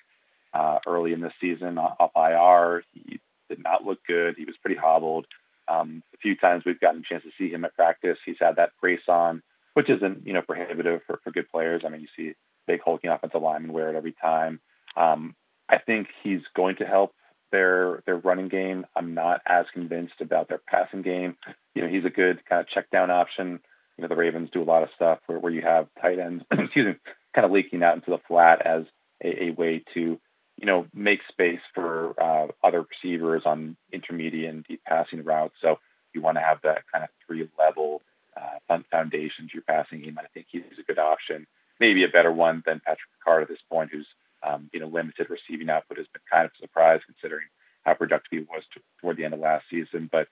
uh, 0.54 0.78
early 0.86 1.12
in 1.12 1.20
the 1.20 1.32
season 1.40 1.78
off 1.78 2.12
IR. 2.16 2.84
He 2.94 3.20
did 3.48 3.62
not 3.62 3.84
look 3.84 3.98
good. 4.06 4.36
He 4.36 4.44
was 4.44 4.56
pretty 4.56 4.76
hobbled. 4.76 5.26
Um, 5.68 6.02
a 6.14 6.18
few 6.18 6.36
times 6.36 6.64
we've 6.64 6.80
gotten 6.80 7.00
a 7.00 7.04
chance 7.04 7.24
to 7.24 7.30
see 7.38 7.50
him 7.50 7.64
at 7.64 7.74
practice. 7.74 8.18
He's 8.24 8.36
had 8.40 8.56
that 8.56 8.72
brace 8.80 9.08
on, 9.08 9.42
which 9.74 9.90
isn't 9.90 10.26
you 10.26 10.32
know 10.32 10.42
prohibitive 10.42 11.02
for, 11.06 11.20
for 11.22 11.30
good 11.30 11.50
players. 11.50 11.82
I 11.84 11.88
mean, 11.88 12.02
you 12.02 12.08
see 12.16 12.34
big 12.66 12.80
hulking 12.84 13.10
offensive 13.10 13.42
linemen 13.42 13.72
wear 13.72 13.90
it 13.90 13.96
every 13.96 14.12
time. 14.12 14.60
Um, 14.96 15.34
I 15.68 15.78
think 15.78 16.08
he's 16.22 16.42
going 16.54 16.76
to 16.76 16.86
help 16.86 17.12
their 17.52 18.02
their 18.06 18.16
running 18.16 18.48
game. 18.48 18.86
I'm 18.94 19.14
not 19.14 19.40
as 19.46 19.66
convinced 19.72 20.20
about 20.20 20.48
their 20.48 20.60
passing 20.66 21.02
game. 21.02 21.36
You 21.74 21.82
know, 21.82 21.88
he's 21.88 22.04
a 22.04 22.10
good 22.10 22.44
kind 22.46 22.60
of 22.60 22.68
check 22.68 22.90
down 22.90 23.10
option. 23.10 23.60
You 23.96 24.02
know, 24.02 24.08
the 24.08 24.16
Ravens 24.16 24.50
do 24.52 24.62
a 24.62 24.64
lot 24.64 24.82
of 24.82 24.90
stuff 24.94 25.20
where, 25.26 25.38
where 25.38 25.52
you 25.52 25.62
have 25.62 25.88
tight 26.00 26.18
ends, 26.18 26.44
excuse 26.50 26.86
me, 26.86 26.96
kind 27.34 27.44
of 27.44 27.50
leaking 27.50 27.82
out 27.82 27.94
into 27.94 28.10
the 28.10 28.20
flat 28.28 28.62
as 28.62 28.84
a, 29.24 29.44
a 29.44 29.50
way 29.50 29.82
to 29.94 30.20
you 30.58 30.66
know, 30.66 30.86
make 30.94 31.20
space 31.28 31.60
for 31.74 32.14
uh, 32.20 32.48
other 32.62 32.82
receivers 32.82 33.42
on 33.44 33.76
intermediate 33.92 34.52
and 34.52 34.64
deep 34.64 34.82
passing 34.84 35.22
routes. 35.22 35.54
So 35.60 35.78
you 36.14 36.22
want 36.22 36.36
to 36.38 36.42
have 36.42 36.62
that 36.62 36.84
kind 36.90 37.04
of 37.04 37.10
three-level 37.26 38.02
uh, 38.36 38.78
foundation 38.90 39.48
to 39.48 39.54
your 39.54 39.62
passing 39.62 40.00
game. 40.02 40.18
I 40.18 40.26
think 40.32 40.46
he's 40.50 40.62
a 40.78 40.82
good 40.82 40.98
option, 40.98 41.46
maybe 41.78 42.04
a 42.04 42.08
better 42.08 42.32
one 42.32 42.62
than 42.66 42.80
Patrick 42.80 43.08
Ricard 43.26 43.42
at 43.42 43.48
this 43.48 43.58
point, 43.70 43.90
who's 43.92 44.06
um, 44.42 44.70
you 44.72 44.80
know 44.80 44.86
limited 44.86 45.28
receiving 45.30 45.70
output 45.70 45.98
has 45.98 46.06
been 46.08 46.22
kind 46.30 46.46
of 46.46 46.52
a 46.58 46.60
surprise 46.60 47.00
considering 47.06 47.46
how 47.84 47.94
productive 47.94 48.30
he 48.30 48.38
was 48.40 48.62
to, 48.74 48.80
toward 49.00 49.16
the 49.16 49.24
end 49.24 49.34
of 49.34 49.40
last 49.40 49.64
season. 49.70 50.08
But 50.10 50.28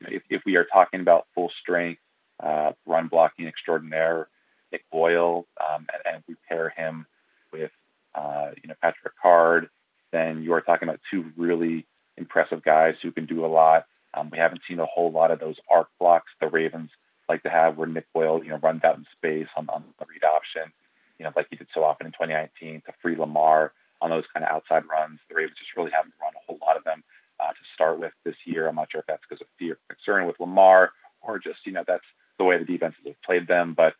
if, 0.00 0.22
if 0.30 0.42
we 0.44 0.56
are 0.56 0.64
talking 0.64 1.00
about 1.00 1.26
full 1.34 1.50
strength 1.60 2.00
uh, 2.40 2.72
run 2.86 3.08
blocking 3.08 3.46
extraordinaire, 3.46 4.28
Nick 4.72 4.84
Boyle, 4.90 5.46
um, 5.60 5.86
and, 5.92 6.14
and 6.14 6.24
we 6.26 6.34
pair 6.48 6.70
him 6.70 7.06
with 7.52 7.70
uh, 8.14 8.50
you 8.62 8.68
know, 8.68 8.74
Patrick 8.80 9.12
Ricard, 9.24 9.68
then 10.12 10.42
you 10.42 10.52
are 10.52 10.60
talking 10.60 10.88
about 10.88 11.00
two 11.10 11.32
really 11.36 11.86
impressive 12.16 12.62
guys 12.62 12.94
who 13.02 13.10
can 13.10 13.26
do 13.26 13.44
a 13.44 13.48
lot. 13.48 13.86
Um, 14.14 14.30
we 14.30 14.38
haven't 14.38 14.62
seen 14.68 14.78
a 14.78 14.86
whole 14.86 15.10
lot 15.10 15.30
of 15.30 15.40
those 15.40 15.56
arc 15.70 15.88
blocks 15.98 16.30
the 16.40 16.46
Ravens 16.46 16.90
like 17.28 17.42
to 17.42 17.50
have 17.50 17.76
where 17.76 17.88
Nick 17.88 18.06
Boyle, 18.12 18.42
you 18.42 18.50
know, 18.50 18.58
runs 18.58 18.84
out 18.84 18.96
in 18.96 19.06
space 19.16 19.48
on, 19.56 19.68
on 19.70 19.84
the 19.98 20.06
read 20.06 20.24
option, 20.24 20.72
you 21.18 21.24
know, 21.24 21.32
like 21.34 21.46
he 21.50 21.56
did 21.56 21.68
so 21.74 21.82
often 21.82 22.06
in 22.06 22.12
2019 22.12 22.82
to 22.86 22.92
free 23.02 23.16
Lamar 23.16 23.72
on 24.00 24.10
those 24.10 24.24
kind 24.32 24.44
of 24.44 24.52
outside 24.52 24.84
runs. 24.88 25.18
The 25.28 25.34
Ravens 25.34 25.58
just 25.58 25.76
really 25.76 25.90
haven't 25.90 26.14
run 26.20 26.32
a 26.36 26.44
whole 26.46 26.58
lot 26.60 26.76
of 26.76 26.84
them 26.84 27.02
uh, 27.40 27.48
to 27.48 27.58
start 27.74 27.98
with 27.98 28.12
this 28.24 28.36
year. 28.44 28.68
I'm 28.68 28.76
not 28.76 28.92
sure 28.92 29.00
if 29.00 29.06
that's 29.06 29.22
because 29.28 29.40
of 29.40 29.48
fear, 29.58 29.78
concern 29.88 30.26
with 30.26 30.38
Lamar 30.38 30.92
or 31.22 31.38
just, 31.38 31.60
you 31.64 31.72
know, 31.72 31.84
that's 31.86 32.04
the 32.38 32.44
way 32.44 32.58
the 32.58 32.64
defenses 32.64 33.00
have 33.06 33.22
played 33.22 33.48
them. 33.48 33.74
But, 33.74 33.94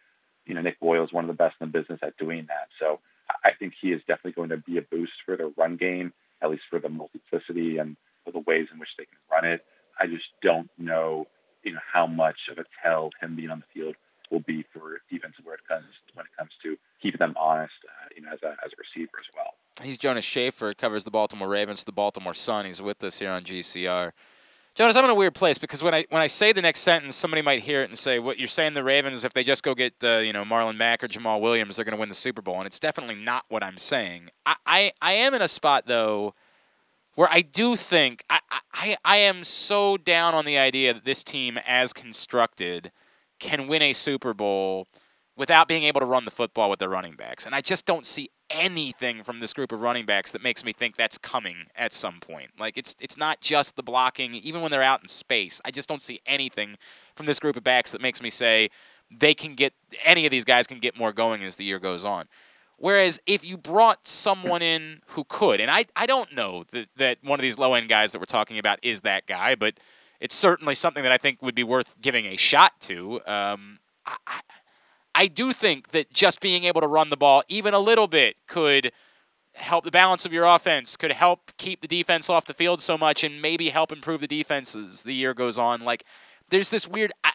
you 0.46 0.54
know, 0.54 0.60
Nick 0.60 0.78
Boyle 0.80 1.04
is 1.04 1.12
one 1.12 1.24
of 1.24 1.28
the 1.28 1.34
best 1.34 1.56
in 1.60 1.68
the 1.68 1.78
business 1.78 2.00
at 2.02 2.16
doing 2.18 2.46
that. 2.48 2.68
So 2.78 3.00
I 3.44 3.52
think 3.58 3.74
he 3.80 3.92
is 3.92 4.00
definitely 4.06 4.32
going 4.32 4.50
to 4.50 4.58
be 4.58 4.78
a 4.78 4.82
boost 4.82 5.12
for 5.24 5.36
their 5.36 5.48
run 5.56 5.76
game, 5.76 6.12
at 6.42 6.50
least 6.50 6.64
for 6.68 6.78
the 6.78 6.88
multiplicity 6.88 7.78
and 7.78 7.96
for 8.24 8.32
the 8.32 8.40
ways 8.40 8.68
in 8.72 8.78
which 8.78 8.90
they 8.98 9.04
can 9.04 9.18
run 9.30 9.44
it. 9.44 9.64
I 9.98 10.06
just 10.06 10.24
don't 10.42 10.70
know, 10.78 11.26
you 11.62 11.72
know, 11.72 11.80
how 11.92 12.06
much 12.06 12.36
of 12.50 12.58
a 12.58 12.64
tell 12.82 13.10
him 13.20 13.36
being 13.36 13.50
on 13.50 13.60
the 13.60 13.80
field 13.80 13.96
will 14.30 14.40
be 14.40 14.64
for 14.72 15.00
defense 15.10 15.34
where 15.42 15.54
it 15.54 15.60
comes 15.68 15.84
when 16.14 16.26
it 16.26 16.32
comes 16.36 16.50
to 16.62 16.76
keeping 17.00 17.18
them 17.18 17.34
honest, 17.38 17.74
uh, 17.86 18.08
you 18.16 18.22
know, 18.22 18.30
as 18.32 18.42
a 18.42 18.56
as 18.64 18.72
a 18.72 18.76
receiver 18.78 19.18
as 19.18 19.26
well. 19.34 19.54
He's 19.82 19.98
Jonas 19.98 20.24
Shaffer, 20.24 20.74
covers 20.74 21.04
the 21.04 21.10
Baltimore 21.10 21.48
Ravens, 21.48 21.84
the 21.84 21.92
Baltimore 21.92 22.34
Sun. 22.34 22.66
He's 22.66 22.80
with 22.80 23.02
us 23.04 23.18
here 23.18 23.30
on 23.30 23.42
GCR. 23.42 24.12
Jonas, 24.74 24.96
I'm 24.96 25.04
in 25.04 25.10
a 25.10 25.14
weird 25.14 25.36
place 25.36 25.56
because 25.56 25.84
when 25.84 25.94
I 25.94 26.04
when 26.10 26.20
I 26.20 26.26
say 26.26 26.52
the 26.52 26.60
next 26.60 26.80
sentence, 26.80 27.14
somebody 27.14 27.42
might 27.42 27.60
hear 27.60 27.82
it 27.82 27.90
and 27.90 27.96
say, 27.96 28.18
"What 28.18 28.40
you're 28.40 28.48
saying? 28.48 28.74
The 28.74 28.82
Ravens, 28.82 29.24
if 29.24 29.32
they 29.32 29.44
just 29.44 29.62
go 29.62 29.72
get 29.72 29.94
uh, 30.02 30.16
you 30.16 30.32
know 30.32 30.44
Marlon 30.44 30.76
Mack 30.76 31.04
or 31.04 31.08
Jamaal 31.08 31.40
Williams, 31.40 31.76
they're 31.76 31.84
going 31.84 31.96
to 31.96 32.00
win 32.00 32.08
the 32.08 32.14
Super 32.14 32.42
Bowl." 32.42 32.56
And 32.56 32.66
it's 32.66 32.80
definitely 32.80 33.14
not 33.14 33.44
what 33.48 33.62
I'm 33.62 33.78
saying. 33.78 34.30
I, 34.44 34.56
I, 34.66 34.92
I 35.00 35.12
am 35.12 35.32
in 35.32 35.42
a 35.42 35.46
spot 35.46 35.84
though 35.86 36.34
where 37.14 37.28
I 37.30 37.42
do 37.42 37.76
think 37.76 38.24
I, 38.28 38.40
I 38.72 38.96
I 39.04 39.16
am 39.18 39.44
so 39.44 39.96
down 39.96 40.34
on 40.34 40.44
the 40.44 40.58
idea 40.58 40.92
that 40.92 41.04
this 41.04 41.22
team, 41.22 41.56
as 41.64 41.92
constructed, 41.92 42.90
can 43.38 43.68
win 43.68 43.80
a 43.80 43.92
Super 43.92 44.34
Bowl 44.34 44.88
without 45.36 45.68
being 45.68 45.84
able 45.84 46.00
to 46.00 46.06
run 46.06 46.24
the 46.24 46.32
football 46.32 46.68
with 46.68 46.80
their 46.80 46.88
running 46.88 47.14
backs, 47.14 47.46
and 47.46 47.54
I 47.54 47.60
just 47.60 47.86
don't 47.86 48.06
see 48.06 48.28
anything 48.50 49.22
from 49.22 49.40
this 49.40 49.52
group 49.52 49.72
of 49.72 49.80
running 49.80 50.06
backs 50.06 50.32
that 50.32 50.42
makes 50.42 50.64
me 50.64 50.72
think 50.72 50.96
that's 50.96 51.18
coming 51.18 51.66
at 51.76 51.92
some 51.92 52.20
point. 52.20 52.50
Like 52.58 52.76
it's 52.76 52.94
it's 53.00 53.16
not 53.16 53.40
just 53.40 53.76
the 53.76 53.82
blocking, 53.82 54.34
even 54.34 54.62
when 54.62 54.70
they're 54.70 54.82
out 54.82 55.02
in 55.02 55.08
space. 55.08 55.60
I 55.64 55.70
just 55.70 55.88
don't 55.88 56.02
see 56.02 56.20
anything 56.26 56.76
from 57.14 57.26
this 57.26 57.38
group 57.40 57.56
of 57.56 57.64
backs 57.64 57.92
that 57.92 58.00
makes 58.00 58.22
me 58.22 58.30
say 58.30 58.68
they 59.10 59.34
can 59.34 59.54
get 59.54 59.74
any 60.04 60.24
of 60.24 60.30
these 60.30 60.44
guys 60.44 60.66
can 60.66 60.78
get 60.78 60.96
more 60.96 61.12
going 61.12 61.42
as 61.42 61.56
the 61.56 61.64
year 61.64 61.78
goes 61.78 62.04
on. 62.04 62.26
Whereas 62.76 63.20
if 63.26 63.44
you 63.44 63.56
brought 63.56 64.06
someone 64.06 64.60
in 64.60 65.00
who 65.08 65.24
could, 65.24 65.60
and 65.60 65.70
I, 65.70 65.86
I 65.94 66.06
don't 66.06 66.34
know 66.34 66.64
that, 66.72 66.88
that 66.96 67.18
one 67.22 67.38
of 67.38 67.42
these 67.42 67.58
low 67.58 67.74
end 67.74 67.88
guys 67.88 68.12
that 68.12 68.18
we're 68.18 68.24
talking 68.24 68.58
about 68.58 68.78
is 68.82 69.02
that 69.02 69.26
guy, 69.26 69.54
but 69.54 69.78
it's 70.20 70.34
certainly 70.34 70.74
something 70.74 71.02
that 71.02 71.12
I 71.12 71.18
think 71.18 71.40
would 71.40 71.54
be 71.54 71.62
worth 71.62 71.94
giving 72.00 72.26
a 72.26 72.36
shot 72.36 72.80
to. 72.82 73.20
Um, 73.26 73.78
I, 74.04 74.16
I, 74.26 74.40
I 75.14 75.26
do 75.26 75.52
think 75.52 75.88
that 75.88 76.12
just 76.12 76.40
being 76.40 76.64
able 76.64 76.80
to 76.80 76.86
run 76.86 77.10
the 77.10 77.16
ball 77.16 77.42
even 77.48 77.74
a 77.74 77.78
little 77.78 78.08
bit 78.08 78.38
could 78.46 78.92
help 79.54 79.84
the 79.84 79.90
balance 79.90 80.26
of 80.26 80.32
your 80.32 80.44
offense, 80.44 80.96
could 80.96 81.12
help 81.12 81.52
keep 81.56 81.80
the 81.80 81.86
defense 81.88 82.28
off 82.28 82.46
the 82.46 82.54
field 82.54 82.80
so 82.80 82.98
much, 82.98 83.22
and 83.22 83.40
maybe 83.40 83.68
help 83.68 83.92
improve 83.92 84.20
the 84.20 84.26
defense 84.26 84.74
as 84.74 85.04
the 85.04 85.14
year 85.14 85.32
goes 85.34 85.58
on. 85.58 85.82
Like, 85.84 86.04
there's 86.50 86.70
this 86.70 86.88
weird. 86.88 87.12
I, 87.22 87.32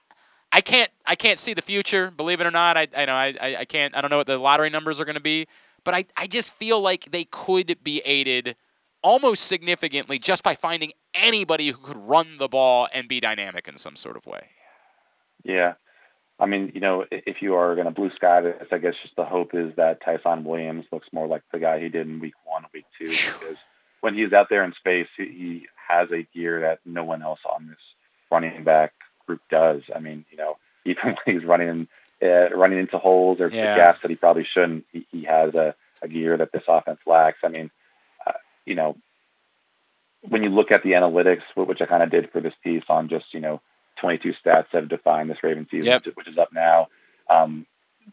I 0.52 0.62
can't. 0.62 0.92
I 1.06 1.16
can't 1.16 1.40
see 1.40 1.54
the 1.54 1.62
future. 1.62 2.12
Believe 2.12 2.42
it 2.42 2.48
or 2.48 2.52
not, 2.52 2.78
I. 2.78 2.88
I 2.96 3.06
know. 3.06 3.14
I. 3.14 3.36
I 3.60 3.66
can't. 3.66 3.96
I 3.96 4.02
don't 4.02 4.10
know 4.10 4.18
what 4.18 4.28
the 4.28 4.38
lottery 4.38 4.70
numbers 4.70 5.00
are 5.00 5.06
going 5.06 5.16
to 5.16 5.22
be, 5.22 5.48
but 5.84 5.94
I. 5.94 6.06
I 6.18 6.28
just 6.28 6.52
feel 6.52 6.82
like 6.82 7.12
they 7.12 7.24
could 7.24 7.78
be 7.84 8.02
aided 8.06 8.56
almost 9.02 9.46
significantly 9.46 10.20
just 10.20 10.44
by 10.44 10.56
finding 10.56 10.92
anybody 11.14 11.70
who 11.70 11.78
could 11.78 11.98
run 11.98 12.38
the 12.38 12.50
ball 12.50 12.88
and 12.94 13.08
be 13.08 13.20
dynamic 13.20 13.68
in 13.68 13.78
some 13.78 13.96
sort 13.96 14.18
of 14.18 14.26
way. 14.26 14.50
Yeah. 15.44 15.76
I 16.40 16.46
mean, 16.46 16.72
you 16.74 16.80
know, 16.80 17.06
if 17.12 17.42
you 17.42 17.56
are 17.56 17.76
going 17.76 17.86
to 17.86 17.92
blue 17.92 18.12
sky 18.12 18.42
this, 18.42 18.68
I 18.72 18.78
guess 18.78 18.96
just 19.02 19.16
the 19.16 19.26
hope 19.26 19.54
is 19.54 19.76
that 19.76 20.02
Ty'Son 20.02 20.46
Williams 20.46 20.86
looks 20.92 21.08
more 21.12 21.28
like 21.28 21.44
the 21.52 21.60
guy 21.60 21.80
he 21.80 21.90
did 21.90 22.08
in 22.08 22.20
week 22.20 22.36
one, 22.46 22.64
week 22.74 22.86
two, 22.98 23.20
because 23.26 23.58
when 24.02 24.16
he's 24.16 24.32
out 24.32 24.48
there 24.50 24.64
in 24.64 24.74
space, 24.74 25.08
he 25.18 25.68
has 25.90 26.10
a 26.12 26.24
gear 26.34 26.62
that 26.62 26.80
no 26.86 27.04
one 27.04 27.22
else 27.22 27.42
on 27.46 27.68
this 27.68 27.78
running 28.32 28.64
back 28.64 28.94
group 29.28 29.42
does. 29.50 29.82
I 29.94 30.00
mean, 30.00 30.26
you 30.32 30.38
know, 30.38 30.58
even 30.86 31.18
when 31.26 31.36
he's 31.36 31.46
running 31.46 31.88
uh, 32.22 32.50
running 32.56 32.80
into 32.80 32.98
holes 32.98 33.40
or 33.40 33.50
Yeah. 33.50 33.76
gaps 33.76 34.02
that 34.02 34.10
he 34.12 34.16
probably 34.16 34.44
shouldn't, 34.46 34.86
he, 34.92 35.06
he 35.12 35.24
has 35.24 35.54
a, 35.56 35.76
a 36.02 36.08
gear 36.08 36.36
that 36.38 36.52
this 36.52 36.64
offense 36.68 37.00
lacks. 37.06 37.40
I 37.44 37.48
mean, 37.50 37.72
uh, 38.26 38.34
you 38.66 38.76
know, 38.76 38.98
when 40.22 40.44
you 40.44 40.50
look 40.50 40.72
at 40.72 40.84
the 40.84 40.94
analytics, 40.94 41.44
which 41.56 41.82
I 41.82 41.86
kind 41.86 42.04
of 42.04 42.10
did 42.10 42.32
for 42.32 42.42
this 42.42 42.54
piece 42.64 42.84
on 42.90 43.08
just, 43.10 43.34
you 43.34 43.40
know, 43.40 43.62
22 44.00 44.34
stats 44.34 44.68
that 44.72 44.74
have 44.74 44.90
defined 44.90 45.30
this 45.30 45.44
Raven 45.44 45.68
season, 45.70 45.86
Yep. 45.86 46.06
which, 46.16 46.28
is 46.28 46.38
up 46.38 46.52
now. 46.54 46.88
Um, 47.30 47.66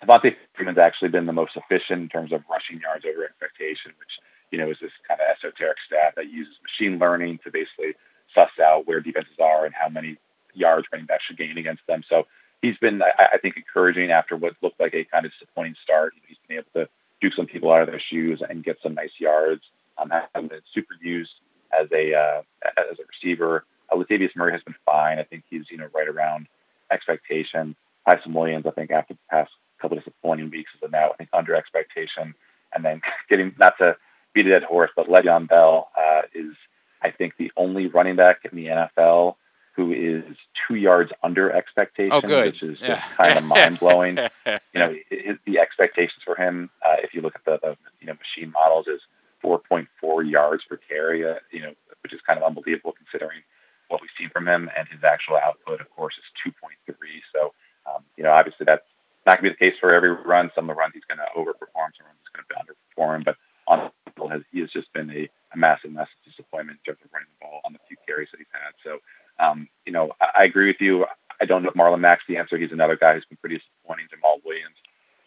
Devonta 0.04 0.34
Freeman's 0.54 0.78
actually 0.78 1.08
been 1.08 1.26
the 1.26 1.32
most 1.32 1.56
efficient 1.56 2.02
in 2.02 2.08
terms 2.08 2.32
of 2.32 2.42
rushing 2.50 2.80
yards 2.80 3.04
over 3.04 3.24
expectation, 3.24 3.92
which, 3.98 4.18
you 4.50 4.58
know, 4.58 4.70
is 4.70 4.78
this 4.80 4.92
kind 5.08 5.20
of 5.20 5.26
esoteric 5.34 5.78
stat 5.86 6.14
that 6.16 6.30
uses 6.30 6.54
machine 6.62 6.98
learning 6.98 7.38
to 7.44 7.50
basically 7.50 7.94
suss 8.34 8.50
out 8.62 8.86
where 8.86 9.00
defenses 9.00 9.38
are 9.40 9.64
and 9.64 9.74
how 9.74 9.88
many 9.88 10.18
yards 10.52 10.86
running 10.92 11.06
backs 11.06 11.24
should 11.24 11.36
gain 11.38 11.56
against 11.56 11.86
them. 11.86 12.02
So 12.08 12.26
he's 12.60 12.76
been, 12.78 13.02
I, 13.02 13.28
I 13.34 13.38
think, 13.38 13.56
encouraging 13.56 14.10
after 14.10 14.36
what 14.36 14.54
looked 14.62 14.80
like 14.80 14.94
a 14.94 15.04
kind 15.04 15.24
of 15.24 15.32
disappointing 15.32 15.76
start. 15.82 16.14
He's 16.26 16.36
been 16.46 16.58
able 16.58 16.70
to 16.74 16.88
juke 17.22 17.34
some 17.34 17.46
people 17.46 17.72
out 17.72 17.82
of 17.82 17.88
their 17.88 18.00
shoes 18.00 18.42
and 18.46 18.62
get 18.64 18.78
some 18.82 18.94
nice 18.94 19.12
yards. 19.18 19.62
Um, 19.98 20.10
hasn't 20.10 20.50
been 20.50 20.60
super 20.74 20.94
used 21.00 21.32
as 21.72 21.88
a 21.92 22.14
uh, 22.14 22.42
as 22.76 22.98
a 22.98 23.04
receiver. 23.08 23.64
Uh, 23.90 23.96
Latavius 23.96 24.34
Murray 24.36 24.52
has 24.52 24.62
been 24.62 24.74
fine. 24.84 25.18
I 25.18 25.22
think 25.24 25.44
he's 25.50 25.64
you 25.70 25.78
know 25.78 25.88
right 25.94 26.08
around 26.08 26.46
expectation. 26.90 27.76
Ty'Son 28.08 28.32
Williams, 28.32 28.66
I 28.66 28.70
think, 28.70 28.90
after 28.90 29.14
the 29.14 29.20
past 29.30 29.50
couple 29.80 29.98
of 29.98 30.04
disappointing 30.04 30.50
weeks, 30.50 30.70
is 30.82 30.90
now 30.90 31.10
I 31.12 31.16
think 31.16 31.30
under 31.32 31.54
expectation. 31.54 32.34
And 32.74 32.84
then 32.84 33.00
getting 33.28 33.54
not 33.58 33.78
to 33.78 33.96
beat 34.32 34.46
a 34.46 34.50
dead 34.50 34.62
horse, 34.64 34.90
but 34.96 35.08
Le'Veon 35.08 35.48
Bell 35.48 35.90
uh, 35.96 36.22
is 36.34 36.54
I 37.02 37.10
think 37.10 37.36
the 37.36 37.52
only 37.56 37.86
running 37.86 38.16
back 38.16 38.44
in 38.44 38.56
the 38.56 38.66
NFL 38.66 39.36
who 39.74 39.92
is 39.92 40.24
two 40.66 40.74
yards 40.74 41.12
under 41.22 41.52
expectation, 41.52 42.12
Oh, 42.24 42.44
which 42.44 42.62
is 42.62 42.78
Yeah. 42.80 42.94
just 42.96 43.14
kind 43.16 43.36
of 43.38 43.44
mind 43.44 43.78
blowing. 43.78 44.16
you 44.46 44.58
know, 44.80 44.94
his, 45.10 45.36
the 45.44 45.58
expectations 45.58 46.22
for 46.24 46.34
him, 46.34 46.70
uh, 46.82 46.96
if 47.02 47.12
you 47.12 47.20
look 47.20 47.34
at 47.34 47.44
the, 47.44 47.58
the 47.62 47.76
you 48.00 48.06
know 48.06 48.14
machine 48.14 48.50
models, 48.52 48.86
is 48.86 49.00
4.4 49.44 50.30
yards 50.30 50.64
per 50.64 50.78
carry. 50.78 51.28
Uh, 51.28 51.34
you 51.50 51.60
know, 51.60 51.72
which 52.02 52.12
is 52.14 52.20
kind 52.26 52.38
of 52.38 52.44
unbelievable 52.44 52.92
considering 52.96 53.40
what 53.88 54.00
we've 54.00 54.10
seen 54.18 54.30
from 54.30 54.48
him, 54.48 54.70
and 54.76 54.88
his 54.88 55.04
actual 55.04 55.36
output, 55.36 55.80
of 55.80 55.90
course, 55.90 56.14
is 56.18 56.52
2.3. 56.52 56.94
So, 57.34 57.52
um, 57.86 58.02
you 58.16 58.24
know, 58.24 58.32
obviously 58.32 58.64
that's 58.64 58.86
not 59.26 59.40
going 59.40 59.52
to 59.52 59.58
be 59.58 59.66
the 59.66 59.70
case 59.70 59.78
for 59.80 59.92
every 59.92 60.10
run. 60.10 60.50
Some 60.54 60.68
of 60.68 60.76
the 60.76 60.78
runs 60.78 60.94
he's 60.94 61.04
going 61.04 61.18
to 61.18 61.30
overperform, 61.36 61.90
some 61.96 62.06
runs 62.06 62.18
he's 62.22 62.32
going 62.34 62.46
to 62.48 62.56
underperform. 62.62 63.24
But 63.24 63.36
on 63.66 63.90
the 64.06 64.12
whole, 64.16 64.32
he 64.52 64.60
has 64.60 64.70
just 64.70 64.92
been 64.92 65.10
a, 65.10 65.28
a 65.52 65.56
massive, 65.56 65.92
massive 65.92 66.16
disappointment 66.24 66.78
in 66.78 66.92
terms 66.92 67.04
of 67.04 67.12
running 67.12 67.28
the 67.38 67.46
ball 67.46 67.60
on 67.64 67.72
the 67.72 67.78
few 67.88 67.96
carries 68.06 68.28
that 68.32 68.38
he's 68.38 68.46
had. 68.52 68.72
So, 68.84 68.98
um, 69.38 69.68
you 69.84 69.92
know, 69.92 70.12
I, 70.20 70.42
I 70.42 70.44
agree 70.44 70.68
with 70.68 70.80
you. 70.80 71.06
I 71.40 71.44
don't 71.44 71.62
know 71.62 71.68
if 71.68 71.74
Marlon 71.74 72.00
Mack's 72.00 72.24
the 72.28 72.38
answer. 72.38 72.56
He's 72.56 72.72
another 72.72 72.96
guy 72.96 73.14
who's 73.14 73.26
been 73.26 73.38
pretty 73.38 73.58
disappointing. 73.58 74.06
Jamaal 74.06 74.44
Williams, 74.44 74.76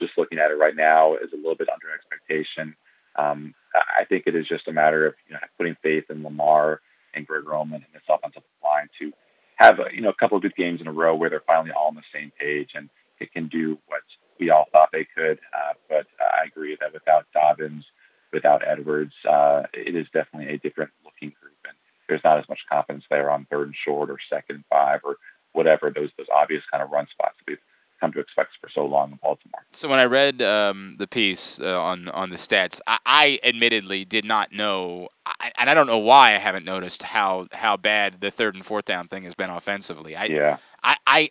just 0.02 0.18
looking 0.18 0.40
at 0.40 0.52
it 0.52 0.56
right 0.56 0.76
now, 0.76 1.16
is 1.16 1.32
a 1.34 1.38
little 1.38 1.56
bit 1.56 1.70
under 1.70 1.94
expectation. 1.94 2.76
Um, 3.16 3.54
I 3.76 4.06
think 4.06 4.24
it 4.26 4.36
is 4.36 4.48
just 4.48 4.68
a 4.68 4.72
matter 4.72 5.06
of 5.06 5.14
you 5.28 5.34
know 5.34 5.40
putting 5.58 5.76
faith 5.84 6.06
in 6.10 6.24
Lamar 6.24 6.82
and 7.14 7.28
Greg 7.28 7.46
Roman 7.46 7.84
and 7.84 7.94
this 7.94 8.02
offensive 8.10 8.44
line 8.64 8.90
to 9.00 9.12
have 9.56 9.80
a, 9.80 9.94
you 9.94 10.02
know 10.02 10.10
a 10.10 10.14
couple 10.14 10.38
of 10.38 10.44
good 10.44 10.56
games 10.56 10.82
in 10.82 10.88
a 10.88 10.92
row 10.92 11.16
where 11.16 11.30
they're 11.30 11.44
finally 11.46 11.72
all 11.72 11.88
on 11.88 11.96
the 11.96 12.02
same 12.14 12.32
page 12.40 12.72
and 12.76 12.90
it 13.20 13.32
can 13.34 13.48
do 13.48 13.78
what 13.88 14.02
we 14.40 14.50
all 14.50 14.66
thought 14.72 14.90
they 14.92 15.06
could. 15.16 15.40
Uh, 15.54 15.74
but 15.90 16.08
I 16.20 16.46
agree 16.48 16.78
that 16.80 16.94
without 16.94 17.26
Dobbins, 17.34 17.84
without 18.32 18.66
Edwards, 18.66 19.14
uh, 19.30 19.64
it 19.74 19.96
is 19.96 20.08
definitely 20.14 20.54
a 20.54 20.58
different 20.58 20.92
looking 21.04 21.34
group, 21.42 21.58
and 21.68 21.76
there's 22.08 22.24
not 22.24 22.40
as 22.40 22.48
much 22.48 22.60
confidence 22.70 23.04
there 23.10 23.30
on 23.30 23.46
third 23.50 23.68
and 23.68 23.76
short 23.86 24.10
or 24.10 24.18
second 24.30 24.56
and 24.58 24.66
five 24.70 25.02
or 25.04 25.18
whatever 25.52 25.92
those 25.94 26.10
those 26.18 26.28
obvious 26.34 26.64
kind 26.72 26.84
of 26.84 26.92
run 26.92 27.08
spots 27.12 27.36
we've 27.48 27.58
come 28.00 28.12
to 28.14 28.20
expect 28.20 28.52
for 28.62 28.70
so 28.70 28.86
long 28.86 29.12
in 29.12 29.20
Baltimore. 29.22 29.66
So 29.72 29.90
when 29.90 30.00
I 30.00 30.06
read 30.06 30.42
um, 30.42 30.96
the 30.98 31.08
piece 31.08 31.60
uh, 31.60 31.82
on 31.82 32.08
on 32.10 32.30
the 32.30 32.36
stats, 32.36 32.80
I, 32.88 33.00
I 33.06 33.40
admittedly 33.44 34.06
did 34.06 34.26
not 34.26 34.52
know, 34.52 35.10
I, 35.26 35.52
and 35.58 35.70
I 35.70 35.74
don't 35.74 35.88
know 35.88 35.98
why 35.98 36.36
I 36.36 36.38
haven't 36.38 36.66
noticed 36.66 37.04
how 37.04 37.48
how 37.52 37.78
bad 37.78 38.22
the 38.22 38.32
third 38.32 38.56
and 38.56 38.66
fourth 38.66 38.86
down 38.86 39.08
thing 39.08 39.24
has 39.24 39.36
been 39.36 39.50
offensively. 39.50 40.16
I, 40.16 40.26
yeah. 40.26 40.58
I, 40.84 40.98
I 41.06 41.30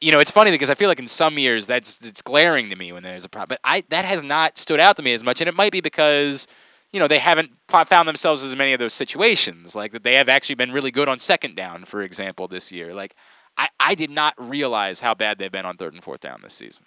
you 0.00 0.12
know, 0.12 0.18
it's 0.18 0.30
funny 0.30 0.50
because 0.50 0.70
I 0.70 0.74
feel 0.74 0.88
like 0.88 0.98
in 0.98 1.06
some 1.06 1.38
years 1.38 1.66
that's 1.66 2.04
it's 2.04 2.22
glaring 2.22 2.70
to 2.70 2.76
me 2.76 2.92
when 2.92 3.02
there's 3.02 3.24
a 3.24 3.28
problem, 3.28 3.48
but 3.48 3.60
I 3.64 3.84
that 3.90 4.04
has 4.04 4.22
not 4.22 4.58
stood 4.58 4.80
out 4.80 4.96
to 4.96 5.02
me 5.02 5.12
as 5.12 5.22
much, 5.22 5.40
and 5.40 5.48
it 5.48 5.54
might 5.54 5.72
be 5.72 5.80
because 5.80 6.46
you 6.92 6.98
know 6.98 7.06
they 7.06 7.18
haven't 7.18 7.52
found 7.68 8.08
themselves 8.08 8.42
as 8.42 8.56
many 8.56 8.72
of 8.72 8.78
those 8.78 8.94
situations, 8.94 9.76
like 9.76 9.92
that 9.92 10.02
they 10.02 10.14
have 10.14 10.28
actually 10.28 10.54
been 10.54 10.72
really 10.72 10.90
good 10.90 11.08
on 11.08 11.18
second 11.18 11.54
down, 11.54 11.84
for 11.84 12.00
example, 12.00 12.48
this 12.48 12.72
year. 12.72 12.94
Like 12.94 13.14
I, 13.60 13.68
I 13.78 13.94
did 13.94 14.08
not 14.10 14.32
realize 14.38 15.02
how 15.02 15.14
bad 15.14 15.38
they've 15.38 15.52
been 15.52 15.66
on 15.66 15.76
third 15.76 15.92
and 15.92 16.02
fourth 16.02 16.20
down 16.20 16.40
this 16.42 16.54
season. 16.54 16.86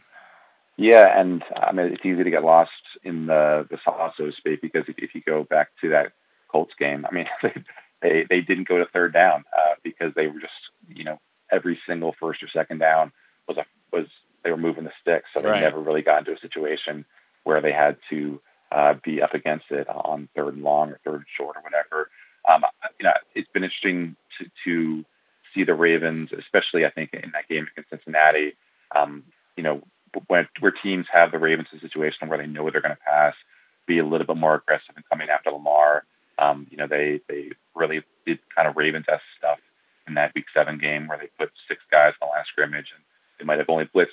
Yeah, 0.75 1.19
and 1.19 1.43
I 1.55 1.71
mean 1.71 1.93
it's 1.93 2.03
easy 2.03 2.23
to 2.23 2.31
get 2.31 2.43
lost 2.43 2.71
in 3.03 3.27
the 3.27 3.67
the 3.69 3.77
sauce, 3.85 4.15
so 4.17 4.25
to 4.25 4.31
speak, 4.31 4.59
because 4.61 4.85
if, 4.87 4.95
if 4.97 5.13
you 5.13 5.21
go 5.21 5.43
back 5.43 5.69
to 5.81 5.89
that 5.89 6.13
Colts 6.51 6.73
game, 6.79 7.05
I 7.07 7.13
mean 7.13 7.27
they 7.43 7.53
they, 8.01 8.25
they 8.27 8.41
didn't 8.41 8.67
go 8.67 8.79
to 8.79 8.85
third 8.87 9.13
down 9.13 9.43
uh, 9.55 9.75
because 9.83 10.13
they 10.15 10.25
were 10.27 10.39
just 10.39 10.53
you 10.89 11.03
know 11.03 11.19
every 11.51 11.79
single 11.85 12.15
first 12.19 12.41
or 12.41 12.47
second 12.49 12.79
down 12.79 13.11
was 13.47 13.57
a 13.57 13.65
was 13.91 14.07
they 14.43 14.49
were 14.49 14.57
moving 14.57 14.83
the 14.83 14.91
sticks, 14.99 15.29
so 15.31 15.41
they 15.41 15.49
Right. 15.49 15.61
never 15.61 15.79
really 15.79 16.01
got 16.01 16.19
into 16.19 16.33
a 16.33 16.39
situation 16.39 17.05
where 17.43 17.61
they 17.61 17.71
had 17.71 17.97
to 18.09 18.41
uh, 18.71 18.95
be 19.03 19.21
up 19.21 19.35
against 19.35 19.69
it 19.69 19.87
on 19.87 20.27
third 20.35 20.55
and 20.55 20.63
long 20.63 20.89
or 20.89 20.99
third 21.05 21.15
and 21.17 21.25
short 21.37 21.55
or 21.55 21.61
whatever. 21.61 22.09
Um, 22.49 22.65
you 22.99 23.03
know, 23.05 23.13
it's 23.35 23.49
been 23.53 23.63
interesting 23.63 24.15
to, 24.39 24.49
to 24.65 25.05
see 25.53 25.63
the 25.63 25.73
Ravens, 25.73 26.31
especially 26.31 26.85
I 26.85 26.89
think 26.89 27.13
in 27.13 27.31
that 27.33 27.47
game 27.47 27.67
against 27.71 27.89
Cincinnati. 27.89 28.55
Um, 28.95 29.23
you 29.55 29.63
know, 29.63 29.81
when 30.27 30.47
where 30.59 30.71
teams 30.71 31.07
have 31.11 31.31
the 31.31 31.39
Ravens 31.39 31.69
in 31.71 31.79
a 31.79 31.81
situation 31.81 32.27
where 32.27 32.37
they 32.37 32.47
know 32.47 32.69
they're 32.69 32.81
going 32.81 32.95
to 32.95 33.01
pass, 33.01 33.35
be 33.85 33.99
a 33.99 34.05
little 34.05 34.27
bit 34.27 34.37
more 34.37 34.55
aggressive 34.55 34.95
in 34.95 35.03
coming 35.09 35.29
after 35.29 35.51
Lamar. 35.51 36.05
Um, 36.37 36.67
you 36.69 36.77
know, 36.77 36.87
they 36.87 37.21
they 37.27 37.51
really 37.75 38.03
did 38.25 38.39
kind 38.55 38.67
of 38.67 38.77
Ravens-esque 38.77 39.23
stuff 39.37 39.59
in 40.07 40.15
that 40.15 40.33
Week 40.35 40.45
Seven 40.53 40.77
game 40.77 41.07
where 41.07 41.17
they 41.17 41.29
put 41.37 41.51
six 41.67 41.81
guys 41.91 42.13
in 42.21 42.27
the 42.27 42.31
last 42.31 42.49
scrimmage, 42.49 42.91
and 42.93 43.03
they 43.39 43.45
might 43.45 43.59
have 43.59 43.69
only 43.69 43.85
blitzed 43.85 44.09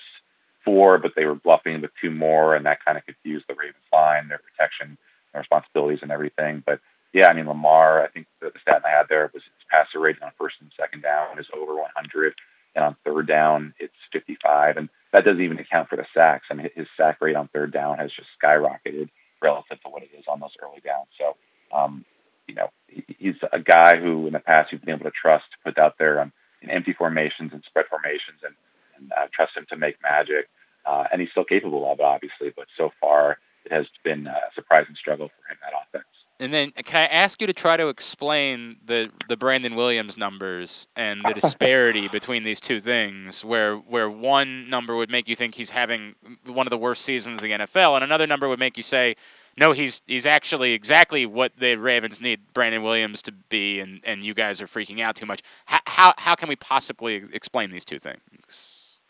four, 0.64 0.98
but 0.98 1.12
they 1.16 1.24
were 1.24 1.34
bluffing 1.34 1.80
with 1.80 1.90
two 2.00 2.10
more, 2.10 2.54
and 2.54 2.66
that 2.66 2.84
kind 2.84 2.98
of 2.98 3.06
confused 3.06 3.46
the 3.48 3.54
Ravens 3.54 3.76
line, 3.92 4.28
their 4.28 4.38
protection, 4.38 4.98
their 5.32 5.40
responsibilities, 5.40 6.00
and 6.02 6.12
everything. 6.12 6.62
But 6.64 6.80
yeah, 7.12 7.28
I 7.28 7.32
mean 7.32 7.46
Lamar. 7.46 8.02
I 8.02 8.08
think 8.08 8.26
the, 8.40 8.50
the 8.50 8.58
stat 8.60 8.82
I 8.84 8.90
had 8.90 9.08
there 9.08 9.30
was 9.32 9.42
passer 9.70 10.00
rating 10.00 10.22
on 10.22 10.32
first 10.38 10.56
and 10.60 10.70
second 10.78 11.02
down 11.02 11.38
is 11.38 11.46
over 11.54 11.74
100, 11.74 12.34
and 12.74 12.84
on 12.84 12.96
third 13.04 13.26
down 13.26 13.74
it's 13.78 13.94
55, 14.12 14.76
and 14.76 14.88
that 15.12 15.24
doesn't 15.24 15.42
even 15.42 15.58
account 15.58 15.88
for 15.88 15.96
the 15.96 16.06
sacks. 16.14 16.46
I 16.50 16.54
mean 16.54 16.70
his 16.74 16.86
sack 16.96 17.18
rate 17.20 17.36
on 17.36 17.48
third 17.48 17.72
down 17.72 17.98
has 17.98 18.12
just 18.12 18.28
skyrocketed 18.42 19.08
relative 19.42 19.80
to 19.82 19.88
what 19.88 20.02
it 20.02 20.10
is 20.16 20.24
on 20.28 20.40
those 20.40 20.56
early 20.62 20.80
downs. 20.84 21.08
So, 21.18 21.36
um, 21.72 22.04
you 22.46 22.54
know, 22.54 22.70
he's 23.18 23.36
a 23.52 23.60
guy 23.60 23.98
who 23.98 24.26
in 24.26 24.32
the 24.32 24.40
past 24.40 24.72
you've 24.72 24.82
been 24.82 24.94
able 24.94 25.04
to 25.04 25.10
trust 25.10 25.44
to 25.52 25.56
put 25.64 25.78
out 25.78 25.96
there 25.98 26.20
um, 26.20 26.32
in 26.62 26.70
empty 26.70 26.92
formations 26.92 27.52
and 27.52 27.62
spread 27.64 27.86
formations 27.86 28.40
and, 28.44 28.54
and 28.98 29.12
uh, 29.12 29.26
trust 29.32 29.56
him 29.56 29.66
to 29.70 29.76
make 29.76 30.02
magic. 30.02 30.48
Uh, 30.84 31.04
and 31.12 31.20
he's 31.20 31.30
still 31.30 31.44
capable 31.44 31.90
of 31.90 32.00
it, 32.00 32.04
obviously, 32.04 32.52
but 32.56 32.66
so 32.76 32.92
far 33.00 33.38
it 33.64 33.72
has 33.72 33.86
been 34.02 34.26
a 34.26 34.40
surprising 34.54 34.94
struggle 34.94 35.28
for 35.28 35.52
him, 35.52 35.58
that 35.62 35.72
offense. 35.72 36.06
And 36.40 36.54
then, 36.54 36.70
can 36.70 36.96
I 36.96 37.04
ask 37.04 37.40
you 37.42 37.46
to 37.46 37.52
try 37.52 37.76
to 37.76 37.88
explain 37.88 38.76
the 38.84 39.10
the 39.28 39.36
Brandon 39.36 39.74
Williams 39.74 40.16
numbers 40.16 40.88
and 40.96 41.22
the 41.22 41.34
disparity 41.34 42.08
between 42.12 42.44
these 42.44 42.60
two 42.60 42.80
things, 42.80 43.44
where 43.44 43.76
where 43.76 44.08
one 44.08 44.68
number 44.70 44.96
would 44.96 45.10
make 45.10 45.28
you 45.28 45.36
think 45.36 45.56
he's 45.56 45.70
having 45.70 46.14
one 46.46 46.66
of 46.66 46.70
the 46.70 46.78
worst 46.78 47.02
seasons 47.02 47.42
in 47.42 47.50
the 47.50 47.64
NFL, 47.66 47.94
and 47.94 48.02
another 48.02 48.26
number 48.26 48.48
would 48.48 48.58
make 48.58 48.78
you 48.78 48.82
say, 48.82 49.16
no, 49.58 49.72
he's 49.72 50.00
he's 50.06 50.24
actually 50.24 50.72
exactly 50.72 51.26
what 51.26 51.52
the 51.58 51.76
Ravens 51.76 52.22
need 52.22 52.40
Brandon 52.54 52.82
Williams 52.82 53.20
to 53.22 53.32
be, 53.32 53.78
and, 53.78 54.00
and 54.04 54.24
you 54.24 54.32
guys 54.32 54.62
are 54.62 54.66
freaking 54.66 55.00
out 55.00 55.16
too 55.16 55.26
much. 55.26 55.42
How 55.66 55.80
how, 55.86 56.14
how 56.16 56.34
can 56.34 56.48
we 56.48 56.56
possibly 56.56 57.22
explain 57.32 57.70
these 57.70 57.84
two 57.84 57.98
things? 57.98 59.00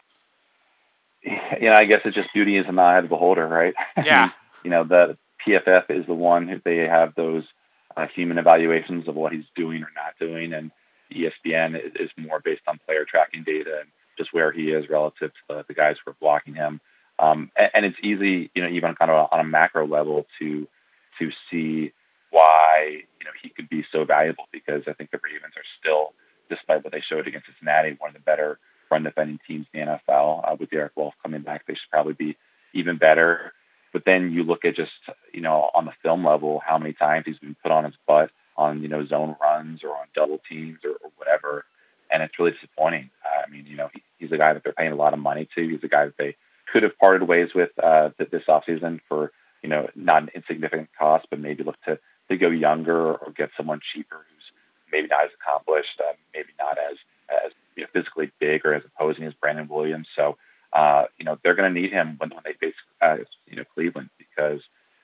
you 1.23 1.69
know, 1.69 1.75
I 1.75 1.85
guess 1.85 2.01
it's 2.05 2.17
just 2.17 2.33
beauty 2.33 2.57
is 2.57 2.67
in 2.67 2.75
the 2.75 2.83
eye 2.83 2.99
of 2.99 3.05
the 3.05 3.09
beholder, 3.09 3.47
right? 3.47 3.75
Yeah. 3.97 4.31
you 4.65 4.71
know, 4.71 4.85
the 4.85 5.17
PFF 5.47 5.91
is 5.91 6.07
the 6.07 6.15
one 6.15 6.49
who 6.49 6.61
they 6.65 6.79
have 6.79 7.15
those 7.15 7.45
uh, 7.97 8.07
human 8.07 8.39
evaluations 8.39 9.09
of 9.09 9.15
what 9.15 9.33
he's 9.33 9.45
doing 9.55 9.83
or 9.83 9.91
not 9.95 10.19
doing, 10.19 10.53
and 10.53 10.71
ESPN 11.13 11.77
is, 11.77 11.93
is 11.97 12.11
more 12.17 12.41
based 12.41 12.63
on 12.67 12.79
player 12.87 13.05
tracking 13.05 13.43
data 13.43 13.79
and 13.81 13.89
just 14.17 14.33
where 14.33 14.53
he 14.53 14.71
is 14.71 14.89
relative 14.89 15.33
to 15.33 15.41
the, 15.49 15.65
the 15.69 15.75
guys 15.75 15.97
who 16.05 16.11
are 16.11 16.17
blocking 16.21 16.55
him. 16.55 16.81
Um, 17.19 17.51
and, 17.57 17.71
and 17.75 17.87
it's 17.87 17.99
easy, 18.03 18.51
you 18.55 18.63
know, 18.63 18.69
even 18.69 18.95
kind 18.95 19.11
of 19.11 19.29
on 19.31 19.41
a 19.41 19.45
macro 19.45 19.87
level 19.87 20.27
to 20.39 20.69
to 21.19 21.31
see 21.51 21.93
why 22.31 23.03
you 23.19 23.25
know 23.25 23.33
he 23.43 23.51
could 23.51 23.69
be 23.69 23.85
so 23.93 24.05
valuable 24.05 24.45
because 24.53 24.85
I 24.87 24.93
think 24.93 25.11
the 25.11 25.21
Ravens 25.23 25.55
are 25.57 25.65
still, 25.79 26.13
despite 26.49 26.83
what 26.85 26.93
they 26.93 27.01
showed 27.01 27.27
against 27.27 27.47
Cincinnati, 27.47 27.97
one 27.99 28.11
of 28.11 28.15
the 28.15 28.21
better 28.21 28.59
run 28.91 29.03
defending 29.03 29.39
teams 29.47 29.67
in 29.73 29.87
the 29.87 30.01
NFL. 30.09 30.51
Uh, 30.51 30.57
with 30.59 30.71
Derek 30.71 30.93
Wolfe 30.97 31.15
coming 31.23 31.43
back, 31.43 31.67
they 31.67 31.75
should 31.75 31.91
probably 31.91 32.15
be 32.15 32.37
even 32.73 32.97
better. 32.97 33.53
But 33.93 34.05
then 34.05 34.33
you 34.33 34.45
look 34.45 34.65
at 34.65 34.77
just 34.77 34.93
you 35.33 35.41
know 35.41 35.71
on 35.75 35.85
the 35.85 35.93
film 36.03 36.25
level 36.25 36.63
how 36.65 36.79
many 36.79 36.93
times 36.93 37.27
he's 37.27 37.39
been 37.39 37.57
put 37.63 37.73
on 37.73 37.85
his 37.85 37.95
butt 38.07 38.31
on 38.57 38.83
you 38.83 38.89
know 38.89 39.05
zone 39.07 39.37
runs 39.41 39.83
or 39.83 39.91
on 39.91 40.07
double 40.15 40.41
teams 40.49 40.79
or, 40.85 40.91
or 40.91 41.11
whatever, 41.17 41.65
and 42.11 42.23
it's 42.23 42.39
really 42.39 42.53
disappointing. 42.53 43.11
I 43.25 43.51
mean, 43.51 43.67
you 43.67 43.77
know, 43.77 43.91
he, 43.93 44.03
he's 44.19 44.33
a 44.33 44.39
guy 44.39 44.53
that 44.53 44.63
they're 44.63 44.73
paying 44.73 44.93
a 44.93 44.97
lot 44.97 45.13
of 45.13 45.19
money 45.19 45.49
to. 45.55 45.69
He's 45.69 45.83
a 45.83 45.89
guy 45.89 46.05
that 46.07 46.17
they 46.19 46.37
could 46.73 46.83
have 46.83 46.99
parted 46.99 47.27
ways 47.27 47.51
with 47.55 47.71
uh, 47.83 48.11
th- 48.17 48.31
this 48.31 48.45
offseason 48.49 49.01
for 49.09 49.33
you 49.63 49.69
know 49.69 49.89
not 49.95 50.23
an 50.23 50.31
insignificant 50.35 50.89
cost, 50.99 51.27
but 51.31 51.41
maybe 51.41 51.65
look 51.65 51.81
to 51.87 51.99
to 52.29 52.37
go 52.37 52.51
younger 52.51 53.15
or 53.15 53.33
get 53.33 53.51
someone 53.57 53.81
cheaper 53.93 54.17
who's 54.17 54.53
maybe 54.93 55.09
not 55.09 55.25
as 55.25 55.31
accomplished, 55.41 56.01
uh, 56.01 56.13
maybe 56.35 56.51
not 56.59 56.79
as 56.79 56.97
as 57.45 57.53
you 57.77 57.83
know, 57.83 57.89
physically 57.93 58.31
big 58.39 58.65
or 58.65 58.75
as 58.75 58.83
opposing 58.85 59.25
as 59.25 59.35
Brandon 59.35 59.69
Williams. 59.69 60.09
So 60.15 60.37
uh, 60.73 61.05
you 61.19 61.25
know 61.25 61.39
they're 61.43 61.55
going 61.55 61.73
to 61.73 61.81
need 61.81 61.93
him 61.93 62.17
when, 62.19 62.31
when 62.31 62.43
they 62.45 62.53
face 62.55 62.75
uh, 63.01 63.19
Cleveland 63.81 64.11
because 64.19 64.61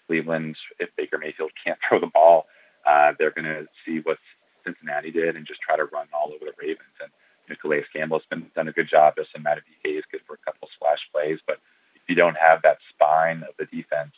Cleveland, 0.07 0.57
if 0.78 0.94
Baker 0.97 1.16
Mayfield 1.16 1.51
can't 1.65 1.78
throw 1.89 1.98
the 1.98 2.07
ball, 2.07 2.47
uh, 2.86 3.12
they're 3.19 3.31
going 3.31 3.47
to 3.47 3.66
see 3.85 4.01
what 4.01 4.19
Cincinnati 4.65 5.11
did 5.11 5.35
and 5.36 5.47
just 5.47 5.61
try 5.62 5.77
to 5.77 5.85
run 5.85 6.07
all 6.12 6.32
over 6.35 6.44
the 6.44 6.53
Ravens. 6.61 6.81
And 7.01 7.59
Calais 7.59 7.85
Campbell's 7.93 8.23
been 8.28 8.51
done 8.55 8.69
a 8.69 8.73
good 8.73 8.89
job. 8.89 9.15
Justin 9.16 9.43
Madubuike 9.43 9.98
is 9.98 10.05
good 10.11 10.20
for 10.27 10.35
a 10.35 10.44
couple 10.44 10.69
splash 10.74 11.09
plays, 11.12 11.39
but 11.47 11.59
if 11.94 12.03
you 12.09 12.15
don't 12.15 12.36
have 12.36 12.62
that 12.62 12.78
spine 12.93 13.44
of 13.48 13.55
the 13.59 13.65
defense 13.66 14.12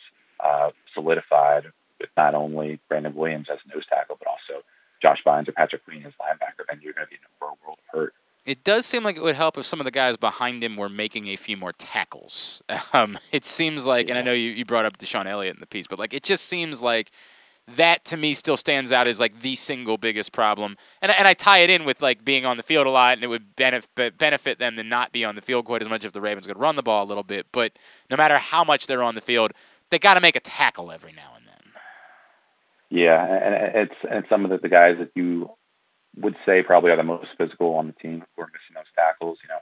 uh, 0.44 0.70
solidified 0.92 1.64
with 2.00 2.10
not 2.16 2.34
only 2.34 2.80
Brandon 2.88 3.14
Williams 3.14 3.48
as 3.52 3.58
nose 3.72 3.84
tackle, 3.88 4.16
but 4.18 4.28
also 4.28 4.64
Josh 5.00 5.22
Bynes 5.24 5.48
or 5.48 5.52
Patrick 5.52 5.84
Queen 5.84 6.04
as 6.04 6.12
linebacker, 6.14 6.64
then 6.68 6.80
you're 6.82 6.94
going 6.94 7.06
to 7.06 7.10
be 7.10 7.16
in 7.16 7.20
for 7.38 7.48
a 7.48 7.56
world 7.64 7.78
of 7.78 7.98
hurt. 7.98 8.14
It 8.48 8.64
does 8.64 8.86
seem 8.86 9.02
like 9.02 9.14
it 9.16 9.22
would 9.22 9.34
help 9.34 9.58
if 9.58 9.66
some 9.66 9.78
of 9.78 9.84
the 9.84 9.90
guys 9.90 10.16
behind 10.16 10.64
him 10.64 10.78
were 10.78 10.88
making 10.88 11.26
a 11.26 11.36
few 11.36 11.56
more 11.56 11.72
tackles. 11.72 12.62
Um, 12.94 13.18
it 13.32 13.44
seems 13.44 13.86
like, 13.86 14.08
and 14.08 14.16
I 14.16 14.22
know 14.22 14.32
you, 14.32 14.50
you 14.50 14.64
brought 14.64 14.86
up 14.86 14.96
DeShon 14.96 15.26
Elliott 15.26 15.56
in 15.56 15.60
the 15.60 15.66
piece, 15.66 15.86
but 15.86 15.98
like 15.98 16.14
it 16.14 16.22
just 16.22 16.46
seems 16.46 16.80
like 16.80 17.10
that 17.66 18.06
to 18.06 18.16
me 18.16 18.32
still 18.32 18.56
stands 18.56 18.92
out 18.92 19.06
as 19.06 19.20
like 19.20 19.40
the 19.40 19.54
single 19.56 19.98
biggest 19.98 20.32
problem. 20.32 20.78
And, 21.02 21.12
and 21.12 21.28
I 21.28 21.34
tie 21.34 21.58
it 21.58 21.68
in 21.68 21.84
with 21.84 22.00
like 22.00 22.24
being 22.24 22.46
on 22.46 22.56
the 22.56 22.62
field 22.62 22.86
a 22.86 22.90
lot, 22.90 23.14
and 23.14 23.22
it 23.22 23.26
would 23.26 23.54
benefit 23.56 24.16
benefit 24.16 24.58
them 24.58 24.76
to 24.76 24.82
not 24.82 25.12
be 25.12 25.22
on 25.24 25.34
the 25.34 25.42
field 25.42 25.66
quite 25.66 25.82
as 25.82 25.88
much 25.88 26.04
if 26.04 26.12
the 26.12 26.20
Ravens 26.22 26.46
could 26.46 26.58
run 26.58 26.76
the 26.76 26.82
ball 26.82 27.04
a 27.04 27.08
little 27.08 27.22
bit. 27.22 27.46
But 27.52 27.72
no 28.10 28.16
matter 28.16 28.38
how 28.38 28.64
much 28.64 28.86
they're 28.86 29.02
on 29.02 29.14
the 29.14 29.20
field, 29.20 29.52
they 29.90 29.98
got 29.98 30.14
to 30.14 30.20
make 30.20 30.36
a 30.36 30.40
tackle 30.40 30.90
every 30.90 31.12
now 31.12 31.34
and 31.36 31.46
then. 31.46 31.72
Yeah, 32.88 33.22
and 33.22 33.76
it's 33.76 33.96
and 34.10 34.24
some 34.30 34.44
of 34.46 34.50
the, 34.50 34.58
the 34.58 34.70
guys 34.70 34.96
that 34.98 35.10
you 35.14 35.50
would 36.20 36.36
say 36.46 36.62
probably 36.62 36.90
are 36.90 36.96
the 36.96 37.02
most 37.02 37.28
physical 37.36 37.74
on 37.74 37.86
the 37.86 37.92
team 37.94 38.24
who 38.36 38.42
are 38.42 38.46
missing 38.52 38.74
those 38.74 38.84
tackles. 38.94 39.38
You 39.42 39.48
know, 39.48 39.58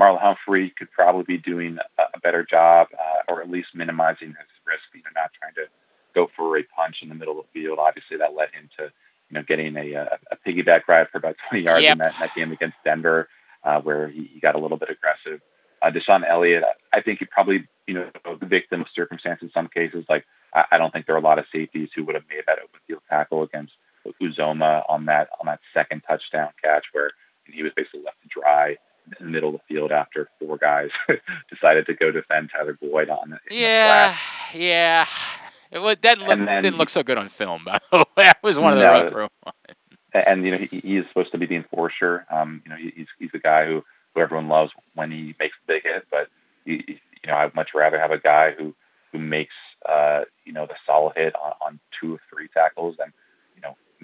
Marlon 0.00 0.20
Humphrey 0.20 0.70
could 0.70 0.90
probably 0.90 1.24
be 1.24 1.38
doing 1.38 1.78
a, 1.98 2.02
a 2.14 2.20
better 2.20 2.44
job, 2.44 2.88
uh, 2.98 3.32
or 3.32 3.42
at 3.42 3.50
least 3.50 3.68
minimizing 3.74 4.28
his 4.28 4.48
risk. 4.66 4.84
You 4.94 5.02
know, 5.04 5.10
not 5.20 5.30
trying 5.40 5.54
to 5.54 5.66
go 6.14 6.30
for 6.36 6.56
a 6.58 6.62
punch 6.62 7.02
in 7.02 7.08
the 7.08 7.14
middle 7.14 7.38
of 7.40 7.46
the 7.52 7.60
field. 7.60 7.78
Obviously, 7.78 8.16
that 8.18 8.34
led 8.34 8.50
him 8.50 8.68
to 8.78 8.84
you 9.30 9.34
know 9.34 9.42
getting 9.42 9.76
a, 9.76 9.92
a, 9.94 10.18
a 10.32 10.36
piggyback 10.46 10.82
ride 10.88 11.08
for 11.10 11.18
about 11.18 11.36
20 11.48 11.64
yards 11.64 11.82
Yep. 11.82 11.92
in 11.92 11.98
that, 11.98 12.14
that 12.18 12.34
game 12.34 12.52
against 12.52 12.76
Denver, 12.84 13.28
uh, 13.62 13.80
where 13.80 14.08
he, 14.08 14.30
he 14.34 14.40
got 14.40 14.54
a 14.54 14.58
little 14.58 14.76
bit 14.76 14.90
aggressive. 14.90 15.40
Uh, 15.82 15.90
DeShon 15.90 16.26
Elliott, 16.26 16.64
I 16.92 17.00
think 17.02 17.18
he 17.18 17.24
probably 17.26 17.66
you 17.86 17.94
know 17.94 18.10
the 18.40 18.46
victim 18.46 18.80
of 18.80 18.86
circumstance 18.94 19.42
in 19.42 19.50
some 19.52 19.68
cases. 19.68 20.04
Like 20.08 20.24
I, 20.54 20.64
I 20.72 20.78
don't 20.78 20.92
think 20.92 21.06
there 21.06 21.14
are 21.14 21.18
a 21.18 21.22
lot 21.22 21.38
of 21.38 21.44
safeties 21.52 21.90
who 21.94 22.04
would 22.04 22.14
have 22.14 22.24
made 22.28 22.42
that 22.46 22.58
open 22.58 22.80
field 22.86 23.02
tackle 23.10 23.42
against 23.42 23.72
Uzomah 24.22 24.84
on 24.88 25.06
that 25.06 25.28
on 25.40 25.46
that 25.46 25.60
second 25.72 26.02
touchdown 26.06 26.50
catch 26.62 26.84
where 26.92 27.10
he 27.46 27.62
was 27.62 27.72
basically 27.74 28.02
left 28.02 28.16
to 28.22 28.28
dry 28.40 28.76
in 29.20 29.26
the 29.26 29.30
middle 29.32 29.50
of 29.54 29.56
the 29.56 29.74
field 29.74 29.92
after 29.92 30.28
four 30.38 30.56
guys 30.56 30.90
decided 31.50 31.86
to 31.86 31.94
go 31.94 32.10
defend 32.10 32.50
Tyler 32.50 32.78
Boyd 32.80 33.10
on 33.10 33.32
it. 33.34 33.40
Yeah, 33.50 34.16
yeah. 34.54 35.06
It 35.70 35.80
wa- 35.80 35.94
that 36.00 36.18
look, 36.18 36.28
then- 36.28 36.62
didn't 36.62 36.78
look 36.78 36.88
so 36.88 37.02
good 37.02 37.18
on 37.18 37.28
film, 37.28 37.64
by 37.64 37.78
the 37.90 37.98
way. 38.16 38.24
That 38.24 38.38
was 38.42 38.58
one 38.58 38.72
of 38.72 38.78
the 38.78 38.84
No. 38.84 39.02
rough 39.02 39.12
room. 39.12 39.28
And, 40.14 40.24
and 40.28 40.44
you 40.46 40.52
know 40.52 40.58
he, 40.58 40.78
he 40.80 40.96
is 40.96 41.06
supposed 41.08 41.32
to 41.32 41.38
be 41.38 41.46
the 41.46 41.56
enforcer. 41.56 42.24
Um, 42.30 42.62
you 42.64 42.70
know 42.70 42.76
he, 42.76 42.92
he's 42.96 43.06
he's 43.18 43.32
the 43.32 43.38
guy 43.40 43.66
who 43.66 43.84
who 44.14 44.20
everyone 44.20 44.48
loves 44.48 44.72
when 44.94 45.10
he 45.10 45.34
makes 45.40 45.56
the 45.66 45.74
big 45.74 45.82
hit. 45.82 46.06
But 46.10 46.28
you, 46.64 46.82
you 46.86 46.96
know 47.26 47.34
I'd 47.36 47.54
much 47.54 47.70
rather 47.74 47.98
have 47.98 48.12
a 48.12 48.18
guy 48.18 48.52
who 48.52 48.74
who 49.12 49.18
makes 49.18 49.54
uh, 49.88 50.22
you 50.44 50.52
know 50.52 50.66
the 50.66 50.76
solid 50.86 51.14
hit 51.16 51.34
on, 51.34 51.52
on 51.60 51.80
two 52.00 52.14
or 52.14 52.20
three 52.32 52.48
tackles 52.48 52.96
than 52.98 53.12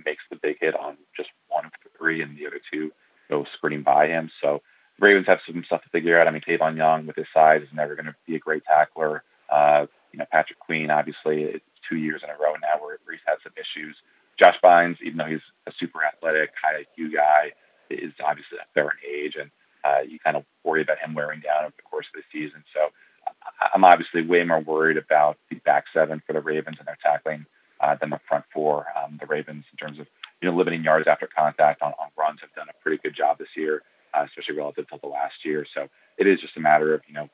makes 0.05 0.23
the 0.31 0.37
big 0.37 0.59
hit 0.61 0.75
on 0.75 0.97
just 1.17 1.31
one 1.49 1.67
of 1.67 1.73
three 1.99 2.23
and 2.23 2.37
the 2.37 2.47
other 2.47 2.61
two 2.73 2.91
go 3.29 3.47
skirting 3.57 3.83
by 3.83 4.09
him. 4.09 4.31
So 4.43 4.63
the 4.99 5.07
Ravens 5.07 5.27
have 5.27 5.41
some 5.47 5.63
stuff 5.65 5.83
to 5.83 5.89
figure 5.91 6.19
out. 6.19 6.29
I 6.29 6.31
mean 6.31 6.43
Tavon 6.43 6.77
Young 6.77 7.07
with 7.07 7.17
his 7.17 7.27
size 7.33 7.63
is 7.63 7.69
never 7.73 7.95
going 7.95 8.07
to 8.07 8.15
be 8.27 8.37
a 8.37 8.39
great 8.39 8.65
tackler. 8.65 9.23
Uh, 9.51 9.87
you 10.13 10.19
know 10.19 10.27
Patrick 10.31 10.59
Queen 10.59 10.91
obviously 10.91 11.43
it's 11.43 11.65
two 11.89 11.97
years 11.97 12.23
in 12.23 12.31
a 12.31 12.35
row 12.35 12.55
now 12.61 12.81
where 12.81 12.99
he's 13.11 13.21
had 13.27 13.37
some 13.43 13.53
issues. 13.57 13.97
Josh 14.39 14.57
Bynes, 14.65 14.97
even 15.03 15.19
though 15.19 15.27
he's 15.27 15.45
a 15.67 15.73
super 15.79 16.03
athletic, 16.03 16.51
high 16.61 16.85
IQ 16.85 17.15
guy, 17.15 17.53
is 17.91 18.13
obviously 18.25 18.57
a 18.59 18.67
veteran 18.75 18.97
age, 19.07 19.37
and 19.39 19.51
uh, 19.85 20.01
you 20.01 20.19
kind 20.19 20.37
of 20.37 20.45
worry 20.65 20.81
about 20.81 20.99
him 20.99 21.15
wearing 21.15 21.41
down 21.41 21.65
over 21.65 21.75
the 21.77 21.83
course 21.83 22.07
of 22.15 22.23
the 22.23 22.39
season. 22.39 22.65
So 22.73 22.89
I'm 23.75 23.85
obviously 23.85 24.23
way 24.23 24.43
more 24.45 24.61
worried 24.61 24.97
about 24.97 25.37
the 25.51 25.57
back 25.57 25.85
seven 25.93 26.23
for 26.27 26.33
the 26.33 26.41
Ravens 26.41 26.77
and 26.79 26.89
their 26.89 26.99
tackling 27.03 27.45
uh, 27.81 27.97
than 27.97 28.11
the 28.11 28.21
front 28.29 28.45
four. 28.53 28.87
Um, 28.97 29.19
the 29.21 29.27
Ravens, 29.27 29.65
in 29.71 29.77
terms 29.77 29.99
of 29.99 30.07
you 30.41 30.51
know 30.51 30.57
limiting 30.57 30.85
yards 30.85 31.09
after 31.09 31.27
contact 31.27 31.83
on, 31.83 31.93
on 31.99 32.09
runs, 32.17 32.41
have 32.41 32.55
done 32.55 32.69
a 32.69 32.83
pretty 32.83 33.01
good 33.03 33.15
job 33.15 33.39
this 33.39 33.57
year, 33.57 33.83
uh, 34.15 34.25
especially 34.27 34.57
relative 34.57 34.89
to 34.89 34.99
the 35.01 35.09
last 35.09 35.45
year. 35.45 35.67
So 35.75 35.89
it 36.19 36.27
is 36.27 36.41
just 36.41 36.57
a 36.57 36.61
matter 36.61 36.95
of 36.95 37.03
you 37.07 37.15
know 37.15 37.29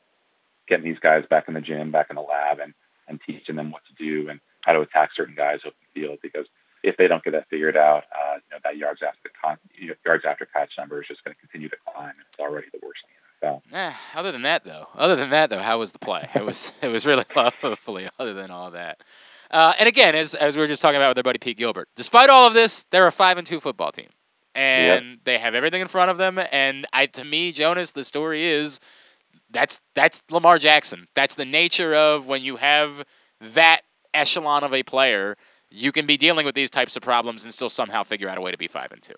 getting 0.68 0.84
these 0.84 0.98
guys 0.98 1.24
back 1.28 1.48
in 1.48 1.54
the 1.54 1.60
gym, 1.60 1.90
back 1.90 2.06
in 2.10 2.16
the 2.16 2.22
lab, 2.22 2.58
and 2.60 2.74
and 3.08 3.20
teaching 3.24 3.56
them 3.56 3.70
what 3.70 3.82
to 3.86 3.94
do 3.94 4.28
and 4.28 4.40
how 4.62 4.72
to 4.72 4.80
attack 4.80 5.10
certain 5.14 5.34
guys 5.34 5.60
open 5.64 5.78
field 5.94 6.18
because 6.22 6.46
if 6.82 6.96
they 6.96 7.08
don't 7.08 7.22
get 7.24 7.32
that 7.32 7.48
figured 7.48 7.76
out, 7.76 8.04
uh, 8.14 8.34
you 8.34 8.50
know, 8.52 8.58
that 8.62 8.76
yards 8.76 9.02
after 9.02 9.30
con- 9.42 9.58
yards 10.04 10.24
after 10.24 10.46
catch 10.46 10.70
number 10.78 11.02
is 11.02 11.08
just 11.08 11.24
going 11.24 11.34
to 11.34 11.40
continue 11.40 11.68
to 11.68 11.76
climb. 11.84 12.12
It's 12.28 12.38
already 12.38 12.68
the 12.72 12.78
worst 12.82 13.00
in 13.04 13.48
the 13.48 13.48
NFL. 13.48 13.62
Eh, 13.72 13.94
other 14.14 14.30
than 14.32 14.42
that, 14.42 14.64
though, 14.64 14.88
other 14.94 15.16
than 15.16 15.30
that, 15.30 15.50
though, 15.50 15.58
how 15.58 15.78
was 15.78 15.92
the 15.92 15.98
play? 15.98 16.28
It 16.34 16.44
was 16.44 16.72
it 16.82 16.88
was 16.88 17.06
really 17.06 17.24
lovely. 17.36 18.08
Other 18.18 18.34
than 18.34 18.50
all 18.50 18.70
that, 18.70 19.00
uh, 19.50 19.74
and 19.78 19.88
again, 19.88 20.14
as 20.14 20.34
as 20.34 20.56
we 20.56 20.62
were 20.62 20.68
just 20.68 20.82
talking 20.82 20.96
about 20.96 21.10
with 21.10 21.18
our 21.18 21.22
buddy 21.22 21.38
Pete 21.38 21.56
Gilbert, 21.56 21.88
despite 21.96 22.30
all 22.30 22.46
of 22.46 22.54
this, 22.54 22.84
they're 22.90 23.06
a 23.06 23.12
five 23.12 23.38
and 23.38 23.46
two 23.46 23.60
football 23.60 23.92
team, 23.92 24.08
and 24.54 25.18
they 25.24 25.38
have 25.38 25.54
everything 25.54 25.80
in 25.80 25.88
front 25.88 26.10
of 26.10 26.16
them. 26.16 26.40
And 26.50 26.86
I, 26.92 27.06
to 27.06 27.24
me, 27.24 27.52
Jonas, 27.52 27.92
the 27.92 28.04
story 28.04 28.46
is 28.46 28.80
that's 29.50 29.80
that's 29.94 30.22
Lamar 30.30 30.58
Jackson. 30.58 31.08
That's 31.14 31.34
the 31.34 31.44
nature 31.44 31.94
of 31.94 32.26
when 32.26 32.42
you 32.42 32.56
have 32.56 33.04
that 33.40 33.82
echelon 34.12 34.64
of 34.64 34.72
a 34.72 34.82
player, 34.82 35.36
you 35.70 35.92
can 35.92 36.06
be 36.06 36.16
dealing 36.16 36.46
with 36.46 36.54
these 36.54 36.70
types 36.70 36.96
of 36.96 37.02
problems 37.02 37.44
and 37.44 37.52
still 37.52 37.68
somehow 37.68 38.02
figure 38.02 38.28
out 38.28 38.38
a 38.38 38.40
way 38.40 38.50
to 38.50 38.58
be 38.58 38.66
five 38.66 38.92
and 38.92 39.02
two. 39.02 39.14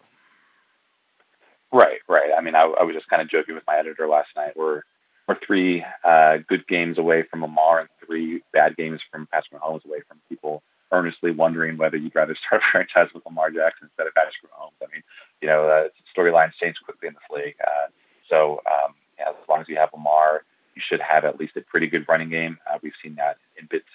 Right, 1.73 1.99
right. 2.09 2.31
I 2.37 2.41
mean, 2.41 2.55
I, 2.55 2.63
I 2.63 2.83
was 2.83 2.95
just 2.95 3.09
kind 3.09 3.21
of 3.21 3.29
joking 3.29 3.55
with 3.55 3.65
my 3.67 3.77
editor 3.77 4.09
last 4.09 4.29
night. 4.37 4.57
We're 4.57 4.83
we're 5.27 5.39
three 5.47 5.85
uh, 6.05 6.39
good 6.49 6.67
games 6.67 6.99
away 6.99 7.23
from 7.23 7.43
Lamar 7.43 7.81
and 7.81 7.89
three 8.09 8.43
bad 8.53 8.77
games 8.77 9.01
from 9.11 9.27
Patrick 9.27 9.61
Mahomes 9.61 9.85
away 9.85 10.01
from 10.09 10.19
people 10.29 10.63
earnestly 10.91 11.31
wondering 11.31 11.77
whether 11.77 11.97
you'd 11.97 12.15
rather 12.15 12.35
start 12.35 12.63
a 12.63 12.65
franchise 12.73 13.09
with 13.15 13.25
Lamar 13.27 13.51
Jackson 13.51 13.89
instead 13.89 14.07
of 14.07 14.15
Patrick 14.15 14.35
Mahomes. 14.45 14.73
I 14.83 14.93
mean, 14.93 15.03
you 15.43 15.49
know, 15.49 15.69
uh, 15.69 15.89
storylines 16.17 16.55
change 16.55 16.77
quickly 16.85 17.09
in 17.09 17.15
this 17.15 17.23
league. 17.31 17.57
Uh, 17.65 17.89
so 18.29 18.63
um, 18.67 18.95
yeah, 19.19 19.29
as 19.31 19.49
long 19.49 19.61
as 19.61 19.69
you 19.69 19.77
have 19.77 19.91
Lamar, 19.93 20.45
you 20.75 20.83
should 20.85 21.01
have 21.01 21.25
at 21.25 21.39
least 21.39 21.57
a 21.57 21.61
pretty 21.61 21.89
good 21.89 22.07
running 22.09 22.31
game. 22.31 22.59
Uh, 22.69 22.79
we've 22.83 22.95
seen 23.03 23.17
that 23.17 23.37
in 23.59 23.67
bits, 23.67 23.87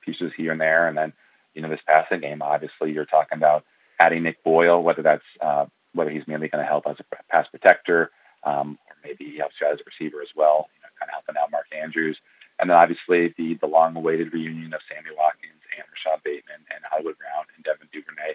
pieces 0.00 0.32
here 0.36 0.52
and 0.52 0.60
there. 0.60 0.88
And 0.88 0.96
then, 0.96 1.12
you 1.54 1.62
know, 1.62 1.68
this 1.68 1.80
passing 1.86 2.20
game, 2.20 2.42
obviously, 2.42 2.92
you're 2.92 3.04
talking 3.04 3.38
about 3.38 3.64
adding 3.98 4.22
Nick 4.22 4.42
Boyle, 4.42 4.82
whether 4.82 5.02
that's 5.02 5.24
uh, 5.40 5.66
whether 5.92 6.10
he's 6.10 6.26
mainly 6.26 6.48
going 6.48 6.62
to 6.62 6.68
help 6.68 6.86
as 6.86 6.96
a 6.98 7.04
pass 7.30 7.46
protector, 7.48 8.10
um, 8.44 8.78
or 8.88 8.96
maybe 9.04 9.24
he 9.24 9.38
helps 9.38 9.56
you 9.60 9.66
out 9.66 9.74
as 9.74 9.80
a 9.80 9.84
receiver 9.84 10.22
as 10.22 10.28
well, 10.34 10.68
you 10.76 10.82
know, 10.82 10.88
kind 10.98 11.10
of 11.10 11.12
helping 11.12 11.36
out 11.40 11.50
Mark 11.50 11.66
Andrews. 11.76 12.16
And 12.60 12.68
then 12.68 12.76
obviously 12.76 13.34
the 13.36 13.54
the 13.54 13.66
long-awaited 13.66 14.32
reunion 14.32 14.74
of 14.74 14.80
Sammy 14.88 15.16
Watkins 15.16 15.62
and 15.76 15.84
Rashod 15.90 16.22
Bateman 16.22 16.60
and 16.74 16.84
Hollywood 16.90 17.16
Brown 17.18 17.44
and 17.56 17.64
Devin 17.64 17.88
Duvernay, 17.92 18.34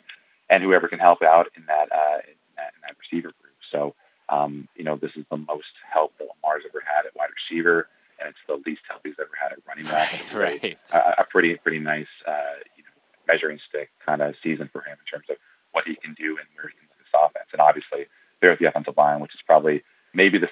and 0.49 0.63
whoever 0.63 0.87
can 0.87 0.99
help 0.99 1.21
out 1.21 1.47
in 1.55 1.65
that 1.67 1.91
uh, 1.91 2.19
in 2.25 2.35
that, 2.57 2.73
in 2.73 2.81
that 2.81 2.95
receiver 2.99 3.31
group. 3.39 3.55
So 3.71 3.93
um, 4.29 4.67
you 4.75 4.83
know, 4.83 4.95
this 4.95 5.11
is 5.15 5.25
the 5.29 5.37
most 5.37 5.73
help 5.91 6.17
that 6.17 6.27
Lamar's 6.27 6.63
ever 6.67 6.81
had 6.85 7.05
at 7.05 7.15
wide 7.15 7.29
receiver, 7.29 7.87
and 8.19 8.29
it's 8.29 8.39
the 8.47 8.61
least 8.65 8.81
help 8.89 9.01
he's 9.05 9.13
ever 9.19 9.29
had 9.39 9.51
at 9.51 9.59
running 9.67 9.85
back. 9.85 10.13
A- 10.33 10.37
right. 10.39 10.77
A, 10.93 11.21
a 11.21 11.23
pretty 11.29 11.55
pretty 11.55 11.79
nice 11.79 12.09
uh, 12.27 12.57
you 12.75 12.83
know 12.83 12.89
measuring 13.27 13.59
stick 13.69 13.91
kind 14.03 14.21
of 14.21 14.33
season 14.41 14.69
for 14.73 14.81
him 14.81 14.97
in 14.99 15.05
terms 15.05 15.29
of 15.29 15.37
what 15.71 15.85
he 15.85 15.95
can 15.95 16.13
do 16.13 16.37
and 16.37 16.47
where 16.55 16.67
he 16.67 16.73
can 16.73 16.87
this 16.97 17.13
offense. 17.13 17.49
And 17.51 17.61
obviously, 17.61 18.07
there's 18.41 18.57
the 18.57 18.65
offensive 18.65 18.97
line, 18.97 19.19
which 19.19 19.35
is 19.35 19.41
probably 19.45 19.83
maybe 20.13 20.39
the 20.39 20.49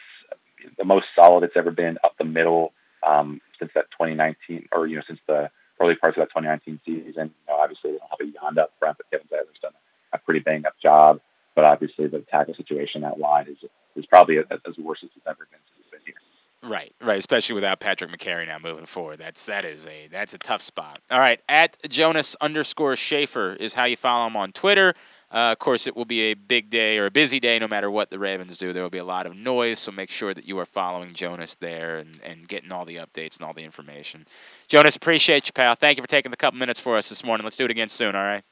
the 0.78 0.86
most 0.86 1.08
solid 1.16 1.44
it's 1.44 1.58
ever 1.58 1.72
been 1.72 1.98
up 2.04 2.16
the 2.18 2.24
middle 2.24 2.74
um, 3.06 3.42
since 3.64 3.72
that 3.76 3.92
2019, 3.92 4.68
or 4.74 4.88
you 4.88 4.98
know, 4.98 5.04
since 5.08 5.20
the 5.28 5.50
early 5.80 5.96
parts 5.96 6.18
of 6.18 6.22
that 6.22 6.30
2019 6.30 6.80
season. 6.86 7.32
You 7.48 7.48
know, 7.48 7.60
obviously, 7.60 7.92
they 7.92 7.98
don't 7.98 8.10
have 8.10 8.20
a 8.22 8.62
Yanda 8.62 8.64
up 8.64 8.74
front, 8.80 8.98
but 8.98 9.10
Kevin 9.10 9.28
Zeitler's 9.28 9.60
done 9.62 9.72
a 10.12 10.18
pretty 10.18 10.40
bang 10.40 10.66
up 10.66 10.76
job. 10.82 11.22
But 11.56 11.66
obviously, 11.66 12.08
the 12.08 12.20
tackle 12.20 12.56
situation 12.56 13.04
out 13.04 13.18
wide 13.18 13.48
is 13.48 13.58
is 13.96 14.06
probably 14.06 14.40
as, 14.40 14.46
as 14.68 14.78
worse 14.78 15.00
as 15.04 15.10
it's 15.16 15.28
ever 15.28 15.48
been 15.52 15.60
since 15.76 15.92
been 15.92 16.00
here. 16.06 16.70
Right, 16.70 16.94
right. 17.02 17.18
Especially 17.18 17.54
without 17.56 17.80
Patrick 17.80 18.12
Mekari 18.12 18.48
now 18.48 18.58
moving 18.60 18.86
forward, 18.86 19.20
that's 19.20 19.46
that 19.46 19.66
is 19.66 19.88
a 19.88 20.08
that's 20.12 20.34
a 20.34 20.40
tough 20.40 20.62
spot. 20.62 21.02
All 21.12 21.20
right, 21.20 21.40
at 21.48 21.78
Jonas 21.90 22.36
underscore 22.42 22.96
Shaffer 22.96 23.54
is 23.54 23.76
how 23.76 23.86
you 23.86 23.98
follow 23.98 24.28
him 24.28 24.38
on 24.38 24.52
Twitter. 24.52 24.94
Uh, 25.34 25.52
of 25.52 25.58
course, 25.58 25.88
it 25.88 25.96
will 25.96 26.06
be 26.06 26.22
a 26.22 26.36
big 26.36 26.70
day 26.70 27.00
or 27.00 27.08
a 27.08 27.12
busy 27.12 27.40
day 27.40 27.58
no 27.58 27.68
matter 27.68 27.90
what 27.90 28.12
the 28.12 28.20
Ravens 28.20 28.56
do. 28.56 28.72
There 28.72 28.84
will 28.84 28.92
be 28.92 29.00
a 29.00 29.04
lot 29.04 29.26
of 29.26 29.36
noise, 29.36 29.80
so 29.80 29.92
make 29.92 30.12
sure 30.12 30.32
that 30.32 30.48
you 30.48 30.60
are 30.60 30.66
following 30.66 31.14
Jonas 31.14 31.56
there 31.56 31.98
and, 31.98 32.20
and 32.24 32.48
getting 32.48 32.72
all 32.72 32.86
the 32.86 32.98
updates 32.98 33.38
and 33.38 33.46
all 33.46 33.54
the 33.54 33.64
information. 33.64 34.26
Jonas, 34.68 34.96
appreciate 34.96 35.48
you, 35.48 35.54
pal. 35.54 35.74
Thank 35.74 35.98
you 35.98 36.04
for 36.04 36.08
taking 36.08 36.30
the 36.30 36.38
couple 36.38 36.60
minutes 36.60 36.80
for 36.80 36.98
us 36.98 37.10
this 37.10 37.26
morning. 37.26 37.44
Let's 37.44 37.56
do 37.56 37.66
it 37.66 37.72
again 37.72 37.90
soon, 37.90 38.16
all 38.16 38.24
right? 38.24 38.44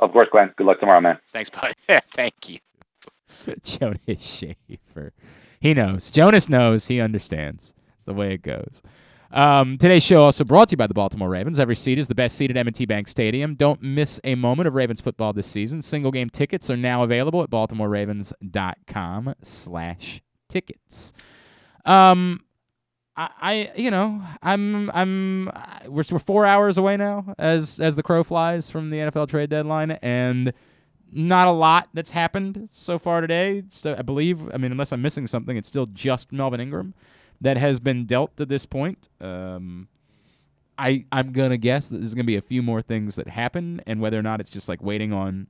Of 0.00 0.12
course, 0.12 0.28
Glenn. 0.32 0.54
Good 0.56 0.66
luck 0.66 0.80
tomorrow, 0.80 1.02
man. 1.02 1.18
Thanks, 1.34 1.50
bud. 1.50 1.74
Thank 2.14 2.48
you. 2.48 2.58
Jonas 3.62 3.98
Shaffer. 4.18 5.12
He 5.60 5.74
knows. 5.74 6.10
Jonas 6.10 6.48
knows. 6.48 6.86
He 6.86 6.98
understands. 6.98 7.74
It's 7.94 8.04
the 8.04 8.14
way 8.14 8.32
it 8.32 8.42
goes. 8.42 8.82
Um, 9.32 9.76
today's 9.76 10.04
show 10.04 10.22
also 10.22 10.44
brought 10.44 10.68
to 10.68 10.74
you 10.74 10.76
by 10.76 10.86
the 10.86 10.94
Baltimore 10.94 11.28
Ravens. 11.28 11.58
Every 11.58 11.74
seat 11.74 11.98
is 11.98 12.08
the 12.08 12.14
best 12.14 12.36
seat 12.36 12.50
at 12.50 12.56
M&T 12.56 12.86
Bank 12.86 13.08
Stadium. 13.08 13.54
Don't 13.54 13.82
miss 13.82 14.20
a 14.24 14.34
moment 14.36 14.68
of 14.68 14.74
Ravens 14.74 15.00
football 15.00 15.32
this 15.32 15.46
season. 15.46 15.82
Single 15.82 16.10
game 16.10 16.30
tickets 16.30 16.70
are 16.70 16.76
now 16.76 17.02
available 17.02 17.42
at 17.42 17.50
baltimoreravens.com 17.50 19.34
slash 19.42 20.22
tickets. 20.48 21.12
Um, 21.84 22.44
I, 23.16 23.30
I, 23.40 23.72
you 23.76 23.90
know, 23.90 24.22
I'm, 24.42 24.90
I'm, 24.90 25.50
we're, 25.86 26.04
we're 26.10 26.18
four 26.18 26.46
hours 26.46 26.78
away 26.78 26.96
now 26.96 27.34
as, 27.38 27.80
as 27.80 27.96
the 27.96 28.02
crow 28.02 28.22
flies 28.22 28.70
from 28.70 28.90
the 28.90 28.98
NFL 28.98 29.28
trade 29.28 29.50
deadline, 29.50 29.92
and 30.02 30.52
not 31.10 31.48
a 31.48 31.52
lot 31.52 31.88
that's 31.94 32.10
happened 32.10 32.68
so 32.70 32.98
far 32.98 33.20
today. 33.20 33.64
So 33.68 33.96
I 33.98 34.02
believe, 34.02 34.48
I 34.52 34.56
mean, 34.56 34.70
unless 34.70 34.92
I'm 34.92 35.02
missing 35.02 35.26
something, 35.26 35.56
it's 35.56 35.68
still 35.68 35.86
just 35.86 36.32
Melvin 36.32 36.60
Ingram 36.60 36.94
that 37.40 37.56
has 37.56 37.80
been 37.80 38.06
dealt 38.06 38.36
to 38.36 38.46
this 38.46 38.66
point. 38.66 39.08
Um, 39.20 39.88
I 40.78 41.04
I'm 41.12 41.32
gonna 41.32 41.56
guess 41.56 41.88
that 41.88 41.98
there's 41.98 42.14
gonna 42.14 42.24
be 42.24 42.36
a 42.36 42.42
few 42.42 42.62
more 42.62 42.82
things 42.82 43.16
that 43.16 43.28
happen, 43.28 43.80
and 43.86 44.00
whether 44.00 44.18
or 44.18 44.22
not 44.22 44.40
it's 44.40 44.50
just 44.50 44.68
like 44.68 44.82
waiting 44.82 45.12
on 45.12 45.46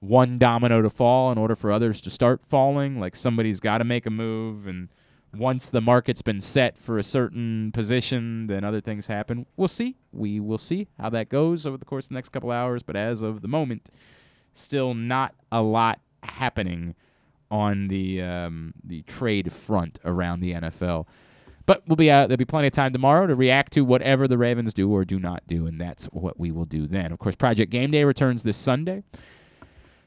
one 0.00 0.38
domino 0.38 0.80
to 0.82 0.90
fall 0.90 1.32
in 1.32 1.38
order 1.38 1.56
for 1.56 1.72
others 1.72 2.00
to 2.02 2.10
start 2.10 2.40
falling. 2.46 3.00
Like 3.00 3.16
somebody's 3.16 3.60
got 3.60 3.78
to 3.78 3.84
make 3.84 4.06
a 4.06 4.10
move, 4.10 4.66
and 4.66 4.88
once 5.36 5.68
the 5.68 5.80
market's 5.80 6.22
been 6.22 6.40
set 6.40 6.78
for 6.78 6.98
a 6.98 7.02
certain 7.02 7.72
position, 7.72 8.46
then 8.46 8.64
other 8.64 8.80
things 8.80 9.08
happen. 9.08 9.46
We'll 9.56 9.68
see. 9.68 9.96
We 10.12 10.40
will 10.40 10.58
see 10.58 10.88
how 10.98 11.10
that 11.10 11.28
goes 11.28 11.66
over 11.66 11.76
the 11.76 11.84
course 11.84 12.06
of 12.06 12.10
the 12.10 12.14
next 12.14 12.30
couple 12.30 12.50
hours. 12.50 12.82
But 12.82 12.96
as 12.96 13.22
of 13.22 13.42
the 13.42 13.48
moment, 13.48 13.90
still 14.52 14.94
not 14.94 15.34
a 15.50 15.62
lot 15.62 16.00
happening 16.22 16.94
on 17.50 17.88
the 17.88 18.22
um, 18.22 18.74
the 18.84 19.02
trade 19.02 19.52
front 19.52 19.98
around 20.04 20.40
the 20.40 20.52
NFL. 20.52 21.06
But 21.68 21.82
we'll 21.86 21.96
be 21.96 22.10
uh, 22.10 22.26
there'll 22.26 22.38
be 22.38 22.46
plenty 22.46 22.68
of 22.68 22.72
time 22.72 22.94
tomorrow 22.94 23.26
to 23.26 23.34
react 23.34 23.74
to 23.74 23.84
whatever 23.84 24.26
the 24.26 24.38
Ravens 24.38 24.72
do 24.72 24.90
or 24.90 25.04
do 25.04 25.18
not 25.18 25.46
do, 25.46 25.66
and 25.66 25.78
that's 25.78 26.06
what 26.06 26.40
we 26.40 26.50
will 26.50 26.64
do 26.64 26.86
then. 26.86 27.12
Of 27.12 27.18
course, 27.18 27.34
Project 27.34 27.70
Game 27.70 27.90
Day 27.90 28.04
returns 28.04 28.42
this 28.42 28.56
Sunday. 28.56 29.02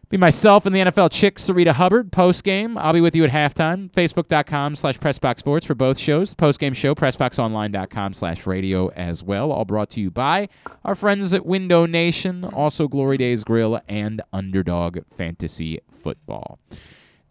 Be 0.09 0.17
myself 0.17 0.65
and 0.65 0.75
the 0.75 0.79
NFL 0.79 1.11
chick, 1.11 1.35
Sarita 1.35 1.73
Hubbard, 1.73 2.11
post 2.11 2.43
game. 2.43 2.79
I'll 2.79 2.93
be 2.93 2.99
with 2.99 3.15
you 3.15 3.23
at 3.25 3.29
halftime. 3.29 3.91
Facebook.com 3.91 4.75
slash 4.75 4.97
Pressbox 4.97 5.37
Sports 5.37 5.67
for 5.67 5.75
both 5.75 5.99
shows. 5.99 6.33
Post 6.33 6.59
game 6.59 6.73
show, 6.73 6.95
PressBoxOnline.com 6.95 8.13
slash 8.13 8.47
radio 8.47 8.87
as 8.93 9.23
well. 9.23 9.51
All 9.51 9.63
brought 9.63 9.91
to 9.91 10.01
you 10.01 10.09
by 10.09 10.49
our 10.83 10.95
friends 10.95 11.31
at 11.31 11.45
Window 11.45 11.85
Nation, 11.85 12.43
also 12.43 12.87
Glory 12.87 13.17
Days 13.17 13.43
Grill 13.43 13.79
and 13.87 14.19
Underdog 14.33 14.97
Fantasy 15.15 15.79
Football. 15.95 16.57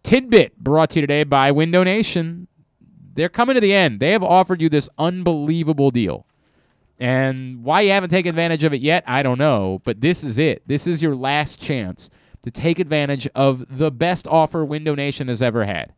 Tidbit 0.03 0.57
brought 0.57 0.91
to 0.91 1.01
you 1.01 1.05
today 1.05 1.25
by 1.25 1.51
Window 1.51 1.83
Nation. 1.83 2.47
They're 3.13 3.29
coming 3.29 3.55
to 3.55 3.61
the 3.61 3.73
end. 3.73 3.99
They 3.99 4.11
have 4.11 4.23
offered 4.23 4.61
you 4.61 4.69
this 4.69 4.89
unbelievable 4.97 5.91
deal. 5.91 6.25
And 6.99 7.63
why 7.63 7.81
you 7.81 7.91
haven't 7.91 8.11
taken 8.11 8.29
advantage 8.29 8.63
of 8.63 8.73
it 8.73 8.81
yet, 8.81 9.03
I 9.07 9.23
don't 9.23 9.39
know. 9.39 9.81
But 9.83 10.01
this 10.01 10.23
is 10.23 10.37
it. 10.37 10.61
This 10.67 10.85
is 10.85 11.01
your 11.01 11.15
last 11.15 11.59
chance 11.59 12.09
to 12.43 12.51
take 12.51 12.79
advantage 12.79 13.27
of 13.33 13.65
the 13.69 13.91
best 13.91 14.27
offer 14.27 14.63
Window 14.63 14.95
Nation 14.95 15.27
has 15.27 15.41
ever 15.41 15.65
had. 15.65 15.93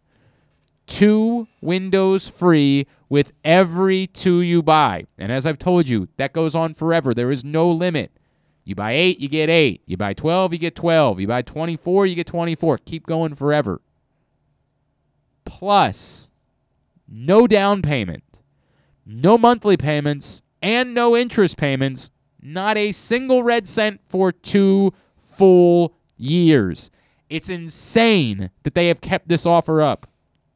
Two 0.88 1.48
windows 1.62 2.28
free 2.28 2.88
with 3.10 3.34
every 3.44 4.08
two 4.08 4.42
you 4.42 4.62
buy. 4.62 5.06
And 5.18 5.32
as 5.32 5.46
I've 5.46 5.60
told 5.60 5.88
you, 5.88 6.10
that 6.18 6.34
goes 6.34 6.56
on 6.56 6.74
forever. 6.74 7.14
There 7.14 7.32
is 7.32 7.44
no 7.44 7.70
limit. 7.70 8.12
You 8.66 8.76
buy 8.76 8.94
eight, 8.94 9.20
you 9.20 9.28
get 9.28 9.50
eight. 9.50 9.82
You 9.86 9.98
buy 9.98 10.14
12, 10.14 10.54
you 10.54 10.60
get 10.60 10.76
12. 10.76 11.20
You 11.20 11.28
buy 11.28 11.42
24, 11.42 12.06
you 12.06 12.16
get 12.16 12.28
24. 12.28 12.78
Keep 12.80 13.06
going 13.06 13.36
forever. 13.36 13.82
Plus, 15.46 16.30
no 17.08 17.48
down 17.48 17.82
payment, 17.82 18.24
no 19.06 19.38
monthly 19.38 19.78
payments, 19.78 20.42
and 20.62 20.94
no 20.94 21.16
interest 21.16 21.58
payments. 21.58 22.10
Not 22.42 22.78
a 22.78 22.92
single 22.92 23.42
red 23.42 23.68
cent 23.68 24.02
for 24.08 24.32
two 24.32 24.94
full 25.22 25.96
years. 26.18 26.92
It's 27.30 27.50
insane 27.50 28.50
that 28.64 28.76
they 28.76 28.88
have 28.90 29.02
kept 29.02 29.28
this 29.28 29.46
offer 29.46 29.82
up. 29.82 30.08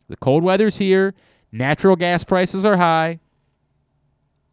The 0.10 0.18
cold 0.18 0.44
weather's 0.44 0.78
here, 0.78 1.14
natural 1.52 1.95
gas 1.95 2.24
prices 2.24 2.65
are 2.65 2.78
high. 2.78 3.19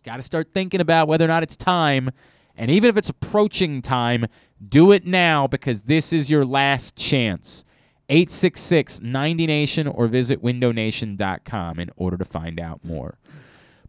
Got 0.05 0.17
to 0.17 0.23
start 0.23 0.53
thinking 0.53 0.81
about 0.81 1.09
whether 1.09 1.25
or 1.25 1.29
not 1.29 1.43
it's 1.43 1.57
time. 1.57 2.11
And 2.57 2.71
even 2.71 2.91
if 2.91 2.97
it's 2.97 3.09
approaching 3.09 3.83
time, 3.83 4.27
do 4.67 4.93
it 4.93 5.05
now 5.05 5.47
because 5.47 5.83
this 5.83 6.13
is 6.13 6.31
your 6.31 6.45
last 6.45 6.95
chance. 6.95 7.65
866 8.09 9.01
90 9.01 9.47
Nation 9.47 9.87
or 9.87 10.07
visit 10.07 10.43
windownation.com 10.43 11.79
in 11.79 11.91
order 11.97 12.17
to 12.17 12.25
find 12.25 12.61
out 12.61 12.85
more. 12.85 13.19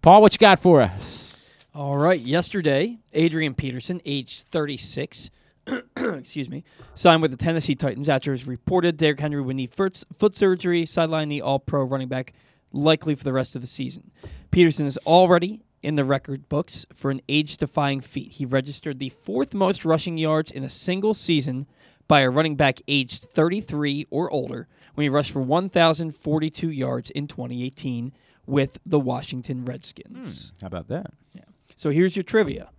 Paul, 0.02 0.22
what 0.22 0.34
you 0.34 0.38
got 0.38 0.60
for 0.60 0.82
us? 0.82 1.50
All 1.74 1.98
right. 1.98 2.22
Yesterday, 2.22 3.00
Adrian 3.14 3.54
Peterson, 3.54 4.02
age 4.06 4.44
36, 4.44 5.30
excuse 5.98 6.50
me, 6.50 6.64
signed 6.94 7.22
with 7.22 7.32
the 7.32 7.38
Tennessee 7.38 7.76
Titans 7.76 8.08
after 8.08 8.32
his 8.32 8.48
reported 8.48 8.98
Derrick 8.98 9.20
Henry 9.20 9.42
would 9.42 9.56
need 9.56 9.74
foot, 9.74 10.04
foot 10.18 10.38
surgery, 10.38 10.86
sideline 10.86 11.28
the 11.28 11.42
All 11.42 11.60
Pro 11.60 11.84
running 11.84 12.08
back, 12.08 12.34
likely 12.72 13.16
for 13.16 13.24
the 13.24 13.34
rest 13.34 13.56
of 13.56 13.62
the 13.62 13.68
season. 13.68 14.12
Peterson 14.52 14.86
is 14.86 14.98
already 15.06 15.64
in 15.82 15.96
the 15.96 16.06
record 16.06 16.48
books 16.50 16.86
for 16.96 17.12
an 17.12 17.22
age 17.28 17.58
defying 17.58 18.02
feat. 18.02 18.32
He 18.32 18.46
registered 18.46 19.00
the 19.00 19.10
fourth 19.10 19.54
most 19.54 19.84
rushing 19.84 20.18
yards 20.18 20.52
in 20.52 20.64
a 20.64 20.70
single 20.70 21.14
season 21.14 21.68
by 22.07 22.22
a 22.22 22.30
running 22.30 22.56
back 22.56 22.82
aged 22.88 23.23
33 23.23 24.07
or 24.10 24.32
older 24.32 24.68
when 24.94 25.03
he 25.03 25.10
rushed 25.10 25.32
for 25.32 25.41
1,042 25.41 26.69
yards 26.69 27.10
in 27.10 27.27
2018 27.27 28.14
with 28.45 28.77
the 28.86 28.99
Washington 28.99 29.65
Redskins. 29.65 30.52
Hmm, 30.60 30.64
how 30.64 30.68
about 30.68 30.88
that? 30.90 31.07
Yeah. 31.34 31.41
So 31.76 31.90
here's 31.90 32.15
your 32.15 32.23
trivia. 32.23 32.69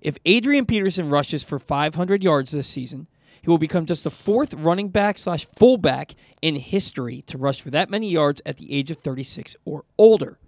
If 0.00 0.18
Adrian 0.24 0.66
Peterson 0.66 1.10
rushes 1.10 1.42
for 1.42 1.58
500 1.58 2.22
yards 2.22 2.50
this 2.50 2.68
season, 2.68 3.08
he 3.42 3.50
will 3.50 3.58
become 3.58 3.86
just 3.86 4.04
the 4.04 4.10
fourth 4.10 4.54
running 4.54 4.88
back 4.88 5.18
slash 5.18 5.46
fullback 5.46 6.14
in 6.42 6.56
history 6.56 7.22
to 7.22 7.38
rush 7.38 7.60
for 7.60 7.70
that 7.70 7.90
many 7.90 8.10
yards 8.10 8.42
at 8.44 8.56
the 8.56 8.72
age 8.72 8.90
of 8.90 8.98
36 8.98 9.56
or 9.64 9.84
older. 9.98 10.38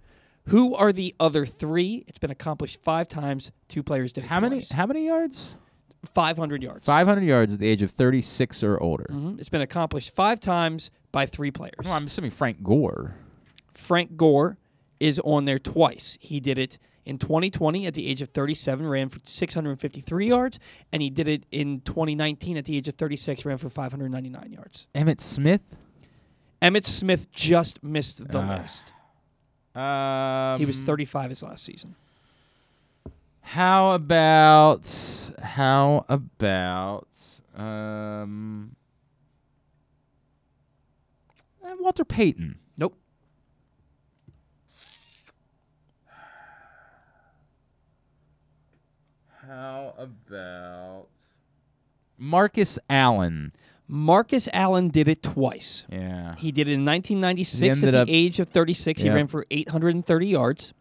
Who 0.45 0.75
are 0.75 0.91
the 0.91 1.15
other 1.19 1.45
three? 1.45 2.03
It's 2.07 2.17
been 2.17 2.31
accomplished 2.31 2.81
five 2.81 3.07
times. 3.07 3.51
Two 3.67 3.83
players 3.83 4.11
did 4.11 4.23
it 4.23 4.27
How 4.27 4.39
many 4.39 4.61
how 4.71 4.85
many 4.85 5.05
yards? 5.05 5.57
500 6.05 6.63
yards. 6.63 6.85
500 6.85 7.21
yards 7.23 7.53
at 7.53 7.59
the 7.59 7.67
age 7.67 7.81
of 7.81 7.91
36 7.91 8.63
or 8.63 8.81
older. 8.81 9.07
Mhm. 9.09 9.39
It's 9.39 9.49
been 9.49 9.61
accomplished 9.61 10.13
five 10.15 10.39
times 10.39 10.91
by 11.11 11.25
three 11.25 11.51
players. 11.51 11.73
Well, 11.83 11.93
I'm 11.93 12.05
assuming 12.05 12.31
Frank 12.31 12.63
Gore. 12.63 13.15
Frank 13.73 14.15
Gore 14.17 14.57
is 14.99 15.19
on 15.19 15.45
there 15.45 15.59
twice. 15.59 16.17
He 16.21 16.39
did 16.39 16.57
it 16.57 16.77
in 17.05 17.17
2020 17.17 17.87
at 17.87 17.93
the 17.95 18.05
age 18.07 18.21
of 18.21 18.29
37, 18.29 18.85
ran 18.85 19.09
for 19.09 19.19
653 19.23 20.27
yards, 20.27 20.59
and 20.91 21.01
he 21.01 21.09
did 21.09 21.27
it 21.27 21.45
in 21.51 21.81
2019 21.81 22.55
at 22.57 22.65
the 22.65 22.77
age 22.77 22.87
of 22.87 22.95
36, 22.95 23.45
ran 23.45 23.57
for 23.57 23.69
599 23.69 24.51
yards. 24.51 24.87
Emmitt 24.93 25.19
Smith? 25.21 25.61
Emmitt 26.61 26.85
Smith 26.85 27.31
just 27.31 27.81
missed 27.83 28.27
the 28.27 28.39
Ah. 28.39 28.57
list. 28.61 28.91
Um, 29.75 30.59
he 30.59 30.65
was 30.65 30.79
35 30.81 31.29
his 31.29 31.41
last 31.41 31.63
season. 31.63 31.95
How 33.41 33.91
about 33.93 34.87
how 35.41 36.05
about 36.07 37.07
um 37.55 38.75
uh, 41.63 41.75
Walter 41.79 42.05
Payton? 42.05 42.59
Nope. 42.77 42.95
How 49.47 49.93
about 49.97 51.07
Marcus 52.17 52.77
Allen? 52.89 53.53
Marcus 53.87 54.47
Allen 54.53 54.89
did 54.89 55.07
it 55.07 55.23
twice. 55.23 55.85
Yeah. 55.91 56.35
He 56.35 56.51
did 56.51 56.67
it 56.67 56.73
in 56.73 56.85
1996 56.85 57.83
at 57.83 57.91
the 57.91 58.01
up- 58.01 58.07
age 58.09 58.39
of 58.39 58.49
36. 58.49 59.01
He 59.01 59.09
ran 59.09 59.27
for 59.27 59.45
830 59.49 60.27
yards. 60.27 60.73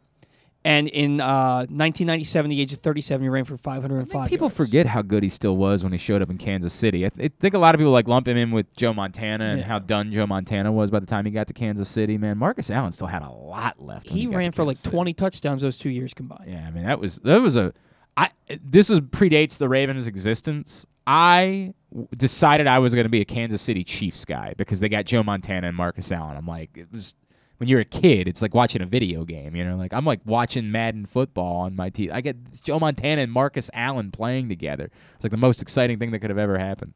And 0.64 0.88
in 0.88 1.20
uh, 1.20 1.58
1997, 1.70 2.50
the 2.50 2.60
age 2.60 2.72
of 2.72 2.80
37, 2.80 3.22
he 3.22 3.28
ran 3.28 3.44
for 3.44 3.56
505 3.56 4.28
People 4.28 4.46
yards. 4.46 4.56
forget 4.56 4.86
how 4.86 5.02
good 5.02 5.22
he 5.22 5.28
still 5.28 5.56
was 5.56 5.82
when 5.82 5.92
he 5.92 5.98
showed 5.98 6.20
up 6.20 6.30
in 6.30 6.36
Kansas 6.36 6.74
City. 6.74 7.06
I, 7.06 7.08
th- 7.10 7.30
I 7.32 7.34
think 7.40 7.54
a 7.54 7.58
lot 7.58 7.74
of 7.74 7.78
people 7.78 7.92
like 7.92 8.08
lump 8.08 8.26
him 8.28 8.36
in 8.36 8.50
with 8.50 8.74
Joe 8.76 8.92
Montana 8.92 9.44
and 9.46 9.60
Yeah. 9.60 9.66
how 9.66 9.78
done 9.78 10.12
Joe 10.12 10.26
Montana 10.26 10.70
was 10.72 10.90
by 10.90 10.98
the 10.98 11.06
time 11.06 11.24
he 11.24 11.30
got 11.30 11.46
to 11.46 11.52
Kansas 11.54 11.88
City. 11.88 12.18
Man, 12.18 12.36
Marcus 12.38 12.70
Allen 12.70 12.92
still 12.92 13.06
had 13.06 13.22
a 13.22 13.30
lot 13.30 13.80
left. 13.80 14.08
when 14.08 14.18
He 14.18 14.26
ran 14.26 14.52
for 14.52 14.64
like 14.64 14.76
City. 14.76 14.90
20 14.90 15.14
touchdowns 15.14 15.62
those 15.62 15.78
two 15.78 15.90
years 15.90 16.12
combined. 16.12 16.50
Yeah, 16.50 16.66
I 16.66 16.70
mean 16.72 16.84
that 16.84 16.98
was 17.00 17.16
that 17.20 17.40
was 17.40 17.56
a 17.56 17.72
I 18.16 18.30
this 18.62 18.88
was 18.90 19.00
predates 19.00 19.58
the 19.58 19.68
Ravens' 19.68 20.08
existence. 20.08 20.86
I 21.06 21.72
w- 21.92 22.08
decided 22.16 22.66
I 22.66 22.80
was 22.80 22.92
going 22.94 23.04
to 23.04 23.08
be 23.10 23.20
a 23.20 23.24
Kansas 23.24 23.62
City 23.62 23.84
Chiefs 23.84 24.24
guy 24.24 24.54
because 24.58 24.80
they 24.80 24.88
got 24.88 25.04
Joe 25.06 25.22
Montana 25.22 25.68
and 25.68 25.76
Marcus 25.76 26.10
Allen. 26.12 26.36
I'm 26.36 26.46
like 26.46 26.70
it 26.76 26.88
was 26.92 27.14
when 27.58 27.68
you're 27.68 27.80
a 27.80 27.84
kid, 27.84 28.26
it's 28.28 28.40
like 28.40 28.54
watching 28.54 28.80
a 28.82 28.86
video 28.86 29.24
game, 29.24 29.54
you 29.54 29.64
know? 29.64 29.76
Like 29.76 29.92
I'm 29.92 30.04
like 30.04 30.20
watching 30.24 30.70
Madden 30.72 31.06
football 31.06 31.56
on 31.58 31.76
my 31.76 31.90
TV. 31.90 32.10
I 32.12 32.20
get 32.20 32.36
Joe 32.62 32.78
Montana 32.78 33.22
and 33.22 33.32
Marcus 33.32 33.70
Allen 33.74 34.10
playing 34.10 34.48
together. 34.48 34.90
It's 35.14 35.24
like 35.24 35.32
the 35.32 35.36
most 35.36 35.60
exciting 35.60 35.98
thing 35.98 36.12
that 36.12 36.20
could 36.20 36.30
have 36.30 36.38
ever 36.38 36.58
happened. 36.58 36.94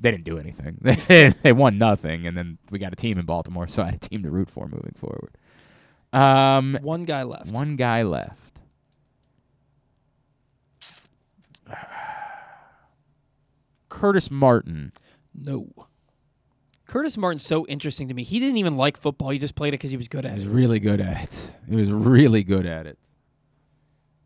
They 0.00 0.10
didn't 0.10 0.24
do 0.24 0.38
anything. 0.38 0.78
they 1.42 1.52
won 1.52 1.78
nothing 1.78 2.26
and 2.26 2.36
then 2.36 2.58
we 2.70 2.78
got 2.80 2.92
a 2.92 2.96
team 2.96 3.18
in 3.18 3.24
Baltimore, 3.26 3.68
so 3.68 3.82
I 3.82 3.86
had 3.86 3.94
a 3.94 3.98
team 3.98 4.22
to 4.24 4.30
root 4.30 4.50
for 4.50 4.66
moving 4.68 4.94
forward. 4.96 5.36
Um 6.12 6.78
One 6.82 7.04
guy 7.04 7.22
left. 7.22 7.50
one 7.52 7.76
guy 7.76 8.02
left. 8.02 8.60
Curtis 13.88 14.30
Martin. 14.30 14.92
No. 15.34 15.68
Curtis 16.92 17.16
Martin's 17.16 17.46
so 17.46 17.66
interesting 17.68 18.08
to 18.08 18.12
me. 18.12 18.22
He 18.22 18.38
didn't 18.38 18.58
even 18.58 18.76
like 18.76 18.98
football. 18.98 19.30
He 19.30 19.38
just 19.38 19.54
played 19.54 19.68
it 19.70 19.80
because 19.80 19.90
he 19.90 19.96
was 19.96 20.08
good 20.08 20.26
at 20.26 20.32
it. 20.32 20.40
He 20.40 20.46
was 20.46 20.46
it. 20.46 20.50
really 20.50 20.78
good 20.78 21.00
at 21.00 21.22
it. 21.22 21.52
He 21.66 21.74
was 21.74 21.90
really 21.90 22.44
good 22.44 22.66
at 22.66 22.86
it. 22.86 22.98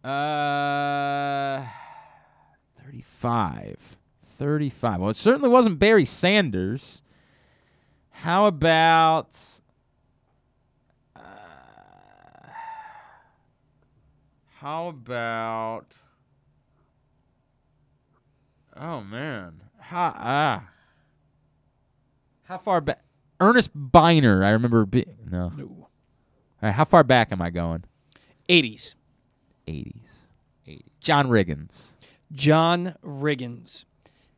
Uh, 0.03 1.65
35. 2.85 3.97
35. 4.31 5.01
Well, 5.01 5.11
it 5.11 5.15
certainly 5.15 5.49
wasn't 5.49 5.79
Barry 5.79 6.05
Sanders. 6.05 7.05
How 8.11 8.47
about. 8.47 9.39
Uh, 11.15 11.21
how 14.57 14.89
about. 14.89 15.95
Oh, 18.77 19.03
man. 19.03 19.61
How, 19.79 20.13
ah. 20.17 20.71
How 22.47 22.59
far 22.59 22.81
back? 22.81 23.03
Earnest 23.41 23.71
Byner. 23.75 24.45
I 24.45 24.51
remember. 24.51 24.87
Be- 24.87 25.07
no. 25.31 25.51
No. 25.51 25.65
All 25.65 25.89
right, 26.63 26.73
how 26.73 26.85
far 26.85 27.05
back 27.05 27.33
am 27.33 27.43
I 27.43 27.51
going? 27.51 27.85
80s. 28.49 28.95
80s. 29.69 29.95
80s. 30.67 30.83
John 31.01 31.29
Riggins. 31.29 31.91
John 32.33 32.95
Riggins 33.05 33.85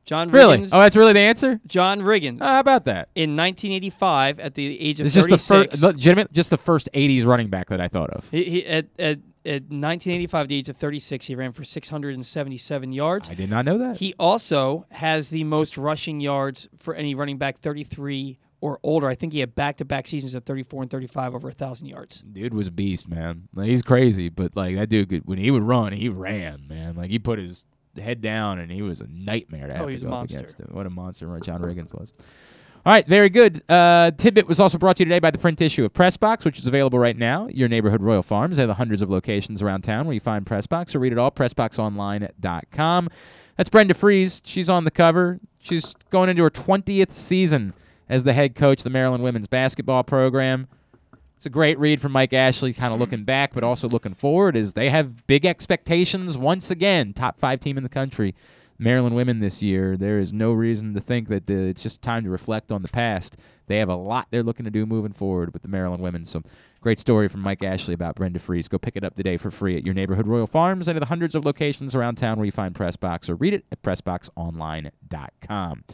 John 0.09 0.31
Really? 0.31 0.57
Riggins. 0.57 0.71
Oh, 0.73 0.81
that's 0.81 0.97
really 0.97 1.13
the 1.13 1.21
answer? 1.21 1.61
John 1.67 2.01
Riggins. 2.01 2.41
Uh, 2.41 2.47
how 2.47 2.61
about 2.61 2.87
that? 2.87 3.11
In 3.15 3.37
1985, 3.37 4.41
at 4.41 4.55
the 4.55 4.81
age 4.81 5.01
of 5.01 5.07
It's 5.07 5.15
just 5.15 5.29
the 5.29 5.37
36, 5.37 5.47
first, 5.47 5.83
legitimate, 5.83 6.33
just 6.33 6.49
the 6.49 6.57
first 6.57 6.89
'80s 6.95 7.27
running 7.27 7.49
back 7.49 7.69
that 7.69 7.79
I 7.79 7.89
thought 7.89 8.09
of. 8.09 8.27
He, 8.31 8.45
he 8.45 8.67
at, 8.67 8.87
at 8.99 9.19
at 9.49 9.63
1985, 9.63 10.49
the 10.49 10.57
age 10.57 10.69
of 10.69 10.77
36, 10.77 11.27
he 11.27 11.35
ran 11.35 11.53
for 11.53 11.65
677 11.65 12.93
yards. 12.93 13.31
I 13.31 13.35
did 13.35 13.51
not 13.51 13.65
know 13.65 13.79
that. 13.79 13.97
He 13.97 14.15
also 14.19 14.87
has 14.91 15.31
the 15.31 15.45
most 15.45 15.77
rushing 15.79 16.21
yards 16.21 16.69
for 16.79 16.95
any 16.95 17.15
running 17.15 17.39
back, 17.39 17.59
33 17.61 18.39
or 18.61 18.79
older. 18.83 19.09
I 19.09 19.15
think 19.15 19.33
he 19.33 19.41
had 19.41 19.55
back-to-back 19.55 20.07
seasons 20.07 20.35
of 20.35 20.45
34 20.45 20.83
and 20.83 20.91
35 20.91 21.35
over 21.35 21.49
a 21.49 21.53
thousand 21.53 21.87
yards. 21.87 22.21
Dude 22.21 22.55
was 22.55 22.67
a 22.67 22.71
beast, 22.71 23.09
man. 23.09 23.49
Like, 23.55 23.69
he's 23.69 23.83
crazy, 23.83 24.29
but 24.29 24.55
like 24.57 24.77
that 24.77 24.89
dude, 24.89 25.09
could, 25.09 25.27
when 25.27 25.39
he 25.39 25.51
would 25.51 25.63
run, 25.63 25.93
he 25.93 26.09
ran, 26.09 26.67
man. 26.69 26.95
Like 26.97 27.11
he 27.11 27.19
put 27.19 27.39
his 27.39 27.65
head 27.99 28.21
down, 28.21 28.59
and 28.59 28.71
he 28.71 28.83
was 28.83 29.01
a 29.01 29.07
nightmare 29.09 29.69
to 29.69 29.75
oh, 29.75 29.77
have 29.77 29.87
Oh, 29.87 29.91
to 29.91 29.99
go 29.99 30.13
up 30.13 30.25
against 30.25 30.61
him. 30.61 30.69
What 30.73 30.87
a 30.87 30.91
monster 30.91 31.27
John 31.41 31.63
Riggins 31.63 31.93
was. 31.99 32.13
All 32.89 32.95
right, 32.95 33.07
very 33.07 33.29
good. 33.29 33.63
Uh, 33.69 34.13
Tidbit 34.13 34.49
was 34.49 34.59
also 34.59 34.79
brought 34.79 34.97
to 34.97 35.03
you 35.03 35.05
today 35.05 35.19
by 35.19 35.31
the 35.31 35.37
print 35.37 35.61
issue 35.61 35.85
of 35.85 35.93
Pressbox, 35.93 36.47
which 36.47 36.59
is 36.59 36.67
available 36.67 36.99
right 36.99 37.19
now. 37.19 37.47
Your 37.49 37.69
neighborhood 37.69 38.01
Royal 38.01 38.23
Farms. 38.23 38.57
They 38.57 38.67
have 38.67 38.79
hundreds 38.79 39.03
of 39.03 39.11
locations 39.11 39.61
around 39.61 39.83
town 39.83 40.07
where 40.07 40.15
you 40.15 40.21
find 40.21 40.47
Pressbox. 40.47 40.89
So 40.89 40.99
read 40.99 41.13
it 41.13 41.19
all, 41.19 41.31
pressboxonline.com. 41.31 43.09
That's 43.59 43.69
Brenda 43.69 43.93
Frese. 43.93 44.41
She's 44.43 44.71
on 44.71 44.85
the 44.85 44.91
cover. 44.91 45.39
She's 45.59 45.93
going 46.09 46.31
into 46.31 46.43
her 46.43 46.51
20th 46.51 47.13
season 47.13 47.75
as 48.09 48.25
the 48.25 48.33
head 48.33 48.55
coach 48.55 48.79
of 48.79 48.85
the 48.85 48.91
Maryland 48.91 49.23
women's 49.23 49.49
basketball 49.49 50.03
program. 50.03 50.67
It's 51.37 51.45
a 51.45 51.51
great 51.51 51.79
read 51.79 52.01
from 52.01 52.13
Mike 52.13 52.33
Ashley, 52.33 52.73
kind 52.73 52.95
of 52.95 52.99
looking 52.99 53.25
back, 53.25 53.53
but 53.53 53.63
also 53.63 53.87
looking 53.87 54.15
forward, 54.15 54.57
as 54.57 54.73
they 54.73 54.89
have 54.89 55.27
big 55.27 55.45
expectations 55.45 56.39
once 56.39 56.71
again. 56.71 57.13
Top 57.13 57.39
five 57.39 57.61
team 57.61 57.77
in 57.77 57.83
the 57.83 57.91
country, 57.91 58.35
Maryland 58.79 59.17
women 59.17 59.41
this 59.41 59.63
year. 59.63 59.97
There 59.97 60.19
is 60.19 60.33
no 60.33 60.53
reason 60.53 60.95
to 60.95 61.01
think 61.01 61.29
that 61.29 61.51
uh, 61.51 61.55
it's 61.55 61.83
just 61.83 62.01
time 62.01 62.23
to 62.25 62.31
reflect 62.31 62.71
on 62.71 62.83
the 62.83 62.89
past. 62.89 63.37
They 63.67 63.79
have 63.79 63.89
a 63.89 63.97
lot 63.97 64.29
they're 64.31 64.45
looking 64.45 64.65
to 64.65 64.71
do 64.71 64.87
moving 64.87 65.13
forward 65.13 65.53
with 65.53 65.63
the 65.63 65.69
Maryland 65.69 66.03
women. 66.03 66.25
So, 66.25 66.43
great 66.81 66.99
story 66.99 67.29
from 67.29 67.41
Mike 67.41 67.63
Ashley 67.63 67.95
about 67.95 68.15
Brenda 68.15 68.39
Frese. 68.39 68.71
Go 68.71 68.79
pick 68.79 68.97
it 68.97 69.05
up 69.05 69.17
today 69.17 69.37
for 69.37 69.51
free 69.51 69.77
at 69.77 69.85
your 69.85 69.95
neighborhood 69.95 70.29
Royal 70.29 70.47
Farms 70.47 70.89
and 70.89 70.97
at 70.97 71.01
the 71.01 71.07
hundreds 71.07 71.35
of 71.35 71.45
locations 71.45 71.95
around 71.95 72.17
town 72.17 72.39
where 72.39 72.47
you 72.47 72.53
find 72.53 72.75
Pressbox, 72.75 73.29
or 73.29 73.35
read 73.35 73.55
it 73.55 73.65
at 73.73 73.83
PressBoxOnline.com. 73.83 75.85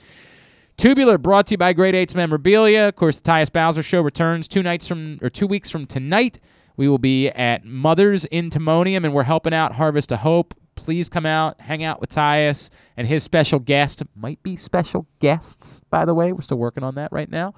Tubular 0.76 1.18
brought 1.18 1.46
to 1.46 1.54
you 1.54 1.58
by 1.58 1.72
Great 1.72 1.94
Eights 1.94 2.14
Memorabilia. 2.14 2.88
Of 2.88 2.96
course, 2.96 3.18
the 3.18 3.22
Tyus 3.22 3.52
Bowser 3.52 3.82
Show 3.82 4.02
returns 4.02 4.48
two 4.48 4.62
nights 4.62 4.88
from 4.88 5.18
or 5.22 5.30
two 5.30 5.46
weeks 5.46 5.70
from 5.70 5.86
tonight. 5.86 6.40
We 6.76 6.88
will 6.88 6.98
be 6.98 7.28
at 7.28 7.64
Mother's 7.64 8.24
in 8.26 8.50
Timonium, 8.50 9.04
and 9.04 9.14
we're 9.14 9.22
helping 9.22 9.54
out 9.54 9.76
Harvest 9.76 10.10
of 10.10 10.20
Hope. 10.20 10.54
Please 10.84 11.08
come 11.08 11.24
out, 11.24 11.62
hang 11.62 11.82
out 11.82 11.98
with 11.98 12.10
Tyus 12.10 12.68
and 12.94 13.08
his 13.08 13.22
special 13.22 13.58
guest. 13.58 14.02
Might 14.14 14.42
be 14.42 14.54
special 14.54 15.06
guests, 15.18 15.80
by 15.88 16.04
the 16.04 16.12
way. 16.12 16.30
We're 16.30 16.42
still 16.42 16.58
working 16.58 16.84
on 16.84 16.94
that 16.96 17.10
right 17.10 17.30
now. 17.30 17.54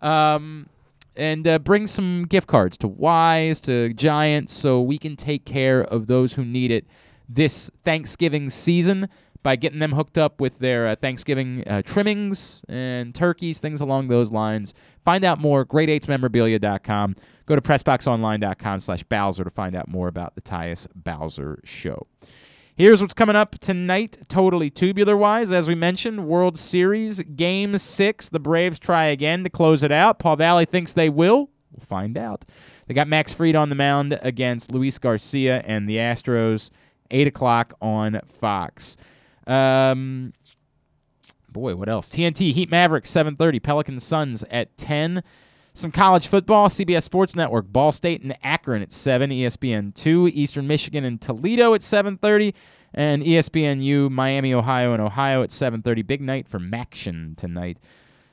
Um, 0.00 0.68
and 1.16 1.44
uh, 1.48 1.58
bring 1.58 1.88
some 1.88 2.24
gift 2.26 2.46
cards 2.46 2.76
to 2.78 2.88
Weis, 2.88 3.60
to 3.62 3.92
Giant, 3.94 4.48
so 4.48 4.80
we 4.80 4.96
can 4.96 5.16
take 5.16 5.44
care 5.44 5.82
of 5.82 6.06
those 6.06 6.34
who 6.34 6.44
need 6.44 6.70
it 6.70 6.86
this 7.28 7.68
Thanksgiving 7.84 8.48
season 8.48 9.08
by 9.42 9.56
getting 9.56 9.80
them 9.80 9.92
hooked 9.92 10.16
up 10.16 10.40
with 10.40 10.60
their 10.60 10.86
uh, 10.86 10.94
Thanksgiving 10.94 11.64
uh, 11.66 11.82
trimmings 11.82 12.64
and 12.68 13.12
turkeys, 13.12 13.58
things 13.58 13.80
along 13.80 14.06
those 14.06 14.30
lines. 14.30 14.72
Find 15.04 15.24
out 15.24 15.40
more, 15.40 15.66
great8smemorabilia.com. 15.66 17.16
Go 17.46 17.56
to 17.56 17.60
pressboxonline.com 17.60 18.78
slash 18.78 19.02
Bowser 19.02 19.42
to 19.42 19.50
find 19.50 19.74
out 19.74 19.88
more 19.88 20.06
about 20.06 20.36
the 20.36 20.40
Tyus 20.40 20.86
Bowser 20.94 21.60
Show. 21.64 22.06
Here's 22.78 23.00
what's 23.02 23.12
coming 23.12 23.34
up 23.34 23.58
tonight, 23.58 24.18
totally 24.28 24.70
tubular 24.70 25.16
wise. 25.16 25.50
As 25.50 25.66
we 25.66 25.74
mentioned, 25.74 26.28
World 26.28 26.56
Series 26.56 27.20
Game 27.22 27.76
6. 27.76 28.28
The 28.28 28.38
Braves 28.38 28.78
try 28.78 29.06
again 29.06 29.42
to 29.42 29.50
close 29.50 29.82
it 29.82 29.90
out. 29.90 30.20
Paul 30.20 30.36
Valle 30.36 30.64
thinks 30.64 30.92
they 30.92 31.08
will. 31.08 31.50
We'll 31.72 31.84
find 31.84 32.16
out. 32.16 32.44
They 32.86 32.94
got 32.94 33.08
Max 33.08 33.32
Fried 33.32 33.56
on 33.56 33.68
the 33.68 33.74
mound 33.74 34.16
against 34.22 34.70
Luis 34.70 34.96
Garcia 35.00 35.60
and 35.66 35.88
the 35.88 35.96
Astros, 35.96 36.70
8 37.10 37.26
o'clock 37.26 37.74
on 37.82 38.20
Fox. 38.28 38.96
Um, 39.48 40.32
boy, 41.50 41.74
what 41.74 41.88
else? 41.88 42.08
TNT 42.08 42.52
Heat 42.52 42.70
Mavericks 42.70 43.10
7:30, 43.10 43.60
Pelicans 43.60 44.04
Suns 44.04 44.44
at 44.52 44.76
10. 44.76 45.24
Some 45.78 45.92
college 45.92 46.26
football, 46.26 46.68
CBS 46.68 47.04
Sports 47.04 47.36
Network, 47.36 47.72
Ball 47.72 47.92
State 47.92 48.20
and 48.20 48.36
Akron 48.42 48.82
at 48.82 48.90
7, 48.90 49.30
ESPN 49.30 49.94
2, 49.94 50.26
Eastern 50.34 50.66
Michigan 50.66 51.04
and 51.04 51.20
Toledo 51.20 51.72
at 51.72 51.82
7:30, 51.82 52.52
and 52.92 53.22
ESPNU 53.22 54.10
Miami, 54.10 54.52
Ohio 54.52 54.92
and 54.92 55.00
Ohio 55.00 55.44
at 55.44 55.52
7:30. 55.52 56.02
Big 56.04 56.20
night 56.20 56.48
for 56.48 56.58
MACtion 56.58 57.36
tonight. 57.36 57.78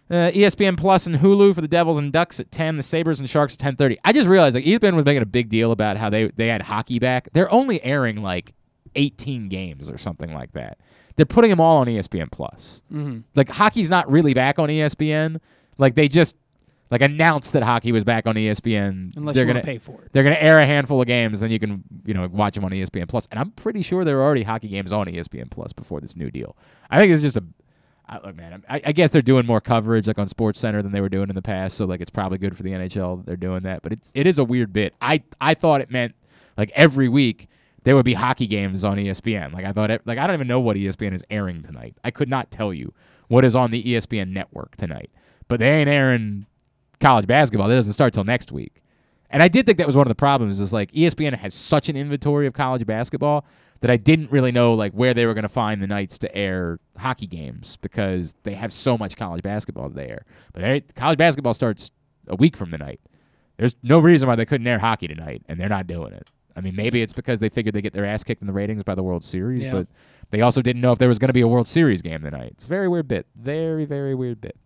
Uh, 0.09 0.31
ESPN 0.33 0.75
Plus 0.75 1.05
and 1.05 1.17
Hulu 1.17 1.53
for 1.53 1.61
the 1.61 1.67
Devils 1.67 1.99
and 1.99 2.11
Ducks 2.11 2.39
at 2.39 2.49
10, 2.49 2.77
the 2.77 2.83
Sabres 2.83 3.19
and 3.19 3.29
Sharks 3.29 3.53
at 3.53 3.59
10:30. 3.59 3.97
I 4.03 4.11
just 4.11 4.27
realized 4.27 4.55
like 4.55 4.65
ESPN 4.65 4.95
was 4.95 5.05
making 5.05 5.21
a 5.21 5.27
big 5.27 5.47
deal 5.49 5.71
about 5.71 5.97
how 5.97 6.09
they 6.09 6.31
they 6.35 6.47
had 6.47 6.63
hockey 6.63 6.97
back. 6.97 7.29
They're 7.33 7.51
only 7.53 7.79
airing 7.83 8.23
like 8.23 8.55
18 8.95 9.49
games 9.49 9.87
or 9.87 9.99
something 9.99 10.33
like 10.33 10.53
that. 10.53 10.79
They're 11.15 11.27
putting 11.27 11.51
them 11.51 11.59
all 11.59 11.77
on 11.77 11.85
ESPN 11.85 12.31
Plus. 12.31 12.81
Mhm. 12.91 13.21
Like 13.35 13.49
hockey's 13.49 13.91
not 13.91 14.09
really 14.09 14.33
back 14.33 14.57
on 14.57 14.69
ESPN. 14.69 15.39
Like 15.77 15.93
they 15.93 16.07
just 16.07 16.35
like 16.91 17.01
announced 17.01 17.53
that 17.53 17.63
hockey 17.63 17.91
was 17.91 18.03
back 18.03 18.27
on 18.27 18.35
ESPN. 18.35 19.15
Unless 19.15 19.35
they're 19.35 19.45
you 19.45 19.53
gonna 19.53 19.63
pay 19.63 19.77
for 19.77 20.03
it. 20.03 20.09
They're 20.13 20.23
gonna 20.23 20.35
air 20.35 20.59
a 20.59 20.65
handful 20.65 21.01
of 21.01 21.07
games, 21.07 21.39
then 21.39 21.51
you 21.51 21.59
can 21.59 21.83
you 22.05 22.13
know 22.13 22.27
watch 22.27 22.55
them 22.55 22.65
on 22.65 22.71
ESPN 22.71 23.07
Plus. 23.07 23.27
And 23.31 23.39
I'm 23.39 23.51
pretty 23.51 23.81
sure 23.81 24.03
there 24.03 24.17
were 24.17 24.23
already 24.23 24.43
hockey 24.43 24.67
games 24.67 24.93
on 24.93 25.07
ESPN 25.07 25.49
Plus 25.49 25.73
before 25.73 25.99
this 25.99 26.15
new 26.15 26.29
deal. 26.29 26.55
I 26.89 26.99
think 26.99 27.11
it's 27.11 27.21
just 27.21 27.37
a 27.37 27.43
I, 28.07 28.19
look, 28.23 28.35
man. 28.35 28.63
I, 28.69 28.81
I 28.85 28.91
guess 28.91 29.11
they're 29.11 29.21
doing 29.21 29.45
more 29.45 29.61
coverage 29.61 30.07
like 30.07 30.19
on 30.19 30.27
Sports 30.27 30.59
Center 30.59 30.81
than 30.81 30.91
they 30.91 31.01
were 31.01 31.09
doing 31.09 31.29
in 31.29 31.35
the 31.35 31.41
past. 31.41 31.77
So 31.77 31.85
like 31.85 32.01
it's 32.01 32.11
probably 32.11 32.37
good 32.37 32.55
for 32.55 32.63
the 32.63 32.71
NHL 32.71 33.17
that 33.17 33.25
they're 33.25 33.35
doing 33.35 33.63
that. 33.63 33.81
But 33.81 33.93
it's 33.93 34.11
it 34.15 34.27
is 34.27 34.37
a 34.37 34.43
weird 34.43 34.73
bit. 34.73 34.93
I 35.01 35.23
I 35.41 35.53
thought 35.53 35.81
it 35.81 35.89
meant 35.89 36.13
like 36.57 36.71
every 36.75 37.09
week 37.09 37.47
there 37.83 37.95
would 37.95 38.05
be 38.05 38.13
hockey 38.13 38.47
games 38.47 38.83
on 38.83 38.97
ESPN. 38.97 39.53
Like 39.53 39.65
I 39.65 39.71
thought 39.71 39.91
it, 39.91 40.01
like 40.05 40.17
I 40.17 40.27
don't 40.27 40.35
even 40.35 40.47
know 40.47 40.59
what 40.59 40.77
ESPN 40.77 41.13
is 41.13 41.23
airing 41.29 41.61
tonight. 41.61 41.97
I 42.03 42.11
could 42.11 42.29
not 42.29 42.51
tell 42.51 42.73
you 42.73 42.93
what 43.27 43.43
is 43.43 43.55
on 43.55 43.71
the 43.71 43.83
ESPN 43.83 44.29
network 44.29 44.75
tonight. 44.75 45.09
But 45.47 45.59
they 45.59 45.69
ain't 45.69 45.89
airing 45.89 46.45
college 46.99 47.27
basketball. 47.27 47.67
That 47.67 47.75
doesn't 47.75 47.93
start 47.93 48.13
till 48.13 48.23
next 48.23 48.51
week. 48.51 48.81
And 49.29 49.41
I 49.43 49.47
did 49.47 49.65
think 49.65 49.77
that 49.79 49.87
was 49.87 49.95
one 49.95 50.05
of 50.05 50.09
the 50.09 50.15
problems 50.15 50.59
is 50.59 50.71
like 50.71 50.91
ESPN 50.91 51.33
has 51.37 51.53
such 51.53 51.89
an 51.89 51.97
inventory 51.97 52.47
of 52.47 52.53
college 52.53 52.85
basketball 52.85 53.45
that 53.81 53.91
I 53.91 53.97
didn't 53.97 54.31
really 54.31 54.51
know 54.51 54.73
like 54.73 54.93
where 54.93 55.13
they 55.13 55.25
were 55.25 55.33
going 55.33 55.43
to 55.43 55.49
find 55.49 55.81
the 55.81 55.87
nights 55.87 56.17
to 56.19 56.33
air 56.35 56.79
hockey 56.97 57.27
games 57.27 57.77
because 57.81 58.35
they 58.43 58.53
have 58.53 58.71
so 58.71 58.97
much 58.97 59.17
college 59.17 59.41
basketball 59.43 59.89
there. 59.89 60.25
But 60.53 60.61
they, 60.61 60.81
college 60.95 61.17
basketball 61.17 61.53
starts 61.53 61.91
a 62.27 62.35
week 62.35 62.55
from 62.55 62.71
tonight. 62.71 63.01
There's 63.57 63.75
no 63.83 63.99
reason 63.99 64.27
why 64.27 64.35
they 64.35 64.45
couldn't 64.45 64.67
air 64.67 64.79
hockey 64.79 65.07
tonight, 65.07 65.41
and 65.47 65.59
they're 65.59 65.69
not 65.69 65.87
doing 65.87 66.13
it. 66.13 66.29
I 66.55 66.61
mean, 66.61 66.75
maybe 66.75 67.01
it's 67.01 67.13
because 67.13 67.39
they 67.41 67.49
figured 67.49 67.75
they 67.75 67.81
get 67.81 67.93
their 67.93 68.05
ass 68.05 68.23
kicked 68.23 68.41
in 68.41 68.47
the 68.47 68.53
ratings 68.53 68.83
by 68.83 68.95
the 68.95 69.03
World 69.03 69.23
Series, 69.25 69.63
Yeah. 69.63 69.71
but 69.73 69.87
they 70.31 70.41
also 70.41 70.61
didn't 70.61 70.81
know 70.81 70.91
if 70.93 70.99
there 70.99 71.09
was 71.09 71.19
going 71.19 71.27
to 71.29 71.33
be 71.33 71.41
a 71.41 71.47
World 71.47 71.67
Series 71.67 72.01
game 72.01 72.21
tonight. 72.21 72.51
It's 72.53 72.65
a 72.65 72.69
very 72.69 72.87
weird 72.87 73.07
bit. 73.07 73.27
Very, 73.35 73.85
very 73.85 74.15
weird 74.15 74.39
bit. 74.41 74.57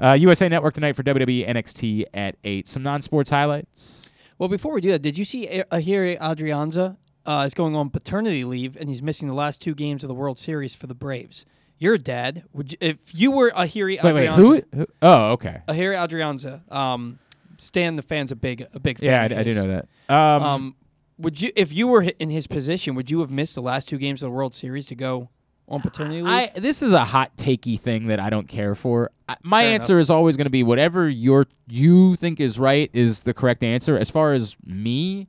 Uh, 0.00 0.12
USA 0.14 0.48
Network 0.48 0.74
tonight 0.74 0.94
for 0.94 1.02
WWE 1.02 1.48
NXT 1.48 2.04
at 2.14 2.36
8. 2.44 2.68
Some 2.68 2.82
non 2.82 3.00
sports 3.02 3.30
highlights. 3.30 4.14
Well, 4.38 4.48
before 4.48 4.72
we 4.72 4.80
do 4.80 4.90
that, 4.92 5.02
did 5.02 5.18
you 5.18 5.24
see 5.24 5.46
Ehire 5.72 6.16
Adrianza 6.20 6.96
uh, 7.26 7.42
is 7.46 7.54
going 7.54 7.74
on 7.74 7.90
paternity 7.90 8.44
leave 8.44 8.76
and 8.76 8.88
he's 8.88 9.02
missing 9.02 9.26
the 9.26 9.34
last 9.34 9.60
two 9.60 9.74
games 9.74 10.04
of 10.04 10.08
the 10.08 10.14
World 10.14 10.38
Series 10.38 10.74
for 10.74 10.86
the 10.86 10.94
Braves? 10.94 11.44
You're 11.78 11.94
a 11.94 11.98
dad. 11.98 12.44
Would 12.52 12.72
you, 12.72 12.78
if 12.80 12.96
you 13.12 13.30
were 13.32 13.50
Ehire 13.50 14.00
Wait, 14.02 14.14
wait, 14.14 14.28
Adrianza? 14.28 14.36
who, 14.36 14.62
who? 14.78 14.86
Oh, 15.02 15.30
okay. 15.32 15.62
Ehire 15.68 15.94
Adrianza. 15.96 16.70
Um, 16.72 17.18
Stan, 17.58 17.96
the 17.96 18.02
fan's 18.02 18.30
a 18.30 18.36
big, 18.36 18.66
a 18.72 18.78
big 18.78 18.98
fan. 18.98 19.06
Yeah, 19.30 19.36
I- 19.36 19.40
I 19.40 19.42
do 19.42 19.52
know 19.52 19.66
that. 19.66 19.88
Um, 20.14 20.42
Um, 20.42 20.74
would 21.18 21.40
you, 21.42 21.50
if 21.56 21.72
you 21.72 21.88
were 21.88 22.02
in 22.02 22.30
his 22.30 22.46
position, 22.46 22.94
would 22.94 23.10
you 23.10 23.18
have 23.20 23.30
missed 23.30 23.56
the 23.56 23.62
last 23.62 23.88
two 23.88 23.98
games 23.98 24.22
of 24.22 24.28
the 24.28 24.30
World 24.30 24.54
Series 24.54 24.86
to 24.86 24.94
go 24.94 25.30
on 25.68 25.80
paternity 25.80 26.22
leave? 26.22 26.32
I 26.32 26.52
this 26.56 26.82
is 26.82 26.92
a 26.92 27.04
hot 27.04 27.36
takey 27.36 27.78
thing 27.78 28.08
that 28.08 28.20
I 28.20 28.30
don't 28.30 28.48
care 28.48 28.74
for. 28.74 29.10
I, 29.28 29.36
my 29.42 29.62
Fair 29.62 29.74
answer 29.74 29.98
is 29.98 30.10
always 30.10 30.36
going 30.36 30.46
to 30.46 30.50
be 30.50 30.62
whatever 30.62 31.08
your 31.08 31.46
you 31.68 32.16
think 32.16 32.40
is 32.40 32.58
right 32.58 32.90
is 32.92 33.22
the 33.22 33.34
correct 33.34 33.62
answer. 33.62 33.96
As 33.98 34.10
far 34.10 34.32
as 34.32 34.56
me, 34.64 35.28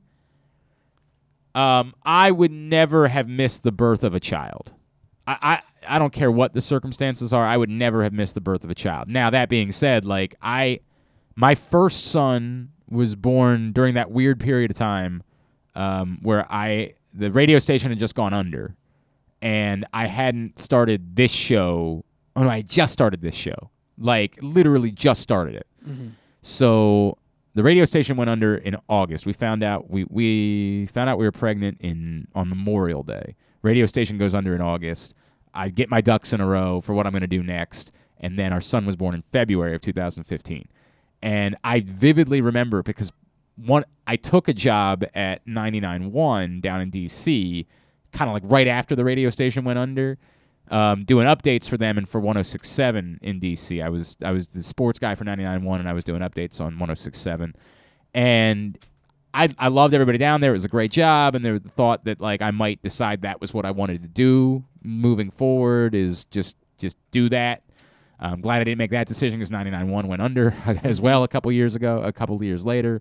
um, 1.54 1.94
I 2.04 2.30
would 2.30 2.52
never 2.52 3.08
have 3.08 3.28
missed 3.28 3.62
the 3.62 3.72
birth 3.72 4.02
of 4.04 4.14
a 4.14 4.20
child. 4.20 4.72
I, 5.26 5.36
I 5.42 5.94
I 5.96 5.98
don't 5.98 6.12
care 6.12 6.30
what 6.30 6.54
the 6.54 6.60
circumstances 6.60 7.32
are. 7.32 7.46
I 7.46 7.56
would 7.56 7.70
never 7.70 8.02
have 8.02 8.12
missed 8.12 8.34
the 8.34 8.40
birth 8.40 8.64
of 8.64 8.70
a 8.70 8.74
child. 8.74 9.10
Now 9.10 9.30
that 9.30 9.48
being 9.48 9.72
said, 9.72 10.04
like 10.04 10.34
I, 10.42 10.80
my 11.36 11.54
first 11.54 12.06
son 12.06 12.70
was 12.88 13.14
born 13.14 13.72
during 13.72 13.94
that 13.94 14.10
weird 14.10 14.40
period 14.40 14.70
of 14.70 14.76
time 14.76 15.22
um, 15.74 16.18
where 16.22 16.50
I 16.52 16.94
the 17.12 17.30
radio 17.32 17.58
station 17.58 17.90
had 17.90 17.98
just 17.98 18.14
gone 18.14 18.32
under, 18.32 18.76
and 19.42 19.86
I 19.92 20.06
hadn't 20.06 20.58
started 20.58 21.16
this 21.16 21.30
show. 21.32 22.04
Oh 22.36 22.42
no, 22.44 22.48
I 22.48 22.62
just 22.62 22.92
started 22.92 23.20
this 23.20 23.34
show. 23.34 23.70
Like 23.98 24.38
literally 24.40 24.90
just 24.90 25.20
started 25.20 25.54
it. 25.56 25.66
Mhm. 25.86 26.12
So 26.42 27.18
the 27.54 27.62
radio 27.62 27.84
station 27.84 28.16
went 28.16 28.30
under 28.30 28.56
in 28.56 28.76
August. 28.88 29.26
We 29.26 29.32
found 29.32 29.62
out 29.62 29.90
we 29.90 30.04
we 30.08 30.86
found 30.92 31.10
out 31.10 31.18
we 31.18 31.24
were 31.24 31.32
pregnant 31.32 31.78
in 31.80 32.28
on 32.34 32.48
Memorial 32.48 33.02
Day. 33.02 33.36
Radio 33.62 33.86
station 33.86 34.16
goes 34.18 34.34
under 34.34 34.54
in 34.54 34.60
August. 34.60 35.14
I'd 35.52 35.74
get 35.74 35.90
my 35.90 36.00
ducks 36.00 36.32
in 36.32 36.40
a 36.40 36.46
row 36.46 36.80
for 36.80 36.94
what 36.94 37.06
I'm 37.06 37.12
going 37.12 37.22
to 37.22 37.26
do 37.26 37.42
next. 37.42 37.92
And 38.18 38.38
then 38.38 38.52
our 38.52 38.60
son 38.60 38.86
was 38.86 38.96
born 38.96 39.14
in 39.14 39.22
February 39.32 39.74
of 39.74 39.80
2015. 39.80 40.68
And 41.22 41.56
I 41.64 41.80
vividly 41.80 42.40
remember 42.40 42.82
because 42.82 43.12
one, 43.56 43.84
I 44.06 44.16
took 44.16 44.48
a 44.48 44.54
job 44.54 45.04
at 45.14 45.44
99.1 45.46 46.60
down 46.60 46.80
in 46.80 46.90
DC, 46.90 47.66
kind 48.12 48.28
of 48.28 48.34
like 48.34 48.42
right 48.46 48.68
after 48.68 48.94
the 48.96 49.04
radio 49.04 49.30
station 49.30 49.64
went 49.64 49.78
under, 49.78 50.18
um, 50.70 51.04
doing 51.04 51.26
updates 51.26 51.68
for 51.68 51.76
them 51.76 51.98
and 51.98 52.08
for 52.08 52.20
106.7 52.20 53.18
in 53.22 53.40
DC. 53.40 53.82
I 53.82 53.88
was 53.88 54.16
I 54.22 54.30
was 54.30 54.48
the 54.48 54.62
sports 54.62 54.98
guy 54.98 55.14
for 55.14 55.24
99.1 55.24 55.80
and 55.80 55.88
I 55.88 55.92
was 55.92 56.04
doing 56.04 56.20
updates 56.20 56.60
on 56.60 56.76
106.7. 56.76 57.54
And 58.14 58.78
I, 59.32 59.48
I 59.58 59.68
loved 59.68 59.94
everybody 59.94 60.18
down 60.18 60.40
there. 60.40 60.50
It 60.50 60.54
was 60.54 60.64
a 60.64 60.68
great 60.68 60.90
job, 60.90 61.34
and 61.34 61.44
there 61.44 61.52
was 61.52 61.62
the 61.62 61.68
thought 61.68 62.04
that 62.04 62.20
like 62.20 62.42
I 62.42 62.50
might 62.50 62.82
decide 62.82 63.22
that 63.22 63.40
was 63.40 63.54
what 63.54 63.64
I 63.64 63.70
wanted 63.70 64.02
to 64.02 64.08
do 64.08 64.64
moving 64.82 65.30
forward 65.30 65.94
is 65.94 66.24
just 66.24 66.56
just 66.78 66.96
do 67.10 67.28
that. 67.28 67.62
I'm 68.18 68.40
glad 68.40 68.60
I 68.60 68.64
didn't 68.64 68.78
make 68.78 68.90
that 68.90 69.06
decision 69.06 69.38
because 69.38 69.50
99.1 69.50 70.04
went 70.06 70.20
under 70.20 70.54
as 70.84 71.00
well 71.00 71.24
a 71.24 71.28
couple 71.28 71.50
years 71.52 71.74
ago, 71.76 72.02
a 72.02 72.12
couple 72.12 72.42
years 72.42 72.66
later. 72.66 73.00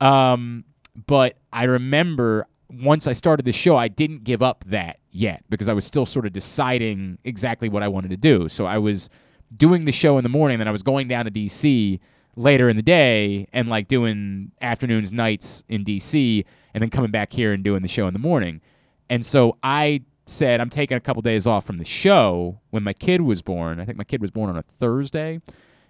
Um, 0.00 0.64
but 1.06 1.36
I 1.52 1.64
remember 1.64 2.46
once 2.70 3.06
I 3.06 3.12
started 3.12 3.46
the 3.46 3.52
show, 3.52 3.76
I 3.76 3.88
didn't 3.88 4.24
give 4.24 4.42
up 4.42 4.64
that 4.66 4.98
yet 5.10 5.44
because 5.48 5.68
I 5.68 5.72
was 5.72 5.84
still 5.84 6.06
sort 6.06 6.26
of 6.26 6.32
deciding 6.32 7.18
exactly 7.24 7.68
what 7.68 7.82
I 7.82 7.88
wanted 7.88 8.10
to 8.10 8.16
do. 8.16 8.48
So 8.48 8.66
I 8.66 8.78
was 8.78 9.08
doing 9.56 9.84
the 9.84 9.92
show 9.92 10.18
in 10.18 10.22
the 10.22 10.28
morning, 10.28 10.58
then 10.58 10.68
I 10.68 10.70
was 10.70 10.82
going 10.82 11.08
down 11.08 11.24
to 11.24 11.30
DC 11.30 11.98
later 12.36 12.68
in 12.68 12.76
the 12.76 12.82
day 12.82 13.48
and 13.52 13.68
like 13.68 13.88
doing 13.88 14.52
afternoons, 14.60 15.12
nights 15.12 15.64
in 15.68 15.84
DC, 15.84 16.44
and 16.74 16.82
then 16.82 16.90
coming 16.90 17.10
back 17.10 17.32
here 17.32 17.52
and 17.52 17.64
doing 17.64 17.82
the 17.82 17.88
show 17.88 18.06
in 18.06 18.12
the 18.12 18.18
morning. 18.18 18.60
And 19.08 19.24
so 19.24 19.56
I 19.62 20.02
said, 20.26 20.60
I'm 20.60 20.70
taking 20.70 20.96
a 20.96 21.00
couple 21.00 21.22
days 21.22 21.46
off 21.46 21.64
from 21.64 21.78
the 21.78 21.84
show 21.84 22.60
when 22.70 22.82
my 22.82 22.92
kid 22.92 23.22
was 23.22 23.40
born. 23.40 23.80
I 23.80 23.86
think 23.86 23.96
my 23.96 24.04
kid 24.04 24.20
was 24.20 24.30
born 24.30 24.50
on 24.50 24.56
a 24.56 24.62
Thursday. 24.62 25.40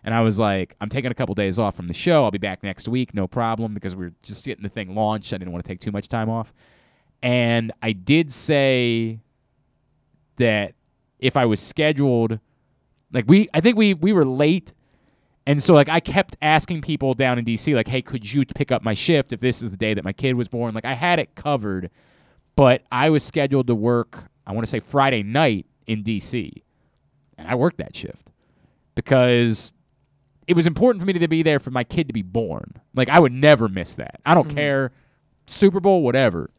And 0.09 0.15
I 0.15 0.23
was 0.23 0.39
like, 0.39 0.75
I'm 0.81 0.89
taking 0.89 1.11
a 1.11 1.15
couple 1.15 1.35
days 1.35 1.59
off 1.59 1.77
from 1.77 1.87
the 1.87 1.93
show. 1.93 2.25
I'll 2.25 2.31
be 2.31 2.39
back 2.39 2.63
next 2.63 2.89
week, 2.89 3.13
no 3.13 3.27
problem, 3.29 3.75
because 3.75 3.95
we 3.95 4.07
are 4.07 4.13
just 4.23 4.43
getting 4.43 4.63
the 4.63 4.71
thing 4.71 4.95
launched. 4.95 5.35
I 5.35 5.37
didn't 5.37 5.53
want 5.53 5.63
to 5.67 5.69
take 5.69 5.81
too 5.81 5.93
much 5.93 6.09
time 6.09 6.31
off. 6.31 6.55
And 7.23 7.73
I 7.83 7.93
did 7.93 8.33
say 8.33 9.21
that 10.37 10.73
if 11.19 11.37
I 11.37 11.45
was 11.45 11.61
scheduled, 11.61 12.41
like 13.13 13.27
we, 13.29 13.51
I 13.53 13.61
think 13.61 13.77
we 13.77 13.93
we 13.93 14.15
were 14.15 14.25
late, 14.25 14.73
and 15.47 15.63
so 15.63 15.75
like 15.75 15.91
I 15.91 16.01
kept 16.01 16.39
asking 16.41 16.81
people 16.81 17.13
down 17.13 17.39
in 17.39 17.45
DC, 17.45 17.75
like, 17.75 17.89
hey, 17.89 18.01
could 18.01 18.33
you 18.33 18.47
pick 18.47 18.73
up 18.73 18.83
my 18.83 18.95
shift 18.95 19.35
if 19.35 19.41
this 19.41 19.61
is 19.61 19.71
the 19.71 19.77
day 19.77 19.93
that 19.93 20.05
my 20.05 20.15
kid 20.15 20.37
was 20.37 20.49
born? 20.49 20.75
Like 20.75 20.87
I 20.87 20.95
had 20.95 21.19
it 21.19 21.35
covered, 21.35 21.91
but 22.57 22.83
I 22.91 23.11
was 23.11 23.23
scheduled 23.23 23.67
to 23.67 23.75
work. 23.75 24.31
I 24.47 24.53
want 24.53 24.65
to 24.65 24.71
say 24.71 24.81
Friday 24.81 25.23
night 25.23 25.67
in 25.87 26.03
DC, 26.03 26.51
and 27.37 27.47
I 27.47 27.57
worked 27.57 27.77
that 27.77 27.95
shift 27.95 28.31
because 28.95 29.75
it 30.49 30.57
was 30.57 30.67
important 30.67 31.01
for 31.01 31.07
me 31.07 31.13
to 31.13 31.29
be 31.29 31.43
there 31.43 31.59
for 31.61 31.71
my 31.71 31.85
kid 31.85 32.07
to 32.09 32.13
be 32.13 32.23
born. 32.23 32.73
Like 32.95 33.09
I 33.09 33.19
would 33.21 33.33
never 33.33 33.69
miss 33.69 33.95
that. 33.95 34.21
I 34.27 34.35
don't 34.35 34.49
Mhm. 34.49 34.55
care, 34.57 34.93
Super 35.47 35.79
Bowl, 35.79 36.03
whatever. 36.03 36.51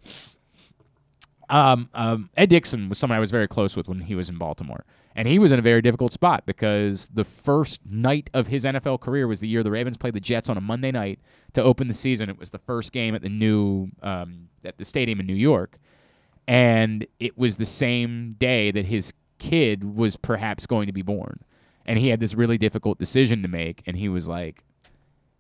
Um, 1.50 1.90
um, 1.96 2.30
Ed 2.38 2.50
Dickson 2.50 2.90
was 2.90 3.00
someone 3.00 3.18
I 3.18 3.20
was 3.20 3.32
very 3.32 3.48
close 3.48 3.76
with 3.76 3.88
when 3.88 4.02
he 4.02 4.14
was 4.14 4.30
in 4.30 4.38
Baltimore, 4.38 4.86
and 5.16 5.28
he 5.28 5.40
was 5.40 5.52
in 5.52 5.58
a 5.58 5.64
very 5.64 5.82
difficult 5.82 6.14
spot 6.14 6.46
because 6.46 7.10
the 7.10 7.24
first 7.26 7.82
night 7.90 8.30
of 8.36 8.48
his 8.48 8.66
NFL 8.66 9.00
career 9.00 9.28
was 9.28 9.40
the 9.40 9.48
year 9.48 9.64
the 9.64 9.72
Ravens 9.72 9.98
played 9.98 10.14
the 10.14 10.20
Jets 10.20 10.48
on 10.48 10.58
a 10.58 10.62
Monday 10.62 10.92
night 10.92 11.20
to 11.54 11.64
open 11.64 11.88
the 11.88 11.96
season. 11.96 12.30
It 12.30 12.38
was 12.38 12.52
the 12.52 12.60
first 12.60 12.92
game 12.92 13.16
at 13.16 13.24
the 13.24 13.30
new 13.30 13.90
um, 14.04 14.50
at 14.64 14.78
the 14.78 14.86
stadium 14.86 15.20
in 15.20 15.26
New 15.26 15.34
York, 15.34 15.80
and 16.48 17.08
it 17.20 17.36
was 17.36 17.58
the 17.58 17.66
same 17.66 18.36
day 18.38 18.70
that 18.70 18.86
his 18.86 19.12
kid 19.40 19.96
was 19.96 20.18
perhaps 20.18 20.68
going 20.68 20.86
to 20.86 20.94
be 20.94 21.02
born, 21.02 21.40
and 21.90 22.00
he 22.00 22.08
had 22.08 22.22
this 22.22 22.34
really 22.36 22.58
difficult 22.58 23.00
decision 23.00 23.42
to 23.42 23.50
make, 23.50 23.84
and 23.86 23.98
he 23.98 24.08
was 24.08 24.30
like, 24.30 24.64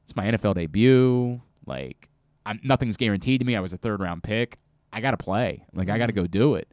"It's 0.03 0.15
my 0.17 0.25
NFL 0.25 0.55
debut, 0.55 1.39
like." 1.65 2.09
I'm, 2.45 2.59
nothing's 2.63 2.97
guaranteed 2.97 3.41
to 3.41 3.45
me. 3.45 3.55
I 3.55 3.59
was 3.59 3.73
a 3.73 3.77
third 3.77 3.99
round 3.99 4.23
pick. 4.23 4.57
I 4.91 5.01
got 5.01 5.11
to 5.11 5.17
play. 5.17 5.65
Like 5.73 5.89
I 5.89 5.99
got 5.99 6.07
to 6.07 6.13
go 6.13 6.25
do 6.25 6.55
it. 6.55 6.67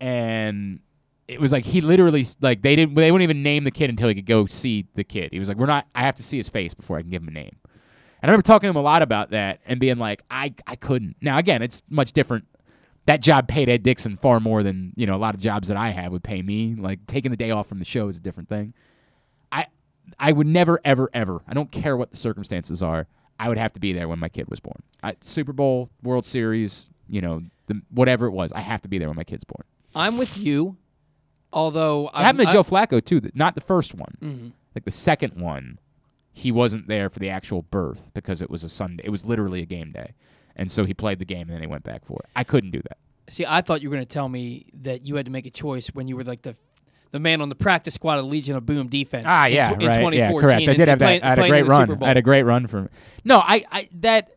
And 0.00 0.80
it 1.28 1.40
was 1.40 1.52
like 1.52 1.64
he 1.64 1.80
literally 1.80 2.24
like 2.40 2.62
they 2.62 2.74
didn't 2.74 2.94
they 2.94 3.12
wouldn't 3.12 3.28
even 3.28 3.42
name 3.42 3.64
the 3.64 3.70
kid 3.70 3.90
until 3.90 4.08
he 4.08 4.14
could 4.14 4.26
go 4.26 4.46
see 4.46 4.86
the 4.94 5.04
kid. 5.04 5.30
He 5.32 5.38
was 5.38 5.48
like, 5.48 5.58
"We're 5.58 5.66
not. 5.66 5.86
I 5.94 6.00
have 6.00 6.14
to 6.16 6.22
see 6.22 6.36
his 6.36 6.48
face 6.48 6.74
before 6.74 6.98
I 6.98 7.02
can 7.02 7.10
give 7.10 7.22
him 7.22 7.28
a 7.28 7.32
name." 7.32 7.56
And 8.22 8.30
I 8.30 8.32
remember 8.32 8.42
talking 8.42 8.68
to 8.68 8.70
him 8.70 8.76
a 8.76 8.82
lot 8.82 9.02
about 9.02 9.30
that 9.30 9.60
and 9.66 9.78
being 9.78 9.98
like, 9.98 10.22
"I 10.30 10.54
I 10.66 10.76
couldn't." 10.76 11.16
Now 11.20 11.38
again, 11.38 11.62
it's 11.62 11.82
much 11.88 12.12
different. 12.12 12.46
That 13.06 13.20
job 13.20 13.48
paid 13.48 13.68
Ed 13.68 13.82
Dickson 13.82 14.16
far 14.16 14.40
more 14.40 14.62
than 14.62 14.92
you 14.96 15.06
know 15.06 15.14
a 15.14 15.18
lot 15.18 15.34
of 15.34 15.40
jobs 15.40 15.68
that 15.68 15.76
I 15.76 15.90
have 15.90 16.10
would 16.12 16.24
pay 16.24 16.42
me. 16.42 16.74
Like 16.74 17.06
taking 17.06 17.30
the 17.30 17.36
day 17.36 17.50
off 17.50 17.68
from 17.68 17.78
the 17.78 17.84
show 17.84 18.08
is 18.08 18.16
a 18.16 18.20
different 18.20 18.48
thing. 18.48 18.74
I 20.18 20.28
I 20.28 20.32
would 20.32 20.46
never 20.46 20.80
ever 20.84 21.08
ever. 21.14 21.42
I 21.48 21.54
don't 21.54 21.70
care 21.70 21.96
what 21.96 22.10
the 22.10 22.16
circumstances 22.16 22.82
are. 22.82 23.06
I 23.38 23.48
would 23.48 23.58
have 23.58 23.72
to 23.74 23.80
be 23.80 23.92
there 23.92 24.08
when 24.08 24.18
my 24.18 24.28
kid 24.28 24.48
was 24.48 24.60
born. 24.60 24.82
I, 25.02 25.16
Super 25.20 25.52
Bowl, 25.52 25.90
World 26.02 26.24
Series, 26.24 26.90
you 27.08 27.20
know, 27.20 27.40
the, 27.66 27.80
whatever 27.90 28.26
it 28.26 28.30
was, 28.30 28.52
I 28.52 28.60
have 28.60 28.82
to 28.82 28.88
be 28.88 28.98
there 28.98 29.08
when 29.08 29.16
my 29.16 29.24
kid's 29.24 29.42
born. 29.44 29.64
I'm 29.94 30.16
with 30.18 30.36
you, 30.38 30.76
although 31.52 32.08
It 32.08 32.16
happened 32.16 32.44
to 32.44 32.48
I- 32.50 32.52
Joe 32.52 32.62
Flacco 32.64 33.04
too. 33.04 33.20
Not 33.34 33.54
the 33.54 33.60
first 33.60 33.94
one, 33.94 34.16
Mhm. 34.22 34.52
like 34.74 34.84
the 34.84 34.90
second 34.90 35.40
one. 35.40 35.78
He 36.34 36.50
wasn't 36.50 36.86
there 36.88 37.10
for 37.10 37.18
the 37.18 37.28
actual 37.28 37.62
birth 37.62 38.10
because 38.14 38.40
it 38.40 38.48
was 38.50 38.64
a 38.64 38.68
Sunday. 38.68 39.02
It 39.04 39.10
was 39.10 39.26
literally 39.26 39.60
a 39.60 39.66
game 39.66 39.92
day, 39.92 40.12
and 40.56 40.70
so 40.70 40.84
he 40.84 40.94
played 40.94 41.18
the 41.18 41.24
game 41.26 41.42
and 41.42 41.50
then 41.50 41.60
he 41.60 41.66
went 41.66 41.84
back 41.84 42.04
for 42.06 42.20
it. 42.24 42.30
I 42.34 42.44
couldn't 42.44 42.70
do 42.70 42.80
that. 42.82 42.96
See, 43.28 43.44
I 43.46 43.60
thought 43.60 43.82
you 43.82 43.90
were 43.90 43.94
going 43.96 44.06
to 44.06 44.12
tell 44.12 44.28
me 44.28 44.66
that 44.82 45.04
you 45.04 45.16
had 45.16 45.26
to 45.26 45.32
make 45.32 45.46
a 45.46 45.50
choice 45.50 45.88
when 45.88 46.08
you 46.08 46.16
were 46.16 46.24
like 46.24 46.42
the 46.42 46.56
the 47.12 47.20
man 47.20 47.40
on 47.40 47.48
the 47.48 47.54
practice 47.54 47.94
squad 47.94 48.18
of 48.18 48.24
Legion 48.24 48.56
of 48.56 48.66
Boom 48.66 48.88
defense. 48.88 49.24
Ah, 49.28 49.46
in 49.46 49.52
yeah, 49.52 49.72
in 49.72 49.86
right, 49.86 49.96
2014 49.96 50.18
yeah, 50.18 50.40
correct. 50.40 50.68
I 50.68 50.74
did 50.74 50.88
have 50.88 50.98
that. 50.98 51.24
I 51.24 51.28
had 51.28 51.38
a 51.38 51.48
great 51.48 51.66
run. 51.66 52.02
I 52.02 52.08
had 52.08 52.16
a 52.16 52.22
great 52.22 52.42
run 52.42 52.66
for. 52.66 52.90
No, 53.24 53.38
I, 53.38 53.64
I 53.70 53.88
that. 54.00 54.36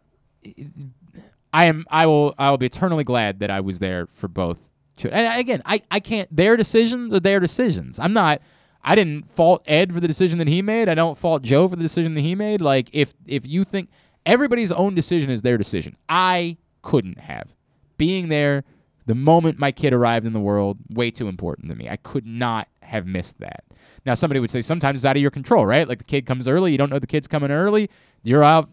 I 1.51 1.65
am. 1.65 1.85
I 1.89 2.05
will. 2.05 2.35
I 2.37 2.51
will 2.51 2.57
be 2.57 2.67
eternally 2.67 3.03
glad 3.03 3.39
that 3.39 3.49
I 3.49 3.61
was 3.61 3.79
there 3.79 4.07
for 4.13 4.27
both. 4.27 4.69
And 5.03 5.39
again, 5.39 5.61
I, 5.65 5.81
I 5.89 5.99
can't. 5.99 6.33
Their 6.33 6.55
decisions 6.55 7.13
are 7.13 7.19
their 7.19 7.39
decisions. 7.39 7.97
I'm 7.99 8.13
not. 8.13 8.41
I 8.83 8.95
didn't 8.95 9.31
fault 9.33 9.63
Ed 9.65 9.93
for 9.93 9.99
the 9.99 10.07
decision 10.07 10.37
that 10.37 10.47
he 10.47 10.61
made. 10.61 10.87
I 10.89 10.93
don't 10.93 11.17
fault 11.17 11.41
Joe 11.41 11.67
for 11.67 11.75
the 11.75 11.81
decision 11.81 12.13
that 12.13 12.21
he 12.21 12.35
made. 12.35 12.61
Like 12.61 12.89
if 12.93 13.13
if 13.25 13.45
you 13.45 13.63
think 13.63 13.89
everybody's 14.25 14.71
own 14.71 14.95
decision 14.95 15.31
is 15.31 15.41
their 15.41 15.57
decision, 15.57 15.95
I 16.07 16.57
couldn't 16.81 17.19
have 17.19 17.55
being 17.97 18.27
there 18.27 18.63
the 19.05 19.15
moment 19.15 19.59
my 19.59 19.71
kid 19.71 19.93
arrived 19.93 20.25
in 20.25 20.33
the 20.33 20.39
world. 20.39 20.77
Way 20.89 21.11
too 21.11 21.27
important 21.27 21.69
to 21.69 21.75
me. 21.75 21.89
I 21.89 21.97
could 21.97 22.25
not 22.25 22.67
have 22.81 23.05
missed 23.05 23.39
that. 23.39 23.63
Now 24.05 24.13
somebody 24.13 24.39
would 24.39 24.49
say 24.49 24.61
sometimes 24.61 24.99
it's 25.01 25.05
out 25.05 25.15
of 25.15 25.21
your 25.21 25.31
control, 25.31 25.65
right? 25.65 25.87
Like 25.87 25.97
the 25.99 26.03
kid 26.03 26.25
comes 26.25 26.47
early, 26.47 26.71
you 26.71 26.77
don't 26.77 26.89
know 26.89 26.99
the 26.99 27.07
kid's 27.07 27.27
coming 27.27 27.51
early. 27.51 27.89
You're 28.23 28.43
out. 28.43 28.69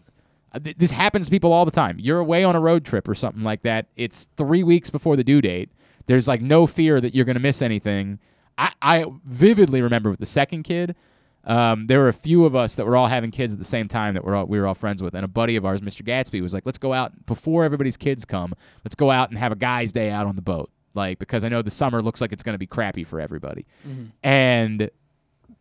uh, 0.53 0.59
This 0.77 0.91
happens 0.91 1.27
to 1.27 1.31
people 1.31 1.51
all 1.53 1.65
the 1.65 1.71
time. 1.71 1.97
You're 1.99 2.19
away 2.19 2.43
on 2.43 2.55
a 2.55 2.59
road 2.59 2.85
trip 2.85 3.07
or 3.07 3.15
something 3.15 3.43
like 3.43 3.61
that. 3.63 3.87
It's 3.95 4.27
three 4.37 4.63
weeks 4.63 4.89
before 4.89 5.15
the 5.15 5.23
due 5.23 5.41
date. 5.41 5.69
There's 6.05 6.27
like 6.27 6.41
no 6.41 6.67
fear 6.67 6.99
that 7.01 7.15
you're 7.15 7.25
going 7.25 7.35
to 7.35 7.39
miss 7.41 7.61
anything. 7.61 8.19
I, 8.57 8.73
I 8.81 9.05
vividly 9.25 9.81
remember 9.81 10.09
with 10.09 10.19
the 10.19 10.25
second 10.25 10.63
kid, 10.63 10.95
um, 11.45 11.87
there 11.87 11.99
were 11.99 12.07
a 12.07 12.13
few 12.13 12.45
of 12.45 12.55
us 12.55 12.75
that 12.75 12.85
were 12.85 12.95
all 12.95 13.07
having 13.07 13.29
kids 13.31 13.51
at 13.53 13.59
the 13.59 13.65
same 13.65 13.87
time 13.87 14.13
that 14.13 14.23
we're 14.23 14.35
all, 14.35 14.45
we 14.45 14.59
were 14.59 14.65
all 14.67 14.75
friends 14.75 15.03
with, 15.03 15.13
and 15.13 15.25
a 15.25 15.27
buddy 15.27 15.55
of 15.55 15.65
ours, 15.65 15.81
Mr. 15.81 16.01
Gatsby, 16.01 16.41
was 16.41 16.53
like, 16.53 16.65
"Let's 16.65 16.77
go 16.77 16.93
out 16.93 17.25
before 17.25 17.63
everybody's 17.65 17.97
kids 17.97 18.23
come. 18.25 18.53
Let's 18.85 18.95
go 18.95 19.11
out 19.11 19.29
and 19.29 19.37
have 19.37 19.51
a 19.51 19.55
guys' 19.55 19.91
day 19.91 20.09
out 20.09 20.25
on 20.25 20.35
the 20.35 20.41
boat, 20.41 20.69
like 20.93 21.19
because 21.19 21.43
I 21.43 21.49
know 21.49 21.61
the 21.61 21.71
summer 21.71 22.01
looks 22.01 22.21
like 22.21 22.31
it's 22.31 22.43
going 22.43 22.53
to 22.53 22.59
be 22.59 22.67
crappy 22.67 23.03
for 23.03 23.19
everybody." 23.19 23.65
Mhm. 23.87 24.11
And 24.23 24.89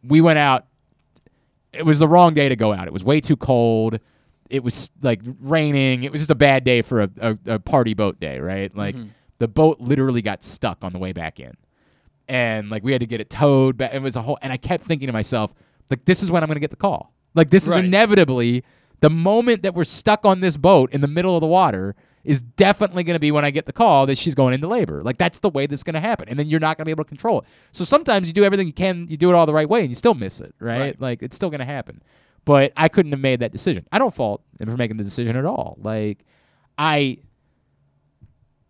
we 0.04 0.20
went 0.20 0.38
out. 0.38 0.66
It 1.72 1.84
was 1.86 1.98
the 1.98 2.08
wrong 2.08 2.34
day 2.34 2.48
to 2.48 2.56
go 2.56 2.72
out. 2.72 2.86
It 2.86 2.92
was 2.92 3.02
way 3.02 3.20
too 3.20 3.36
cold. 3.36 3.98
It 4.50 4.62
was 4.62 4.90
like 5.00 5.20
raining. 5.40 6.02
It 6.04 6.12
was 6.12 6.20
just 6.20 6.30
a 6.30 6.34
bad 6.36 6.64
day 6.64 6.82
for 6.82 7.02
a, 7.02 7.10
a, 7.20 7.38
a 7.54 7.58
party 7.58 7.94
boat 7.94 8.20
day, 8.20 8.38
right? 8.38 8.74
Like 8.76 8.94
Mhm. 8.94 9.08
the 9.38 9.48
boat 9.48 9.80
literally 9.80 10.20
got 10.22 10.44
stuck 10.44 10.84
on 10.84 10.92
the 10.92 10.98
way 10.98 11.12
back 11.12 11.40
in 11.40 11.54
and 12.28 12.68
like 12.70 12.84
we 12.84 12.92
had 12.92 13.00
to 13.00 13.06
get 13.06 13.20
it 13.20 13.30
towed 13.30 13.76
back. 13.78 13.94
It 13.94 14.02
was 14.02 14.14
a 14.16 14.22
whole, 14.22 14.38
and 14.42 14.52
I 14.52 14.56
kept 14.58 14.84
thinking 14.84 15.06
to 15.06 15.12
myself, 15.12 15.54
like, 15.90 16.04
this 16.04 16.22
is 16.22 16.30
when 16.30 16.42
I'm 16.42 16.48
going 16.48 16.56
to 16.56 16.60
get 16.60 16.70
the 16.70 16.76
call. 16.76 17.12
Like, 17.34 17.50
this 17.50 17.64
is 17.66 17.74
Right. 17.74 17.84
inevitably 17.84 18.64
the 19.00 19.10
moment 19.10 19.62
that 19.62 19.74
we're 19.74 19.84
stuck 19.84 20.24
on 20.24 20.40
this 20.40 20.56
boat 20.56 20.92
in 20.92 21.00
the 21.00 21.08
middle 21.08 21.34
of 21.34 21.40
the 21.40 21.46
water 21.46 21.94
is 22.24 22.40
definitely 22.40 23.02
going 23.02 23.16
to 23.16 23.20
be 23.20 23.32
when 23.32 23.44
I 23.44 23.50
get 23.50 23.66
the 23.66 23.72
call 23.72 24.06
that 24.06 24.16
she's 24.16 24.34
going 24.34 24.54
into 24.54 24.68
labor. 24.68 25.02
Like, 25.02 25.18
that's 25.18 25.40
the 25.40 25.50
way 25.50 25.66
that's 25.66 25.82
going 25.82 25.94
to 25.94 26.00
happen, 26.00 26.28
and 26.28 26.38
then 26.38 26.48
you're 26.48 26.60
not 26.60 26.76
going 26.76 26.84
to 26.84 26.86
be 26.86 26.92
able 26.92 27.04
to 27.04 27.08
control 27.08 27.40
it. 27.40 27.46
So 27.72 27.84
sometimes 27.84 28.28
you 28.28 28.32
do 28.32 28.44
everything 28.44 28.66
you 28.68 28.72
can, 28.72 29.08
you 29.10 29.16
do 29.16 29.28
it 29.30 29.34
all 29.34 29.44
the 29.46 29.52
right 29.54 29.68
way, 29.68 29.80
and 29.80 29.88
you 29.88 29.96
still 29.96 30.14
miss 30.14 30.40
it, 30.40 30.54
right? 30.60 30.78
Right. 30.78 31.00
Like, 31.00 31.22
it's 31.22 31.34
still 31.34 31.50
going 31.50 31.58
to 31.60 31.64
happen. 31.66 32.00
But 32.44 32.72
I 32.76 32.88
couldn't 32.88 33.12
have 33.12 33.20
made 33.20 33.40
that 33.40 33.50
decision. 33.50 33.86
I 33.90 33.98
don't 33.98 34.14
fault 34.14 34.42
him 34.60 34.70
for 34.70 34.76
making 34.76 34.96
the 34.98 35.04
decision 35.04 35.36
at 35.36 35.44
all. 35.44 35.78
Like, 35.80 36.24
I 36.78 37.18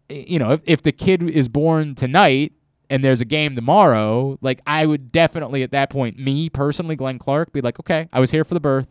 you 0.09 0.39
know, 0.39 0.53
if, 0.53 0.61
if 0.65 0.83
the 0.83 0.93
kid 0.93 1.23
is 1.23 1.49
born 1.49 1.95
tonight 1.95 2.53
and 2.93 3.03
there's 3.03 3.23
a 3.23 3.25
game 3.25 3.57
tomorrow, 3.57 4.39
like 4.43 4.61
I 4.67 4.85
would 4.85 5.11
definitely 5.11 5.63
at 5.63 5.71
that 5.71 5.89
point, 5.89 6.19
me 6.19 6.51
personally, 6.51 6.95
Glenn 6.95 7.19
Clark, 7.19 7.51
be 7.51 7.63
like, 7.63 7.81
okay, 7.81 8.07
I 8.13 8.21
was 8.21 8.33
here 8.33 8.45
for 8.45 8.53
the 8.53 8.61
birth. 8.61 8.87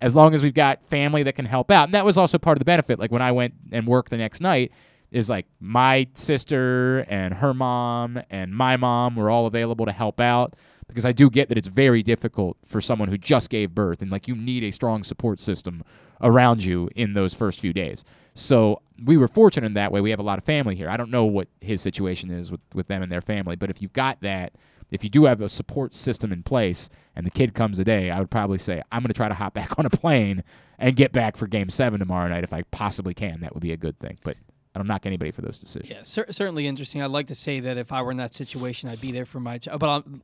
As 0.00 0.14
long 0.14 0.34
as 0.34 0.44
we've 0.44 0.54
got 0.54 0.86
family 0.86 1.24
that 1.24 1.32
can 1.32 1.44
help 1.44 1.72
out. 1.72 1.86
And 1.86 1.94
that 1.94 2.04
was 2.04 2.16
also 2.16 2.38
part 2.38 2.56
of 2.56 2.60
the 2.60 2.64
benefit. 2.64 3.00
Like 3.00 3.10
when 3.10 3.20
I 3.20 3.32
went 3.32 3.54
and 3.72 3.88
worked 3.88 4.10
the 4.10 4.18
next 4.18 4.40
night, 4.40 4.70
is 5.10 5.28
like 5.28 5.46
my 5.58 6.06
sister 6.14 7.00
and 7.08 7.34
her 7.34 7.52
mom 7.52 8.20
and 8.30 8.54
my 8.54 8.76
mom 8.76 9.16
were 9.16 9.30
all 9.30 9.46
available 9.46 9.86
to 9.86 9.92
help 9.92 10.20
out 10.20 10.54
because 10.86 11.04
I 11.04 11.10
do 11.10 11.28
get 11.28 11.48
that 11.48 11.58
it's 11.58 11.66
very 11.66 12.04
difficult 12.04 12.56
for 12.64 12.80
someone 12.80 13.08
who 13.08 13.18
just 13.18 13.50
gave 13.50 13.74
birth 13.74 14.00
and 14.00 14.12
like 14.12 14.28
you 14.28 14.36
need 14.36 14.62
a 14.62 14.70
strong 14.70 15.02
support 15.02 15.40
system 15.40 15.82
around 16.20 16.62
you 16.62 16.88
in 16.94 17.14
those 17.14 17.34
first 17.34 17.58
few 17.58 17.72
days. 17.72 18.04
So 18.34 18.82
we 19.04 19.16
were 19.16 19.28
fortunate 19.28 19.66
in 19.66 19.74
that 19.74 19.92
way. 19.92 20.00
We 20.00 20.10
have 20.10 20.18
a 20.18 20.24
lot 20.24 20.38
of 20.38 20.44
family 20.44 20.74
here. 20.74 20.88
I 20.88 20.96
don't 20.96 21.10
know 21.10 21.24
what 21.24 21.48
his 21.60 21.80
situation 21.80 22.30
is 22.30 22.50
with, 22.50 22.60
with 22.74 22.88
them 22.88 23.02
and 23.02 23.10
their 23.10 23.20
family, 23.20 23.56
but 23.56 23.70
if 23.70 23.80
you've 23.80 23.92
got 23.92 24.20
that, 24.22 24.52
if 24.90 25.04
you 25.04 25.10
do 25.10 25.26
have 25.26 25.40
a 25.40 25.48
support 25.48 25.94
system 25.94 26.32
in 26.32 26.42
place 26.42 26.88
and 27.14 27.26
the 27.26 27.30
kid 27.30 27.54
comes 27.54 27.78
a 27.78 27.84
day, 27.84 28.10
I 28.10 28.18
would 28.18 28.30
probably 28.30 28.58
say, 28.58 28.82
I'm 28.90 29.02
going 29.02 29.08
to 29.08 29.14
try 29.14 29.28
to 29.28 29.34
hop 29.34 29.54
back 29.54 29.78
on 29.78 29.86
a 29.86 29.90
plane 29.90 30.42
and 30.78 30.96
get 30.96 31.12
back 31.12 31.36
for 31.36 31.46
game 31.46 31.70
seven 31.70 32.00
tomorrow 32.00 32.28
night 32.28 32.44
if 32.44 32.52
I 32.52 32.62
possibly 32.62 33.14
can. 33.14 33.40
That 33.40 33.54
would 33.54 33.62
be 33.62 33.72
a 33.72 33.76
good 33.76 33.98
thing. 33.98 34.18
But 34.24 34.36
I 34.74 34.78
don't 34.78 34.86
knock 34.86 35.06
anybody 35.06 35.30
for 35.30 35.42
those 35.42 35.58
decisions. 35.58 35.90
Yeah, 35.90 36.02
cer- 36.02 36.30
certainly 36.30 36.66
interesting. 36.66 37.02
I'd 37.02 37.10
like 37.10 37.26
to 37.28 37.34
say 37.34 37.60
that 37.60 37.76
if 37.76 37.92
I 37.92 38.02
were 38.02 38.10
in 38.10 38.16
that 38.18 38.34
situation, 38.34 38.88
I'd 38.88 39.00
be 39.00 39.12
there 39.12 39.26
for 39.26 39.40
my 39.40 39.58
child. 39.58 39.80
But 39.80 39.88
I'm, 39.90 40.22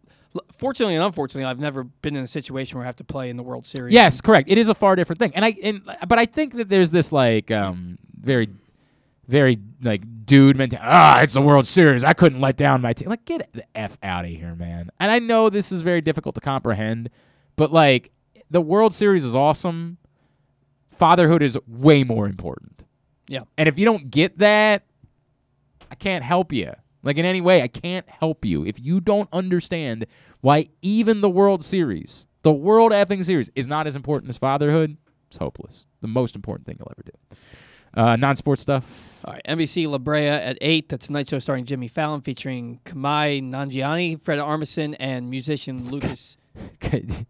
fortunately 0.56 0.94
and 0.94 1.04
unfortunately, 1.04 1.44
I've 1.48 1.58
never 1.58 1.84
been 1.84 2.16
in 2.16 2.22
a 2.22 2.28
situation 2.28 2.78
where 2.78 2.84
I 2.84 2.86
have 2.86 2.96
to 2.96 3.04
play 3.04 3.30
in 3.30 3.36
the 3.36 3.42
World 3.42 3.66
Series. 3.66 3.92
Yes, 3.92 4.20
correct. 4.20 4.48
It 4.48 4.58
is 4.58 4.68
a 4.68 4.74
far 4.74 4.96
different 4.96 5.18
thing, 5.18 5.32
and 5.34 5.44
I 5.44 5.54
and 5.62 5.82
but 6.08 6.18
I 6.18 6.26
think 6.26 6.54
that 6.54 6.68
there's 6.68 6.90
this 6.90 7.12
like 7.12 7.50
um 7.50 7.98
very, 8.24 8.48
very 9.26 9.58
like 9.82 10.02
dude 10.24 10.56
mentality. 10.56 10.88
Ah, 10.88 11.20
it's 11.20 11.34
the 11.34 11.40
World 11.40 11.66
Series. 11.66 12.04
I 12.04 12.12
couldn't 12.12 12.40
let 12.40 12.56
down 12.56 12.80
my 12.80 12.92
team. 12.92 13.08
Like, 13.08 13.24
get 13.24 13.52
the 13.52 13.64
f 13.76 13.98
out 14.02 14.24
of 14.24 14.30
here, 14.30 14.54
man. 14.54 14.90
And 15.00 15.10
I 15.10 15.18
know 15.18 15.50
this 15.50 15.72
is 15.72 15.82
very 15.82 16.00
difficult 16.00 16.34
to 16.36 16.40
comprehend, 16.40 17.10
but 17.56 17.72
like 17.72 18.10
the 18.50 18.60
World 18.60 18.94
Series 18.94 19.24
is 19.24 19.34
awesome. 19.34 19.98
Fatherhood 20.98 21.42
is 21.42 21.58
way 21.66 22.04
more 22.04 22.26
important. 22.26 22.84
Yeah. 23.28 23.44
And 23.58 23.68
if 23.68 23.78
you 23.78 23.84
don't 23.84 24.10
get 24.10 24.38
that, 24.38 24.84
I 25.90 25.94
can't 25.94 26.24
help 26.24 26.52
you. 26.52 26.72
Like 27.02 27.18
in 27.18 27.24
any 27.24 27.40
way, 27.40 27.62
I 27.62 27.68
can't 27.68 28.08
help 28.08 28.44
you. 28.44 28.64
If 28.64 28.80
you 28.80 29.00
don't 29.00 29.28
understand 29.32 30.06
why 30.40 30.68
even 30.82 31.20
the 31.20 31.28
World 31.28 31.64
Series, 31.64 32.26
the 32.42 32.52
World 32.52 32.92
effing 32.92 33.24
Series, 33.24 33.50
is 33.54 33.66
not 33.66 33.86
as 33.86 33.96
important 33.96 34.30
as 34.30 34.38
fatherhood, 34.38 34.96
it's 35.28 35.36
hopeless. 35.36 35.84
The 36.00 36.08
most 36.08 36.34
important 36.34 36.66
thing 36.66 36.76
you'll 36.78 36.92
ever 36.92 37.02
do. 37.04 37.36
Uh, 37.96 38.16
non 38.16 38.36
sports 38.36 38.62
stuff. 38.62 39.10
All 39.24 39.32
right, 39.32 39.42
NBC 39.48 39.88
La 39.88 39.98
Brea 39.98 40.28
at 40.28 40.58
8. 40.60 40.88
That's 40.88 41.08
a 41.08 41.12
night 41.12 41.28
show 41.30 41.38
starring 41.38 41.64
Jimmy 41.64 41.88
Fallon 41.88 42.20
featuring 42.20 42.80
Kumail 42.84 43.42
Nanjiani, 43.42 44.20
Fred 44.22 44.38
Armisen, 44.38 44.94
and 45.00 45.30
musician 45.30 45.82
Lucas. 45.90 46.36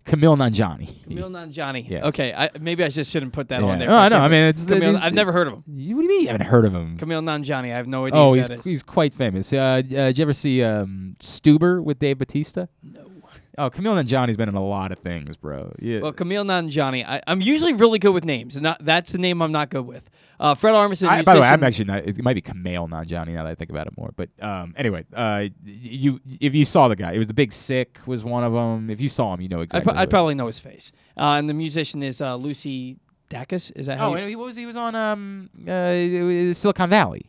Camille 0.05 0.37
Nanjani. 0.37 1.03
Camille 1.05 1.31
Nanjiani. 1.31 1.89
Yes. 1.89 2.05
Okay, 2.07 2.35
I, 2.35 2.51
maybe 2.61 2.85
I 2.85 2.89
just 2.89 3.11
shouldn't 3.11 3.33
put 3.33 3.49
that 3.49 3.63
Yeah. 3.63 3.69
on 3.69 3.79
there. 3.79 3.91
Oh, 3.91 3.95
I 3.97 4.09
know. 4.09 4.19
I 4.19 4.29
mean, 4.29 4.49
it's- 4.49 4.67
Camille, 4.67 4.91
it's- 4.91 5.03
I've 5.03 5.15
never 5.15 5.33
heard 5.33 5.47
of 5.47 5.55
him. 5.55 5.65
You, 5.69 5.97
what 5.97 6.03
do 6.03 6.09
you 6.09 6.11
mean 6.11 6.21
you 6.23 6.27
haven't 6.29 6.47
heard 6.47 6.65
of 6.67 6.75
him? 6.75 6.99
Camille 6.99 7.23
Nanjiani. 7.23 7.73
I 7.73 7.77
have 7.77 7.87
no 7.87 8.07
idea. 8.07 8.19
Oh, 8.21 8.31
who 8.31 8.35
he's 8.35 8.49
that 8.49 8.59
is. 8.59 8.65
he's 8.65 8.83
quite 8.83 9.15
famous. 9.15 9.53
Uh, 9.53 9.57
uh, 9.57 9.81
did 9.83 10.19
you 10.19 10.23
ever 10.23 10.35
see 10.35 10.63
um, 10.63 11.15
Stuber 11.21 11.83
with 11.83 12.01
Dave 12.01 12.19
Bautista? 12.19 12.69
No. 12.83 13.11
Oh, 13.57 13.71
Camille 13.71 13.95
Nanjiani's 13.95 14.37
been 14.37 14.49
in 14.49 14.57
a 14.57 14.65
lot 14.65 14.91
of 14.91 14.99
things, 14.99 15.37
bro. 15.37 15.73
Yeah. 15.79 16.01
Well, 16.01 16.13
Camille 16.13 16.45
Nanjiani. 16.45 17.07
I, 17.07 17.23
I'm 17.29 17.41
usually 17.41 17.73
really 17.73 18.01
good 18.01 18.13
with 18.13 18.25
names, 18.25 18.57
and 18.57 18.65
not, 18.65 18.85
that's 18.85 19.13
the 19.13 19.19
name 19.19 19.41
I'm 19.41 19.53
not 19.53 19.71
good 19.71 19.87
with. 19.87 20.11
Uh, 20.45 20.55
Fred 20.55 20.75
Armisen. 20.75 21.09
I, 21.09 21.23
by 21.23 21.35
the 21.35 21.41
way, 21.41 21.47
I'm 21.47 21.65
actually 21.65 21.87
not. 21.87 21.99
It 22.07 22.23
might 22.23 22.35
be 22.35 22.43
Camille 22.43 22.87
Nanjiani 22.87 23.29
now 23.29 23.45
that 23.45 23.51
I 23.51 23.55
think 23.55 23.71
about 23.71 23.87
it 23.87 23.97
more. 23.97 24.11
But 24.15 24.29
um, 24.43 24.75
anyway, 24.77 25.05
uh, 25.15 25.45
you 25.65 26.21
if 26.41 26.55
you 26.55 26.67
saw 26.67 26.89
the 26.89 26.97
guy, 26.97 27.13
it 27.13 27.19
was 27.19 27.29
the 27.29 27.35
Big 27.35 27.51
Sick 27.51 27.99
was 28.07 28.25
one 28.25 28.45
of 28.45 28.53
them. 28.53 28.91
If 28.91 29.01
you 29.01 29.09
saw 29.09 29.33
him, 29.33 29.41
you 29.41 29.49
know 29.49 29.61
I, 29.61 29.63
exactly. 29.63 29.95
I 29.95 30.03
it 30.03 30.09
is. 30.09 30.11
probably 30.11 30.35
know 30.35 30.47
his 30.47 30.59
face. 30.59 30.93
Uh, 31.17 31.37
and 31.39 31.49
the 31.49 31.55
musician 31.55 32.03
is 32.03 32.21
uh, 32.21 32.37
Lucy 32.37 32.99
Dacus. 33.31 33.73
Is 33.75 33.87
that 33.87 33.97
how 33.97 34.09
Oh, 34.09 34.11
you- 34.11 34.17
and 34.19 34.29
he 34.29 34.37
what 34.37 34.47
was 34.47 34.57
he 34.57 34.67
was 34.67 34.77
on 34.77 34.95
um 34.95 35.49
uh, 35.67 36.53
Silicon 36.53 36.91
Valley. 36.91 37.25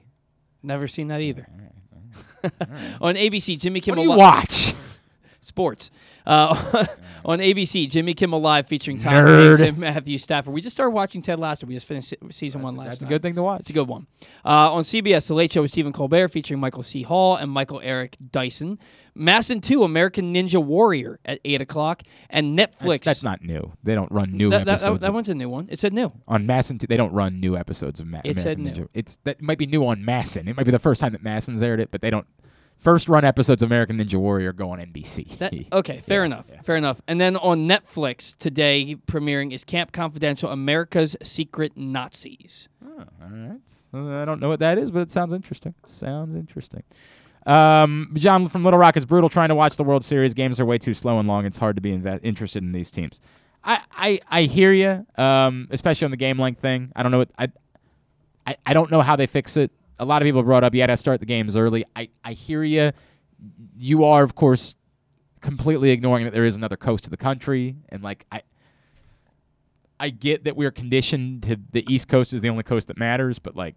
Never 0.62 0.88
seen 0.88 1.08
that 1.08 1.22
either. 1.22 1.48
on 3.02 3.16
ABC, 3.16 3.58
Jimmy 3.60 3.80
Kimmel. 3.82 4.06
What 4.08 4.08
do 4.08 4.12
you 4.12 4.18
watch? 4.18 4.74
Sports. 5.42 5.90
Uh, 6.26 6.86
on 7.26 7.40
ABC, 7.40 7.90
Jimmy 7.90 8.14
Kimmel 8.14 8.40
Live 8.42 8.68
featuring 8.68 8.98
Tom 9.00 9.14
Nerd. 9.14 9.48
Hanks 9.60 9.62
and 9.62 9.78
Matthew 9.78 10.18
Stafford. 10.18 10.54
We 10.54 10.62
just 10.62 10.76
started 10.76 10.92
watching 10.92 11.22
Ted 11.22 11.40
Lasso. 11.40 11.66
We 11.68 11.74
just 11.74 11.88
finished 11.88 12.10
se- 12.10 12.18
season 12.32 12.62
one 12.62 12.76
last 12.76 12.90
That's 12.90 13.02
a 13.04 13.06
good 13.06 13.22
thing 13.22 13.36
to 13.36 13.44
watch. 13.44 13.62
It's 13.62 13.70
a 13.70 13.74
good 13.74 13.88
one. 13.88 14.08
Uh, 14.44 14.74
on 14.74 14.84
CBS, 14.84 15.28
The 15.28 15.34
Late 15.34 15.52
Show 15.54 15.62
with 15.62 15.72
Stephen 15.72 15.94
Colbert 15.94 16.30
featuring 16.30 16.60
Michael 16.60 16.84
C. 16.84 17.04
Hall 17.04 17.36
and 17.36 17.50
Michael 17.52 17.80
Eric 17.84 18.18
Dyson. 18.32 18.80
Masson 19.18 19.62
2, 19.62 19.84
American 19.84 20.34
Ninja 20.34 20.62
Warrior 20.62 21.20
at 21.26 21.40
8 21.46 21.62
o'clock. 21.62 22.04
And 22.30 22.58
Netflix. 22.58 22.82
That's, 22.82 23.06
that's 23.06 23.24
not 23.24 23.42
new. 23.44 23.72
They 23.84 23.96
don't 23.96 24.12
run 24.12 24.34
new 24.36 24.50
That, 24.50 24.66
that, 24.66 24.74
episodes. 24.74 25.02
that, 25.02 25.08
that 25.08 25.14
one's 25.14 25.30
a 25.30 25.36
new 25.36 25.48
one. 25.48 25.68
It 25.72 25.80
said 25.80 25.94
new. 25.94 26.12
on 26.28 26.46
Masson, 26.46 26.78
2, 26.80 26.88
they 26.88 26.98
don't 26.98 27.14
run 27.14 27.40
new 27.40 27.56
episodes 27.56 28.00
of 28.00 28.08
Ma- 28.08 28.22
It 28.26 28.40
said 28.40 28.60
new. 28.60 28.72
Ninja. 28.72 28.88
It's 28.94 29.18
that 29.24 29.42
might 29.42 29.58
be 29.58 29.68
new 29.68 29.86
on 29.86 30.04
Masson. 30.04 30.48
It 30.48 30.58
might 30.58 30.66
be 30.66 30.72
the 30.72 30.80
first 30.80 31.00
time 31.00 31.14
that 31.14 31.24
Masson's 31.24 31.64
aired 31.64 31.80
it, 31.80 31.92
but 31.92 32.02
they 32.02 32.10
don't. 32.10 32.28
First 32.78 33.10
run 33.10 33.26
episodes 33.26 33.64
of 33.64 33.70
American 33.70 33.98
Ninja 33.98 34.16
Warrior 34.16 34.54
go 34.54 34.70
on 34.70 34.80
NBC. 34.80 35.38
That, 35.40 35.54
okay, 35.74 36.02
fair 36.06 36.24
enough. 36.24 36.46
Fair 36.64 36.76
enough. 36.76 37.02
And 37.08 37.20
then 37.20 37.36
on 37.38 37.68
Netflix 37.68 38.38
today, 38.38 38.96
premiering 39.08 39.54
is 39.54 39.64
Camp 39.64 39.92
Confidential 39.92 40.52
America's 40.52 41.16
Secret 41.24 41.74
Nazis. 41.76 42.70
Oh, 42.86 43.04
all 43.22 43.30
right. 43.30 44.22
I 44.22 44.26
don't 44.26 44.40
know 44.40 44.50
what 44.50 44.60
that 44.60 44.78
is, 44.78 44.92
but 44.92 45.00
it 45.00 45.12
sounds 45.12 45.34
interesting. 45.34 45.74
Sounds 45.86 46.36
interesting. 46.36 46.84
Um, 47.46 48.12
John 48.16 48.48
from 48.50 48.64
Little 48.64 48.80
Rock 48.80 48.98
is 48.98 49.06
brutal 49.06 49.30
trying 49.30 49.50
to 49.50 49.56
watch 49.56 49.78
the 49.78 49.84
World 49.84 50.04
Series. 50.04 50.34
Games 50.34 50.60
are 50.60 50.66
way 50.66 50.78
too 50.78 50.94
slow 50.94 51.20
and 51.20 51.28
long. 51.28 51.46
It's 51.46 51.58
hard 51.58 51.76
to 51.78 51.82
be 51.82 51.92
inve- 51.92 52.20
interested 52.24 52.64
in 52.64 52.72
these 52.72 52.92
teams. 52.92 53.20
I, 53.64 53.82
I, 53.92 54.20
I 54.30 54.42
hear 54.44 54.72
you, 54.72 55.06
um, 55.22 55.68
especially 55.72 56.06
on 56.06 56.12
the 56.12 56.18
game 56.18 56.38
length 56.40 56.62
thing. 56.62 56.92
I 56.96 57.04
don't 57.04 57.12
know 57.12 57.20
what 57.20 57.30
I, 57.38 57.48
I, 58.46 58.58
I 58.66 58.74
don't 58.74 58.92
know 58.92 59.02
how 59.02 59.16
they 59.16 59.28
fix 59.28 59.58
it. 59.58 59.72
A 60.00 60.06
lot 60.06 60.22
of 60.22 60.26
people 60.26 60.44
brought 60.44 60.64
up 60.64 60.74
you 60.74 60.82
got 60.82 60.88
to 60.88 60.98
start 60.98 61.20
the 61.20 61.26
games 61.26 61.56
early. 61.56 61.86
I, 61.96 62.10
I 62.24 62.34
hear 62.34 62.64
you. 62.64 62.92
You 63.78 64.04
are, 64.04 64.24
of 64.24 64.36
course, 64.36 64.76
completely 65.42 65.92
ignoring 65.92 66.26
that 66.26 66.34
there 66.34 66.46
is 66.46 66.56
another 66.56 66.78
coast 66.78 67.04
to 67.06 67.10
the 67.10 67.18
country, 67.18 67.76
and 67.90 68.04
like 68.04 68.26
I, 68.32 68.42
I 70.00 70.10
get 70.10 70.44
that 70.46 70.56
we're 70.58 70.72
conditioned 70.72 71.44
to 71.44 71.58
the 71.72 71.86
East 71.92 72.08
Coast 72.08 72.34
is 72.34 72.42
the 72.42 72.50
only 72.50 72.64
coast 72.64 72.88
that 72.88 72.98
matters, 72.98 73.40
but 73.40 73.56
like 73.56 73.76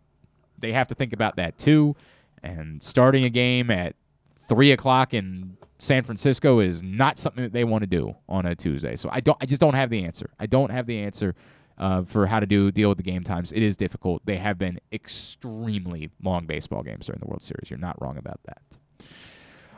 they 0.59 0.73
have 0.73 0.89
to 0.89 0.95
think 0.95 1.13
about 1.13 1.37
that 1.37 1.59
too. 1.59 1.95
And 2.43 2.83
starting 2.83 3.25
a 3.25 3.31
game 3.31 3.71
at 3.71 3.95
three 4.37 4.73
o'clock 4.73 5.13
in 5.13 5.57
San 5.79 6.03
Francisco 6.03 6.61
is 6.61 6.83
not 6.83 7.19
something 7.19 7.45
that 7.45 7.53
they 7.53 7.65
want 7.65 7.83
to 7.83 7.87
do 7.87 8.17
on 8.29 8.47
a 8.47 8.55
Tuesday. 8.55 8.97
So 8.97 9.09
I 9.13 9.21
don't. 9.21 9.39
I 9.41 9.47
just 9.47 9.61
don't 9.61 9.75
have 9.75 9.91
the 9.91 10.05
answer. 10.05 10.31
I 10.39 10.47
don't 10.47 10.71
have 10.71 10.87
the 10.87 10.99
answer 10.99 11.35
uh, 11.79 12.03
for 12.03 12.27
how 12.27 12.41
to 12.41 12.47
do 12.47 12.71
deal 12.71 12.89
with 12.89 12.99
the 12.99 13.05
game 13.05 13.25
times. 13.25 13.53
It 13.53 13.63
is 13.63 13.77
difficult. 13.77 14.23
They 14.27 14.37
have 14.37 14.59
been 14.59 14.81
extremely 14.93 16.11
long 16.23 16.47
baseball 16.47 16.83
games 16.83 17.07
during 17.07 17.21
the 17.21 17.27
World 17.27 17.43
Series. 17.43 17.71
You're 17.71 17.79
not 17.79 18.01
wrong 18.01 18.17
about 18.17 18.41
that. 18.45 18.79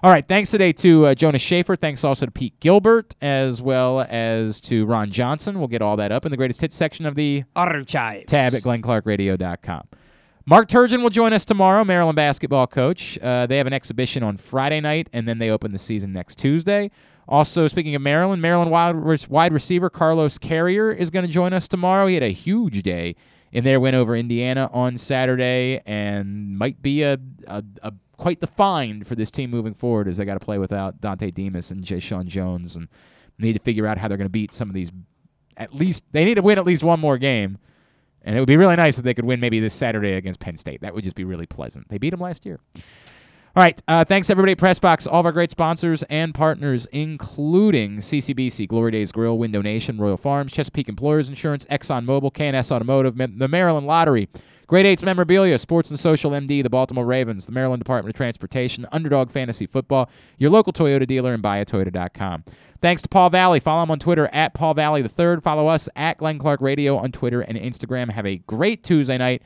All 0.02 0.10
right. 0.10 0.26
Thanks 0.26 0.50
today 0.50 0.72
to 0.72 1.06
uh, 1.06 1.14
Jonas 1.14 1.42
Shaffer. 1.42 1.76
Thanks 1.76 2.04
also 2.04 2.24
to 2.24 2.32
Pete 2.32 2.58
Gilbert, 2.58 3.14
as 3.20 3.60
well 3.60 4.06
as 4.08 4.58
to 4.62 4.86
Ron 4.86 5.10
Johnson. 5.10 5.58
We'll 5.58 5.68
get 5.68 5.82
all 5.82 5.96
that 5.98 6.10
up 6.10 6.24
in 6.24 6.30
the 6.30 6.38
greatest 6.38 6.62
hits 6.62 6.74
section 6.74 7.04
of 7.04 7.16
the 7.16 7.44
Archives. 7.54 8.24
tab 8.30 8.54
at 8.54 8.62
glennclarkradio.com. 8.62 9.88
Mark 10.46 10.68
Turgeon 10.68 11.02
will 11.02 11.10
join 11.10 11.34
us 11.34 11.44
tomorrow, 11.44 11.84
Maryland 11.84 12.16
basketball 12.16 12.66
coach. 12.66 13.18
Uh, 13.18 13.46
they 13.46 13.58
have 13.58 13.66
an 13.66 13.74
exhibition 13.74 14.22
on 14.22 14.38
Friday 14.38 14.80
night, 14.80 15.10
and 15.12 15.28
then 15.28 15.38
they 15.38 15.50
open 15.50 15.70
the 15.70 15.78
season 15.78 16.14
next 16.14 16.38
Tuesday. 16.38 16.90
Also, 17.30 17.68
speaking 17.68 17.94
of 17.94 18.02
Maryland, 18.02 18.42
Maryland 18.42 18.72
wide, 18.72 19.28
wide 19.28 19.52
receiver 19.52 19.88
Carlos 19.88 20.36
Carriere 20.36 20.90
is 20.90 21.10
going 21.10 21.24
to 21.24 21.30
join 21.30 21.52
us 21.52 21.68
tomorrow. 21.68 22.08
He 22.08 22.14
had 22.14 22.24
a 22.24 22.32
huge 22.32 22.82
day 22.82 23.14
in 23.52 23.62
their 23.62 23.78
win 23.78 23.94
over 23.94 24.16
Indiana 24.16 24.68
on 24.72 24.96
Saturday, 24.98 25.80
and 25.86 26.58
might 26.58 26.82
be 26.82 27.04
a, 27.04 27.18
a, 27.46 27.62
a 27.82 27.92
quite 28.16 28.40
the 28.40 28.48
find 28.48 29.06
for 29.06 29.14
this 29.14 29.30
team 29.30 29.48
moving 29.50 29.74
forward 29.74 30.08
as 30.08 30.16
they 30.16 30.24
got 30.24 30.34
to 30.34 30.44
play 30.44 30.58
without 30.58 31.00
Dontay 31.00 31.32
Demus 31.32 31.70
and 31.70 31.84
Jeshaun 31.84 32.26
Jones, 32.26 32.74
and 32.74 32.88
need 33.38 33.52
to 33.52 33.60
figure 33.60 33.86
out 33.86 33.96
how 33.96 34.08
they're 34.08 34.18
going 34.18 34.26
to 34.26 34.28
beat 34.28 34.52
some 34.52 34.68
of 34.68 34.74
these. 34.74 34.90
At 35.56 35.72
least 35.72 36.04
they 36.10 36.24
need 36.24 36.34
to 36.34 36.42
win 36.42 36.58
at 36.58 36.64
least 36.64 36.82
one 36.82 36.98
more 36.98 37.16
game. 37.16 37.58
And 38.22 38.36
it 38.36 38.40
would 38.40 38.48
be 38.48 38.56
really 38.56 38.76
nice 38.76 38.98
if 38.98 39.04
they 39.04 39.14
could 39.14 39.24
win 39.24 39.40
maybe 39.40 39.60
this 39.60 39.72
Saturday 39.72 40.12
against 40.12 40.40
Penn 40.40 40.56
State. 40.56 40.82
That 40.82 40.94
would 40.94 41.04
just 41.04 41.16
be 41.16 41.24
really 41.24 41.46
pleasant. 41.46 41.88
They 41.88 41.96
beat 41.96 42.10
them 42.10 42.20
last 42.20 42.44
year. 42.44 42.60
All 43.56 43.64
right. 43.64 43.82
Uh, 43.88 44.04
thanks, 44.04 44.30
everybody 44.30 44.52
at 44.52 44.58
Pressbox, 44.58 45.08
all 45.10 45.18
of 45.20 45.26
our 45.26 45.32
great 45.32 45.50
sponsors 45.50 46.04
and 46.04 46.32
partners, 46.32 46.86
including 46.92 47.96
CCBC, 47.96 48.68
Glory 48.68 48.92
Days 48.92 49.10
Grill, 49.10 49.36
Window 49.38 49.60
Nation, 49.60 49.98
Royal 49.98 50.16
Farms, 50.16 50.52
Chesapeake 50.52 50.88
Employers 50.88 51.28
Insurance, 51.28 51.64
ExxonMobil, 51.66 52.32
KNS 52.32 52.70
Automotive, 52.70 53.16
the 53.16 53.48
Maryland 53.48 53.88
Lottery, 53.88 54.28
Great 54.68 54.86
Eights 54.86 55.02
Memorabilia, 55.02 55.58
Sports 55.58 55.90
and 55.90 55.98
Social 55.98 56.30
MD, 56.30 56.62
the 56.62 56.70
Baltimore 56.70 57.04
Ravens, 57.04 57.46
the 57.46 57.50
Maryland 57.50 57.80
Department 57.80 58.14
of 58.14 58.16
Transportation, 58.16 58.86
Underdog 58.92 59.32
Fantasy 59.32 59.66
Football, 59.66 60.08
your 60.38 60.50
local 60.50 60.72
Toyota 60.72 61.04
dealer, 61.04 61.34
and 61.34 61.42
buyatoyota.com. 61.42 62.44
Thanks 62.80 63.02
to 63.02 63.08
Paul 63.08 63.30
Valle. 63.30 63.58
Follow 63.58 63.82
him 63.82 63.90
on 63.90 63.98
Twitter 63.98 64.30
at 64.32 64.54
Paul 64.54 64.74
Valle 64.74 65.02
the 65.02 65.08
Third. 65.08 65.42
Follow 65.42 65.66
us 65.66 65.88
at 65.96 66.18
Glenn 66.18 66.38
Clark 66.38 66.60
Radio 66.60 66.96
on 66.96 67.10
Twitter 67.10 67.40
and 67.40 67.58
Instagram. 67.58 68.10
Have 68.12 68.26
a 68.26 68.36
great 68.36 68.84
Tuesday 68.84 69.18
night. 69.18 69.42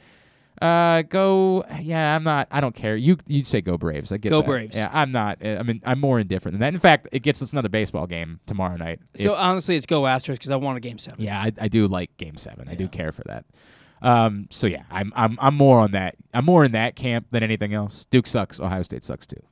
Uh, 0.63 1.03
go. 1.03 1.65
Yeah, 1.81 2.15
I'm 2.17 2.23
not. 2.25 2.49
I 2.51 2.61
don't 2.61 2.75
care. 2.75 2.97
You 2.97 3.17
you 3.27 3.45
say 3.45 3.61
go 3.61 3.77
Braves. 3.77 4.13
I 4.13 4.19
get 4.19 4.31
Go 4.31 4.41
that. 4.41 4.47
Braves. 4.47 4.77
Yeah, 4.77 4.89
I'm 4.93 5.11
not. 5.13 5.45
I 5.45 5.63
mean, 5.63 5.83
I'm 5.85 6.01
more 6.01 6.21
indifferent 6.21 6.55
than 6.55 6.61
that. 6.61 6.75
In 6.75 6.81
fact, 6.81 7.09
it 7.13 7.21
gets 7.21 7.43
us 7.43 7.53
another 7.53 7.69
baseball 7.69 8.07
game 8.07 8.41
tomorrow 8.47 8.77
night. 8.77 9.01
So 9.17 9.33
If- 9.33 9.39
honestly, 9.39 9.77
it's 9.77 9.87
go 9.87 10.03
Astros 10.03 10.35
because 10.35 10.51
I 10.53 10.57
want 10.57 10.77
a 10.77 10.81
game 10.81 10.99
seven. 10.99 11.23
yeah, 11.23 11.41
I, 11.41 11.53
I 11.61 11.69
do 11.69 11.89
like 11.89 12.17
Game 12.17 12.37
Seven. 12.37 12.69
I 12.69 12.75
do 12.75 12.87
care 12.89 13.11
for 13.13 13.23
that. 13.27 13.45
Um, 14.03 14.49
so 14.51 14.67
yeah, 14.67 14.83
I'm 14.91 15.13
I'm 15.17 15.39
I'm 15.41 15.55
more 15.57 15.81
on 15.81 15.93
that. 15.93 16.17
I'm 16.33 16.45
more 16.45 16.65
in 16.65 16.73
that 16.73 16.95
camp 16.95 17.27
than 17.31 17.43
anything 17.43 17.75
else. 17.75 18.07
Duke 18.11 18.27
sucks. 18.27 18.61
Ohio 18.61 18.83
State 18.83 19.03
sucks 19.03 19.27
too. 19.27 19.43